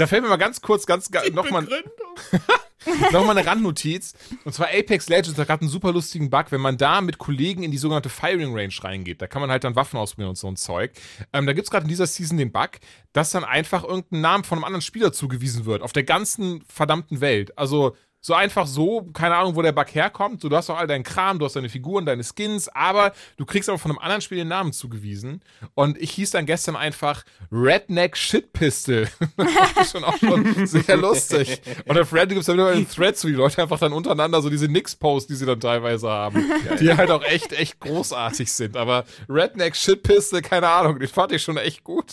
da 0.00 0.06
fällt 0.06 0.22
mir 0.22 0.28
mal 0.28 0.36
ganz 0.36 0.60
kurz, 0.60 0.86
ganz, 0.86 1.10
nochmal 1.32 1.66
noch 3.12 3.24
mal 3.24 3.36
eine 3.36 3.46
Randnotiz. 3.46 4.14
Und 4.44 4.52
zwar 4.52 4.68
Apex 4.68 5.08
Legends 5.08 5.38
hat 5.38 5.46
gerade 5.46 5.62
einen 5.62 5.70
super 5.70 5.92
lustigen 5.92 6.30
Bug, 6.30 6.46
wenn 6.50 6.60
man 6.60 6.78
da 6.78 7.00
mit 7.00 7.18
Kollegen 7.18 7.62
in 7.62 7.70
die 7.70 7.78
sogenannte 7.78 8.08
Firing 8.08 8.54
Range 8.56 8.72
reingeht. 8.82 9.20
Da 9.20 9.26
kann 9.26 9.42
man 9.42 9.50
halt 9.50 9.64
dann 9.64 9.76
Waffen 9.76 9.98
ausprobieren 9.98 10.30
und 10.30 10.38
so 10.38 10.48
ein 10.48 10.56
Zeug. 10.56 10.92
Ähm, 11.32 11.46
da 11.46 11.52
gibt's 11.52 11.70
gerade 11.70 11.84
in 11.84 11.88
dieser 11.88 12.06
Season 12.06 12.38
den 12.38 12.52
Bug, 12.52 12.70
dass 13.12 13.30
dann 13.30 13.44
einfach 13.44 13.84
irgendein 13.84 14.22
Name 14.22 14.44
von 14.44 14.58
einem 14.58 14.64
anderen 14.64 14.82
Spieler 14.82 15.12
zugewiesen 15.12 15.66
wird. 15.66 15.82
Auf 15.82 15.92
der 15.92 16.04
ganzen 16.04 16.62
verdammten 16.62 17.20
Welt. 17.20 17.56
Also 17.58 17.96
so 18.20 18.34
einfach 18.34 18.66
so, 18.66 19.02
keine 19.12 19.36
Ahnung, 19.36 19.56
wo 19.56 19.62
der 19.62 19.72
Bug 19.72 19.94
herkommt. 19.94 20.42
So, 20.42 20.48
du 20.48 20.56
hast 20.56 20.68
auch 20.68 20.78
all 20.78 20.86
deinen 20.86 21.04
Kram, 21.04 21.38
du 21.38 21.46
hast 21.46 21.56
deine 21.56 21.68
Figuren, 21.68 22.04
deine 22.04 22.22
Skins, 22.22 22.68
aber 22.68 23.12
du 23.36 23.46
kriegst 23.46 23.68
aber 23.68 23.78
von 23.78 23.90
einem 23.90 23.98
anderen 23.98 24.20
Spiel 24.20 24.38
den 24.38 24.48
Namen 24.48 24.72
zugewiesen. 24.72 25.42
Und 25.74 25.96
ich 25.98 26.10
hieß 26.12 26.30
dann 26.32 26.44
gestern 26.46 26.76
einfach 26.76 27.24
Redneck 27.50 28.16
Shit 28.16 28.52
Pistol. 28.52 29.08
das 29.36 29.86
ist 29.86 29.92
schon 29.92 30.04
auch 30.04 30.18
schon 30.18 30.66
sehr 30.66 30.96
lustig. 30.96 31.62
Und 31.86 31.98
auf 31.98 32.12
Reddit 32.12 32.30
gibt 32.30 32.40
es 32.40 32.46
dann 32.46 32.56
wieder 32.56 32.68
einen 32.68 32.88
Thread 32.88 33.16
zu, 33.16 33.26
die 33.28 33.32
Leute 33.32 33.62
einfach 33.62 33.78
dann 33.78 33.92
untereinander 33.92 34.42
so 34.42 34.50
diese 34.50 34.68
Nix-Posts, 34.68 35.28
die 35.28 35.34
sie 35.36 35.46
dann 35.46 35.60
teilweise 35.60 36.08
haben, 36.08 36.44
die 36.78 36.92
halt 36.94 37.10
auch 37.10 37.22
echt, 37.24 37.52
echt 37.52 37.80
großartig 37.80 38.52
sind. 38.52 38.76
Aber 38.76 39.04
Redneck 39.28 39.74
Shit 39.74 40.02
Pistol, 40.02 40.42
keine 40.42 40.68
Ahnung, 40.68 40.98
den 40.98 41.08
fand 41.08 41.32
ich 41.32 41.42
schon 41.42 41.56
echt 41.56 41.84
gut. 41.84 42.12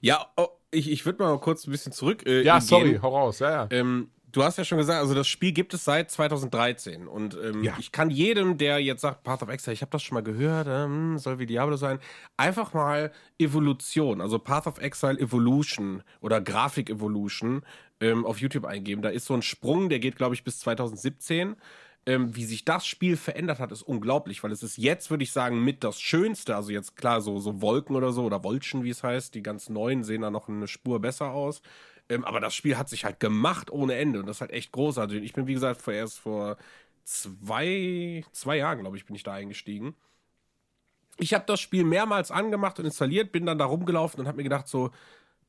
Ja, 0.00 0.26
oh, 0.36 0.48
ich, 0.70 0.90
ich 0.90 1.04
würde 1.04 1.22
mal 1.22 1.38
kurz 1.38 1.66
ein 1.66 1.70
bisschen 1.70 1.92
zurück. 1.92 2.24
Äh, 2.26 2.42
Ja, 2.42 2.60
sorry, 2.60 2.98
hau 3.02 3.16
raus, 3.16 3.38
ja, 3.40 3.50
ja. 3.50 3.68
Ähm, 3.70 4.10
du 4.32 4.42
hast 4.42 4.58
ja 4.58 4.64
schon 4.64 4.78
gesagt, 4.78 5.00
also 5.00 5.14
das 5.14 5.28
Spiel 5.28 5.52
gibt 5.52 5.74
es 5.74 5.84
seit 5.84 6.10
2013 6.10 7.06
und 7.06 7.36
ähm, 7.42 7.62
Ja. 7.62 7.76
ich 7.78 7.92
kann 7.92 8.10
jedem, 8.10 8.58
der 8.58 8.78
jetzt 8.80 9.02
sagt, 9.02 9.22
Path 9.24 9.42
of 9.42 9.48
Exile, 9.48 9.74
ich 9.74 9.82
habe 9.82 9.90
das 9.90 10.02
schon 10.02 10.14
mal 10.14 10.22
gehört, 10.22 10.66
ähm, 10.68 11.18
soll 11.18 11.38
wie 11.38 11.46
Diablo 11.46 11.76
sein, 11.76 11.98
einfach 12.36 12.74
mal 12.74 13.12
Evolution, 13.38 14.20
also 14.20 14.38
Path 14.38 14.66
of 14.66 14.78
Exile 14.80 15.18
Evolution 15.18 16.02
oder 16.20 16.40
Grafik 16.40 16.90
Evolution 16.90 17.62
ähm, 18.00 18.24
auf 18.26 18.38
YouTube 18.40 18.64
eingeben. 18.64 19.02
Da 19.02 19.10
ist 19.10 19.26
so 19.26 19.34
ein 19.34 19.42
Sprung, 19.42 19.88
der 19.88 19.98
geht, 19.98 20.16
glaube 20.16 20.34
ich, 20.34 20.44
bis 20.44 20.58
2017. 20.60 21.56
Ähm, 22.04 22.34
wie 22.34 22.44
sich 22.44 22.64
das 22.64 22.84
Spiel 22.84 23.16
verändert 23.16 23.60
hat, 23.60 23.70
ist 23.70 23.82
unglaublich, 23.82 24.42
weil 24.42 24.50
es 24.50 24.64
ist 24.64 24.76
jetzt, 24.76 25.10
würde 25.10 25.22
ich 25.22 25.30
sagen, 25.30 25.62
mit 25.62 25.84
das 25.84 26.00
Schönste. 26.00 26.56
Also 26.56 26.72
jetzt 26.72 26.96
klar, 26.96 27.20
so, 27.20 27.38
so 27.38 27.62
Wolken 27.62 27.94
oder 27.94 28.10
so 28.10 28.24
oder 28.24 28.42
Wolchen, 28.42 28.82
wie 28.82 28.90
es 28.90 29.04
heißt, 29.04 29.36
die 29.36 29.42
ganz 29.44 29.68
neuen 29.68 30.02
sehen 30.02 30.22
da 30.22 30.30
noch 30.32 30.48
eine 30.48 30.66
Spur 30.66 30.98
besser 31.00 31.30
aus. 31.30 31.62
Ähm, 32.12 32.24
aber 32.24 32.40
das 32.40 32.54
Spiel 32.54 32.76
hat 32.76 32.90
sich 32.90 33.04
halt 33.04 33.20
gemacht 33.20 33.70
ohne 33.70 33.94
Ende 33.94 34.20
und 34.20 34.26
das 34.26 34.36
ist 34.36 34.40
halt 34.42 34.50
echt 34.50 34.72
großartig. 34.72 35.22
Ich 35.22 35.32
bin, 35.32 35.46
wie 35.46 35.54
gesagt, 35.54 35.80
vor 35.80 35.94
erst 35.94 36.18
vor 36.18 36.58
zwei, 37.04 38.22
zwei 38.32 38.58
Jahren, 38.58 38.80
glaube 38.80 38.98
ich, 38.98 39.06
bin 39.06 39.16
ich 39.16 39.22
da 39.22 39.32
eingestiegen. 39.32 39.94
Ich 41.16 41.32
habe 41.32 41.44
das 41.46 41.60
Spiel 41.60 41.84
mehrmals 41.84 42.30
angemacht 42.30 42.78
und 42.78 42.84
installiert, 42.84 43.32
bin 43.32 43.46
dann 43.46 43.58
da 43.58 43.64
rumgelaufen 43.64 44.20
und 44.20 44.26
habe 44.26 44.36
mir 44.36 44.42
gedacht 44.42 44.68
so, 44.68 44.90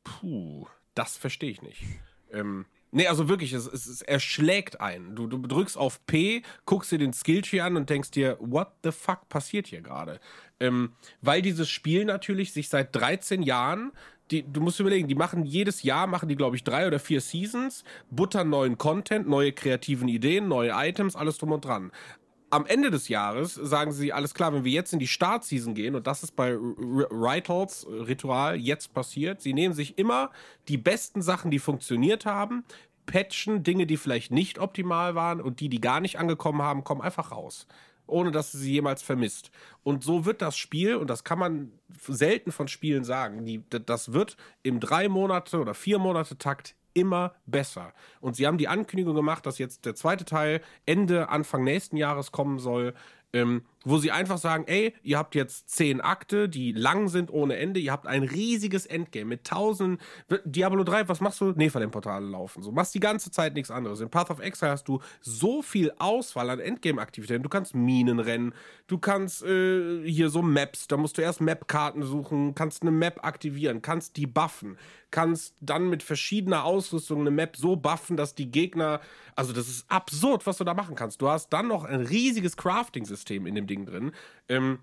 puh, 0.03 0.67
das 0.95 1.17
verstehe 1.17 1.51
ich 1.51 1.61
nicht. 1.61 1.83
Ähm, 2.31 2.65
nee, 2.91 3.07
also 3.07 3.27
wirklich, 3.27 3.51
es, 3.51 3.67
es, 3.67 3.85
es 3.85 4.01
erschlägt 4.01 4.79
einen. 4.79 5.15
Du, 5.15 5.27
du 5.27 5.39
drückst 5.39 5.77
auf 5.77 6.05
P, 6.05 6.43
guckst 6.65 6.91
dir 6.91 6.97
den 6.97 7.13
Skilltree 7.13 7.61
an 7.61 7.75
und 7.75 7.89
denkst 7.89 8.11
dir, 8.11 8.37
what 8.39 8.71
the 8.83 8.91
fuck 8.91 9.27
passiert 9.27 9.67
hier 9.67 9.81
gerade? 9.81 10.19
Ähm, 10.59 10.93
weil 11.21 11.41
dieses 11.41 11.69
Spiel 11.69 12.05
natürlich 12.05 12.53
sich 12.53 12.69
seit 12.69 12.95
13 12.95 13.41
Jahren, 13.41 13.91
die, 14.31 14.43
du 14.43 14.61
musst 14.61 14.79
überlegen, 14.79 15.07
die 15.07 15.15
machen 15.15 15.45
jedes 15.45 15.83
Jahr, 15.83 16.07
machen 16.07 16.29
die, 16.29 16.35
glaube 16.35 16.55
ich, 16.55 16.63
drei 16.63 16.87
oder 16.87 16.99
vier 16.99 17.21
Seasons, 17.21 17.83
buttern 18.09 18.49
neuen 18.49 18.77
Content, 18.77 19.27
neue 19.27 19.51
kreativen 19.51 20.07
Ideen, 20.07 20.47
neue 20.47 20.71
Items, 20.73 21.15
alles 21.15 21.37
drum 21.37 21.51
und 21.51 21.65
dran 21.65 21.91
am 22.53 22.67
Ende 22.67 22.91
des 22.91 23.07
Jahres 23.07 23.55
sagen 23.55 23.91
sie, 23.91 24.13
alles 24.13 24.35
klar, 24.35 24.53
wenn 24.53 24.63
wir 24.63 24.71
jetzt 24.71 24.93
in 24.93 24.99
die 24.99 25.07
Startseason 25.07 25.73
gehen, 25.73 25.95
und 25.95 26.05
das 26.05 26.21
ist 26.21 26.35
bei 26.35 26.55
Rituals, 26.55 27.87
Ritual, 27.89 28.57
jetzt 28.57 28.93
passiert, 28.93 29.41
sie 29.41 29.53
nehmen 29.53 29.73
sich 29.73 29.97
immer 29.97 30.29
die 30.67 30.77
besten 30.77 31.23
Sachen, 31.23 31.49
die 31.49 31.57
funktioniert 31.57 32.27
haben, 32.27 32.63
patchen 33.07 33.63
Dinge, 33.63 33.87
die 33.87 33.97
vielleicht 33.97 34.31
nicht 34.31 34.59
optimal 34.59 35.15
waren 35.15 35.41
und 35.41 35.61
die, 35.61 35.67
die 35.67 35.81
gar 35.81 35.99
nicht 35.99 36.19
angekommen 36.19 36.61
haben, 36.61 36.83
kommen 36.83 37.01
einfach 37.01 37.31
raus. 37.31 37.65
Ohne 38.13 38.31
dass 38.31 38.51
sie 38.51 38.59
sie 38.59 38.71
jemals 38.73 39.01
vermisst. 39.01 39.51
Und 39.83 40.03
so 40.03 40.25
wird 40.25 40.41
das 40.41 40.55
Spiel, 40.55 40.95
und 40.95 41.09
das 41.09 41.23
kann 41.23 41.39
man 41.39 41.71
selten 42.07 42.51
von 42.51 42.67
Spielen 42.67 43.03
sagen, 43.03 43.43
die, 43.43 43.63
das 43.69 44.13
wird 44.13 44.37
im 44.61 44.79
drei 44.79 45.09
Monate 45.09 45.59
oder 45.59 45.73
vier 45.73 45.97
Monate 45.97 46.37
Takt 46.37 46.75
immer 46.93 47.33
besser. 47.47 47.91
Und 48.21 48.35
sie 48.35 48.45
haben 48.45 48.59
die 48.59 48.67
Ankündigung 48.67 49.15
gemacht, 49.15 49.47
dass 49.47 49.57
jetzt 49.57 49.85
der 49.85 49.95
zweite 49.95 50.25
Teil 50.25 50.61
Ende, 50.85 51.29
Anfang 51.29 51.63
nächsten 51.63 51.97
Jahres 51.97 52.31
kommen 52.31 52.59
soll, 52.59 52.93
ähm, 53.33 53.63
wo 53.83 53.97
sie 53.97 54.11
einfach 54.11 54.37
sagen, 54.37 54.65
ey, 54.67 54.93
ihr 55.03 55.17
habt 55.17 55.35
jetzt 55.35 55.69
zehn 55.69 56.01
Akte, 56.01 56.49
die 56.49 56.71
lang 56.71 57.07
sind 57.09 57.31
ohne 57.31 57.57
Ende, 57.57 57.79
ihr 57.79 57.91
habt 57.91 58.07
ein 58.07 58.23
riesiges 58.23 58.85
Endgame 58.85 59.25
mit 59.25 59.45
tausend, 59.45 60.01
Diablo 60.45 60.83
3, 60.83 61.09
was 61.09 61.21
machst 61.21 61.41
du? 61.41 61.51
Nephalem-Portale 61.51 62.25
laufen, 62.25 62.63
so, 62.63 62.71
machst 62.71 62.95
die 62.95 62.99
ganze 62.99 63.31
Zeit 63.31 63.53
nichts 63.53 63.71
anderes. 63.71 63.99
In 64.01 64.09
Path 64.09 64.29
of 64.29 64.39
Exile 64.39 64.71
hast 64.71 64.87
du 64.87 64.99
so 65.21 65.61
viel 65.61 65.91
Auswahl 65.99 66.49
an 66.49 66.59
Endgame-Aktivitäten, 66.59 67.43
du 67.43 67.49
kannst 67.49 67.75
Minen 67.75 68.19
rennen, 68.19 68.53
du 68.87 68.97
kannst 68.97 69.43
äh, 69.43 70.03
hier 70.05 70.29
so 70.29 70.41
Maps, 70.41 70.87
da 70.87 70.97
musst 70.97 71.17
du 71.17 71.21
erst 71.21 71.41
Map-Karten 71.41 72.03
suchen, 72.03 72.55
kannst 72.55 72.81
eine 72.81 72.91
Map 72.91 73.23
aktivieren, 73.23 73.81
kannst 73.81 74.17
die 74.17 74.27
buffen, 74.27 74.77
kannst 75.11 75.55
dann 75.61 75.89
mit 75.89 76.03
verschiedener 76.03 76.63
Ausrüstung 76.63 77.21
eine 77.21 77.31
Map 77.31 77.55
so 77.55 77.75
buffen, 77.75 78.17
dass 78.17 78.33
die 78.33 78.49
Gegner, 78.49 78.99
also 79.35 79.53
das 79.53 79.67
ist 79.67 79.89
absurd, 79.89 80.45
was 80.47 80.57
du 80.57 80.63
da 80.63 80.73
machen 80.73 80.95
kannst. 80.95 81.21
Du 81.21 81.29
hast 81.29 81.49
dann 81.49 81.67
noch 81.67 81.83
ein 81.83 82.01
riesiges 82.01 82.57
Crafting-System 82.57 83.45
in 83.45 83.55
dem 83.55 83.67
Ding 83.67 83.72
drin. 83.75 84.11
Ähm, 84.47 84.79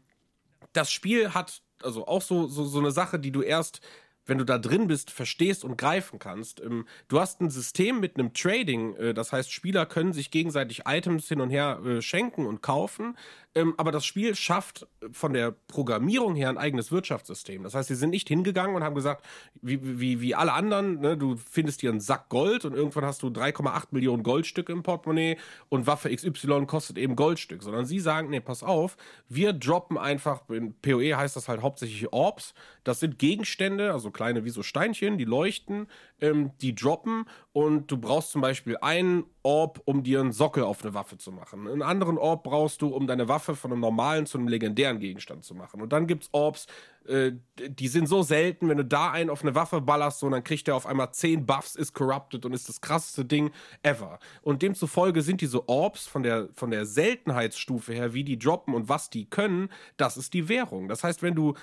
das 0.72 0.92
Spiel 0.92 1.34
hat 1.34 1.62
also 1.82 2.06
auch 2.06 2.22
so, 2.22 2.46
so, 2.46 2.64
so 2.64 2.78
eine 2.78 2.90
Sache, 2.90 3.18
die 3.18 3.30
du 3.30 3.42
erst, 3.42 3.80
wenn 4.26 4.38
du 4.38 4.44
da 4.44 4.58
drin 4.58 4.86
bist, 4.86 5.10
verstehst 5.10 5.64
und 5.64 5.76
greifen 5.76 6.18
kannst. 6.18 6.60
Ähm, 6.60 6.86
du 7.08 7.20
hast 7.20 7.40
ein 7.40 7.50
System 7.50 8.00
mit 8.00 8.16
einem 8.16 8.32
Trading, 8.34 8.94
äh, 8.96 9.14
das 9.14 9.32
heißt, 9.32 9.52
Spieler 9.52 9.86
können 9.86 10.12
sich 10.12 10.30
gegenseitig 10.30 10.82
Items 10.86 11.28
hin 11.28 11.40
und 11.40 11.50
her 11.50 11.80
äh, 11.84 12.02
schenken 12.02 12.46
und 12.46 12.62
kaufen. 12.62 13.16
Ähm, 13.56 13.74
aber 13.78 13.90
das 13.90 14.06
Spiel 14.06 14.36
schafft 14.36 14.86
von 15.10 15.32
der 15.32 15.50
Programmierung 15.66 16.36
her 16.36 16.50
ein 16.50 16.58
eigenes 16.58 16.92
Wirtschaftssystem. 16.92 17.64
Das 17.64 17.74
heißt, 17.74 17.88
sie 17.88 17.96
sind 17.96 18.10
nicht 18.10 18.28
hingegangen 18.28 18.76
und 18.76 18.84
haben 18.84 18.94
gesagt, 18.94 19.26
wie, 19.60 19.98
wie, 19.98 20.20
wie 20.20 20.36
alle 20.36 20.52
anderen, 20.52 21.00
ne, 21.00 21.16
du 21.16 21.36
findest 21.36 21.82
dir 21.82 21.90
einen 21.90 22.00
Sack 22.00 22.28
Gold 22.28 22.64
und 22.64 22.74
irgendwann 22.74 23.04
hast 23.04 23.22
du 23.22 23.26
3,8 23.26 23.88
Millionen 23.90 24.22
Goldstücke 24.22 24.72
im 24.72 24.84
Portemonnaie 24.84 25.36
und 25.68 25.88
Waffe 25.88 26.14
XY 26.14 26.66
kostet 26.66 26.96
eben 26.96 27.16
Goldstück. 27.16 27.64
Sondern 27.64 27.86
sie 27.86 27.98
sagen, 27.98 28.30
nee, 28.30 28.40
pass 28.40 28.62
auf, 28.62 28.96
wir 29.28 29.52
droppen 29.52 29.98
einfach, 29.98 30.48
in 30.48 30.74
PoE 30.74 31.16
heißt 31.16 31.34
das 31.34 31.48
halt 31.48 31.60
hauptsächlich 31.60 32.12
Orbs. 32.12 32.54
Das 32.84 33.00
sind 33.00 33.18
Gegenstände, 33.18 33.92
also 33.92 34.12
kleine 34.12 34.44
wie 34.44 34.50
so 34.50 34.62
Steinchen, 34.62 35.18
die 35.18 35.24
leuchten, 35.24 35.88
ähm, 36.20 36.50
die 36.60 36.74
droppen 36.74 37.24
und 37.52 37.90
du 37.90 37.98
brauchst 37.98 38.30
zum 38.30 38.40
Beispiel 38.40 38.76
einen 38.80 39.24
Orb, 39.42 39.80
um 39.84 40.02
dir 40.02 40.20
einen 40.20 40.32
Sockel 40.32 40.62
auf 40.62 40.84
eine 40.84 40.94
Waffe 40.94 41.16
zu 41.16 41.32
machen. 41.32 41.66
Einen 41.66 41.82
anderen 41.82 42.18
Orb 42.18 42.44
brauchst 42.44 42.82
du, 42.82 42.88
um 42.88 43.06
deine 43.06 43.28
Waffe 43.28 43.56
von 43.56 43.72
einem 43.72 43.80
normalen 43.80 44.26
zu 44.26 44.38
einem 44.38 44.48
legendären 44.48 45.00
Gegenstand 45.00 45.44
zu 45.44 45.54
machen. 45.54 45.80
Und 45.80 45.92
dann 45.92 46.06
gibt's 46.06 46.28
Orbs, 46.32 46.66
äh, 47.06 47.32
die 47.56 47.88
sind 47.88 48.06
so 48.06 48.22
selten, 48.22 48.68
wenn 48.68 48.76
du 48.76 48.84
da 48.84 49.10
einen 49.10 49.30
auf 49.30 49.42
eine 49.42 49.54
Waffe 49.54 49.80
ballerst, 49.80 50.20
so, 50.20 50.28
dann 50.28 50.44
kriegt 50.44 50.66
der 50.66 50.76
auf 50.76 50.86
einmal 50.86 51.12
10 51.12 51.46
Buffs, 51.46 51.74
ist 51.74 51.94
corrupted 51.94 52.44
und 52.44 52.52
ist 52.52 52.68
das 52.68 52.80
krasseste 52.80 53.24
Ding 53.24 53.50
ever. 53.82 54.18
Und 54.42 54.62
demzufolge 54.62 55.22
sind 55.22 55.40
diese 55.40 55.68
Orbs 55.68 56.06
von 56.06 56.22
der, 56.22 56.48
von 56.54 56.70
der 56.70 56.84
Seltenheitsstufe 56.86 57.92
her, 57.94 58.14
wie 58.14 58.24
die 58.24 58.38
droppen 58.38 58.74
und 58.74 58.88
was 58.88 59.10
die 59.10 59.28
können, 59.28 59.70
das 59.96 60.16
ist 60.16 60.34
die 60.34 60.48
Währung. 60.48 60.88
Das 60.88 61.02
heißt, 61.02 61.22
wenn 61.22 61.34
du 61.34 61.54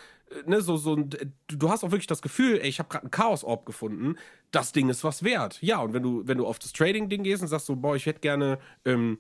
ne, 0.45 0.61
so, 0.61 0.77
so 0.77 0.95
du 0.95 1.69
hast 1.69 1.83
auch 1.83 1.91
wirklich 1.91 2.07
das 2.07 2.21
Gefühl, 2.21 2.59
ey, 2.59 2.67
ich 2.67 2.79
habe 2.79 2.89
gerade 2.89 3.03
einen 3.03 3.11
Chaos-Orb 3.11 3.65
gefunden, 3.65 4.15
das 4.51 4.71
Ding 4.71 4.89
ist 4.89 5.03
was 5.03 5.23
wert. 5.23 5.61
Ja, 5.61 5.79
und 5.79 5.93
wenn 5.93 6.03
du, 6.03 6.23
wenn 6.27 6.37
du 6.37 6.45
auf 6.45 6.59
das 6.59 6.73
Trading-Ding 6.73 7.23
gehst 7.23 7.41
und 7.41 7.47
sagst 7.47 7.67
so, 7.67 7.75
boah, 7.75 7.95
ich 7.95 8.05
hätte 8.05 8.19
gerne 8.19 8.59
ähm, 8.85 9.19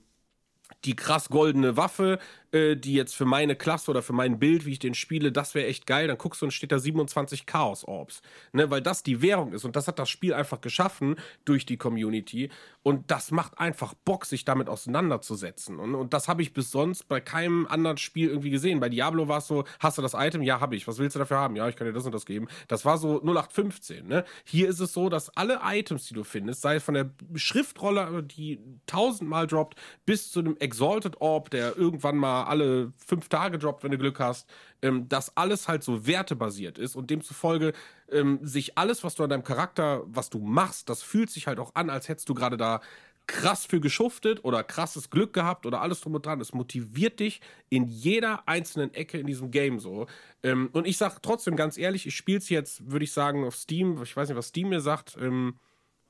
die 0.85 0.95
krass 0.95 1.29
goldene 1.29 1.77
Waffe, 1.77 2.19
äh, 2.51 2.75
die 2.75 2.93
jetzt 2.93 3.15
für 3.15 3.25
meine 3.25 3.55
Klasse 3.55 3.91
oder 3.91 4.01
für 4.01 4.13
mein 4.13 4.39
Bild, 4.39 4.65
wie 4.65 4.71
ich 4.71 4.79
den 4.79 4.93
spiele, 4.93 5.31
das 5.31 5.53
wäre 5.53 5.67
echt 5.67 5.85
geil. 5.85 6.07
Dann 6.07 6.17
guckst 6.17 6.41
du 6.41 6.45
und 6.45 6.51
steht 6.51 6.71
da 6.71 6.79
27 6.79 7.45
Chaos-Orbs. 7.45 8.21
Ne, 8.53 8.71
weil 8.71 8.81
das 8.81 9.03
die 9.03 9.21
Währung 9.21 9.51
ist. 9.51 9.65
Und 9.65 9.75
das 9.75 9.87
hat 9.87 9.99
das 9.99 10.09
Spiel 10.09 10.33
einfach 10.33 10.61
geschaffen 10.61 11.15
durch 11.43 11.65
die 11.65 11.75
Community. 11.75 12.49
Und 12.83 13.11
das 13.11 13.31
macht 13.31 13.59
einfach 13.59 13.93
Bock, 13.93 14.25
sich 14.25 14.45
damit 14.45 14.69
auseinanderzusetzen. 14.69 15.77
Und, 15.77 15.93
und 15.93 16.13
das 16.13 16.29
habe 16.29 16.41
ich 16.41 16.53
bis 16.53 16.71
sonst 16.71 17.09
bei 17.09 17.19
keinem 17.19 17.67
anderen 17.67 17.97
Spiel 17.97 18.29
irgendwie 18.29 18.49
gesehen. 18.49 18.79
Bei 18.79 18.87
Diablo 18.87 19.27
war 19.27 19.39
es 19.39 19.47
so, 19.47 19.65
hast 19.79 19.97
du 19.97 20.01
das 20.01 20.13
Item? 20.13 20.41
Ja, 20.41 20.61
habe 20.61 20.77
ich. 20.77 20.87
Was 20.87 20.99
willst 20.99 21.15
du 21.15 21.19
dafür 21.19 21.37
haben? 21.37 21.57
Ja, 21.57 21.67
ich 21.67 21.75
kann 21.75 21.85
dir 21.85 21.93
das 21.93 22.05
und 22.05 22.13
das 22.13 22.25
geben. 22.25 22.47
Das 22.69 22.85
war 22.85 22.97
so 22.97 23.21
0815. 23.21 24.07
Ne? 24.07 24.23
Hier 24.45 24.69
ist 24.69 24.79
es 24.79 24.93
so, 24.93 25.09
dass 25.09 25.35
alle 25.35 25.59
Items, 25.65 26.07
die 26.07 26.13
du 26.13 26.23
findest, 26.23 26.61
sei 26.61 26.75
es 26.75 26.83
von 26.83 26.93
der 26.93 27.09
Schriftrolle, 27.35 28.23
die 28.23 28.59
tausendmal 28.85 29.47
droppt, 29.47 29.75
bis 30.05 30.31
zu 30.31 30.41
dem 30.41 30.55
Exalted 30.57 31.19
Orb, 31.19 31.49
der 31.49 31.75
irgendwann 31.75 32.15
mal 32.15 32.36
alle 32.45 32.91
fünf 32.97 33.29
Tage 33.29 33.57
droppt, 33.57 33.83
wenn 33.83 33.91
du 33.91 33.97
Glück 33.97 34.19
hast, 34.19 34.49
ähm, 34.81 35.09
dass 35.09 35.35
alles 35.35 35.67
halt 35.67 35.83
so 35.83 36.05
wertebasiert 36.05 36.77
ist 36.77 36.95
und 36.95 37.09
demzufolge 37.09 37.73
ähm, 38.11 38.39
sich 38.41 38.77
alles, 38.77 39.03
was 39.03 39.15
du 39.15 39.23
an 39.23 39.29
deinem 39.29 39.43
Charakter, 39.43 40.03
was 40.05 40.29
du 40.29 40.39
machst, 40.39 40.89
das 40.89 41.03
fühlt 41.03 41.29
sich 41.29 41.47
halt 41.47 41.59
auch 41.59 41.75
an, 41.75 41.89
als 41.89 42.07
hättest 42.07 42.29
du 42.29 42.33
gerade 42.33 42.57
da 42.57 42.81
krass 43.27 43.65
für 43.65 43.81
geschuftet 43.81 44.43
oder 44.45 44.63
krasses 44.63 45.09
Glück 45.09 45.33
gehabt 45.33 45.65
oder 45.65 45.81
alles 45.81 45.99
drum 45.99 46.15
und 46.15 46.25
dran. 46.25 46.39
Es 46.39 46.53
motiviert 46.53 47.19
dich 47.19 47.41
in 47.69 47.85
jeder 47.85 48.47
einzelnen 48.47 48.93
Ecke 48.93 49.19
in 49.19 49.27
diesem 49.27 49.51
Game 49.51 49.79
so. 49.79 50.07
Ähm, 50.43 50.69
und 50.71 50.87
ich 50.87 50.97
sag 50.97 51.21
trotzdem 51.21 51.57
ganz 51.57 51.77
ehrlich, 51.77 52.07
ich 52.07 52.15
spiele 52.15 52.37
es 52.37 52.49
jetzt, 52.49 52.89
würde 52.89 53.03
ich 53.03 53.11
sagen, 53.11 53.45
auf 53.45 53.55
Steam, 53.55 54.01
ich 54.01 54.15
weiß 54.15 54.29
nicht, 54.29 54.37
was 54.37 54.47
Steam 54.47 54.69
mir 54.69 54.79
sagt, 54.79 55.17
ähm, 55.19 55.59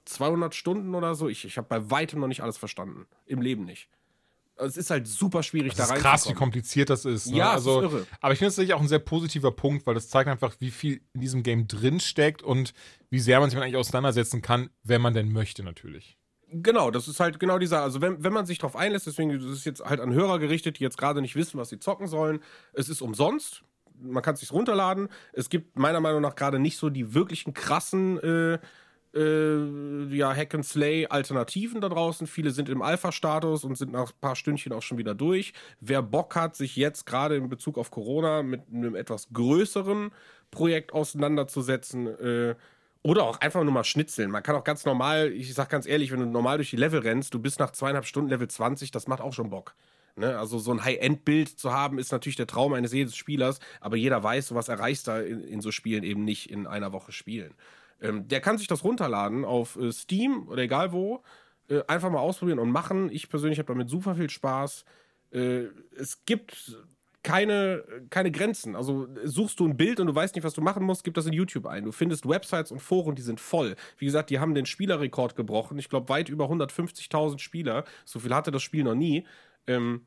200 0.06 0.56
Stunden 0.56 0.96
oder 0.96 1.16
so. 1.16 1.28
Ich, 1.28 1.44
ich 1.44 1.58
habe 1.58 1.68
bei 1.68 1.92
weitem 1.92 2.20
noch 2.20 2.28
nicht 2.28 2.42
alles 2.42 2.58
verstanden. 2.58 3.08
Im 3.26 3.42
Leben 3.42 3.66
nicht. 3.66 3.90
Es 4.60 4.78
ist 4.78 4.90
halt 4.90 5.08
super 5.08 5.44
schwierig, 5.44 5.74
Das 5.74 5.78
da 5.78 5.84
ist 5.86 5.92
rein. 5.92 6.00
krass, 6.00 6.30
wie 6.30 6.34
kompliziert 6.34 6.90
das 6.90 7.06
ist. 7.06 7.28
Ne? 7.28 7.38
Ja, 7.38 7.52
also, 7.52 7.82
ist 7.82 7.92
irre. 7.94 8.08
Aber 8.22 8.34
ich 8.34 8.40
finde 8.40 8.50
es 8.50 8.56
tatsächlich 8.56 8.74
auch 8.74 8.82
ein 8.82 8.88
sehr 8.88 9.00
positiver 9.00 9.52
Punkt, 9.52 9.86
weil 9.86 9.94
das 9.94 10.10
zeigt 10.10 10.30
einfach, 10.30 10.56
wie 10.60 10.72
viel 10.72 11.02
in 11.14 11.22
diesem 11.22 11.44
Game 11.44 11.68
drin 11.68 12.00
steckt 12.00 12.42
und 12.42 12.74
wie 13.10 13.20
sehr 13.20 13.40
man 13.40 13.50
sich 13.50 13.60
eigentlich 13.60 13.76
auseinandersetzen 13.78 14.42
kann, 14.42 14.70
wenn 14.84 15.02
man 15.02 15.14
denn 15.14 15.32
möchte, 15.32 15.64
natürlich. 15.64 16.18
Genau, 16.50 16.92
das 16.92 17.08
ist 17.08 17.20
halt 17.20 17.40
genau 17.40 17.60
dieser, 17.60 17.82
also 17.84 18.02
wenn, 18.02 18.24
wenn 18.24 18.32
man 18.32 18.46
sich 18.46 18.58
darauf 18.58 18.76
einlässt, 18.78 19.06
deswegen 19.06 19.32
das 19.38 19.44
ist 19.52 19.66
jetzt 19.66 19.84
halt 19.84 20.00
an 20.00 20.14
Hörer 20.14 20.40
gerichtet, 20.40 20.80
die 20.80 20.84
jetzt 20.84 20.98
gerade 20.98 21.22
nicht 21.22 21.36
wissen, 21.36 21.60
was 21.60 21.70
sie 21.70 21.80
zocken 21.80 22.08
sollen. 22.08 22.40
Es 22.74 22.88
ist 22.88 23.02
umsonst, 23.02 23.64
man 24.00 24.24
kann 24.24 24.36
es 24.36 24.40
sich 24.40 24.52
runterladen. 24.54 25.10
Es 25.34 25.50
gibt 25.50 25.78
meiner 25.78 26.00
Meinung 26.00 26.22
nach 26.22 26.36
gerade 26.36 26.60
nicht 26.60 26.78
so 26.78 26.90
die 26.90 27.14
wirklichen 27.14 27.54
krassen 27.54 28.18
äh, 28.20 28.60
äh, 29.18 30.16
ja, 30.16 30.34
Hack 30.34 30.54
and 30.54 30.66
Slay 30.66 31.08
Alternativen 31.08 31.82
da 31.82 31.90
draußen. 31.90 32.28
Viele 32.28 32.52
sind 32.52 32.70
im 32.70 32.82
Alpha-Status 32.82 33.64
und 33.64 33.78
sind 33.78 33.92
nach 33.92 34.12
ein 34.12 34.20
paar 34.22 34.36
Stündchen 34.36 34.74
auch 34.74 34.82
schon 34.84 34.98
wieder 34.98 35.16
durch. 35.16 35.54
Wer 35.80 36.02
Bock 36.02 36.36
hat, 36.36 36.56
sich 36.56 36.76
jetzt 36.76 37.06
gerade 37.06 37.36
in 37.36 37.50
Bezug 37.50 37.78
auf 37.78 37.92
Corona 37.92 38.44
mit 38.44 38.62
einem 38.72 38.96
etwas 38.96 39.30
größeren 39.34 40.12
Projekt 40.52 40.94
auseinanderzusetzen, 40.94 42.08
äh, 42.08 42.56
Oder 43.04 43.24
auch 43.24 43.40
einfach 43.40 43.64
nur 43.64 43.72
mal 43.74 43.84
schnitzeln. 43.84 44.32
Man 44.32 44.44
kann 44.44 44.56
auch 44.56 44.64
ganz 44.64 44.86
normal, 44.86 45.32
ich 45.32 45.54
sag 45.54 45.70
ganz 45.70 45.88
ehrlich, 45.88 46.12
wenn 46.12 46.20
du 46.20 46.26
normal 46.26 46.58
durch 46.58 46.72
die 46.72 46.78
Level 46.78 47.00
rennst, 47.00 47.34
du 47.34 47.40
bist 47.40 47.60
nach 47.60 47.72
zweieinhalb 47.72 48.06
Stunden 48.06 48.30
Level 48.30 48.48
20, 48.48 48.92
das 48.92 49.08
macht 49.08 49.22
auch 49.22 49.34
schon 49.34 49.50
Bock. 49.50 49.76
Ne? 50.18 50.38
Also 50.38 50.60
so 50.60 50.72
ein 50.72 50.84
High-End-Bild 50.84 51.48
zu 51.48 51.72
haben, 51.72 52.00
ist 52.00 52.12
natürlich 52.12 52.36
der 52.36 52.48
Traum 52.48 52.74
eines 52.74 52.92
jeden 52.92 53.12
Spielers, 53.12 53.60
aber 53.80 53.96
jeder 53.96 54.24
weiß, 54.24 54.48
sowas 54.48 54.68
erreichst 54.68 55.08
du 55.08 55.26
in, 55.26 55.42
in 55.44 55.62
so 55.62 55.72
Spielen 55.72 56.04
eben 56.04 56.26
nicht 56.26 56.50
in 56.50 56.68
einer 56.68 56.92
Woche 56.92 57.12
spielen. 57.12 57.54
Ähm, 58.02 58.28
der 58.28 58.42
kann 58.42 58.58
sich 58.58 58.68
das 58.68 58.84
runterladen 58.84 59.46
auf 59.46 59.76
äh, 59.76 59.92
Steam 59.92 60.48
oder 60.48 60.64
egal 60.64 60.92
wo. 60.92 61.24
Äh, 61.70 61.82
einfach 61.88 62.10
mal 62.10 62.20
ausprobieren 62.20 62.60
und 62.60 62.72
machen. 62.72 63.10
Ich 63.12 63.30
persönlich 63.30 63.60
habe 63.60 63.74
damit 63.74 63.90
super 63.90 64.16
viel 64.16 64.30
Spaß. 64.30 64.86
Äh, 65.32 65.66
es 65.98 66.24
gibt 66.26 66.78
keine, 67.24 67.84
keine 68.10 68.32
Grenzen. 68.32 68.76
Also 68.76 69.08
suchst 69.26 69.60
du 69.60 69.68
ein 69.68 69.76
Bild 69.76 70.00
und 70.00 70.08
du 70.08 70.16
weißt 70.16 70.34
nicht, 70.36 70.46
was 70.46 70.54
du 70.54 70.62
machen 70.62 70.84
musst, 70.84 71.04
gib 71.04 71.14
das 71.14 71.26
in 71.26 71.34
YouTube 71.34 71.66
ein. 71.66 71.84
Du 71.84 71.92
findest 71.92 72.28
Websites 72.28 72.72
und 72.72 72.80
Foren, 72.80 73.16
die 73.16 73.22
sind 73.22 73.42
voll. 73.42 73.76
Wie 73.98 74.06
gesagt, 74.06 74.30
die 74.30 74.40
haben 74.40 74.56
den 74.56 74.66
Spielerrekord 74.66 75.36
gebrochen. 75.36 75.78
Ich 75.78 75.90
glaube, 75.90 76.08
weit 76.08 76.30
über 76.30 76.46
150.000 76.46 77.40
Spieler. 77.40 77.84
So 78.06 78.20
viel 78.20 78.34
hatte 78.34 78.52
das 78.52 78.64
Spiel 78.64 78.86
noch 78.86 78.96
nie. 78.96 79.26
Ähm, 79.68 80.06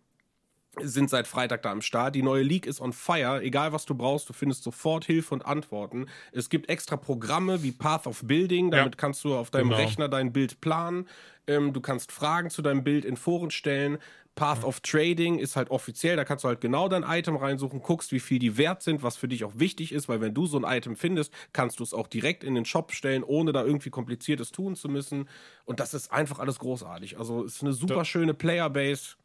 sind 0.80 1.10
seit 1.10 1.26
Freitag 1.26 1.62
da 1.62 1.72
am 1.72 1.82
Start. 1.82 2.14
Die 2.14 2.22
neue 2.22 2.42
League 2.42 2.66
ist 2.66 2.80
on 2.80 2.92
fire. 2.92 3.42
Egal 3.42 3.72
was 3.72 3.86
du 3.86 3.94
brauchst, 3.94 4.28
du 4.28 4.32
findest 4.32 4.62
sofort 4.62 5.04
Hilfe 5.04 5.34
und 5.34 5.44
Antworten. 5.44 6.06
Es 6.32 6.48
gibt 6.48 6.68
extra 6.68 6.96
Programme 6.96 7.62
wie 7.62 7.72
Path 7.72 8.06
of 8.06 8.22
Building. 8.24 8.70
Damit 8.70 8.94
ja, 8.94 8.96
kannst 8.96 9.24
du 9.24 9.34
auf 9.34 9.50
deinem 9.50 9.70
genau. 9.70 9.80
Rechner 9.80 10.08
dein 10.08 10.32
Bild 10.32 10.60
planen. 10.60 11.08
Ähm, 11.46 11.72
du 11.72 11.80
kannst 11.80 12.12
Fragen 12.12 12.50
zu 12.50 12.62
deinem 12.62 12.84
Bild 12.84 13.04
in 13.04 13.16
Foren 13.16 13.50
stellen. 13.50 13.98
Path 14.36 14.64
of 14.64 14.80
Trading 14.80 15.38
ist 15.38 15.56
halt 15.56 15.70
offiziell, 15.70 16.16
da 16.16 16.24
kannst 16.24 16.44
du 16.44 16.48
halt 16.48 16.60
genau 16.60 16.88
dein 16.88 17.02
Item 17.02 17.36
reinsuchen, 17.36 17.82
guckst, 17.82 18.12
wie 18.12 18.20
viel 18.20 18.38
die 18.38 18.56
wert 18.56 18.82
sind, 18.82 19.02
was 19.02 19.16
für 19.16 19.28
dich 19.28 19.44
auch 19.44 19.52
wichtig 19.56 19.92
ist, 19.92 20.08
weil 20.08 20.20
wenn 20.20 20.32
du 20.32 20.46
so 20.46 20.56
ein 20.56 20.64
Item 20.64 20.96
findest, 20.96 21.32
kannst 21.52 21.80
du 21.80 21.82
es 21.82 21.92
auch 21.92 22.06
direkt 22.06 22.44
in 22.44 22.54
den 22.54 22.64
Shop 22.64 22.92
stellen, 22.92 23.22
ohne 23.22 23.52
da 23.52 23.64
irgendwie 23.64 23.90
kompliziertes 23.90 24.52
tun 24.52 24.76
zu 24.76 24.88
müssen. 24.88 25.28
Und 25.64 25.80
das 25.80 25.92
ist 25.92 26.12
einfach 26.12 26.38
alles 26.38 26.58
großartig. 26.58 27.18
Also 27.18 27.44
es 27.44 27.56
ist 27.56 27.62
eine 27.62 27.72
super 27.72 28.04
schöne 28.04 28.32
Playerbase. 28.32 29.16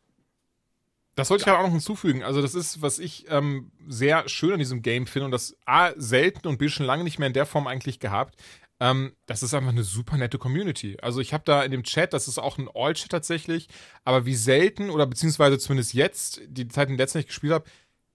Das 1.16 1.30
wollte 1.30 1.42
ich 1.42 1.46
gerade 1.46 1.60
auch 1.60 1.64
noch 1.64 1.72
hinzufügen. 1.72 2.24
Also, 2.24 2.42
das 2.42 2.56
ist, 2.56 2.82
was 2.82 3.00
ich 3.00 3.26
ähm, 3.30 3.72
sehr 3.88 4.28
schön 4.28 4.52
an 4.52 4.60
diesem 4.60 4.82
Game 4.82 5.08
finde 5.08 5.26
und 5.26 5.32
das 5.32 5.56
A, 5.66 5.92
selten 5.96 6.48
und 6.48 6.58
B, 6.58 6.68
schon 6.68 6.86
lange 6.86 7.04
nicht 7.04 7.20
mehr 7.20 7.28
in 7.28 7.34
der 7.34 7.46
Form 7.46 7.68
eigentlich 7.68 8.00
gehabt. 8.00 8.36
Ähm, 8.82 9.14
das 9.26 9.42
ist 9.42 9.54
einfach 9.54 9.70
eine 9.70 9.84
super 9.84 10.18
nette 10.18 10.38
Community. 10.38 10.98
Also, 11.02 11.22
ich 11.22 11.34
habe 11.34 11.44
da 11.46 11.64
in 11.64 11.72
dem 11.72 11.84
Chat, 11.84 12.12
das 12.12 12.28
ist 12.28 12.38
auch 12.38 12.58
ein 12.58 12.70
All-Chat 12.74 13.12
tatsächlich, 13.12 13.70
aber 14.04 14.26
wie 14.26 14.36
selten 14.36 14.90
oder 14.90 15.06
beziehungsweise 15.06 15.58
zumindest 15.58 15.94
jetzt, 15.94 16.42
die 16.48 16.68
Zeit, 16.68 16.90
in 16.90 16.98
der 16.98 17.08
ich 17.16 17.28
gespielt 17.28 17.54
habe, 17.54 17.66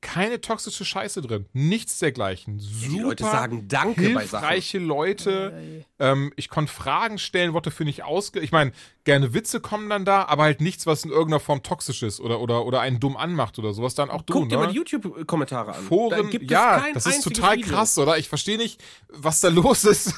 keine 0.00 0.40
toxische 0.40 0.84
Scheiße 0.84 1.20
drin. 1.22 1.46
Nichts 1.52 1.98
dergleichen. 1.98 2.58
Super 2.58 2.88
die 2.88 2.98
Leute 2.98 3.24
sagen 3.24 3.68
Danke 3.68 4.10
bei 4.10 4.26
Sachen. 4.26 4.86
Leute. 4.86 5.84
Ähm, 5.98 6.32
ich 6.36 6.48
konnte 6.48 6.72
Fragen 6.72 7.18
stellen, 7.18 7.52
wurde 7.52 7.70
dafür 7.70 7.84
nicht 7.86 8.04
ausge... 8.04 8.40
Ich 8.40 8.52
meine, 8.52 8.72
gerne 9.04 9.34
Witze 9.34 9.60
kommen 9.60 9.90
dann 9.90 10.04
da, 10.04 10.24
aber 10.24 10.44
halt 10.44 10.60
nichts, 10.60 10.86
was 10.86 11.04
in 11.04 11.10
irgendeiner 11.10 11.40
Form 11.40 11.62
toxisch 11.62 12.02
ist 12.02 12.20
oder, 12.20 12.40
oder, 12.40 12.64
oder 12.64 12.80
einen 12.80 13.00
dumm 13.00 13.16
anmacht 13.16 13.58
oder 13.58 13.72
sowas 13.72 13.94
dann 13.94 14.10
auch 14.10 14.22
du. 14.22 14.32
Guck 14.32 14.48
dir 14.48 14.56
ne? 14.56 14.64
mal 14.64 14.70
die 14.70 14.76
YouTube-Kommentare 14.76 15.74
an. 15.74 15.84
Foren, 15.84 16.30
ja, 16.42 16.86
das 16.94 17.06
ist 17.06 17.22
total 17.22 17.56
Video. 17.56 17.68
krass, 17.68 17.98
oder? 17.98 18.18
Ich 18.18 18.28
verstehe 18.28 18.56
nicht, 18.56 18.82
was 19.08 19.40
da 19.40 19.48
los 19.50 19.84
ist, 19.84 20.14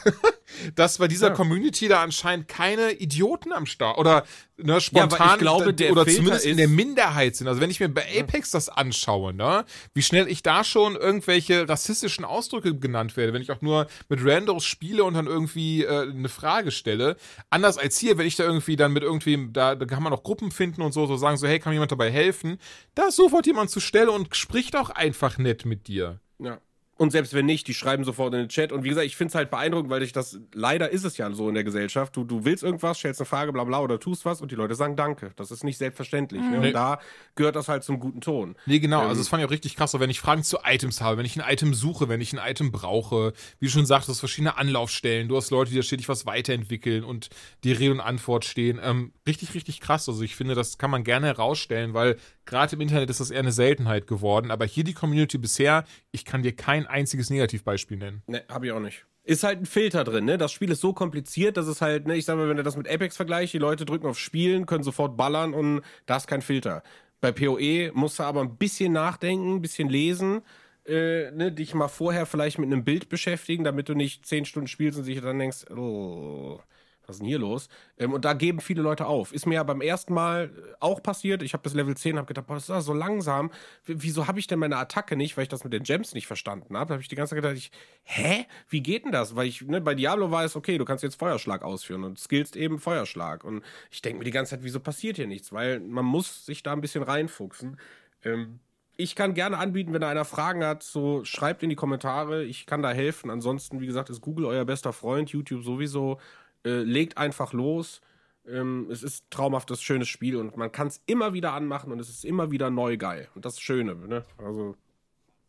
dass 0.75 0.99
bei 0.99 1.09
dieser 1.09 1.29
ja. 1.29 1.35
Community 1.35 1.89
da 1.89 2.03
anscheinend 2.03 2.49
keine 2.49 2.93
Idioten 2.93 3.53
am 3.53 3.67
Start 3.67 3.99
oder 3.99 4.25
ne, 4.57 4.81
spontan 4.81 5.29
ja, 5.29 5.37
glaube, 5.37 5.75
der 5.75 5.93
oder 5.93 6.05
Filter 6.05 6.19
zumindest 6.19 6.47
in 6.47 6.57
der 6.57 6.69
Minderheit 6.69 7.37
sind. 7.37 7.49
Also 7.49 7.61
wenn 7.61 7.71
ich 7.71 7.81
mir 7.81 7.89
bei 7.89 8.05
Apex 8.19 8.51
das 8.51 8.69
anschaue, 8.69 9.33
ne, 9.33 9.65
wie 9.95 10.03
schnell 10.03 10.29
ich 10.29 10.43
da 10.43 10.65
schon 10.65 10.97
irgendwelche 10.97 11.69
rassistischen 11.69 12.25
Ausdrücke 12.25 12.79
genannt 12.79 13.17
werde, 13.17 13.33
wenn 13.33 13.43
ich 13.43 13.51
auch 13.51 13.63
nur 13.63 13.87
mit 14.09 14.25
Randos 14.25 14.65
spiele 14.65 15.05
und 15.05 15.15
dann 15.15 15.27
irgendwie 15.27 15.85
äh, 15.85 16.11
eine 16.11 16.29
Frage 16.29 16.71
stelle. 16.71 17.17
Anders 17.51 17.79
als 17.79 17.99
hier, 17.99 18.19
wenn 18.19 18.27
ich 18.27 18.37
da 18.37 18.45
irgendwie 18.45 18.77
dann 18.77 18.93
mit 18.93 19.03
irgendwie, 19.03 19.49
da, 19.53 19.75
da 19.75 19.87
kann 19.87 20.03
man 20.03 20.13
auch 20.13 20.23
Gruppen 20.23 20.51
finden 20.51 20.83
und 20.83 20.93
so, 20.93 21.07
so 21.07 21.17
sagen 21.17 21.37
so, 21.37 21.47
hey, 21.47 21.59
kann 21.59 21.71
mir 21.71 21.77
jemand 21.77 21.93
dabei 21.93 22.11
helfen? 22.11 22.59
Da 22.95 23.09
ist 23.09 23.17
sofort 23.17 23.47
jemand 23.47 23.71
zur 23.71 23.83
Stelle 23.83 24.11
und 24.11 24.35
spricht 24.37 24.77
auch 24.77 24.91
einfach 24.91 25.39
nett 25.39 25.65
mit 25.65 25.89
dir. 25.89 26.21
Ja. 26.39 26.59
Und 27.03 27.11
selbst 27.11 27.35
wenn 27.35 27.47
nicht, 27.47 27.67
die 27.67 27.75
schreiben 27.75 28.05
sofort 28.05 28.33
in 28.33 28.39
den 28.39 28.49
Chat. 28.49 28.71
Und 28.71 28.85
wie 28.85 28.89
gesagt, 28.89 29.05
ich 29.05 29.17
finde 29.17 29.31
es 29.31 29.35
halt 29.35 29.51
beeindruckend, 29.51 29.91
weil 29.91 30.05
ich 30.05 30.13
das, 30.13 30.39
leider 30.55 30.91
ist 30.91 31.03
es 31.03 31.17
ja 31.17 31.29
so 31.33 31.49
in 31.49 31.55
der 31.57 31.65
Gesellschaft. 31.65 32.15
Du, 32.15 32.23
du 32.23 32.45
willst 32.45 32.63
irgendwas, 32.63 32.97
stellst 32.97 33.21
eine 33.21 33.27
Frage, 33.27 33.53
bla 33.53 33.65
bla 33.65 33.81
oder 33.81 33.99
tust 33.99 34.25
was 34.25 34.41
und 34.41 34.53
die 34.53 34.55
Leute 34.55 34.77
sagen 34.77 34.95
Danke. 34.95 35.33
Das 35.35 35.51
ist 35.51 35.65
nicht 35.65 35.79
selbstverständlich. 35.79 36.41
Mhm. 36.41 36.51
Ne? 36.53 36.61
Und 36.61 36.73
da 36.73 37.01
gehört 37.35 37.57
das 37.57 37.67
halt 37.67 37.83
zum 37.83 37.99
guten 37.99 38.21
Ton. 38.21 38.55
Nee, 38.67 38.79
genau. 38.79 39.03
Ähm, 39.03 39.09
also 39.09 39.21
das 39.21 39.27
fand 39.27 39.43
ich 39.43 39.49
auch 39.49 39.51
richtig 39.51 39.75
krass. 39.75 39.99
Wenn 39.99 40.11
ich 40.11 40.21
Fragen 40.21 40.45
zu 40.45 40.59
Items 40.65 41.01
habe, 41.01 41.17
wenn 41.19 41.27
ich 41.27 41.37
ein 41.37 41.53
Item 41.53 41.75
suche, 41.75 42.09
wenn 42.09 42.21
ich 42.21 42.33
ein 42.35 42.51
Item 42.51 42.71
brauche, 42.71 43.33
wie 43.59 43.67
du 43.67 43.73
schon 43.73 43.85
sagst, 43.85 44.07
du 44.07 44.13
hast 44.13 44.21
verschiedene 44.21 44.57
Anlaufstellen, 44.57 45.27
du 45.27 45.37
hast 45.37 45.51
Leute, 45.51 45.73
die 45.73 45.79
da 45.79 45.83
stetig 45.83 46.09
was 46.09 46.25
weiterentwickeln 46.25 47.03
und 47.03 47.31
die 47.65 47.73
Rede 47.73 47.91
und 47.91 48.01
Antwort 48.01 48.45
stehen. 48.45 48.79
Ähm, 48.81 49.11
richtig, 49.27 49.55
richtig 49.55 49.81
krass. 49.81 50.09
Also 50.09 50.23
ich 50.23 50.37
finde, 50.37 50.55
das 50.55 50.79
kann 50.79 50.91
man 50.91 51.05
gerne 51.05 51.27
herausstellen, 51.27 51.95
weil 51.95 52.17
gerade 52.45 52.77
im 52.77 52.81
Internet 52.81 53.11
ist 53.11 53.21
das 53.21 53.31
eher 53.31 53.41
eine 53.41 53.53
Seltenheit 53.53 54.07
geworden. 54.07 54.51
Aber 54.51 54.65
hier 54.65 54.85
die 54.85 54.95
Community 54.95 55.39
bisher, 55.39 55.85
ich 56.11 56.25
kann 56.25 56.43
dir 56.43 56.55
kein 56.55 56.87
einziges 56.87 57.31
Negativbeispiel 57.31 57.99
nennen. 57.99 58.23
Ne, 58.27 58.43
habe 58.49 58.67
ich 58.67 58.73
auch 58.73 58.81
nicht. 58.81 59.07
Ist 59.25 59.45
halt 59.45 59.61
ein 59.61 59.67
Filter 59.67 60.03
drin, 60.03 60.25
ne? 60.25 60.37
Das 60.37 60.51
Spiel 60.51 60.71
ist 60.73 60.81
so 60.81 60.93
kompliziert, 60.93 61.57
dass 61.57 61.69
es 61.69 61.81
halt, 61.81 62.09
ne, 62.09 62.17
ich 62.17 62.25
sag 62.25 62.37
mal, 62.37 62.49
wenn 62.49 62.57
du 62.57 62.65
das 62.65 62.77
mit 62.77 62.89
Apex 62.89 63.17
vergleichst, 63.17 63.55
die 63.55 63.59
Leute 63.59 63.85
drücken 63.85 64.09
auf 64.09 64.19
Spielen, 64.19 64.67
können 64.67 64.83
sofort 64.83 65.17
ballern 65.17 65.55
und 65.55 65.83
da 66.07 66.17
ist 66.17 66.27
kein 66.27 66.43
Filter. 66.43 66.83
Bei 67.21 67.31
PoE 67.31 67.93
musst 67.95 68.19
du 68.19 68.25
aber 68.25 68.41
ein 68.41 68.57
bisschen 68.57 68.93
nachdenken, 68.93 69.55
ein 69.55 69.63
bisschen 69.63 69.89
lesen, 69.89 70.43
äh, 70.87 71.31
ne, 71.31 71.53
dich 71.53 71.73
mal 71.73 71.87
vorher 71.87 72.27
vielleicht 72.27 72.59
mit 72.59 72.67
einem 72.67 72.83
Bild 72.83 73.09
beschäftigen, 73.09 73.63
damit 73.63 73.89
du 73.89 73.95
nicht 73.95 74.27
zehn 74.27 74.45
Stunden 74.45 74.67
spielst 74.67 74.99
und 74.99 75.05
sich 75.05 75.21
dann 75.21 75.39
denkst, 75.39 75.71
oh, 75.71 76.59
was 77.07 77.17
ist 77.17 77.21
denn 77.21 77.29
hier 77.29 77.39
los? 77.39 77.69
Ähm, 77.99 78.13
und 78.13 78.25
da 78.25 78.33
geben 78.33 78.61
viele 78.61 78.83
Leute 78.83 79.07
auf. 79.07 79.33
Ist 79.33 79.47
mir 79.47 79.57
ja 79.57 79.63
beim 79.63 79.81
ersten 79.81 80.15
Mal 80.15 80.51
äh, 80.57 80.75
auch 80.81 81.03
passiert. 81.03 81.43
Ich 81.43 81.53
habe 81.53 81.63
das 81.63 81.75
Level 81.75 81.97
10, 81.97 82.17
habe 82.17 82.27
gedacht, 82.27 82.47
boah, 82.47 82.55
das 82.55 82.69
ist 82.69 82.85
so 82.85 82.95
langsam. 82.95 83.51
W 83.85 83.95
wieso 83.99 84.27
habe 84.27 84.39
ich 84.39 84.47
denn 84.47 84.59
meine 84.59 84.77
Attacke 84.77 85.17
nicht, 85.17 85.37
weil 85.37 85.45
ich 85.45 85.49
das 85.49 85.65
mit 85.65 85.73
den 85.73 85.83
Gems 85.83 86.15
nicht 86.15 86.27
verstanden 86.27 86.77
habe? 86.77 86.89
Da 86.89 86.95
habe 86.95 87.03
ich 87.03 87.09
die 87.09 87.17
ganze 87.17 87.31
Zeit 87.31 87.43
gedacht, 87.43 87.57
ich, 87.57 87.71
hä? 88.05 88.47
Wie 88.69 88.83
geht 88.83 89.05
denn 89.05 89.13
das? 89.13 89.37
Weil 89.37 89.47
ich, 89.47 89.63
ne, 89.63 89.81
bei 89.81 89.95
Diablo 89.95 90.31
war 90.31 90.45
es, 90.45 90.57
okay, 90.57 90.79
du 90.79 90.85
kannst 90.85 91.03
jetzt 91.03 91.19
Feuerschlag 91.19 91.63
ausführen 91.63 92.05
und 92.05 92.19
skillst 92.19 92.57
eben 92.57 92.79
Feuerschlag. 92.79 93.45
Und 93.45 93.63
ich 93.91 94.03
denke 94.03 94.19
mir 94.19 94.25
die 94.25 94.31
ganze 94.31 94.51
Zeit, 94.51 94.65
wieso 94.65 94.81
passiert 94.81 95.17
hier 95.17 95.27
nichts? 95.27 95.53
Weil 95.53 95.81
man 95.81 96.05
muss 96.05 96.47
sich 96.47 96.63
da 96.63 96.73
ein 96.73 96.81
bisschen 96.81 97.03
reinfuchsen. 97.03 97.79
Ähm, 98.25 98.61
ich 98.97 99.17
kann 99.17 99.35
gerne 99.35 99.59
anbieten, 99.59 99.93
wenn 99.93 100.03
da 100.03 100.09
einer 100.09 100.25
Fragen 100.25 100.65
hat, 100.65 100.83
so 100.83 101.25
schreibt 101.25 101.63
in 101.63 101.71
die 101.71 101.77
Kommentare, 101.77 102.45
ich 102.45 102.67
kann 102.67 102.83
da 102.83 102.93
helfen. 102.93 103.31
Ansonsten, 103.31 103.81
wie 103.81 103.87
gesagt, 103.87 104.11
ist 104.11 104.21
Google 104.21 104.45
euer 104.45 104.65
bester 104.65 104.93
Freund, 104.93 105.31
YouTube 105.31 105.65
sowieso. 105.65 106.19
Äh, 106.65 106.83
legt 106.83 107.19
einfach 107.19 107.53
los. 107.53 108.01
Ähm, 108.47 108.89
es 108.91 109.03
ist 109.03 109.31
traumhaftes, 109.31 109.83
schönes 109.83 110.09
Spiel 110.09 110.37
und 110.37 110.57
man 110.57 110.73
kann 110.73 110.89
es 110.89 111.01
immer 111.07 111.33
wieder 111.33 111.53
anmachen 111.53 111.93
und 111.93 112.01
es 112.01 112.09
ist 112.09 112.25
immer 112.25 112.51
wieder 112.51 112.71
neu 112.71 112.97
geil. 112.97 113.29
Und 113.35 113.45
das 113.45 113.61
Schöne, 113.61 113.95
ne? 113.95 114.25
Also, 114.39 114.77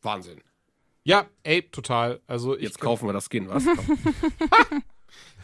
Wahnsinn. 0.01 0.41
Ja, 1.03 1.25
ey, 1.43 1.63
total. 1.63 2.21
Also 2.27 2.57
Jetzt 2.57 2.79
kaufen 2.79 3.07
wir 3.07 3.13
das 3.13 3.27
Skin, 3.29 3.49
was? 3.49 3.65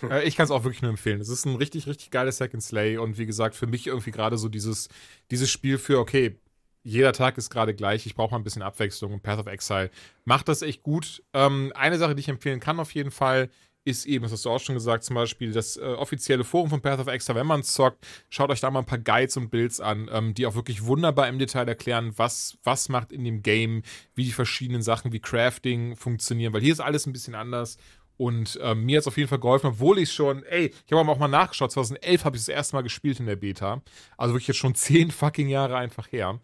Äh, 0.02 0.28
ich 0.28 0.36
kann 0.36 0.46
es 0.46 0.52
auch 0.52 0.64
wirklich 0.64 0.82
nur 0.82 0.90
empfehlen. 0.90 1.22
Es 1.22 1.30
ist 1.30 1.46
ein 1.46 1.56
richtig, 1.56 1.86
richtig 1.86 2.10
geiles 2.10 2.38
Second 2.38 2.64
Slay 2.64 2.98
und 2.98 3.18
wie 3.18 3.26
gesagt, 3.26 3.56
für 3.56 3.68
mich 3.68 3.86
irgendwie 3.88 4.12
gerade 4.12 4.38
so 4.38 4.50
dieses, 4.50 4.90
dieses 5.30 5.52
Spiel 5.52 5.78
für, 5.78 6.00
okay, 6.00 6.40
jeder 6.84 7.14
Tag 7.14 7.38
ist 7.38 7.50
gerade 7.50 7.76
gleich, 7.76 8.06
ich 8.06 8.16
brauche 8.16 8.32
mal 8.32 8.40
ein 8.40 8.44
bisschen 8.44 8.62
Abwechslung 8.62 9.14
und 9.14 9.22
Path 9.22 9.40
of 9.40 9.48
Exile 9.48 9.92
macht 10.26 10.48
das 10.48 10.62
echt 10.62 10.82
gut. 10.84 11.22
Ähm, 11.34 11.72
eine 11.76 11.98
Sache, 11.98 12.16
die 12.16 12.22
ich 12.22 12.30
empfehlen 12.30 12.60
kann 12.60 12.80
auf 12.80 12.94
jeden 12.94 13.12
Fall, 13.12 13.50
ist 13.86 14.06
eben, 14.06 14.24
das 14.24 14.32
hast 14.32 14.46
du 14.46 14.50
auch 14.50 14.60
schon 14.60 14.76
gesagt, 14.76 15.04
zum 15.04 15.16
Beispiel 15.16 15.52
das 15.52 15.78
äh, 15.78 15.82
offizielle 15.82 16.44
Forum 16.44 16.70
von 16.70 16.82
Path 16.82 17.00
of 17.00 17.08
Extra. 17.08 17.36
Wenn 17.36 17.48
man 17.48 17.64
zockt, 17.64 18.06
schaut 18.30 18.50
euch 18.50 18.60
da 18.60 18.70
mal 18.70 18.80
ein 18.80 18.86
paar 18.86 19.00
Guides 19.00 19.38
und 19.38 19.50
Builds 19.50 19.80
an, 19.80 20.10
ähm, 20.12 20.34
die 20.34 20.46
auch 20.46 20.56
wirklich 20.56 20.86
wunderbar 20.86 21.28
im 21.28 21.40
Detail 21.40 21.68
erklären, 21.68 22.14
was, 22.18 22.58
was 22.64 22.90
macht 22.90 23.12
in 23.12 23.24
dem 23.24 23.42
Game, 23.42 23.84
wie 24.16 24.26
die 24.26 24.32
verschiedenen 24.32 24.82
Sachen 24.82 25.12
wie 25.12 25.20
Crafting 25.20 25.96
funktionieren, 25.96 26.54
weil 26.54 26.62
hier 26.62 26.74
ist 26.74 26.82
alles 26.82 27.06
ein 27.06 27.14
bisschen 27.14 27.36
anders. 27.36 27.78
Und 28.18 28.60
ähm, 28.62 28.84
mir 28.84 28.98
hat 28.98 29.04
es 29.04 29.08
auf 29.08 29.16
jeden 29.16 29.30
Fall 29.30 29.40
geholfen, 29.40 29.68
obwohl 29.68 29.98
ich 29.98 30.12
schon, 30.12 30.44
ey, 30.44 30.74
ich 30.86 30.92
habe 30.92 31.10
auch 31.10 31.18
mal 31.18 31.30
nachgeschaut, 31.30 31.72
2011 31.72 32.26
habe 32.26 32.36
ich 32.36 32.42
das 32.42 32.50
erste 32.50 32.76
Mal 32.76 32.82
gespielt 32.82 33.22
in 33.22 33.28
der 33.28 33.38
Beta. 33.38 33.82
Also 34.18 34.34
wirklich 34.34 34.50
jetzt 34.50 34.58
schon 34.58 34.76
zehn 34.76 35.10
fucking 35.10 35.48
Jahre 35.48 35.78
einfach 35.78 36.12
her 36.12 36.40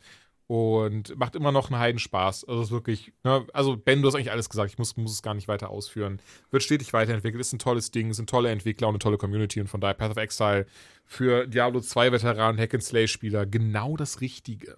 und 0.48 1.18
macht 1.18 1.36
immer 1.36 1.52
noch 1.52 1.72
einen 1.72 1.80
Heidenspaß. 1.80 2.46
Also 2.46 2.62
ist 2.62 2.72
wirklich, 2.72 3.14
ne, 3.24 3.46
also 3.54 3.78
Ben, 3.78 4.02
du 4.02 4.08
hast 4.08 4.16
eigentlich 4.16 4.32
alles 4.32 4.50
gesagt, 4.50 4.72
ich 4.72 4.78
muss, 4.78 4.96
muss 4.96 5.12
es 5.12 5.24
gar 5.24 5.34
nicht 5.34 5.48
weiter 5.48 5.70
ausführen. 5.70 6.22
Wird 6.52 6.64
stetig 6.64 6.94
weiterentwickelt, 6.94 7.42
ist 7.42 7.54
ein 7.54 7.60
tolles 7.60 7.92
Ding, 7.92 8.14
sind 8.14 8.30
tolle 8.30 8.50
Entwickler 8.52 8.88
und 8.88 8.94
eine 8.94 9.00
tolle 9.00 9.18
Community 9.18 9.60
und 9.60 9.68
von 9.68 9.82
daher 9.82 9.96
Path 9.96 10.12
of 10.12 10.18
Exile 10.18 10.68
für 11.04 11.48
Diablo 11.48 11.82
2 11.82 12.12
Veteranen, 12.12 12.60
Hack 12.60 12.74
and 12.74 12.84
Slay 12.84 13.08
Spieler 13.08 13.46
genau 13.46 13.98
das 13.98 14.22
Richtige. 14.22 14.78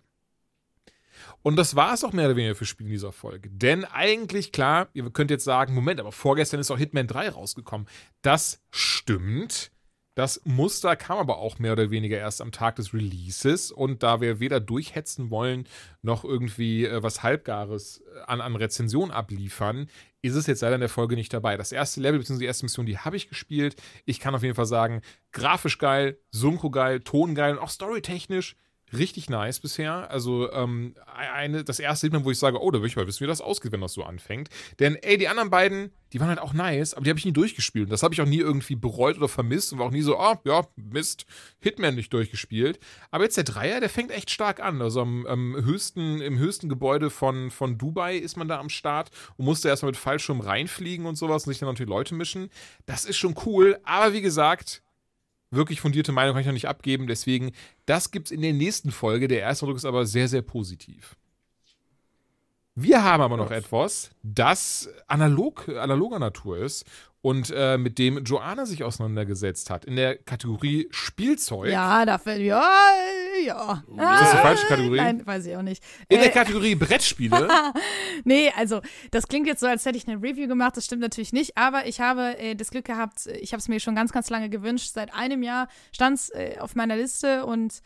Und 1.42 1.56
das 1.56 1.76
war 1.76 1.94
es 1.94 2.04
auch 2.04 2.14
mehr 2.14 2.28
oder 2.28 2.36
weniger 2.36 2.56
für 2.56 2.66
Spiele 2.66 2.90
in 2.90 2.94
dieser 2.94 3.12
Folge. 3.12 3.50
Denn 3.50 3.86
eigentlich, 3.86 4.52
klar, 4.52 4.90
ihr 4.94 5.10
könnt 5.10 5.32
jetzt 5.32 5.44
sagen, 5.44 5.74
Moment, 5.74 6.00
aber 6.00 6.12
vorgestern 6.12 6.60
ist 6.60 6.72
auch 6.72 6.78
Hitman 6.78 7.08
3 7.08 7.30
rausgekommen. 7.30 7.88
Das 8.22 8.62
stimmt. 8.72 9.72
Das 10.18 10.42
Muster 10.46 10.96
kam 10.96 11.20
aber 11.20 11.38
auch 11.38 11.60
mehr 11.60 11.74
oder 11.74 11.92
weniger 11.92 12.18
erst 12.18 12.42
am 12.42 12.52
Tag 12.52 12.78
des 12.78 12.92
Releases 12.92 13.72
und 13.72 14.02
da 14.02 14.20
wir 14.20 14.40
weder 14.40 14.60
durchhetzen 14.60 15.30
wollen 15.30 15.68
noch 16.02 16.24
irgendwie 16.24 16.86
äh, 16.86 17.04
was 17.04 17.22
Halbgares 17.22 18.02
äh, 18.16 18.22
an, 18.26 18.42
an 18.42 18.56
Rezension 18.56 19.12
abliefern, 19.12 19.92
ist 20.24 20.34
es 20.34 20.48
jetzt 20.48 20.62
leider 20.62 20.74
in 20.74 20.82
der 20.82 20.90
Folge 20.90 21.14
nicht 21.14 21.32
dabei. 21.32 21.56
Das 21.56 21.72
erste 21.72 22.02
Level 22.02 22.18
bzw. 22.18 22.40
die 22.40 22.46
erste 22.46 22.66
Mission, 22.66 22.88
die 22.88 22.98
habe 22.98 23.16
ich 23.16 23.30
gespielt. 23.30 23.76
Ich 24.06 24.20
kann 24.20 24.34
auf 24.34 24.42
jeden 24.42 24.56
Fall 24.56 24.66
sagen, 24.66 25.04
grafisch 25.34 25.78
geil, 25.78 26.18
synchro 26.32 26.72
geil, 26.72 27.02
Ton 27.02 27.36
geil 27.36 27.56
und 27.56 27.60
auch 27.60 27.70
storytechnisch 27.70 28.56
richtig 28.94 29.30
nice 29.30 29.60
bisher. 29.60 30.10
Also 30.10 30.52
ähm, 30.52 30.96
eine, 31.16 31.64
das 31.64 31.80
erste 31.80 32.08
sieht 32.08 32.26
wo 32.26 32.32
ich 32.32 32.40
sage, 32.40 32.62
oh, 32.62 32.72
da 32.72 32.80
will 32.80 32.88
ich 32.88 32.96
mal 32.96 33.08
wissen, 33.08 33.22
wie 33.22 33.28
das 33.28 33.42
ausgeht, 33.42 33.72
wenn 33.72 33.82
das 33.82 33.94
so 33.94 34.04
anfängt. 34.04 34.50
Denn 34.80 34.96
ey, 34.96 35.18
die 35.18 35.28
anderen 35.28 35.50
beiden, 35.50 35.92
die 36.14 36.20
waren 36.20 36.30
halt 36.30 36.40
auch 36.40 36.54
nice, 36.54 36.94
aber 36.94 37.04
die 37.04 37.10
habe 37.10 37.20
ich 37.20 37.26
nie 37.26 37.34
durchgespielt. 37.34 37.86
Und 37.86 37.92
das 37.92 38.04
habe 38.04 38.14
ich 38.14 38.22
auch 38.22 38.26
nie 38.26 38.40
irgendwie 38.40 38.76
bereut 38.76 39.18
oder 39.18 39.28
vermisst 39.28 39.74
und 39.74 39.80
war 39.80 39.88
auch 39.88 39.92
nie 39.92 40.02
so, 40.02 40.18
ah, 40.18 40.34
oh, 40.34 40.50
ja, 40.50 40.68
Mist, 40.76 41.26
Hitman 41.60 41.96
nicht 41.96 42.14
durchgespielt. 42.14 42.80
Aber 43.12 43.26
jetzt 43.26 43.38
der 43.38 43.44
Dreier, 43.44 43.80
der 43.80 43.90
fängt 43.90 44.12
echt 44.12 44.32
stark 44.32 44.60
an. 44.62 44.82
Also 44.82 45.02
am, 45.02 45.26
am 45.26 45.56
höchsten, 45.56 46.22
im 46.22 46.38
höchsten 46.40 46.70
Gebäude 46.70 47.10
von, 47.10 47.52
von 47.52 47.78
Dubai 47.78 48.18
ist 48.18 48.38
man 48.38 48.48
da 48.48 48.60
am 48.60 48.70
Start 48.70 49.12
und 49.36 49.46
musste 49.46 49.68
erstmal 49.68 49.92
mit 49.92 49.98
Fallschirm 49.98 50.40
reinfliegen 50.40 51.06
und 51.06 51.18
sowas 51.18 51.46
und 51.46 51.52
sich 51.52 51.60
dann 51.60 51.70
natürlich 51.70 51.90
Leute 51.90 52.16
mischen. 52.16 52.50
Das 52.86 53.06
ist 53.06 53.18
schon 53.18 53.36
cool, 53.46 53.78
aber 53.84 54.14
wie 54.14 54.22
gesagt, 54.22 54.82
wirklich 55.52 55.82
fundierte 55.82 56.12
Meinung 56.12 56.34
kann 56.34 56.42
ich 56.42 56.48
noch 56.48 56.54
nicht 56.54 56.68
abgeben. 56.68 57.08
Deswegen, 57.08 57.52
das 57.86 58.12
gibt 58.12 58.28
es 58.28 58.32
in 58.32 58.42
der 58.42 58.54
nächsten 58.54 58.92
Folge. 58.92 59.28
Der 59.28 59.40
erste 59.40 59.66
Eindruck 59.66 59.78
ist 59.78 59.86
aber 59.86 60.06
sehr, 60.06 60.28
sehr 60.28 60.42
positiv. 60.42 61.16
Wir 62.76 63.04
haben 63.04 63.24
aber 63.24 63.38
noch 63.38 63.50
etwas, 63.50 64.12
das 64.22 64.88
analog, 65.08 65.68
analoger 65.68 66.20
Natur 66.20 66.60
ist 66.60 66.86
und 67.28 67.52
äh, 67.54 67.78
mit 67.78 68.00
dem 68.00 68.24
Joanna 68.24 68.66
sich 68.66 68.86
auseinandergesetzt 68.86 69.70
hat 69.70 69.84
in 69.84 69.98
der 69.98 70.16
Kategorie 70.16 70.88
Spielzeug. 70.92 71.70
Ja, 71.70 72.06
dafür, 72.06 72.38
ja, 72.38 72.64
ja. 73.46 73.84
Ist 73.86 74.22
das 74.22 74.32
die 74.32 74.38
falsche 74.38 74.68
Kategorie? 74.68 74.96
Nein, 74.96 75.28
weiß 75.28 75.46
ich 75.46 75.58
auch 75.58 75.62
nicht. 75.62 75.84
In 76.08 76.20
der 76.20 76.28
Äh, 76.28 76.32
Kategorie 76.32 76.76
Brettspiele. 76.76 77.50
nee, 78.24 78.50
also 78.56 78.80
das 79.12 79.28
klingt 79.28 79.46
jetzt 79.46 79.60
so, 79.60 79.68
als 79.68 79.86
hätte 79.86 79.98
ich 79.98 80.08
eine 80.08 80.24
Review 80.24 80.48
gemacht. 80.48 80.78
Das 80.78 80.86
stimmt 80.86 81.02
natürlich 81.02 81.34
nicht. 81.34 81.58
Aber 81.58 81.86
ich 81.86 82.00
habe 82.00 82.38
äh, 82.38 82.56
das 82.56 82.72
Glück 82.72 82.86
gehabt, 82.86 83.28
äh, 83.28 83.36
ich 83.40 83.52
habe 83.52 83.60
es 83.60 83.68
mir 83.68 83.82
schon 83.82 83.94
ganz, 83.94 84.14
ganz 84.14 84.30
lange 84.30 84.48
gewünscht. 84.48 84.92
Seit 84.94 85.14
einem 85.14 85.44
Jahr 85.44 85.68
stand 85.92 86.20
es 86.20 86.30
äh, 86.30 86.56
auf 86.62 86.76
meiner 86.76 86.96
Liste 86.96 87.46
und 87.46 87.82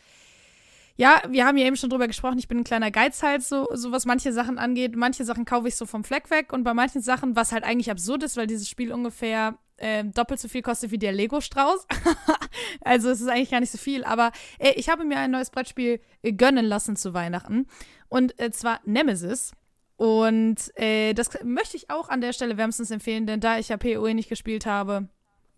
ja, 1.02 1.20
wir 1.28 1.44
haben 1.46 1.56
ja 1.56 1.66
eben 1.66 1.74
schon 1.74 1.90
drüber 1.90 2.06
gesprochen. 2.06 2.38
Ich 2.38 2.46
bin 2.46 2.58
ein 2.58 2.64
kleiner 2.64 2.92
Geizhals, 2.92 3.48
so, 3.48 3.66
so 3.72 3.90
was 3.90 4.06
manche 4.06 4.32
Sachen 4.32 4.56
angeht. 4.56 4.94
Manche 4.94 5.24
Sachen 5.24 5.44
kaufe 5.44 5.66
ich 5.66 5.74
so 5.74 5.84
vom 5.84 6.04
Fleck 6.04 6.30
weg 6.30 6.52
und 6.52 6.62
bei 6.62 6.74
manchen 6.74 7.02
Sachen, 7.02 7.34
was 7.34 7.50
halt 7.50 7.64
eigentlich 7.64 7.90
absurd 7.90 8.22
ist, 8.22 8.36
weil 8.36 8.46
dieses 8.46 8.68
Spiel 8.68 8.92
ungefähr 8.92 9.58
äh, 9.78 10.04
doppelt 10.04 10.38
so 10.38 10.46
viel 10.46 10.62
kostet 10.62 10.92
wie 10.92 10.98
der 10.98 11.10
Lego-Strauß. 11.10 11.88
also 12.82 13.10
es 13.10 13.20
ist 13.20 13.26
eigentlich 13.26 13.50
gar 13.50 13.58
nicht 13.58 13.72
so 13.72 13.78
viel. 13.78 14.04
Aber 14.04 14.30
äh, 14.60 14.74
ich 14.76 14.88
habe 14.88 15.04
mir 15.04 15.18
ein 15.18 15.32
neues 15.32 15.50
Brettspiel 15.50 16.00
äh, 16.22 16.32
gönnen 16.34 16.66
lassen 16.66 16.94
zu 16.94 17.14
Weihnachten. 17.14 17.66
Und 18.08 18.38
äh, 18.38 18.52
zwar 18.52 18.78
Nemesis. 18.84 19.50
Und 19.96 20.70
äh, 20.76 21.14
das 21.14 21.30
möchte 21.42 21.76
ich 21.76 21.90
auch 21.90 22.10
an 22.10 22.20
der 22.20 22.32
Stelle 22.32 22.56
wärmstens 22.58 22.92
empfehlen, 22.92 23.26
denn 23.26 23.40
da 23.40 23.58
ich 23.58 23.70
ja 23.70 23.76
PoE 23.76 24.14
nicht 24.14 24.28
gespielt 24.28 24.66
habe, 24.66 25.08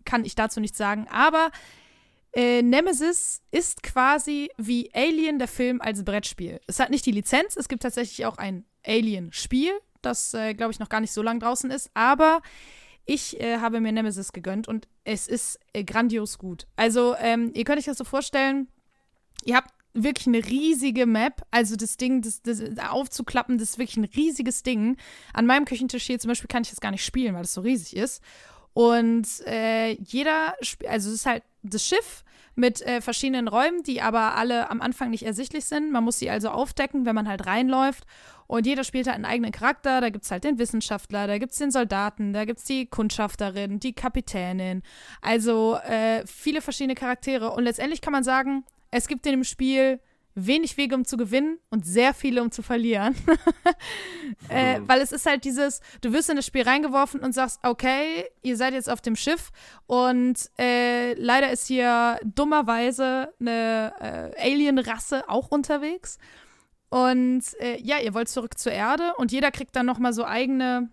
kann 0.06 0.24
ich 0.24 0.36
dazu 0.36 0.60
nichts 0.60 0.78
sagen. 0.78 1.06
Aber 1.10 1.50
äh, 2.35 2.62
Nemesis 2.62 3.43
ist 3.51 3.82
quasi 3.82 4.51
wie 4.56 4.90
Alien 4.94 5.39
der 5.39 5.48
Film 5.48 5.81
als 5.81 6.05
Brettspiel. 6.05 6.61
Es 6.66 6.81
hat 6.81 6.90
nicht 6.90 7.06
die 7.06 7.12
Lizenz, 7.12 7.56
es 7.56 7.69
gibt 7.69 7.82
tatsächlich 7.82 8.27
auch 8.27 8.39
ein 8.39 8.65
Alien-Spiel, 8.85 9.73
das, 10.02 10.35
äh, 10.35 10.55
glaube 10.55 10.73
ich, 10.73 10.78
noch 10.78 10.89
gar 10.89 11.01
nicht 11.01 11.12
so 11.12 11.23
lang 11.23 11.40
draußen 11.40 11.70
ist, 11.70 11.90
aber 11.94 12.43
ich 13.06 13.40
äh, 13.40 13.59
habe 13.59 13.81
mir 13.81 13.93
Nemesis 13.93 14.32
gegönnt 14.32 14.66
und 14.66 14.89
es 15.05 15.28
ist 15.28 15.59
äh, 15.73 15.85
grandios 15.85 16.39
gut. 16.39 16.66
Also, 16.77 17.15
ähm, 17.19 17.52
ihr 17.55 17.65
könnt 17.65 17.78
euch 17.78 17.85
das 17.85 17.98
so 17.98 18.05
vorstellen, 18.05 18.69
ihr 19.44 19.56
habt 19.56 19.73
wirklich 19.94 20.27
eine 20.27 20.44
riesige 20.44 21.06
Map, 21.06 21.43
also 21.51 21.77
das 21.77 21.97
Ding, 21.97 22.20
das, 22.20 22.43
das 22.43 22.61
aufzuklappen, 22.78 23.59
das 23.59 23.70
ist 23.70 23.78
wirklich 23.78 23.97
ein 23.97 24.05
riesiges 24.05 24.62
Ding. 24.62 24.97
An 25.32 25.47
meinem 25.47 25.66
Küchentisch 25.66 26.05
hier 26.05 26.19
zum 26.19 26.28
Beispiel 26.28 26.48
kann 26.48 26.62
ich 26.62 26.70
das 26.70 26.81
gar 26.81 26.90
nicht 26.90 27.05
spielen, 27.05 27.35
weil 27.35 27.44
es 27.44 27.55
so 27.55 27.61
riesig 27.61 27.97
ist. 27.97 28.20
Und 28.74 29.26
äh, 29.46 29.92
jeder, 29.92 30.55
also 30.88 31.09
es 31.09 31.14
ist 31.14 31.26
halt 31.26 31.42
das 31.62 31.86
Schiff 31.86 32.24
mit 32.56 32.82
äh, 32.82 33.01
verschiedenen 33.01 33.48
Räumen, 33.48 33.82
die 33.82 34.01
aber 34.01 34.34
alle 34.36 34.70
am 34.70 34.80
Anfang 34.80 35.10
nicht 35.10 35.24
ersichtlich 35.24 35.64
sind. 35.64 35.90
Man 35.90 36.05
muss 36.05 36.18
sie 36.18 36.30
also 36.30 36.51
aufdecken, 36.51 37.06
wenn 37.06 37.14
man 37.14 37.28
halt 37.28 37.46
reinläuft. 37.46 38.05
Und 38.46 38.66
jeder 38.66 38.84
spielt 38.84 39.06
halt 39.06 39.16
einen 39.16 39.24
eigenen 39.24 39.52
Charakter. 39.52 40.01
Da 40.01 40.10
gibt 40.10 40.24
es 40.24 40.30
halt 40.30 40.44
den 40.44 40.59
Wissenschaftler, 40.59 41.26
da 41.26 41.38
gibt 41.38 41.52
es 41.52 41.59
den 41.59 41.70
Soldaten, 41.70 42.32
da 42.32 42.44
gibt 42.44 42.59
es 42.59 42.64
die 42.64 42.86
Kundschafterin, 42.86 43.80
die 43.80 43.94
Kapitänin. 43.94 44.82
Also 45.22 45.76
äh, 45.76 46.24
viele 46.26 46.60
verschiedene 46.60 46.94
Charaktere. 46.94 47.51
Und 47.52 47.64
letztendlich 47.64 48.01
kann 48.01 48.12
man 48.12 48.24
sagen, 48.24 48.64
es 48.90 49.09
gibt 49.09 49.26
in 49.26 49.32
dem 49.32 49.44
Spiel 49.44 50.01
wenig 50.35 50.77
Wege, 50.77 50.94
um 50.94 51.05
zu 51.05 51.16
gewinnen 51.16 51.59
und 51.70 51.86
sehr 51.86 52.15
viele, 52.15 52.43
um 52.43 52.51
zu 52.51 52.62
verlieren. 52.62 53.15
äh, 54.48 54.81
weil 54.86 55.01
es 55.01 55.12
ist 55.12 55.27
halt 55.27 55.44
dieses, 55.44 55.81
du 56.01 56.12
wirst 56.12 56.31
in 56.31 56.36
das 56.36 56.47
Spiel 56.47 56.62
reingeworfen 56.62 57.20
und 57.20 57.32
sagst, 57.32 57.61
okay, 57.62 58.24
ihr 58.43 58.56
seid 58.56 58.74
jetzt 58.74 58.90
auf 58.90 59.01
dem 59.01 59.16
Schiff 59.16 59.51
und 59.86 60.51
äh, 60.59 61.15
leider 61.15 61.51
ist 61.51 61.66
hier 61.66 62.19
dummerweise 62.24 63.32
eine 63.40 64.32
äh, 64.36 64.51
Alien-Rasse 64.51 65.28
auch 65.28 65.48
unterwegs. 65.48 66.19
Und 66.90 67.43
äh, 67.61 67.81
ja, 67.81 67.98
ihr 67.98 68.15
wollt 68.15 68.28
zurück 68.28 68.59
zur 68.59 68.73
Erde 68.73 69.15
und 69.16 69.32
jeder 69.32 69.51
kriegt 69.51 69.74
dann 69.74 69.86
nochmal 69.86 70.12
so 70.12 70.24
eigene 70.24 70.90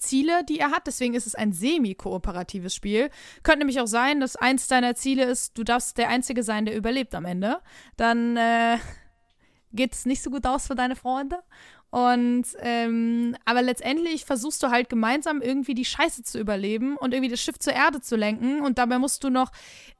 Ziele, 0.00 0.44
die 0.44 0.58
er 0.58 0.70
hat. 0.70 0.86
Deswegen 0.86 1.14
ist 1.14 1.26
es 1.26 1.34
ein 1.34 1.52
semi-kooperatives 1.52 2.74
Spiel. 2.74 3.10
Könnte 3.42 3.60
nämlich 3.60 3.80
auch 3.80 3.86
sein, 3.86 4.20
dass 4.20 4.36
eins 4.36 4.66
deiner 4.68 4.94
Ziele 4.94 5.24
ist, 5.24 5.56
du 5.56 5.64
darfst 5.64 5.98
der 5.98 6.08
Einzige 6.08 6.42
sein, 6.42 6.64
der 6.64 6.76
überlebt 6.76 7.14
am 7.14 7.24
Ende. 7.24 7.60
Dann 7.96 8.36
äh, 8.36 8.78
geht 9.72 9.94
es 9.94 10.06
nicht 10.06 10.22
so 10.22 10.30
gut 10.30 10.46
aus 10.46 10.66
für 10.66 10.74
deine 10.74 10.96
Freunde. 10.96 11.42
Und 11.90 12.44
ähm, 12.60 13.36
aber 13.44 13.62
letztendlich 13.62 14.24
versuchst 14.24 14.62
du 14.62 14.70
halt 14.70 14.88
gemeinsam 14.88 15.42
irgendwie 15.42 15.74
die 15.74 15.84
Scheiße 15.84 16.22
zu 16.22 16.38
überleben 16.38 16.96
und 16.96 17.12
irgendwie 17.12 17.30
das 17.30 17.40
Schiff 17.40 17.58
zur 17.58 17.72
Erde 17.72 18.00
zu 18.00 18.14
lenken. 18.14 18.60
Und 18.60 18.78
dabei 18.78 18.98
musst 18.98 19.24
du 19.24 19.30
noch 19.30 19.50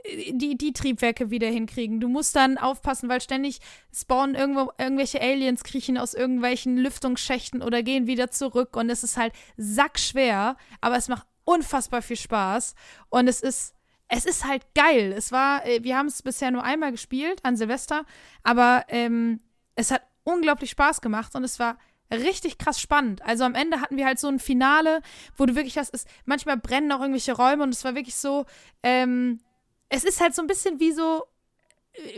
äh, 0.05 0.33
die, 0.33 0.57
die 0.57 0.73
Triebwerke 0.73 1.31
wieder 1.31 1.49
hinkriegen. 1.49 1.99
Du 1.99 2.09
musst 2.09 2.37
dann 2.37 2.59
aufpassen, 2.59 3.09
weil 3.09 3.21
ständig 3.21 3.61
spawnen 3.93 4.37
irgendwo 4.37 4.71
irgendwelche 4.79 5.21
Aliens, 5.21 5.65
kriechen 5.65 5.99
aus 5.99 6.15
irgendwelchen 6.15 6.77
Lüftungsschächten 6.77 7.61
oder 7.61 7.83
gehen 7.83 8.07
wieder 8.07 8.31
zurück. 8.31 8.77
Und 8.77 8.89
es 8.89 9.03
ist 9.03 9.17
halt 9.17 9.33
sackschwer, 9.57 10.57
aber 10.81 10.97
es 10.97 11.09
macht 11.09 11.27
unfassbar 11.45 12.03
viel 12.03 12.17
Spaß. 12.17 12.77
Und 13.09 13.27
es 13.27 13.41
ist 13.41 13.75
es 14.13 14.27
ist 14.27 14.45
halt 14.45 14.63
geil. 14.75 15.13
Es 15.17 15.31
war, 15.31 15.65
äh, 15.65 15.83
wir 15.85 15.97
haben 15.97 16.07
es 16.07 16.23
bisher 16.23 16.51
nur 16.51 16.65
einmal 16.65 16.91
gespielt 16.91 17.45
an 17.45 17.57
Silvester, 17.57 18.05
aber 18.43 18.85
ähm, 18.89 19.41
es 19.77 19.93
hat 19.93 20.03
unglaublich 20.31 20.71
Spaß 20.71 21.01
gemacht 21.01 21.35
und 21.35 21.45
es 21.45 21.59
war 21.59 21.79
richtig 22.13 22.59
krass 22.59 22.81
spannend. 22.81 23.23
Also 23.23 23.45
am 23.45 23.55
Ende 23.55 23.81
hatten 23.81 23.97
wir 23.97 24.07
halt 24.07 24.19
so 24.19 24.29
ein 24.29 24.39
Finale, 24.39 25.01
wo 25.37 25.47
du 25.47 25.55
wirklich 25.55 25.79
hast, 25.79 25.95
es, 25.95 26.07
manchmal 26.25 26.57
brennen 26.57 26.91
auch 26.93 27.01
irgendwelche 27.01 27.33
Räume 27.33 27.63
und 27.63 27.75
es 27.75 27.85
war 27.85 27.95
wirklich 27.95 28.17
so, 28.17 28.47
ähm, 28.83 29.41
es 29.89 30.05
ist 30.05 30.21
halt 30.21 30.35
so 30.35 30.43
ein 30.43 30.49
bisschen 30.49 30.81
wie 30.81 30.93
so, 30.93 31.25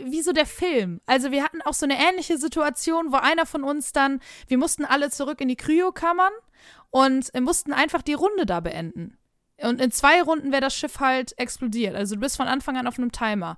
wie 0.03 0.21
so 0.21 0.31
der 0.31 0.45
Film. 0.45 1.01
Also 1.05 1.31
wir 1.31 1.43
hatten 1.43 1.61
auch 1.61 1.73
so 1.73 1.85
eine 1.85 1.97
ähnliche 1.97 2.37
Situation, 2.37 3.11
wo 3.11 3.17
einer 3.17 3.45
von 3.45 3.63
uns 3.63 3.91
dann, 3.91 4.19
wir 4.47 4.57
mussten 4.57 4.85
alle 4.85 5.09
zurück 5.09 5.41
in 5.41 5.47
die 5.47 5.55
Kryokammern 5.55 6.33
und 6.89 7.33
äh, 7.33 7.41
mussten 7.41 7.73
einfach 7.73 8.01
die 8.01 8.13
Runde 8.13 8.45
da 8.45 8.59
beenden. 8.59 9.17
Und 9.61 9.79
in 9.79 9.91
zwei 9.91 10.21
Runden 10.21 10.51
wäre 10.51 10.61
das 10.61 10.75
Schiff 10.75 10.99
halt 10.99 11.37
explodiert. 11.37 11.95
Also 11.95 12.15
du 12.15 12.21
bist 12.21 12.37
von 12.37 12.47
Anfang 12.47 12.77
an 12.77 12.87
auf 12.87 12.97
einem 12.97 13.11
Timer. 13.11 13.57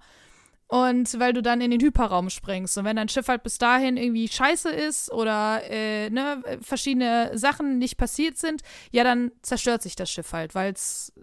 Und 0.67 1.19
weil 1.19 1.33
du 1.33 1.43
dann 1.43 1.61
in 1.61 1.69
den 1.69 1.79
Hyperraum 1.79 2.29
springst. 2.29 2.77
Und 2.77 2.85
wenn 2.85 2.95
dein 2.95 3.09
Schiff 3.09 3.27
halt 3.27 3.43
bis 3.43 3.59
dahin 3.59 3.97
irgendwie 3.97 4.27
scheiße 4.27 4.69
ist 4.69 5.11
oder 5.11 5.61
äh, 5.69 6.09
ne, 6.09 6.41
verschiedene 6.61 7.37
Sachen 7.37 7.77
nicht 7.77 7.97
passiert 7.97 8.37
sind, 8.37 8.61
ja, 8.91 9.03
dann 9.03 9.31
zerstört 9.43 9.83
sich 9.83 9.95
das 9.95 10.09
Schiff 10.09 10.33
halt, 10.33 10.55
weil 10.55 10.73
es 10.73 11.13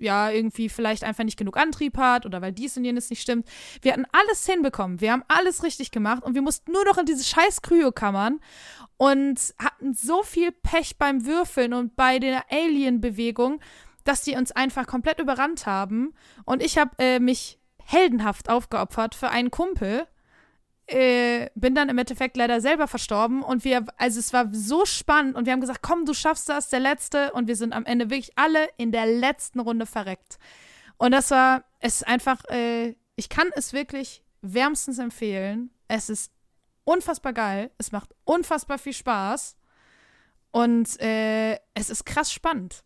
ja 0.00 0.30
irgendwie 0.30 0.68
vielleicht 0.68 1.04
einfach 1.04 1.24
nicht 1.24 1.36
genug 1.36 1.56
Antrieb 1.56 1.96
hat 1.98 2.26
oder 2.26 2.42
weil 2.42 2.52
dies 2.52 2.76
und 2.76 2.84
jenes 2.84 3.10
nicht 3.10 3.22
stimmt. 3.22 3.48
Wir 3.82 3.92
hatten 3.92 4.06
alles 4.12 4.44
hinbekommen. 4.46 5.00
Wir 5.00 5.12
haben 5.12 5.24
alles 5.28 5.62
richtig 5.62 5.90
gemacht 5.90 6.24
und 6.24 6.34
wir 6.34 6.42
mussten 6.42 6.72
nur 6.72 6.84
noch 6.84 6.98
in 6.98 7.06
diese 7.06 7.24
scheiß 7.24 7.62
Kryokammern 7.62 8.40
und 8.96 9.54
hatten 9.58 9.94
so 9.94 10.22
viel 10.22 10.52
Pech 10.52 10.98
beim 10.98 11.26
Würfeln 11.26 11.74
und 11.74 11.96
bei 11.96 12.18
der 12.18 12.44
Alien-Bewegung, 12.50 13.60
dass 14.04 14.22
die 14.22 14.36
uns 14.36 14.52
einfach 14.52 14.86
komplett 14.86 15.20
überrannt 15.20 15.66
haben. 15.66 16.14
Und 16.44 16.62
ich 16.62 16.78
habe 16.78 16.90
äh, 16.98 17.20
mich 17.20 17.59
heldenhaft 17.90 18.48
aufgeopfert 18.48 19.14
für 19.14 19.30
einen 19.30 19.50
Kumpel. 19.50 20.06
Äh, 20.86 21.50
bin 21.54 21.74
dann 21.74 21.88
im 21.88 21.98
Endeffekt 21.98 22.36
leider 22.36 22.60
selber 22.60 22.88
verstorben 22.88 23.42
und 23.42 23.64
wir, 23.64 23.84
also 23.96 24.18
es 24.18 24.32
war 24.32 24.48
so 24.52 24.84
spannend 24.84 25.36
und 25.36 25.46
wir 25.46 25.52
haben 25.52 25.60
gesagt, 25.60 25.82
komm, 25.82 26.04
du 26.04 26.14
schaffst 26.14 26.48
das, 26.48 26.68
der 26.68 26.80
Letzte 26.80 27.32
und 27.32 27.46
wir 27.46 27.54
sind 27.54 27.72
am 27.72 27.84
Ende 27.84 28.10
wirklich 28.10 28.32
alle 28.36 28.68
in 28.76 28.90
der 28.90 29.06
letzten 29.06 29.60
Runde 29.60 29.86
verreckt. 29.86 30.38
Und 30.96 31.12
das 31.12 31.30
war, 31.30 31.64
es 31.78 31.96
ist 31.96 32.08
einfach, 32.08 32.44
äh, 32.46 32.96
ich 33.14 33.28
kann 33.28 33.48
es 33.54 33.72
wirklich 33.72 34.24
wärmstens 34.42 34.98
empfehlen. 34.98 35.70
Es 35.86 36.10
ist 36.10 36.32
unfassbar 36.84 37.32
geil, 37.32 37.70
es 37.78 37.92
macht 37.92 38.14
unfassbar 38.24 38.78
viel 38.78 38.92
Spaß 38.92 39.56
und 40.50 41.00
äh, 41.00 41.54
es 41.74 41.90
ist 41.90 42.04
krass 42.04 42.32
spannend. 42.32 42.82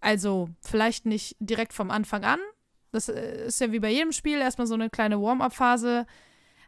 Also 0.00 0.50
vielleicht 0.60 1.06
nicht 1.06 1.36
direkt 1.40 1.72
vom 1.72 1.90
Anfang 1.90 2.24
an, 2.24 2.40
Das 2.90 3.08
äh, 3.08 3.46
ist 3.46 3.60
ja 3.60 3.72
wie 3.72 3.80
bei 3.80 3.90
jedem 3.90 4.12
Spiel 4.12 4.38
erstmal 4.38 4.66
so 4.66 4.74
eine 4.74 4.90
kleine 4.90 5.20
Warm-up-Phase. 5.20 6.06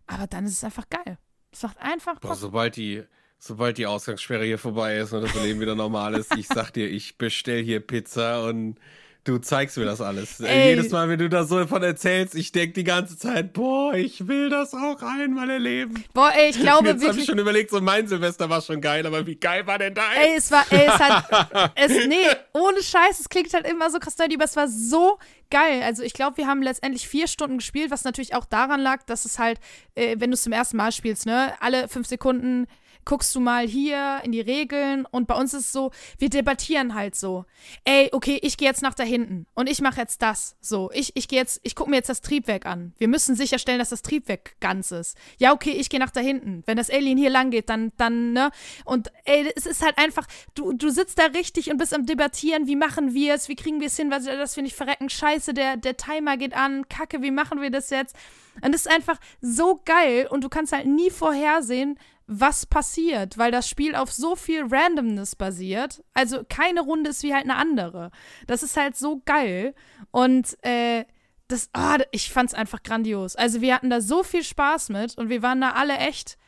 Aber 0.06 0.26
dann 0.26 0.44
ist 0.44 0.55
es 0.55 0.64
einfach 0.64 0.88
geil. 0.88 1.18
Es 1.52 1.62
macht 1.62 1.78
einfach 1.78 2.18
Boah, 2.20 2.34
sobald 2.34 2.76
die, 2.76 3.02
sobald 3.38 3.78
die 3.78 3.86
Ausgangssperre 3.86 4.44
hier 4.44 4.59
vorbei 4.59 4.98
ist 4.98 5.12
und 5.12 5.22
das 5.22 5.34
Leben 5.34 5.60
wieder 5.60 5.74
normal 5.74 6.14
ist, 6.14 6.36
ich 6.36 6.47
sag 6.47 6.70
dir, 6.70 6.88
ich 6.88 7.18
bestell 7.18 7.62
hier 7.62 7.80
Pizza 7.80 8.44
und 8.44 8.78
du 9.24 9.38
zeigst 9.38 9.76
mir 9.76 9.84
das 9.84 10.01
alles. 10.01 10.40
Ey. 10.40 10.70
Jedes 10.70 10.90
Mal, 10.90 11.09
wenn 11.09 11.18
du 11.18 11.28
da 11.28 11.44
so 11.44 11.59
davon 11.59 11.82
erzählst, 11.82 12.34
ich 12.34 12.52
denk 12.52 12.74
die 12.74 12.84
ganze 12.84 13.18
Zeit, 13.18 13.52
boah, 13.52 13.94
ich 13.94 14.26
will 14.26 14.48
das 14.48 14.74
auch 14.74 15.02
einmal 15.02 15.51
erleben. 15.51 16.05
Boah, 16.14 16.32
ey, 16.34 16.51
ich 16.51 16.59
glaube 16.60 16.88
Jetzt 16.88 16.94
habe 16.94 16.98
ich 16.98 17.06
wirklich. 17.09 17.26
schon 17.26 17.38
überlegt, 17.38 17.70
so 17.70 17.80
mein 17.80 18.06
Silvester 18.06 18.48
war 18.48 18.60
schon 18.62 18.80
geil, 18.80 19.06
aber 19.06 19.26
wie 19.26 19.36
geil 19.36 19.66
war 19.66 19.78
denn 19.78 19.94
dein? 19.94 20.16
Ey, 20.16 20.36
es 20.36 20.51
war, 20.51 20.64
ey, 20.70 20.86
es 20.86 20.98
hat, 20.98 21.72
es, 21.74 22.06
nee, 22.06 22.26
ohne 22.52 22.82
Scheiß, 22.82 23.20
es 23.20 23.28
klingt 23.28 23.52
halt 23.52 23.66
immer 23.66 23.90
so 23.90 23.98
krass 23.98 24.16
nerdy, 24.18 24.36
aber 24.36 24.44
es 24.44 24.56
war 24.56 24.68
so 24.68 25.18
geil. 25.51 25.82
Also 25.82 26.02
ich 26.02 26.12
glaube, 26.12 26.36
wir 26.38 26.47
haben 26.47 26.62
letztendlich 26.62 27.09
vier 27.09 27.26
Stunden 27.26 27.59
gespielt, 27.59 27.90
was 27.90 28.05
natürlich 28.05 28.34
auch 28.34 28.44
daran 28.44 28.80
lag, 28.80 29.02
dass 29.05 29.24
es 29.24 29.38
halt, 29.38 29.60
äh, 29.94 30.16
wenn 30.18 30.30
du 30.30 30.34
es 30.34 30.42
zum 30.42 30.52
ersten 30.52 30.76
Mal 30.76 30.92
spielst, 30.92 31.26
ne, 31.26 31.52
alle 31.60 31.88
fünf 31.88 32.06
Sekunden 32.06 32.66
guckst 33.11 33.35
du 33.35 33.41
mal 33.41 33.66
hier 33.66 34.20
in 34.23 34.31
die 34.31 34.41
Regeln 34.41 35.05
und 35.05 35.27
bei 35.27 35.35
uns 35.35 35.53
ist 35.53 35.65
es 35.65 35.73
so, 35.73 35.91
wir 36.19 36.31
debattieren 36.31 36.95
halt 36.95 37.16
so. 37.16 37.45
Ey, 37.85 38.09
okay, 38.12 38.39
ich 38.41 38.57
gehe 38.57 38.69
jetzt 38.69 38.82
nach 38.82 38.95
da 38.95 39.03
hinten 39.03 39.47
und 39.55 39.69
ich 39.69 39.81
mache 39.81 40.01
jetzt 40.01 40.23
das. 40.23 40.55
So, 40.61 40.93
ich, 40.95 41.16
ich 41.16 41.27
gehe 41.27 41.41
jetzt, 41.41 41.59
ich 41.65 41.74
gucke 41.74 41.91
mir 41.91 41.97
jetzt 41.97 42.09
das 42.09 42.20
Triebwerk 42.20 42.66
an. 42.66 42.95
Wir 42.99 43.09
müssen 43.09 43.35
sicherstellen, 43.35 43.81
dass 43.81 43.89
das 43.89 44.03
Triebwerk 44.03 44.55
ganz 44.61 44.93
ist. 44.93 45.16
Ja, 45.39 45.53
okay, 45.53 45.73
ich 45.73 45.91
gehe 45.91 45.99
nach 45.99 46.12
da 46.12 46.20
hinten. 46.20 46.62
Wenn 46.66 46.77
das 46.77 46.89
Alien 46.89 47.19
hier 47.19 47.31
lang 47.31 47.51
geht, 47.51 47.69
dann, 47.69 47.91
dann, 47.97 48.32
ne? 48.32 48.53
Und 48.85 49.11
ey, 49.24 49.53
es 49.57 49.66
ist 49.66 49.82
halt 49.85 49.99
einfach, 49.99 50.28
du, 50.55 50.73
du 50.73 50.91
sitzt 50.91 51.19
da 51.19 51.24
richtig 51.24 51.69
und 51.69 51.78
bist 51.78 51.93
am 51.93 52.07
Debattieren, 52.07 52.69
wie 52.69 52.77
machen 52.77 53.12
wir 53.12 53.35
es, 53.35 53.49
wie 53.49 53.57
kriegen 53.57 53.81
wir 53.81 53.89
es 53.89 53.97
hin, 53.97 54.12
weil 54.12 54.23
das 54.23 54.55
finde 54.55 54.69
ich 54.69 54.77
verrecken, 54.77 55.11
scheiße, 55.11 55.53
der, 55.53 55.77
der 55.77 55.97
Timer 55.97 56.37
geht 56.37 56.55
an, 56.55 56.89
kacke, 56.89 57.23
wie 57.23 57.32
machen 57.32 57.61
wir 57.61 57.73
das 57.73 57.91
jetzt? 57.91 58.15
Und 58.62 58.73
es 58.73 58.87
ist 58.87 58.93
einfach 58.93 59.19
so 59.41 59.81
geil 59.85 60.28
und 60.31 60.45
du 60.45 60.49
kannst 60.49 60.73
halt 60.73 60.87
nie 60.87 61.11
vorhersehen, 61.11 61.99
was 62.32 62.65
passiert, 62.65 63.39
weil 63.39 63.51
das 63.51 63.69
Spiel 63.69 63.97
auf 63.97 64.12
so 64.12 64.36
viel 64.36 64.65
Randomness 64.70 65.35
basiert. 65.35 66.05
Also 66.15 66.44
keine 66.48 66.81
Runde 66.81 67.11
ist 67.11 67.24
wie 67.24 67.35
halt 67.35 67.43
eine 67.43 67.57
andere. 67.57 68.12
Das 68.47 68.62
ist 68.62 68.77
halt 68.77 68.97
so 68.97 69.20
geil. 69.24 69.74
Und 70.12 70.57
äh, 70.65 71.07
das, 71.48 71.70
ah, 71.73 71.98
ich 72.12 72.32
fand's 72.32 72.55
einfach 72.55 72.85
grandios. 72.85 73.35
Also 73.35 73.61
wir 73.61 73.74
hatten 73.74 73.90
da 73.90 74.01
so 74.01 74.23
viel 74.23 74.44
Spaß 74.44 74.90
mit 74.90 75.19
und 75.19 75.28
wir 75.28 75.43
waren 75.43 75.61
da 75.61 75.73
alle 75.73 75.98
echt 75.98 76.39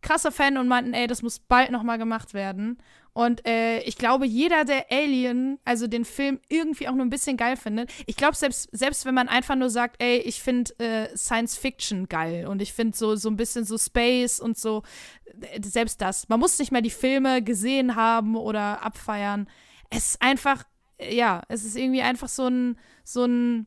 krasser 0.00 0.30
Fan 0.30 0.58
und 0.58 0.68
meinten, 0.68 0.94
ey, 0.94 1.08
das 1.08 1.22
muss 1.22 1.40
bald 1.40 1.72
nochmal 1.72 1.98
gemacht 1.98 2.32
werden. 2.32 2.78
Und 3.16 3.46
äh, 3.46 3.80
ich 3.84 3.96
glaube, 3.96 4.26
jeder, 4.26 4.66
der 4.66 4.92
Alien, 4.92 5.58
also 5.64 5.86
den 5.86 6.04
Film, 6.04 6.38
irgendwie 6.50 6.86
auch 6.86 6.92
nur 6.92 7.06
ein 7.06 7.08
bisschen 7.08 7.38
geil 7.38 7.56
findet, 7.56 7.90
ich 8.04 8.14
glaube, 8.14 8.36
selbst, 8.36 8.68
selbst 8.72 9.06
wenn 9.06 9.14
man 9.14 9.26
einfach 9.30 9.54
nur 9.54 9.70
sagt, 9.70 10.02
ey, 10.02 10.18
ich 10.18 10.42
finde 10.42 10.78
äh, 10.78 11.16
Science 11.16 11.56
Fiction 11.56 12.10
geil 12.10 12.46
und 12.46 12.60
ich 12.60 12.74
finde 12.74 12.94
so, 12.94 13.16
so 13.16 13.30
ein 13.30 13.36
bisschen 13.36 13.64
so 13.64 13.78
Space 13.78 14.38
und 14.38 14.58
so, 14.58 14.82
äh, 15.40 15.62
selbst 15.62 16.02
das. 16.02 16.28
Man 16.28 16.38
muss 16.40 16.58
nicht 16.58 16.72
mehr 16.72 16.82
die 16.82 16.90
Filme 16.90 17.40
gesehen 17.40 17.96
haben 17.96 18.36
oder 18.36 18.82
abfeiern. 18.82 19.48
Es 19.88 20.10
ist 20.10 20.22
einfach, 20.22 20.64
äh, 20.98 21.16
ja, 21.16 21.40
es 21.48 21.64
ist 21.64 21.74
irgendwie 21.74 22.02
einfach 22.02 22.28
so 22.28 22.48
ein, 22.48 22.78
so 23.02 23.24
ein 23.24 23.66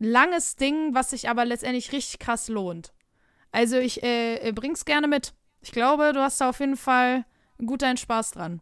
langes 0.00 0.56
Ding, 0.56 0.92
was 0.92 1.10
sich 1.10 1.28
aber 1.28 1.44
letztendlich 1.44 1.92
richtig 1.92 2.18
krass 2.18 2.48
lohnt. 2.48 2.92
Also 3.52 3.76
ich 3.76 4.02
äh, 4.02 4.50
bring's 4.52 4.84
gerne 4.84 5.06
mit. 5.06 5.34
Ich 5.60 5.70
glaube, 5.70 6.12
du 6.12 6.20
hast 6.20 6.40
da 6.40 6.48
auf 6.48 6.58
jeden 6.58 6.76
Fall 6.76 7.24
gut 7.64 7.82
deinen 7.82 7.96
Spaß 7.96 8.32
dran. 8.32 8.60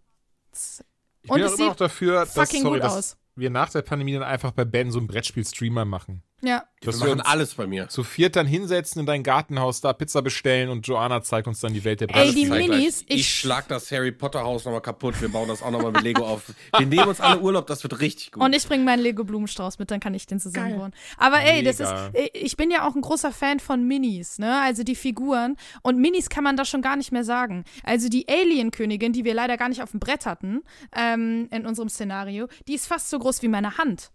Das- 0.51 0.85
Ich 1.23 1.31
Und 1.31 1.37
bin 1.37 1.45
es 1.47 1.53
auch 1.55 1.59
immer 1.59 1.69
noch 1.69 1.77
dafür, 1.77 2.27
dass, 2.27 2.35
sorry, 2.35 2.61
gut 2.75 2.83
dass 2.83 2.93
aus. 2.97 3.17
wir 3.35 3.49
nach 3.49 3.71
der 3.71 3.81
Pandemie 3.83 4.13
dann 4.13 4.23
einfach 4.25 4.51
bei 4.53 4.65
Ben 4.67 4.91
so 4.91 4.99
ein 4.99 5.07
Brettspiel-Streamer 5.07 5.85
machen. 5.87 6.23
Ja. 6.43 6.65
Wir 6.83 6.93
Dass 6.93 7.01
wir 7.01 7.09
machen 7.17 7.23
alles 7.23 7.55
bei 7.55 7.67
mir. 7.67 7.89
zu 7.89 8.05
viert 8.05 8.37
dann 8.37 8.47
hinsetzen 8.47 9.01
in 9.01 9.07
dein 9.07 9.23
Gartenhaus, 9.23 9.81
da 9.81 9.95
Pizza 9.95 10.21
bestellen 10.21 10.69
und 10.69 10.87
Joanna 10.87 11.23
zeigt 11.23 11.49
uns 11.49 11.61
dann 11.61 11.73
die 11.73 11.85
Welt 11.85 12.03
der 12.03 12.15
Ey, 12.15 12.35
die. 12.35 12.45
Minis, 12.47 13.03
Ich, 13.09 13.21
ich- 13.21 13.35
schlag 13.35 13.67
das 13.69 13.91
Harry 13.91 14.13
Potter 14.13 14.43
Haus 14.43 14.67
nochmal 14.67 14.83
kaputt. 14.83 15.19
Wir 15.23 15.31
bauen 15.31 15.49
das 15.49 15.63
auch 15.63 15.71
nochmal 15.71 15.93
mit 15.93 16.03
Lego 16.03 16.23
auf. 16.27 16.53
Wir 16.77 16.87
nehmen 16.87 17.09
uns 17.09 17.21
alle 17.21 17.41
Urlaub, 17.41 17.67
das 17.67 17.83
wird 17.83 17.99
richtig 18.01 18.33
gut. 18.33 18.43
Und 18.43 18.55
ich 18.55 18.67
bringe 18.69 18.85
meinen 18.85 19.01
Lego 19.01 19.25
Blumenstrauß 19.25 19.79
mit, 19.79 19.91
dann 19.91 20.01
kann 20.01 20.13
ich 20.13 20.27
den 20.27 20.39
zusammenbauen. 20.39 20.93
Aber 21.17 21.41
ey, 21.41 21.63
das 21.63 21.81
ist, 21.81 21.89
Mega. 21.91 22.11
äh, 22.13 22.29
ich 22.35 22.59
bin 22.59 22.71
ja 22.71 22.87
auch 22.87 22.95
ein 22.95 23.01
großer 23.01 23.33
Fan 23.33 23.59
von 23.59 23.87
Minis, 23.87 24.39
ne? 24.39 24.61
Also 24.61 24.83
die 24.83 24.97
Figuren. 24.97 25.57
Und 25.83 25.99
Minis 25.99 26.29
kann 26.29 26.45
man 26.45 26.59
da 26.59 26.67
schon 26.67 26.83
gar 26.83 26.97
nicht 26.97 27.11
mehr 27.13 27.25
sagen. 27.25 27.65
Also 27.85 28.11
die 28.11 28.29
Alien-Königin, 28.29 29.15
die 29.15 29.25
wir 29.25 29.33
leider 29.33 29.57
gar 29.57 29.71
nicht 29.71 29.83
auf 29.83 29.93
dem 29.93 30.01
Brett 30.01 30.27
hatten, 30.27 30.63
ähm, 30.95 31.49
in 31.53 31.65
unserem 31.65 31.89
Szenario, 31.89 32.49
die 32.69 32.75
ist 32.75 32.87
fast 32.87 33.09
so 33.09 33.19
groß 33.19 33.41
wie 33.41 33.49
meine 33.49 33.79
Hand. 33.79 34.11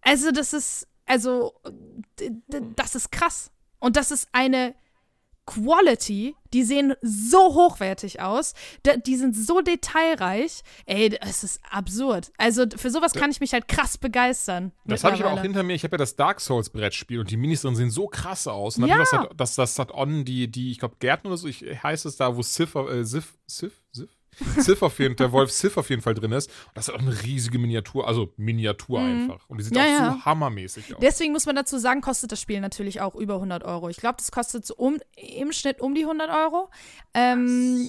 Also 0.00 0.30
das 0.30 0.52
ist, 0.54 0.86
also, 1.06 1.54
das 2.76 2.94
ist 2.94 3.10
krass. 3.12 3.50
Und 3.78 3.96
das 3.96 4.10
ist 4.10 4.28
eine 4.32 4.74
Quality, 5.46 6.34
die 6.52 6.64
sehen 6.64 6.94
so 7.02 7.38
hochwertig 7.38 8.20
aus, 8.20 8.54
die 9.06 9.16
sind 9.16 9.36
so 9.36 9.60
detailreich. 9.60 10.62
Ey, 10.86 11.16
es 11.20 11.44
ist 11.44 11.60
absurd. 11.70 12.32
Also 12.36 12.64
für 12.76 12.90
sowas 12.90 13.12
kann 13.12 13.30
ich 13.30 13.38
mich 13.38 13.52
halt 13.52 13.68
krass 13.68 13.96
begeistern. 13.96 14.72
Das 14.86 15.04
habe 15.04 15.14
ich 15.14 15.24
aber 15.24 15.34
auch 15.34 15.42
hinter 15.42 15.62
mir. 15.62 15.74
Ich 15.74 15.84
habe 15.84 15.94
ja 15.94 15.98
das 15.98 16.16
Dark 16.16 16.40
Souls 16.40 16.70
Brettspiel 16.70 17.20
und 17.20 17.30
die 17.30 17.36
Minis 17.36 17.62
drin 17.62 17.76
sehen 17.76 17.90
so 17.90 18.08
krass 18.08 18.48
aus. 18.48 18.76
Und 18.76 18.82
dann 18.82 18.90
Ja. 18.90 18.98
das 18.98 19.12
hat, 19.12 19.30
das, 19.36 19.54
das 19.54 19.78
hat 19.78 19.92
On, 19.94 20.24
die, 20.24 20.48
die, 20.50 20.72
ich 20.72 20.80
glaube, 20.80 20.96
Gärten 20.98 21.28
oder 21.28 21.36
so, 21.36 21.46
ich, 21.46 21.62
heißt 21.62 22.06
es 22.06 22.16
da, 22.16 22.36
wo 22.36 22.42
Sif, 22.42 22.74
äh, 22.74 23.04
Sif, 23.04 23.38
Sif, 23.46 23.80
Sif? 23.92 24.15
Sif 24.58 24.82
auf 24.82 24.98
jeden 24.98 25.16
der 25.16 25.32
Wolf 25.32 25.50
Sif 25.50 25.76
auf 25.76 25.90
jeden 25.90 26.02
Fall 26.02 26.14
drin 26.14 26.32
ist. 26.32 26.48
Und 26.48 26.76
das 26.76 26.88
ist 26.88 26.94
auch 26.94 26.98
eine 26.98 27.22
riesige 27.22 27.58
Miniatur, 27.58 28.06
also 28.06 28.32
Miniatur 28.36 29.00
einfach. 29.00 29.48
Und 29.48 29.58
die 29.58 29.64
sieht 29.64 29.74
Mhm. 29.74 29.78
Ja, 29.78 29.84
auch 29.84 30.00
ja. 30.00 30.12
so 30.12 30.24
hammermäßig 30.24 30.94
aus. 30.94 31.00
Deswegen 31.00 31.32
muss 31.32 31.46
man 31.46 31.56
dazu 31.56 31.78
sagen, 31.78 32.00
kostet 32.00 32.32
das 32.32 32.40
Spiel 32.40 32.60
natürlich 32.60 33.00
auch 33.00 33.14
über 33.14 33.34
100 33.34 33.64
Euro. 33.64 33.88
Ich 33.88 33.98
glaube, 33.98 34.16
das 34.18 34.30
kostet 34.30 34.66
so 34.66 34.74
um, 34.76 34.98
im 35.16 35.52
Schnitt 35.52 35.80
um 35.80 35.94
die 35.94 36.02
100 36.02 36.30
Euro. 36.30 36.70
Ähm, 37.14 37.88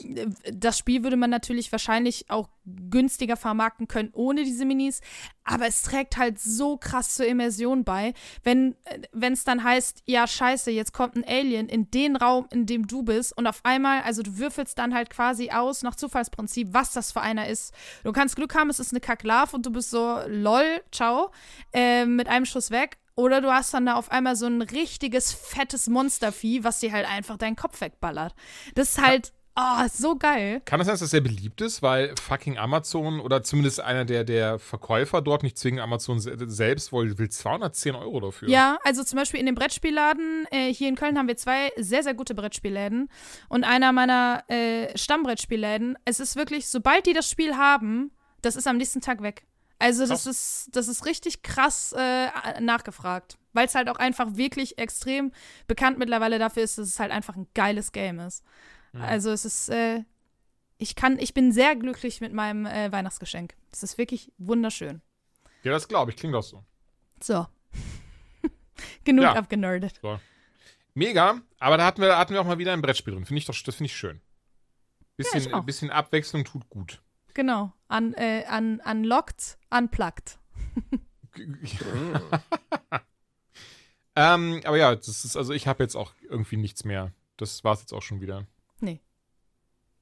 das 0.52 0.78
Spiel 0.78 1.04
würde 1.04 1.18
man 1.18 1.30
natürlich 1.30 1.72
wahrscheinlich 1.72 2.30
auch 2.30 2.50
günstiger 2.90 3.38
vermarkten 3.38 3.88
können 3.88 4.10
ohne 4.14 4.44
diese 4.44 4.66
Minis. 4.66 5.02
Aber 5.50 5.66
es 5.66 5.82
trägt 5.82 6.18
halt 6.18 6.40
so 6.40 6.76
krass 6.78 7.16
zur 7.16 7.26
Immersion 7.26 7.86
bei. 7.86 8.14
Wenn 8.44 8.76
es 9.22 9.46
dann 9.46 9.64
heißt, 9.64 10.04
ja, 10.06 10.28
scheiße, 10.28 10.72
jetzt 10.72 10.92
kommt 10.92 11.16
ein 11.16 11.24
Alien 11.26 11.70
in 11.70 11.90
den 11.90 12.18
Raum, 12.18 12.48
in 12.52 12.66
dem 12.66 12.86
du 12.86 13.02
bist. 13.04 13.36
Und 13.38 13.48
auf 13.48 13.62
einmal, 13.64 14.02
also 14.02 14.22
du 14.24 14.38
würfelst 14.38 14.78
dann 14.78 14.94
halt 14.94 15.10
quasi 15.10 15.50
aus 15.52 15.84
nach 15.84 15.96
Zufallsprinzip, 15.96 16.74
was 16.74 16.92
das 16.92 17.14
für 17.14 17.22
einer 17.22 17.48
ist. 17.48 17.74
Du 18.04 18.12
kannst 18.12 18.36
Glück 18.36 18.56
haben, 18.56 18.70
es 18.70 18.80
ist 18.80 18.92
eine 18.92 19.00
Kacklarve 19.00 19.56
und 19.56 19.66
du 19.66 19.72
bist 19.72 19.90
so, 19.90 20.20
lol, 20.28 20.82
ciao, 20.92 21.32
äh, 21.72 22.06
mit 22.06 22.28
einem 22.28 22.46
Schuss 22.46 22.70
weg. 22.70 22.98
Oder 23.16 23.42
du 23.42 23.52
hast 23.52 23.74
dann 23.74 23.88
da 23.88 23.96
auf 23.96 24.12
einmal 24.12 24.36
so 24.36 24.46
ein 24.46 24.62
richtiges, 24.62 25.34
fettes 25.34 25.88
Monstervieh, 25.88 26.64
was 26.64 26.82
dir 26.82 26.92
halt 26.92 27.10
einfach 27.10 27.38
deinen 27.38 27.56
Kopf 27.56 27.82
wegballert. 27.82 28.36
Das 28.76 28.90
ist 28.90 29.02
halt, 29.02 29.34
oh, 29.58 29.88
so 29.92 30.16
geil. 30.16 30.62
Kann 30.66 30.80
das 30.80 30.86
sein, 30.86 30.94
dass 30.94 31.02
das 31.02 31.10
sehr 31.10 31.22
beliebt 31.22 31.62
ist, 31.62 31.82
weil 31.82 32.14
fucking 32.22 32.58
Amazon 32.58 33.20
oder 33.20 33.44
zumindest 33.44 33.82
einer 33.82 34.06
der, 34.06 34.24
der 34.24 34.60
Verkäufer 34.60 35.22
dort, 35.22 35.44
nicht 35.44 35.58
zwingend 35.58 35.82
Amazon 35.82 36.20
se 36.20 36.38
selbst, 36.48 36.94
will, 36.94 37.18
will 37.18 37.30
210 37.30 37.96
Euro 37.96 38.20
dafür? 38.20 38.50
Ja, 38.50 38.78
also 38.84 39.04
zum 39.04 39.18
Beispiel 39.18 39.40
in 39.40 39.46
dem 39.46 39.56
Brettspielladen, 39.56 40.46
äh, 40.52 40.74
hier 40.74 40.88
in 40.90 40.96
Köln 40.96 41.18
haben 41.18 41.28
wir 41.28 41.38
zwei 41.38 41.72
sehr, 41.78 42.04
sehr 42.04 42.14
gute 42.14 42.36
Brettspielläden. 42.36 43.10
Und 43.50 43.64
einer 43.64 43.92
meiner 43.92 44.44
äh, 44.48 44.96
Stammbrettspielläden, 44.98 45.98
es 46.06 46.20
ist 46.20 46.36
wirklich, 46.36 46.68
sobald 46.68 47.06
die 47.06 47.14
das 47.14 47.30
Spiel 47.30 47.58
haben, 47.58 48.12
das 48.42 48.56
ist 48.56 48.68
am 48.68 48.78
nächsten 48.78 49.02
Tag 49.02 49.22
weg. 49.22 49.44
Also 49.80 50.08
das 50.08 50.26
ist, 50.26 50.70
das 50.74 50.88
ist 50.88 51.06
richtig 51.06 51.44
krass 51.44 51.94
äh, 51.96 52.62
nachgefragt. 52.62 53.38
Weil 53.54 53.68
es 53.68 53.76
halt 53.76 53.90
auch 53.90 53.98
einfach 53.98 54.36
wirklich 54.36 54.78
extrem 54.78 55.32
bekannt 55.68 55.98
mittlerweile 55.98 56.40
dafür 56.40 56.64
ist, 56.64 56.78
dass 56.78 56.88
es 56.88 57.00
halt 57.00 57.12
einfach 57.12 57.36
ein 57.36 57.48
geiles 57.54 57.92
Game 57.92 58.20
ist. 58.20 58.44
Also 59.02 59.32
es 59.32 59.46
ist, 59.46 59.70
äh, 59.70 60.04
ich 60.78 60.96
kann, 60.96 61.18
ich 61.20 61.34
bin 61.34 61.52
sehr 61.52 61.76
glücklich 61.76 62.22
mit 62.22 62.34
meinem 62.34 62.66
äh, 62.66 62.92
Weihnachtsgeschenk. 62.92 63.56
Es 63.72 63.84
ist 63.84 63.98
wirklich 63.98 64.32
wunderschön. 64.38 65.02
Ja, 65.64 65.72
das 65.72 65.88
glaube 65.88 66.12
ich, 66.12 66.18
klingt 66.18 66.36
auch 66.36 66.44
so. 66.44 66.64
So. 67.22 67.48
Genug 69.04 69.24
Ja. 69.24 69.34
abgenerdet. 69.34 70.00
Mega, 70.94 71.42
aber 71.60 71.78
da 71.78 71.86
hatten 71.86 72.02
wir, 72.02 72.18
hatten 72.18 72.34
wir 72.34 72.42
auch 72.42 72.46
mal 72.46 72.58
wieder 72.58 72.74
ein 72.74 72.82
Brettspiel 72.82 73.14
drin. 73.14 73.26
Finde 73.26 73.40
ich 73.40 73.46
doch, 73.46 73.56
das 73.64 73.76
finde 73.76 73.88
ich 73.88 73.96
schön. 73.96 74.22
Bisschen, 75.16 75.42
ich 75.42 75.54
auch. 75.54 75.64
bisschen 75.64 75.90
Abwechslung 75.90 76.46
tut 76.46 76.70
gut. 76.70 77.02
Genau. 77.34 77.74
Un, 77.92 78.14
äh, 78.16 78.44
un, 78.52 78.80
unlocked, 78.86 79.58
unplugged. 79.70 80.38
Ähm, 84.20 84.62
aber 84.66 84.78
ja, 84.78 84.96
das 84.96 85.24
ist, 85.26 85.38
also 85.38 85.54
ich 85.54 85.68
habe 85.68 85.84
jetzt 85.84 85.96
auch 85.96 86.12
irgendwie 86.24 86.58
nichts 86.58 86.84
mehr. 86.84 87.12
Das 87.38 87.64
war's 87.64 87.82
jetzt 87.82 87.94
auch 87.94 88.02
schon 88.02 88.20
wieder. 88.20 88.48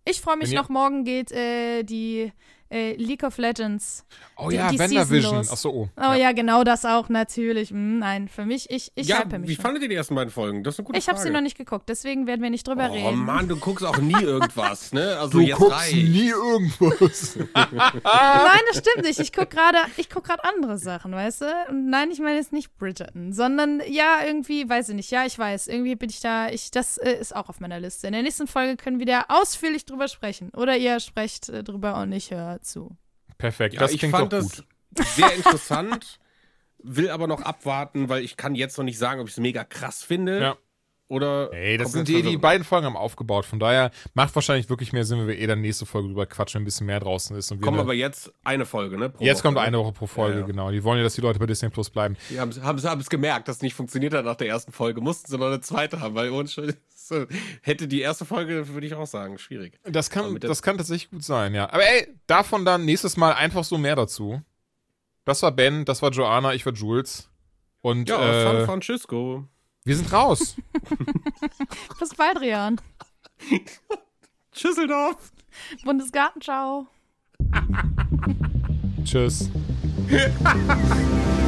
Ich 0.06 0.22
freue 0.22 0.38
mich 0.38 0.50
Wenn 0.52 0.58
noch, 0.58 0.70
morgen 0.70 1.04
geht 1.04 1.32
äh, 1.32 1.84
die 1.84 2.32
äh, 2.70 2.96
League 2.96 3.24
of 3.24 3.38
Legends. 3.38 4.06
Oh 4.38 4.50
Die- 4.50 4.56
ja, 4.56 4.70
die 4.72 4.78
los. 5.20 5.52
Achso, 5.52 5.70
oh. 5.70 5.90
Oh 5.98 6.14
ja. 6.14 6.32
genau 6.32 6.64
das 6.64 6.86
auch, 6.86 7.10
natürlich. 7.10 7.70
Hm, 7.70 8.00
nein, 8.00 8.28
für 8.28 8.46
mich, 8.46 8.70
ich, 8.70 8.92
ich 8.96 9.08
ja, 9.08 9.24
mich 9.26 9.48
wie 9.50 9.56
schon. 9.56 9.64
fandet 9.64 9.84
ihr 9.84 9.90
die 9.90 9.96
ersten 9.96 10.16
beiden 10.16 10.32
Folgen? 10.32 10.64
Das 10.64 10.76
ist 10.76 10.80
eine 10.80 10.86
gute 10.88 11.00
Ich 11.00 11.08
habe 11.08 11.20
sie 11.20 11.30
noch 11.30 11.42
nicht 11.42 11.58
geguckt, 11.58 11.88
deswegen 11.90 12.28
werden 12.28 12.42
wir 12.42 12.50
nicht 12.50 12.68
drüber 12.68 12.90
Oh 12.92 12.94
reden. 12.94 13.20
Mann, 13.26 13.48
du 13.48 13.56
guckst 13.58 13.86
auch 13.86 13.98
nie 13.98 14.14
irgendwas, 14.22 14.92
ne? 14.94 15.18
Also 15.20 15.40
Du 15.40 15.40
jetzt 15.42 15.58
guckst 15.58 15.74
reicht. 15.76 15.94
nie 15.96 16.30
irgendwas. 16.30 17.38
Nein, 17.56 18.60
das 18.72 18.78
stimmt 18.80 19.06
nicht. 19.06 19.20
Ich 19.20 19.32
guck 19.32 19.50
gerade, 19.50 19.78
ich 19.98 20.10
guck 20.10 20.24
gerade 20.26 20.44
andere 20.44 20.78
Sachen, 20.78 21.12
weißt 21.12 21.42
du? 21.42 21.46
Und 21.70 21.90
nein, 21.90 22.10
ich 22.12 22.20
meine 22.20 22.36
jetzt 22.38 22.52
nicht 22.54 22.76
Bridgerton, 22.78 23.34
sondern 23.34 23.82
ja, 23.88 24.18
irgendwie, 24.26 24.68
weiß 24.68 24.90
ich 24.90 24.96
nicht. 24.96 25.12
Ja, 25.12 25.26
ich 25.26 25.38
weiß, 25.38 25.68
irgendwie 25.68 25.96
bin 25.96 26.10
ich 26.10 26.20
da, 26.22 26.50
ich, 26.50 26.72
das 26.72 26.98
äh, 26.98 27.14
ist 27.20 27.36
auch 27.36 27.50
auf 27.50 27.60
meiner 27.60 27.80
Liste. 27.80 28.08
In 28.08 28.14
der 28.14 28.24
nächsten 28.24 28.48
Folge 28.48 28.76
können 28.78 29.00
wir 29.00 29.06
da 29.06 29.26
ausführlich 29.30 29.86
drüber 29.86 30.08
sprechen. 30.08 30.50
Oder 30.56 30.78
ihr 30.78 31.00
sprecht 31.00 31.50
äh, 31.50 31.64
drüber 31.64 32.02
und 32.02 32.12
ich 32.12 32.32
höre 32.32 32.55
zu. 32.62 32.98
Perfekt, 33.38 33.74
Ja, 33.76 33.82
das 33.82 33.92
ich 33.92 34.00
klingt 34.00 34.16
fand 34.16 34.32
doch 34.34 34.40
das 34.40 34.58
gut. 34.58 34.66
sehr 35.16 35.34
interessant, 35.34 36.20
will 36.80 37.10
aber 37.10 37.28
noch 37.28 37.42
abwarten, 37.42 38.10
weil 38.10 38.24
ich 38.24 38.38
kann 38.38 38.56
jetzt 38.56 38.78
noch 38.78 38.86
nicht 38.86 38.98
sagen, 38.98 39.20
ob 39.22 39.28
ich 39.28 39.34
es 39.34 39.40
mega 39.40 39.64
krass 39.64 40.04
finde. 40.04 40.40
Ja. 40.42 40.58
Oder. 41.08 41.54
Ey, 41.54 41.78
das 41.78 41.92
sind 41.92 42.08
die, 42.08 42.24
die 42.24 42.38
beiden 42.38 42.64
Folgen 42.64 42.88
haben 42.88 42.98
aufgebaut. 42.98 43.46
Von 43.46 43.60
daher 43.60 43.92
macht 44.16 44.34
wahrscheinlich 44.34 44.70
wirklich 44.70 44.92
mehr 44.92 45.06
Sinn, 45.06 45.20
wenn 45.20 45.28
wir 45.28 45.38
eh 45.38 45.46
dann 45.46 45.62
nächste 45.62 45.86
Folge 45.86 46.08
drüber 46.08 46.26
quatschen, 46.26 46.60
wenn 46.60 46.64
ein 46.64 46.66
bisschen 46.66 46.88
mehr 46.88 47.00
draußen 47.00 47.36
ist. 47.36 47.52
Und 47.52 47.60
wir 47.60 47.66
Kommen 47.66 47.80
aber 47.80 47.94
jetzt 47.94 48.34
eine 48.44 48.66
Folge, 48.66 48.98
ne? 48.98 49.14
jetzt 49.20 49.40
Woche, 49.40 49.44
kommt 49.44 49.58
ne? 49.58 49.62
eine 49.62 49.78
Woche 49.78 49.92
pro 49.92 50.08
Folge, 50.08 50.36
Ja, 50.36 50.42
ja. 50.42 50.46
genau. 50.48 50.72
Die 50.72 50.84
wollen 50.84 50.98
ja, 50.98 51.04
dass 51.04 51.14
die 51.14 51.22
Leute 51.22 51.38
bei 51.38 51.46
Disney 51.46 51.70
Plus 51.70 51.92
bleiben. 51.92 52.18
Die 52.30 52.40
haben 52.40 52.50
es 52.50 53.10
gemerkt, 53.10 53.48
dass 53.48 53.58
es 53.58 53.62
nicht 53.62 53.76
funktioniert 53.76 54.14
hat 54.14 54.26
nach 54.26 54.36
der 54.36 54.48
ersten 54.48 54.72
Folge. 54.72 55.02
Mussten 55.02 55.30
sie 55.30 55.38
noch 55.38 55.48
eine 55.48 55.62
zweite 55.62 56.00
haben, 56.00 56.16
weil 56.16 56.32
ohne 56.32 56.50
hätte 57.62 57.88
die 57.88 58.02
erste 58.02 58.26
Folge, 58.26 58.68
würde 58.70 58.88
ich 58.88 58.96
auch 58.96 59.06
sagen, 59.06 59.38
schwierig. 59.38 59.80
Das 59.84 60.10
kann, 60.10 60.40
das 60.40 60.62
kann 60.64 60.78
tatsächlich 60.78 61.12
gut 61.12 61.24
sein, 61.24 61.54
ja. 61.54 61.70
Aber 61.70 61.84
ey, 61.84 62.08
davon 62.26 62.66
dann 62.66 62.86
nächstes 62.86 63.16
Mal 63.18 63.34
einfach 63.34 63.64
so 63.64 63.78
mehr 63.78 63.96
dazu. 63.96 64.42
Das 65.24 65.42
war 65.42 65.52
Ben, 65.52 65.86
das 65.86 66.02
war 66.02 66.12
Joanna, 66.12 66.54
ich 66.54 66.66
war 66.66 66.74
Jules. 66.74 67.30
Und 67.82 68.10
Ja, 68.10 68.18
San 68.18 68.56
äh, 68.58 68.66
Francisco. 68.66 69.48
Wir 69.86 69.96
sind 69.96 70.12
raus. 70.12 70.56
Bis 72.00 72.10
bald, 72.10 72.42
Rian. 72.42 72.82
Schüsseldorf. 74.52 75.32
Bundesgartenschau. 75.84 76.88
Tschüss. 79.04 79.50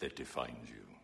that 0.00 0.16
defines 0.16 0.68
you. 0.68 0.86